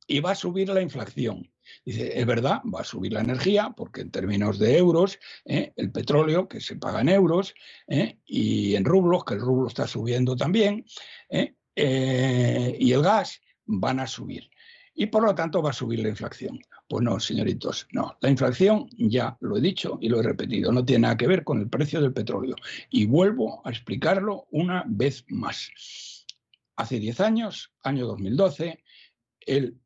y 0.07 0.19
va 0.19 0.31
a 0.31 0.35
subir 0.35 0.69
la 0.69 0.81
inflación. 0.81 1.52
Dice, 1.85 2.19
es 2.19 2.25
verdad, 2.25 2.61
va 2.73 2.81
a 2.81 2.85
subir 2.85 3.13
la 3.13 3.21
energía 3.21 3.73
porque 3.75 4.01
en 4.01 4.11
términos 4.11 4.59
de 4.59 4.77
euros, 4.77 5.19
¿eh? 5.45 5.73
el 5.75 5.91
petróleo 5.91 6.47
que 6.47 6.61
se 6.61 6.75
paga 6.75 7.01
en 7.01 7.09
euros 7.09 7.53
¿eh? 7.87 8.19
y 8.25 8.75
en 8.75 8.85
rublos, 8.85 9.25
que 9.25 9.35
el 9.35 9.41
rublo 9.41 9.67
está 9.67 9.87
subiendo 9.87 10.35
también, 10.35 10.85
¿eh? 11.29 11.55
y 11.75 12.91
el 12.91 13.01
gas 13.01 13.41
van 13.65 13.99
a 13.99 14.07
subir. 14.07 14.49
Y 14.95 15.07
por 15.07 15.23
lo 15.23 15.33
tanto 15.33 15.61
va 15.61 15.71
a 15.71 15.73
subir 15.73 15.99
la 15.99 16.09
inflación. 16.09 16.59
Pues 16.87 17.03
no, 17.03 17.19
señoritos, 17.19 17.87
no. 17.91 18.15
La 18.21 18.29
inflación, 18.29 18.87
ya 18.91 19.35
lo 19.39 19.57
he 19.57 19.61
dicho 19.61 19.97
y 19.99 20.09
lo 20.09 20.19
he 20.19 20.23
repetido, 20.23 20.71
no 20.71 20.85
tiene 20.85 21.03
nada 21.03 21.17
que 21.17 21.27
ver 21.27 21.43
con 21.43 21.59
el 21.59 21.69
precio 21.69 21.99
del 21.99 22.13
petróleo. 22.13 22.55
Y 22.91 23.07
vuelvo 23.07 23.65
a 23.65 23.71
explicarlo 23.71 24.47
una 24.51 24.83
vez 24.85 25.25
más. 25.29 26.25
Hace 26.75 26.99
10 26.99 27.21
años, 27.21 27.73
año 27.83 28.05
2012, 28.05 28.83
el 29.41 29.79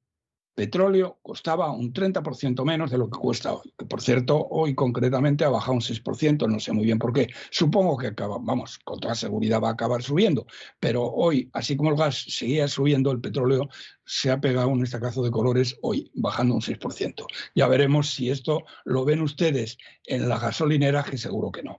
petróleo 0.58 1.19
costaba 1.22 1.72
un 1.72 1.94
30% 1.94 2.66
menos 2.66 2.90
de 2.90 2.98
lo 2.98 3.11
que 3.11 3.19
cuesta 3.19 3.53
hoy, 3.53 3.72
que 3.77 3.86
por 3.86 4.02
cierto 4.02 4.48
hoy 4.50 4.74
concretamente 4.74 5.45
ha 5.45 5.50
bajado 5.50 5.74
un 5.74 5.82
6%, 5.82 6.48
no 6.48 6.60
sé 6.60 6.72
muy 6.74 6.86
bien 6.86 6.98
por 6.98 7.14
qué. 7.14 7.27
Supongo 7.52 7.95
que 7.95 8.08
acaba, 8.08 8.40
vamos, 8.42 8.80
con 8.80 9.00
toda 9.00 9.14
seguridad 9.14 9.61
va 9.61 9.69
a 9.69 9.74
acabar 9.74 10.02
subiendo, 10.02 10.48
pero 10.80 11.03
hoy, 11.03 11.48
así 11.53 11.77
como 11.77 11.92
el 11.92 11.95
gas 11.95 12.26
seguía 12.30 12.68
subiendo, 12.68 13.11
el 13.11 13.22
petróleo 13.22 13.69
se 14.03 14.32
ha 14.32 14.42
pegado 14.42 14.69
un 14.69 14.84
estacazo 14.84 15.22
de 15.22 15.30
colores 15.30 15.77
hoy, 15.84 16.10
bajando 16.16 16.56
un 16.56 16.61
6%. 16.61 17.27
Ya 17.53 17.68
veremos 17.68 18.10
si 18.10 18.32
esto 18.32 18.64
lo 18.84 19.06
ven 19.06 19.22
ustedes 19.22 19.77
en 20.06 20.27
la 20.27 20.40
gasolinera, 20.40 21.03
que 21.03 21.19
seguro 21.19 21.52
que 21.52 21.61
no. 21.61 21.77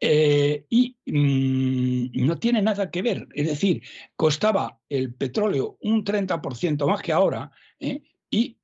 Eh, 0.00 0.66
y 0.70 0.96
mm, 1.04 2.26
no 2.26 2.38
tiene 2.38 2.62
nada 2.62 2.90
que 2.90 3.02
ver. 3.02 3.28
Es 3.34 3.46
decir, 3.46 3.82
costaba 4.16 4.80
el 4.88 5.14
petróleo 5.14 5.76
un 5.82 6.04
30% 6.04 6.86
más 6.86 7.02
que 7.02 7.12
ahora 7.12 7.50
¿eh? 7.78 8.02
y 8.30 8.58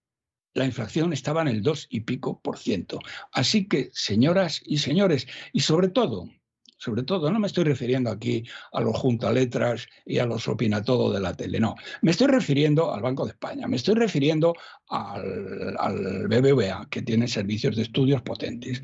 la 0.55 0.65
inflación 0.65 1.12
estaba 1.12 1.42
en 1.42 1.48
el 1.48 1.62
2 1.62 1.89
y 1.90 2.00
pico 2.00 2.40
por 2.40 2.58
ciento. 2.58 2.98
Así 3.32 3.68
que, 3.68 3.90
señoras 3.92 4.62
y 4.65 4.78
señores, 4.78 5.26
y 5.52 5.60
sobre 5.60 5.89
todo, 5.89 6.31
sobre 6.76 7.02
todo, 7.02 7.30
no 7.30 7.38
me 7.38 7.46
estoy 7.46 7.64
refiriendo 7.64 8.10
aquí 8.10 8.44
a 8.72 8.80
los 8.80 8.96
juntaletras 8.96 9.86
y 10.05 10.18
a 10.18 10.26
los 10.26 10.46
opina 10.48 10.82
todo 10.82 11.12
de 11.12 11.20
la 11.20 11.34
tele, 11.34 11.58
no. 11.58 11.74
Me 12.02 12.10
estoy 12.10 12.26
refiriendo 12.26 12.94
al 12.94 13.02
Banco 13.02 13.24
de 13.24 13.30
España, 13.30 13.66
me 13.66 13.76
estoy 13.76 13.94
refiriendo 13.94 14.55
al, 14.88 16.28
BBVA, 16.28 16.88
que 16.90 17.02
tiene 17.02 17.28
servicios 17.28 17.76
de 17.76 17.82
estudios 17.82 18.22
potentes. 18.22 18.80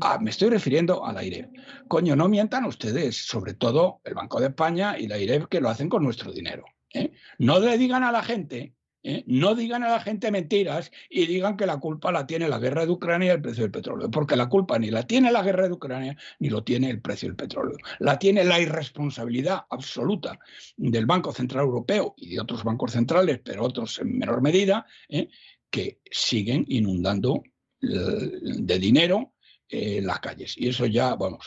Ah, 0.00 0.18
me 0.20 0.30
estoy 0.30 0.50
refiriendo 0.50 1.04
a 1.04 1.12
la 1.12 1.22
IREF. 1.22 1.46
Coño, 1.88 2.16
no 2.16 2.28
mientan 2.28 2.64
ustedes, 2.64 3.26
sobre 3.26 3.54
todo 3.54 4.00
el 4.04 4.14
Banco 4.14 4.40
de 4.40 4.48
España 4.48 4.98
y 4.98 5.06
la 5.06 5.18
IREF, 5.18 5.46
que 5.48 5.60
lo 5.60 5.68
hacen 5.68 5.88
con 5.88 6.02
nuestro 6.02 6.32
dinero. 6.32 6.64
¿eh? 6.92 7.12
No 7.38 7.60
le 7.60 7.76
digan 7.76 8.04
a 8.04 8.12
la 8.12 8.22
gente 8.22 8.74
¿eh? 9.04 9.22
no 9.26 9.54
digan 9.54 9.84
a 9.84 9.90
la 9.90 10.00
gente 10.00 10.32
mentiras 10.32 10.90
y 11.08 11.26
digan 11.26 11.56
que 11.56 11.66
la 11.66 11.76
culpa 11.76 12.10
la 12.10 12.26
tiene 12.26 12.48
la 12.48 12.58
guerra 12.58 12.84
de 12.84 12.90
Ucrania 12.92 13.28
y 13.28 13.36
el 13.36 13.42
precio 13.42 13.62
del 13.62 13.70
petróleo, 13.70 14.10
porque 14.10 14.34
la 14.34 14.48
culpa 14.48 14.78
ni 14.78 14.90
la 14.90 15.04
tiene 15.04 15.30
la 15.30 15.42
guerra 15.42 15.68
de 15.68 15.74
Ucrania 15.74 16.16
ni 16.40 16.48
lo 16.48 16.64
tiene 16.64 16.90
el 16.90 17.00
precio 17.00 17.28
del 17.28 17.36
petróleo. 17.36 17.76
La 18.00 18.18
tiene 18.18 18.44
la 18.44 18.60
irresponsabilidad 18.60 19.66
absoluta 19.70 20.38
del 20.76 21.06
Banco 21.06 21.32
Central 21.32 21.64
Europeo 21.64 22.14
y 22.16 22.34
de 22.34 22.40
otros 22.40 22.64
bancos 22.64 22.92
centrales, 22.92 23.40
pero 23.44 23.64
otros 23.64 24.00
en 24.00 24.18
menor 24.18 24.42
medida, 24.42 24.86
¿eh? 25.08 25.28
que 25.70 26.00
siguen 26.10 26.64
inundando 26.68 27.42
eh, 27.82 27.88
de 27.88 28.78
dinero 28.78 29.33
en 29.74 30.06
las 30.06 30.20
calles. 30.20 30.54
Y 30.56 30.68
eso 30.68 30.86
ya, 30.86 31.14
vamos, 31.14 31.46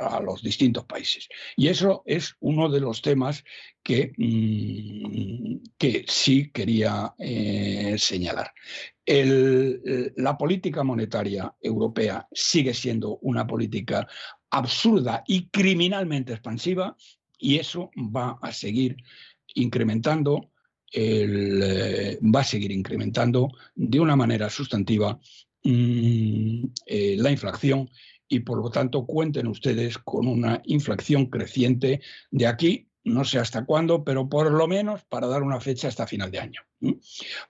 a, 0.00 0.20
los 0.20 0.42
distintos 0.42 0.84
países. 0.84 1.28
Y 1.56 1.68
eso 1.68 2.02
es 2.06 2.36
uno 2.40 2.68
de 2.68 2.80
los 2.80 3.02
temas 3.02 3.44
que, 3.82 4.12
mm, 4.16 5.56
que 5.78 6.04
sí 6.06 6.50
quería 6.50 7.14
eh, 7.18 7.96
señalar. 7.98 8.52
la 9.04 10.38
política 10.38 10.84
monetaria 10.84 11.52
europea 11.60 12.26
sigue 12.32 12.72
siendo 12.72 13.18
una 13.22 13.44
política 13.46 14.06
absurda 14.50 15.24
y 15.26 15.48
criminalmente 15.48 16.32
expansiva 16.32 16.96
y 17.38 17.58
eso 17.58 17.90
va 17.96 18.38
a 18.40 18.52
seguir 18.52 18.96
incrementando 19.54 20.52
eh, 20.94 22.18
va 22.22 22.40
a 22.40 22.44
seguir 22.44 22.70
incrementando 22.70 23.48
de 23.74 23.98
una 23.98 24.14
manera 24.14 24.50
sustantiva 24.50 25.18
Mm, 25.64 26.64
eh, 26.86 27.16
la 27.18 27.30
inflación 27.30 27.88
y 28.28 28.40
por 28.40 28.58
lo 28.58 28.70
tanto 28.70 29.06
cuenten 29.06 29.46
ustedes 29.46 29.98
con 29.98 30.26
una 30.26 30.60
inflación 30.64 31.26
creciente 31.26 32.00
de 32.30 32.46
aquí 32.46 32.88
no 33.04 33.24
sé 33.24 33.38
hasta 33.38 33.64
cuándo, 33.64 34.04
pero 34.04 34.28
por 34.28 34.50
lo 34.50 34.68
menos 34.68 35.04
para 35.04 35.26
dar 35.26 35.42
una 35.42 35.60
fecha 35.60 35.88
hasta 35.88 36.06
final 36.06 36.30
de 36.30 36.38
año. 36.38 36.60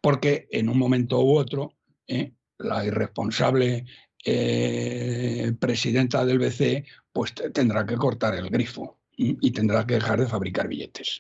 Porque 0.01 0.49
en 0.51 0.69
un 0.69 0.79
momento 0.79 1.21
u 1.21 1.37
otro, 1.37 1.75
¿eh? 2.07 2.33
la 2.59 2.85
irresponsable 2.85 3.85
eh, 4.25 5.53
presidenta 5.59 6.25
del 6.25 6.39
BCE 6.39 6.87
pues 7.13 7.35
tendrá 7.53 7.85
que 7.85 7.97
cortar 7.97 8.35
el 8.35 8.49
grifo 8.49 9.01
y 9.15 9.51
tendrá 9.51 9.87
que 9.87 9.95
dejar 9.95 10.21
de 10.21 10.27
fabricar 10.27 10.69
billetes. 10.69 11.19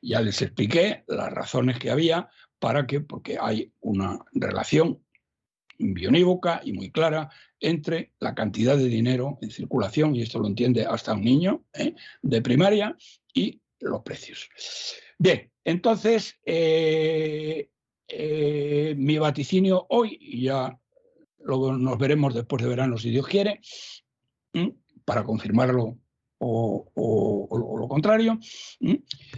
Ya 0.00 0.20
les 0.20 0.40
expliqué 0.40 1.02
las 1.08 1.32
razones 1.32 1.78
que 1.78 1.90
había 1.90 2.30
para 2.60 2.86
que, 2.86 3.00
porque 3.00 3.38
hay 3.40 3.72
una 3.80 4.20
relación 4.32 5.01
bionívoca 5.82 6.60
y 6.64 6.72
muy 6.72 6.90
clara 6.90 7.30
entre 7.62 8.12
la 8.18 8.34
cantidad 8.34 8.76
de 8.76 8.88
dinero 8.88 9.38
en 9.40 9.50
circulación, 9.50 10.14
y 10.14 10.22
esto 10.22 10.40
lo 10.40 10.48
entiende 10.48 10.84
hasta 10.84 11.14
un 11.14 11.22
niño 11.22 11.64
¿eh? 11.72 11.94
de 12.22 12.42
primaria, 12.42 12.96
y 13.32 13.60
los 13.80 14.02
precios. 14.02 14.48
Bien, 15.18 15.50
entonces, 15.64 16.38
eh, 16.44 17.70
eh, 18.08 18.94
mi 18.96 19.16
vaticinio 19.18 19.86
hoy, 19.88 20.18
y 20.20 20.42
ya 20.42 20.78
luego 21.38 21.72
nos 21.72 21.98
veremos 21.98 22.34
después 22.34 22.62
de 22.62 22.68
verano 22.68 22.98
si 22.98 23.10
Dios 23.10 23.26
quiere, 23.26 23.60
para 25.04 25.24
confirmarlo 25.24 25.98
o, 26.38 27.78
lo 27.78 27.88
contrario. 27.88 28.38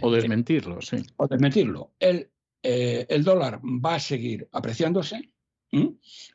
O 0.01 0.11
desmentirlo, 0.11 0.81
sí. 0.81 0.97
O 1.17 1.27
desmentirlo. 1.27 1.93
El, 1.99 2.29
el 2.61 3.23
dólar 3.23 3.61
va 3.63 3.95
a 3.95 3.99
seguir 3.99 4.47
apreciándose 4.51 5.34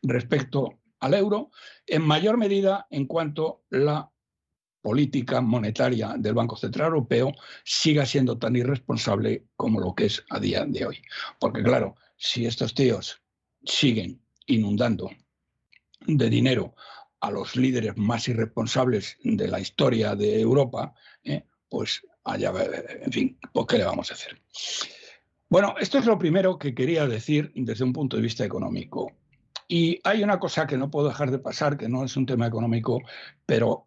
respecto 0.03 0.81
al 1.01 1.15
euro, 1.15 1.51
en 1.87 2.03
mayor 2.03 2.37
medida 2.37 2.87
en 2.91 3.07
cuanto 3.07 3.65
la 3.71 4.11
política 4.83 5.41
monetaria 5.41 6.15
del 6.17 6.35
Banco 6.35 6.57
Central 6.57 6.89
Europeo 6.89 7.33
siga 7.65 8.07
siendo 8.07 8.39
tan 8.39 8.57
irresponsable 8.57 9.47
como 9.57 9.81
lo 9.81 9.95
que 9.95 10.07
es 10.07 10.25
a 10.31 10.41
día 10.41 10.65
de 10.67 10.87
hoy. 10.87 11.03
Porque 11.39 11.63
claro, 11.63 11.97
si 12.17 12.47
estos 12.47 12.75
tíos 12.75 13.23
siguen 13.65 14.21
inundando 14.47 15.11
de 16.07 16.31
dinero 16.31 16.75
a 17.21 17.31
los 17.31 17.57
líderes 17.57 17.97
más 17.97 18.29
irresponsables 18.29 19.19
de 19.23 19.49
la 19.49 19.61
historia 19.61 20.15
de 20.15 20.41
Europa, 20.41 20.95
¿eh? 21.25 21.45
pues 21.69 22.03
allá, 22.25 22.53
en 23.05 23.13
fin, 23.13 23.39
pues 23.53 23.67
¿qué 23.67 23.79
le 23.79 23.85
vamos 23.85 24.11
a 24.11 24.15
hacer? 24.15 24.41
Bueno, 25.49 25.75
esto 25.79 25.99
es 25.99 26.07
lo 26.07 26.19
primero 26.19 26.59
que 26.59 26.75
quería 26.75 27.07
decir 27.07 27.53
desde 27.55 27.85
un 27.85 27.93
punto 27.93 28.17
de 28.17 28.23
vista 28.23 28.45
económico. 28.45 29.13
Y 29.73 30.01
hay 30.03 30.25
una 30.25 30.41
cosa 30.41 30.67
que 30.67 30.77
no 30.77 30.91
puedo 30.91 31.07
dejar 31.07 31.31
de 31.31 31.39
pasar, 31.39 31.77
que 31.77 31.89
no 31.89 32.05
es 32.05 32.17
un 32.17 32.27
tema 32.27 32.45
económico, 32.45 33.03
pero 33.47 33.87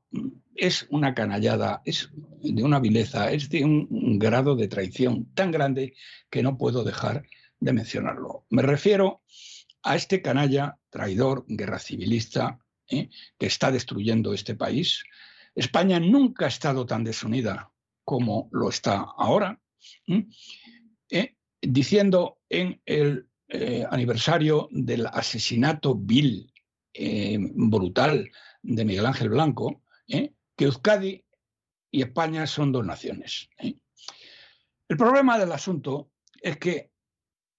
es 0.56 0.88
una 0.92 1.14
canallada, 1.14 1.82
es 1.84 2.10
de 2.42 2.64
una 2.64 2.80
vileza, 2.80 3.30
es 3.34 3.50
de 3.50 3.66
un, 3.66 4.18
grado 4.18 4.56
de 4.56 4.70
traición 4.70 5.26
tan 5.34 5.52
grande 5.52 5.94
que 6.30 6.42
no 6.42 6.58
puedo 6.58 6.86
dejar 6.86 7.28
de 7.60 7.74
mencionarlo. 7.74 8.46
Me 8.50 8.62
refiero 8.62 9.24
a 9.84 9.98
este 9.98 10.22
canalla, 10.22 10.80
traidor, 10.90 11.44
guerra 11.50 11.80
civilista, 11.80 12.60
¿eh? 12.88 13.10
que 13.38 13.48
está 13.48 13.70
destruyendo 13.70 14.34
este 14.34 14.56
país. 14.56 15.04
España 15.54 16.00
nunca 16.00 16.46
ha 16.46 16.48
estado 16.48 16.86
tan 16.86 17.04
desunida 17.04 17.74
como 18.06 18.48
lo 18.54 18.70
está 18.70 19.06
ahora, 19.18 19.60
¿eh? 20.08 21.36
diciendo 21.62 22.38
en 22.48 22.82
el 22.86 23.28
eh, 23.56 23.86
aniversario 23.88 24.68
del 24.72 25.06
asesinato 25.06 25.94
vil, 25.94 26.52
eh, 26.92 27.38
brutal 27.40 28.32
de 28.64 28.84
Miguel 28.84 29.06
Ángel 29.06 29.30
Blanco, 29.30 29.84
eh, 30.08 30.34
que 30.58 30.66
Euskadi 30.66 31.24
y 31.92 32.02
España 32.02 32.48
son 32.48 32.72
dos 32.72 32.84
naciones. 32.84 33.50
El 33.60 34.98
problema 34.98 35.38
del 35.38 35.52
asunto 35.52 36.10
es 36.42 36.58
que 36.58 36.90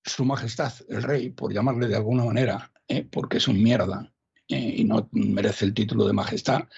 Su 0.04 0.24
Majestad, 0.24 0.72
el 0.88 1.04
Rey, 1.04 1.30
por 1.30 1.54
llamarle 1.54 1.86
de 1.86 1.94
alguna 1.94 2.24
manera, 2.24 2.72
porque 3.12 3.36
es 3.36 3.46
un 3.46 3.62
mierda 3.62 4.12
y 4.48 4.82
no 4.82 5.08
merece 5.12 5.64
el 5.64 5.74
título 5.74 6.08
de 6.08 6.12
Majestad, 6.12 6.68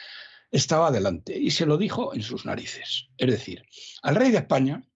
estaba 0.51 0.89
adelante 0.89 1.35
y 1.39 1.51
se 1.53 1.65
lo 1.65 1.79
dijo 1.79 2.15
en 2.15 2.21
sus 2.21 2.45
narices. 2.45 3.09
Es 3.17 3.31
decir, 3.31 3.65
al 4.03 4.15
Rey 4.15 4.31
de 4.31 4.39
España, 4.39 4.87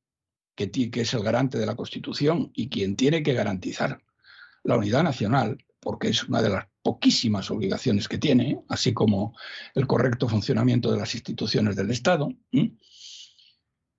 que, 0.55 0.70
que 0.70 1.00
es 1.00 1.15
el 1.15 1.23
garante 1.23 1.57
de 1.57 1.65
la 1.65 1.74
Constitución 1.74 2.50
y 2.55 2.68
quien 2.68 2.97
tiene 2.97 3.23
que 3.23 3.32
garantizar 3.32 4.02
la 4.64 4.76
unidad 4.76 5.02
nacional, 5.02 5.64
porque 5.80 6.08
es 6.08 6.24
una 6.24 6.42
de 6.42 6.50
las 6.50 6.66
poquísimas 6.82 7.50
obligaciones 7.50 8.08
que 8.08 8.18
tiene, 8.18 8.62
así 8.68 8.92
como 8.92 9.36
el 9.74 9.86
correcto 9.86 10.28
funcionamiento 10.28 10.90
de 10.90 10.98
las 10.98 11.14
instituciones 11.14 11.76
del 11.76 11.90
Estado, 11.90 12.28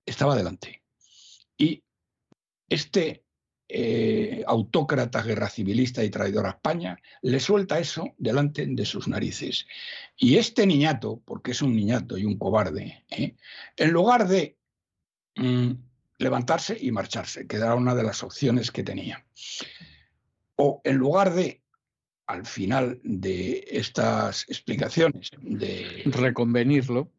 estaba 0.04 0.34
adelante. 0.34 0.82
Y 1.56 1.82
este 2.68 3.24
eh, 3.68 4.44
autócrata, 4.46 5.22
guerra 5.22 5.48
civilista 5.48 6.04
y 6.04 6.10
traidor 6.10 6.46
a 6.46 6.50
España 6.50 7.00
le 7.22 7.40
suelta 7.40 7.78
eso 7.78 8.14
delante 8.18 8.66
de 8.66 8.84
sus 8.84 9.08
narices. 9.08 9.66
Y 10.16 10.36
este 10.36 10.66
niñato, 10.66 11.22
porque 11.24 11.52
es 11.52 11.62
un 11.62 11.74
niñato 11.74 12.18
y 12.18 12.24
un 12.24 12.38
cobarde, 12.38 13.04
¿eh? 13.10 13.36
en 13.76 13.90
lugar 13.90 14.28
de 14.28 14.58
mm, 15.36 15.72
levantarse 16.18 16.76
y 16.78 16.90
marcharse, 16.90 17.46
que 17.46 17.56
era 17.56 17.74
una 17.74 17.94
de 17.94 18.02
las 18.02 18.22
opciones 18.22 18.70
que 18.70 18.82
tenía 18.82 19.24
o 20.56 20.80
en 20.84 20.96
lugar 20.96 21.34
de, 21.34 21.62
al 22.26 22.46
final 22.46 23.00
de 23.02 23.64
estas 23.70 24.44
explicaciones, 24.48 25.30
de 25.40 26.02
reconvenirlo, 26.06 27.10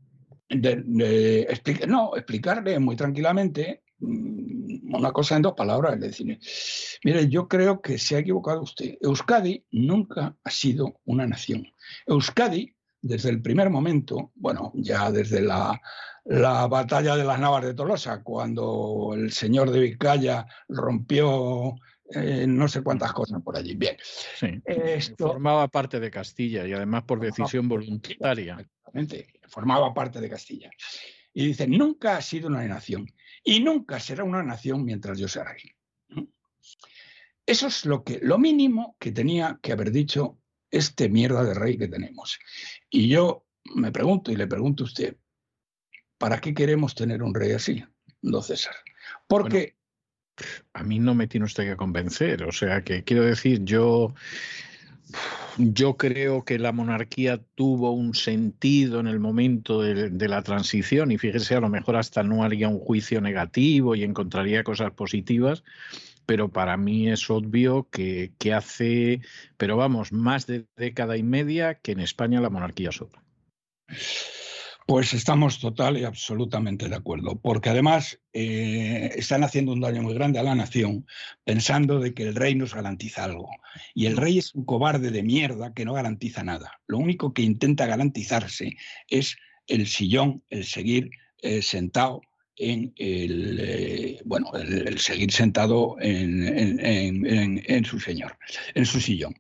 no, 1.88 2.16
explicarle 2.16 2.80
muy 2.80 2.96
tranquilamente 2.96 3.84
mm, 4.00 4.96
una 4.96 5.12
cosa 5.12 5.36
en 5.36 5.42
dos 5.42 5.54
palabras, 5.54 5.96
es 5.96 6.02
decir, 6.02 6.40
mire, 7.04 7.28
yo 7.28 7.48
creo 7.48 7.82
que 7.82 7.98
se 7.98 8.16
ha 8.16 8.20
equivocado 8.20 8.62
usted. 8.62 8.98
Euskadi 9.02 9.66
nunca 9.72 10.36
ha 10.44 10.50
sido 10.50 11.00
una 11.06 11.26
nación. 11.26 11.68
Euskadi, 12.06 12.76
desde 13.02 13.30
el 13.30 13.42
primer 13.42 13.70
momento, 13.70 14.32
bueno, 14.36 14.72
ya 14.76 15.12
desde 15.12 15.42
la, 15.42 15.82
la 16.26 16.68
batalla 16.68 17.16
de 17.16 17.24
las 17.24 17.40
Navas 17.40 17.66
de 17.66 17.74
Tolosa, 17.74 18.22
cuando 18.24 19.12
el 19.16 19.32
señor 19.32 19.72
de 19.72 19.80
Vizcaya 19.80 20.46
rompió 20.70 21.76
eh, 22.12 22.46
no 22.48 22.68
sé 22.68 22.82
cuántas 22.82 23.14
cosas 23.14 23.42
por 23.42 23.58
allí. 23.58 23.76
Bien. 23.76 23.98
Formaba 25.18 25.68
parte 25.68 26.00
de 26.00 26.12
Castilla 26.12 26.68
y 26.68 26.74
además 26.74 27.04
por 27.04 27.20
decisión 27.20 27.68
voluntaria. 27.68 28.58
Exactamente, 28.60 29.40
formaba 29.48 29.94
parte 29.94 30.20
de 30.20 30.30
Castilla. 30.30 30.70
Y 31.34 31.48
dice, 31.48 31.68
nunca 31.68 32.18
ha 32.18 32.22
sido 32.22 32.48
una 32.48 32.66
nación 32.68 33.12
y 33.44 33.60
nunca 33.60 34.00
será 34.00 34.24
una 34.24 34.44
nación 34.44 34.86
mientras 34.86 35.18
yo 35.18 35.28
sea 35.28 35.44
rey. 35.44 35.64
Eso 37.46 37.68
es 37.68 37.86
lo, 37.86 38.04
que, 38.04 38.20
lo 38.22 38.38
mínimo 38.38 38.96
que 39.00 39.12
tenía 39.12 39.60
que 39.62 39.74
haber 39.74 39.92
dicho 39.92 40.40
este 40.72 41.10
mierda 41.10 41.44
de 41.44 41.54
rey 41.54 41.78
que 41.78 41.88
tenemos. 41.88 42.40
Y 42.90 43.10
yo 43.10 43.46
me 43.76 43.92
pregunto 43.92 44.32
y 44.32 44.36
le 44.36 44.48
pregunto 44.48 44.84
a 44.84 44.88
usted, 44.88 45.18
¿para 46.18 46.40
qué 46.40 46.54
queremos 46.54 46.96
tener 46.96 47.22
un 47.22 47.34
rey 47.34 47.52
así, 47.52 47.84
don 48.22 48.44
César? 48.44 48.76
Porque 49.28 49.76
a 50.74 50.84
mí 50.84 51.00
no 51.00 51.16
me 51.16 51.28
tiene 51.28 51.46
usted 51.46 51.64
que 51.66 51.76
convencer. 51.76 52.44
O 52.44 52.52
sea, 52.52 52.84
que 52.84 53.04
quiero 53.04 53.24
decir, 53.24 53.64
yo, 53.64 54.14
yo 55.58 55.98
creo 55.98 56.44
que 56.44 56.60
la 56.60 56.72
monarquía 56.72 57.40
tuvo 57.56 57.92
un 57.92 58.16
sentido 58.16 59.00
en 59.00 59.08
el 59.08 59.20
momento 59.20 59.82
de, 59.82 60.28
la 60.28 60.42
transición 60.42 61.12
y 61.12 61.18
fíjese, 61.18 61.56
a 61.56 61.62
lo 61.62 61.70
mejor 61.70 61.96
hasta 61.96 62.24
no 62.24 62.44
haría 62.44 62.70
un 62.70 62.80
juicio 62.80 63.22
negativo 63.22 63.96
y 63.96 64.04
encontraría 64.04 64.64
cosas 64.64 64.92
positivas, 64.92 65.64
pero 66.26 66.50
para 66.50 66.78
mí 66.78 67.10
es 67.10 67.30
obvio 67.30 67.88
que, 67.92 68.32
que 68.40 68.54
hace, 68.54 69.22
pero 69.58 69.78
vamos, 69.78 70.12
más 70.12 70.48
de 70.48 70.66
década 70.76 71.18
y 71.18 71.24
media 71.24 71.76
que 71.76 71.92
en 71.92 72.00
España 72.00 72.42
la 72.42 72.50
monarquía 72.50 72.92
sobra. 72.92 73.22
Pues 74.86 75.14
estamos 75.14 75.60
total 75.60 75.98
y 75.98 76.04
absolutamente 76.04 76.90
de 76.90 76.96
acuerdo, 76.96 77.40
porque 77.40 77.70
además 77.70 78.20
eh, 78.34 79.12
están 79.16 79.44
haciendo 79.46 79.72
un 79.72 79.80
daño 79.80 80.02
muy 80.02 80.14
grande 80.14 80.40
a 80.40 80.44
la 80.44 80.56
nación 80.56 81.06
pensando 81.46 82.00
de 82.00 82.14
que 82.14 82.24
el 82.24 82.36
rey 82.36 82.56
nos 82.56 82.76
garantiza 82.76 83.24
algo. 83.24 83.50
Y 83.94 84.08
el 84.08 84.18
rey 84.18 84.40
es 84.40 84.54
un 84.54 84.66
cobarde 84.66 85.10
de 85.10 85.24
mierda 85.24 85.74
que 85.74 85.86
no 85.86 85.94
garantiza 85.94 86.44
nada. 86.44 86.82
Lo 86.88 86.98
único 86.98 87.34
que 87.34 87.44
intenta 87.44 87.86
garantizarse 87.86 88.76
es 89.08 89.38
el 89.68 89.88
sillón, 89.88 90.44
el 90.50 90.66
seguir 90.66 91.12
eh, 91.42 91.62
sentado 91.62 92.22
en 92.58 92.94
el 92.98 93.60
eh, 93.60 94.22
bueno 94.26 94.52
el, 94.54 95.00
seguir 95.00 95.32
sentado 95.32 95.96
en, 96.00 96.80
en, 96.80 97.86
su 97.86 98.00
señor, 98.00 98.38
en 98.74 98.86
su 98.86 99.00
sillón. 99.00 99.36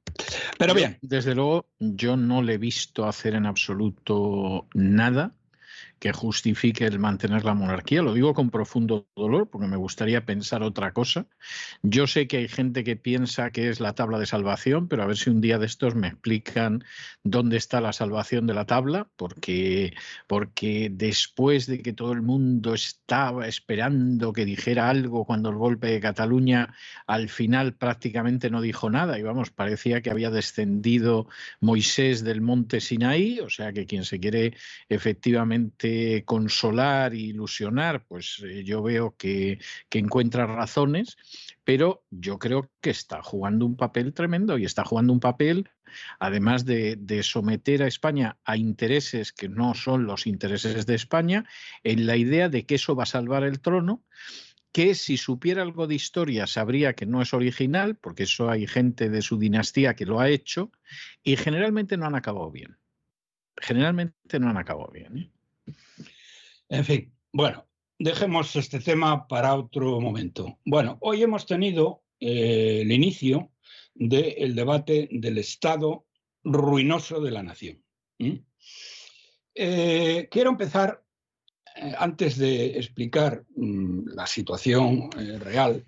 Pero 0.57 0.73
bien. 0.73 0.97
Desde 1.01 1.35
luego, 1.35 1.67
yo 1.79 2.17
no 2.17 2.41
le 2.41 2.53
he 2.53 2.57
visto 2.57 3.05
hacer 3.05 3.35
en 3.35 3.45
absoluto 3.45 4.67
nada 4.73 5.35
que 6.03 6.11
justifique 6.11 6.85
el 6.85 6.99
mantener 6.99 7.45
la 7.45 7.53
monarquía. 7.53 8.01
Lo 8.01 8.13
digo 8.13 8.33
con 8.33 8.49
profundo 8.49 9.07
dolor 9.15 9.49
porque 9.49 9.67
me 9.67 9.77
gustaría 9.77 10.25
pensar 10.25 10.61
otra 10.61 10.91
cosa. 10.91 11.27
Yo 11.81 12.07
sé 12.07 12.27
que 12.27 12.35
hay 12.39 12.49
gente 12.49 12.83
que 12.83 12.97
piensa 12.97 13.51
que 13.51 13.69
es 13.69 13.79
la 13.79 13.95
tabla 13.95 14.19
de 14.19 14.25
salvación, 14.25 14.89
pero 14.89 15.03
a 15.03 15.05
ver 15.05 15.15
si 15.15 15.29
un 15.29 15.39
día 15.39 15.59
de 15.59 15.65
estos 15.65 15.95
me 15.95 16.09
explican 16.09 16.83
dónde 17.23 17.55
está 17.55 17.79
la 17.79 17.93
salvación 17.93 18.47
de 18.47 18.53
la 18.53 18.65
tabla, 18.65 19.07
porque, 19.15 19.93
porque 20.27 20.91
después 20.91 21.67
de 21.67 21.81
que 21.81 21.93
todo 21.93 22.11
el 22.11 22.21
mundo 22.21 22.73
estaba 22.73 23.47
esperando 23.47 24.33
que 24.33 24.43
dijera 24.43 24.89
algo 24.89 25.23
cuando 25.23 25.51
el 25.51 25.55
golpe 25.55 25.87
de 25.87 26.01
Cataluña, 26.01 26.75
al 27.07 27.29
final 27.29 27.75
prácticamente 27.75 28.49
no 28.49 28.59
dijo 28.59 28.89
nada 28.89 29.17
y 29.17 29.21
vamos, 29.21 29.51
parecía 29.51 30.01
que 30.01 30.11
había 30.11 30.31
descendido 30.31 31.29
Moisés 31.61 32.25
del 32.25 32.41
monte 32.41 32.81
Sinaí, 32.81 33.39
o 33.39 33.49
sea 33.49 33.71
que 33.71 33.85
quien 33.85 34.03
se 34.03 34.19
quiere 34.19 34.53
efectivamente 34.89 35.92
consolar 36.25 37.13
e 37.13 37.19
ilusionar, 37.19 38.05
pues 38.05 38.41
eh, 38.43 38.63
yo 38.63 38.81
veo 38.81 39.15
que, 39.17 39.59
encuentra 39.91 40.47
razones, 40.47 41.17
pero 41.63 42.03
yo 42.09 42.39
creo 42.39 42.69
que 42.81 42.89
está 42.89 43.21
jugando 43.21 43.65
un 43.65 43.77
papel 43.77 44.13
tremendo 44.13 44.57
y 44.57 44.65
está 44.65 44.83
jugando 44.83 45.13
un 45.13 45.19
papel 45.19 45.69
además 46.19 46.65
de, 46.65 47.21
someter 47.23 47.83
a 47.83 47.87
España 47.87 48.37
a 48.43 48.57
intereses 48.57 49.31
que 49.31 49.47
no 49.47 49.75
son 49.75 50.05
los 50.05 50.25
intereses 50.25 50.85
de 50.85 50.95
España, 50.95 51.45
en 51.83 52.07
la 52.07 52.17
idea 52.17 52.49
de 52.49 52.65
que 52.65 52.75
eso 52.75 52.95
va 52.95 53.03
a 53.03 53.07
salvar 53.07 53.43
el 53.43 53.59
trono, 53.59 54.03
que 54.71 54.95
si 54.95 55.17
supiera 55.17 55.61
algo 55.61 55.85
de 55.85 55.95
historia 55.95 56.47
sabría 56.47 56.93
que 56.93 57.05
no 57.05 57.21
es 57.21 57.33
original, 57.33 57.95
porque 57.95 58.23
eso 58.23 58.49
hay 58.49 58.65
gente 58.65 59.09
de 59.09 59.21
su 59.21 59.37
dinastía 59.37 59.95
que 59.95 60.07
lo 60.07 60.19
ha 60.19 60.29
hecho, 60.29 60.71
y 61.23 61.37
generalmente 61.37 61.95
no 61.95 62.07
han 62.07 62.15
acabado 62.15 62.49
bien. 62.49 62.77
Generalmente 63.55 64.39
no 64.39 64.49
han 64.49 64.57
acabado 64.57 64.89
bien. 64.91 65.17
¿eh? 65.17 65.31
En 66.73 66.85
fin, 66.85 67.13
bueno, 67.31 67.67
dejemos 67.99 68.55
este 68.55 68.79
tema 68.79 69.27
para 69.27 69.53
otro 69.53 70.01
momento. 70.01 70.57
Bueno, 70.65 70.97
hoy 71.01 71.21
hemos 71.21 71.45
tenido 71.45 72.01
eh, 72.19 72.79
el 72.81 72.91
inicio 72.91 73.51
del 73.93 74.55
debate 74.55 75.07
del 75.11 75.37
estado 75.37 76.07
ruinoso 76.43 77.21
de 77.21 77.29
la 77.29 77.43
nación. 77.43 77.83
Eh, 79.53 80.27
quiero 80.31 80.49
empezar, 80.49 81.03
eh, 81.75 81.93
antes 81.95 82.39
de 82.39 82.75
explicar 82.79 83.43
mm, 83.55 84.07
la 84.15 84.25
situación 84.25 85.11
real. 85.41 85.85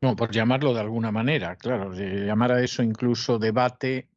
No, 0.00 0.16
por 0.16 0.32
llamarlo 0.32 0.74
de 0.74 0.80
alguna 0.80 1.12
manera, 1.12 1.54
claro, 1.54 1.94
llamar 1.94 2.50
a 2.50 2.64
eso 2.64 2.82
incluso 2.82 3.38
debate, 3.38 4.08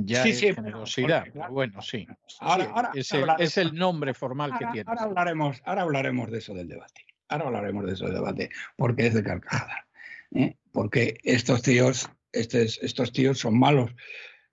ya 0.00 0.22
sí, 0.22 0.32
sí, 0.32 0.54
generosidad. 0.54 1.26
Bueno, 1.50 1.82
sí. 1.82 2.06
Ahora, 2.38 2.92
es, 2.94 3.56
el, 3.58 3.74
nombre 3.74 4.14
formal 4.14 4.52
que 4.56 4.66
tiene. 4.66 4.84
Ahora 4.86 5.02
hablaremos, 5.02 5.60
ahora 5.64 5.82
hablaremos 5.82 6.30
de 6.30 6.38
eso 6.38 6.54
del 6.54 6.68
debate. 6.68 7.04
Ahora 7.28 7.46
hablaremos 7.46 7.84
de 7.84 7.92
eso 7.94 8.04
del 8.04 8.14
debate, 8.14 8.50
porque 8.76 9.08
es 9.08 9.14
de 9.14 9.24
carcajada. 9.24 9.86
¿eh? 10.34 10.56
Porque 10.70 11.18
estos 11.24 11.62
tíos, 11.62 12.08
estos, 12.32 12.78
estos 12.80 13.12
tíos 13.12 13.38
son 13.38 13.58
malos. 13.58 13.90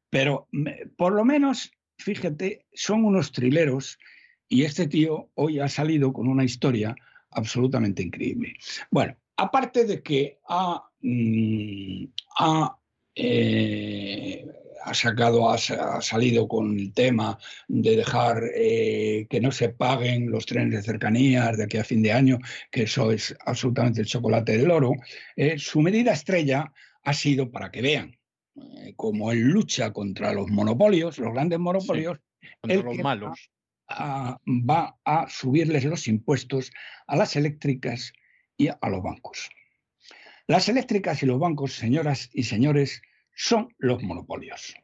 Pero 0.10 0.48
por 0.98 1.14
lo 1.14 1.24
menos, 1.24 1.72
fíjate, 2.00 2.66
son 2.74 3.06
unos 3.06 3.32
trileros 3.32 4.00
y 4.50 4.64
este 4.64 4.88
tío 4.88 5.30
hoy 5.36 5.60
ha 5.60 5.70
salido 5.70 6.12
con 6.12 6.28
una 6.28 6.44
historia 6.44 6.96
absolutamente 7.30 8.02
increíble. 8.02 8.56
Bueno, 8.90 9.16
aparte 9.38 9.86
de 9.86 10.02
que 10.02 10.40
ha, 10.48 10.84
mm, 11.02 12.06
ha 12.40 12.78
eh, 13.14 14.46
ha 14.86 14.94
sacado, 14.94 15.50
ha, 15.50 15.58
salido 15.58 16.48
con 16.48 16.80
el 16.80 16.94
tema 16.94 17.38
de 17.68 17.96
dejar 17.96 18.44
eh, 18.56 19.26
que 19.30 19.42
no 19.42 19.52
se 19.52 19.70
paguen 19.70 20.30
los 20.30 20.46
trenes 20.46 20.74
de 20.74 20.84
cercanías 20.84 21.58
de 21.58 21.64
aquí 21.64 21.78
a 21.78 21.84
fin 21.84 22.04
de 22.04 22.12
año, 22.12 22.38
que 22.72 22.84
eso 22.84 23.12
es 23.12 23.36
absolutamente 23.46 24.02
el 24.02 24.08
chocolate 24.08 24.58
del 24.58 24.70
oro. 24.70 24.94
Eh, 25.36 25.58
su 25.58 25.82
medida 25.82 26.14
estrella 26.14 26.72
ha 27.04 27.14
sido, 27.14 27.52
para 27.52 27.72
que 27.72 27.82
vean, 27.82 28.16
eh, 28.56 28.94
como 28.96 29.32
él 29.32 29.40
lucha 29.42 29.92
contra 29.92 30.34
los 30.34 30.50
monopolios, 30.52 31.18
los 31.18 31.34
grandes 31.34 31.58
monopolios, 31.58 32.20
contra 32.62 32.84
los 32.84 32.98
malos. 33.00 33.50
va 33.90 34.98
a 35.04 35.28
subirles 35.30 35.84
los 35.86 36.08
impuestos 36.08 36.72
a 37.08 37.16
las 37.16 37.36
eléctricas 37.36 38.14
y 38.56 38.68
a 38.68 38.90
los 38.90 39.02
bancos. 39.02 39.50
Las 40.48 40.70
eléctricas 40.70 41.24
y 41.24 41.26
los 41.26 41.40
bancos, 41.40 41.74
señoras 41.74 42.30
y 42.32 42.44
señores, 42.44 43.02
son 43.36 43.74
los 43.78 44.02
monopolios. 44.02 44.76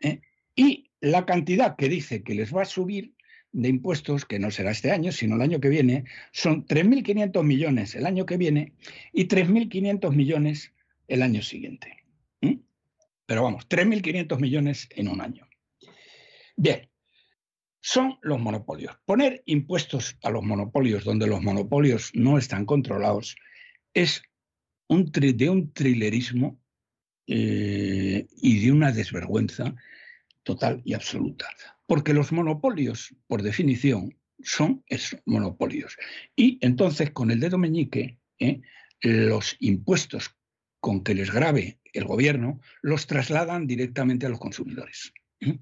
¿Eh? 0.00 0.20
Y 0.54 0.90
la 1.00 1.26
cantidad 1.26 1.76
que 1.76 1.88
dice 1.88 2.22
que 2.22 2.34
les 2.34 2.54
va 2.54 2.62
a 2.62 2.66
subir 2.66 3.14
de 3.52 3.68
impuestos, 3.68 4.24
que 4.24 4.38
no 4.38 4.50
será 4.50 4.70
este 4.70 4.90
año, 4.90 5.10
sino 5.10 5.36
el 5.36 5.42
año 5.42 5.60
que 5.60 5.68
viene, 5.68 6.04
son 6.32 6.66
3.500 6.66 7.42
millones 7.42 7.94
el 7.94 8.06
año 8.06 8.26
que 8.26 8.36
viene 8.36 8.74
y 9.12 9.26
3.500 9.26 10.14
millones 10.14 10.72
el 11.08 11.22
año 11.22 11.42
siguiente. 11.42 12.04
¿Mm? 12.40 12.60
Pero 13.26 13.42
vamos, 13.42 13.68
3.500 13.68 14.38
millones 14.38 14.88
en 14.94 15.08
un 15.08 15.20
año. 15.20 15.48
Bien, 16.56 16.88
son 17.80 18.18
los 18.22 18.38
monopolios. 18.38 18.98
Poner 19.06 19.42
impuestos 19.46 20.18
a 20.22 20.30
los 20.30 20.42
monopolios 20.42 21.04
donde 21.04 21.26
los 21.26 21.42
monopolios 21.42 22.10
no 22.14 22.38
están 22.38 22.66
controlados 22.66 23.36
es 23.94 24.22
un 24.88 25.10
de 25.12 25.50
un 25.50 25.72
trilerismo 25.72 26.58
eh, 27.28 28.26
y 28.36 28.64
de 28.64 28.72
una 28.72 28.90
desvergüenza 28.90 29.74
total 30.42 30.80
y 30.84 30.94
absoluta. 30.94 31.46
Porque 31.86 32.14
los 32.14 32.32
monopolios, 32.32 33.14
por 33.26 33.42
definición, 33.42 34.16
son 34.42 34.82
monopolios. 35.26 35.96
Y 36.34 36.58
entonces, 36.62 37.10
con 37.10 37.30
el 37.30 37.40
dedo 37.40 37.58
meñique, 37.58 38.18
¿eh? 38.38 38.62
los 39.02 39.56
impuestos 39.60 40.34
con 40.80 41.04
que 41.04 41.14
les 41.14 41.30
grave 41.30 41.80
el 41.92 42.04
gobierno 42.04 42.60
los 42.80 43.06
trasladan 43.06 43.66
directamente 43.66 44.26
a 44.26 44.30
los 44.30 44.38
consumidores. 44.38 45.12
¿eh? 45.40 45.58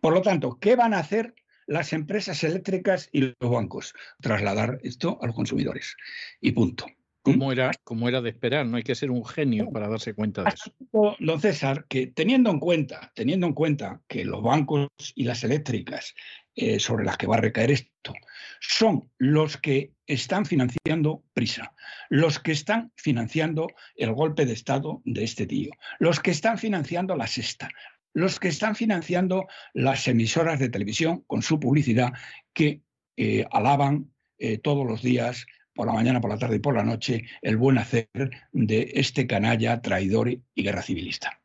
Por 0.00 0.14
lo 0.14 0.22
tanto, 0.22 0.58
¿qué 0.60 0.76
van 0.76 0.94
a 0.94 1.00
hacer 1.00 1.34
las 1.66 1.92
empresas 1.92 2.42
eléctricas 2.42 3.10
y 3.12 3.34
los 3.38 3.50
bancos? 3.50 3.94
Trasladar 4.20 4.78
esto 4.82 5.18
a 5.20 5.26
los 5.26 5.34
consumidores. 5.34 5.96
Y 6.40 6.52
punto. 6.52 6.86
Como 7.22 7.52
era, 7.52 7.70
como 7.84 8.08
era 8.08 8.20
de 8.20 8.30
esperar, 8.30 8.66
no 8.66 8.76
hay 8.76 8.82
que 8.82 8.96
ser 8.96 9.10
un 9.10 9.24
genio 9.24 9.70
para 9.70 9.88
darse 9.88 10.12
cuenta 10.12 10.42
de 10.42 10.50
eso. 10.50 10.72
Don 11.20 11.40
César, 11.40 11.86
que 11.88 12.08
teniendo 12.08 12.50
en 12.50 12.58
cuenta, 12.58 13.12
teniendo 13.14 13.46
en 13.46 13.52
cuenta 13.52 14.02
que 14.08 14.24
los 14.24 14.42
bancos 14.42 14.88
y 15.14 15.24
las 15.24 15.44
eléctricas 15.44 16.14
eh, 16.54 16.80
sobre 16.80 17.04
las 17.04 17.16
que 17.16 17.26
va 17.26 17.36
a 17.36 17.40
recaer 17.40 17.70
esto 17.70 18.12
son 18.60 19.10
los 19.18 19.56
que 19.56 19.92
están 20.06 20.44
financiando 20.44 21.24
Prisa, 21.32 21.74
los 22.10 22.38
que 22.38 22.52
están 22.52 22.92
financiando 22.96 23.68
el 23.96 24.12
golpe 24.12 24.44
de 24.44 24.52
Estado 24.52 25.00
de 25.04 25.24
este 25.24 25.46
tío, 25.46 25.70
los 25.98 26.20
que 26.20 26.30
están 26.30 26.58
financiando 26.58 27.16
la 27.16 27.26
sexta, 27.26 27.70
los 28.12 28.38
que 28.38 28.48
están 28.48 28.76
financiando 28.76 29.46
las 29.72 30.06
emisoras 30.08 30.58
de 30.58 30.68
televisión 30.68 31.22
con 31.26 31.42
su 31.42 31.58
publicidad 31.58 32.12
que 32.52 32.82
eh, 33.16 33.46
alaban 33.50 34.12
eh, 34.38 34.58
todos 34.58 34.86
los 34.86 35.02
días 35.02 35.46
por 35.74 35.86
la 35.86 35.92
mañana, 35.92 36.20
por 36.20 36.30
la 36.30 36.38
tarde 36.38 36.56
y 36.56 36.60
por 36.60 36.74
la 36.74 36.84
noche 36.84 37.24
el 37.40 37.56
buen 37.56 37.78
hacer 37.78 38.08
de 38.52 38.92
este 38.94 39.26
canalla 39.26 39.80
traidor 39.80 40.30
y 40.30 40.62
guerra 40.62 40.82
civilista. 40.82 41.40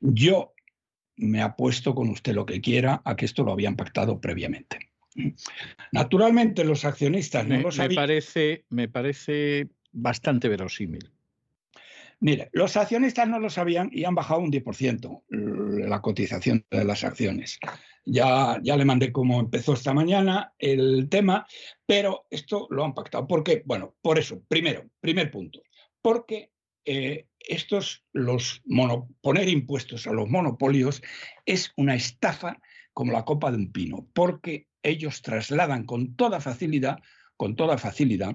Yo 0.00 0.54
me 1.16 1.42
apuesto 1.42 1.94
con 1.94 2.08
usted 2.10 2.34
lo 2.34 2.46
que 2.46 2.60
quiera 2.60 3.02
a 3.04 3.16
que 3.16 3.24
esto 3.24 3.44
lo 3.44 3.52
habían 3.52 3.76
pactado 3.76 4.20
previamente. 4.20 4.78
Naturalmente 5.92 6.64
los 6.64 6.84
accionistas 6.84 7.46
no 7.46 7.60
lo 7.60 7.70
sabían. 7.70 7.90
Me 7.90 7.94
parece, 7.94 8.64
me 8.68 8.88
parece 8.88 9.68
bastante 9.92 10.48
verosímil. 10.48 11.13
Mire, 12.24 12.48
los 12.52 12.74
accionistas 12.78 13.28
no 13.28 13.38
lo 13.38 13.50
sabían 13.50 13.90
y 13.92 14.04
han 14.04 14.14
bajado 14.14 14.40
un 14.40 14.50
10% 14.50 15.24
la 15.28 16.00
cotización 16.00 16.64
de 16.70 16.82
las 16.82 17.04
acciones. 17.04 17.58
Ya, 18.06 18.58
ya 18.62 18.78
le 18.78 18.86
mandé 18.86 19.12
cómo 19.12 19.40
empezó 19.40 19.74
esta 19.74 19.92
mañana 19.92 20.54
el 20.58 21.10
tema, 21.10 21.46
pero 21.84 22.24
esto 22.30 22.66
lo 22.70 22.82
han 22.82 22.94
pactado. 22.94 23.26
¿Por 23.26 23.44
qué? 23.44 23.62
Bueno, 23.66 23.94
por 24.00 24.18
eso, 24.18 24.42
primero, 24.48 24.88
primer 25.00 25.30
punto, 25.30 25.60
porque 26.00 26.50
eh, 26.86 27.26
estos, 27.40 28.06
los 28.14 28.62
poner 29.20 29.50
impuestos 29.50 30.06
a 30.06 30.14
los 30.14 30.26
monopolios 30.26 31.02
es 31.44 31.74
una 31.76 31.94
estafa 31.94 32.58
como 32.94 33.12
la 33.12 33.26
copa 33.26 33.50
de 33.50 33.58
un 33.58 33.70
pino, 33.70 34.08
porque 34.14 34.68
ellos 34.82 35.20
trasladan 35.20 35.84
con 35.84 36.16
toda 36.16 36.40
facilidad, 36.40 37.00
con 37.36 37.54
toda 37.54 37.76
facilidad, 37.76 38.34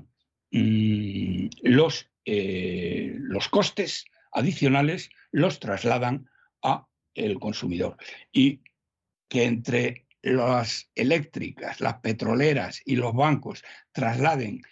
mm, 0.51 1.47
los, 1.63 2.08
eh, 2.25 3.15
los 3.17 3.49
costes 3.49 4.05
adicionales 4.31 5.09
los 5.31 5.59
trasladan 5.59 6.29
a 6.61 6.87
el 7.13 7.39
consumidor. 7.39 7.97
Y 8.31 8.61
que 9.27 9.45
entre 9.45 10.07
las 10.21 10.89
eléctricas, 10.95 11.79
las 11.79 11.99
petroleras 11.99 12.81
y 12.85 12.95
los 12.95 13.13
bancos 13.13 13.63
trasladen 13.91 14.63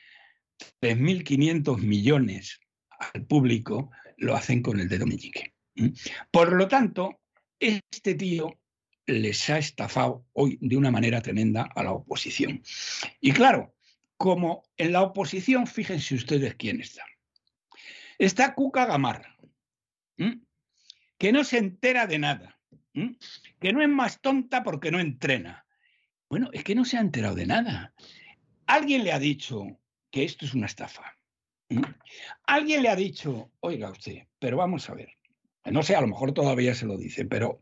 3.500 0.82 1.78
millones 1.78 2.60
al 2.90 3.26
público, 3.26 3.92
lo 4.18 4.36
hacen 4.36 4.62
con 4.62 4.80
el 4.80 4.90
dedo 4.90 5.06
meñique. 5.06 5.54
Por 6.32 6.54
lo 6.54 6.68
tanto, 6.68 7.20
este 7.60 8.16
tío 8.16 8.60
les 9.06 9.50
ha 9.50 9.60
estafado 9.60 10.26
hoy 10.34 10.58
de 10.60 10.76
una 10.76 10.92
manera 10.92 11.22
tremenda 11.22 11.70
a 11.76 11.84
la 11.84 11.92
oposición. 11.94 12.62
Y 13.22 13.32
claro, 13.32 13.76
como 14.18 14.64
en 14.76 14.92
la 14.92 15.04
oposición, 15.04 15.68
fíjense 15.68 16.16
ustedes 16.16 16.56
quién 16.56 16.82
está. 16.82 17.04
Está 18.18 18.56
Cuca 18.56 18.86
Gamarra, 18.86 19.38
que 21.18 21.32
no 21.32 21.44
se 21.44 21.58
entera 21.58 22.08
de 22.08 22.20
nada, 22.20 22.60
que 23.60 23.74
no 23.74 23.82
es 23.82 23.90
más 23.90 24.22
tonta 24.22 24.64
porque 24.64 24.92
no 24.92 25.00
entrena. 25.00 25.66
Bueno, 26.30 26.50
es 26.52 26.64
que 26.64 26.76
no 26.76 26.84
se 26.84 26.98
ha 26.98 27.02
enterado 27.02 27.36
de 27.36 27.46
nada. 27.46 27.94
Alguien 28.66 29.04
le 29.04 29.12
ha 29.12 29.20
dicho 29.20 29.66
que 30.12 30.24
esto 30.24 30.46
es 30.46 30.54
una 30.54 30.66
estafa. 30.66 31.18
Alguien 32.44 32.84
le 32.84 32.90
ha 32.90 32.96
dicho, 32.96 33.52
oiga 33.60 33.92
usted, 33.92 34.28
pero 34.40 34.58
vamos 34.58 34.90
a 34.90 34.96
ver. 34.96 35.10
No 35.66 35.84
sé, 35.84 35.96
a 35.96 36.02
lo 36.02 36.08
mejor 36.08 36.34
todavía 36.34 36.74
se 36.74 36.86
lo 36.86 36.98
dice, 36.98 37.26
pero 37.26 37.62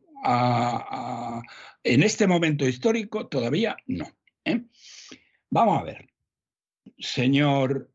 en 1.84 2.04
este 2.04 2.28
momento 2.28 2.68
histórico 2.68 3.28
todavía 3.28 3.76
no. 3.88 4.08
¿eh? 4.44 4.64
Vamos 5.50 5.80
a 5.80 5.84
ver, 5.84 6.10
señor 6.98 7.92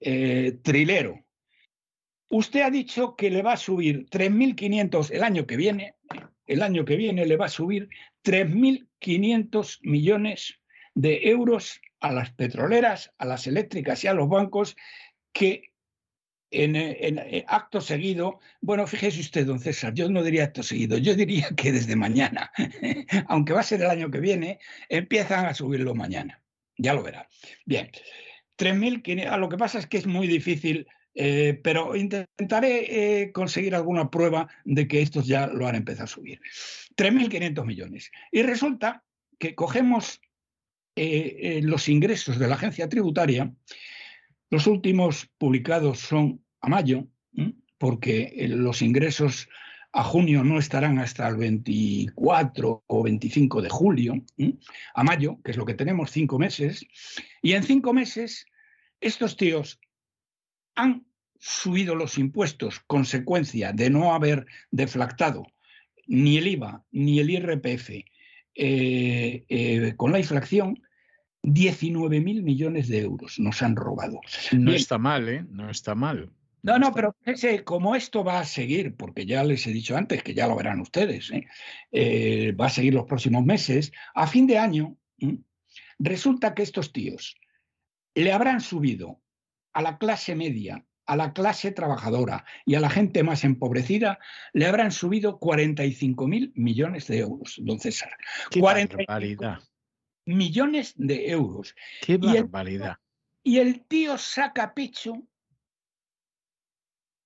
eh, 0.00 0.58
Trilero, 0.62 1.21
usted 2.32 2.62
ha 2.62 2.70
dicho 2.70 3.14
que 3.14 3.30
le 3.30 3.42
va 3.42 3.52
a 3.52 3.58
subir 3.58 4.06
3.500 4.08 5.10
el 5.12 5.22
año 5.22 5.46
que 5.46 5.56
viene, 5.56 5.96
el 6.46 6.62
año 6.62 6.84
que 6.84 6.96
viene 6.96 7.26
le 7.26 7.36
va 7.36 7.46
a 7.46 7.50
subir 7.50 7.90
3.500 8.24 9.78
millones 9.82 10.58
de 10.94 11.28
euros 11.28 11.80
a 12.00 12.10
las 12.10 12.32
petroleras, 12.32 13.12
a 13.18 13.26
las 13.26 13.46
eléctricas 13.46 14.02
y 14.02 14.08
a 14.08 14.14
los 14.14 14.28
bancos 14.28 14.76
que 15.32 15.72
en, 16.50 16.74
en, 16.76 17.44
acto 17.48 17.80
seguido, 17.80 18.40
bueno, 18.60 18.86
fíjese 18.86 19.20
usted, 19.20 19.46
don 19.46 19.60
César, 19.60 19.92
yo 19.94 20.08
no 20.08 20.22
diría 20.22 20.44
acto 20.44 20.62
seguido, 20.62 20.96
yo 20.98 21.14
diría 21.14 21.48
que 21.54 21.72
desde 21.72 21.96
mañana, 21.96 22.50
aunque 23.28 23.52
va 23.52 23.60
a 23.60 23.64
ser 23.64 23.82
el 23.82 23.90
año 23.90 24.10
que 24.10 24.20
viene, 24.20 24.58
empiezan 24.88 25.46
a 25.46 25.54
subirlo 25.54 25.94
mañana. 25.94 26.42
Ya 26.78 26.94
lo 26.94 27.02
verá. 27.02 27.28
Bien, 27.66 27.90
3.500, 28.58 29.38
lo 29.38 29.48
que 29.50 29.56
pasa 29.58 29.78
es 29.78 29.86
que 29.86 29.98
es 29.98 30.06
muy 30.06 30.26
difícil, 30.26 30.86
eh, 31.14 31.60
pero 31.62 31.94
intentaré 31.94 33.20
eh, 33.20 33.32
conseguir 33.32 33.74
alguna 33.74 34.10
prueba 34.10 34.48
de 34.64 34.88
que 34.88 35.02
estos 35.02 35.26
ya 35.26 35.46
lo 35.46 35.66
han 35.66 35.74
empezado 35.74 36.04
a 36.04 36.08
subir. 36.08 36.40
3.500 36.96 37.66
millones. 37.66 38.10
Y 38.30 38.42
resulta 38.42 39.04
que 39.38 39.54
cogemos 39.54 40.20
eh, 40.96 41.60
los 41.62 41.88
ingresos 41.88 42.38
de 42.38 42.48
la 42.48 42.54
agencia 42.54 42.88
tributaria, 42.88 43.52
los 44.50 44.66
últimos 44.66 45.30
publicados 45.38 45.98
son 46.00 46.44
a 46.60 46.68
mayo, 46.68 47.06
porque 47.78 48.46
los 48.48 48.82
ingresos 48.82 49.48
a 49.92 50.04
junio 50.04 50.44
no 50.44 50.58
estarán 50.58 50.98
hasta 50.98 51.26
el 51.26 51.36
24 51.36 52.84
o 52.86 53.02
25 53.02 53.62
de 53.62 53.68
julio, 53.68 54.24
a 54.94 55.02
mayo, 55.02 55.38
que 55.42 55.50
es 55.50 55.56
lo 55.56 55.64
que 55.64 55.74
tenemos, 55.74 56.10
cinco 56.10 56.38
meses, 56.38 56.86
y 57.42 57.52
en 57.52 57.64
cinco 57.64 57.92
meses 57.92 58.46
estos 59.00 59.36
tíos 59.36 59.80
han 60.74 61.06
subido 61.38 61.94
los 61.94 62.18
impuestos 62.18 62.80
consecuencia 62.86 63.72
de 63.72 63.90
no 63.90 64.14
haber 64.14 64.46
deflactado 64.70 65.44
ni 66.06 66.38
el 66.38 66.46
IVA 66.46 66.84
ni 66.92 67.18
el 67.18 67.30
IRPF 67.30 67.90
eh, 68.54 69.44
eh, 69.48 69.94
con 69.96 70.12
la 70.12 70.18
inflación 70.18 70.80
19 71.42 72.20
mil 72.20 72.42
millones 72.42 72.88
de 72.88 73.00
euros 73.00 73.38
nos 73.38 73.62
han 73.62 73.74
robado. 73.76 74.20
No 74.52 74.72
está 74.72 74.98
mal, 74.98 75.28
¿eh? 75.28 75.44
No 75.50 75.70
está 75.70 75.94
mal. 75.94 76.30
No, 76.62 76.78
no, 76.78 76.92
pero 76.94 77.16
ese, 77.24 77.64
como 77.64 77.96
esto 77.96 78.22
va 78.22 78.38
a 78.38 78.44
seguir, 78.44 78.94
porque 78.94 79.26
ya 79.26 79.42
les 79.42 79.66
he 79.66 79.72
dicho 79.72 79.96
antes 79.96 80.22
que 80.22 80.34
ya 80.34 80.46
lo 80.46 80.54
verán 80.54 80.80
ustedes, 80.80 81.32
¿eh? 81.32 81.48
Eh, 81.90 82.52
va 82.52 82.66
a 82.66 82.70
seguir 82.70 82.94
los 82.94 83.06
próximos 83.06 83.44
meses, 83.44 83.92
a 84.14 84.28
fin 84.28 84.46
de 84.46 84.58
año, 84.58 84.96
resulta 85.98 86.54
que 86.54 86.62
estos 86.62 86.92
tíos 86.92 87.36
le 88.14 88.32
habrán 88.32 88.60
subido 88.60 89.21
a 89.72 89.82
la 89.82 89.98
clase 89.98 90.34
media, 90.34 90.84
a 91.06 91.16
la 91.16 91.32
clase 91.32 91.72
trabajadora 91.72 92.44
y 92.64 92.74
a 92.74 92.80
la 92.80 92.90
gente 92.90 93.22
más 93.22 93.44
empobrecida, 93.44 94.18
le 94.52 94.66
habrán 94.66 94.92
subido 94.92 95.38
45 95.38 96.28
mil 96.28 96.52
millones 96.54 97.06
de 97.08 97.18
euros, 97.18 97.56
don 97.58 97.80
César. 97.80 98.16
Qué 98.50 98.60
barbaridad 98.60 99.58
millones 100.24 100.94
de 100.96 101.30
euros. 101.30 101.74
¡Qué 102.00 102.16
barbaridad! 102.16 102.96
Y 103.42 103.58
el, 103.58 103.84
tío 103.84 104.18
saca 104.18 104.72
pecho, 104.72 105.26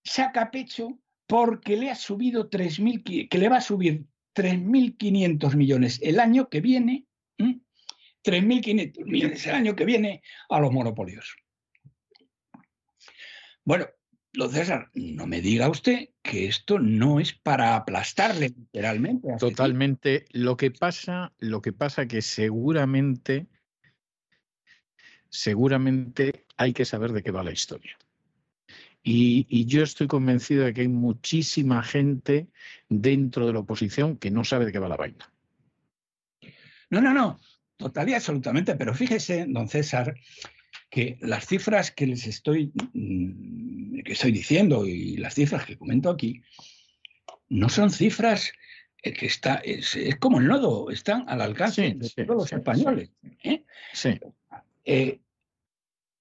saca 0.04 0.50
pecho 0.50 0.98
porque 1.26 1.76
le 1.76 1.90
ha 1.90 1.94
subido 1.94 2.48
3.000, 2.48 3.28
que 3.28 3.38
le 3.38 3.48
va 3.48 3.58
a 3.58 3.60
subir 3.60 4.06
3.500 4.34 5.56
millones 5.56 6.00
el 6.02 6.20
año 6.20 6.48
que 6.48 6.60
viene, 6.60 7.06
3.500 7.38 9.04
millones 9.04 9.46
el 9.46 9.54
año 9.54 9.76
que 9.76 9.84
viene 9.84 10.22
a 10.48 10.60
los 10.60 10.72
monopolios. 10.72 11.36
Bueno, 13.66 13.86
Don 14.32 14.52
César, 14.52 14.90
no 14.94 15.26
me 15.26 15.40
diga 15.40 15.68
usted 15.68 16.10
que 16.22 16.46
esto 16.46 16.78
no 16.78 17.18
es 17.18 17.32
para 17.32 17.74
aplastarle 17.74 18.50
literalmente. 18.50 19.28
Totalmente. 19.40 20.24
Lo 20.30 20.56
que 20.56 20.70
pasa, 20.70 21.32
lo 21.38 21.60
que 21.60 21.72
pasa 21.72 22.06
que 22.06 22.22
seguramente, 22.22 23.48
seguramente 25.28 26.46
hay 26.56 26.72
que 26.72 26.84
saber 26.84 27.12
de 27.12 27.24
qué 27.24 27.32
va 27.32 27.42
la 27.42 27.52
historia. 27.52 27.98
Y, 29.02 29.46
y, 29.48 29.66
yo 29.66 29.82
estoy 29.82 30.06
convencido 30.06 30.64
de 30.64 30.74
que 30.74 30.82
hay 30.82 30.88
muchísima 30.88 31.82
gente 31.82 32.48
dentro 32.88 33.46
de 33.46 33.52
la 33.52 33.60
oposición 33.60 34.16
que 34.16 34.30
no 34.30 34.44
sabe 34.44 34.66
de 34.66 34.72
qué 34.72 34.78
va 34.78 34.88
la 34.88 34.96
vaina. 34.96 35.32
No, 36.90 37.00
no, 37.00 37.12
no, 37.12 37.40
total 37.76 38.08
y 38.08 38.14
absolutamente. 38.14 38.74
Pero 38.74 38.94
fíjese, 38.94 39.46
don 39.48 39.68
César, 39.68 40.16
que 40.90 41.18
las 41.20 41.46
cifras 41.46 41.90
que 41.90 42.06
les 42.06 42.26
estoy, 42.26 42.72
mm, 42.92 44.02
que 44.02 44.12
estoy 44.12 44.32
diciendo 44.32 44.86
y 44.86 45.16
las 45.16 45.34
cifras 45.34 45.66
que 45.66 45.76
comento 45.76 46.10
aquí 46.10 46.42
no 47.48 47.68
son 47.68 47.90
cifras 47.90 48.52
eh, 49.02 49.12
que 49.12 49.26
está, 49.26 49.56
es, 49.56 49.96
como 50.18 50.40
el 50.40 50.46
nodo, 50.46 50.90
están 50.90 51.28
al 51.28 51.40
alcance 51.40 51.94
de 51.94 52.24
todos 52.24 52.42
los 52.42 52.52
españoles. 52.52 53.10
¿eh? 53.42 53.64
Eh, 54.84 55.20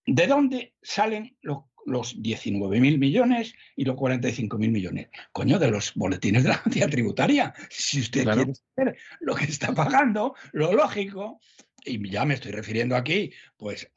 ¿De 0.05 0.27
dónde 0.27 0.73
salen 0.81 1.35
los, 1.41 1.63
los 1.85 2.17
19.000 2.17 2.99
millones 2.99 3.55
y 3.75 3.85
los 3.85 3.95
45.000 3.95 4.57
millones? 4.69 5.09
Coño, 5.31 5.57
de 5.57 5.71
los 5.71 5.93
boletines 5.95 6.43
de 6.43 6.49
la 6.49 6.55
agencia 6.55 6.87
tributaria. 6.87 7.53
Si 7.69 8.01
usted 8.01 8.23
quiere 8.23 8.53
saber 8.53 8.97
lo 9.19 9.35
que 9.35 9.45
está 9.45 9.73
pagando, 9.73 10.35
lo 10.51 10.73
lógico 10.73 11.39
y 11.85 12.09
ya 12.09 12.25
me 12.25 12.33
estoy 12.33 12.51
refiriendo 12.51 12.95
aquí 12.95 13.31
pues 13.57 13.89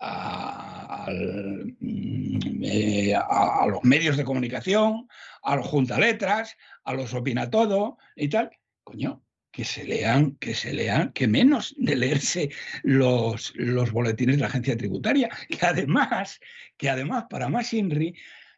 mm, 1.81 2.63
eh, 2.63 3.15
a, 3.15 3.67
los 3.67 3.83
medios 3.85 4.17
de 4.17 4.25
comunicación, 4.25 5.09
a 5.43 5.57
los 5.57 5.67
juntaletras, 5.67 6.57
a 6.85 6.93
los 6.95 7.15
opina 7.15 7.51
todo 7.51 7.99
y 8.17 8.29
tal, 8.29 8.51
coño, 8.85 9.23
que 9.51 9.65
se 9.65 9.85
lean, 9.85 10.37
que 10.37 10.55
se 10.55 10.73
lean, 10.73 11.13
que 11.13 11.27
menos 11.27 11.75
de 11.79 11.97
leerse 11.97 12.51
los, 12.83 13.53
los 13.57 13.91
boletines 13.91 14.37
de 14.37 14.43
la 14.43 14.49
agencia 14.49 14.77
tributaria, 14.77 15.29
que 15.49 15.67
además, 15.67 16.41
que 16.77 16.91
además 16.91 17.25
para 17.29 17.49
más 17.49 17.73
INRI, 17.73 18.15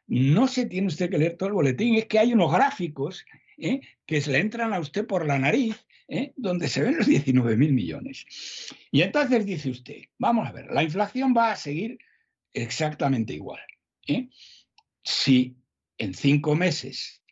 no 0.08 0.48
se 0.48 0.66
tiene 0.66 0.88
usted 0.88 1.08
que 1.08 1.18
leer 1.18 1.36
todo 1.36 1.48
el 1.48 1.54
boletín, 1.54 1.94
es 1.94 2.06
que 2.06 2.18
hay 2.18 2.32
unos 2.32 2.52
gráficos 2.52 3.24
¿eh? 3.58 3.80
que 4.06 4.20
se 4.20 4.32
le 4.32 4.38
entran 4.38 4.74
a 4.74 4.80
usted 4.80 5.06
por 5.06 5.24
la 5.24 5.38
nariz 5.38 5.86
¿eh? 6.10 6.32
donde 6.36 6.68
se 6.68 6.82
ven 6.82 6.98
los 6.98 7.06
19 7.06 7.56
mil 7.56 7.72
millones. 7.72 8.26
Y 8.90 9.02
entonces 9.02 9.46
dice 9.46 9.70
usted, 9.70 10.02
vamos 10.18 10.46
a 10.46 10.52
ver, 10.52 10.66
la 10.70 10.82
inflación 10.82 11.32
va 11.34 11.52
a 11.52 11.56
seguir 11.56 11.98
exactamente 12.52 13.32
igual. 13.32 13.60
¿eh? 14.06 14.28
Si 15.02 15.56
en 15.96 16.12
cinco 16.12 16.54
meses 16.54 17.22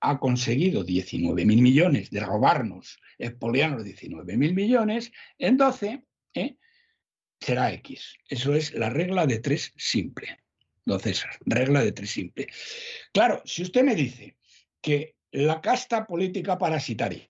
ha 0.00 0.18
conseguido 0.18 0.84
19 0.84 1.44
mil 1.44 1.60
millones 1.60 2.10
de 2.10 2.20
robarnos, 2.20 2.98
expoliar 3.18 3.72
los 3.72 3.84
19 3.84 4.36
mil 4.36 4.54
millones, 4.54 5.12
en 5.38 5.56
12 5.56 6.04
¿eh? 6.34 6.56
será 7.40 7.72
X. 7.72 8.14
Eso 8.28 8.54
es 8.54 8.72
la 8.74 8.88
regla 8.90 9.26
de 9.26 9.40
tres 9.40 9.74
simple. 9.76 10.38
César, 10.98 11.30
regla 11.46 11.84
de 11.84 11.92
tres 11.92 12.10
simple. 12.10 12.48
Claro, 13.12 13.42
si 13.44 13.62
usted 13.62 13.84
me 13.84 13.94
dice 13.94 14.36
que 14.80 15.14
la 15.30 15.60
casta 15.60 16.04
política 16.04 16.58
parasitaria 16.58 17.28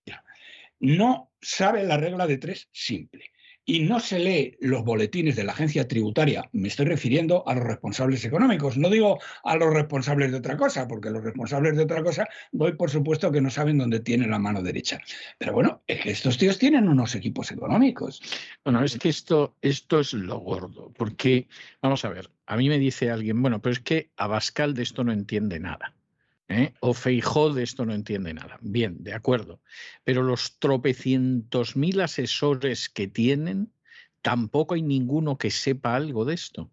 no 0.81 1.31
sabe 1.41 1.83
la 1.83 1.97
regla 1.97 2.27
de 2.27 2.37
tres 2.37 2.67
simple 2.71 3.31
y 3.65 3.81
no 3.81 3.99
se 3.99 4.19
lee 4.19 4.57
los 4.59 4.83
boletines 4.83 5.35
de 5.35 5.43
la 5.43 5.53
agencia 5.53 5.87
tributaria, 5.87 6.49
me 6.51 6.67
estoy 6.67 6.87
refiriendo 6.87 7.47
a 7.47 7.53
los 7.53 7.63
responsables 7.63 8.25
económicos, 8.25 8.77
no 8.77 8.89
digo 8.89 9.19
a 9.43 9.55
los 9.55 9.73
responsables 9.73 10.31
de 10.31 10.37
otra 10.37 10.57
cosa, 10.57 10.87
porque 10.87 11.09
los 11.09 11.23
responsables 11.23 11.77
de 11.77 11.83
otra 11.83 12.03
cosa 12.03 12.27
doy 12.51 12.73
por 12.73 12.89
supuesto 12.89 13.31
que 13.31 13.41
no 13.41 13.49
saben 13.49 13.77
dónde 13.77 13.99
tiene 13.99 14.27
la 14.27 14.39
mano 14.39 14.63
derecha. 14.63 14.99
Pero 15.37 15.53
bueno, 15.53 15.83
es 15.87 16.01
que 16.01 16.11
estos 16.11 16.37
tíos 16.37 16.57
tienen 16.57 16.89
unos 16.89 17.13
equipos 17.15 17.51
económicos. 17.51 18.21
Bueno, 18.63 18.83
es 18.83 18.97
que 18.97 19.09
esto, 19.09 19.55
esto 19.61 19.99
es 19.99 20.13
lo 20.13 20.39
gordo, 20.39 20.91
porque, 20.97 21.47
vamos 21.81 22.03
a 22.03 22.09
ver, 22.09 22.31
a 22.47 22.57
mí 22.57 22.67
me 22.67 22.79
dice 22.79 23.11
alguien, 23.11 23.41
bueno, 23.41 23.61
pero 23.61 23.73
es 23.73 23.79
que 23.79 24.09
Abascal 24.17 24.73
de 24.73 24.83
esto 24.83 25.03
no 25.03 25.13
entiende 25.13 25.59
nada. 25.59 25.93
¿Eh? 26.51 26.73
O 26.79 26.93
Feijó 26.93 27.53
de 27.53 27.63
esto 27.63 27.85
no 27.85 27.93
entiende 27.93 28.33
nada. 28.33 28.57
Bien, 28.61 29.03
de 29.03 29.13
acuerdo. 29.13 29.61
Pero 30.03 30.23
los 30.23 30.59
tropecientos 30.59 31.75
mil 31.75 32.01
asesores 32.01 32.89
que 32.89 33.07
tienen, 33.07 33.73
tampoco 34.21 34.75
hay 34.75 34.81
ninguno 34.81 35.37
que 35.37 35.51
sepa 35.51 35.95
algo 35.95 36.25
de 36.25 36.35
esto. 36.35 36.71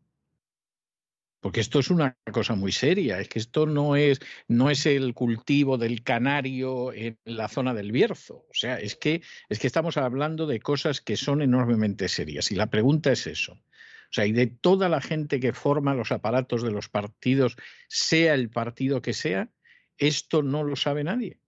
Porque 1.41 1.61
esto 1.61 1.79
es 1.79 1.91
una 1.91 2.17
cosa 2.33 2.57
muy 2.57 2.73
seria, 2.73 3.21
es 3.21 3.29
que 3.29 3.39
esto 3.39 3.65
no 3.65 3.95
es, 3.95 4.19
no 4.49 4.71
es 4.71 4.87
el 4.87 5.15
cultivo 5.15 5.79
del 5.79 6.03
canario 6.03 6.93
en 6.93 7.17
la 7.25 7.47
zona 7.47 7.75
del 7.75 7.93
Bierzo. 7.93 8.45
O 8.51 8.55
sea, 8.55 8.81
es 8.81 8.97
que, 8.97 9.23
es 9.49 9.61
que 9.61 9.69
estamos 9.69 9.97
hablando 9.97 10.49
de 10.49 10.59
cosas 10.59 11.01
que 11.01 11.17
son 11.17 11.41
enormemente 11.41 12.09
serias. 12.09 12.51
Y 12.51 12.57
la 12.57 12.71
pregunta 12.71 13.13
es 13.13 13.29
eso. 13.29 13.53
O 13.53 14.13
sea, 14.13 14.27
y 14.27 14.33
de 14.33 14.47
toda 14.47 14.89
la 14.89 15.01
gente 15.01 15.39
que 15.39 15.53
forma 15.53 15.95
los 15.95 16.11
aparatos 16.13 16.63
de 16.63 16.73
los 16.73 16.89
partidos, 16.89 17.57
sea 17.89 18.35
el 18.35 18.51
partido 18.51 19.01
que 19.01 19.13
sea, 19.13 19.51
esto 19.99 20.43
no 20.43 20.65
lo 20.65 20.77
sabe 20.77 21.05
nadie. 21.05 21.39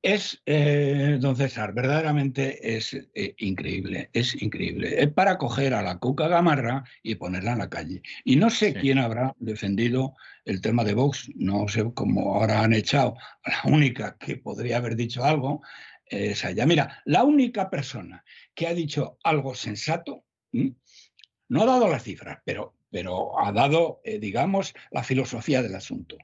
Es, 0.00 0.40
eh, 0.46 1.18
don 1.20 1.34
César, 1.34 1.72
verdaderamente 1.74 2.76
es 2.76 2.94
eh, 2.94 3.34
increíble, 3.38 4.10
es 4.12 4.40
increíble. 4.40 5.02
Es 5.02 5.12
para 5.12 5.38
coger 5.38 5.74
a 5.74 5.82
la 5.82 5.98
cuca 5.98 6.28
gamarra 6.28 6.84
y 7.02 7.16
ponerla 7.16 7.52
en 7.52 7.58
la 7.58 7.68
calle. 7.68 8.02
Y 8.24 8.36
no 8.36 8.48
sé 8.48 8.74
quién 8.74 8.98
habrá 8.98 9.34
defendido 9.40 10.14
el 10.44 10.60
tema 10.60 10.84
de 10.84 10.94
Vox, 10.94 11.30
no 11.34 11.66
sé 11.66 11.84
cómo 11.94 12.36
ahora 12.36 12.62
han 12.62 12.74
echado 12.74 13.16
a 13.42 13.50
la 13.50 13.62
única 13.74 14.16
que 14.18 14.36
podría 14.36 14.76
haber 14.76 14.94
dicho 14.94 15.24
algo, 15.24 15.62
es 16.06 16.44
allá. 16.44 16.64
Mira, 16.64 17.02
la 17.04 17.24
única 17.24 17.68
persona 17.68 18.24
que 18.54 18.68
ha 18.68 18.74
dicho 18.74 19.18
algo 19.24 19.54
sensato, 19.54 20.24
no 20.52 21.62
ha 21.62 21.66
dado 21.66 21.88
las 21.88 22.04
cifras, 22.04 22.38
pero, 22.44 22.76
pero 22.90 23.38
ha 23.40 23.52
dado, 23.52 24.00
eh, 24.04 24.18
digamos, 24.18 24.74
la 24.90 25.02
filosofía 25.02 25.62
del 25.62 25.74
asunto. 25.74 26.16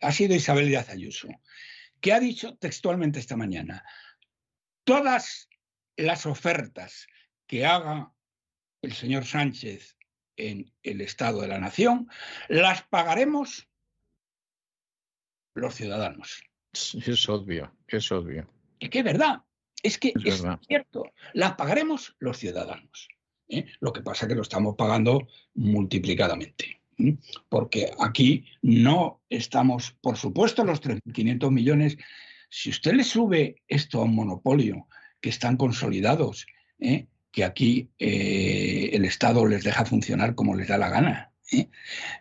Ha 0.00 0.12
sido 0.12 0.34
Isabel 0.34 0.68
Díaz 0.68 0.88
Ayuso 0.88 1.28
que 2.00 2.12
ha 2.12 2.20
dicho 2.20 2.56
textualmente 2.56 3.18
esta 3.18 3.36
mañana, 3.36 3.84
todas 4.84 5.48
las 5.96 6.26
ofertas 6.26 7.06
que 7.46 7.66
haga 7.66 8.12
el 8.82 8.92
señor 8.94 9.26
Sánchez 9.26 9.96
en 10.36 10.72
el 10.82 11.02
Estado 11.02 11.42
de 11.42 11.48
la 11.48 11.58
Nación, 11.58 12.08
las 12.48 12.82
pagaremos 12.84 13.68
los 15.54 15.74
ciudadanos. 15.74 16.42
Es 16.72 17.28
obvio, 17.28 17.76
es 17.86 18.10
obvio. 18.10 18.50
Es 18.78 18.88
que 18.88 19.00
es 19.00 19.04
verdad, 19.04 19.42
es 19.82 19.98
que 19.98 20.14
es, 20.24 20.42
cierto, 20.66 21.12
las 21.34 21.54
pagaremos 21.54 22.16
los 22.18 22.38
ciudadanos. 22.38 23.08
¿eh? 23.48 23.66
Lo 23.80 23.92
que 23.92 24.02
pasa 24.02 24.24
es 24.24 24.30
que 24.30 24.36
lo 24.36 24.42
estamos 24.42 24.76
pagando 24.76 25.28
multiplicadamente 25.54 26.79
porque 27.48 27.90
aquí 28.00 28.44
no 28.62 29.20
estamos, 29.28 29.96
por 30.00 30.16
supuesto, 30.16 30.64
los 30.64 30.82
3.500 30.82 31.50
millones. 31.50 31.96
Si 32.48 32.70
usted 32.70 32.94
le 32.94 33.04
sube 33.04 33.56
esto 33.68 34.00
a 34.00 34.04
un 34.04 34.14
monopolio 34.14 34.86
que 35.20 35.30
están 35.30 35.56
consolidados, 35.56 36.46
¿eh? 36.80 37.06
que 37.30 37.44
aquí 37.44 37.90
eh, 37.98 38.90
el 38.92 39.04
Estado 39.04 39.46
les 39.46 39.62
deja 39.62 39.84
funcionar 39.84 40.34
como 40.34 40.56
les 40.56 40.68
da 40.68 40.78
la 40.78 40.88
gana. 40.88 41.32
¿eh? 41.52 41.68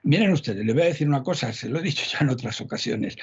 Miren 0.03 0.31
ustedes, 0.31 0.65
le 0.65 0.73
voy 0.73 0.83
a 0.83 0.85
decir 0.85 1.07
una 1.07 1.23
cosa, 1.23 1.51
se 1.53 1.69
lo 1.69 1.79
he 1.79 1.83
dicho 1.83 2.05
ya 2.11 2.19
en 2.21 2.29
otras 2.29 2.61
ocasiones. 2.61 3.15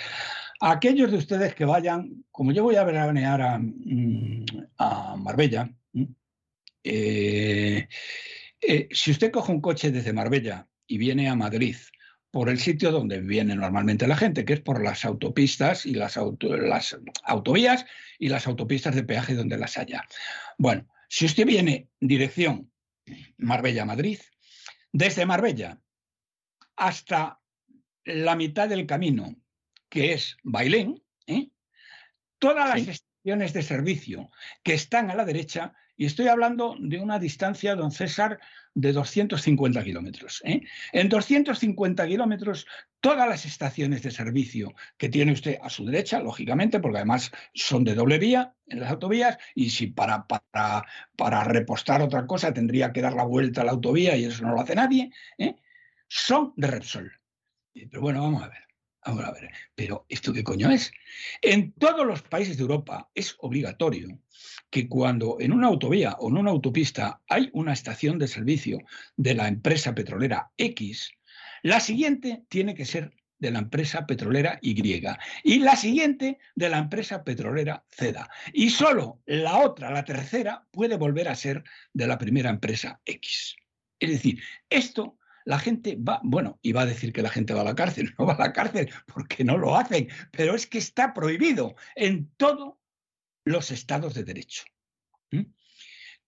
aquellos 0.61 1.11
de 1.11 1.19
ustedes 1.19 1.55
que 1.55 1.65
vayan, 1.65 2.25
como 2.33 2.53
yo 2.53 2.65
voy 2.65 2.77
a 2.77 2.85
veranear 2.85 3.43
a, 3.43 3.59
mm, 3.59 4.45
a 4.79 5.17
Marbella, 5.17 5.71
si 6.83 7.87
usted 9.11 9.31
coge 9.31 9.53
un 9.53 9.61
coche 9.61 9.91
desde 9.91 10.13
Marbella 10.13 10.67
y 10.87 10.99
viene 10.99 11.29
a 11.29 11.35
Madrid 11.35 11.77
por 12.31 12.51
el 12.51 12.59
sitio 12.59 12.91
donde 12.93 13.21
viene 13.21 13.57
normalmente 13.57 14.07
la 14.07 14.17
gente, 14.17 14.45
que 14.45 14.53
es 14.53 14.61
por 14.61 14.83
las 14.83 15.05
autopistas 15.05 15.87
y 15.87 15.95
las, 15.95 16.19
las 16.41 16.97
autovías 17.25 17.87
y 18.19 18.29
las 18.29 18.47
autopistas 18.47 18.95
de 18.95 19.05
peaje 19.05 19.35
donde 19.35 19.57
las 19.57 19.79
haya. 19.79 20.05
Bueno, 20.59 20.87
si 21.09 21.25
usted 21.25 21.47
viene 21.47 21.89
dirección 21.99 22.71
Marbella-Madrid, 23.39 24.19
desde 24.93 25.25
Marbella 25.25 25.81
hasta 26.77 27.41
la 28.05 28.37
mitad 28.37 28.69
del 28.69 28.87
camino, 28.87 29.35
que 29.89 30.13
es 30.13 30.37
Bailén, 30.43 31.03
¿eh? 31.27 31.49
todas 32.39 32.69
las 32.69 32.87
estaciones 32.87 33.53
de 33.53 33.63
servicio 33.63 34.31
que 34.63 34.75
están 34.75 35.11
a 35.11 35.15
la 35.15 35.25
derecha, 35.25 35.75
y 35.97 36.07
estoy 36.07 36.29
hablando 36.29 36.77
de 36.79 36.99
una 36.99 37.19
distancia, 37.19 37.75
don 37.75 37.91
César, 37.91 38.39
de 38.75 38.93
250 38.93 39.83
kilómetros. 39.83 40.43
¿eh? 40.45 40.61
En 40.93 41.09
250 41.09 42.07
kilómetros, 42.07 42.67
todas 43.01 43.27
las 43.29 43.47
estaciones 43.47 44.03
de 44.03 44.11
servicio 44.11 44.75
que 44.99 45.09
tiene 45.09 45.33
usted 45.33 45.59
a 45.63 45.71
su 45.71 45.87
derecha, 45.87 46.21
lógicamente, 46.21 46.79
porque 46.79 46.99
además 46.99 47.33
son 47.55 47.85
de 47.85 47.95
doble 47.95 48.19
vía 48.19 48.55
en 48.67 48.81
las 48.81 48.91
autovías, 48.91 49.39
y 49.55 49.71
si 49.71 49.87
para, 49.87 50.27
para, 50.27 50.85
para 51.17 51.45
repostar 51.45 52.03
otra 52.03 52.27
cosa 52.27 52.53
tendría 52.53 52.93
que 52.93 53.01
dar 53.01 53.15
la 53.15 53.25
vuelta 53.25 53.63
a 53.63 53.65
la 53.65 53.73
autovía 53.73 54.17
y 54.17 54.25
eso 54.25 54.45
no 54.45 54.55
lo 54.55 54.61
hace 54.61 54.75
nadie, 54.75 55.11
¿eh? 55.39 55.57
son 56.09 56.53
de 56.57 56.67
Repsol. 56.67 57.13
Pero 57.73 58.01
bueno, 58.01 58.23
vamos 58.23 58.43
a 58.43 58.49
ver. 58.49 58.66
Ahora, 59.07 59.29
a 59.29 59.33
ver, 59.33 59.53
pero 59.77 60.05
¿esto 60.09 60.33
qué 60.33 60.43
coño 60.43 60.69
es? 60.69 60.91
En 61.41 61.73
todos 61.75 62.05
los 62.05 62.23
países 62.23 62.57
de 62.57 62.63
Europa 62.63 63.09
es 63.15 63.37
obligatorio 63.39 64.19
que 64.69 64.89
cuando 64.89 65.37
en 65.39 65.53
una 65.53 65.69
autovía 65.69 66.17
o 66.19 66.29
en 66.29 66.39
una 66.39 66.51
autopista 66.51 67.23
hay 67.29 67.49
una 67.53 67.73
estación 67.73 68.19
de 68.19 68.27
servicio 68.27 68.81
de 69.17 69.35
la 69.35 69.47
empresa 69.47 69.95
petrolera 69.95 70.51
X, 70.57 71.13
la 71.63 71.79
siguiente 71.79 72.47
tiene 72.49 72.75
que 72.75 72.85
ser 72.85 73.15
de 73.39 73.53
la 73.53 73.61
empresa 73.61 74.07
petrolera 74.07 74.59
Y 74.61 74.75
y 75.45 75.59
la 75.61 75.77
siguiente 75.77 76.41
de 76.57 76.69
la 76.69 76.79
empresa 76.79 77.23
petrolera 77.23 77.85
Z. 77.89 78.29
Y 78.53 78.71
solo 78.71 79.23
la 79.25 79.59
otra, 79.59 79.93
la 79.93 80.05
tercera, 80.05 80.67
puede 80.73 80.97
volver 80.97 81.29
a 81.29 81.37
ser 81.37 81.63
de 81.93 82.09
la 82.09 82.19
primera 82.19 82.51
empresa 82.51 83.01
X. 83.05 83.55
Es 84.01 84.11
decir, 84.11 84.43
esto 84.69 85.17
la 85.47 85.61
gente 85.61 85.97
va, 85.97 86.21
bueno, 86.25 86.59
iba 86.61 86.83
a 86.83 86.87
decir 86.87 87.13
que 87.13 87.23
la 87.23 87.31
gente 87.31 87.55
va 87.55 87.63
a 87.63 87.65
la 87.65 87.75
cárcel, 87.75 88.13
no 88.19 88.27
va 88.27 88.35
a 88.35 88.39
la 88.39 88.53
cárcel 88.53 88.91
porque 89.07 89.45
no 89.45 89.57
lo 89.57 89.77
hacen, 89.77 90.09
pero 90.33 90.55
es 90.55 90.67
que 90.67 90.79
está 90.79 91.15
prohibido 91.15 91.77
en 91.95 92.31
todos 92.37 92.75
los 93.45 93.71
estados 93.71 94.15
de 94.15 94.25
derecho. 94.25 94.65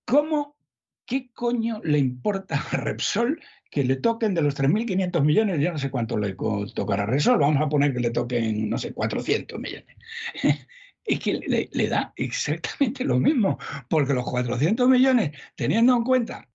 ¿Cómo, 0.05 0.57
qué 1.05 1.31
coño 1.35 1.83
le 1.85 1.99
importa 1.99 2.65
a 2.73 2.77
Repsol 2.79 3.43
que 3.71 3.85
le 3.85 3.97
toquen 3.97 4.33
de 4.33 4.41
los 4.41 4.57
3.500 4.57 5.23
millones, 5.23 5.61
ya 5.61 5.73
no 5.73 5.79
sé 5.79 5.91
cuánto 5.91 6.17
le 6.17 6.35
tocará 6.75 7.03
a 7.03 7.07
Repsol, 7.07 7.39
vamos 7.39 7.61
a 7.61 7.69
poner 7.69 7.93
que 7.93 8.01
le 8.01 8.11
toquen, 8.11 8.71
no 8.71 8.79
sé, 8.79 8.95
400 8.95 9.59
millones. 9.59 9.97
es 11.05 11.21
que 11.21 11.35
le, 11.35 11.69
le, 11.73 11.89
da 11.89 12.15
exactamente 12.17 13.05
lo 13.05 13.19
mismo, 13.19 13.59
porque 13.89 14.15
los 14.15 14.25
400 14.25 14.89
millones, 14.89 15.33
teniendo 15.57 15.95
en 15.97 16.05
cuenta 16.05 16.49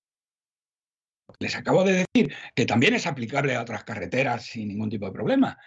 les 1.39 1.55
acabo 1.55 1.83
de 1.83 2.05
decir 2.05 2.33
que 2.55 2.65
también 2.65 2.93
es 2.93 3.07
aplicable 3.07 3.55
a 3.55 3.61
otras 3.61 3.83
carreteras 3.83 4.45
sin 4.45 4.67
ningún 4.67 4.89
tipo 4.89 5.05
de 5.05 5.11
problema. 5.11 5.57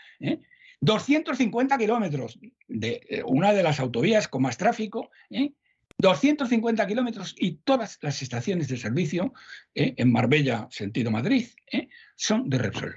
250 0.81 1.75
¿eh? 1.75 1.79
kilómetros 1.79 2.39
de 2.69 3.01
eh, 3.09 3.23
una 3.25 3.53
de 3.53 3.63
las 3.63 3.81
autovías 3.81 4.29
con 4.29 4.43
más 4.43 4.57
tráfico, 4.57 5.11
250 5.99 6.83
¿eh? 6.83 6.87
kilómetros 6.87 7.35
y 7.39 7.57
todas 7.57 7.99
las 8.03 8.23
estaciones 8.23 8.69
de 8.69 8.77
servicio 8.77 9.33
en 9.75 10.13
Marbella, 10.13 10.69
sentido 10.71 11.11
Madrid, 11.11 11.49
son 12.17 12.49
de 12.49 12.59
Repsol. 12.59 12.97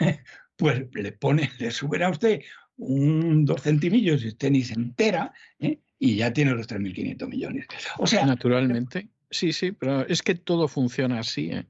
pues 0.56 0.84
le 0.92 1.12
pone, 1.12 1.50
le 1.58 1.70
suben 1.70 2.02
a 2.02 2.10
usted 2.10 2.42
un 2.76 3.44
dos 3.44 3.62
centimillos 3.62 4.24
y 4.24 4.28
usted 4.28 4.50
ni 4.50 4.62
se 4.62 4.74
entera 4.74 5.32
y 5.98 6.16
ya 6.16 6.32
tiene 6.32 6.52
los 6.52 6.66
3.500 6.66 7.28
millones. 7.28 7.66
O 7.98 8.06
sea, 8.06 8.24
naturalmente. 8.24 9.08
Sí, 9.32 9.52
sí, 9.52 9.70
pero 9.70 10.04
es 10.08 10.22
que 10.22 10.34
todo 10.34 10.66
funciona 10.66 11.20
así. 11.20 11.50
¿eh? 11.52 11.66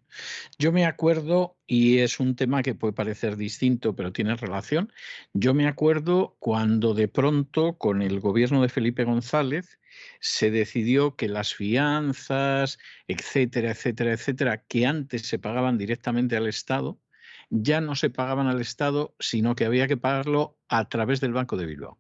Yo 0.59 0.73
me 0.73 0.87
acuerdo, 0.87 1.59
y 1.67 1.99
es 1.99 2.19
un 2.19 2.35
tema 2.35 2.63
que 2.63 2.75
puede 2.75 2.95
parecer 2.95 3.37
distinto, 3.37 3.95
pero 3.95 4.13
tiene 4.13 4.35
relación, 4.35 4.91
yo 5.35 5.53
me 5.53 5.67
acuerdo 5.67 6.37
cuando 6.39 6.95
de 6.95 7.09
pronto 7.09 7.77
con 7.77 8.01
el 8.01 8.19
gobierno 8.21 8.63
de 8.63 8.71
Felipe 8.71 9.05
González 9.05 9.79
se 10.21 10.51
decidió 10.51 11.17
que 11.17 11.29
las 11.29 11.55
fianzas, 11.55 12.79
etcétera, 13.09 13.73
etcétera, 13.73 14.13
etcétera, 14.15 14.65
que 14.65 14.87
antes 14.87 15.23
se 15.23 15.39
pagaban 15.39 15.77
directamente 15.77 16.39
al 16.39 16.47
Estado, 16.47 16.99
ya 17.51 17.83
no 17.83 17.95
se 17.95 18.09
pagaban 18.09 18.47
al 18.47 18.63
Estado, 18.63 19.15
sino 19.19 19.55
que 19.55 19.67
había 19.67 19.87
que 19.87 19.99
pagarlo 19.99 20.59
a 20.69 20.89
través 20.89 21.21
del 21.21 21.35
Banco 21.35 21.59
de 21.59 21.67
Bilbao, 21.67 21.99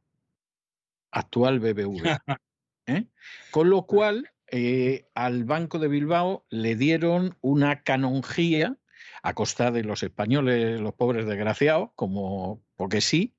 actual 1.10 1.60
BBV. 1.60 2.02
¿eh? 2.86 3.06
Con 3.50 3.68
lo 3.68 3.82
cual, 3.82 4.30
eh, 4.50 5.08
al 5.14 5.44
Banco 5.44 5.78
de 5.78 5.88
Bilbao 5.88 6.46
le 6.50 6.76
dieron 6.76 7.36
una 7.40 7.82
canonjía 7.82 8.76
a 9.22 9.34
costa 9.34 9.70
de 9.70 9.84
los 9.84 10.02
españoles, 10.02 10.80
los 10.80 10.94
pobres 10.94 11.26
desgraciados, 11.26 11.90
como 11.94 12.62
porque 12.76 13.00
sí, 13.00 13.34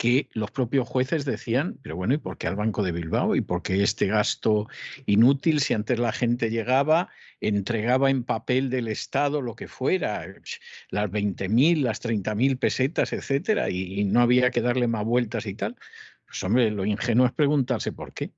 que 0.00 0.30
los 0.32 0.50
propios 0.50 0.88
jueces 0.88 1.26
decían, 1.26 1.78
pero 1.82 1.94
bueno, 1.94 2.14
¿y 2.14 2.18
por 2.18 2.38
qué 2.38 2.46
al 2.46 2.56
Banco 2.56 2.82
de 2.82 2.92
Bilbao? 2.92 3.36
¿Y 3.36 3.42
por 3.42 3.62
qué 3.62 3.82
este 3.82 4.06
gasto 4.06 4.66
inútil 5.04 5.60
si 5.60 5.74
antes 5.74 5.98
la 5.98 6.12
gente 6.12 6.48
llegaba, 6.48 7.10
entregaba 7.40 8.08
en 8.08 8.24
papel 8.24 8.70
del 8.70 8.88
Estado 8.88 9.42
lo 9.42 9.54
que 9.56 9.68
fuera, 9.68 10.24
las 10.88 11.10
20.000, 11.10 11.82
las 11.82 12.00
30.000 12.00 12.58
pesetas, 12.58 13.12
etcétera, 13.12 13.68
y, 13.68 14.00
y 14.00 14.04
no 14.04 14.22
había 14.22 14.50
que 14.50 14.62
darle 14.62 14.86
más 14.86 15.04
vueltas 15.04 15.44
y 15.44 15.54
tal? 15.54 15.76
Pues 16.26 16.42
hombre, 16.44 16.70
lo 16.70 16.86
ingenuo 16.86 17.26
es 17.26 17.32
preguntarse 17.32 17.92
por 17.92 18.14
qué. 18.14 18.30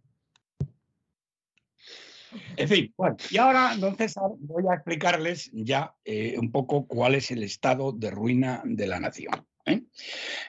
En 2.57 2.69
fin, 2.69 2.93
bueno, 2.97 3.17
y 3.31 3.39
ahora, 3.39 3.75
César, 3.97 4.31
voy 4.39 4.65
a 4.71 4.75
explicarles 4.75 5.51
ya 5.53 5.95
eh, 6.05 6.37
un 6.39 6.51
poco 6.51 6.87
cuál 6.87 7.15
es 7.15 7.31
el 7.31 7.43
estado 7.43 7.93
de 7.93 8.11
ruina 8.11 8.63
de 8.65 8.87
la 8.87 9.01
nación. 9.01 9.47
¿eh? 9.67 9.83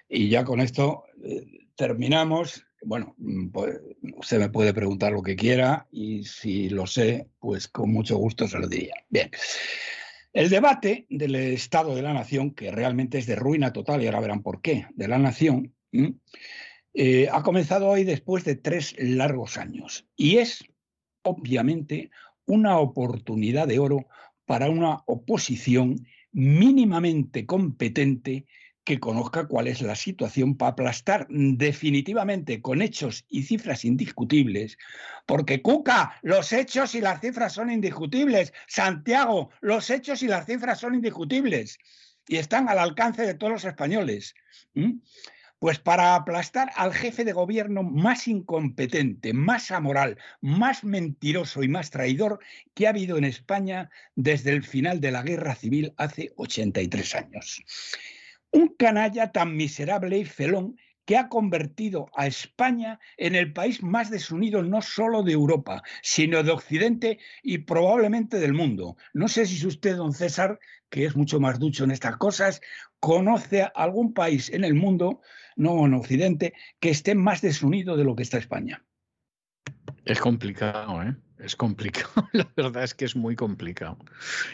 Y 0.07 0.29
ya 0.29 0.43
con 0.43 0.59
esto 0.61 1.05
eh, 1.23 1.67
terminamos. 1.75 2.65
Bueno, 2.81 3.15
mm, 3.17 3.49
pues, 3.49 3.79
usted 4.15 4.39
me 4.39 4.49
puede 4.49 4.73
preguntar 4.73 5.13
lo 5.13 5.23
que 5.23 5.35
quiera 5.35 5.87
y 5.91 6.23
si 6.25 6.69
lo 6.69 6.87
sé, 6.87 7.29
pues 7.39 7.67
con 7.67 7.91
mucho 7.91 8.17
gusto 8.17 8.47
se 8.47 8.59
lo 8.59 8.67
diría. 8.67 8.95
Bien. 9.09 9.29
El 10.33 10.49
debate 10.49 11.05
del 11.09 11.35
estado 11.35 11.95
de 11.95 12.01
la 12.01 12.13
nación, 12.13 12.51
que 12.51 12.71
realmente 12.71 13.19
es 13.19 13.27
de 13.27 13.35
ruina 13.35 13.71
total, 13.71 14.01
y 14.01 14.07
ahora 14.07 14.19
verán 14.19 14.41
por 14.41 14.61
qué, 14.61 14.87
de 14.95 15.07
la 15.07 15.19
nación, 15.19 15.75
ha 17.31 17.43
comenzado 17.43 17.87
hoy 17.87 18.03
después 18.03 18.43
de 18.43 18.55
tres 18.55 18.95
largos 18.97 19.57
años. 19.57 20.07
Y 20.15 20.37
es 20.37 20.65
obviamente 21.23 22.11
una 22.45 22.77
oportunidad 22.77 23.67
de 23.67 23.79
oro 23.79 24.07
para 24.45 24.69
una 24.69 25.01
oposición 25.05 26.05
mínimamente 26.31 27.45
competente 27.45 28.45
que 28.83 28.99
conozca 28.99 29.47
cuál 29.47 29.67
es 29.67 29.81
la 29.81 29.95
situación 29.95 30.57
para 30.57 30.71
aplastar 30.71 31.27
definitivamente 31.29 32.61
con 32.61 32.81
hechos 32.81 33.25
y 33.29 33.43
cifras 33.43 33.85
indiscutibles, 33.85 34.77
porque 35.25 35.61
Cuca, 35.61 36.19
los 36.21 36.51
hechos 36.51 36.93
y 36.95 37.01
las 37.01 37.21
cifras 37.21 37.53
son 37.53 37.71
indiscutibles, 37.71 38.53
Santiago, 38.67 39.51
los 39.61 39.89
hechos 39.89 40.21
y 40.21 40.27
las 40.27 40.45
cifras 40.45 40.79
son 40.79 40.95
indiscutibles 40.95 41.79
y 42.27 42.37
están 42.37 42.67
al 42.67 42.79
alcance 42.79 43.23
de 43.23 43.35
todos 43.35 43.53
los 43.53 43.65
españoles. 43.65 44.35
Pues 45.63 45.79
para 45.79 46.15
aplastar 46.15 46.73
al 46.75 46.93
jefe 46.93 47.23
de 47.23 47.31
gobierno 47.31 47.83
más 47.83 48.27
incompetente, 48.27 49.31
más 49.31 49.71
amoral, 49.71 50.17
más 50.41 50.83
mentiroso 50.83 51.63
y 51.63 51.69
más 51.69 51.89
traidor 51.89 52.39
que 52.73 52.85
ha 52.85 52.89
habido 52.89 53.17
en 53.17 53.23
España 53.23 53.89
desde 54.13 54.51
el 54.51 54.63
final 54.63 54.99
de 54.99 55.11
la 55.11 55.23
guerra 55.23 55.55
civil 55.55 55.93
hace 55.95 56.33
83 56.35 57.15
años. 57.15 57.63
Un 58.51 58.75
canalla 58.75 59.31
tan 59.31 59.55
miserable 59.55 60.17
y 60.17 60.25
felón 60.25 60.77
que 61.05 61.17
ha 61.17 61.29
convertido 61.29 62.09
a 62.15 62.27
España 62.27 62.99
en 63.17 63.35
el 63.35 63.53
país 63.53 63.83
más 63.83 64.09
desunido 64.09 64.63
no 64.63 64.81
solo 64.81 65.23
de 65.23 65.33
Europa, 65.33 65.81
sino 66.01 66.43
de 66.43 66.51
Occidente 66.51 67.19
y 67.41 67.59
probablemente 67.59 68.39
del 68.39 68.53
mundo. 68.53 68.97
No 69.13 69.27
sé 69.27 69.45
si 69.45 69.65
usted, 69.65 69.97
don 69.97 70.13
César, 70.13 70.59
que 70.89 71.05
es 71.05 71.15
mucho 71.15 71.39
más 71.39 71.59
ducho 71.59 71.83
en 71.83 71.91
estas 71.91 72.17
cosas, 72.17 72.61
conoce 72.99 73.67
algún 73.75 74.13
país 74.13 74.49
en 74.51 74.63
el 74.63 74.75
mundo 74.75 75.21
no 75.55 75.85
en 75.85 75.93
Occidente, 75.93 76.53
que 76.79 76.89
esté 76.89 77.15
más 77.15 77.41
desunido 77.41 77.95
de 77.95 78.03
lo 78.03 78.15
que 78.15 78.23
está 78.23 78.37
España. 78.37 78.83
Es 80.05 80.19
complicado, 80.19 81.01
¿eh? 81.03 81.15
Es 81.43 81.57
complicado. 81.57 82.29
La 82.31 82.47
verdad 82.55 82.85
es 82.85 82.93
que 82.93 83.03
es 83.03 83.17
muy 83.17 83.35
complicado. 83.35 83.97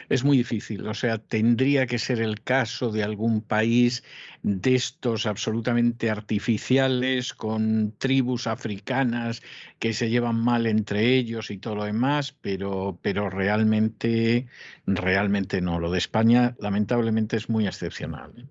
Es 0.10 0.24
muy 0.24 0.38
difícil. 0.38 0.88
O 0.88 0.96
sea, 0.96 1.20
tendría 1.20 1.86
que 1.86 2.00
ser 2.00 2.20
el 2.20 2.42
caso 2.42 2.92
de 2.92 3.04
algún 3.04 3.42
país 3.42 4.04
de 4.42 4.74
estos 4.74 5.28
absolutamente 5.28 6.10
artificiales, 6.10 7.34
con 7.36 7.94
tribus 8.00 8.48
africanas 8.48 9.44
que 9.78 9.94
se 9.94 10.10
llevan 10.10 10.38
mal 10.38 10.66
entre 10.66 11.16
ellos 11.16 11.52
y 11.52 11.60
todo 11.60 11.76
lo 11.76 11.84
demás, 11.84 12.36
pero, 12.42 12.98
pero 13.04 13.30
realmente, 13.30 14.48
realmente 14.88 15.62
no. 15.62 15.80
Lo 15.80 15.92
de 15.92 16.00
España, 16.00 16.56
lamentablemente, 16.60 17.38
es 17.38 17.50
muy 17.50 17.68
excepcional. 17.68 18.34
¿eh? 18.36 18.46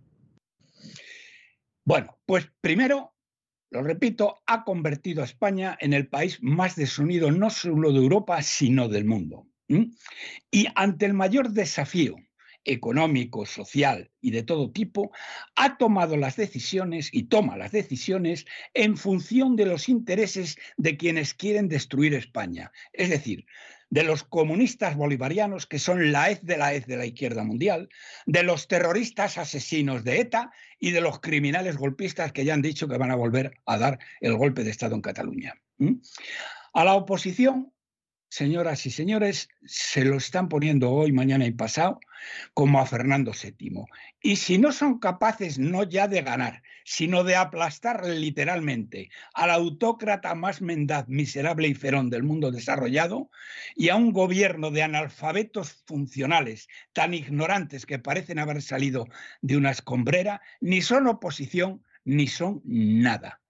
Bueno, 1.85 2.19
pues 2.25 2.49
primero, 2.61 3.15
lo 3.71 3.83
repito, 3.83 4.39
ha 4.47 4.65
convertido 4.65 5.23
a 5.23 5.27
España 5.27 5.77
en 5.81 5.93
el 5.93 6.09
país 6.09 6.39
más 6.43 6.77
desunido 6.77 7.31
no 7.31 7.51
solo 7.51 7.93
de 7.93 7.99
Europa, 7.99 8.43
sino 8.43 8.89
del 8.89 9.05
mundo. 9.05 9.47
Y 10.51 10.67
ante 10.75 11.07
el 11.07 11.15
mayor 11.15 11.51
desafío 11.51 12.17
económico, 12.65 13.47
social 13.47 14.11
y 14.21 14.31
de 14.31 14.43
todo 14.43 14.71
tipo, 14.71 15.11
ha 15.57 15.77
tomado 15.79 16.17
las 16.17 16.37
decisiones 16.37 17.09
y 17.13 17.25
toma 17.25 17.57
las 17.57 17.73
decisiones 17.73 18.47
en 18.75 18.97
función 18.97 19.57
de 19.57 19.67
los 19.67 19.89
intereses 19.89 20.59
de 20.77 20.97
quienes 20.97 21.35
quieren 21.35 21.69
destruir 21.69 22.15
España. 22.15 22.73
Es 22.93 23.11
decir, 23.11 23.47
de 23.91 24.03
los 24.03 24.25
comunistas 24.25 24.97
bolivarianos, 24.97 25.67
que 25.67 25.79
son 25.79 26.13
la 26.13 26.31
hez 26.31 26.43
de 26.43 26.59
la 26.59 26.75
hez 26.75 26.87
de 26.87 26.97
la 26.97 27.07
izquierda 27.07 27.45
mundial, 27.45 27.89
de 28.27 28.43
los 28.43 28.69
terroristas 28.69 29.39
asesinos 29.39 30.05
de 30.05 30.21
ETA 30.21 30.51
y 30.79 30.91
de 30.91 31.01
los 31.01 31.21
criminales 31.21 31.77
golpistas 31.77 32.33
que 32.33 32.45
ya 32.45 32.55
han 32.55 32.63
dicho 32.63 32.89
que 32.89 32.99
van 32.99 33.11
a 33.11 33.17
volver 33.17 33.53
a 33.67 33.79
dar 33.79 33.99
el 34.21 34.37
golpe 34.37 34.65
de 34.65 34.71
Estado 34.71 34.95
en 34.95 35.03
Cataluña. 35.03 35.55
A 36.75 36.85
la 36.85 36.95
oposición 36.95 37.73
señoras 38.29 38.87
y 38.87 38.91
señores, 38.91 39.49
se 39.65 40.05
lo 40.05 40.17
están 40.17 40.49
poniendo 40.49 40.91
hoy, 40.91 41.13
mañana 41.13 41.47
y 41.47 41.53
pasado 41.53 42.01
como 42.55 42.81
a 42.81 42.87
Fernando 42.87 43.33
VII. 43.33 43.85
Y 44.21 44.37
si 44.37 44.59
no 44.59 44.73
son 44.73 44.99
capaces 44.99 45.59
no 45.59 45.85
ya 45.85 46.09
de 46.09 46.23
ganar, 46.23 46.63
sino 46.85 47.25
de 47.25 47.37
aplastar 47.37 48.05
literalmente 48.07 49.11
al 49.35 49.51
autócrata 49.51 50.35
más 50.35 50.61
mendaz, 50.61 51.09
miserable 51.09 51.69
y 51.69 51.75
ferón 51.75 52.11
del 52.11 52.23
mundo 52.23 52.51
desarrollado 52.51 53.31
y 53.77 53.91
a 53.91 53.97
un 53.97 54.13
gobierno 54.13 54.71
de 54.71 54.83
analfabetos 54.83 55.83
funcionales 55.87 56.69
tan 56.93 57.15
ignorantes 57.15 57.87
que 57.87 57.99
parecen 57.99 58.39
haber 58.39 58.63
salido 58.63 59.07
de 59.43 59.57
una 59.57 59.71
escombrera, 59.71 60.41
ni 60.61 60.83
son 60.83 61.07
oposición 61.07 61.85
ni 62.05 62.27
son 62.27 62.63
nada. 62.65 63.41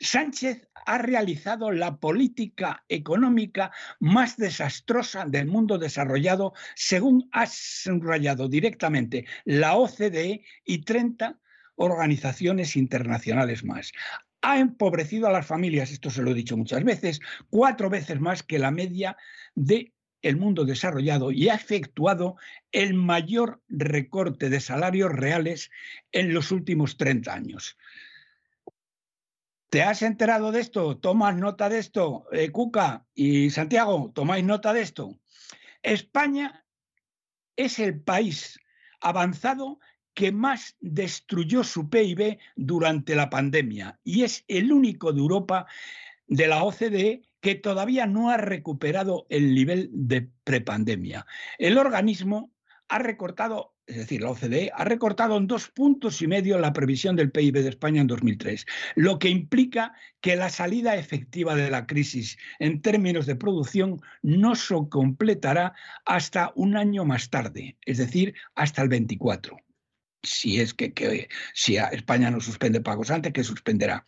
Sánchez 0.00 0.68
ha 0.86 0.98
realizado 0.98 1.70
la 1.72 1.96
política 1.96 2.84
económica 2.88 3.72
más 4.00 4.36
desastrosa 4.36 5.24
del 5.24 5.46
mundo 5.46 5.78
desarrollado, 5.78 6.54
según 6.74 7.28
ha 7.32 7.46
subrayado 7.46 8.48
directamente 8.48 9.26
la 9.44 9.76
OCDE 9.76 10.44
y 10.64 10.78
30 10.82 11.38
organizaciones 11.76 12.76
internacionales 12.76 13.64
más. 13.64 13.92
Ha 14.40 14.60
empobrecido 14.60 15.26
a 15.26 15.32
las 15.32 15.46
familias, 15.46 15.90
esto 15.90 16.10
se 16.10 16.22
lo 16.22 16.30
he 16.30 16.34
dicho 16.34 16.56
muchas 16.56 16.84
veces, 16.84 17.20
cuatro 17.50 17.90
veces 17.90 18.20
más 18.20 18.42
que 18.42 18.58
la 18.58 18.70
media 18.70 19.16
de 19.54 19.92
el 20.22 20.36
mundo 20.36 20.64
desarrollado 20.64 21.30
y 21.30 21.48
ha 21.48 21.54
efectuado 21.54 22.36
el 22.72 22.94
mayor 22.94 23.62
recorte 23.68 24.50
de 24.50 24.60
salarios 24.60 25.12
reales 25.12 25.70
en 26.12 26.34
los 26.34 26.50
últimos 26.50 26.96
30 26.96 27.32
años. 27.32 27.76
¿Te 29.70 29.82
has 29.82 30.00
enterado 30.00 30.50
de 30.50 30.60
esto? 30.60 30.96
¿Tomas 30.96 31.36
nota 31.36 31.68
de 31.68 31.78
esto? 31.78 32.26
Eh, 32.32 32.50
Cuca 32.50 33.06
y 33.14 33.50
Santiago, 33.50 34.10
¿tomáis 34.14 34.44
nota 34.44 34.72
de 34.72 34.80
esto? 34.80 35.18
España 35.82 36.64
es 37.54 37.78
el 37.78 38.00
país 38.00 38.58
avanzado 39.00 39.78
que 40.14 40.32
más 40.32 40.76
destruyó 40.80 41.64
su 41.64 41.90
PIB 41.90 42.38
durante 42.56 43.14
la 43.14 43.28
pandemia 43.28 44.00
y 44.02 44.24
es 44.24 44.44
el 44.48 44.72
único 44.72 45.12
de 45.12 45.20
Europa 45.20 45.66
de 46.26 46.48
la 46.48 46.64
OCDE 46.64 47.22
que 47.40 47.54
todavía 47.54 48.06
no 48.06 48.30
ha 48.30 48.38
recuperado 48.38 49.26
el 49.28 49.54
nivel 49.54 49.90
de 49.92 50.30
prepandemia. 50.44 51.26
El 51.58 51.76
organismo 51.78 52.50
ha 52.88 52.98
recortado 52.98 53.74
es 53.88 53.96
decir, 53.96 54.20
la 54.20 54.30
OCDE, 54.30 54.70
ha 54.74 54.84
recortado 54.84 55.38
en 55.38 55.46
dos 55.46 55.68
puntos 55.70 56.20
y 56.20 56.26
medio 56.26 56.58
la 56.58 56.74
previsión 56.74 57.16
del 57.16 57.30
PIB 57.30 57.54
de 57.54 57.70
España 57.70 58.02
en 58.02 58.06
2003, 58.06 58.66
lo 58.96 59.18
que 59.18 59.30
implica 59.30 59.94
que 60.20 60.36
la 60.36 60.50
salida 60.50 60.94
efectiva 60.96 61.54
de 61.54 61.70
la 61.70 61.86
crisis 61.86 62.36
en 62.58 62.82
términos 62.82 63.24
de 63.24 63.36
producción 63.36 64.02
no 64.20 64.54
se 64.54 64.74
completará 64.90 65.74
hasta 66.04 66.52
un 66.54 66.76
año 66.76 67.06
más 67.06 67.30
tarde, 67.30 67.78
es 67.86 67.96
decir, 67.96 68.34
hasta 68.54 68.82
el 68.82 68.90
24 68.90 69.56
si 70.22 70.60
es 70.60 70.74
que, 70.74 71.28
si 71.54 71.76
España 71.76 72.30
no 72.30 72.40
suspende 72.40 72.80
pagos 72.80 73.10
antes, 73.10 73.32
que 73.32 73.44
suspenderá. 73.44 74.04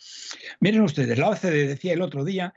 Miren 0.61 0.83
ustedes, 0.83 1.19
la 1.19 1.29
OCDE 1.29 1.69
decía 1.69 1.93
el 1.93 2.03
otro 2.03 2.25
día 2.25 2.55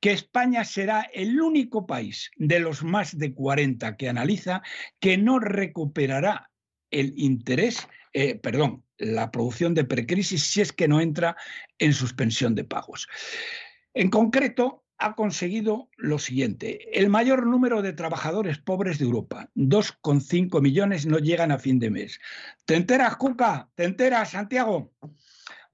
que 0.00 0.12
España 0.12 0.64
será 0.64 1.02
el 1.12 1.40
único 1.40 1.86
país 1.86 2.30
de 2.36 2.60
los 2.60 2.82
más 2.82 3.16
de 3.16 3.32
40 3.32 3.96
que 3.96 4.08
analiza 4.08 4.62
que 5.00 5.16
no 5.16 5.38
recuperará 5.38 6.50
el 6.90 7.14
interés, 7.16 7.88
eh, 8.12 8.36
perdón, 8.36 8.84
la 8.98 9.30
producción 9.30 9.74
de 9.74 9.84
precrisis 9.84 10.44
si 10.44 10.60
es 10.60 10.72
que 10.72 10.88
no 10.88 11.00
entra 11.00 11.36
en 11.78 11.92
suspensión 11.92 12.54
de 12.54 12.64
pagos. 12.64 13.08
En 13.94 14.10
concreto, 14.10 14.85
ha 14.98 15.14
conseguido 15.14 15.88
lo 15.96 16.18
siguiente. 16.18 16.98
El 16.98 17.08
mayor 17.08 17.46
número 17.46 17.82
de 17.82 17.92
trabajadores 17.92 18.58
pobres 18.58 18.98
de 18.98 19.04
Europa, 19.04 19.50
2,5 19.54 20.60
millones, 20.60 21.06
no 21.06 21.18
llegan 21.18 21.52
a 21.52 21.58
fin 21.58 21.78
de 21.78 21.90
mes. 21.90 22.20
¿Te 22.64 22.76
enteras, 22.76 23.16
Cuca? 23.16 23.68
¿Te 23.74 23.84
enteras, 23.84 24.30
Santiago? 24.30 24.92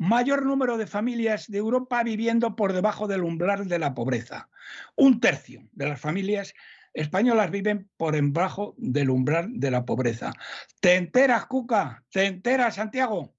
mayor 0.02 0.44
número 0.44 0.78
de 0.78 0.88
familias 0.88 1.46
de 1.48 1.58
Europa 1.58 2.02
viviendo 2.02 2.56
por 2.56 2.72
debajo 2.72 3.06
del 3.06 3.22
umbral 3.22 3.68
de 3.68 3.78
la 3.78 3.94
pobreza. 3.94 4.48
Un 4.96 5.20
tercio 5.20 5.68
de 5.70 5.88
las 5.88 6.00
familias 6.00 6.54
españolas 6.92 7.52
viven 7.52 7.88
por 7.96 8.14
debajo 8.14 8.74
del 8.78 9.10
umbral 9.10 9.60
de 9.60 9.70
la 9.70 9.84
pobreza. 9.84 10.32
¿Te 10.80 10.96
enteras, 10.96 11.46
Cuca? 11.46 12.02
¿Te 12.10 12.26
enteras, 12.26 12.74
Santiago? 12.74 13.36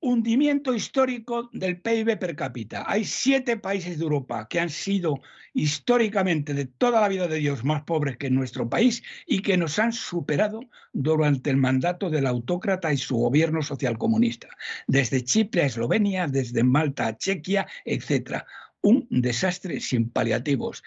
Hundimiento 0.00 0.74
histórico 0.74 1.50
del 1.52 1.80
PIB 1.80 2.18
per 2.18 2.36
cápita. 2.36 2.84
Hay 2.86 3.04
siete 3.04 3.56
países 3.56 3.98
de 3.98 4.04
Europa 4.04 4.46
que 4.48 4.60
han 4.60 4.70
sido 4.70 5.20
históricamente 5.54 6.54
de 6.54 6.66
toda 6.66 7.00
la 7.00 7.08
vida 7.08 7.26
de 7.26 7.38
Dios 7.38 7.64
más 7.64 7.82
pobres 7.82 8.16
que 8.16 8.30
nuestro 8.30 8.68
país 8.68 9.02
y 9.26 9.42
que 9.42 9.56
nos 9.56 9.78
han 9.78 9.92
superado 9.92 10.60
durante 10.92 11.50
el 11.50 11.56
mandato 11.56 12.10
del 12.10 12.26
autócrata 12.26 12.92
y 12.92 12.96
su 12.96 13.16
gobierno 13.16 13.62
socialcomunista. 13.62 14.48
Desde 14.86 15.24
Chipre 15.24 15.62
a 15.62 15.66
Eslovenia, 15.66 16.26
desde 16.28 16.62
Malta 16.62 17.08
a 17.08 17.16
Chequia, 17.16 17.66
etc. 17.84 18.44
Un 18.82 19.06
desastre 19.10 19.80
sin 19.80 20.10
paliativos. 20.10 20.82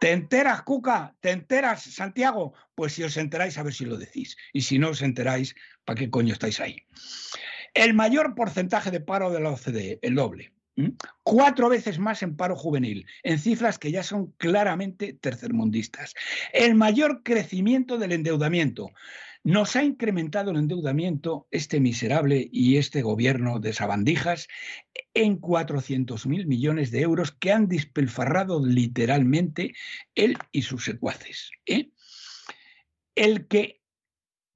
¿Te 0.00 0.12
enteras, 0.12 0.62
Cuca? 0.62 1.14
¿Te 1.20 1.30
enteras, 1.30 1.82
Santiago? 1.82 2.54
Pues 2.74 2.94
si 2.94 3.02
os 3.02 3.18
enteráis, 3.18 3.58
a 3.58 3.62
ver 3.62 3.74
si 3.74 3.84
lo 3.84 3.98
decís. 3.98 4.36
Y 4.52 4.62
si 4.62 4.78
no 4.78 4.88
os 4.88 5.02
enteráis, 5.02 5.54
¿para 5.84 5.98
qué 5.98 6.08
coño 6.08 6.32
estáis 6.32 6.58
ahí? 6.58 6.86
El 7.74 7.94
mayor 7.94 8.34
porcentaje 8.34 8.90
de 8.90 9.00
paro 9.00 9.30
de 9.30 9.40
la 9.40 9.50
OCDE, 9.50 9.98
el 10.02 10.14
doble. 10.14 10.52
Cuatro 11.22 11.68
veces 11.68 11.98
más 11.98 12.22
en 12.22 12.36
paro 12.36 12.56
juvenil, 12.56 13.06
en 13.22 13.38
cifras 13.38 13.78
que 13.78 13.90
ya 13.90 14.02
son 14.02 14.32
claramente 14.38 15.12
tercermundistas. 15.12 16.14
El 16.52 16.74
mayor 16.74 17.22
crecimiento 17.22 17.98
del 17.98 18.12
endeudamiento. 18.12 18.90
Nos 19.42 19.74
ha 19.74 19.82
incrementado 19.82 20.50
el 20.50 20.58
endeudamiento 20.58 21.46
este 21.50 21.80
miserable 21.80 22.48
y 22.52 22.76
este 22.76 23.00
gobierno 23.00 23.58
de 23.58 23.72
sabandijas 23.72 24.48
en 25.14 25.40
400.000 25.40 26.46
millones 26.46 26.90
de 26.90 27.00
euros 27.00 27.32
que 27.32 27.50
han 27.50 27.66
despilfarrado 27.66 28.64
literalmente 28.64 29.72
él 30.14 30.36
y 30.52 30.62
sus 30.62 30.84
secuaces. 30.84 31.52
¿eh? 31.64 31.90
El 33.14 33.46
que 33.48 33.79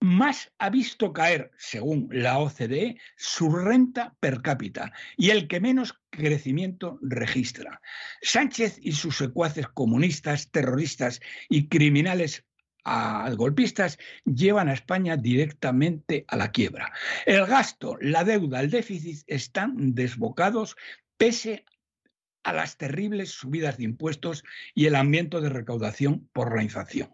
más 0.04 0.52
ha 0.58 0.70
visto 0.70 1.12
caer, 1.12 1.50
según 1.56 2.08
la 2.12 2.38
OCDE, 2.38 2.98
su 3.16 3.50
renta 3.50 4.14
per 4.20 4.42
cápita 4.42 4.92
y 5.16 5.30
el 5.30 5.48
que 5.48 5.60
menos 5.60 5.98
crecimiento 6.10 6.98
registra. 7.00 7.80
Sánchez 8.20 8.78
y 8.80 8.92
sus 8.92 9.16
secuaces 9.16 9.66
comunistas, 9.68 10.50
terroristas 10.50 11.20
y 11.48 11.68
criminales 11.68 12.44
golpistas 13.36 13.98
llevan 14.26 14.68
a 14.68 14.74
España 14.74 15.16
directamente 15.16 16.26
a 16.28 16.36
la 16.36 16.52
quiebra. 16.52 16.92
El 17.24 17.46
gasto, 17.46 17.96
la 18.00 18.24
deuda, 18.24 18.60
el 18.60 18.70
déficit 18.70 19.24
están 19.26 19.94
desbocados 19.94 20.76
pese 21.16 21.64
a 22.42 22.52
las 22.52 22.76
terribles 22.76 23.30
subidas 23.30 23.78
de 23.78 23.84
impuestos 23.84 24.44
y 24.74 24.84
el 24.84 24.96
ambiente 24.96 25.40
de 25.40 25.48
recaudación 25.48 26.28
por 26.34 26.54
la 26.54 26.62
inflación. 26.62 27.08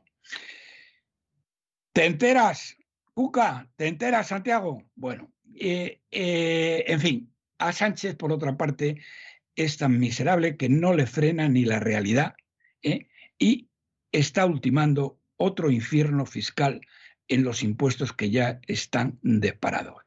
¿Te 1.93 2.07
enteras? 2.07 2.77
Cuca, 3.21 3.69
¿te 3.77 3.87
enteras, 3.87 4.29
Santiago? 4.29 4.83
Bueno, 4.95 5.31
eh, 5.55 6.01
eh, 6.11 6.85
en 6.87 7.01
fin, 7.01 7.35
a 7.59 7.71
Sánchez, 7.71 8.17
por 8.17 8.33
otra 8.33 8.57
parte, 8.57 9.03
es 9.55 9.77
tan 9.77 9.99
miserable 9.99 10.57
que 10.57 10.71
no 10.71 10.95
le 10.95 11.05
frena 11.05 11.47
ni 11.47 11.67
la 11.67 11.81
realidad 11.81 12.33
¿eh? 12.83 13.09
y 13.39 13.69
está 14.11 14.47
ultimando 14.47 15.21
otro 15.37 15.71
infierno 15.71 16.25
fiscal 16.25 16.81
en 17.29 17.45
los 17.45 17.63
impuestos 17.63 18.15
que 18.15 18.31
ya 18.31 18.59
están 18.67 19.19
disparados. 19.21 20.03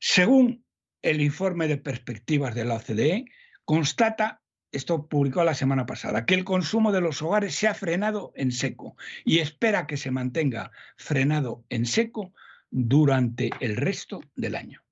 Según 0.00 0.64
el 1.00 1.20
informe 1.20 1.68
de 1.68 1.76
perspectivas 1.76 2.56
de 2.56 2.64
la 2.64 2.74
OCDE, 2.74 3.26
constata 3.64 4.41
esto 4.72 5.06
publicó 5.06 5.44
la 5.44 5.54
semana 5.54 5.86
pasada, 5.86 6.24
que 6.26 6.34
el 6.34 6.44
consumo 6.44 6.92
de 6.92 7.00
los 7.00 7.22
hogares 7.22 7.54
se 7.54 7.68
ha 7.68 7.74
frenado 7.74 8.32
en 8.34 8.50
seco 8.52 8.96
y 9.24 9.38
espera 9.38 9.86
que 9.86 9.96
se 9.96 10.10
mantenga 10.10 10.72
frenado 10.96 11.64
en 11.68 11.86
seco 11.86 12.32
durante 12.70 13.50
el 13.60 13.76
resto 13.76 14.20
del 14.34 14.56
año. 14.56 14.82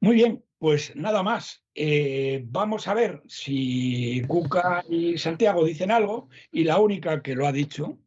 Muy 0.00 0.14
bien, 0.14 0.42
pues 0.58 0.94
nada 0.94 1.22
más. 1.22 1.62
Eh, 1.74 2.44
vamos 2.46 2.88
a 2.88 2.94
ver 2.94 3.22
si 3.26 4.22
Cuca 4.26 4.84
y 4.88 5.18
Santiago 5.18 5.64
dicen 5.64 5.90
algo 5.90 6.28
y 6.50 6.64
la 6.64 6.78
única 6.78 7.22
que 7.22 7.34
lo 7.34 7.46
ha 7.46 7.52
dicho 7.52 7.98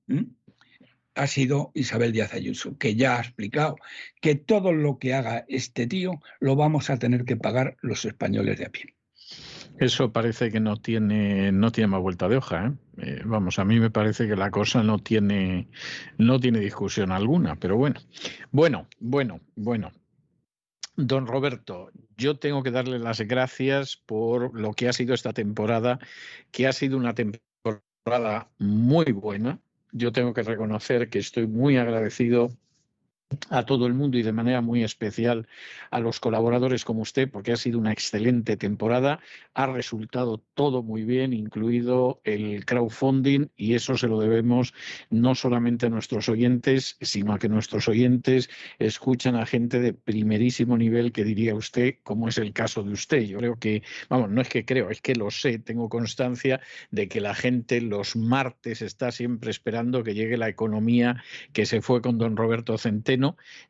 ha 1.16 1.27
sido 1.27 1.72
Isabel 1.74 2.11
Díaz 2.11 2.33
Ayuso, 2.33 2.77
que 2.77 2.95
ya 2.95 3.17
ha 3.17 3.22
explicado 3.22 3.75
que 4.22 4.35
todo 4.35 4.72
lo 4.72 4.98
que 4.98 5.14
haga 5.14 5.45
este 5.48 5.88
tío 5.88 6.22
lo 6.40 6.56
vamos 6.56 6.90
a 6.90 6.98
tener 6.98 7.25
que 7.25 7.38
pagar 7.38 7.77
los 7.82 8.06
españoles 8.06 8.58
de 8.58 8.66
a 8.66 8.69
pie. 8.69 8.92
Eso 9.83 10.13
parece 10.13 10.49
que 10.49 10.61
no 10.61 10.77
tiene, 10.77 11.51
no 11.51 11.69
tiene 11.69 11.89
más 11.89 12.01
vuelta 12.01 12.29
de 12.29 12.37
hoja. 12.37 12.67
¿eh? 12.67 12.71
Eh, 12.99 13.21
vamos, 13.25 13.59
a 13.59 13.65
mí 13.65 13.81
me 13.81 13.89
parece 13.89 14.29
que 14.29 14.37
la 14.37 14.49
cosa 14.49 14.81
no 14.81 14.97
tiene, 14.97 15.67
no 16.17 16.39
tiene 16.39 16.59
discusión 16.59 17.11
alguna, 17.11 17.57
pero 17.57 17.75
bueno. 17.75 17.99
Bueno, 18.51 18.87
bueno, 19.01 19.41
bueno. 19.57 19.91
Don 20.95 21.27
Roberto, 21.27 21.91
yo 22.15 22.39
tengo 22.39 22.63
que 22.63 22.71
darle 22.71 22.97
las 22.97 23.19
gracias 23.19 23.97
por 23.97 24.57
lo 24.57 24.71
que 24.71 24.87
ha 24.87 24.93
sido 24.93 25.13
esta 25.13 25.33
temporada, 25.33 25.99
que 26.51 26.65
ha 26.65 26.71
sido 26.71 26.95
una 26.95 27.13
temporada 27.13 28.47
muy 28.59 29.11
buena. 29.11 29.59
Yo 29.91 30.13
tengo 30.13 30.33
que 30.33 30.43
reconocer 30.43 31.09
que 31.09 31.19
estoy 31.19 31.45
muy 31.45 31.75
agradecido 31.75 32.51
a 33.49 33.65
todo 33.65 33.87
el 33.87 33.93
mundo 33.93 34.17
y 34.17 34.23
de 34.23 34.31
manera 34.31 34.61
muy 34.61 34.83
especial 34.83 35.47
a 35.91 35.99
los 35.99 36.19
colaboradores 36.19 36.85
como 36.85 37.01
usted, 37.01 37.29
porque 37.29 37.51
ha 37.51 37.57
sido 37.57 37.79
una 37.79 37.91
excelente 37.91 38.57
temporada, 38.57 39.19
ha 39.53 39.67
resultado 39.67 40.43
todo 40.53 40.83
muy 40.83 41.03
bien, 41.03 41.33
incluido 41.33 42.21
el 42.23 42.65
crowdfunding, 42.65 43.49
y 43.55 43.73
eso 43.73 43.97
se 43.97 44.07
lo 44.07 44.19
debemos 44.19 44.73
no 45.09 45.35
solamente 45.35 45.85
a 45.85 45.89
nuestros 45.89 46.29
oyentes, 46.29 46.97
sino 47.01 47.33
a 47.33 47.39
que 47.39 47.49
nuestros 47.49 47.87
oyentes 47.87 48.49
escuchan 48.79 49.35
a 49.35 49.45
gente 49.45 49.79
de 49.79 49.93
primerísimo 49.93 50.77
nivel, 50.77 51.11
que 51.11 51.23
diría 51.23 51.55
usted, 51.55 51.95
como 52.03 52.27
es 52.27 52.37
el 52.37 52.53
caso 52.53 52.83
de 52.83 52.93
usted. 52.93 53.21
Yo 53.21 53.37
creo 53.39 53.55
que, 53.55 53.83
vamos, 54.09 54.29
no 54.29 54.41
es 54.41 54.49
que 54.49 54.65
creo, 54.65 54.89
es 54.89 55.01
que 55.01 55.15
lo 55.15 55.31
sé, 55.31 55.59
tengo 55.59 55.89
constancia 55.89 56.61
de 56.91 57.07
que 57.07 57.21
la 57.21 57.35
gente 57.35 57.81
los 57.81 58.15
martes 58.15 58.81
está 58.81 59.11
siempre 59.11 59.51
esperando 59.51 60.03
que 60.03 60.13
llegue 60.13 60.37
la 60.37 60.49
economía 60.49 61.23
que 61.51 61.65
se 61.65 61.81
fue 61.81 62.01
con 62.01 62.17
don 62.17 62.35
Roberto 62.35 62.77
Centeno 62.77 63.22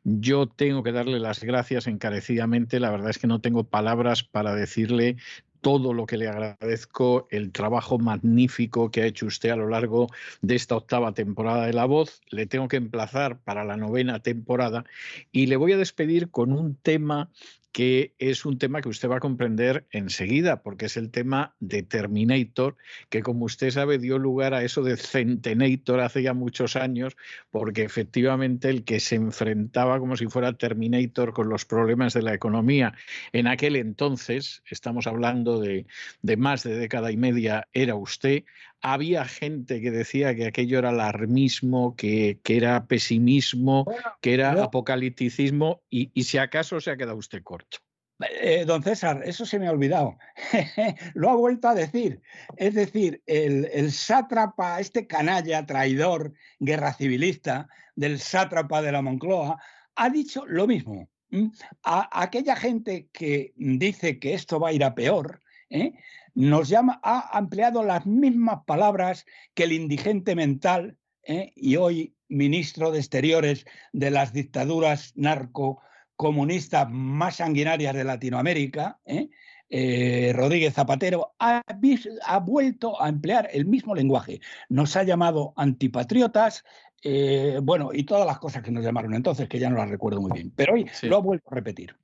yo 0.04 0.46
tengo 0.46 0.82
que 0.82 0.92
darle 0.92 1.18
las 1.18 1.42
gracias 1.42 1.86
encarecidamente. 1.86 2.80
La 2.80 2.90
verdad 2.90 3.10
es 3.10 3.18
que 3.18 3.26
no 3.26 3.40
tengo 3.40 3.64
palabras 3.64 4.22
para 4.22 4.54
decirle 4.54 5.16
todo 5.64 5.94
lo 5.94 6.04
que 6.04 6.18
le 6.18 6.28
agradezco, 6.28 7.26
el 7.30 7.50
trabajo 7.50 7.98
magnífico 7.98 8.90
que 8.90 9.00
ha 9.00 9.06
hecho 9.06 9.24
usted 9.24 9.48
a 9.48 9.56
lo 9.56 9.66
largo 9.66 10.08
de 10.42 10.56
esta 10.56 10.76
octava 10.76 11.14
temporada 11.14 11.64
de 11.64 11.72
La 11.72 11.86
Voz. 11.86 12.20
Le 12.28 12.44
tengo 12.44 12.68
que 12.68 12.76
emplazar 12.76 13.38
para 13.38 13.64
la 13.64 13.78
novena 13.78 14.20
temporada 14.20 14.84
y 15.32 15.46
le 15.46 15.56
voy 15.56 15.72
a 15.72 15.78
despedir 15.78 16.30
con 16.30 16.52
un 16.52 16.74
tema 16.74 17.30
que 17.74 18.14
es 18.20 18.44
un 18.44 18.56
tema 18.56 18.80
que 18.80 18.88
usted 18.88 19.10
va 19.10 19.16
a 19.16 19.20
comprender 19.20 19.84
enseguida, 19.90 20.62
porque 20.62 20.86
es 20.86 20.96
el 20.96 21.10
tema 21.10 21.56
de 21.58 21.82
Terminator, 21.82 22.76
que 23.08 23.20
como 23.20 23.46
usted 23.46 23.70
sabe 23.72 23.98
dio 23.98 24.16
lugar 24.16 24.54
a 24.54 24.62
eso 24.62 24.84
de 24.84 24.96
Centenator 24.96 25.98
hace 25.98 26.22
ya 26.22 26.34
muchos 26.34 26.76
años, 26.76 27.16
porque 27.50 27.82
efectivamente 27.82 28.70
el 28.70 28.84
que 28.84 29.00
se 29.00 29.16
enfrentaba 29.16 29.98
como 29.98 30.16
si 30.16 30.26
fuera 30.28 30.52
Terminator 30.52 31.32
con 31.32 31.48
los 31.48 31.64
problemas 31.64 32.14
de 32.14 32.22
la 32.22 32.32
economía 32.32 32.94
en 33.32 33.48
aquel 33.48 33.74
entonces, 33.74 34.62
estamos 34.70 35.08
hablando 35.08 35.58
de, 35.58 35.86
de 36.22 36.36
más 36.36 36.62
de 36.62 36.76
década 36.76 37.10
y 37.10 37.16
media, 37.16 37.66
era 37.72 37.96
usted, 37.96 38.44
había 38.84 39.24
gente 39.24 39.80
que 39.80 39.90
decía 39.90 40.34
que 40.34 40.46
aquello 40.46 40.78
era 40.78 40.90
alarmismo, 40.90 41.96
que, 41.96 42.38
era 42.44 42.86
pesimismo, 42.86 43.86
que 44.20 44.34
era 44.34 44.62
apocalipticismo, 44.62 45.82
y, 45.88 46.10
si 46.22 46.36
acaso 46.36 46.78
se 46.82 46.90
ha 46.90 46.96
quedado 46.98 47.16
usted 47.16 47.42
corto. 47.42 47.78
Eh, 48.42 48.64
don 48.66 48.82
César, 48.82 49.22
eso 49.24 49.46
se 49.46 49.58
me 49.58 49.68
ha 49.68 49.70
olvidado. 49.70 50.18
Lo 51.14 51.30
ha 51.30 51.34
vuelto 51.34 51.68
a 51.68 51.74
decir. 51.74 52.20
Es 52.58 52.74
decir, 52.74 53.22
el, 53.24 53.70
el, 53.72 53.90
sátrapa, 53.90 54.78
este 54.80 55.06
canalla, 55.06 55.64
traidor, 55.64 56.34
guerra 56.60 56.92
civilista 56.92 57.66
del 57.96 58.20
sátrapa 58.20 58.82
de 58.82 58.92
la 58.92 59.00
Moncloa, 59.00 59.58
ha 59.94 60.10
dicho 60.10 60.44
lo 60.46 60.66
mismo. 60.66 61.08
A, 61.82 62.22
aquella 62.22 62.54
gente 62.54 63.08
que 63.14 63.54
dice 63.56 64.18
que 64.18 64.34
esto 64.34 64.60
va 64.60 64.68
a 64.68 64.72
ir 64.74 64.84
a 64.84 64.94
peor, 64.94 65.40
¿eh? 65.70 65.94
Nos 66.34 66.68
llama, 66.68 67.00
ha 67.02 67.38
empleado 67.38 67.82
las 67.82 68.06
mismas 68.06 68.64
palabras 68.66 69.24
que 69.54 69.64
el 69.64 69.72
indigente 69.72 70.34
mental 70.34 70.98
¿eh? 71.22 71.52
y 71.54 71.76
hoy 71.76 72.14
ministro 72.28 72.90
de 72.90 72.98
Exteriores 72.98 73.64
de 73.92 74.10
las 74.10 74.32
dictaduras 74.32 75.12
narcocomunistas 75.16 76.88
más 76.90 77.36
sanguinarias 77.36 77.94
de 77.94 78.04
Latinoamérica, 78.04 78.98
¿eh? 79.04 79.28
Eh, 79.70 80.32
Rodríguez 80.34 80.74
Zapatero, 80.74 81.34
ha, 81.38 81.62
ha, 82.26 82.38
vuelto 82.38 83.02
a 83.02 83.08
emplear 83.08 83.48
el 83.52 83.64
mismo 83.64 83.94
lenguaje. 83.94 84.40
Nos 84.68 84.94
ha 84.94 85.02
llamado 85.02 85.52
antipatriotas, 85.56 86.64
bueno, 87.62 87.90
y 87.92 88.04
todas 88.04 88.26
las 88.26 88.38
cosas 88.38 88.62
que 88.62 88.70
nos 88.70 88.84
llamaron 88.84 89.14
entonces, 89.14 89.48
que 89.48 89.58
ya 89.58 89.70
no 89.70 89.76
las 89.76 89.88
recuerdo 89.88 90.20
muy 90.20 90.32
bien, 90.32 90.52
pero 90.54 90.74
hoy 90.74 90.86
lo 91.02 91.16
ha 91.16 91.20
vuelto 91.20 91.48
a 91.50 91.54
repetir. 91.54 91.96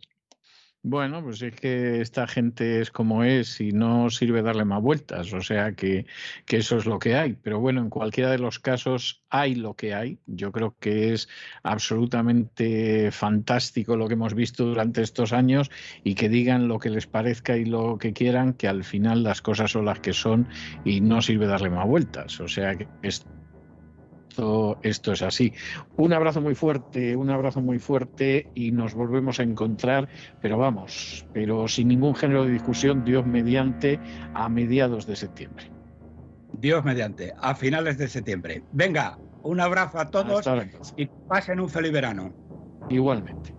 Bueno, 0.82 1.22
pues 1.22 1.42
es 1.42 1.54
que 1.54 2.00
esta 2.00 2.26
gente 2.26 2.80
es 2.80 2.90
como 2.90 3.22
es 3.22 3.60
y 3.60 3.70
no 3.70 4.08
sirve 4.08 4.40
darle 4.40 4.64
más 4.64 4.80
vueltas, 4.80 5.30
o 5.34 5.42
sea 5.42 5.72
que, 5.74 6.06
que, 6.46 6.56
eso 6.56 6.78
es 6.78 6.86
lo 6.86 6.98
que 6.98 7.16
hay. 7.16 7.34
Pero 7.34 7.60
bueno, 7.60 7.82
en 7.82 7.90
cualquiera 7.90 8.30
de 8.30 8.38
los 8.38 8.58
casos 8.58 9.22
hay 9.28 9.56
lo 9.56 9.74
que 9.74 9.92
hay. 9.94 10.18
Yo 10.26 10.52
creo 10.52 10.74
que 10.80 11.12
es 11.12 11.28
absolutamente 11.62 13.10
fantástico 13.12 13.94
lo 13.94 14.08
que 14.08 14.14
hemos 14.14 14.32
visto 14.32 14.64
durante 14.64 15.02
estos 15.02 15.34
años 15.34 15.70
y 16.02 16.14
que 16.14 16.30
digan 16.30 16.66
lo 16.66 16.78
que 16.78 16.88
les 16.88 17.06
parezca 17.06 17.58
y 17.58 17.66
lo 17.66 17.98
que 17.98 18.14
quieran, 18.14 18.54
que 18.54 18.66
al 18.66 18.82
final 18.82 19.22
las 19.22 19.42
cosas 19.42 19.72
son 19.72 19.84
las 19.84 20.00
que 20.00 20.14
son 20.14 20.48
y 20.86 21.02
no 21.02 21.20
sirve 21.20 21.46
darle 21.46 21.68
más 21.68 21.86
vueltas. 21.86 22.40
O 22.40 22.48
sea 22.48 22.74
que 22.74 22.88
es 23.02 23.26
esto, 24.82 25.12
es 25.12 25.22
así. 25.22 25.52
Un 25.96 26.12
abrazo 26.12 26.40
muy 26.40 26.54
fuerte, 26.54 27.16
un 27.16 27.30
abrazo 27.30 27.60
muy 27.60 27.78
fuerte 27.78 28.48
y 28.54 28.72
nos 28.72 28.94
volvemos 28.94 29.40
a 29.40 29.42
encontrar, 29.42 30.08
pero 30.40 30.58
vamos, 30.58 31.26
pero 31.32 31.68
sin 31.68 31.88
ningún 31.88 32.14
género 32.14 32.44
de 32.44 32.52
discusión, 32.52 33.04
Dios 33.04 33.26
mediante, 33.26 33.98
a 34.34 34.48
mediados 34.48 35.06
de 35.06 35.16
septiembre. 35.16 35.70
Dios 36.52 36.84
mediante, 36.84 37.32
a 37.40 37.54
finales 37.54 37.98
de 37.98 38.08
septiembre. 38.08 38.62
Venga, 38.72 39.18
un 39.42 39.60
abrazo 39.60 39.98
a 39.98 40.10
todos 40.10 40.46
y 40.96 41.06
pasen 41.28 41.60
un 41.60 41.68
feliz 41.68 41.92
verano. 41.92 42.32
Igualmente. 42.88 43.54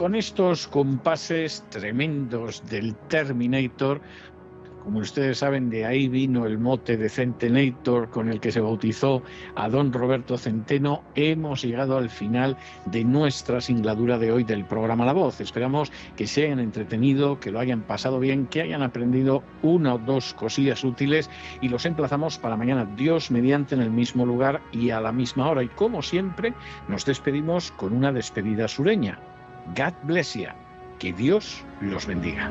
Con 0.00 0.14
estos 0.14 0.66
compases 0.66 1.62
tremendos 1.68 2.64
del 2.70 2.94
Terminator, 3.10 4.00
como 4.82 5.00
ustedes 5.00 5.36
saben, 5.36 5.68
de 5.68 5.84
ahí 5.84 6.08
vino 6.08 6.46
el 6.46 6.56
mote 6.56 6.96
de 6.96 7.10
Centenator 7.10 8.08
con 8.08 8.30
el 8.30 8.40
que 8.40 8.50
se 8.50 8.62
bautizó 8.62 9.22
a 9.56 9.68
don 9.68 9.92
Roberto 9.92 10.38
Centeno. 10.38 11.02
Hemos 11.16 11.60
llegado 11.60 11.98
al 11.98 12.08
final 12.08 12.56
de 12.86 13.04
nuestra 13.04 13.60
singladura 13.60 14.16
de 14.16 14.32
hoy 14.32 14.42
del 14.42 14.64
programa 14.64 15.04
La 15.04 15.12
Voz. 15.12 15.38
Esperamos 15.42 15.92
que 16.16 16.26
se 16.26 16.46
hayan 16.46 16.60
entretenido, 16.60 17.38
que 17.38 17.50
lo 17.50 17.60
hayan 17.60 17.82
pasado 17.82 18.20
bien, 18.20 18.46
que 18.46 18.62
hayan 18.62 18.82
aprendido 18.82 19.42
una 19.60 19.96
o 19.96 19.98
dos 19.98 20.32
cosillas 20.32 20.82
útiles 20.82 21.28
y 21.60 21.68
los 21.68 21.84
emplazamos 21.84 22.38
para 22.38 22.56
mañana, 22.56 22.88
Dios 22.96 23.30
mediante, 23.30 23.74
en 23.74 23.82
el 23.82 23.90
mismo 23.90 24.24
lugar 24.24 24.62
y 24.72 24.92
a 24.92 25.00
la 25.02 25.12
misma 25.12 25.50
hora. 25.50 25.62
Y 25.62 25.68
como 25.68 26.00
siempre, 26.00 26.54
nos 26.88 27.04
despedimos 27.04 27.70
con 27.72 27.92
una 27.92 28.12
despedida 28.12 28.66
sureña. 28.66 29.18
God 29.74 29.94
bless 30.04 30.34
you. 30.34 30.48
Que 30.98 31.12
Dios 31.12 31.64
los 31.80 32.06
bendiga. 32.06 32.50